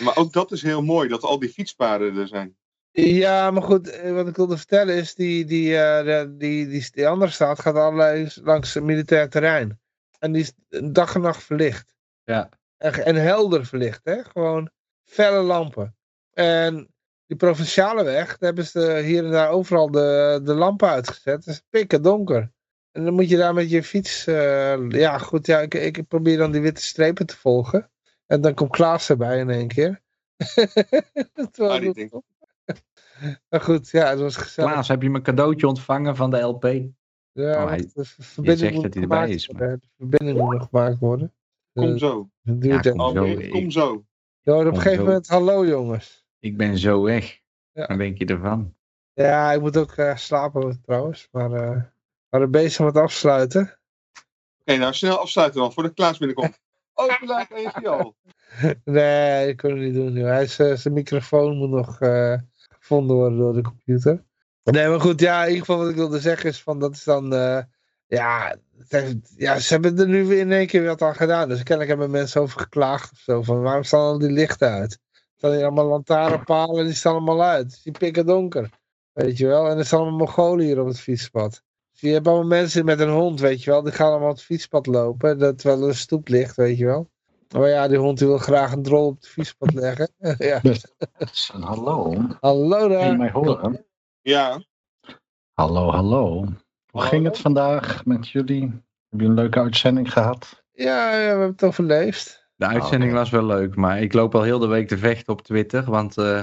Maar 0.00 0.16
ook 0.16 0.32
dat 0.32 0.52
is 0.52 0.62
heel 0.62 0.82
mooi, 0.82 1.08
dat 1.08 1.22
al 1.22 1.38
die 1.38 1.48
fietspaden 1.48 2.16
er 2.16 2.28
zijn. 2.28 2.56
Ja, 2.90 3.50
maar 3.50 3.62
goed, 3.62 4.00
wat 4.02 4.28
ik 4.28 4.36
wilde 4.36 4.56
vertellen 4.56 4.94
is, 4.94 5.14
die, 5.14 5.44
die, 5.44 5.76
eh, 5.78 6.04
de- 6.04 6.34
die, 6.36 6.68
die, 6.68 6.88
die 6.90 7.08
andere 7.08 7.30
staat 7.30 7.60
gaat 7.60 7.74
allerlei 7.74 8.28
langs 8.42 8.74
het 8.74 8.84
militair 8.84 9.28
terrein. 9.28 9.80
En 10.18 10.32
die 10.32 10.42
is 10.42 10.52
dag 10.92 11.14
en 11.14 11.20
nacht 11.20 11.42
verlicht. 11.42 11.94
Ja. 12.24 12.48
En, 12.84 13.04
en 13.04 13.14
helder 13.16 13.66
verlicht, 13.66 14.00
hè? 14.04 14.24
Gewoon 14.24 14.70
felle 15.04 15.42
lampen. 15.42 15.96
En 16.32 16.88
die 17.26 17.36
provinciale 17.36 18.04
weg, 18.04 18.26
daar 18.26 18.36
hebben 18.38 18.66
ze 18.66 19.00
hier 19.04 19.24
en 19.24 19.30
daar 19.30 19.48
overal 19.50 19.90
de, 19.90 20.40
de 20.44 20.54
lampen 20.54 20.88
uitgezet. 20.88 21.44
Het 21.44 21.46
is 21.46 21.62
pikken 21.70 22.02
donker. 22.02 22.52
En 22.92 23.04
dan 23.04 23.14
moet 23.14 23.28
je 23.28 23.36
daar 23.36 23.54
met 23.54 23.70
je 23.70 23.82
fiets, 23.82 24.26
eh, 24.26 24.88
ja 24.90 25.18
goed, 25.18 25.46
ja, 25.46 25.60
ik, 25.60 25.74
ik 25.74 26.08
probeer 26.08 26.36
dan 26.38 26.52
die 26.52 26.60
witte 26.60 26.82
strepen 26.82 27.26
te 27.26 27.36
volgen. 27.36 27.90
En 28.26 28.40
dan 28.40 28.54
komt 28.54 28.70
Klaas 28.70 29.08
erbij 29.10 29.38
in 29.38 29.50
één 29.50 29.68
keer. 29.68 30.02
Ah, 31.56 31.78
die 31.80 31.88
ik- 31.88 31.94
denkt- 31.94 32.14
maar 33.48 33.60
goed, 33.60 33.90
ja, 33.90 34.08
het 34.08 34.18
was 34.18 34.36
gezellig. 34.36 34.70
Klaas, 34.70 34.88
heb 34.88 35.02
je 35.02 35.10
mijn 35.10 35.22
cadeautje 35.22 35.66
ontvangen 35.68 36.16
van 36.16 36.30
de 36.30 36.40
LP? 36.40 36.64
ja, 37.32 37.62
oh, 37.62 37.68
hij- 37.68 37.90
de 37.94 38.04
verbinding 38.04 38.58
zegt 38.58 38.72
moet 38.74 38.82
dat 38.82 38.94
hij 38.94 39.02
erbij 39.02 39.30
is, 39.30 39.46
worden. 39.46 39.80
De 39.80 39.88
verbinding 39.96 40.38
moet 40.38 40.52
nog 40.58 40.68
gemaakt 40.70 40.98
worden. 40.98 41.32
Kom 41.74 41.92
Eh, 41.92 41.98
zo. 41.98 42.30
het 42.42 42.60
duurt 42.60 42.84
Ja, 42.84 42.90
kom 42.90 43.00
zo. 43.00 43.18
Alweer, 43.18 43.48
kom 43.48 43.70
zo. 43.70 44.04
Je 44.40 44.50
hoort 44.50 44.66
op 44.66 44.70
kom 44.70 44.74
een 44.74 44.80
gegeven 44.82 44.96
zo. 45.04 45.04
moment, 45.04 45.28
hallo 45.28 45.66
jongens. 45.66 46.24
Ik 46.38 46.56
ben 46.56 46.78
zo 46.78 47.02
weg. 47.02 47.40
Ja. 47.72 47.86
Wat 47.86 47.98
denk 47.98 48.18
je 48.18 48.24
ervan? 48.24 48.74
Ja, 49.12 49.52
ik 49.52 49.60
moet 49.60 49.76
ook 49.76 49.92
eh, 49.92 50.16
slapen 50.16 50.80
trouwens. 50.82 51.28
Maar 51.32 51.52
eh, 51.52 51.70
we 51.70 51.84
waren 52.28 52.50
bezig 52.50 52.84
met 52.84 52.96
afsluiten. 52.96 53.78
Oké, 54.60 54.76
nou 54.76 54.92
snel 54.94 55.18
afsluiten 55.18 55.60
dan, 55.60 55.72
voordat 55.72 55.94
Klaas 55.94 56.18
binnenkomt. 56.18 56.58
Oh, 56.96 57.12
gelijk 57.12 57.50
even 57.50 57.86
al. 57.86 58.16
Nee, 58.84 59.46
dat 59.46 59.56
kunnen 59.56 59.78
we 59.78 59.84
niet 59.84 59.94
doen 59.94 60.12
nu. 60.12 60.22
Hij 60.24 60.42
is, 60.42 60.54
zijn 60.54 60.92
microfoon 60.92 61.56
moet 61.56 61.70
nog 61.70 62.00
eh, 62.00 62.34
gevonden 62.78 63.16
worden 63.16 63.38
door 63.38 63.54
de 63.54 63.62
computer. 63.62 64.24
Nee, 64.64 64.88
maar 64.88 65.00
goed, 65.00 65.20
ja, 65.20 65.42
in 65.42 65.48
ieder 65.48 65.64
geval 65.64 65.80
wat 65.80 65.90
ik 65.90 65.96
wilde 65.96 66.20
zeggen 66.20 66.48
is 66.50 66.62
van 66.62 66.78
dat 66.80 66.92
is 66.94 67.04
dan, 67.04 67.34
eh, 67.34 67.62
ja, 68.14 68.56
ja, 69.36 69.58
ze 69.58 69.72
hebben 69.72 69.98
er 69.98 70.08
nu 70.08 70.26
weer 70.26 70.38
in 70.38 70.52
één 70.52 70.66
keer 70.66 70.84
wat 70.84 71.02
aan 71.02 71.14
gedaan. 71.14 71.48
Dus 71.48 71.62
kennelijk 71.62 71.88
hebben 71.88 72.10
mensen 72.10 72.40
over 72.40 72.60
geklaagd 72.60 73.12
of 73.12 73.18
zo, 73.18 73.42
van 73.42 73.62
waarom 73.62 73.82
staan 73.82 74.00
al 74.00 74.18
die 74.18 74.30
lichten 74.30 74.70
uit? 74.70 74.92
Er 75.12 75.20
staan 75.36 75.52
hier 75.52 75.62
allemaal 75.64 75.86
lantaarnpalen, 75.86 76.84
die 76.84 76.94
staan 76.94 77.12
allemaal 77.12 77.42
uit. 77.42 77.80
Die 77.82 77.92
pikken 77.92 78.26
donker, 78.26 78.70
weet 79.12 79.38
je 79.38 79.46
wel. 79.46 79.68
En 79.68 79.78
er 79.78 79.86
staan 79.86 80.00
allemaal 80.00 80.18
Mongolen 80.18 80.64
hier 80.64 80.80
op 80.80 80.86
het 80.86 81.00
fietspad. 81.00 81.62
Dus 81.92 82.00
je 82.00 82.08
hebt 82.08 82.26
allemaal 82.26 82.46
mensen 82.46 82.84
met 82.84 83.00
een 83.00 83.10
hond, 83.10 83.40
weet 83.40 83.64
je 83.64 83.70
wel, 83.70 83.82
die 83.82 83.92
gaan 83.92 84.10
allemaal 84.10 84.30
op 84.30 84.34
het 84.34 84.44
fietspad 84.44 84.86
lopen, 84.86 85.38
dat 85.38 85.58
terwijl 85.58 85.82
er 85.82 85.88
een 85.88 85.94
stoep 85.94 86.28
ligt, 86.28 86.56
weet 86.56 86.78
je 86.78 86.84
wel. 86.84 87.10
Maar 87.54 87.68
ja, 87.68 87.88
die 87.88 87.98
hond 87.98 88.18
die 88.18 88.26
wil 88.26 88.38
graag 88.38 88.72
een 88.72 88.82
drol 88.82 89.06
op 89.06 89.16
het 89.16 89.28
fietspad 89.28 89.74
leggen. 89.74 90.10
ja. 90.38 90.60
Hallo. 91.60 92.14
Hallo 92.40 92.78
Kun 92.78 92.90
je 92.90 92.98
daar. 92.98 93.16
mij 93.16 93.30
horen? 93.30 93.86
Ja, 94.20 94.62
Hallo, 95.54 95.90
hallo. 95.90 96.48
Hoe 96.94 97.02
ging 97.02 97.24
het 97.24 97.38
vandaag 97.38 98.04
met 98.04 98.28
jullie? 98.28 98.60
Heb 99.10 99.20
je 99.20 99.26
een 99.26 99.34
leuke 99.34 99.60
uitzending 99.60 100.12
gehad? 100.12 100.64
Ja, 100.72 101.10
ja, 101.10 101.20
we 101.20 101.26
hebben 101.26 101.46
het 101.48 101.64
overleefd. 101.64 102.48
De 102.56 102.66
uitzending 102.66 103.10
oké. 103.10 103.20
was 103.20 103.30
wel 103.30 103.44
leuk, 103.46 103.76
maar 103.76 104.00
ik 104.02 104.12
loop 104.12 104.34
al 104.34 104.42
heel 104.42 104.58
de 104.58 104.66
week 104.66 104.88
te 104.88 104.98
vechten 104.98 105.32
op 105.32 105.42
Twitter. 105.42 105.84
Want 105.90 106.18
eh, 106.18 106.42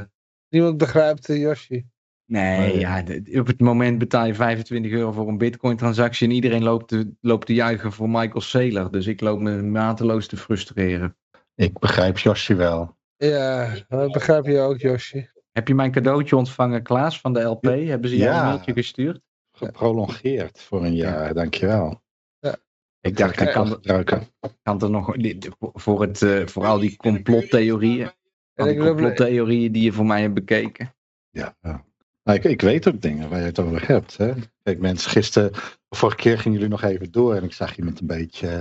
Niemand 0.49 0.77
begrijpt 0.77 1.29
uh, 1.29 1.41
Yoshi. 1.41 1.85
nee, 2.25 2.79
ja, 2.79 3.03
op 3.39 3.47
het 3.47 3.59
moment 3.59 3.97
betaal 3.97 4.25
je 4.25 4.33
25 4.33 4.91
euro 4.91 5.11
voor 5.11 5.27
een 5.27 5.37
bitcoin 5.37 5.77
transactie 5.77 6.27
en 6.27 6.33
iedereen 6.33 6.63
loopt 6.63 6.87
te, 6.87 7.11
loopt 7.21 7.45
te 7.45 7.53
juichen 7.53 7.91
voor 7.91 8.09
Michael 8.09 8.41
Saylor. 8.41 8.91
Dus 8.91 9.07
ik 9.07 9.21
loop 9.21 9.39
me 9.39 9.61
mateloos 9.61 10.27
te 10.27 10.37
frustreren. 10.37 11.15
Ik 11.55 11.79
begrijp 11.79 12.17
Josje 12.17 12.55
wel. 12.55 12.97
Ja, 13.17 13.73
dat 13.87 14.11
begrijp 14.11 14.45
je 14.45 14.59
ook, 14.59 14.79
Yoshi. 14.79 15.29
Heb 15.51 15.67
je 15.67 15.75
mijn 15.75 15.91
cadeautje 15.91 16.35
ontvangen, 16.35 16.83
Klaas, 16.83 17.19
van 17.19 17.33
de 17.33 17.41
LP? 17.41 17.63
Hebben 17.63 18.09
ze 18.09 18.17
jou 18.17 18.31
Ja. 18.31 18.39
een 18.41 18.45
mailtje 18.47 18.73
gestuurd? 18.73 19.19
Geprolongeerd 19.51 20.61
voor 20.61 20.85
een 20.85 20.95
jaar, 20.95 21.33
dankjewel. 21.33 22.01
Ja. 22.39 22.55
Ik 22.99 23.17
dacht, 23.17 23.33
ik 23.33 23.47
ik 23.47 23.53
kan 23.53 23.63
kan, 23.63 23.73
gebruiken. 23.73 24.27
kan 24.63 24.81
er 24.81 24.89
nog 24.89 25.15
voor, 25.57 26.01
het, 26.01 26.21
eh, 26.21 26.45
voor 26.47 26.65
al 26.65 26.79
die 26.79 26.97
complottheorieën, 26.97 28.11
al 28.55 28.65
die 28.65 28.75
ik 28.75 28.79
complottheorieën 28.81 29.71
die 29.71 29.83
je 29.83 29.91
voor 29.91 30.05
mij 30.05 30.21
hebt 30.21 30.33
bekeken. 30.33 30.95
Ja, 31.29 31.55
ja. 31.61 31.85
Nou, 32.23 32.37
ik, 32.37 32.43
ik 32.43 32.61
weet 32.61 32.87
ook 32.87 33.01
dingen 33.01 33.29
waar 33.29 33.39
je 33.39 33.45
het 33.45 33.59
over 33.59 33.87
hebt. 33.87 34.17
Hè? 34.17 34.33
Kijk, 34.63 34.79
mensen, 34.79 35.11
gisteren, 35.11 35.51
vorige 35.89 36.17
keer 36.17 36.39
gingen 36.39 36.57
jullie 36.57 36.71
nog 36.73 36.83
even 36.83 37.11
door 37.11 37.35
en 37.35 37.43
ik 37.43 37.53
zag 37.53 37.77
iemand 37.77 37.99
een 37.99 38.07
beetje. 38.07 38.47
eh, 38.47 38.55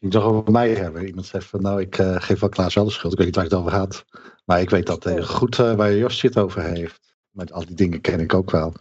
ging 0.00 0.12
het 0.12 0.22
toch 0.22 0.32
over 0.32 0.52
mij 0.52 0.74
hebben. 0.74 1.06
Iemand 1.06 1.26
zei 1.26 1.42
van, 1.42 1.62
nou, 1.62 1.80
ik 1.80 1.98
eh, 1.98 2.16
geef 2.18 2.40
wel 2.40 2.48
Klaas 2.48 2.74
wel 2.74 2.84
de 2.84 2.90
schuld. 2.90 3.12
Ik 3.12 3.18
weet 3.18 3.26
niet 3.26 3.36
waar 3.36 3.44
ik 3.44 3.50
het 3.50 3.60
over 3.60 3.72
had. 3.72 4.04
Maar 4.44 4.60
ik 4.60 4.70
weet 4.70 4.86
dat 4.86 5.04
heel 5.04 5.26
goed 5.26 5.58
eh, 5.58 5.74
waar 5.74 5.94
Josje 5.94 6.26
het 6.26 6.38
over 6.38 6.62
heeft. 6.62 7.16
Met 7.30 7.52
al 7.52 7.66
die 7.66 7.74
dingen 7.76 8.00
ken 8.00 8.20
ik 8.20 8.34
ook 8.34 8.50
wel. 8.50 8.72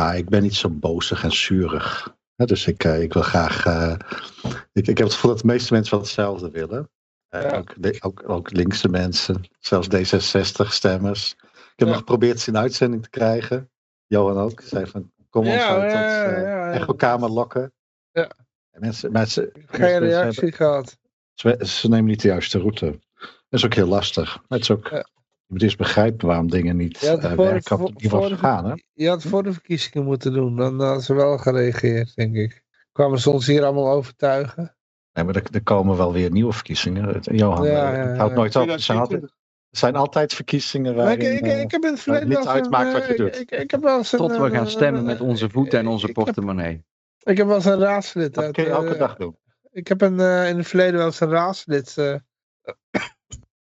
Maar 0.00 0.16
ik 0.16 0.28
ben 0.28 0.42
niet 0.42 0.54
zo 0.54 0.68
bozig 0.70 1.22
en 1.24 1.32
zurig. 1.32 2.14
Dus 2.36 2.66
ik, 2.66 2.84
eh, 2.84 3.02
ik 3.02 3.12
wil 3.12 3.22
graag. 3.22 3.64
eh, 3.66 3.94
ik, 4.72 4.86
ik 4.86 4.98
heb 4.98 5.06
het 5.06 5.12
gevoel 5.14 5.30
dat 5.30 5.40
de 5.40 5.46
meeste 5.46 5.72
mensen 5.72 5.92
wel 5.92 6.00
hetzelfde 6.02 6.50
willen. 6.50 6.90
Eh, 7.28 7.42
Ja. 7.42 7.56
ook, 7.56 7.74
de- 7.82 7.96
ook, 8.00 8.28
ook 8.28 8.50
linkse 8.52 8.88
mensen, 8.88 9.40
zelfs 9.58 9.88
D66-stemmers. 9.88 11.32
Ik 11.42 11.48
heb 11.76 11.78
Ja. 11.78 11.84
nog 11.86 11.96
geprobeerd 11.96 12.40
ze 12.40 12.50
in 12.50 12.56
uitzending 12.56 13.02
te 13.02 13.10
krijgen. 13.10 13.70
Johan 14.06 14.38
ook. 14.38 14.60
Zei 14.60 14.86
van, 14.86 15.12
kom 15.30 15.46
ons 15.46 15.62
uit 15.62 15.82
dat 15.82 15.92
ja, 15.92 16.36
uh, 16.36 16.42
ja. 16.42 16.72
echokamer 16.72 17.30
lokken. 17.30 17.72
Ja. 18.12 18.30
En 18.70 18.80
Mensen, 18.80 19.12
mensen, 19.12 19.50
geen 19.66 19.98
reactie 19.98 20.52
gehad. 20.52 20.98
ze, 21.34 21.56
ze 21.62 21.88
nemen 21.88 22.04
niet 22.10 22.22
de 22.22 22.28
juiste 22.28 22.58
route. 22.58 22.98
Dat 23.18 23.60
is 23.60 23.64
ook 23.64 23.74
heel 23.74 23.86
lastig. 23.88 24.42
Het 24.48 24.60
is 24.60 24.70
ook, 24.70 25.04
Ja. 25.50 25.56
Je 25.56 25.58
moet 25.58 25.62
eerst 25.62 25.76
begrijpen 25.78 26.26
waarom 26.28 26.50
dingen 26.50 26.76
niet 26.76 26.98
Je 27.00 27.08
had 27.08 27.24
eh, 27.24 27.32
voor- 27.32 27.44
werken 27.44 27.72
op 27.72 27.78
voor- 27.80 27.88
het 27.88 28.02
niveau 28.02 28.22
voor 28.22 28.32
de- 28.32 28.38
gaan. 28.38 28.64
Hè? 28.64 28.74
Je 28.92 29.08
had 29.08 29.22
voor 29.22 29.42
de 29.42 29.52
verkiezingen 29.52 30.04
moeten 30.06 30.32
doen. 30.32 30.56
Dan 30.56 30.80
hadden 30.80 31.02
ze 31.02 31.14
wel 31.14 31.38
gereageerd, 31.38 32.14
denk 32.14 32.34
ik. 32.36 32.62
Kwamen 32.92 33.18
ze 33.20 33.30
ons 33.30 33.46
hier 33.46 33.64
allemaal 33.64 33.90
overtuigen? 33.90 34.76
Nee, 35.12 35.24
maar 35.24 35.36
er, 35.36 35.42
er 35.52 35.62
komen 35.62 35.96
wel 35.96 36.12
weer 36.12 36.30
nieuwe 36.30 36.52
verkiezingen. 36.52 37.04
Het- 37.04 37.28
Johan, 37.32 37.66
Ja, 37.66 37.92
eh, 37.92 37.98
ja, 37.98 38.06
het 38.08 38.16
houdt 38.16 38.32
ja. 38.32 38.38
nooit 38.38 38.56
op. 38.56 38.68
Er 38.68 38.80
zijn, 38.80 38.98
altijd, 38.98 39.20
2024. 39.20 39.30
er 39.70 39.78
zijn 39.78 39.96
altijd 39.96 40.34
verkiezingen 40.34 40.94
Maar 40.96 41.12
ik, 41.12 41.18
waarin... 41.20 41.36
ik, 41.38 41.44
eh, 41.46 41.60
ik 41.60 41.70
heb 41.70 41.82
het 41.82 42.00
verleden 42.00 42.28
niet 42.28 42.46
uitmaakt 42.46 42.92
wat 42.92 43.06
je 43.06 43.12
eh, 43.12 43.18
doet. 43.18 43.34
Ik, 43.40 43.50
ik, 43.50 43.60
ik 43.60 43.70
heb 43.70 43.82
wel 43.82 43.96
eens 43.98 44.12
een, 44.12 44.18
Tot 44.18 44.30
we 44.30 44.50
gaan 44.50 44.64
eh, 44.64 44.66
stemmen 44.70 45.00
eh, 45.00 45.06
met 45.06 45.20
onze 45.20 45.50
voeten 45.50 45.78
en 45.78 45.86
onze 45.86 46.08
ik 46.08 46.16
heb- 46.16 46.24
portemonnee. 46.24 46.84
Ik 47.22 47.36
heb 47.36 47.46
wel 47.46 47.56
eens 47.56 47.64
een 47.64 47.78
raadslid 47.78 48.34
dat 48.34 48.44
uit... 48.44 48.52
kun 48.54 48.64
je 48.64 48.70
elke 48.70 48.92
eh, 48.92 48.98
dag 48.98 49.16
doen. 49.16 49.36
Ik 49.70 49.88
heb 49.88 50.00
een, 50.00 50.20
eh, 50.20 50.48
in 50.48 50.56
het 50.56 50.66
verleden 50.66 50.94
wel 50.96 51.06
eens 51.06 51.20
een 51.20 51.28
raadslid... 51.30 51.96
eh, 51.98 52.14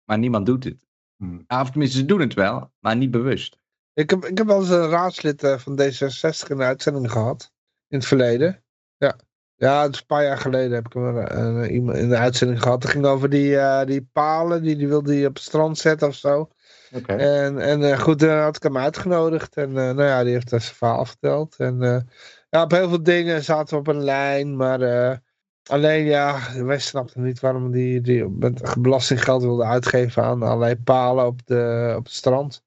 Maar 0.05 0.19
niemand 0.19 0.47
doet 0.47 0.65
het. 0.65 0.87
Hmm. 1.25 1.45
Ja, 1.47 1.61
Of 1.61 1.71
tenminste, 1.71 1.99
ze 1.99 2.05
doen 2.05 2.21
het 2.21 2.35
wel, 2.35 2.73
maar 2.79 2.97
niet 2.97 3.11
bewust. 3.11 3.59
Ik 3.95 4.11
heb, 4.11 4.25
ik 4.25 4.39
heb 4.39 4.47
wel 4.47 4.61
eens 4.61 4.69
een 4.69 4.89
raadslid 4.89 5.43
eh, 5.43 5.59
van 5.59 5.81
D66 5.81 6.49
in 6.49 6.57
de 6.57 6.65
uitzending 6.65 7.11
gehad. 7.11 7.53
In 7.89 7.99
het 7.99 8.07
verleden. 8.07 8.65
Ja. 8.97 9.17
Ja, 9.57 9.83
het 9.83 9.95
is 9.95 10.01
een 10.01 10.07
paar 10.07 10.25
jaar 10.25 10.39
geleden 10.39 10.73
heb 10.73 10.87
ik 10.87 10.93
hem 10.93 11.19
eh, 11.19 11.63
eh, 11.63 11.73
iemand 11.73 11.99
in 11.99 12.09
de 12.09 12.17
uitzending 12.17 12.63
gehad. 12.63 12.83
Het 12.83 12.93
ging 12.93 13.05
over 13.05 13.31
die, 13.31 13.59
die 13.85 14.09
palen, 14.13 14.63
die, 14.63 14.77
die 14.77 14.89
wilde 14.89 15.15
hij 15.15 15.27
op 15.27 15.35
het 15.35 15.43
strand 15.43 15.79
zetten 15.79 16.09
of 16.09 16.15
zo. 16.15 16.49
Oké. 16.93 17.13
En, 17.13 17.59
en 17.59 18.01
goed, 18.01 18.19
dan 18.19 18.39
had 18.39 18.57
ik 18.57 18.63
hem 18.63 18.77
uitgenodigd. 18.77 19.57
En 19.57 19.73
nou 19.73 20.03
ja, 20.03 20.23
die 20.23 20.33
heeft 20.33 20.51
daar 20.51 20.61
zijn 20.61 20.75
verhaal 20.75 21.05
verteld. 21.05 21.57
En 21.57 22.07
ja, 22.51 22.63
op 22.63 22.71
heel 22.71 22.89
veel 22.89 23.03
dingen 23.03 23.45
zaten 23.45 23.75
we 23.75 23.81
op 23.81 23.97
een 23.97 24.05
lijn. 24.05 24.57
Maar 24.57 24.81
alleen 25.71 26.05
ja, 26.05 26.39
wij 26.65 26.79
snapten 26.79 27.23
niet 27.23 27.41
waarom 27.41 27.71
die, 27.71 28.01
die 28.01 28.29
met 28.29 28.75
belastinggeld 28.79 29.43
wilde 29.43 29.65
uitgeven 29.65 30.23
aan 30.23 30.43
allerlei 30.43 30.77
palen 30.77 31.27
op, 31.27 31.41
de, 31.47 31.95
op 31.97 32.05
het 32.05 32.13
strand. 32.13 32.63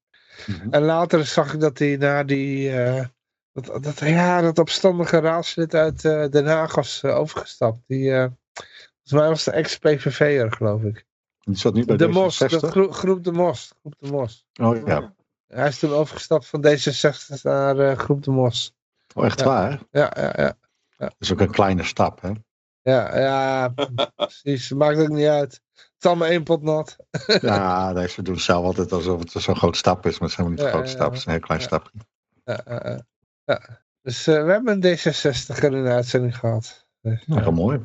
Mhm. 0.46 0.70
En 0.70 0.82
later 0.82 1.26
zag 1.26 1.54
ik 1.54 1.60
dat 1.60 1.78
hij 1.78 1.96
naar 1.96 2.26
die... 2.26 2.70
eh, 2.70 3.04
dat, 3.52 3.82
dat, 3.82 3.98
ja, 3.98 4.40
dat 4.40 4.58
opstandige 4.58 5.18
raadslid 5.20 5.74
uit 5.74 6.04
eh, 6.04 6.28
Den 6.28 6.46
Haag 6.46 6.74
was 6.74 7.02
eh, 7.02 7.16
overgestapt. 7.16 7.78
Die, 7.86 8.10
volgens 8.12 9.12
mij 9.12 9.28
was 9.28 9.44
de 9.44 9.50
ex-PVV'er, 9.50 10.52
geloof 10.52 10.82
ik. 10.82 11.06
Die 11.40 11.56
zat 11.56 11.74
nu 11.74 11.84
bij 11.84 11.96
De 11.96 12.08
Mos, 12.08 12.38
de 12.38 12.50
D66. 12.50 12.58
groep, 12.68 12.92
groep 12.92 13.24
De 13.24 13.32
Mos. 13.32 13.72
Groep 13.80 13.94
De 13.98 14.10
Mos. 14.10 14.46
Oh 14.60 14.86
ja. 14.86 15.14
Hij 15.46 15.68
is 15.68 15.78
toen 15.78 15.92
overgestapt 15.92 16.46
van 16.46 16.66
D66 16.66 17.42
naar 17.42 17.96
Groep 17.96 18.22
De 18.22 18.30
Mos. 18.30 18.74
Oh, 19.14 19.24
echt 19.24 19.40
Ja. 19.40 19.46
waar? 19.46 19.80
Ja, 19.90 20.12
ja, 20.16 20.32
ja. 20.36 20.56
Dat 20.96 21.14
is 21.18 21.32
ook 21.32 21.40
een 21.40 21.50
kleine 21.50 21.82
stap, 21.82 22.20
hè? 22.20 22.30
Ja, 22.88 23.18
ja, 23.18 23.68
precies. 24.16 24.70
Maakt 24.72 24.98
ook 24.98 25.08
niet 25.08 25.26
uit. 25.26 25.52
Het 25.74 25.92
is 25.98 26.06
allemaal 26.06 26.28
één 26.28 26.42
pot 26.42 26.62
nat. 26.62 26.96
Ja, 27.40 27.92
nee, 27.92 28.08
ze 28.08 28.22
doen 28.22 28.38
zelf 28.40 28.64
altijd 28.64 28.92
alsof 28.92 29.18
het 29.20 29.30
zo'n 29.42 29.56
groot 29.56 29.76
stap 29.76 30.06
is, 30.06 30.18
maar 30.18 30.28
het 30.28 30.30
is 30.30 30.36
helemaal 30.36 30.50
niet 30.50 30.60
een 30.60 30.66
Ja, 30.66 30.72
grote 30.72 30.88
ja, 30.88 30.94
stap. 30.94 31.08
Het 31.10 31.18
is 31.18 31.24
een 31.26 31.30
heel 31.32 31.40
klein 31.40 31.60
ja. 31.60 31.66
stapje. 31.66 31.98
Ja, 32.44 32.60
ja, 32.66 32.80
ja. 32.84 33.04
ja. 33.44 33.82
Dus 34.02 34.26
eh, 34.26 34.44
we 34.44 34.50
hebben 34.50 34.74
een 34.82 34.96
D66 34.98 35.64
in 35.64 35.82
de 35.84 35.90
uitzending 35.90 36.36
gehad. 36.38 36.86
Dus, 37.00 37.26
Nou, 37.26 37.52
mooi. 37.52 37.84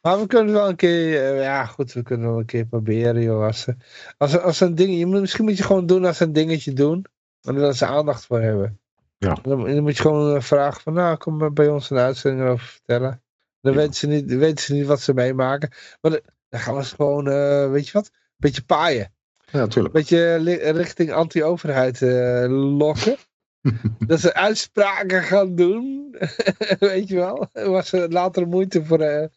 Maar 0.00 0.18
we 0.20 0.26
kunnen 0.26 0.52
wel 0.54 0.68
een 0.68 0.76
keer, 0.76 1.22
eh, 1.34 1.42
ja 1.42 1.64
goed, 1.66 1.92
we 1.92 2.02
kunnen 2.02 2.28
wel 2.28 2.38
een 2.38 2.44
keer 2.46 2.64
proberen, 2.66 3.22
joh. 3.22 3.44
Als, 3.44 3.60
ze- 3.60 3.76
als, 4.16 4.38
als 4.38 4.60
een 4.60 4.74
ding, 4.74 4.98
je 4.98 5.06
moet, 5.06 5.20
misschien 5.20 5.44
moet 5.44 5.56
je 5.56 5.62
gewoon 5.62 5.86
doen 5.86 6.04
als 6.04 6.16
ze 6.16 6.24
een 6.24 6.32
dingetje 6.32 6.72
doen. 6.72 7.04
En 7.42 7.54
daar 7.54 7.72
ze 7.72 7.86
aandacht 7.86 8.26
voor 8.26 8.40
hebben. 8.40 8.80
Ja. 9.18 9.34
Dan, 9.42 9.64
dan 9.64 9.82
moet 9.82 9.96
je 9.96 10.02
gewoon 10.02 10.36
eh, 10.36 10.42
vragen 10.42 10.82
van, 10.82 10.92
nou, 10.92 11.16
kom 11.16 11.54
bij 11.54 11.68
ons 11.68 11.90
een 11.90 11.98
uitzending 11.98 12.44
erover 12.44 12.66
vertellen. 12.66 13.22
Dan 13.66 13.74
Ja. 13.74 13.80
weten, 13.80 13.94
ze 13.94 14.06
niet, 14.06 14.34
weten 14.36 14.64
ze 14.64 14.74
niet 14.74 14.86
wat 14.86 15.00
ze 15.00 15.14
meemaken. 15.14 15.70
Maar 16.00 16.10
dan, 16.10 16.20
dan 16.48 16.60
gaan 16.60 16.74
we 16.76 16.84
ze 16.84 16.94
gewoon, 16.94 17.28
eh, 17.28 17.70
weet 17.70 17.86
je 17.86 17.92
wat, 17.92 18.06
een 18.06 18.34
beetje 18.36 18.62
paaien. 18.62 19.12
Ja, 19.50 19.58
natuurlijk. 19.58 19.94
Een 19.94 20.00
beetje 20.00 20.70
richting 20.72 21.12
anti-overheid 21.12 22.02
eh, 22.02 22.44
lokken. 22.78 23.16
dat 24.06 24.20
ze 24.20 24.34
uitspraken 24.34 25.22
gaan 25.22 25.54
doen. 25.54 26.14
Weet 26.78 27.08
je 27.08 27.14
wel. 27.14 27.48
Waar 27.52 27.84
ze 27.84 28.06
later 28.10 28.48
moeite 28.48 28.84
voor 28.84 29.00
eh, 29.00 29.28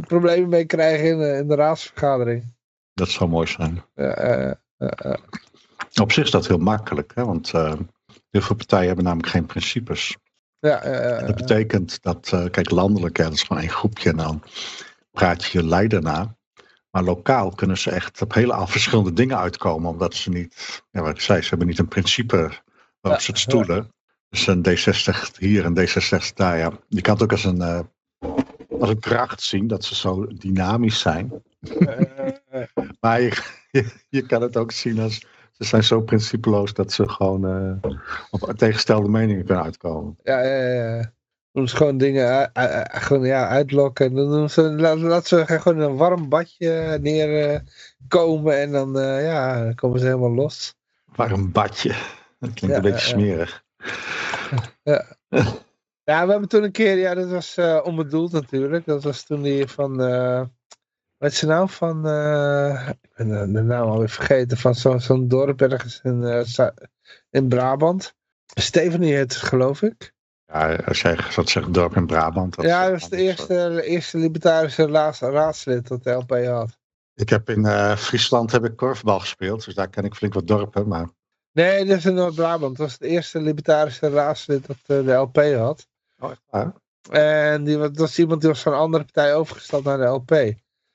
problemen 0.00 0.48
mee 0.48 0.64
krijgen 0.64 1.06
in, 1.08 1.36
in 1.36 1.48
de 1.48 1.54
raadsvergadering. 1.54 2.54
Dat 2.94 3.08
zou 3.08 3.30
mooi 3.30 3.46
zijn. 3.46 3.82
Ja. 3.94 4.60
Op 6.00 6.12
zich 6.12 6.24
is 6.24 6.30
dat 6.30 6.46
heel 6.46 6.58
makkelijk, 6.58 7.12
hè? 7.14 7.24
want 7.24 7.52
heel 8.30 8.42
veel 8.42 8.56
partijen 8.56 8.86
hebben 8.86 9.04
namelijk 9.04 9.28
geen 9.28 9.46
principes. 9.46 10.16
Ja, 10.60 10.82
eh, 10.82 11.18
eh, 11.20 11.26
Dat 11.26 11.36
betekent 11.36 12.02
dat, 12.02 12.28
kijk, 12.50 12.70
landelijk, 12.70 13.16
ja, 13.16 13.24
dat 13.24 13.32
is 13.32 13.42
gewoon 13.42 13.62
één 13.62 13.70
groepje 13.72 14.10
en 14.10 14.16
dan 14.16 14.42
praat 15.10 15.44
je 15.44 15.58
je 15.58 15.64
leider 15.66 16.02
na. 16.02 16.36
Maar 16.90 17.02
lokaal 17.02 17.50
kunnen 17.50 17.78
ze 17.78 17.90
echt 17.90 18.22
op 18.22 18.34
hele 18.34 18.66
verschillende 18.66 19.12
dingen 19.12 19.38
uitkomen, 19.38 19.90
omdat 19.90 20.14
ze 20.14 20.30
niet, 20.30 20.82
ja, 20.90 21.00
wat 21.00 21.10
ik 21.10 21.20
zei, 21.20 21.42
ze 21.42 21.48
hebben 21.48 21.66
niet 21.66 21.78
een 21.78 21.88
principe 21.88 22.36
waarop 22.36 23.20
Ja, 23.20 23.26
ze 23.26 23.30
het 23.30 23.40
stoelen. 23.40 23.92
Dus 24.28 24.46
een 24.46 24.66
D60 24.68 25.36
hier 25.38 25.64
en 25.64 25.78
D66 25.78 26.32
daar, 26.34 26.58
ja. 26.58 26.72
Je 26.88 27.00
kan 27.00 27.14
het 27.14 27.22
ook 27.22 27.32
als 27.32 27.44
een, 27.44 27.60
eh, 27.62 27.80
als 28.80 28.88
een 28.90 28.98
kracht 29.00 29.42
zien, 29.42 29.66
dat 29.66 29.84
ze 29.84 29.94
zo 29.94 30.26
dynamisch 30.26 30.98
zijn. 31.00 31.42
eh, 31.78 32.62
Maar 33.00 33.20
je, 33.20 33.32
je, 33.70 33.86
je 34.08 34.26
kan 34.26 34.42
het 34.42 34.56
ook 34.56 34.72
zien 34.72 34.98
als, 34.98 35.26
ze 35.58 35.64
zijn 35.64 35.84
zo 35.84 36.00
principeloos 36.00 36.74
dat 36.74 36.92
ze 36.92 37.08
gewoon 37.08 37.46
eh, 37.46 37.92
op 38.30 38.52
tegengestelde 38.56 39.08
meningen 39.08 39.44
kunnen 39.44 39.64
uitkomen. 39.64 40.18
ja, 40.22 40.42
ja, 40.42 40.72
ja. 40.72 41.12
Doen 41.52 41.68
ze 41.68 41.76
gewoon 41.76 41.98
dingen 41.98 42.50
gewoon, 42.90 43.26
ja, 43.26 43.48
uitlokken. 43.48 44.06
En 44.06 44.14
dan 44.14 44.30
doen 44.30 44.50
ze, 44.50 44.62
laat, 44.62 44.98
laat 44.98 45.26
ze 45.26 45.46
gewoon 45.46 45.82
in 45.82 45.88
een 45.88 45.96
warm 45.96 46.28
badje 46.28 46.98
neerkomen. 47.00 48.60
en 48.60 48.72
dan, 48.72 48.98
eh, 48.98 49.24
ja, 49.24 49.64
dan 49.64 49.74
komen 49.74 50.00
ze 50.00 50.06
helemaal 50.06 50.34
los. 50.34 50.74
Een 51.16 51.52
badje. 51.52 51.94
Dat 52.38 52.54
klinkt 52.54 52.60
Ja, 52.60 52.74
een 52.76 52.82
beetje 52.82 53.16
ja, 53.16 53.22
ja. 53.22 53.46
smerig. 53.46 53.64
Ja, 56.04 56.24
we 56.24 56.30
hebben 56.30 56.48
toen 56.48 56.62
een 56.62 56.72
keer, 56.72 56.98
ja, 56.98 57.14
dat 57.14 57.30
was 57.30 57.56
eh, 57.56 57.80
onbedoeld 57.84 58.32
natuurlijk. 58.32 58.84
Dat 58.84 59.02
was 59.02 59.22
toen 59.22 59.42
die 59.42 59.66
van, 59.66 60.02
eh 60.02 60.42
wat 61.18 61.30
is 61.32 61.38
de 61.38 61.46
naam 61.46 61.68
van, 61.68 62.06
eh, 62.06 62.88
ik 62.88 63.10
ben 63.16 63.28
de, 63.28 63.52
de 63.52 63.62
naam 63.62 63.88
alweer 63.88 64.08
vergeten, 64.10 64.56
van 64.56 64.74
zo- 64.74 64.98
zo'n 64.98 65.28
dorp 65.28 65.60
ergens 65.62 66.00
in, 66.02 66.24
eh, 66.24 66.66
in 67.30 67.48
Brabant. 67.48 68.14
Stephanie 68.54 69.14
heet 69.14 69.32
het, 69.34 69.42
geloof 69.42 69.82
ik. 69.82 70.12
Ja, 70.46 70.74
als 70.74 71.00
jij 71.00 71.16
zou 71.30 71.46
zeggen 71.46 71.72
dorp 71.72 71.96
in 71.96 72.06
Brabant. 72.06 72.54
dat 72.56 72.64
ja, 72.64 72.82
dat 72.90 73.00
was 73.00 73.08
de 73.08 73.16
eerste, 73.16 73.46
de 73.74 73.82
eerste 73.84 74.18
libertarische 74.18 74.86
raadslid 75.30 75.88
dat 75.88 76.02
de 76.04 76.10
LP 76.10 76.44
had. 76.46 76.78
Ik 77.14 77.28
heb 77.28 77.50
in 77.50 77.66
eh, 77.66 77.96
Friesland 77.96 78.52
heb 78.52 78.64
ik 78.64 78.76
korfbal 78.76 79.20
gespeeld, 79.20 79.64
dus 79.64 79.74
daar 79.74 79.88
ken 79.88 80.04
ik 80.04 80.14
flink 80.14 80.34
wat 80.34 80.46
dorpen. 80.46 80.88
Maar 80.88 81.08
Nee, 81.52 81.84
dat 81.84 81.96
is 81.96 82.04
in 82.04 82.14
Noord-Brabant. 82.14 82.76
Dat 82.76 82.86
was 82.86 82.92
het 82.92 83.02
eerste 83.02 83.40
libertarische 83.40 84.08
raadslid 84.10 84.66
dat 84.66 84.76
de 84.86 85.12
LP 85.12 85.36
had. 85.36 85.86
oh, 86.18 86.30
echt 86.30 86.42
waar? 86.50 86.72
En 87.10 87.64
die, 87.64 87.78
dat 87.78 87.96
was 87.96 88.18
iemand 88.18 88.40
die 88.40 88.50
was 88.50 88.62
van 88.62 88.72
een 88.72 88.78
andere 88.78 89.04
partij 89.04 89.34
overgestapt 89.34 89.84
naar 89.84 89.98
de 89.98 90.04
LP. 90.04 90.30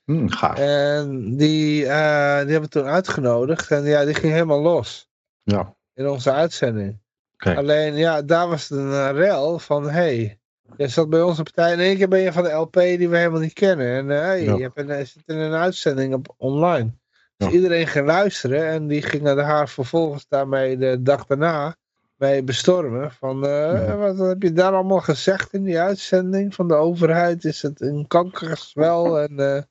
Hm, 0.06 0.28
gaaf. 0.28 0.60
En 0.60 1.36
die, 1.38 1.86
eh, 1.86 2.40
die 2.42 2.52
hebben 2.52 2.62
we 2.62 2.68
toen 2.68 2.86
uitgenodigd. 2.86 3.72
En 3.72 3.84
ja, 3.84 4.06
die 4.06 4.14
ging 4.14 4.34
helemaal 4.34 4.62
los. 4.62 5.10
Ja, 5.44 5.76
In 5.94 6.08
onze 6.08 6.32
uitzending. 6.32 7.00
Oké. 7.34 7.56
Alleen, 7.56 7.96
ja, 7.96 8.22
daar 8.22 8.48
was 8.48 8.70
het 8.70 8.80
een 8.80 8.88
uh, 8.90 9.10
rel 9.14 9.60
van... 9.60 9.90
hey, 9.90 10.40
je 10.78 10.88
zat 10.88 11.10
bij 11.10 11.22
onze 11.22 11.44
partij... 11.44 11.74
In 11.74 11.80
één 11.80 11.98
keer 11.98 12.08
ben 12.08 12.20
je 12.20 12.32
van 12.34 12.44
de 12.44 12.52
LP 12.52 12.74
die 12.74 13.10
we 13.10 13.18
helemaal 13.18 13.40
niet 13.40 13.54
kennen. 13.54 13.88
En 13.96 14.12
eh, 14.12 14.20
hey, 14.26 14.44
Ja. 14.44 14.56
je 14.56 14.62
hebt 14.62 14.78
een, 14.78 15.08
zit 15.08 15.24
in 15.26 15.38
een 15.38 15.54
uitzending 15.54 16.14
op, 16.14 16.34
online. 16.38 16.92
Dus 17.38 17.48
Ja. 17.48 17.54
iedereen 17.54 17.88
ging 17.88 18.06
luisteren. 18.08 18.68
En 18.68 18.88
die 18.88 19.02
gingen 19.02 19.38
haar 19.38 19.70
vervolgens 19.70 20.26
daarmee 20.28 20.78
de 20.78 21.02
dag 21.02 21.26
daarna... 21.26 21.76
mee 22.16 22.44
bestormen. 22.44 23.12
Van, 23.12 23.46
eh, 23.46 23.88
Ja. 23.88 23.98
wat 23.98 24.18
heb 24.18 24.42
je 24.42 24.54
daar 24.54 24.74
allemaal 24.74 25.00
gezegd 25.02 25.54
in 25.54 25.64
die 25.64 25.80
uitzending? 25.80 26.56
Van 26.56 26.68
de 26.68 26.74
overheid 26.76 27.46
is 27.46 27.62
het 27.62 27.82
een 27.82 28.08
kankergezwel. 28.08 29.20
En... 29.20 29.40
eh, 29.40 29.62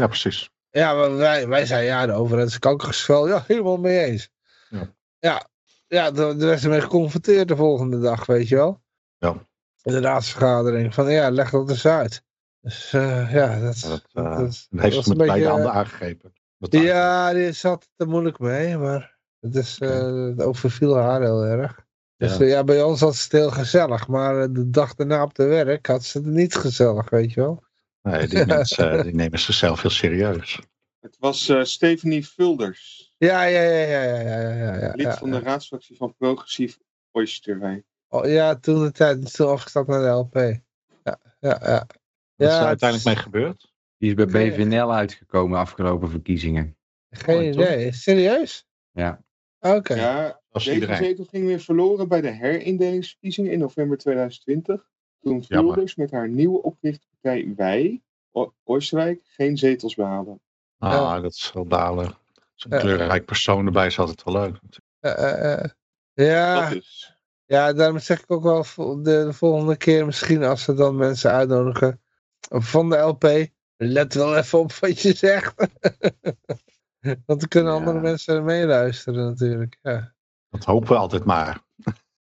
ja, 0.00 0.06
precies. 0.06 0.50
ja, 0.70 1.10
wij, 1.16 1.48
wij 1.48 1.66
zeiden 1.66 1.90
ja, 1.90 2.06
de 2.06 2.12
overheid 2.12 2.48
is 2.48 2.58
kankergezwel. 2.58 3.28
Ja, 3.28 3.44
helemaal 3.46 3.76
mee 3.76 3.98
eens. 4.04 4.30
Ja. 4.68 4.94
Ja, 5.18 5.46
ja 5.86 6.10
daar 6.10 6.36
werd 6.36 6.60
ze 6.60 6.68
mee 6.68 6.80
geconfronteerd 6.80 7.48
de 7.48 7.56
volgende 7.56 8.00
dag, 8.00 8.26
weet 8.26 8.48
je 8.48 8.56
wel. 8.56 8.82
Ja. 9.18 9.36
In 9.82 9.92
de 9.92 10.00
raadsvergadering. 10.00 10.94
Van 10.94 11.10
ja, 11.12 11.30
leg 11.30 11.50
dat 11.50 11.70
eens 11.70 11.86
uit. 11.86 12.22
Dus 12.60 12.92
eh, 12.92 13.32
ja, 13.32 13.60
dat, 13.60 13.80
dat, 13.80 14.04
dat, 14.12 14.38
dat- 14.38 14.66
Dan 14.70 14.80
heeft 14.80 15.02
ze 15.02 15.08
met 15.08 15.18
beide 15.26 15.48
handen 15.48 15.72
aangegrepen. 15.72 16.32
Ja, 16.58 17.32
die 17.32 17.52
zat 17.52 17.88
er 17.96 18.08
moeilijk 18.08 18.38
mee, 18.38 18.76
maar 18.78 19.18
het, 19.40 19.56
is, 19.56 19.78
eh, 19.78 20.24
het 20.26 20.42
overviel 20.42 20.96
haar 20.96 21.20
heel 21.20 21.44
erg. 21.44 21.84
Dus 22.16 22.36
Ja. 22.36 22.64
bij 22.64 22.82
ons 22.82 23.00
was 23.00 23.22
het 23.22 23.32
heel 23.32 23.50
gezellig, 23.50 24.08
maar 24.08 24.52
de 24.52 24.70
dag 24.70 24.94
daarna 24.94 25.22
op 25.22 25.34
de 25.34 25.44
werk 25.44 25.86
had 25.86 26.04
ze 26.04 26.18
het 26.18 26.26
niet 26.26 26.54
gezellig, 26.54 27.10
weet 27.10 27.32
je 27.32 27.40
wel. 27.40 27.62
Nee, 28.02 28.26
die 28.26 28.46
mensen 28.56 28.90
eh, 28.92 29.02
die 29.02 29.14
nemen 29.14 29.38
zichzelf 29.38 29.82
heel 29.82 29.90
serieus. 29.90 30.60
Het 31.00 31.16
was 31.18 31.48
eh, 31.48 31.62
Stephanie 31.62 32.26
Vulders, 32.26 33.14
Ja, 33.18 33.42
ja, 33.44 33.62
ja, 33.62 33.84
ja, 33.84 34.02
ja, 34.02 34.20
ja, 34.20 34.52
ja, 34.54 34.74
ja. 34.76 34.90
lid 34.94 35.06
ja, 35.06 35.16
van 35.16 35.30
de 35.30 35.36
ja. 35.36 35.42
raadsfractie 35.42 35.96
van 35.96 36.14
Progressief 36.14 36.78
Oysterwijn. 37.10 37.84
Oh, 38.08 38.26
ja, 38.26 38.54
toen 38.56 38.82
de 38.82 38.92
tijd, 38.92 39.34
toen 39.34 39.48
afgestapt 39.48 39.88
naar 39.88 40.00
de 40.00 40.08
LP. 40.08 40.34
Ja, 40.34 41.18
ja, 41.40 41.58
ja. 41.62 41.86
Wat 41.86 42.48
is 42.48 42.54
Ja, 42.54 42.60
er 42.60 42.66
uiteindelijk 42.66 42.94
is- 43.08 43.14
mee 43.14 43.16
gebeurd? 43.24 43.72
Die 43.98 44.08
is 44.08 44.14
bij 44.14 44.26
BVNL 44.26 44.92
uitgekomen 44.94 45.58
afgelopen 45.58 46.10
verkiezingen. 46.10 46.76
Geen 47.10 47.52
idee. 47.52 47.92
Serieus? 47.92 48.66
Ja. 48.90 49.22
Oké. 49.60 49.94
Ja, 49.94 50.40
Als 50.50 50.64
deze 50.64 50.74
iedereen. 50.74 50.96
zetel 50.96 51.24
ging 51.24 51.46
weer 51.46 51.60
verloren 51.60 52.08
bij 52.08 52.20
de 52.20 52.30
herindelingsverkiezingen 52.30 53.52
in 53.52 53.58
november 53.58 53.98
2020. 53.98 54.88
Toen. 55.20 55.44
Vulders 55.44 55.94
met 55.94 56.10
haar 56.10 56.28
nieuwe 56.28 56.62
opgerichte 56.62 57.06
partij 57.20 57.52
Wij, 57.56 58.02
O- 58.32 58.52
Oosterwijk, 58.64 59.20
geen 59.24 59.56
zetels 59.56 59.94
behaalde. 59.94 60.38
Ah, 60.78 60.92
Ja. 60.92 61.20
dat 61.20 61.32
is 61.32 61.52
wel 61.52 61.64
balen. 61.66 62.14
Zo'n 62.54 62.70
kleurrijk 62.78 63.24
persoon 63.24 63.66
erbij 63.66 63.86
is 63.86 63.98
altijd 63.98 64.22
wel 64.22 64.34
leuk. 64.34 64.58
Ja, 66.12 66.60
Dat 66.68 66.72
is. 66.76 67.16
ja, 67.44 67.72
daarom 67.72 67.98
zeg 67.98 68.20
ik 68.22 68.30
ook 68.30 68.42
wel 68.42 68.62
de, 69.02 69.02
de 69.24 69.32
volgende 69.32 69.76
keer 69.76 70.06
misschien 70.06 70.42
als 70.44 70.62
ze 70.62 70.74
dan 70.74 70.96
mensen 70.96 71.30
uitnodigen 71.30 72.00
van 72.50 72.90
de 72.90 72.96
LP. 72.96 73.48
Let 73.76 74.14
wel 74.14 74.36
even 74.36 74.58
op 74.58 74.72
wat 74.72 75.00
je 75.00 75.14
zegt. 75.14 75.54
Want 77.26 77.40
dan 77.40 77.48
kunnen 77.48 77.72
Ja. 77.72 77.78
andere 77.78 78.00
mensen 78.00 78.44
meeluisteren 78.44 79.24
natuurlijk. 79.24 79.78
Ja, 79.82 80.14
Dat 80.50 80.64
hopen 80.64 80.88
we 80.88 80.96
altijd 80.96 81.24
maar. 81.24 81.62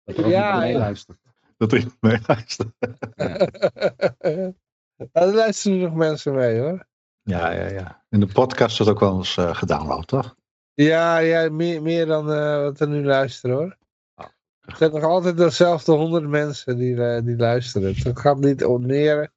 Dat 0.04 0.18
er 0.18 0.26
ook 0.26 0.32
Ja, 0.32 0.44
iemand 0.46 0.64
ja. 0.64 0.68
meeluistert. 0.72 1.18
Dat 1.58 1.72
er 1.72 1.78
iemand 1.78 2.02
meeluistert. 2.02 2.70
Ja, 4.98 5.08
er 5.12 5.34
luisteren 5.34 5.80
nog 5.80 5.94
mensen 5.94 6.36
mee 6.36 6.60
hoor. 6.60 6.86
Ja, 7.22 7.52
ja, 7.52 7.68
ja. 7.68 8.04
In 8.10 8.20
de 8.20 8.28
podcast 8.28 8.78
wordt 8.78 8.92
ook 8.92 9.00
wel 9.00 9.18
eens 9.18 9.38
eh 9.38 9.56
gedownload, 9.56 10.08
toch? 10.08 10.36
Ja, 10.74 11.18
ja 11.18 11.50
meer, 11.50 11.82
meer 11.82 12.06
dan 12.06 12.32
eh, 12.32 12.62
wat 12.62 12.80
er 12.80 12.88
nu 12.88 13.06
luisteren 13.06 13.56
hoor. 13.56 13.78
Ah. 14.16 14.28
Het 14.60 14.78
zijn 14.78 14.92
nog 14.92 15.04
altijd 15.04 15.38
dezelfde 15.38 15.92
honderd 15.92 16.28
mensen 16.28 16.78
die, 16.78 17.04
eh, 17.04 17.24
die 17.24 17.38
luisteren. 17.38 17.96
Het 17.98 18.20
gaat 18.20 18.38
niet 18.38 18.66
om 18.66 18.86
neer, 18.86 19.32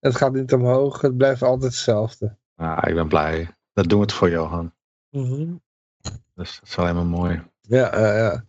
het 0.00 0.16
gaat 0.16 0.32
niet 0.32 0.52
omhoog, 0.52 1.00
het 1.00 1.16
blijft 1.16 1.42
altijd 1.42 1.72
hetzelfde. 1.72 2.36
Ah, 2.56 2.88
ik 2.88 2.94
ben 2.94 3.08
blij. 3.08 3.48
Dat 3.72 3.88
doen 3.88 3.98
we 3.98 4.04
het 4.04 4.14
voor 4.14 4.30
Johan. 4.30 4.72
Mhm. 5.10 5.54
Dus 6.34 6.58
dat 6.60 6.68
is 6.68 6.78
alleen 6.78 6.94
maar 6.94 7.06
mooi. 7.06 7.42
Ja, 7.60 7.98
ja, 7.98 8.16
ja. 8.16 8.44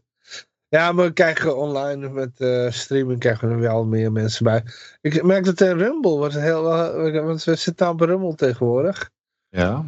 Ja, 0.72 0.91
maar 0.91 1.06
we 1.06 1.14
krijgen 1.14 1.58
online 1.58 2.09
met 2.09 2.40
eh, 2.40 2.69
streaming 2.69 3.19
krijgen 3.19 3.48
we 3.48 3.53
er 3.53 3.59
wel 3.59 3.85
meer 3.85 4.11
mensen 4.11 4.43
bij. 4.43 4.64
Ik 5.01 5.24
merk 5.24 5.45
dat 5.45 5.61
in 5.61 5.77
Rumble 5.77 6.11
wordt 6.17 6.33
het 6.33 6.43
heel 6.43 6.64
wel, 6.64 7.11
want 7.25 7.43
we 7.43 7.56
zitten 7.56 7.85
aan 7.88 7.93
op 7.93 8.00
Rumble 8.01 8.35
tegenwoordig. 8.35 9.09
Ja, 9.50 9.85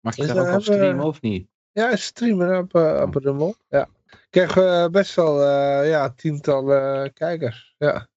Mag 0.00 0.16
je 0.16 0.22
Dus 0.22 0.34
daar 0.34 0.48
ook 0.48 0.54
op 0.54 0.62
streamen 0.62 1.04
of 1.04 1.20
niet? 1.20 1.48
Ja, 1.72 1.96
streamen 1.96 2.58
op, 2.58 2.74
eh, 2.74 3.02
op 3.06 3.14
Rumble. 3.14 3.54
Ja. 3.68 3.88
Eh, 4.30 4.86
best 4.88 5.14
wel 5.14 5.42
eh, 5.42 5.88
ja, 5.88 6.10
tientallen 6.10 7.04
eh, 7.04 7.10
kijkers. 7.12 7.74
Ja. 7.78 8.08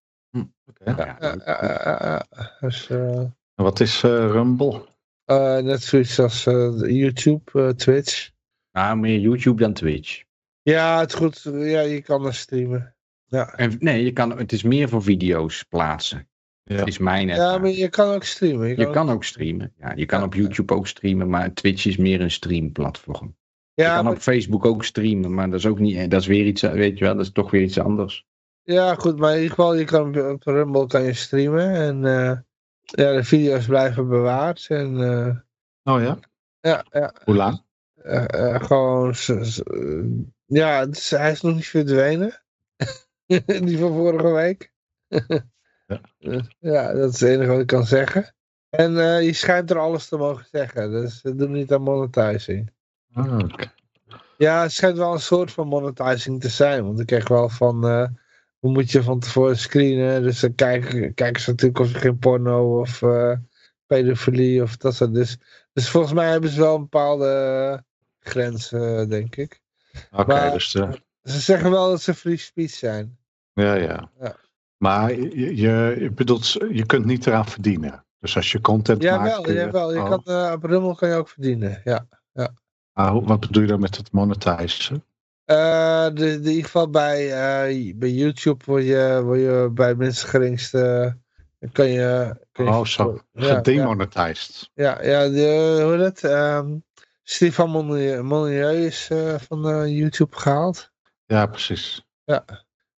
Dus, 2.60 2.90
eh, 2.90 3.24
Wat 3.56 3.80
is 3.80 4.04
eh, 4.04 4.10
Rumble? 4.12 4.86
eh, 5.26 5.58
net 5.58 5.84
zoiets 5.84 6.20
als 6.20 6.46
eh, 6.46 6.80
YouTube, 6.80 7.52
eh, 7.54 7.70
Twitch. 7.70 8.30
Nou, 8.72 8.98
meer 8.98 9.20
YouTube 9.20 9.62
dan 9.62 9.74
Twitch. 9.74 10.24
Ja, 10.70 11.00
het 11.00 11.10
is 11.14 11.16
goed. 11.16 11.42
Ja, 11.54 11.82
je 11.82 12.02
kan 12.02 12.26
er 12.26 12.34
streamen. 12.34 12.96
Ja, 13.26 13.54
En, 13.54 13.76
nee, 13.80 14.04
je 14.04 14.12
kan, 14.12 14.38
het 14.38 14.52
is 14.52 14.64
meer 14.64 14.90
voor 14.90 15.04
video's 15.04 15.64
plaatsen. 15.64 16.28
Ja. 16.64 16.86
Is 16.86 16.98
mijn 16.98 17.28
ja 17.28 17.58
maar 17.58 17.70
je 17.70 17.90
kan 17.90 18.14
ook 18.14 18.24
streamen. 18.24 18.68
Je 18.68 18.76
kan, 18.76 18.86
Je 18.86 18.92
kan 18.92 19.10
ook 19.10 19.24
streamen. 19.24 19.74
Ja, 19.78 19.94
je 19.96 20.06
kan 20.06 20.24
op 20.24 20.34
YouTube 20.34 20.74
ook 20.74 20.88
streamen, 20.88 21.30
maar 21.30 21.54
Twitch 21.54 21.86
is 21.86 21.98
meer 21.98 22.22
een 22.22 22.32
streamplatform. 22.32 23.36
je 23.74 23.84
ja, 23.84 23.96
kan 23.96 24.04
maar- 24.04 24.14
op 24.14 24.20
Facebook 24.20 24.66
ook 24.66 24.84
streamen, 24.84 25.34
maar 25.34 25.50
dat 25.50 25.60
is 25.60 25.66
ook 25.66 25.80
niet. 25.80 26.12
Dat 26.12 26.22
is 26.22 26.28
weer 26.28 26.46
iets, 26.46 26.62
weet 26.62 26.98
je 26.98 27.06
wel, 27.06 27.16
dat 27.16 27.26
is 27.26 27.32
toch 27.32 27.52
weer 27.52 27.62
iets 27.62 27.80
anders. 27.80 28.26
ja, 28.64 28.96
goed. 28.96 29.18
Maar 29.18 29.32
in 29.36 29.42
ieder 29.42 29.56
geval, 29.56 29.76
je 29.76 29.84
kan 29.84 30.32
op- 30.32 30.44
Rumble 30.44 30.88
kan 30.88 31.04
je 31.04 31.14
streamen. 31.14 31.74
En 31.74 32.06
eh, 32.06 32.38
ja, 32.82 33.14
de 33.14 33.24
video's 33.24 33.66
blijven 33.66 34.08
bewaard. 34.08 34.66
En 34.70 35.02
eh, 35.02 35.36
Oh 35.96 36.02
ja? 36.02 36.20
ja, 36.60 36.86
ja 36.92 37.14
Hoe 37.24 37.36
lang? 37.36 37.62
eh, 37.96 38.54
eh, 38.56 38.64
gewoon... 38.64 39.14
eh, 40.50 40.58
ja, 40.58 40.82
is- 40.82 41.10
hij 41.10 41.32
is 41.32 41.42
nog 41.42 41.56
niet 41.56 41.68
verdwenen. 41.68 42.42
Die 43.66 43.78
van 43.78 43.94
vorige 43.94 44.32
week. 44.32 44.72
Ja. 46.18 46.42
ja, 46.60 46.94
dat 46.94 47.14
is 47.14 47.20
het 47.20 47.30
enige 47.30 47.52
wat 47.52 47.60
ik 47.60 47.68
kan 47.68 47.86
zeggen. 47.86 48.34
En 48.70 48.98
eh, 49.00 49.22
je 49.26 49.34
schijnt 49.34 49.70
er 49.70 49.78
alles 49.80 50.08
te 50.08 50.18
mogen 50.18 50.46
zeggen. 50.52 50.92
Dus 50.92 51.22
we 51.22 51.36
doen 51.36 51.52
niet 51.52 51.74
aan 51.74 51.82
monetizing. 51.82 52.72
Ah, 53.14 53.38
oké. 53.38 53.72
Ja, 54.38 54.62
het 54.62 54.72
schijnt 54.72 54.98
wel 54.98 55.14
een 55.14 55.20
soort 55.20 55.52
van 55.52 55.68
monetizing 55.68 56.42
te 56.42 56.50
zijn. 56.50 56.84
Want 56.86 57.00
ik 57.00 57.06
kreeg 57.06 57.28
wel 57.28 57.50
van, 57.50 57.88
eh, 57.88 58.08
hoe 58.60 58.72
moet 58.72 58.92
je 58.92 59.04
van 59.04 59.20
tevoren 59.20 59.58
screenen? 59.58 60.22
Dus 60.24 60.40
dan 60.40 60.56
kijken, 60.56 61.14
kijken 61.14 61.42
ze 61.42 61.50
natuurlijk 61.50 61.80
of 61.80 61.94
er 61.94 62.00
geen 62.00 62.20
porno 62.20 62.80
of 62.80 63.02
eh, 63.02 63.38
pedofilie 63.86 64.62
of 64.62 64.78
dat 64.78 64.96
soort. 64.96 65.14
Dus, 65.14 65.38
dus 65.74 65.90
volgens 65.90 66.14
mij 66.14 66.30
hebben 66.30 66.50
ze 66.50 66.60
wel 66.60 66.76
een 66.76 66.82
bepaalde 66.82 67.84
grens, 68.20 68.72
eh, 68.72 69.08
denk 69.08 69.36
ik. 69.36 69.62
Oké, 70.12 70.34
Maar- 70.34 70.52
dus 70.52 70.76
eh, 70.76 70.92
Ze 71.24 71.40
zeggen 71.40 71.72
wel 71.72 71.90
dat 71.90 72.02
ze 72.02 72.14
free 72.14 72.38
speech 72.38 72.72
zijn. 72.72 73.18
ja, 73.54 73.74
ja. 73.74 74.10
Ja. 74.20 74.36
Maar 74.78 75.14
je, 75.14 75.56
je, 75.56 76.12
bedoelt, 76.16 76.52
je 76.52 76.86
kunt 76.86 77.06
niet 77.06 77.28
eraan 77.28 77.46
verdienen. 77.48 78.06
Dus 78.20 78.36
als 78.36 78.52
je 78.52 78.62
content 78.62 79.04
maakt... 79.04 79.14
Jawel, 79.16 79.42
kun 79.42 79.54
je- 79.54 79.60
jawel. 79.60 79.94
Je 79.94 80.00
oh. 80.00 80.10
kan, 80.10 80.24
eh, 80.24 80.52
op 80.52 80.64
Rummel 80.64 80.96
kan 80.96 81.10
je 81.10 81.16
ook 81.16 81.30
verdienen, 81.30 81.82
ja. 81.84 82.08
Ah, 82.94 83.12
hoe- 83.12 83.26
wat 83.26 83.40
bedoel 83.40 83.62
je 83.62 83.68
dan 83.68 83.80
met 83.80 83.98
het 83.98 84.12
monetizen? 84.12 85.04
Eh, 85.46 86.04
de, 86.06 86.14
de, 86.14 86.32
in 86.32 86.46
ieder 86.48 86.64
geval 86.64 86.90
bij, 86.90 87.28
bij 87.96 88.10
YouTube 88.12 88.66
word 88.66 88.84
je, 88.84 89.22
word 89.24 89.40
je 89.40 89.70
bij 89.74 89.96
minst 89.96 90.24
geringste... 90.24 91.18
Kan 91.72 91.88
je, 91.90 92.36
kan 92.52 92.66
je 92.66 92.72
Oh, 92.72 92.86
zo. 92.86 93.20
Ja, 93.32 93.62
ja. 93.64 93.98
Ja, 94.74 95.04
ja 95.04 95.28
de, 95.30 95.80
hoe 95.84 95.92
heet 95.98 96.22
het? 96.22 96.24
Stefan 97.30 97.70
Molyneux 98.26 98.86
is 98.86 99.10
eh, 99.10 99.36
van 99.40 99.70
eh, 99.70 99.98
YouTube 99.98 100.36
gehaald. 100.36 100.92
Ja, 101.26 101.46
precies. 101.46 102.06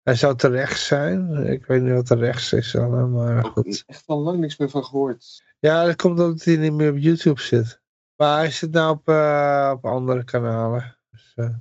Hij 0.04 0.16
zou 0.16 0.36
terecht 0.36 0.80
zijn. 0.80 1.48
Ik 1.48 1.66
weet 1.66 1.82
niet 1.82 1.94
wat 1.94 2.10
er 2.10 2.18
rechts 2.18 2.54
is, 2.54 2.72
dan, 2.72 3.12
maar 3.12 3.46
goed. 3.46 3.84
echt 3.86 4.04
al 4.06 4.20
lang 4.20 4.40
niks 4.40 4.58
meer 4.58 4.70
van 4.70 4.86
gehoord. 4.86 5.44
Ja, 5.60 5.86
dat 5.86 5.96
komt 5.96 6.20
omdat 6.20 6.44
hij 6.44 6.56
niet 6.56 6.74
meer 6.74 6.92
op 6.92 6.98
YouTube 6.98 7.42
zit. 7.42 7.82
Maar 8.16 8.38
hij 8.38 8.52
zit 8.52 8.72
nou 8.72 8.96
op, 8.96 9.08
eh, 9.08 9.72
op 9.74 9.86
andere 9.86 10.24
kanalen. 10.24 10.98
Dus 11.10 11.34
ik 11.36 11.52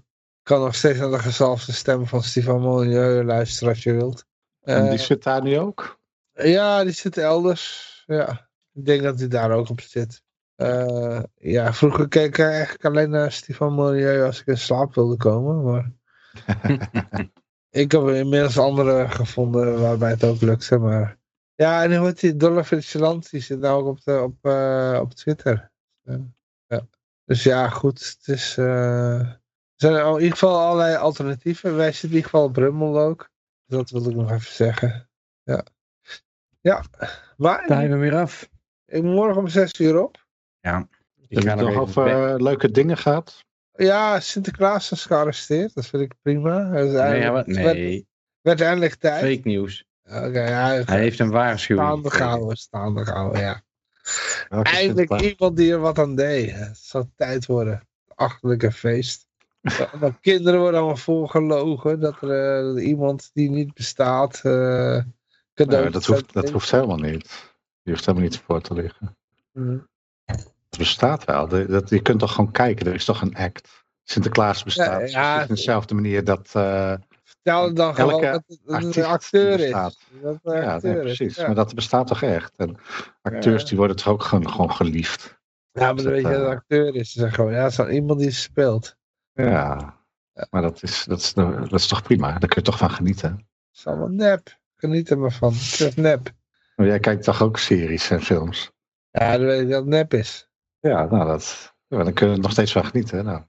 kan 0.43 0.61
nog 0.61 0.75
steeds 0.75 0.99
naar 0.99 1.11
de 1.11 1.19
gezalfde 1.19 1.73
stem 1.73 2.07
van 2.07 2.23
Stefan 2.23 2.61
Molyneux 2.61 3.27
luisteren 3.27 3.69
als 3.69 3.83
je 3.83 3.93
wilt. 3.93 4.25
En 4.61 4.91
die 4.91 4.99
zit 4.99 5.23
daar 5.23 5.43
nu 5.43 5.59
ook? 5.59 6.01
Ja, 6.33 6.85
die 6.85 6.93
zit 6.93 7.17
elders. 7.17 8.03
Ja, 8.07 8.49
ik 8.73 8.85
denk 8.85 9.03
dat 9.03 9.19
hij 9.19 9.29
daar 9.29 9.51
ook 9.51 9.69
op 9.69 9.81
zit. 9.81 10.23
Eh, 10.61 11.23
ja, 11.35 11.73
vroeger 11.73 12.09
keek 12.09 12.27
ik 12.27 12.39
eigenlijk 12.39 12.85
alleen 12.85 13.11
naar 13.11 13.33
Stefan 13.33 13.73
Molyneux 13.73 14.25
als 14.25 14.41
ik 14.41 14.47
in 14.47 14.59
slaap 14.59 14.95
wilde 14.95 15.17
komen. 15.17 15.63
Maar 15.63 15.93
ik 17.83 17.93
heb 17.93 18.09
inmiddels 18.09 18.59
andere 18.59 19.09
gevonden 19.09 19.81
waarbij 19.81 20.11
het 20.11 20.25
ook 20.25 20.41
lukte. 20.41 20.79
Maar 20.79 21.19
ja, 21.55 21.83
en 21.83 21.97
hoe 21.97 22.07
heet 22.07 22.21
die 22.21 22.37
Dollar 22.37 22.69
die 23.31 23.41
zit 23.41 23.59
nou 23.59 23.81
ook 23.83 23.87
op, 23.87 24.05
de, 24.05 24.21
op, 24.23 24.37
eh, 24.41 24.99
op 25.03 25.15
Twitter. 25.15 25.71
Ja. 26.67 26.87
Dus 27.25 27.43
ja, 27.43 27.69
goed. 27.69 28.17
Het 28.19 28.29
is, 28.37 28.57
eh, 28.57 29.19
er 29.19 29.41
zijn 29.77 30.07
in 30.07 30.15
ieder 30.15 30.31
geval 30.31 30.61
allerlei 30.61 30.97
alternatieven. 30.97 31.77
Wij 31.77 31.93
zitten 31.93 32.09
in 32.09 32.15
ieder 32.15 32.31
geval 32.31 32.47
op 32.47 32.57
Rummel 32.57 33.01
ook. 33.01 33.31
Dat 33.67 33.91
wil 33.91 34.09
ik 34.09 34.17
nog 34.17 34.31
even 34.31 34.55
zeggen. 34.55 35.09
Ja. 35.43 35.65
Ja, 36.61 36.85
maar 37.37 37.65
Zijn 37.67 37.91
we 37.91 37.97
weer 37.97 38.17
af. 38.17 38.49
ik 38.85 39.03
moet 39.03 39.15
morgen 39.15 39.41
om 39.41 39.49
zes 39.49 39.79
uur 39.79 40.03
op. 40.03 40.29
Ja. 40.61 40.89
Ga 41.29 41.55
je 41.55 41.63
nog 41.63 41.77
over 41.77 42.07
eh, 42.07 42.41
leuke 42.41 42.71
dingen 42.71 42.97
gehad? 42.97 43.45
Ja, 43.73 44.21
Sinterklaas 44.21 44.93
is 44.93 45.05
gearresteerd. 45.05 45.75
Dat 45.75 45.87
vind 45.87 46.03
ik 46.03 46.15
prima. 46.23 46.71
Hij 46.71 46.85
is 46.87 46.93
Nee, 46.93 47.01
eigenlijk- 47.01 47.47
wat- 47.47 47.57
het 47.57 47.65
werd, 47.65 47.77
nee, 47.77 48.07
werd 48.41 48.61
eindelijk 48.61 48.95
tijd. 48.95 49.21
fake 49.37 49.49
nieuws. 49.49 49.85
Oké, 50.05 50.49
ja, 50.49 50.83
Hij 50.85 50.99
heeft 51.01 51.19
een 51.19 51.31
waarschuwing. 51.31 51.87
staande 51.89 52.11
gehouden, 52.11 52.57
staande 52.57 53.05
gehouden, 53.05 53.41
ja. 53.41 53.63
Welke 54.49 54.71
Eindelijk 54.71 55.21
iemand 55.21 55.57
die 55.57 55.73
er 55.73 55.79
wat 55.79 55.99
aan 55.99 56.15
deed. 56.17 56.53
Het 56.53 56.79
zou 56.79 57.05
tijd 57.17 57.47
worden. 57.47 57.73
Het 58.09 58.17
achterlijke 58.17 58.73
feest. 58.73 59.27
Allemaal 59.93 60.17
kinderen 60.21 60.61
worden 60.61 60.79
allemaal 60.81 60.97
volgelogen. 60.97 62.01
Dat 62.01 62.23
er 62.23 62.75
eh, 62.77 62.87
iemand 62.87 63.31
die 63.33 63.51
niet 63.51 63.75
bestaat 63.75 64.35
eh 64.35 64.43
cadeau 65.55 65.83
Nee, 65.83 65.91
dat, 65.91 66.05
hoeft, 66.07 66.33
dat 66.33 66.51
hoeft 66.51 66.71
helemaal 66.71 66.99
niet. 66.99 67.23
Die 67.83 67.93
hoeft 67.93 68.07
helemaal 68.07 68.29
niet 68.29 68.39
voor 68.39 68.61
te 68.61 68.75
liggen. 68.75 69.17
Mm. 69.53 69.89
Het 70.71 70.79
bestaat 70.79 71.25
wel. 71.25 71.49
Dat, 71.49 71.91
je 71.91 72.03
kunt 72.03 72.19
toch 72.19 72.35
gewoon 72.35 72.51
kijken. 72.51 72.87
Er 72.87 72.95
is 72.95 73.05
toch 73.05 73.23
een 73.23 73.35
act. 73.35 73.69
Sinterklaas 74.03 74.63
bestaat. 74.63 75.11
Ja, 75.11 75.21
ja. 75.21 75.35
precies 75.35 75.51
op 75.51 75.57
dezelfde 75.57 75.95
manier 75.95 76.25
dat 76.25 76.51
eh, 76.53 76.95
Vertel 77.43 77.75
dan 77.75 77.95
gewoon 77.95 78.11
Elke 78.11 78.59
dat 78.65 78.83
het 78.83 78.97
een 78.97 79.05
acteur 79.05 79.61
is. 79.61 79.71
Dat 79.71 79.97
een 80.23 80.41
ja, 80.43 80.75
acteur 80.75 80.95
nee, 80.95 81.05
is, 81.05 81.17
precies. 81.17 81.37
ja. 81.37 81.47
Maar 81.47 81.55
dat 81.55 81.75
bestaat 81.75 82.07
toch 82.07 82.23
echt. 82.23 82.53
En 82.57 82.77
acteurs 83.23 83.65
die 83.65 83.79
worden 83.79 83.97
toch 83.97 84.07
ook 84.07 84.23
gewoon, 84.23 84.51
gewoon 84.51 84.73
geliefd. 84.73 85.39
Ja, 85.73 85.81
maar 85.81 85.95
dan 85.95 86.05
dat, 86.05 86.05
weet 86.05 86.23
je 86.23 86.23
dat 86.23 86.33
het 86.33 86.41
eh, 86.41 86.47
een 86.47 86.57
acteur 86.57 86.95
is. 86.95 87.13
Ze 87.13 87.19
zeggen 87.19 87.35
gewoon, 87.35 87.53
ja, 87.53 87.63
het 87.63 87.71
is 87.71 87.77
dan 87.77 87.89
iemand 87.89 88.21
die 88.21 88.31
speelt. 88.31 88.97
Ja. 89.33 89.99
Maar 90.51 90.63
dat 90.63 90.83
is, 90.83 91.05
dat, 91.05 91.19
is, 91.19 91.33
dat 91.33 91.73
is 91.73 91.87
toch 91.87 92.03
prima. 92.03 92.29
Daar 92.29 92.49
kun 92.49 92.51
je 92.55 92.63
toch 92.63 92.79
van 92.79 92.91
genieten. 92.91 93.31
Het 93.31 93.79
is 93.79 93.87
allemaal 93.87 94.09
nep. 94.09 94.59
Geniet 94.77 95.11
er 95.11 95.19
maar 95.19 95.33
van. 95.33 95.53
Het 95.53 95.81
is 95.81 95.95
nep. 95.95 96.31
Maar 96.77 96.87
jij 96.87 97.01
kijkt 97.01 97.25
toch 97.25 97.43
ook 97.43 97.59
series 97.59 98.11
en 98.11 98.23
films? 98.23 98.71
Ja, 99.11 99.37
dan 99.37 99.47
weet 99.47 99.61
ik 99.61 99.69
dat 99.69 99.81
het 99.81 99.89
nep 99.89 100.15
is. 100.15 100.50
Ja, 100.81 101.05
nou 101.05 101.27
dat, 101.27 101.75
ja, 101.87 102.05
dan 102.05 102.13
kun 102.13 102.29
je 102.29 102.35
er 102.35 102.41
nog 102.41 102.51
steeds 102.51 102.73
van 102.73 102.85
genieten. 102.85 103.25
Nou, 103.25 103.43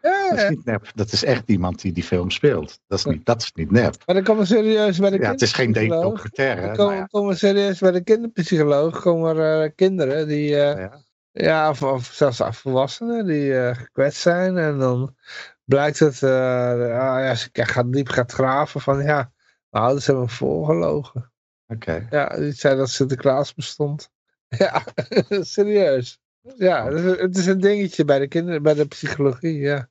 Ja, 0.00 0.28
dat 0.30 0.38
is 0.38 0.48
niet 0.48 0.64
nep. 0.64 0.90
Dat 0.94 1.12
is 1.12 1.24
echt 1.24 1.48
iemand 1.48 1.80
die 1.80 1.92
die 1.92 2.04
film 2.04 2.30
speelt. 2.30 2.80
Dat 2.86 2.98
is 2.98 3.04
niet, 3.04 3.26
dat 3.26 3.42
is 3.42 3.52
niet 3.52 3.70
nep. 3.70 4.02
Maar 4.06 4.14
dan 4.14 4.24
komen 4.24 4.42
we 4.42 4.48
serieus 4.48 4.98
bij 4.98 5.10
de 5.10 5.18
Ja, 5.18 5.30
het 5.30 5.42
is 5.42 5.52
geen 5.52 5.72
documentaire. 5.72 6.60
Dan 6.60 6.68
hè, 6.68 6.74
komen, 6.76 7.08
nou 7.10 7.26
we 7.26 7.34
serieus 7.34 7.78
bij 7.78 7.90
de 7.90 8.02
kinderpsycholoog. 8.02 9.00
Komen 9.00 9.36
er 9.36 9.64
eh, 9.64 9.70
kinderen 9.74 10.28
die, 10.28 10.56
eh, 10.56 10.78
Ja. 10.78 11.02
ja, 11.32 11.70
of, 11.70 11.82
of 11.82 12.04
zelfs 12.04 12.40
volwassenen 12.50 13.26
die 13.26 13.58
eh, 13.58 13.76
gekwetst 13.76 14.20
zijn. 14.20 14.58
En 14.58 14.78
dan 14.78 15.16
blijkt 15.64 15.98
het, 15.98 16.22
ah, 16.22 16.78
ja, 16.80 17.34
ze 17.34 17.48
gaat 17.52 17.92
diep 17.92 18.08
gaat 18.08 18.32
graven 18.32 18.80
van, 18.80 19.02
ja, 19.02 19.32
mijn 19.70 19.84
ouders 19.84 20.06
hebben 20.06 20.24
me 20.24 20.30
voorgelogen. 20.30 21.32
Oké. 21.66 22.06
Ja, 22.10 22.28
die 22.28 22.52
zei 22.52 22.76
dat 22.76 22.90
Sinterklaas 22.90 23.54
bestond. 23.54 24.08
Ja, 24.58 24.82
serieus. 25.28 26.20
Ja, 26.56 26.92
het 26.92 27.36
is- 27.36 27.46
een 27.46 27.60
dingetje 27.60 28.04
bij 28.04 28.18
de 28.18 28.28
kinderen, 28.28 28.62
bij 28.62 28.74
de 28.74 28.86
psychologie, 28.86 29.58
ja. 29.58 29.88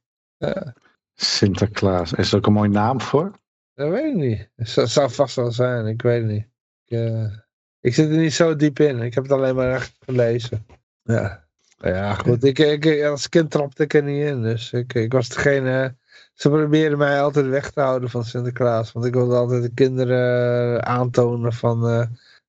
Sinterklaas. 1.13 2.13
Is 2.13 2.31
er 2.31 2.37
ook 2.37 2.45
een 2.45 2.53
mooie 2.53 2.69
naam 2.69 3.01
voor? 3.01 3.31
Dat 3.73 3.89
weet 3.89 4.05
ik 4.05 4.15
niet. 4.15 4.49
Het 4.55 4.69
zou, 4.69 4.87
zou 4.87 5.11
vast 5.11 5.35
wel 5.35 5.51
zijn, 5.51 5.85
ik 5.87 6.01
weet 6.01 6.21
het 6.21 6.31
niet. 6.31 6.47
Ik, 6.85 6.97
eh, 6.97 7.31
ik 7.79 7.93
zit 7.93 8.09
er 8.09 8.17
niet 8.17 8.33
zo 8.33 8.55
diep 8.55 8.79
in. 8.79 8.99
Ik 8.99 9.13
heb 9.13 9.23
het 9.23 9.31
alleen 9.31 9.55
maar 9.55 9.73
echt 9.73 9.95
gelezen. 10.05 10.65
Ja, 11.03 11.45
Nou 11.77 11.95
ja 11.95 12.13
goed. 12.13 12.43
Ik, 12.43 12.59
ik, 12.59 13.03
als 13.03 13.29
kind 13.29 13.51
trapte 13.51 13.83
ik 13.83 13.93
er 13.93 14.03
niet 14.03 14.25
in. 14.25 14.41
Dus 14.41 14.71
ik, 14.71 14.93
ik 14.93 15.11
was 15.13 15.29
degene... 15.29 15.95
Ze 16.33 16.49
probeerden 16.49 16.97
mij 16.97 17.21
altijd 17.21 17.45
weg 17.45 17.71
te 17.71 17.81
houden 17.81 18.09
van 18.09 18.25
Sinterklaas. 18.25 18.91
Want 18.91 19.05
ik 19.05 19.13
wilde 19.13 19.35
altijd 19.35 19.61
de 19.61 19.73
kinderen 19.73 20.79
eh, 20.79 20.93
aantonen 20.93 21.53
van 21.53 21.87
eh, 21.87 22.07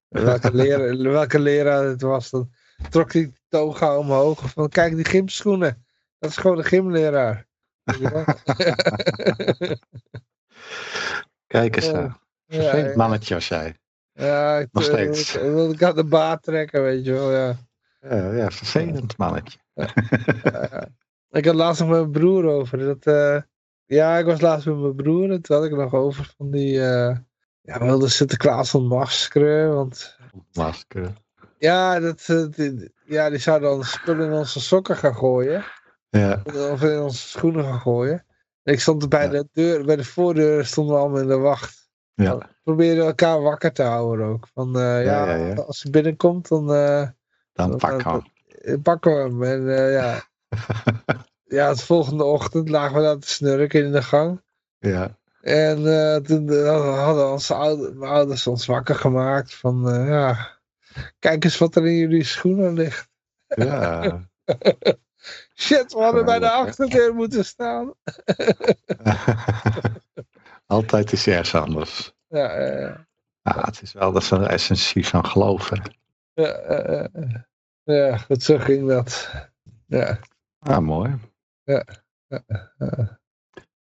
welke, 0.08 0.54
leraar, 0.56 0.96
welke 0.96 1.38
leraar 1.38 1.84
het 1.84 2.02
was. 2.02 2.30
Dan 2.30 2.50
trok 2.90 3.12
hij 3.12 3.22
die 3.22 3.40
toga 3.48 3.98
omhoog. 3.98 4.50
Van 4.50 4.68
kijk 4.68 4.94
die 4.94 5.04
gymschoenen. 5.04 5.84
Dat 6.18 6.30
is 6.30 6.36
gewoon 6.36 6.56
de 6.56 6.64
gymleraar. 6.64 7.46
Kijk 11.46 11.76
eens 11.76 11.92
daar. 11.92 12.18
Ja, 12.46 12.60
Vervelend 12.60 12.90
ja. 12.90 12.96
mannetje 12.96 13.34
als 13.34 13.48
jij. 13.48 13.76
Ja, 14.12 14.58
ik, 14.58 14.68
Nog 14.72 14.82
eh, 14.82 14.88
steeds. 14.88 15.34
Ik, 15.34 15.42
ik 15.42 15.50
wilde 15.50 15.74
ik 15.74 15.82
aan 15.82 15.94
de 15.94 16.04
baard 16.04 16.42
trekken, 16.42 16.82
weet 16.82 17.04
je 17.04 17.12
wel, 17.12 17.32
ja. 17.32 17.56
Ja, 18.00 18.32
ja 18.32 18.50
vervelend 18.50 19.16
mannetje. 19.16 19.58
Ja. 19.74 20.88
Ik 21.30 21.44
had 21.44 21.54
laatst 21.54 21.80
nog 21.80 21.90
met 21.90 21.98
mijn 21.98 22.10
broer 22.10 22.44
over. 22.44 22.78
Dat, 22.78 23.06
eh, 23.06 23.42
Ja, 23.84 24.18
ik 24.18 24.24
was 24.24 24.40
laatst 24.40 24.66
met 24.66 24.78
mijn 24.78 24.94
broer 24.94 25.30
en 25.30 25.42
toen 25.42 25.56
had 25.56 25.64
ik 25.64 25.76
nog 25.76 25.94
over 25.94 26.34
van 26.36 26.50
die... 26.50 26.80
eh 26.80 27.16
ja, 27.60 27.78
we 27.78 27.84
wilden 27.84 28.10
Sinterklaas 28.10 28.74
ontmaskeren, 28.74 29.74
want... 29.74 30.18
Masker. 30.52 31.12
Ja, 31.58 32.00
dat, 32.00 32.22
eh, 32.26 32.44
die, 32.50 32.92
ja, 33.04 33.30
die 33.30 33.38
zouden 33.38 33.68
dan 33.70 33.84
spullen 33.84 34.26
in 34.26 34.32
onze 34.32 34.60
sokken 34.60 34.96
gaan 34.96 35.14
gooien. 35.16 35.64
Ja, 36.10 36.42
Of 36.70 36.82
in 36.82 37.00
onze 37.00 37.28
schoenen 37.28 37.64
gaan 37.64 37.80
gooien. 37.80 38.24
En 38.62 38.72
ik 38.72 38.80
stond 38.80 39.08
bij 39.08 39.24
Ja. 39.24 39.30
de 39.30 39.48
deur, 39.52 39.84
bij 39.84 39.96
de 39.96 40.04
voordeur 40.04 40.64
stonden 40.66 40.94
we 40.94 41.00
allemaal 41.00 41.20
in 41.20 41.28
de 41.28 41.36
wacht. 41.38 41.88
ja. 42.14 42.36
We 42.38 42.44
probeerden 42.64 43.04
elkaar 43.04 43.40
wakker 43.42 43.72
te 43.72 43.82
houden 43.82 44.26
ook. 44.26 44.46
Van, 44.54 44.78
eh, 44.78 45.04
ja, 45.04 45.52
als 45.54 45.82
hij 45.82 45.90
binnenkomt, 45.92 46.48
dan 46.48 46.72
eh, 46.74 47.08
dan 47.52 47.70
Dat- 47.70 47.78
pak 47.80 48.02
dat- 48.04 48.22
hem. 48.62 48.82
pakken 48.82 49.12
we 49.38 49.46
hem. 49.46 49.66
En 49.66 49.90
ja, 49.92 50.22
ja, 51.58 51.72
de 51.74 51.78
volgende 51.84 52.24
ochtend 52.24 52.68
lagen 52.68 52.96
we 52.96 53.02
daar 53.02 53.18
te 53.18 53.28
snurken 53.28 53.84
in 53.84 53.92
de 53.92 54.02
gang. 54.02 54.42
Ja, 54.78 55.16
En 55.40 55.76
toen 56.22 56.66
hadden 56.76 57.30
onze 57.30 57.54
oude, 57.54 57.92
mijn 57.94 58.10
ouders 58.12 58.46
ons 58.46 58.66
wakker 58.66 58.94
gemaakt 58.94 59.54
van, 59.54 60.04
ja, 60.06 60.55
kijk 61.18 61.44
eens 61.44 61.58
wat 61.58 61.76
er 61.76 61.86
in 61.86 61.94
jullie 61.96 62.24
schoenen 62.24 62.72
ligt. 62.72 63.08
ja. 63.46 64.20
Shit, 65.54 65.92
we 65.92 66.00
hadden 66.00 66.24
bij 66.24 66.38
de 66.38 66.50
achterdeur 66.50 67.14
moeten 67.14 67.44
staan. 67.44 67.94
Altijd 70.66 71.12
is 71.12 71.26
ergens 71.26 71.54
anders. 71.54 72.14
Ja, 72.28 72.48
eh, 72.48 72.94
Ja, 73.42 73.60
het 73.64 73.82
is 73.82 73.92
wel 73.92 74.12
dat 74.12 74.22
is 74.22 74.30
een 74.30 74.46
essentie 74.46 75.06
van 75.06 75.26
geloven. 75.26 75.82
ja, 76.34 76.44
eh, 76.52 77.34
ja, 77.82 78.16
goed, 78.16 78.42
zo 78.42 78.58
ging 78.58 78.88
dat. 78.88 79.30
Ja, 79.86 80.18
Ah, 80.58 80.78
mooi. 80.78 81.14
Ja. 81.62 81.84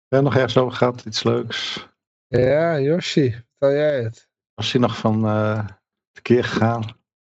Ja, 0.09 0.21
nog 0.21 0.35
ergens 0.35 0.57
over 0.57 0.77
gehad? 0.77 1.05
Iets 1.05 1.23
leuks? 1.23 1.89
ja 2.27 2.79
Yoshi, 2.81 3.31
vertel 3.33 3.73
jij 3.79 4.03
het? 4.03 4.29
Was 4.55 4.73
je 4.73 4.79
nog 4.79 4.97
van 4.97 5.27
eh 5.27 5.67
keer 6.23 6.45
gegaan? 6.45 6.85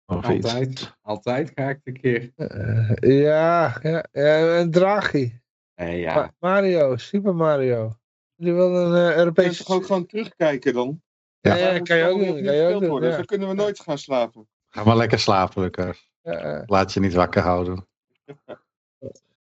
Of 0.07 0.29
iets? 0.29 0.47
Altijd. 0.47 0.97
Altijd 1.03 1.53
ga 1.55 1.69
ik 1.69 1.81
een 1.85 2.01
keer. 2.01 2.33
Eh, 2.37 3.21
ja, 3.23 3.79
ja, 3.83 4.05
ja, 4.13 4.57
en 4.57 4.71
Draghi. 4.71 5.41
Nee, 5.75 6.01
ja. 6.01 6.15
Ma- 6.15 6.33
Mario, 6.39 6.97
Super 6.97 7.35
Mario. 7.35 7.97
Die 8.37 8.53
wil 8.55 8.77
een 8.77 8.87
uh, 8.87 8.93
Kun 9.05 9.09
je 9.11 9.17
Europese... 9.17 9.65
toch 9.65 9.77
ook 9.77 9.87
gewoon 9.87 10.07
terugkijken 10.07 10.73
dan? 10.75 11.03
Ja, 11.41 11.55
Ja. 11.57 11.73
ja, 11.73 11.79
kan 11.81 11.97
je 11.97 12.05
ook 12.05 12.19
doen. 12.19 12.45
Kan 12.45 12.55
je 12.55 12.75
ook 12.75 12.81
doen, 12.81 12.91
worden? 12.91 13.11
ja. 13.11 13.17
Zo 13.17 13.23
kunnen 13.23 13.49
we 13.49 13.55
nooit 13.55 13.81
gaan 13.81 13.99
slapen. 13.99 14.49
Ga 14.69 14.85
maar 14.85 14.97
lekker 14.97 15.19
slapen, 15.19 15.63
Lucas. 15.63 16.11
Ja, 16.23 16.49
ja. 16.49 16.63
Laat 16.67 16.93
je 16.93 17.01
niet 17.01 17.15
wakker 17.15 17.43
houden. 17.43 17.87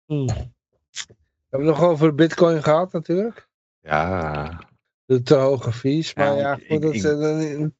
Hm. 0.06 0.26
We 0.26 0.34
hebben 1.48 1.68
het 1.68 1.78
nog 1.78 1.82
over 1.82 2.14
bitcoin 2.14 2.62
gehad 2.62 2.92
natuurlijk. 2.92 3.48
Ja, 3.80 4.58
De 5.04 5.22
te 5.22 5.34
hoge 5.34 5.72
fees. 5.72 6.14
Maar 6.14 6.26
Ja, 6.26 6.36
ja, 6.38 6.56
ik- 6.56 6.66
goed, 6.66 6.70
ik- 6.76 6.80
dat 6.82 6.90
ik- 6.90 6.96
is 6.96 7.04
een, 7.04 7.76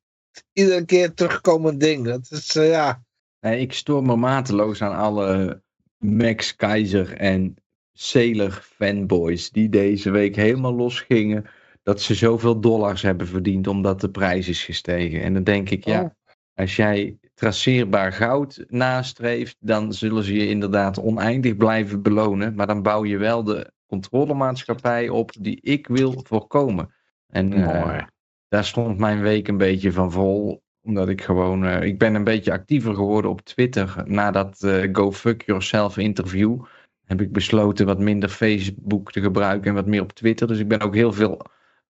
iedere 0.53 0.85
keer 0.85 1.15
terugkomend 1.15 1.81
ding. 1.81 2.05
Dat 2.05 2.31
is, 2.31 2.57
eh, 2.57 2.71
ja... 2.71 3.03
Nee, 3.41 3.61
ik 3.61 3.73
stoor 3.73 4.03
me 4.03 4.17
mateloos 4.17 4.83
aan 4.83 4.97
alle 4.97 5.63
Max 5.99 6.57
Keizer 6.57 7.17
en 7.17 7.57
Sailor 7.93 8.51
fanboys 8.77 9.51
die 9.51 9.69
deze 9.69 10.11
week 10.11 10.37
helemaal 10.37 10.75
losgingen 10.75 11.45
dat 11.83 12.01
ze 12.01 12.15
zoveel 12.15 12.61
dollars 12.61 13.03
hebben 13.03 13.27
verdiend 13.27 13.67
omdat 13.67 14.01
de 14.01 14.11
prijs 14.11 14.49
is 14.49 14.65
gestegen. 14.65 15.23
En 15.23 15.35
dan 15.35 15.45
denk 15.45 15.71
ik, 15.71 15.85
ja, 15.85 16.03
Oh. 16.03 16.11
als 16.55 16.77
jij 16.77 17.19
traceerbaar 17.35 18.13
goud 18.13 18.65
nastreeft, 18.69 19.57
dan 19.61 19.93
zullen 19.93 20.25
ze 20.25 20.35
je 20.35 20.49
inderdaad 20.49 21.01
oneindig 21.01 21.57
blijven 21.57 22.03
belonen. 22.03 22.55
Maar 22.55 22.67
dan 22.67 22.83
bouw 22.83 23.05
je 23.05 23.17
wel 23.17 23.45
de 23.45 23.73
controlemaatschappij 23.87 25.09
op 25.09 25.33
die 25.41 25.61
ik 25.61 25.87
wil 25.87 26.21
voorkomen. 26.27 26.95
En 27.27 27.53
eh, 27.53 27.83
mooi. 27.85 28.07
Daar 28.55 28.65
stond 28.65 28.99
mijn 28.99 29.21
week 29.21 29.49
een 29.49 29.57
beetje 29.57 29.93
van 29.93 30.13
vol. 30.13 30.63
Omdat 30.83 31.09
ik 31.09 31.23
gewoon. 31.23 31.65
eh, 31.65 31.83
ik 31.83 31.99
ben 31.99 32.15
een 32.15 32.25
beetje 32.25 32.53
actiever 32.53 32.95
geworden 32.95 33.31
op 33.31 33.41
Twitter. 33.41 33.95
Na 34.05 34.31
dat 34.31 34.63
eh, 34.63 34.89
Go 34.93 35.13
Fuck 35.13 35.43
Yourself 35.47 35.97
interview. 35.99 36.63
Heb 37.05 37.21
ik 37.21 37.33
besloten 37.33 37.87
wat 37.87 37.99
minder 37.99 38.29
Facebook 38.29 39.13
te 39.13 39.21
gebruiken 39.21 39.69
en 39.69 39.75
wat 39.75 39.87
meer 39.87 40.03
op 40.03 40.13
Twitter. 40.13 40.47
Dus 40.47 40.59
ik 40.59 40.69
ben 40.69 40.81
ook 40.81 40.95
heel 40.95 41.13
veel 41.13 41.41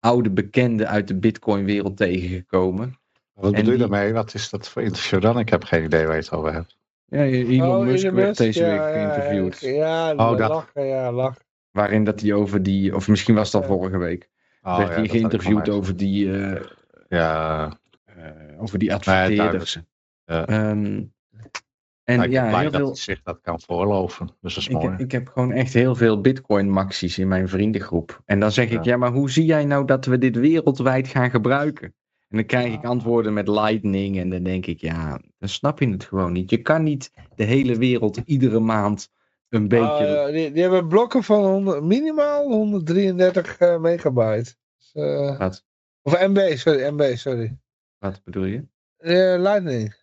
oude 0.01 0.31
bekenden 0.31 0.89
uit 0.89 1.09
de 1.09 1.17
Bitcoin-wereld 1.17 1.97
tegengekomen. 1.97 2.99
Wat 3.35 3.45
en 3.53 3.59
bedoel 3.59 3.73
je 3.73 3.79
daarmee? 3.79 4.13
Wat 4.13 4.35
is 4.35 4.51
dat 4.51 4.69
voor 4.69 4.83
interview 4.83 5.21
dan? 5.21 5.39
Ik 5.39 5.49
heb 5.49 5.65
geen 5.65 5.85
idee 5.85 6.05
waar 6.07 6.15
je 6.17 6.21
het 6.23 6.33
over 6.33 6.53
hebt. 6.53 6.77
Ja, 7.07 7.23
Elon 7.25 7.69
Oh, 7.77 7.85
Musk 7.85 8.05
Elon 8.05 8.17
werd 8.17 8.27
Musk, 8.29 8.39
deze 8.41 8.65
ja, 8.65 8.71
week 8.71 8.93
geïnterviewd. 8.95 9.61
Ja, 9.61 9.71
ja, 10.09 10.13
Oh, 10.13 10.37
dat- 10.39 10.49
lachen, 10.49 10.87
ja, 10.87 11.13
lachen. 11.13 11.43
Waarin 11.71 12.05
dat 12.05 12.21
hij 12.21 12.33
over 12.33 12.63
die. 12.63 12.95
Of 12.97 13.09
misschien 13.09 13.35
was 13.35 13.51
Ja. 13.53 13.63
vorige 13.63 13.99
week. 13.99 14.31
Oh, 14.63 14.77
werd 14.77 14.89
ja, 14.89 14.95
hij 14.95 14.95
dat 14.95 14.97
had 14.97 15.05
ik 15.05 15.11
geïnterviewd 15.11 15.69
over 15.69 15.97
die. 15.97 16.41
eh, 16.41 16.61
Ja, 17.09 17.73
eh, 18.05 18.63
over 18.63 18.79
die 18.79 18.95
adverteerders. 18.95 19.79
Ja. 20.25 20.47
Ehm, 20.47 21.03
en 22.05 22.21
ben 22.21 22.31
ja, 22.31 22.49
blij 22.49 22.61
heel 22.61 22.71
dat 22.71 22.81
veel. 22.81 22.97
zich 22.97 23.23
dat 23.23 23.41
kan 23.43 23.61
voorloven. 23.61 24.27
Dus 24.41 24.55
dat 24.55 24.63
is 24.63 24.69
Ik, 24.69 24.75
mooi. 24.75 24.95
ik 24.99 25.13
heb 25.13 25.29
gewoon 25.29 25.53
echt 25.53 25.73
heel 25.73 25.95
veel 25.95 26.21
Bitcoin-maxies 26.21 27.19
in 27.19 27.29
mijn 27.29 27.49
vriendengroep. 27.49 28.23
En 28.25 28.41
dan 28.41 28.53
zeg 28.53 28.65
ik, 28.71 28.73
Ja. 28.73 28.81
ja, 28.91 28.97
maar 28.97 29.13
hoe 29.13 29.31
zie 29.31 29.45
jij 29.45 29.65
nou 29.65 29.85
dat 29.87 30.05
we 30.05 30.19
dit 30.19 30.37
wereldwijd 30.37 31.09
gaan 31.09 31.31
gebruiken? 31.31 31.95
En 32.29 32.37
dan 32.39 32.47
krijg 32.47 32.73
ik 32.73 32.85
antwoorden 32.85 33.33
met 33.33 33.49
Lightning. 33.49 34.19
En 34.19 34.31
dan 34.31 34.43
denk 34.43 34.67
ik, 34.67 34.81
ja, 34.81 35.21
dan 35.39 35.49
snap 35.49 35.79
je 35.81 35.89
het 35.89 36.05
gewoon 36.05 36.33
niet. 36.33 36.51
Je 36.51 36.57
kan 36.63 36.83
niet 36.83 37.13
de 37.35 37.45
hele 37.45 37.77
wereld 37.79 38.21
iedere 38.25 38.61
maand 38.61 39.09
een 39.53 39.69
beetje. 39.69 40.05
Ja, 40.05 40.27
die, 40.31 40.53
die 40.53 40.63
hebben 40.63 40.89
blokken 40.89 41.23
van 41.23 41.45
100, 41.45 41.83
minimaal 41.83 42.47
133 42.49 43.59
eh, 43.59 43.79
megabyte. 43.81 44.55
Dus, 44.79 44.91
eh, 44.93 45.39
Wat, 45.39 45.65
of 46.03 46.27
MB, 46.27 46.39
sorry, 46.57 46.93
MB, 46.95 47.15
sorry. 47.17 47.57
wat 47.99 48.21
bedoel 48.25 48.45
je? 48.45 48.65
Eh, 48.97 49.41
Lightning. 49.41 49.95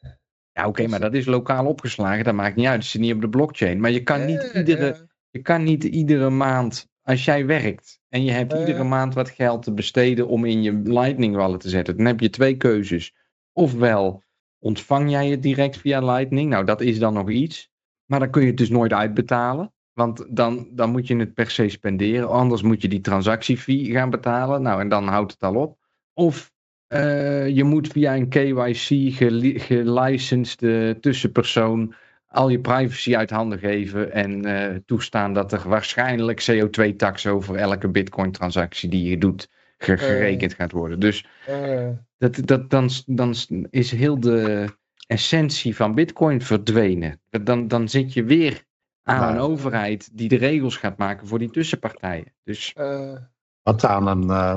Ja, 0.52 0.68
oké, 0.68 0.88
maar 0.88 1.00
dat 1.00 1.14
is 1.14 1.26
lokaal 1.26 1.66
opgeslagen. 1.66 2.24
Dat 2.24 2.34
maakt 2.34 2.56
niet 2.56 2.66
uit. 2.68 2.76
Het 2.82 2.86
zit 2.92 3.02
niet 3.02 3.14
op 3.14 3.22
de 3.22 3.30
blockchain. 3.30 3.80
Maar 3.80 3.92
je 3.92 4.04
kan 4.04 4.26
niet 4.26 4.52
Eh, 4.52 4.60
iedere. 4.60 4.86
ja. 4.86 5.08
Je 5.30 5.42
kan 5.42 5.64
niet 5.64 5.84
iedere 5.84 6.30
maand, 6.30 6.88
als 7.02 7.26
jij 7.26 7.46
werkt 7.46 8.00
en 8.10 8.24
je 8.24 8.32
hebt 8.32 8.52
ja. 8.52 8.60
iedere 8.60 8.84
maand 8.84 9.14
wat 9.14 9.30
geld 9.30 9.64
te 9.64 9.74
besteden 9.74 10.28
om 10.28 10.46
in 10.46 10.62
je 10.64 10.82
Lightning 10.84 11.36
wallet 11.36 11.60
te 11.60 11.70
zetten, 11.70 11.98
dan 11.98 12.06
heb 12.06 12.20
je 12.20 12.30
twee 12.30 12.58
keuzes. 12.58 13.16
Ofwel 13.54 14.24
ontvang 14.60 15.10
jij 15.10 15.30
het 15.30 15.42
direct 15.44 15.78
via 15.78 16.00
Lightning, 16.02 16.50
nou 16.50 16.66
dat 16.66 16.82
is 16.82 17.00
dan 17.00 17.14
nog 17.14 17.30
iets, 17.30 17.72
maar 18.10 18.20
dan 18.20 18.30
kun 18.30 18.42
je 18.42 18.48
het 18.48 18.58
dus 18.58 18.70
nooit 18.70 18.94
uitbetalen. 18.94 19.74
Want 19.94 20.26
dan, 20.30 20.68
dan 20.72 20.90
moet 20.90 21.08
je 21.08 21.16
het 21.16 21.34
per 21.34 21.50
se 21.52 21.70
spenderen. 21.70 22.30
Anders 22.30 22.62
moet 22.62 22.82
je 22.82 22.88
die 22.88 23.02
transactiefee 23.02 23.92
gaan 23.92 24.10
betalen. 24.10 24.62
Nou, 24.62 24.82
en 24.82 24.90
dan 24.90 25.08
houdt 25.08 25.32
het 25.32 25.44
al 25.44 25.56
op. 25.56 25.78
Of 26.14 26.52
eh, 26.88 27.48
je 27.48 27.64
moet 27.64 27.88
via 27.88 28.16
een 28.16 28.30
KYC 28.30 29.14
geli- 29.16 29.60
gelicensed 29.60 30.62
eh, 30.64 30.90
tussenpersoon 30.90 31.94
al 32.28 32.50
je 32.50 32.60
privacy 32.60 33.16
uit 33.16 33.30
handen 33.30 33.60
geven 33.60 34.12
en 34.12 34.46
eh, 34.46 34.76
toestaan 34.86 35.34
dat 35.34 35.52
er 35.52 35.70
waarschijnlijk 35.70 36.48
CO2-tax 36.52 37.28
over 37.28 37.56
elke 37.56 37.88
Bitcoin-transactie 37.90 38.90
die 38.90 39.10
je 39.10 39.18
doet 39.18 39.50
ge- 39.78 39.98
gerekend 39.98 40.54
gaat 40.54 40.72
worden. 40.72 41.00
Dus 41.00 41.26
Eh, 41.46 41.88
dat, 42.18 42.42
dat, 42.48 42.70
dan, 42.70 42.90
dan 43.06 43.36
is 43.70 43.92
heel 43.92 44.20
de 44.20 44.66
essentie 45.10 45.76
van 45.76 45.96
Bitcoin 45.96 46.42
verdwenen. 46.42 47.22
Dan, 47.30 47.68
dan 47.68 47.90
zit 47.90 48.14
je 48.14 48.24
weer 48.24 48.66
aan 49.04 49.20
Nou. 49.20 49.34
een 49.34 49.40
overheid 49.40 50.18
die 50.18 50.30
de 50.30 50.36
regels 50.38 50.78
gaat 50.78 50.98
maken 50.98 51.28
voor 51.28 51.40
die 51.40 51.50
tussenpartijen. 51.52 52.34
Dus 52.44 52.74
eh, 52.74 53.16
Wat 53.64 53.86
aan 53.86 54.08
een 54.08 54.30
eh 54.30 54.56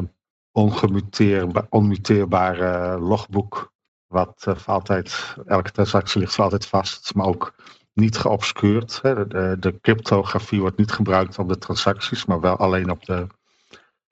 ongemuteerba- 0.55 1.67
onmuteerbaar 1.71 2.61
eh, 2.61 3.09
logboek. 3.09 3.73
Wat 4.07 4.33
voor 4.37 4.63
altijd, 4.67 5.37
elke 5.47 5.71
transactie 5.71 6.21
ligt 6.21 6.35
voor 6.35 6.45
altijd 6.45 6.67
vast, 6.67 7.15
maar 7.15 7.27
ook 7.27 7.55
niet 7.93 8.17
geobscuurd. 8.17 8.99
Hè. 9.03 9.15
De, 9.15 9.27
de, 9.27 9.57
de 9.61 9.81
cryptografie 9.81 10.61
wordt 10.61 10.77
niet 10.79 10.93
gebruikt 10.93 11.39
op 11.39 11.49
de 11.49 11.59
transacties, 11.59 12.25
maar 12.25 12.41
wel 12.41 12.57
alleen 12.57 12.91
op 12.91 13.05
de 13.05 13.27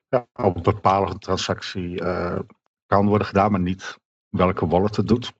ja, 0.07 0.27
op 0.33 0.55
een 0.55 0.61
bepaalde 0.61 1.17
transactie 1.17 1.99
eh, 1.99 2.39
kan 2.85 3.07
worden 3.07 3.27
gedaan, 3.27 3.51
maar 3.51 3.59
niet 3.59 3.97
welke 4.29 4.67
wallet 4.67 4.95
het 4.95 5.07
doet. 5.07 5.33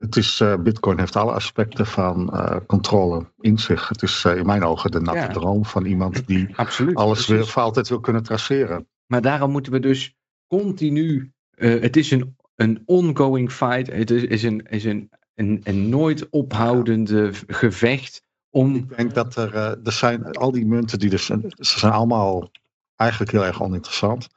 Het 0.00 0.16
is, 0.16 0.40
eh, 0.40 0.54
Bitcoin 0.56 0.98
heeft 0.98 1.16
alle 1.16 1.32
aspecten 1.32 1.86
van 1.86 2.32
eh, 2.32 2.56
controle 2.66 3.32
in 3.40 3.58
zich. 3.58 3.88
Het 3.88 4.02
is 4.02 4.24
eh, 4.24 4.36
in 4.36 4.46
mijn 4.46 4.64
ogen 4.64 4.90
de 4.90 5.00
natte 5.00 5.20
Ja. 5.20 5.28
droom 5.28 5.64
van 5.64 5.84
iemand 5.84 6.22
die 6.26 6.56
absoluut. 6.56 6.96
alles 6.96 7.26
weer 7.26 7.46
voor 7.46 7.62
altijd 7.62 7.88
wil 7.88 8.00
kunnen 8.00 8.22
traceren. 8.22 8.88
Maar 9.06 9.20
daarom 9.22 9.50
moeten 9.50 9.72
we 9.72 9.80
dus 9.80 10.16
continu. 10.46 11.32
het 11.56 11.96
is 11.96 12.10
een, 12.10 12.36
een 12.54 12.82
ongoing 12.84 13.52
fight. 13.52 13.86
Het 13.86 14.10
is, 14.10 14.22
is, 14.22 14.42
een, 14.42 14.66
is 14.70 14.84
een, 14.84 15.10
een, 15.34 15.60
een 15.64 15.88
nooit 15.88 16.28
ophoudende 16.30 17.30
gevecht. 17.46 18.22
Om. 18.50 18.74
Ik 18.74 18.96
denk 18.96 19.14
dat 19.14 19.36
er, 19.36 19.54
er 19.84 19.92
zijn 19.92 20.30
al 20.32 20.50
die 20.50 20.66
munten 20.66 20.98
die 20.98 21.10
er 21.12 21.18
zijn, 21.18 21.44
ze 21.58 21.78
zijn 21.78 21.92
allemaal 21.92 22.50
eigenlijk 22.96 23.30
heel 23.30 23.44
erg 23.44 23.62
oninteressant. 23.62 24.28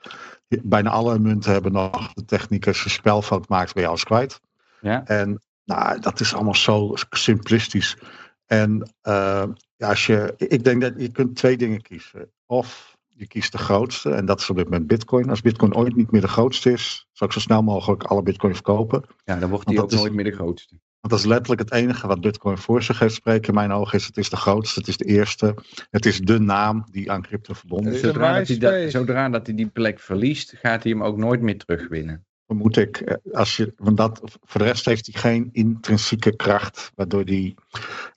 Bijna 0.47 0.89
alle 0.89 1.19
munten 1.19 1.51
hebben 1.51 1.71
nog 1.71 2.13
de 2.13 2.25
techniek 2.25 2.67
als 2.67 2.83
je 2.83 2.89
spelfout 2.89 3.47
maakt, 3.47 3.73
je 3.79 3.87
alles 3.87 4.03
kwijt. 4.03 4.39
Ja. 4.81 5.05
En 5.05 5.41
nou, 5.65 5.99
dat 5.99 6.19
is 6.19 6.33
allemaal 6.33 6.55
zo 6.55 6.93
simplistisch. 7.09 7.97
En 8.45 8.93
eh, 9.01 9.43
ja, 9.75 9.89
als 9.89 10.05
je, 10.05 10.33
ik 10.37 10.63
denk 10.63 10.81
dat 10.81 10.93
je 10.97 11.11
kunt 11.11 11.35
twee 11.35 11.57
dingen 11.57 11.81
kiezen. 11.81 12.31
Of 12.45 12.97
je 13.07 13.27
kiest 13.27 13.51
de 13.51 13.57
grootste. 13.57 14.09
En 14.13 14.25
dat 14.25 14.39
is 14.39 14.49
op 14.49 14.55
dit 14.55 14.65
moment 14.69 14.87
bitcoin. 14.87 15.29
Als 15.29 15.41
bitcoin 15.41 15.75
ooit 15.75 15.95
niet 15.95 16.11
meer 16.11 16.21
de 16.21 16.27
grootste 16.27 16.71
is, 16.71 17.07
zal 17.11 17.27
ik 17.27 17.33
zo 17.33 17.39
snel 17.39 17.61
mogelijk 17.61 18.03
alle 18.03 18.23
bitcoin 18.23 18.53
verkopen. 18.53 19.03
Ja, 19.23 19.35
dan 19.35 19.49
wordt 19.49 19.67
die 19.67 19.81
ook 19.81 19.91
is- 19.91 19.99
nooit 19.99 20.13
meer 20.13 20.23
de 20.23 20.31
grootste. 20.31 20.79
Want 20.99 21.15
dat 21.15 21.23
is 21.23 21.29
letterlijk 21.31 21.61
het 21.61 21.71
enige 21.71 22.07
wat 22.07 22.21
bitcoin 22.21 22.57
voor 22.57 22.83
zich 22.83 22.99
heeft 22.99 23.13
spreken 23.13 23.47
in 23.47 23.53
mijn 23.53 23.71
ogen. 23.71 23.97
Is 23.97 24.05
het 24.05 24.17
is 24.17 24.29
de 24.29 24.35
grootste, 24.35 24.79
het 24.79 24.87
is 24.87 24.97
de 24.97 25.05
eerste. 25.05 25.55
Het 25.89 26.05
is 26.05 26.19
de 26.19 26.39
naam 26.39 26.85
die 26.91 27.11
aan 27.11 27.21
crypto 27.21 27.53
verbonden 27.53 27.93
is. 27.93 27.99
Zodra 27.99 28.37
dat 28.37 28.47
hij, 28.47 28.57
dat, 28.57 28.91
zodra 28.91 29.29
dat 29.29 29.45
hij 29.45 29.55
die 29.55 29.67
plek 29.67 29.99
verliest, 29.99 30.53
gaat 30.61 30.83
hij 30.83 30.91
hem 30.91 31.03
ook 31.03 31.17
nooit 31.17 31.41
meer 31.41 31.57
terugwinnen. 31.57 32.25
Vermoed 32.45 32.77
ik. 32.77 32.97
eh, 32.97 33.33
Als 33.33 33.57
je, 33.57 33.73
want 33.77 33.97
dat, 33.97 34.21
voor 34.41 34.61
de 34.61 34.67
rest 34.67 34.85
heeft 34.85 35.05
hij 35.11 35.21
geen 35.21 35.49
intrinsieke 35.51 36.35
kracht, 36.35 36.91
waardoor 36.95 37.25
die. 37.25 37.55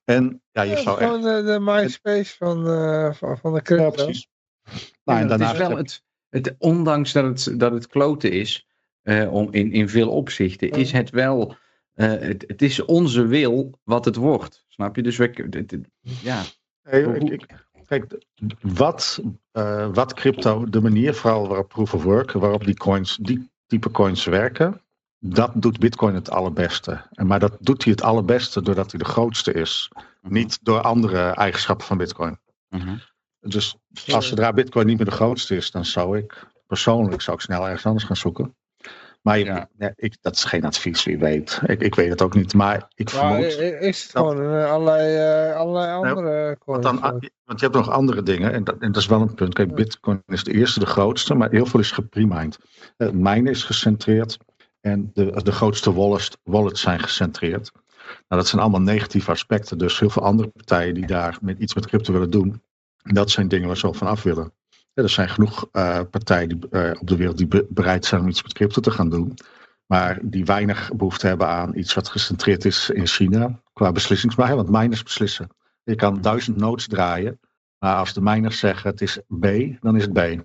En 0.04 0.42
ja, 0.52 0.62
je 0.62 0.70
Ja, 0.70 0.76
zou 0.76 1.00
echt. 1.00 1.08
gewoon 1.14 1.22
de, 1.36 1.42
de 1.52 1.60
MySpace 1.60 2.36
van, 2.36 2.66
eh, 2.68 3.12
van, 3.12 3.38
van 3.38 3.50
de 3.52 3.56
Ja, 3.58 3.62
crypto. 3.62 3.90
precies. 4.04 4.28
Nou, 5.04 5.18
en 5.18 5.18
het 5.18 5.28
daarnaast 5.28 5.52
is 5.52 5.58
wel 5.58 5.68
heb- 5.68 5.78
het, 5.78 6.02
het, 6.28 6.54
ondanks 6.58 7.12
dat 7.12 7.24
het, 7.24 7.60
dat 7.60 7.72
het 7.72 7.86
kloten 7.86 8.32
is, 8.32 8.66
eh, 9.02 9.32
om, 9.32 9.48
in, 9.52 9.72
in 9.72 9.88
veel 9.88 10.10
opzichten, 10.10 10.70
is 10.70 10.92
het 10.92 11.10
wel, 11.10 11.56
eh, 11.94 12.06
het, 12.08 12.44
het 12.46 12.62
is 12.62 12.84
onze 12.84 13.26
wil 13.26 13.78
wat 13.84 14.04
het 14.04 14.16
wordt. 14.16 14.64
Snap 14.68 14.96
je? 14.96 15.02
Dus 15.02 15.16
we, 15.16 15.30
het- 15.34 15.54
het- 15.54 15.88
ja, 16.00 16.42
Nee, 16.82 17.02
ik- 17.14 17.30
ik- 17.30 17.66
kijk, 17.86 18.18
wat, 18.60 19.22
eh, 19.52 19.88
wat 19.94 20.14
crypto, 20.14 20.64
de 20.64 20.80
manier 20.80 21.14
vooral 21.14 21.48
waarop 21.48 21.68
proof 21.68 21.94
of 21.94 22.02
work, 22.02 22.32
waarop 22.32 22.64
die 22.64 22.76
coins, 22.76 23.16
die 23.16 23.50
type 23.66 23.90
coins 23.90 24.24
werken, 24.24 24.80
dat 25.18 25.52
doet 25.54 25.78
Bitcoin 25.78 26.14
het 26.14 26.30
allerbeste. 26.30 27.06
En, 27.10 27.26
maar 27.26 27.40
dat 27.40 27.56
doet 27.60 27.84
hij 27.84 27.92
het 27.92 28.02
allerbeste 28.02 28.62
doordat 28.62 28.90
hij 28.90 29.00
de 29.00 29.06
grootste 29.06 29.52
is, 29.52 29.90
niet 30.22 30.58
door 30.62 30.80
andere 30.80 31.30
eigenschappen 31.30 31.86
van 31.86 31.98
Bitcoin. 31.98 32.38
Mhm. 32.68 32.96
Dus 33.40 33.76
als 34.06 34.28
zodra 34.28 34.52
Bitcoin 34.52 34.86
niet 34.86 34.96
meer 34.96 35.06
de 35.06 35.12
grootste 35.12 35.56
is, 35.56 35.70
dan 35.70 35.84
zou 35.84 36.18
ik 36.18 36.46
persoonlijk 36.66 37.22
zou 37.22 37.36
ik 37.36 37.42
snel 37.42 37.64
ergens 37.64 37.86
anders 37.86 38.04
gaan 38.04 38.16
zoeken. 38.16 38.56
Maar 39.26 39.38
je- 39.38 39.44
Ja. 39.44 39.68
ja, 39.78 39.92
ik, 39.96 40.16
dat 40.20 40.36
is 40.36 40.44
geen 40.44 40.64
advies, 40.64 41.04
wie 41.04 41.18
weet. 41.18 41.60
Ik, 41.66 41.80
ik 41.80 41.94
weet 41.94 42.08
het 42.08 42.22
ook 42.22 42.34
niet, 42.34 42.54
maar 42.54 42.88
ik 42.94 43.10
vermoed. 43.10 43.44
is 43.80 44.02
het 44.02 44.12
dat- 44.12 44.26
gewoon 44.32 44.52
eh, 44.54 44.70
allerlei, 44.70 45.16
eh, 45.50 45.56
allerlei 45.56 45.92
andere 45.92 46.56
Want, 46.64 46.82
dan, 46.82 47.00
want 47.44 47.60
je 47.60 47.66
hebt 47.66 47.74
nog 47.74 47.90
andere 47.90 48.22
dingen, 48.22 48.52
en 48.52 48.64
dat, 48.64 48.76
en 48.78 48.92
dat 48.92 49.02
is 49.02 49.08
wel 49.08 49.20
een 49.20 49.34
punt. 49.34 49.54
Kijk, 49.54 49.74
Bitcoin 49.74 50.22
is 50.26 50.44
de 50.44 50.52
eerste, 50.52 50.80
de 50.80 50.86
grootste, 50.86 51.34
maar 51.34 51.50
heel 51.50 51.66
veel 51.66 51.80
is 51.80 51.90
geprimed. 51.90 52.58
Uh, 52.98 53.10
mijnen 53.10 53.52
is 53.52 53.64
gecentreerd 53.64 54.38
en 54.80 55.10
de, 55.14 55.40
de 55.42 55.52
grootste 55.52 55.92
wallets, 55.92 56.30
wallets 56.42 56.80
zijn 56.80 56.98
gecentreerd. 57.00 57.70
Nou, 58.28 58.40
dat 58.40 58.46
zijn 58.46 58.62
allemaal 58.62 58.80
negatieve 58.80 59.30
aspecten, 59.30 59.78
dus 59.78 59.98
heel 59.98 60.10
veel 60.10 60.22
andere 60.22 60.48
partijen 60.48 60.94
die 60.94 61.06
daar 61.06 61.38
met 61.40 61.58
iets 61.58 61.74
met 61.74 61.86
crypto 61.86 62.12
willen 62.12 62.30
doen, 62.30 62.62
dat 63.02 63.30
zijn 63.30 63.48
dingen 63.48 63.66
waar 63.66 63.76
ze 63.76 63.86
ook 63.86 63.94
van 63.96 64.06
af 64.06 64.22
willen. 64.22 64.52
Ja, 64.96 65.02
er 65.02 65.08
zijn 65.10 65.28
genoeg 65.28 65.68
eh, 65.72 66.00
partijen 66.10 66.48
die, 66.48 66.68
eh, 66.70 67.00
op 67.00 67.06
de 67.08 67.16
wereld 67.16 67.36
die 67.38 67.46
be- 67.46 67.66
bereid 67.68 68.04
zijn 68.04 68.20
om 68.20 68.28
iets 68.28 68.42
met 68.42 68.52
crypto 68.52 68.80
te 68.80 68.90
gaan 68.90 69.10
doen. 69.10 69.34
Maar 69.86 70.18
die 70.22 70.44
weinig 70.44 70.90
behoefte 70.96 71.26
hebben 71.26 71.46
aan 71.48 71.76
iets 71.76 71.94
wat 71.94 72.08
gecentreerd 72.08 72.64
is 72.64 72.90
in 72.90 73.06
China. 73.06 73.60
Qua 73.72 73.92
beslissingsmacht. 73.92 74.54
Want 74.54 74.68
miners 74.70 75.02
beslissen. 75.02 75.48
Je 75.82 75.94
kan 75.94 76.20
duizend 76.20 76.56
nodes 76.56 76.86
draaien. 76.88 77.40
Maar 77.78 77.96
als 77.96 78.12
de 78.14 78.20
miners 78.20 78.58
zeggen 78.58 78.90
het 78.90 79.00
is 79.00 79.18
B, 79.40 79.46
dan 79.80 79.96
is 79.96 80.02
het 80.02 80.12
B. 80.12 80.18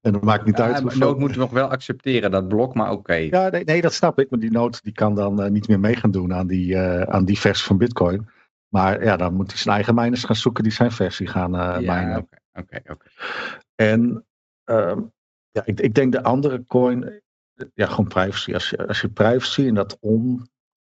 En 0.00 0.12
dat 0.12 0.22
maakt 0.22 0.44
niet 0.46 0.58
Ja, 0.58 0.64
uit. 0.64 0.80
hoeveel- 0.80 1.00
Nood 1.00 1.18
moeten 1.18 1.36
we 1.38 1.42
nog 1.44 1.52
wel 1.52 1.68
accepteren, 1.70 2.30
dat 2.30 2.48
blok, 2.48 2.74
maar 2.74 2.90
oké. 2.90 3.14
Ja, 3.14 3.48
nee, 3.48 3.64
nee, 3.64 3.80
dat 3.80 3.92
snap 3.92 4.18
ik. 4.20 4.30
Maar 4.30 4.40
die 4.40 4.50
node 4.50 4.78
die 4.82 4.92
kan 4.92 5.14
dan 5.14 5.42
eh, 5.42 5.50
niet 5.50 5.68
meer 5.68 5.80
mee 5.80 5.96
gaan 5.96 6.10
doen 6.10 6.34
aan 6.34 6.46
die, 6.46 6.78
aan 7.08 7.24
die 7.24 7.38
versie 7.38 7.66
van 7.66 7.78
Bitcoin. 7.78 8.28
Maar 8.68 9.04
ja, 9.04 9.16
dan 9.16 9.34
moet 9.34 9.48
hij 9.50 9.58
zijn 9.58 9.74
eigen 9.74 9.94
miners 9.94 10.24
gaan 10.24 10.36
zoeken 10.36 10.62
die 10.62 10.72
zijn 10.72 10.92
versie 10.92 11.26
gaan 11.26 11.54
eh 11.56 11.80
Ja, 11.80 11.94
minen. 12.00 12.28
Oké, 12.52 12.80
oké. 12.90 13.06
En 13.74 14.26
ehm, 14.64 15.00
ja, 15.50 15.62
ik, 15.64 15.80
ik 15.80 15.94
denk 15.94 16.12
de 16.12 16.22
andere 16.22 16.64
coin, 16.66 17.04
eh, 17.08 17.66
ja, 17.74 17.86
gewoon 17.86 18.08
privacy. 18.08 18.54
Als 18.54 18.70
je, 18.70 18.86
als 18.86 19.00
je 19.00 19.08
privacy 19.08 19.66
en 19.66 19.74
dat 19.74 19.98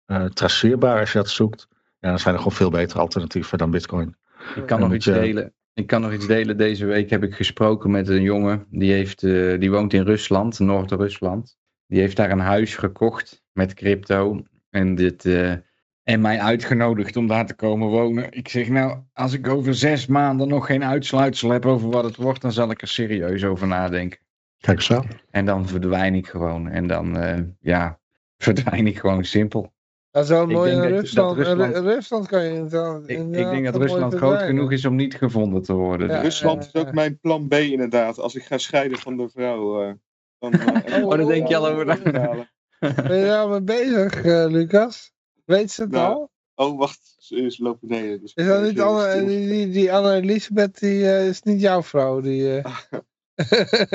ontraceerbaar, 0.07 1.01
als 1.01 1.13
je 1.13 1.19
dat 1.19 1.29
zoekt, 1.29 1.67
ja, 1.99 2.09
dan 2.09 2.19
zijn 2.19 2.35
er 2.35 2.41
gewoon 2.41 2.57
veel 2.57 2.71
betere 2.71 3.01
alternatieven 3.01 3.59
dan 3.59 3.71
Bitcoin. 3.71 4.17
Ik 4.57 4.67
kan 4.67 4.79
En 4.79 4.85
nog 4.85 4.95
iets 4.95 5.05
je- 5.05 5.13
delen. 5.13 5.53
Ik 5.75 5.87
kan 5.87 6.01
nog 6.01 6.13
iets 6.13 6.27
delen. 6.27 6.57
Deze 6.57 6.87
week 6.87 7.11
heb 7.11 7.23
ik 7.23 7.35
gesproken 7.35 7.91
met 7.91 8.09
een 8.09 8.23
jongen. 8.23 8.67
Die, 8.71 8.93
heeft, 8.93 9.23
eh, 9.23 9.59
die 9.61 9.71
woont 9.71 9.93
in 9.93 10.03
Rusland, 10.03 10.59
Noord-Rusland. 10.59 11.57
Die 11.87 12.01
heeft 12.01 12.17
daar 12.17 12.31
een 12.31 12.39
huis 12.39 12.77
gekocht 12.77 13.43
met 13.53 13.75
crypto. 13.75 14.43
En, 14.71 14.95
dit, 14.95 15.25
eh, 15.25 15.53
en 16.09 16.21
mij 16.21 16.41
uitgenodigd 16.41 17.17
om 17.17 17.27
daar 17.27 17.47
te 17.47 17.55
komen 17.55 17.89
wonen. 17.89 18.27
Ik 18.33 18.49
zeg 18.49 18.69
nou, 18.69 18.99
als 19.13 19.33
ik 19.33 19.49
over 19.49 19.75
zes 19.75 20.07
maanden 20.07 20.49
nog 20.49 20.67
geen 20.67 20.85
uitsluitsel 20.85 21.51
heb 21.51 21.67
over 21.67 21.91
wat 21.91 22.05
het 22.05 22.17
wordt, 22.17 22.41
dan 22.41 22.53
zal 22.53 22.71
ik 22.71 22.83
er 22.83 22.89
serieus 22.89 23.45
over 23.45 23.67
nadenken. 23.67 24.19
Kijk 24.61 24.81
zo. 24.81 25.03
En 25.31 25.45
dan 25.45 25.67
verdwijn 25.69 26.15
ik 26.15 26.27
gewoon. 26.27 26.69
En 26.69 26.87
dan, 26.87 27.17
eh, 27.19 27.39
ja, 27.61 27.99
verdwijn 28.47 28.87
ik 28.87 28.99
gewoon 28.99 29.25
simpel. 29.25 29.73
Dat 30.11 30.23
is 30.25 30.29
wel 30.31 30.43
Ik 30.43 30.49
mooi 30.49 30.71
denk 30.71 30.83
in 30.85 30.91
dat- 30.91 31.01
Rusland. 31.01 31.37
dat 31.37 31.47
Rusland- 31.47 31.75
In 31.75 31.83
Rusland 31.83 32.27
kan 32.27 32.43
je 32.45 32.53
inderdaad... 32.55 33.03
Ik, 33.09 33.33
denk 33.33 33.65
dat 33.65 33.77
Rusland 33.77 34.15
groot 34.15 34.43
genoeg 34.43 34.73
is 34.73 34.85
om 34.85 34.95
niet 34.97 35.15
gevonden 35.15 35.63
te 35.63 35.73
worden. 35.73 36.09
Ja, 36.09 36.15
Dus- 36.15 36.23
Rusland 36.23 36.71
is 36.73 36.81
ook 36.81 36.93
mijn 36.93 37.19
plan 37.21 37.49
B 37.49 37.53
inderdaad. 37.55 38.19
Als 38.19 38.35
ik 38.35 38.43
ga 38.45 38.59
scheiden 38.59 38.99
van 38.99 39.17
de 39.17 39.29
vrouw. 39.29 39.83
eh, 39.83 39.93
dan, 40.39 40.53
eh, 40.53 41.03
Oh, 41.05 41.17
dan 41.17 41.27
denk 41.27 41.49
je 41.49 41.57
al 41.57 41.69
over. 41.69 41.85
Ben 42.81 43.19
je 43.19 43.25
daar 43.27 43.49
mee 43.49 43.63
bezig, 43.63 44.25
eh, 44.25 44.47
Lucas? 44.49 45.17
Weet 45.49 45.71
ze 45.71 45.83
het 45.83 45.91
Nou, 45.91 46.15
al? 46.15 46.31
Oh, 46.55 46.79
wacht. 46.79 47.17
Ze 47.19 47.37
is 47.37 47.59
lopen 47.59 47.89
beneden. 47.89 48.21
Dus 48.21 48.35
Is 48.35 48.47
dat 48.47 48.63
niet 48.63 48.81
Anne, 48.81 49.25
die, 49.25 49.49
die, 49.49 49.71
die 49.71 49.93
Anne-Elisabeth, 49.93 50.79
die 50.79 51.11
eh, 51.11 51.29
is 51.29 51.43
niet 51.43 51.61
jouw 51.61 51.83
vrouw? 51.83 52.21
Die, 52.21 52.61
eh. 52.61 52.75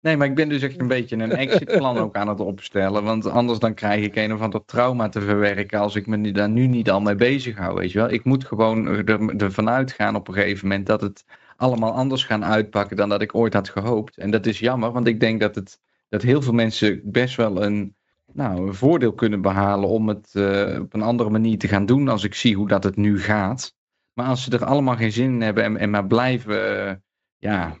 Nee, 0.00 0.16
maar 0.16 0.26
ik 0.26 0.34
ben 0.34 0.48
dus 0.48 0.62
echt 0.62 0.80
een 0.80 0.88
beetje 0.88 1.16
een 1.16 1.32
exitplan 1.32 1.98
ook 1.98 2.16
aan 2.16 2.28
het 2.28 2.40
opstellen. 2.40 3.04
Want 3.04 3.26
anders 3.26 3.58
dan 3.58 3.74
krijg 3.74 4.04
ik 4.04 4.16
een 4.16 4.32
of 4.32 4.40
ander 4.40 4.64
trauma 4.64 5.08
te 5.08 5.20
verwerken 5.20 5.78
als 5.80 5.94
ik 5.94 6.06
me 6.06 6.16
nu- 6.16 6.32
daar 6.32 6.48
nu 6.48 6.66
niet 6.66 6.90
al 6.90 7.00
mee 7.00 7.14
bezig 7.14 7.56
hou, 7.56 7.74
weet 7.74 7.92
je 7.92 7.98
wel. 7.98 8.10
Ik 8.10 8.24
moet 8.24 8.44
gewoon 8.44 8.86
er, 8.86 9.34
ervan 9.36 9.68
uitgaan 9.70 10.16
op 10.16 10.28
een 10.28 10.34
gegeven 10.34 10.68
moment 10.68 10.86
dat 10.86 11.00
het 11.00 11.24
allemaal 11.56 11.92
anders 11.92 12.24
gaan 12.24 12.44
uitpakken 12.44 12.96
dan 12.96 13.08
dat 13.08 13.22
ik 13.22 13.34
ooit 13.34 13.54
had 13.54 13.68
gehoopt. 13.68 14.16
En 14.16 14.30
dat 14.30 14.46
is 14.46 14.58
jammer, 14.58 14.92
want 14.92 15.06
ik 15.06 15.20
denk 15.20 15.40
dat, 15.40 15.54
het, 15.54 15.80
dat 16.08 16.22
heel 16.22 16.42
veel 16.42 16.52
mensen 16.52 17.00
best 17.04 17.36
wel 17.36 17.62
een, 17.64 17.96
nou, 18.32 18.66
een 18.66 18.74
voordeel 18.74 19.12
kunnen 19.12 19.40
behalen 19.40 19.88
om 19.88 20.08
het 20.08 20.34
eh, 20.34 20.80
op 20.80 20.94
een 20.94 21.02
andere 21.02 21.30
manier 21.30 21.58
te 21.58 21.68
gaan 21.68 21.86
doen 21.86 22.08
als 22.08 22.24
ik 22.24 22.34
zie 22.34 22.56
hoe 22.56 22.68
dat 22.68 22.84
het 22.84 22.96
nu 22.96 23.20
gaat. 23.20 23.76
Maar 24.12 24.26
als 24.26 24.44
ze 24.44 24.50
er 24.50 24.64
allemaal 24.64 24.96
geen 24.96 25.12
zin 25.12 25.32
in 25.32 25.40
hebben 25.40 25.64
en, 25.64 25.76
en 25.76 25.90
maar 25.90 26.06
blijven, 26.06 26.86
eh, 26.88 26.94
ja, 27.36 27.78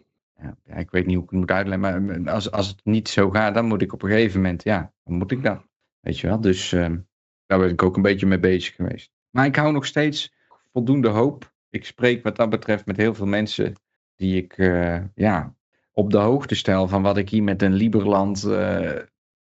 ja, 0.64 0.74
ik 0.76 0.90
weet 0.90 1.06
niet 1.06 1.14
hoe 1.14 1.24
ik 1.24 1.30
het 1.30 1.38
moet 1.38 1.50
uitleggen, 1.50 2.04
maar 2.04 2.32
als, 2.32 2.50
als 2.50 2.68
het 2.68 2.80
niet 2.84 3.08
zo 3.08 3.30
gaat, 3.30 3.54
dan 3.54 3.66
moet 3.66 3.82
ik 3.82 3.92
op 3.92 4.02
een 4.02 4.10
gegeven 4.10 4.40
moment, 4.40 4.62
ja, 4.62 4.92
dan 5.04 5.14
moet 5.14 5.30
ik 5.30 5.42
dat. 5.42 5.64
Weet 6.00 6.18
je 6.18 6.26
wel, 6.26 6.40
dus 6.40 6.72
ehm, 6.72 6.98
daar 7.46 7.58
ben 7.58 7.68
ik 7.68 7.82
ook 7.82 7.96
een 7.96 8.02
beetje 8.02 8.26
mee 8.26 8.38
bezig 8.38 8.74
geweest. 8.74 9.10
Maar 9.30 9.46
ik 9.46 9.56
hou 9.56 9.72
nog 9.72 9.86
steeds 9.86 10.34
voldoende 10.72 11.08
hoop. 11.08 11.52
Ik 11.70 11.84
spreek 11.84 12.22
wat 12.22 12.36
dat 12.36 12.50
betreft 12.50 12.86
met 12.86 12.96
heel 12.96 13.14
veel 13.14 13.26
mensen 13.26 13.72
die 14.16 14.42
ik, 14.42 14.58
eh, 14.58 15.00
ja, 15.14 15.54
op 15.92 16.10
de 16.10 16.18
hoogte 16.18 16.54
stel 16.54 16.88
van 16.88 17.02
wat 17.02 17.16
ik 17.16 17.28
hier 17.28 17.42
met 17.42 17.62
een 17.62 17.72
Liberland 17.72 18.48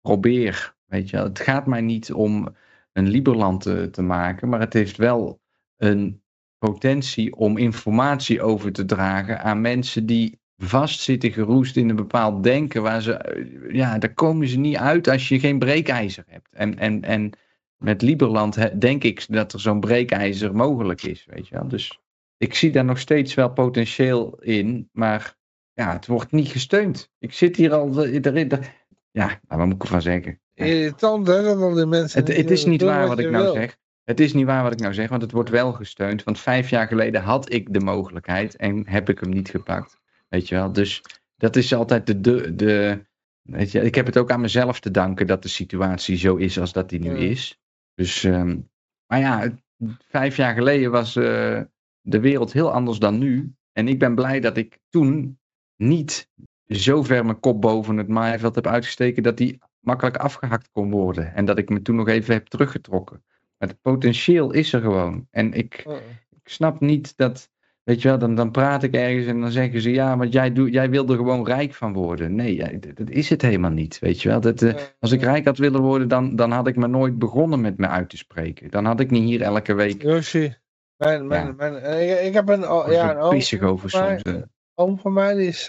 probeer. 0.01 0.74
Weet 0.85 1.09
je 1.09 1.17
het 1.17 1.39
gaat 1.39 1.65
mij 1.65 1.81
niet 1.81 2.13
om 2.13 2.55
een 2.93 3.07
Liberland 3.07 3.61
te, 3.61 3.89
te 3.89 4.01
maken, 4.01 4.49
maar 4.49 4.59
het 4.59 4.73
heeft 4.73 4.97
wel 4.97 5.41
een 5.77 6.23
potentie 6.57 7.35
om 7.35 7.57
informatie 7.57 8.41
over 8.41 8.71
te 8.71 8.85
dragen 8.85 9.41
aan 9.41 9.61
mensen 9.61 10.05
die 10.05 10.39
vastzitten 10.57 11.31
geroest 11.31 11.75
in 11.77 11.89
een 11.89 11.95
bepaald 11.95 12.43
denken 12.43 12.81
waar 12.81 13.01
ze, 13.01 13.13
eh, 13.13 13.73
ja, 13.73 13.97
daar 13.97 14.13
komen 14.13 14.47
ze 14.47 14.57
niet 14.57 14.75
uit 14.77 15.07
als 15.07 15.27
je 15.27 15.39
geen 15.39 15.59
breekijzer 15.59 16.23
hebt. 16.27 16.47
En, 16.51 16.77
en, 16.77 17.01
en 17.01 17.31
met 17.77 18.01
Liberland 18.01 18.81
denk 18.81 19.03
ik 19.03 19.25
dat 19.29 19.53
er 19.53 19.59
zo'n 19.59 19.79
breekijzer 19.79 20.55
mogelijk 20.55 21.03
is, 21.03 21.25
weet 21.25 21.47
je 21.47 21.55
wel. 21.55 21.67
Dus 21.67 21.99
ik 22.37 22.53
zie 22.53 22.71
daar 22.71 22.85
nog 22.85 22.99
steeds 22.99 23.33
wel 23.33 23.51
potentieel 23.53 24.37
in, 24.41 24.89
maar 24.91 25.35
ja, 25.73 25.93
het 25.93 26.07
wordt 26.07 26.31
niet 26.31 26.47
gesteund. 26.47 27.11
Ik 27.19 27.33
zit 27.33 27.55
hier 27.55 27.73
al, 27.73 28.03
eh, 28.03 28.13
erin, 28.13 28.51
er- 28.51 28.85
ja, 29.11 29.25
nou, 29.27 29.39
wat 29.47 29.65
moet 29.65 29.75
ik 29.75 29.81
ervan 29.83 30.01
zeggen? 30.01 30.39
Irritant, 30.55 31.27
hè, 31.27 31.41
dat 31.43 31.57
al 31.57 31.73
die 31.73 31.85
mensen... 31.85 32.19
Het, 32.19 32.35
het 32.37 32.51
is 32.51 32.65
niet 32.65 32.81
waar 32.81 33.07
wat 33.07 33.19
ik 33.19 33.29
nou 33.29 33.43
wil. 33.43 33.53
zeg. 33.53 33.77
Het 34.03 34.19
is 34.19 34.33
niet 34.33 34.45
waar 34.45 34.63
wat 34.63 34.73
ik 34.73 34.79
nou 34.79 34.93
zeg, 34.93 35.09
want 35.09 35.21
het 35.21 35.31
wordt 35.31 35.49
wel 35.49 35.71
gesteund. 35.73 36.23
Want 36.23 36.39
vijf 36.39 36.69
jaar 36.69 36.87
geleden 36.87 37.21
had 37.21 37.53
ik 37.53 37.73
de 37.73 37.79
mogelijkheid 37.79 38.55
en 38.55 38.87
heb 38.87 39.09
ik 39.09 39.19
hem 39.19 39.29
niet 39.29 39.49
gepakt. 39.49 39.97
Weet 40.29 40.47
je 40.47 40.55
wel, 40.55 40.71
dus 40.71 41.01
dat 41.35 41.55
is 41.55 41.73
altijd 41.73 42.07
de, 42.07 42.21
de, 42.21 42.55
de 42.55 43.05
weet 43.41 43.71
je, 43.71 43.81
ik 43.81 43.95
heb 43.95 44.05
het 44.05 44.17
ook 44.17 44.31
aan 44.31 44.41
mezelf 44.41 44.79
te 44.79 44.91
danken 44.91 45.27
dat 45.27 45.41
de 45.43 45.49
situatie 45.49 46.17
zo 46.17 46.35
is 46.35 46.59
als 46.59 46.71
dat 46.73 46.89
die 46.89 46.99
nu 46.99 47.09
Ja. 47.09 47.29
is. 47.29 47.59
Dus, 47.93 48.23
ehm, 48.23 48.57
maar 49.07 49.19
ja, 49.19 49.55
vijf 50.07 50.35
jaar 50.37 50.53
geleden 50.53 50.91
was 50.91 51.15
eh, 51.15 51.61
de 52.01 52.19
wereld 52.19 52.53
heel 52.53 52.71
anders 52.71 52.99
dan 52.99 53.17
nu. 53.17 53.53
En 53.71 53.87
ik 53.87 53.99
ben 53.99 54.15
blij 54.15 54.39
dat 54.39 54.57
ik 54.57 54.79
toen 54.89 55.39
niet 55.75 56.29
zo 56.67 57.03
ver 57.03 57.25
mijn 57.25 57.39
kop 57.39 57.61
boven 57.61 57.97
het 57.97 58.07
maaiveld 58.07 58.55
heb 58.55 58.67
uitgesteken 58.67 59.23
dat 59.23 59.37
die 59.37 59.59
makkelijk 59.85 60.17
afgehakt 60.17 60.69
kon 60.71 60.91
worden. 60.91 61.33
En 61.35 61.45
dat 61.45 61.57
ik 61.57 61.69
me 61.69 61.81
toen 61.81 61.95
nog 61.95 62.07
even 62.07 62.33
heb 62.33 62.47
teruggetrokken. 62.47 63.23
Maar 63.57 63.69
het 63.69 63.81
potentieel 63.81 64.51
is 64.51 64.73
er 64.73 64.81
gewoon. 64.81 65.27
En 65.31 65.53
ik, 65.53 65.83
Oh. 65.87 65.95
ik 66.43 66.49
snap 66.49 66.79
niet 66.79 67.17
dat, 67.17 67.49
Weet 67.83 68.01
je 68.01 68.07
wel, 68.07 68.17
dan, 68.17 68.35
dan 68.35 68.51
praat 68.51 68.83
ik 68.83 68.93
ergens 68.93 69.25
en 69.25 69.41
dan 69.41 69.51
zeggen 69.51 69.81
ze 69.81 69.91
ja, 69.91 70.17
want 70.17 70.33
jij, 70.33 70.51
doet, 70.53 70.73
jij 70.73 70.89
wil 70.89 71.07
er 71.09 71.15
gewoon 71.15 71.45
rijk 71.45 71.73
van 71.73 71.93
worden. 71.93 72.35
Nee, 72.35 72.79
dat, 72.93 73.09
is 73.09 73.29
het 73.29 73.41
helemaal 73.41 73.71
niet. 73.71 73.99
Weet 73.99 74.21
je 74.21 74.29
wel, 74.29 74.39
dat, 74.41 74.61
eh, 74.61 74.73
als 74.99 75.11
ik 75.11 75.21
rijk 75.21 75.45
had 75.45 75.57
willen 75.57 75.81
worden, 75.81 76.07
dan, 76.07 76.35
dan 76.35 76.51
had 76.51 76.67
ik 76.67 76.75
me 76.75 76.87
nooit 76.87 77.17
begonnen 77.19 77.61
met 77.61 77.77
me 77.77 77.87
uit 77.87 78.09
te 78.09 78.17
spreken. 78.17 78.71
Dan 78.71 78.85
had 78.85 78.99
ik 78.99 79.11
niet 79.11 79.23
hier 79.23 79.41
elke 79.41 79.73
week 79.73 80.01
Yoshi, 80.01 80.55
mijn, 80.97 81.27
mijn, 81.27 81.45
Ja. 81.45 81.53
mijn, 81.57 81.75
eh, 81.75 82.11
ik, 82.11 82.27
ik 82.27 82.33
heb 82.33 82.49
een, 82.49 82.69
oh, 82.69 82.91
ja, 82.91 83.11
een 83.11 83.17
oom 83.17 83.29
pissig 83.29 83.61
over 83.61 83.89
soms. 83.89 84.21
eh. 84.21 84.35
oom 84.75 84.99
van 84.99 85.13
mij, 85.13 85.33
die, 85.35 85.47
is, 85.47 85.65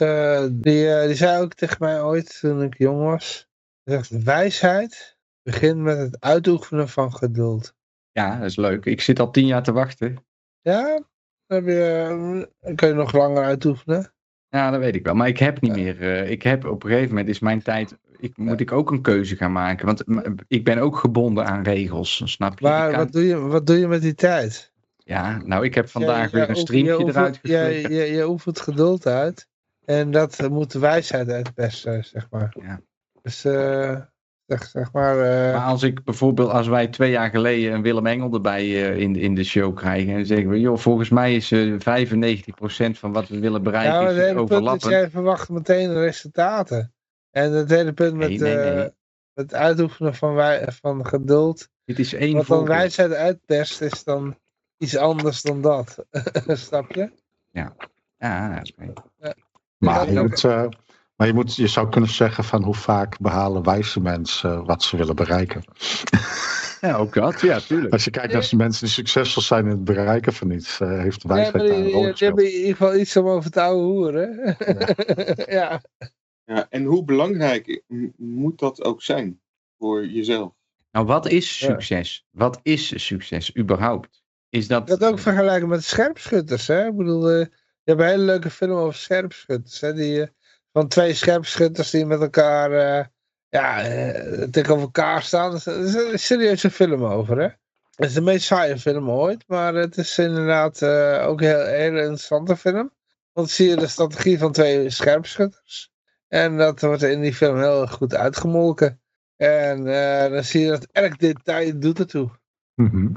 die, 0.52 1.06
die 1.06 1.14
zei 1.14 1.42
ook 1.42 1.54
tegen 1.54 1.76
mij 1.80 2.02
ooit 2.02 2.38
toen 2.40 2.62
ik 2.62 2.78
jong 2.78 3.02
was. 3.02 3.45
Zegt, 3.90 4.22
wijsheid 4.24 5.18
begint 5.42 5.78
met 5.78 5.98
het 5.98 6.16
uitoefenen 6.20 6.88
van 6.88 7.14
geduld. 7.14 7.74
Ja, 8.12 8.36
dat 8.38 8.44
is 8.50 8.56
leuk. 8.56 8.84
Ik 8.84 9.00
zit 9.00 9.20
al 9.20 9.30
tien 9.30 9.46
jaar 9.46 9.62
te 9.62 9.72
wachten. 9.72 10.24
Ja, 10.60 10.82
dan 11.46 11.64
heb 11.64 11.64
je, 11.66 12.46
eh, 12.60 12.74
kun 12.74 12.88
je 12.88 12.94
nog 12.94 13.12
langer 13.12 13.44
uitoefenen. 13.44 14.12
Ja, 14.48 14.70
dat 14.70 14.80
weet 14.80 14.94
ik 14.94 15.04
wel. 15.04 15.14
Maar 15.14 15.28
ik 15.28 15.38
heb 15.38 15.60
niet 15.60 15.72
meer. 15.74 16.00
eh, 16.00 16.30
ik 16.30 16.42
heb 16.42 16.64
op 16.64 16.82
een 16.84 16.90
gegeven 16.90 17.08
moment 17.08 17.28
is 17.28 17.38
mijn 17.38 17.62
tijd. 17.62 17.96
Ik, 18.18 18.36
moet 18.36 18.60
ik 18.60 18.72
ook 18.72 18.90
een 18.90 19.02
keuze 19.02 19.36
gaan 19.36 19.52
maken. 19.52 19.86
Want 19.86 20.04
ik 20.48 20.64
ben 20.64 20.78
ook 20.78 20.96
gebonden 20.96 21.46
aan 21.46 21.62
regels. 21.62 22.22
Snap 22.24 22.58
je? 22.58 22.64
Maar 22.66 22.90
kan- 22.90 22.98
wat 22.98 23.12
doe, 23.12 23.26
je, 23.26 23.38
wat 23.38 23.66
doe 23.66 23.78
je 23.78 23.88
met 23.88 24.02
die 24.02 24.14
tijd? 24.14 24.72
Ja, 24.96 25.36
nou, 25.44 25.64
ik 25.64 25.74
heb 25.74 25.88
vandaag 25.88 26.30
Ja, 26.30 26.36
weer 26.38 26.48
een 26.48 26.56
streampje 26.56 27.04
je 27.04 27.10
eruit 27.10 27.38
ja, 27.42 27.64
geflikkerd. 27.64 27.92
je, 27.94 28.12
je 28.14 28.28
oefent 28.28 28.60
geduld 28.60 29.06
uit. 29.06 29.48
En 29.84 30.10
dat 30.10 30.48
moet 30.48 30.72
de 30.72 30.78
wijsheid 30.78 31.28
uitpersen, 31.28 32.04
zeg 32.04 32.26
maar. 32.30 32.56
Ja. 32.60 32.80
Dus, 33.26 33.44
eh, 33.44 34.00
zeg, 34.46 34.64
zeg 34.64 34.92
maar... 34.92 35.18
eh, 35.20 35.54
Maar 35.54 35.66
als 35.66 35.82
ik 35.82 36.04
bijvoorbeeld, 36.04 36.50
als 36.50 36.66
wij 36.66 36.88
twee 36.88 37.10
jaar 37.10 37.30
geleden 37.30 37.72
een 37.72 37.82
Willem 37.82 38.06
Engel 38.06 38.32
erbij 38.32 38.62
eh, 38.62 38.96
in, 38.98 39.16
in 39.16 39.34
de 39.34 39.44
show 39.44 39.76
krijgen. 39.76 40.14
En 40.14 40.26
zeggen 40.26 40.48
we, 40.48 40.60
joh, 40.60 40.78
volgens 40.78 41.08
mij 41.08 41.34
is 41.34 41.52
eh 41.52 41.72
95% 41.72 42.98
van 42.98 43.12
wat 43.12 43.28
we 43.28 43.38
willen 43.38 43.62
bereiken 43.62 43.92
ja, 43.94 44.00
maar 44.00 44.10
is 44.10 44.16
het 44.16 44.26
hele 44.26 44.44
punt 44.44 44.84
is, 44.84 44.90
jij 44.90 45.10
verwacht 45.10 45.48
meteen 45.48 45.92
resultaten. 45.92 46.94
En 47.30 47.52
het 47.52 47.70
hele 47.70 47.92
punt 47.92 48.14
met 48.14 48.28
Nee, 48.28 48.38
nee, 48.38 48.56
eh, 48.56 48.74
nee. 48.74 48.90
het 49.34 49.54
uitoefenen 49.54 50.14
van, 50.14 50.34
wij, 50.34 50.66
van 50.72 51.06
geduld. 51.06 51.68
Dit 51.84 51.98
is 51.98 52.14
één 52.14 52.36
Wat 52.36 52.46
dan 52.46 52.64
wijsheid 52.64 53.12
uitperst, 53.12 53.80
is 53.80 54.04
dan 54.04 54.38
iets 54.78 54.96
anders 54.96 55.42
dan 55.42 55.60
dat. 55.62 56.04
Snap 56.46 56.92
je? 56.92 57.10
Ja, 57.50 57.74
dat 58.54 58.62
is 58.62 58.72
mee. 58.76 58.92
Maar, 59.78 60.12
Ja, 60.12 60.22
moet, 60.22 60.44
eh, 60.44 60.66
maar 61.16 61.26
je, 61.26 61.32
moet, 61.34 61.56
je 61.56 61.66
zou 61.66 61.88
kunnen 61.88 62.10
zeggen 62.10 62.44
van 62.44 62.62
hoe 62.62 62.74
vaak 62.74 63.18
behalen 63.18 63.62
wijze 63.62 64.00
mensen 64.00 64.50
eh, 64.52 64.66
wat 64.66 64.82
ze 64.82 64.96
willen 64.96 65.16
bereiken. 65.16 65.64
Ja, 66.80 66.96
ook 66.96 67.14
dat. 67.14 67.40
Ja, 67.40 67.60
tuurlijk. 67.60 67.92
Als 67.92 68.04
je 68.04 68.10
kijkt 68.10 68.32
naar 68.32 68.48
de 68.50 68.56
mensen 68.56 68.84
die 68.84 68.94
succesvol 68.94 69.42
zijn 69.42 69.64
in 69.64 69.70
het 69.70 69.84
bereiken 69.84 70.32
van 70.32 70.50
iets, 70.50 70.80
eh, 70.80 70.88
heeft 71.00 71.22
Ja, 71.22 71.28
wijsheid 71.28 71.68
daar 71.68 71.76
een 71.76 71.90
rol 71.90 72.00
die 72.02 72.10
gespeeld. 72.10 72.18
hebben 72.18 72.44
in 72.44 72.58
ieder 72.58 72.70
geval 72.76 72.96
iets 72.96 73.16
om 73.16 73.26
over 73.28 73.50
te 73.50 73.60
ouwe 73.60 73.82
hoeren. 73.82 74.56
ja. 75.58 75.80
Ja, 76.44 76.66
en 76.70 76.84
hoe 76.84 77.04
belangrijk 77.04 77.82
moet 78.16 78.58
dat 78.58 78.84
ook 78.84 79.02
zijn 79.02 79.40
voor 79.78 80.06
jezelf? 80.06 80.52
Nou, 80.92 81.06
wat 81.06 81.28
is 81.28 81.58
Ja. 81.58 81.66
succes? 81.66 82.26
Wat 82.30 82.60
is 82.62 83.06
succes 83.06 83.56
überhaupt? 83.56 84.22
Is 84.48 84.66
dat... 84.68 84.86
Dat 84.86 85.04
ook 85.04 85.18
vergelijken 85.18 85.68
met 85.68 85.84
scherpschutters. 85.84 86.66
Hè? 86.66 86.86
Ik 86.86 86.96
bedoel, 86.96 87.28
eh, 87.30 87.38
je 87.38 87.48
hebt 87.84 88.00
een 88.00 88.06
hele 88.06 88.22
leuke 88.24 88.50
film 88.50 88.72
over 88.76 88.94
scherpschutters. 88.94 89.80
Hè? 89.80 89.92
Die, 89.94 90.20
eh, 90.22 90.28
van 90.76 90.88
twee 90.88 91.14
scherpschutters 91.14 91.90
die 91.90 92.06
met 92.06 92.20
elkaar 92.20 92.72
eh, 92.72 93.04
ja, 93.48 93.84
eh, 93.84 94.42
tegenover 94.42 94.84
elkaar 94.84 95.22
staan. 95.22 95.52
Er 95.54 95.84
is- 95.84 95.94
een 95.94 96.18
serieuze 96.18 96.70
film 96.70 97.04
over. 97.04 97.38
Hè? 97.38 97.48
Het 97.94 98.06
is 98.08 98.12
de 98.12 98.20
meest 98.20 98.44
saaie 98.44 98.78
film 98.78 99.10
ooit. 99.10 99.44
Maar 99.46 99.74
het 99.74 99.96
is 99.96 100.18
inderdaad 100.18 100.82
eh, 100.82 101.24
ook 101.26 101.40
een 101.40 101.46
heel, 101.46 101.96
interessante 101.96 102.56
film. 102.56 102.92
Want 103.32 103.50
zie 103.50 103.68
je 103.68 103.76
de 103.76 103.86
strategie 103.86 104.38
van 104.38 104.52
twee 104.52 104.90
scherpschutters. 104.90 105.90
En 106.28 106.56
dat 106.56 106.80
wordt 106.80 107.02
in 107.02 107.20
die 107.20 107.34
film 107.34 107.58
heel 107.58 107.86
goed 107.86 108.14
uitgemolken. 108.14 109.00
En 109.36 109.86
eh, 109.86 110.30
dan 110.30 110.44
zie 110.44 110.60
je 110.60 110.70
dat 110.70 110.86
elk 110.92 111.18
detail 111.18 111.78
doet 111.80 111.98
ertoe. 111.98 112.30
Mhm. 112.74 113.08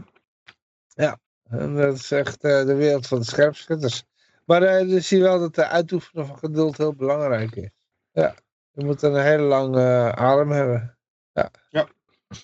En 1.49 1.75
dat 1.75 1.95
is 1.95 2.11
echt 2.11 2.43
eh, 2.43 2.65
de 2.65 2.75
wereld 2.75 3.07
van 3.07 3.19
de 3.19 3.25
scherpschutters. 3.25 4.03
Maar 4.49 4.59
dan 4.59 5.01
zie 5.01 5.17
je 5.17 5.23
wel 5.23 5.39
dat 5.39 5.55
de 5.55 5.67
uitoefenen 5.67 6.25
van 6.27 6.37
geduld 6.37 6.77
heel 6.77 6.93
belangrijk 6.95 7.55
is. 7.55 7.69
Ja, 8.11 8.35
je 8.71 8.85
moet 8.85 9.01
een 9.01 9.21
hele 9.21 9.43
lange 9.43 9.81
eh, 9.81 10.09
adem 10.09 10.49
hebben. 10.51 10.97
Ja. 11.33 11.51
Ja. 11.69 11.87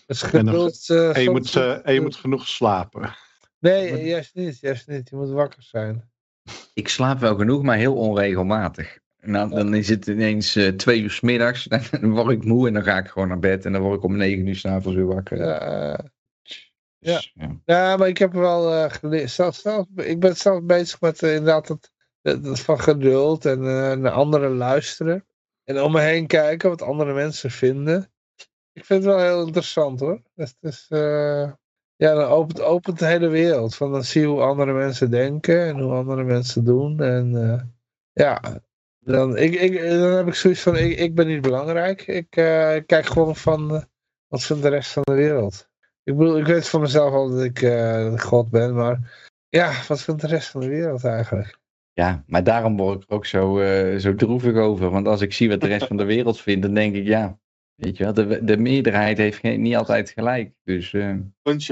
Dus 0.05 0.23
En 0.23 0.31
dan- 0.31 0.45
geduld... 0.53 0.89
eh, 0.89 1.15
En, 1.15 1.21
je 1.23 1.29
moet, 1.29 1.55
en 1.83 1.93
je 1.93 2.01
moet 2.01 2.15
genoeg 2.15 2.47
slapen. 2.47 3.15
Nee, 3.59 4.05
juist 4.05 4.35
niet, 4.35 4.59
juist 4.59 4.87
niet. 4.87 5.09
Je 5.09 5.15
moet 5.15 5.29
wakker 5.29 5.63
zijn. 5.63 6.09
Ik 6.73 6.87
slaap 6.87 7.19
wel 7.19 7.35
genoeg, 7.35 7.61
maar 7.63 7.77
heel 7.77 7.95
onregelmatig. 7.95 8.97
Nou, 9.21 9.49
dan 9.49 9.73
is 9.73 9.89
het 9.89 10.07
ineens 10.07 10.55
eh, 10.55 10.67
twee 10.67 11.01
uur 11.01 11.11
's 11.11 11.19
middags. 11.21 11.63
Dan 12.01 12.11
word 12.11 12.29
ik 12.31 12.43
moe 12.43 12.67
en 12.67 12.73
dan 12.73 12.83
ga 12.83 12.97
ik 12.97 13.07
gewoon 13.07 13.27
naar 13.27 13.39
bed. 13.39 13.65
En 13.65 13.71
dan 13.71 13.81
word 13.81 13.97
ik 13.97 14.03
om 14.03 14.17
negen 14.17 14.47
uur 14.47 14.55
s'avonds 14.55 14.97
weer 14.97 15.05
wakker. 15.07 15.37
Ja, 15.37 16.05
Dus, 16.99 17.31
ja. 17.33 17.59
ja, 17.65 17.97
maar 17.97 18.07
ik 18.07 18.17
heb 18.17 18.33
wel 18.33 18.73
eh, 18.73 18.91
geleerd. 18.91 19.29
Zelf, 19.31 19.55
zelf, 19.55 19.87
ik 19.95 20.19
ben 20.19 20.35
zelf 20.37 20.63
bezig 20.63 21.01
met 21.01 21.21
inderdaad 21.21 21.67
dat, 21.67 21.91
dat, 22.25 22.43
dat 22.43 22.59
van 22.59 22.79
geduld 22.79 23.45
en 23.45 23.57
eh, 23.57 23.97
naar 23.97 24.11
anderen 24.11 24.55
luisteren. 24.55 25.25
En 25.63 25.81
om 25.81 25.91
me 25.91 26.01
heen 26.01 26.27
kijken 26.27 26.69
wat 26.69 26.81
andere 26.81 27.13
mensen 27.13 27.51
vinden. 27.51 28.11
Ik 28.73 28.85
vind 28.85 29.03
het 29.03 29.13
wel 29.13 29.23
heel 29.23 29.45
interessant 29.45 29.99
hoor. 29.99 30.21
Het 30.35 30.55
is, 30.61 30.85
eh, 30.89 31.51
ja, 31.95 32.13
dan 32.13 32.23
opent, 32.23 32.61
opent 32.61 32.99
de 32.99 33.05
hele 33.05 33.27
wereld. 33.27 33.75
Van 33.75 33.91
dan 33.91 34.03
zie 34.03 34.21
je 34.21 34.27
hoe 34.27 34.41
andere 34.41 34.73
mensen 34.73 35.11
denken 35.11 35.65
en 35.65 35.79
hoe 35.79 35.93
andere 35.93 36.23
mensen 36.23 36.63
doen. 36.63 37.01
En 37.01 37.51
eh, 37.51 37.61
ja, 38.11 38.41
dan, 38.99 39.37
ik, 39.37 39.53
ik, 39.53 39.81
dan 39.81 40.11
heb 40.11 40.27
ik 40.27 40.35
zoiets 40.35 40.61
van, 40.61 40.77
ik, 40.77 40.99
ik 40.99 41.15
ben 41.15 41.27
niet 41.27 41.41
belangrijk. 41.41 42.07
Ik 42.07 42.29
kijk 42.85 43.05
gewoon 43.05 43.35
van, 43.35 43.85
wat 44.27 44.43
vindt 44.43 44.61
de 44.61 44.69
rest 44.69 44.91
van 44.91 45.03
de 45.03 45.13
wereld. 45.13 45.69
Ik 46.03 46.17
bedoel, 46.17 46.37
ik 46.37 46.45
weet 46.45 46.69
van 46.69 46.81
mezelf 46.81 47.13
al 47.13 47.29
dat 47.29 47.37
dat 47.37 48.13
ik 48.13 48.21
God 48.21 48.49
ben, 48.49 48.75
maar 48.75 49.27
ja, 49.49 49.73
wat 49.87 50.01
vindt 50.01 50.21
de 50.21 50.27
rest 50.27 50.47
van 50.47 50.61
de 50.61 50.67
wereld 50.67 51.03
eigenlijk? 51.03 51.63
Ja, 51.95 52.23
maar 52.27 52.43
daarom 52.43 52.77
word 52.77 53.03
ik 53.03 53.09
er 53.09 53.15
ook 53.15 53.25
zo, 53.25 53.59
eh, 53.59 53.97
zo 53.99 54.15
droevig 54.15 54.55
over. 54.55 54.89
Want 54.89 55.07
als 55.07 55.21
ik 55.21 55.33
zie 55.33 55.49
wat 55.49 55.61
de 55.61 55.67
rest 55.67 55.87
van 55.87 55.97
de 55.97 56.03
wereld 56.05 56.41
vindt, 56.41 56.61
dan 56.61 56.73
denk 56.73 56.95
ik 56.95 57.05
ja. 57.05 57.39
Weet 57.75 57.97
je 57.97 58.03
wel, 58.03 58.13
de, 58.13 58.43
de 58.43 58.57
meerderheid 58.57 59.17
heeft 59.17 59.37
geen, 59.39 59.61
niet 59.61 59.75
altijd 59.75 60.09
gelijk. 60.09 60.53
Dus 60.63 60.93
eh, 60.93 61.15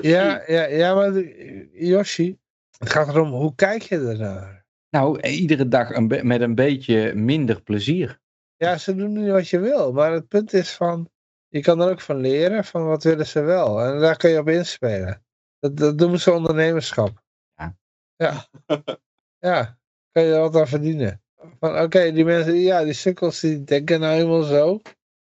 Ja, 0.01 0.43
ja, 0.47 0.65
ja, 0.65 0.95
maar 0.95 1.11
de- 1.11 1.69
Yoshi, 1.73 2.37
het 2.77 2.89
gaat 2.89 3.07
erom, 3.07 3.31
hoe 3.31 3.55
kijk 3.55 3.81
je 3.81 3.97
ernaar? 3.99 4.65
nou, 4.89 5.19
iedere 5.21 5.67
dag 5.67 5.89
een 5.89 6.07
met 6.27 6.41
een 6.41 6.55
beetje 6.55 7.13
minder 7.15 7.61
plezier. 7.61 8.19
Ja, 8.55 8.77
ze 8.77 8.95
doen 8.95 9.13
niet 9.13 9.31
wat 9.31 9.47
je 9.49 9.59
wil, 9.59 9.91
maar 9.93 10.11
het 10.11 10.27
punt 10.27 10.53
is 10.53 10.71
van, 10.71 11.09
je 11.47 11.61
kan 11.61 11.81
er 11.81 11.89
ook 11.89 12.01
van 12.01 12.17
leren, 12.17 12.63
van 12.65 12.85
wat 12.85 13.03
willen 13.03 13.27
ze 13.27 13.41
wel. 13.41 13.81
En 13.81 13.99
daar 13.99 14.17
kun 14.17 14.29
je 14.29 14.39
op 14.39 14.49
inspelen. 14.49 15.23
Dat, 15.59 15.77
dat 15.77 15.97
doen 15.97 16.19
ze 16.19 16.31
ondernemerschap. 16.31 17.23
Ja. 17.55 17.75
Ja. 18.15 18.47
ja, 19.49 19.77
kan 20.13 20.23
je 20.23 20.33
er 20.33 20.39
wat 20.39 20.55
aan 20.55 20.67
verdienen. 20.67 21.21
Van 21.59 21.79
oké, 21.79 22.11
die 22.11 22.25
mensen, 22.25 22.55
ja, 22.55 22.83
die 22.83 22.93
sukkels 22.93 23.39
die 23.39 23.63
denken 23.63 23.99
nou 23.99 24.13
helemaal 24.13 24.43
zo. 24.43 24.81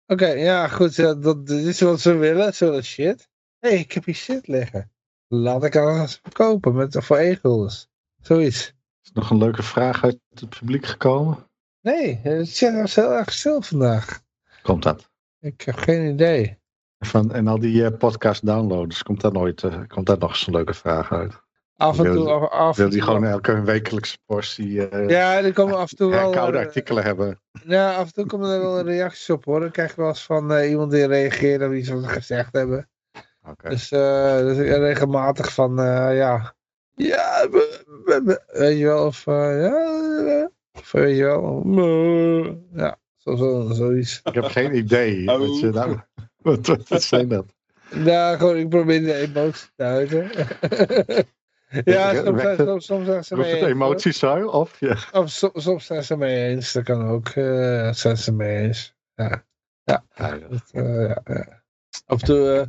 Oké, 0.07 0.27
ja, 0.27 0.67
goed, 0.67 0.95
dat, 0.95 1.47
dit 1.47 1.65
is 1.65 1.81
wat 1.81 1.99
ze 1.99 2.13
willen, 2.13 2.53
ze 2.53 2.65
willen 2.65 2.83
shit. 2.83 3.29
Hé, 3.59 3.69
hey, 3.69 3.79
ik 3.79 3.91
heb 3.91 4.05
hier 4.05 4.15
shit 4.15 4.47
liggen. 4.47 4.91
Laat 5.27 5.63
ik 5.63 5.75
alles 5.75 6.19
verkopen 6.21 6.75
met, 6.75 6.97
voor 6.99 7.17
e-guldens. 7.17 7.87
Zoiets. 8.21 8.73
Is 9.01 9.09
er 9.09 9.11
nog 9.13 9.29
een 9.29 9.37
leuke 9.37 9.63
vraag 9.63 10.03
uit 10.03 10.19
het 10.33 10.49
publiek 10.49 10.85
gekomen? 10.85 11.49
Nee, 11.81 12.19
het 12.23 12.57
chat 12.57 12.73
was 12.73 12.95
heel 12.95 13.11
erg 13.13 13.31
stil 13.31 13.61
vandaag. 13.61 14.21
Komt 14.61 14.83
dat? 14.83 15.09
Ik 15.39 15.61
heb 15.61 15.75
geen 15.75 16.13
idee. 16.13 16.57
Van, 16.99 17.33
en 17.33 17.47
al 17.47 17.59
die 17.59 17.85
eh, 17.85 17.97
podcast 17.97 18.45
downloaders, 18.45 19.03
komt 19.03 19.21
daar 19.21 19.31
nooit 19.31 19.63
eh, 19.63 19.81
komt 19.87 20.05
daar 20.05 20.17
nog 20.17 20.29
eens 20.29 20.47
een 20.47 20.53
leuke 20.53 20.73
vraag 20.73 21.11
uit? 21.11 21.43
Af 21.77 21.97
en 21.97 22.03
Wil- 22.03 22.13
toe, 22.13 22.29
af, 22.31 22.49
af 22.49 22.75
Wil 22.75 22.85
en 22.85 22.91
die 22.91 22.99
toe- 23.01 23.07
gewoon 23.09 23.25
elke 23.25 23.61
wekelijkse 23.61 24.17
portie 24.25 24.87
eh 24.87 25.09
Ja, 25.09 25.41
er 25.43 25.53
komen 25.53 25.77
af 25.77 25.91
en 25.91 25.97
toe 25.97 26.09
wel... 26.11 26.19
herkoude 26.31 26.57
eh, 26.57 26.65
artikelen 26.65 27.03
hebben? 27.03 27.39
Ja, 27.65 27.93
af 27.95 28.05
en 28.05 28.13
toe 28.13 28.25
komen 28.25 28.49
er 28.49 28.59
wel 28.59 28.81
reacties 28.81 29.29
op 29.29 29.45
hoor. 29.45 29.59
Dan 29.59 29.71
krijg 29.71 29.89
je 29.95 30.01
wel 30.01 30.07
eens 30.09 30.23
van 30.25 30.53
eh, 30.53 30.69
iemand 30.69 30.91
die 30.91 31.05
reageert 31.05 31.63
op 31.63 31.71
iets 31.73 31.89
wat 31.89 32.01
we 32.01 32.07
gezegd 32.07 32.53
hebben. 32.53 32.89
Oké. 33.49 33.69
Dus, 33.69 33.91
eh, 33.91 34.37
dus 34.37 34.57
regelmatig 34.57 35.53
van, 35.53 35.79
eh, 35.79 36.17
ja... 36.17 36.53
Ja, 36.95 37.47
we- 37.51 37.83
we- 38.05 38.21
we- 38.25 38.59
weet 38.59 38.77
je 38.77 38.85
wel, 38.85 39.05
of 39.05 39.25
ja... 39.25 40.49
Of 40.73 40.91
weet 40.91 41.17
je 41.17 41.23
wel, 41.23 41.63
ja, 42.73 42.97
zo, 43.17 43.35
zo, 43.35 43.67
zoiets. 43.73 44.19
Ik 44.23 44.33
heb 44.33 44.43
geen 44.43 44.75
idee. 44.75 45.23
Oh. 45.31 45.37
Wat, 45.39 45.59
je 45.59 45.69
nou, 45.69 45.99
wat, 46.41 46.67
wat, 46.67 46.87
wat 46.87 47.01
zijn 47.03 47.27
dat? 47.27 47.45
Ja, 47.89 48.35
gewoon, 48.37 48.57
ik 48.57 48.69
probeer 48.69 49.01
de 49.03 49.13
emoties 49.13 49.71
te 49.75 49.83
uiten. 49.83 50.29
ja, 51.69 51.81
Ja, 52.13 52.23
soms, 52.23 52.41
het- 52.41 52.57
soms, 52.67 52.85
soms 52.85 53.05
zijn 53.05 53.23
ze 53.23 53.35
mee 53.35 53.45
het 53.45 53.61
eens? 53.69 53.69
Of 54.51 54.79
ja. 54.79 54.97
Of 55.11 55.29
so- 55.29 55.51
soms 55.53 55.85
zijn 55.85 56.03
ze 56.03 56.17
mee 56.17 56.47
eens, 56.49 56.73
dat 56.73 56.83
kan 56.83 57.07
ook. 57.07 57.27
eh 57.29 57.91
zijn 57.93 58.17
ze 58.17 58.31
mee 58.33 58.57
eens. 58.57 58.95
Ja, 59.15 59.43
Ja, 59.83 60.03
dat, 60.15 60.69
eh, 60.71 61.07
ja, 61.07 61.21
ja. 61.25 61.63
Af 62.05 62.19
en 62.19 62.25
toe, 62.25 62.49
eh, 62.49 62.65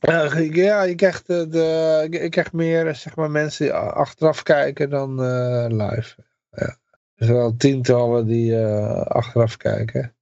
ja, 0.00 0.32
ik- 0.36 0.54
ja, 0.54 0.82
je 0.82 0.94
krijgt, 0.94 1.26
de, 1.26 1.46
de, 1.48 2.06
ik- 2.10 2.30
krijg 2.30 2.52
meer, 2.52 2.94
zeg 2.94 3.16
maar, 3.16 3.30
mensen 3.30 3.64
die 3.64 3.74
achteraf 3.74 4.42
kijken 4.42 4.90
dan 4.90 5.22
eh, 5.22 5.64
live. 5.68 6.14
Er 7.14 7.26
zijn 7.26 7.38
al 7.38 7.56
tientallen 7.56 8.26
die 8.26 8.56
eh, 8.60 9.00
achteraf 9.00 9.56
kijken. 9.56 10.14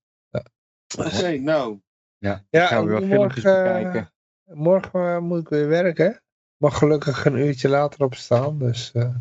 Oké, 0.99 1.39
nou. 1.39 1.81
Ja, 2.19 2.45
Ja, 2.51 2.67
gaan 2.67 2.85
we 2.85 2.91
weer 2.91 3.01
morgen, 3.01 3.17
filmpjes 3.17 3.43
bekijken. 3.43 4.13
Morgen 4.45 5.23
moet 5.23 5.41
ik 5.41 5.49
weer 5.49 5.69
werken. 5.69 6.23
Mag 6.59 6.79
gelukkig 6.79 7.25
een 7.25 7.37
uurtje 7.37 7.69
later 7.69 8.05
opstaan. 8.05 8.59
Dus, 8.59 8.93
eh, 8.93 9.15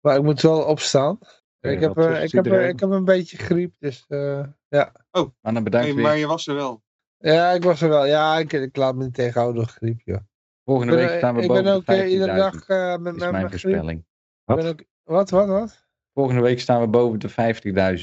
maar 0.00 0.16
ik 0.16 0.22
moet 0.22 0.40
wel 0.40 0.62
opstaan. 0.64 1.18
ik, 1.60 1.80
heb, 1.80 1.94
wat 1.94 2.06
eh, 2.06 2.22
ik, 2.22 2.32
heb, 2.32 2.46
ik 2.46 2.80
heb 2.80 2.90
een 2.90 3.04
beetje 3.04 3.36
griep. 3.36 3.74
Dus 3.78 4.04
eh, 4.08 4.44
ja. 4.68 4.92
Maar 5.40 5.52
dan 5.52 5.64
bedankt 5.64 5.86
Hey, 5.86 5.94
weer. 5.96 6.04
maar 6.04 6.16
je 6.16 6.26
was 6.26 6.46
er 6.46 6.54
wel. 6.54 6.82
ja, 7.18 7.50
ik 7.50 7.62
was 7.62 7.80
er 7.82 7.88
wel. 7.88 8.06
Ja, 8.06 8.38
ik, 8.38 8.52
ik 8.52 8.76
laat 8.76 8.94
me 8.94 9.04
niet 9.04 9.14
tegenhouden 9.14 9.62
door 9.62 9.70
griep. 9.72 10.00
Joh. 10.04 10.18
Volgende 10.64 10.92
Ik 10.92 10.98
ben, 10.98 11.08
week 11.08 11.18
staan 11.18 11.34
we 11.34 11.42
ik 11.42 11.48
boven 11.48 11.64
ben 11.64 11.74
ook 11.74 11.84
eh, 11.84 11.96
de 11.96 12.08
iedere 12.08 12.32
15.000. 12.32 12.36
dag 12.36 12.68
eh, 12.68 12.96
met, 12.96 13.30
mijn 13.30 13.50
voorspelling. 13.50 13.98
Ik 14.46 14.54
ben 14.56 14.66
ook, 14.66 14.84
wat, 15.02 15.30
wat, 15.30 15.48
wat? 15.48 15.86
Volgende 16.14 16.40
week 16.42 16.60
staan 16.60 16.80
we 16.80 16.86
boven 16.88 17.18
de 17.18 17.30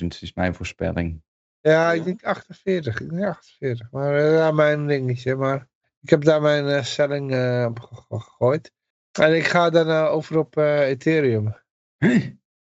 50.000, 0.01 0.07
is 0.07 0.33
mijn 0.33 0.53
voorspelling. 0.55 1.21
Ja, 1.59 1.71
Ja. 1.71 1.91
ik 1.93 2.03
denk 2.03 2.23
48. 2.23 2.99
Ik 2.99 3.09
denk 3.09 3.25
48. 3.25 3.91
Maar 3.91 4.15
eh, 4.15 4.33
ja, 4.33 4.51
mijn 4.51 4.87
dingetje. 4.87 5.35
Maar 5.35 5.67
ik 6.01 6.09
heb 6.09 6.23
daar 6.23 6.41
mijn 6.41 6.67
eh, 6.67 6.83
stelling 6.83 7.31
eh, 7.33 7.65
op 7.69 7.79
ge- 7.79 7.95
ge- 7.95 8.19
gegooid. 8.19 8.71
En 9.11 9.35
ik 9.35 9.43
ga 9.45 9.69
daarna 9.69 10.07
over 10.07 10.37
op 10.37 10.57
eh, 10.57 10.87
Ethereum. 10.87 11.55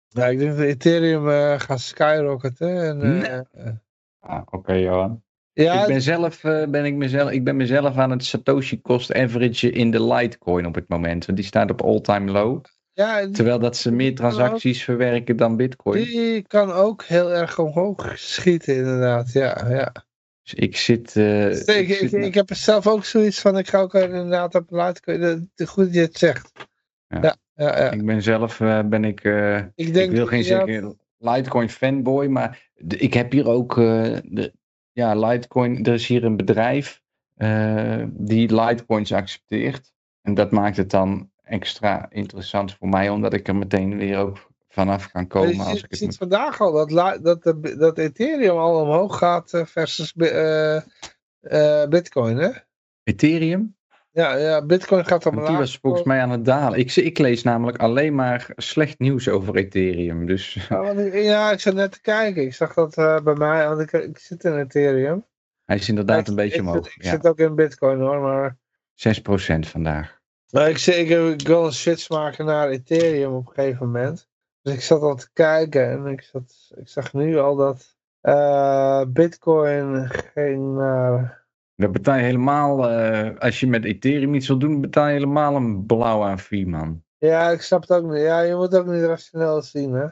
Ja, 0.08 0.26
ik 0.26 0.38
denk 0.40 0.52
dat 0.52 0.60
Ethereum 0.66 1.30
eh, 1.30 1.60
gaat 1.60 1.80
skyrocketen. 1.80 2.84
En, 2.84 3.02
eh, 3.02 3.20
Nee. 3.22 3.42
eh, 3.66 3.74
Ah, 4.20 4.42
Oké, 4.52 4.74
Johan. 4.74 5.24
ja, 5.54 5.82
ik 5.82 5.88
ben 5.88 6.02
zelf, 6.02 6.44
eh, 6.44 6.68
ben 6.68 6.86
ik, 6.86 6.94
mezelf, 6.94 7.32
ik 7.32 7.44
ben 7.44 7.56
mezelf 7.56 7.98
aan 7.98 8.12
het 8.12 8.26
Satoshi 8.26 8.82
cost 8.82 9.14
average 9.14 9.72
in 9.72 9.92
de 9.92 10.04
Litecoin 10.04 10.66
op 10.66 10.76
het 10.76 10.88
moment. 10.90 11.26
Want 11.26 11.38
die 11.38 11.48
staat 11.48 11.72
op 11.72 11.82
all-time 11.82 12.32
low. 12.32 12.64
ja, 12.94 13.30
Terwijl 13.30 13.60
dat 13.60 13.78
ze 13.78 13.92
meer 13.92 14.16
transacties 14.16 14.84
verwerken 14.84 15.36
dan 15.38 15.56
Bitcoin. 15.58 16.04
die 16.04 16.42
kan 16.42 16.72
ook 16.72 17.04
heel 17.04 17.34
erg 17.34 17.60
omhoog 17.60 18.12
schieten 18.20 18.76
inderdaad. 18.76 19.32
Ja, 19.32 19.66
ja. 19.70 20.05
Dus 20.46 20.54
ik 20.54 20.78
zit. 20.78 21.16
eh, 21.16 21.24
Dus 21.44 21.64
ik, 21.66 21.88
ik, 21.88 21.96
zit 21.98 22.14
ik, 22.14 22.34
heb 22.34 22.50
er 22.50 22.56
zelf 22.56 22.88
ook 22.88 23.06
zoiets 23.06 23.40
van, 23.42 23.58
ik 23.58 23.68
ga 23.68 23.80
ook 23.80 23.94
inderdaad 23.94 24.56
op 24.56 24.72
Litecoin. 24.72 25.22
Dat- 25.56 25.70
Goed 25.70 25.86
dat 25.86 25.94
je 25.94 26.00
het 26.00 26.18
zegt. 26.18 26.52
Ja. 27.08 27.20
Ja, 27.22 27.36
ja, 27.54 27.78
ja. 27.84 27.92
Ik 27.92 28.06
ben 28.06 28.22
zelf, 28.22 28.60
eh, 28.60 28.80
ben 28.86 29.04
ik. 29.06 29.24
eh, 29.24 29.58
Ik, 29.76 29.94
denk, 29.94 30.12
wil 30.12 30.26
geen 30.26 30.44
zeggen 30.44 30.98
Litecoin 31.18 31.70
fanboy, 31.70 32.26
maar 32.28 32.70
de- 32.74 32.98
ik 32.98 33.14
heb 33.14 33.32
hier 33.32 33.48
ook. 33.48 33.76
de, 33.76 34.54
ja, 34.92 35.16
Litecoin. 35.16 35.84
Er 35.86 35.94
is 35.94 36.08
hier 36.08 36.24
een 36.24 36.38
bedrijf 36.38 37.02
die 38.08 38.56
Litecoins 38.56 39.12
accepteert. 39.14 39.94
En 40.22 40.34
dat 40.34 40.52
maakt 40.52 40.78
het 40.78 40.90
dan 40.90 41.32
extra 41.44 42.06
interessant 42.12 42.74
voor 42.74 42.88
mij, 42.90 43.10
omdat 43.10 43.34
ik 43.34 43.48
er 43.48 43.56
meteen 43.56 43.98
weer 43.98 44.18
ook 44.18 44.50
vanaf 44.76 45.12
kan 45.12 45.22
Je 45.22 45.28
komen. 45.28 45.60
Als 45.60 45.68
ziet, 45.68 45.84
ik 45.84 45.90
het 45.90 45.98
ziet 46.00 46.08
moet- 46.08 46.18
vandaag 46.18 46.62
al 46.62 46.72
dat, 46.72 46.90
dat, 47.24 47.44
de, 47.44 47.76
dat 47.78 47.98
Ethereum 47.98 48.58
al 48.58 48.82
omhoog 48.82 49.18
gaat 49.18 49.54
eh, 49.54 49.66
versus 49.66 50.14
eh, 50.14 50.76
eh, 51.40 51.90
Bitcoin, 51.90 52.38
hè? 52.38 52.50
Ethereum? 53.04 53.76
Ja, 54.12 54.36
ja 54.36 54.66
Bitcoin 54.66 55.06
gaat 55.06 55.26
omlaag. 55.26 55.48
die 55.48 55.58
was 55.58 55.78
volgens 55.78 56.04
mij 56.04 56.22
aan 56.22 56.30
het 56.30 56.46
dalen. 56.46 56.80
Ik, 56.80 56.96
ik 56.96 57.18
lees 57.18 57.44
namelijk 57.44 57.78
alleen 57.78 58.16
maar 58.16 58.50
slecht 58.56 59.00
nieuws 59.00 59.30
over 59.30 59.56
Ethereum. 59.56 60.26
Dus 60.26 60.54
Ja, 60.70 60.82
ik- 60.92 61.14
ja, 61.14 61.52
ik 61.52 61.60
zat 61.60 61.74
net 61.74 61.92
te 61.92 62.02
kijken. 62.02 62.44
Ik 62.44 62.54
zag 62.54 62.74
dat 62.74 62.96
bij 63.24 63.34
mij, 63.36 63.68
want 63.68 63.80
ik, 63.82 63.92
ik 63.92 64.18
zit 64.18 64.44
in 64.44 64.58
Ethereum. 64.60 65.26
hij 65.66 65.76
is 65.76 65.90
inderdaad 65.90 66.20
Ik- 66.20 66.28
een 66.28 66.36
beetje 66.36 66.60
omhoog. 66.62 66.96
Ik 66.96 67.04
Ja, 67.04 67.10
zit 67.10 67.28
ook 67.28 67.40
in 67.40 67.56
Bitcoin 67.56 68.00
hoor, 68.00 68.20
maar... 68.20 68.58
6% 68.96 69.68
vandaag. 69.68 70.20
maar 70.50 70.70
ik, 70.70 70.78
zeg, 70.78 70.96
ik, 70.96 71.10
ik 71.40 71.48
wil 71.48 71.66
een 71.66 71.74
switch 71.74 72.10
maken 72.10 72.46
naar 72.46 72.70
Ethereum 72.70 73.34
op 73.34 73.48
een 73.48 73.54
gegeven 73.54 73.86
moment. 73.86 74.28
Dus 74.66 74.74
ik 74.74 74.82
zat 74.82 75.02
al 75.02 75.16
te 75.16 75.30
kijken 75.34 75.90
en 75.90 76.06
ik, 76.06 76.22
zat, 76.22 76.72
ik 76.76 76.88
zag 76.88 77.14
nu 77.14 77.38
al 77.38 77.56
dat 77.56 77.98
eh, 78.22 79.02
Bitcoin 79.08 80.10
ging 80.10 80.76
naar... 80.76 81.46
Dan 81.76 81.92
betaal 81.92 82.16
je 82.16 82.24
helemaal, 82.24 82.90
eh, 82.90 83.38
als 83.38 83.60
je 83.60 83.68
met 83.68 83.86
Ethereum 83.86 84.34
iets 84.34 84.48
wil 84.48 84.58
doen, 84.58 84.82
betaal 84.82 85.08
je 85.08 85.14
helemaal 85.14 85.56
een 85.56 85.86
blauw 85.86 86.24
aan 86.24 86.40
fee, 86.40 86.68
man. 86.68 87.04
Ja, 87.18 87.50
ik 87.50 87.62
snap 87.62 87.82
het 87.82 87.92
ook 87.92 88.12
niet. 88.12 88.22
Ja, 88.22 88.42
je 88.42 88.56
moet 88.56 88.76
ook 88.76 88.86
niet 88.86 89.04
rationeel 89.04 89.62
zien, 89.62 89.94
hè? 89.94 90.08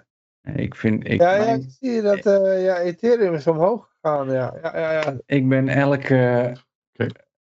Ik 0.53 0.75
vind, 0.75 1.07
ik, 1.07 1.22
ja, 1.22 1.35
ik 1.35 1.65
zie 1.80 2.01
dat 2.01 2.25
eh, 2.25 2.64
ja, 2.64 2.80
Ethereum 2.80 3.33
is 3.33 3.48
omhoog 3.48 3.90
gegaan. 4.01 4.32
Ja, 4.32 4.56
ja, 4.61 4.80
ja. 4.80 4.91
ja. 4.91 5.17
ik 5.25 5.49
ben 5.49 5.67
elke, 5.67 6.51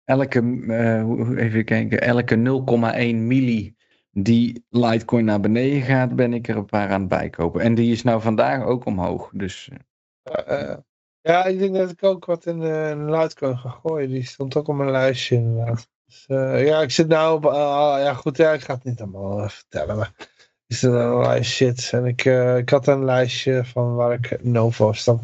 elke 0.05 0.39
eh, 0.69 1.03
hoe- 1.03 1.39
even 1.39 1.65
kijken, 1.65 2.01
elke 2.01 2.37
0,1 2.37 3.17
milli 3.17 3.79
die 4.11 4.65
Litecoin 4.69 5.25
naar 5.25 5.41
beneden 5.41 5.83
gaat, 5.83 6.17
ben 6.17 6.33
ik 6.33 6.49
er 6.49 6.57
een 6.57 6.65
paar 6.65 6.91
aan 6.91 7.01
het 7.01 7.09
bijkopen. 7.09 7.61
En 7.61 7.75
die 7.75 7.93
is 7.93 8.03
nou 8.03 8.21
vandaag 8.21 8.65
ook 8.65 8.85
omhoog. 8.85 9.31
Dus 9.33 9.71
Eh, 10.23 10.71
eh, 10.71 10.79
ja, 11.21 11.45
ik 11.45 11.59
denk 11.59 11.75
dat 11.75 11.91
ik 11.91 12.03
ook 12.03 12.25
wat 12.25 12.47
in, 12.47 12.63
eh 12.63 12.91
in 12.91 13.11
Litecoin 13.11 13.59
ga 13.59 13.69
gooien. 13.69 14.09
Die 14.09 14.27
stond 14.27 14.57
ook 14.57 14.69
op 14.69 14.75
mijn 14.75 14.91
lijstje 14.91 15.37
inderdaad. 15.37 15.89
Dus, 16.07 16.25
eh, 16.27 16.67
ja, 16.67 16.81
ik 16.81 16.91
zit 16.91 17.09
nou 17.09 17.37
op... 17.37 17.47
ah, 17.47 18.01
ja, 18.01 18.15
goed, 18.15 18.37
ja, 18.37 18.53
ik 18.53 18.61
ga 18.61 18.75
het 18.75 18.85
niet 18.85 19.01
allemaal 19.01 19.43
eh, 19.43 19.49
vertellen, 19.49 19.97
maar... 19.97 20.13
Er 20.67 20.77
zit 20.77 20.91
allerlei 20.93 21.43
shit. 21.43 21.91
En 21.93 22.05
ik, 22.05 22.25
eh, 22.25 22.57
ik 22.57 22.69
had 22.69 22.87
een 22.87 23.05
lijstje 23.05 23.65
van 23.65 23.95
waar 23.95 24.13
ik 24.13 24.43
Novo 24.43 24.93
stond. 24.93 25.23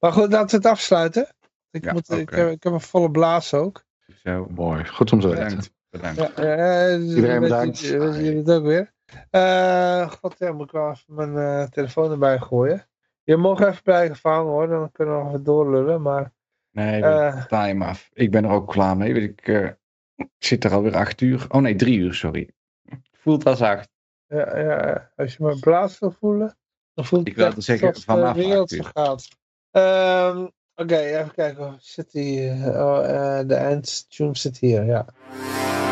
Maar 0.00 0.12
goed, 0.12 0.32
laten 0.32 0.50
we 0.50 0.56
het 0.56 0.76
afsluiten. 0.76 1.28
Ik, 1.70 1.84
Ja, 1.84 1.92
moet, 1.92 2.10
ik, 2.10 2.30
heb, 2.30 2.50
ik 2.50 2.62
heb 2.62 2.72
een 2.72 2.80
volle 2.80 3.10
blaas 3.10 3.54
ook. 3.54 3.84
zo, 4.24 4.46
Mooi, 4.50 4.86
goed 4.86 5.12
om 5.12 5.20
te 5.20 5.68
bedankt. 5.96 6.36
Ja, 6.36 6.44
eh, 6.90 6.96
dus 7.00 7.14
Iedereen 7.14 7.40
bedankt. 7.40 7.78
je- 7.78 7.96
jullie 7.98 8.36
het 8.36 8.50
ook 8.50 8.64
weer. 8.64 8.92
Eh, 9.30 10.10
God, 10.10 10.34
ja, 10.38 10.52
moet 10.52 10.66
ik 10.66 10.72
wel 10.72 10.90
even 10.90 11.14
mijn 11.14 11.36
eh, 11.36 11.68
telefoon 11.68 12.10
erbij 12.10 12.38
gooien. 12.38 12.88
Je 13.24 13.36
mag 13.36 13.60
even 13.60 13.82
blijven 13.82 14.16
vangen 14.16 14.52
hoor, 14.52 14.66
dan 14.68 14.92
kunnen 14.92 15.14
we 15.16 15.20
nog 15.22 15.28
even 15.32 15.44
doorlullen. 15.44 16.02
Maar 16.02 16.32
Nee, 16.70 17.02
eh, 17.02 17.44
je 17.48 17.56
hem 17.56 17.82
af. 17.82 18.10
Ik 18.12 18.30
ben 18.30 18.44
er 18.44 18.50
ook 18.50 18.68
klaar 18.68 18.96
mee. 18.96 19.12
Weet 19.14 19.22
Ik, 19.30 19.48
eh, 19.48 19.68
ik 20.16 20.28
zit 20.38 20.64
er 20.64 20.72
alweer 20.72 20.94
acht 20.96 21.20
uur. 21.20 21.46
Oh 21.48 21.60
nee, 21.60 21.74
drie 21.76 21.98
uur, 21.98 22.14
sorry. 22.14 22.50
Voelt 23.22 23.46
als 23.46 23.60
acht. 23.62 23.88
ja, 24.26 24.58
ja, 24.58 25.10
als 25.16 25.36
je 25.36 25.42
mijn 25.44 25.60
blaas 25.60 25.98
wil 25.98 26.10
voelen, 26.10 26.56
dan 26.94 27.04
voelt 27.04 27.26
Ik 27.28 27.36
het 27.54 27.64
zeggen, 27.64 27.88
alsof 27.88 28.04
vanaf 28.04 28.34
de 28.36 28.40
wereld 28.40 28.72
uur. 28.72 28.82
vergaat. 28.82 29.28
Ehm, 29.70 30.46
Oké, 30.78 30.96
even 30.98 31.32
kijken. 31.34 31.76
Zit 31.78 32.12
die, 32.12 32.48
eh, 32.48 32.66
oh, 32.86 33.38
eh, 33.38 33.48
de 33.48 33.54
eindtune 33.54 34.36
zit 34.36 34.58
hier, 34.58 34.84
ja. 34.84 35.06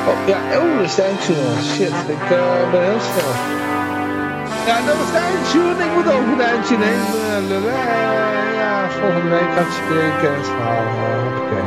Oh, 0.08 0.18
ja, 0.26 0.38
oh, 0.58 0.76
dat 0.76 0.84
is 0.86 0.94
de 0.94 1.02
eindtune. 1.02 1.62
Shit, 1.62 1.94
ik 2.16 2.30
eh, 2.30 2.70
ben 2.70 2.82
heel 2.82 3.00
snel. 3.00 3.32
Ja, 4.66 4.76
dat 4.86 4.96
was 4.96 5.10
de 5.12 5.18
eindtune. 5.18 5.84
Ik 5.84 5.92
moet 5.94 6.12
over 6.12 6.36
de 6.36 6.42
eindtune 6.42 6.84
heen 6.84 7.04
ja, 8.54 8.88
volgende 8.90 9.28
week 9.28 9.50
hartstikke 9.58 9.94
leuk 9.94 10.18
kennisverhaal. 10.20 10.84
Uh, 10.84 11.42
Oké. 11.42 11.60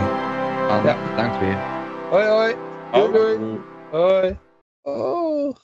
Anne, 0.74 0.88
Ja. 0.88 0.95
bedankt 1.09 1.40
weer. 1.40 1.57
Hoi, 2.09 2.25
hoi. 2.25 2.56
Doei, 2.91 3.11
doei. 3.11 3.59
Hoi. 3.91 4.38
Oh. 4.82 5.56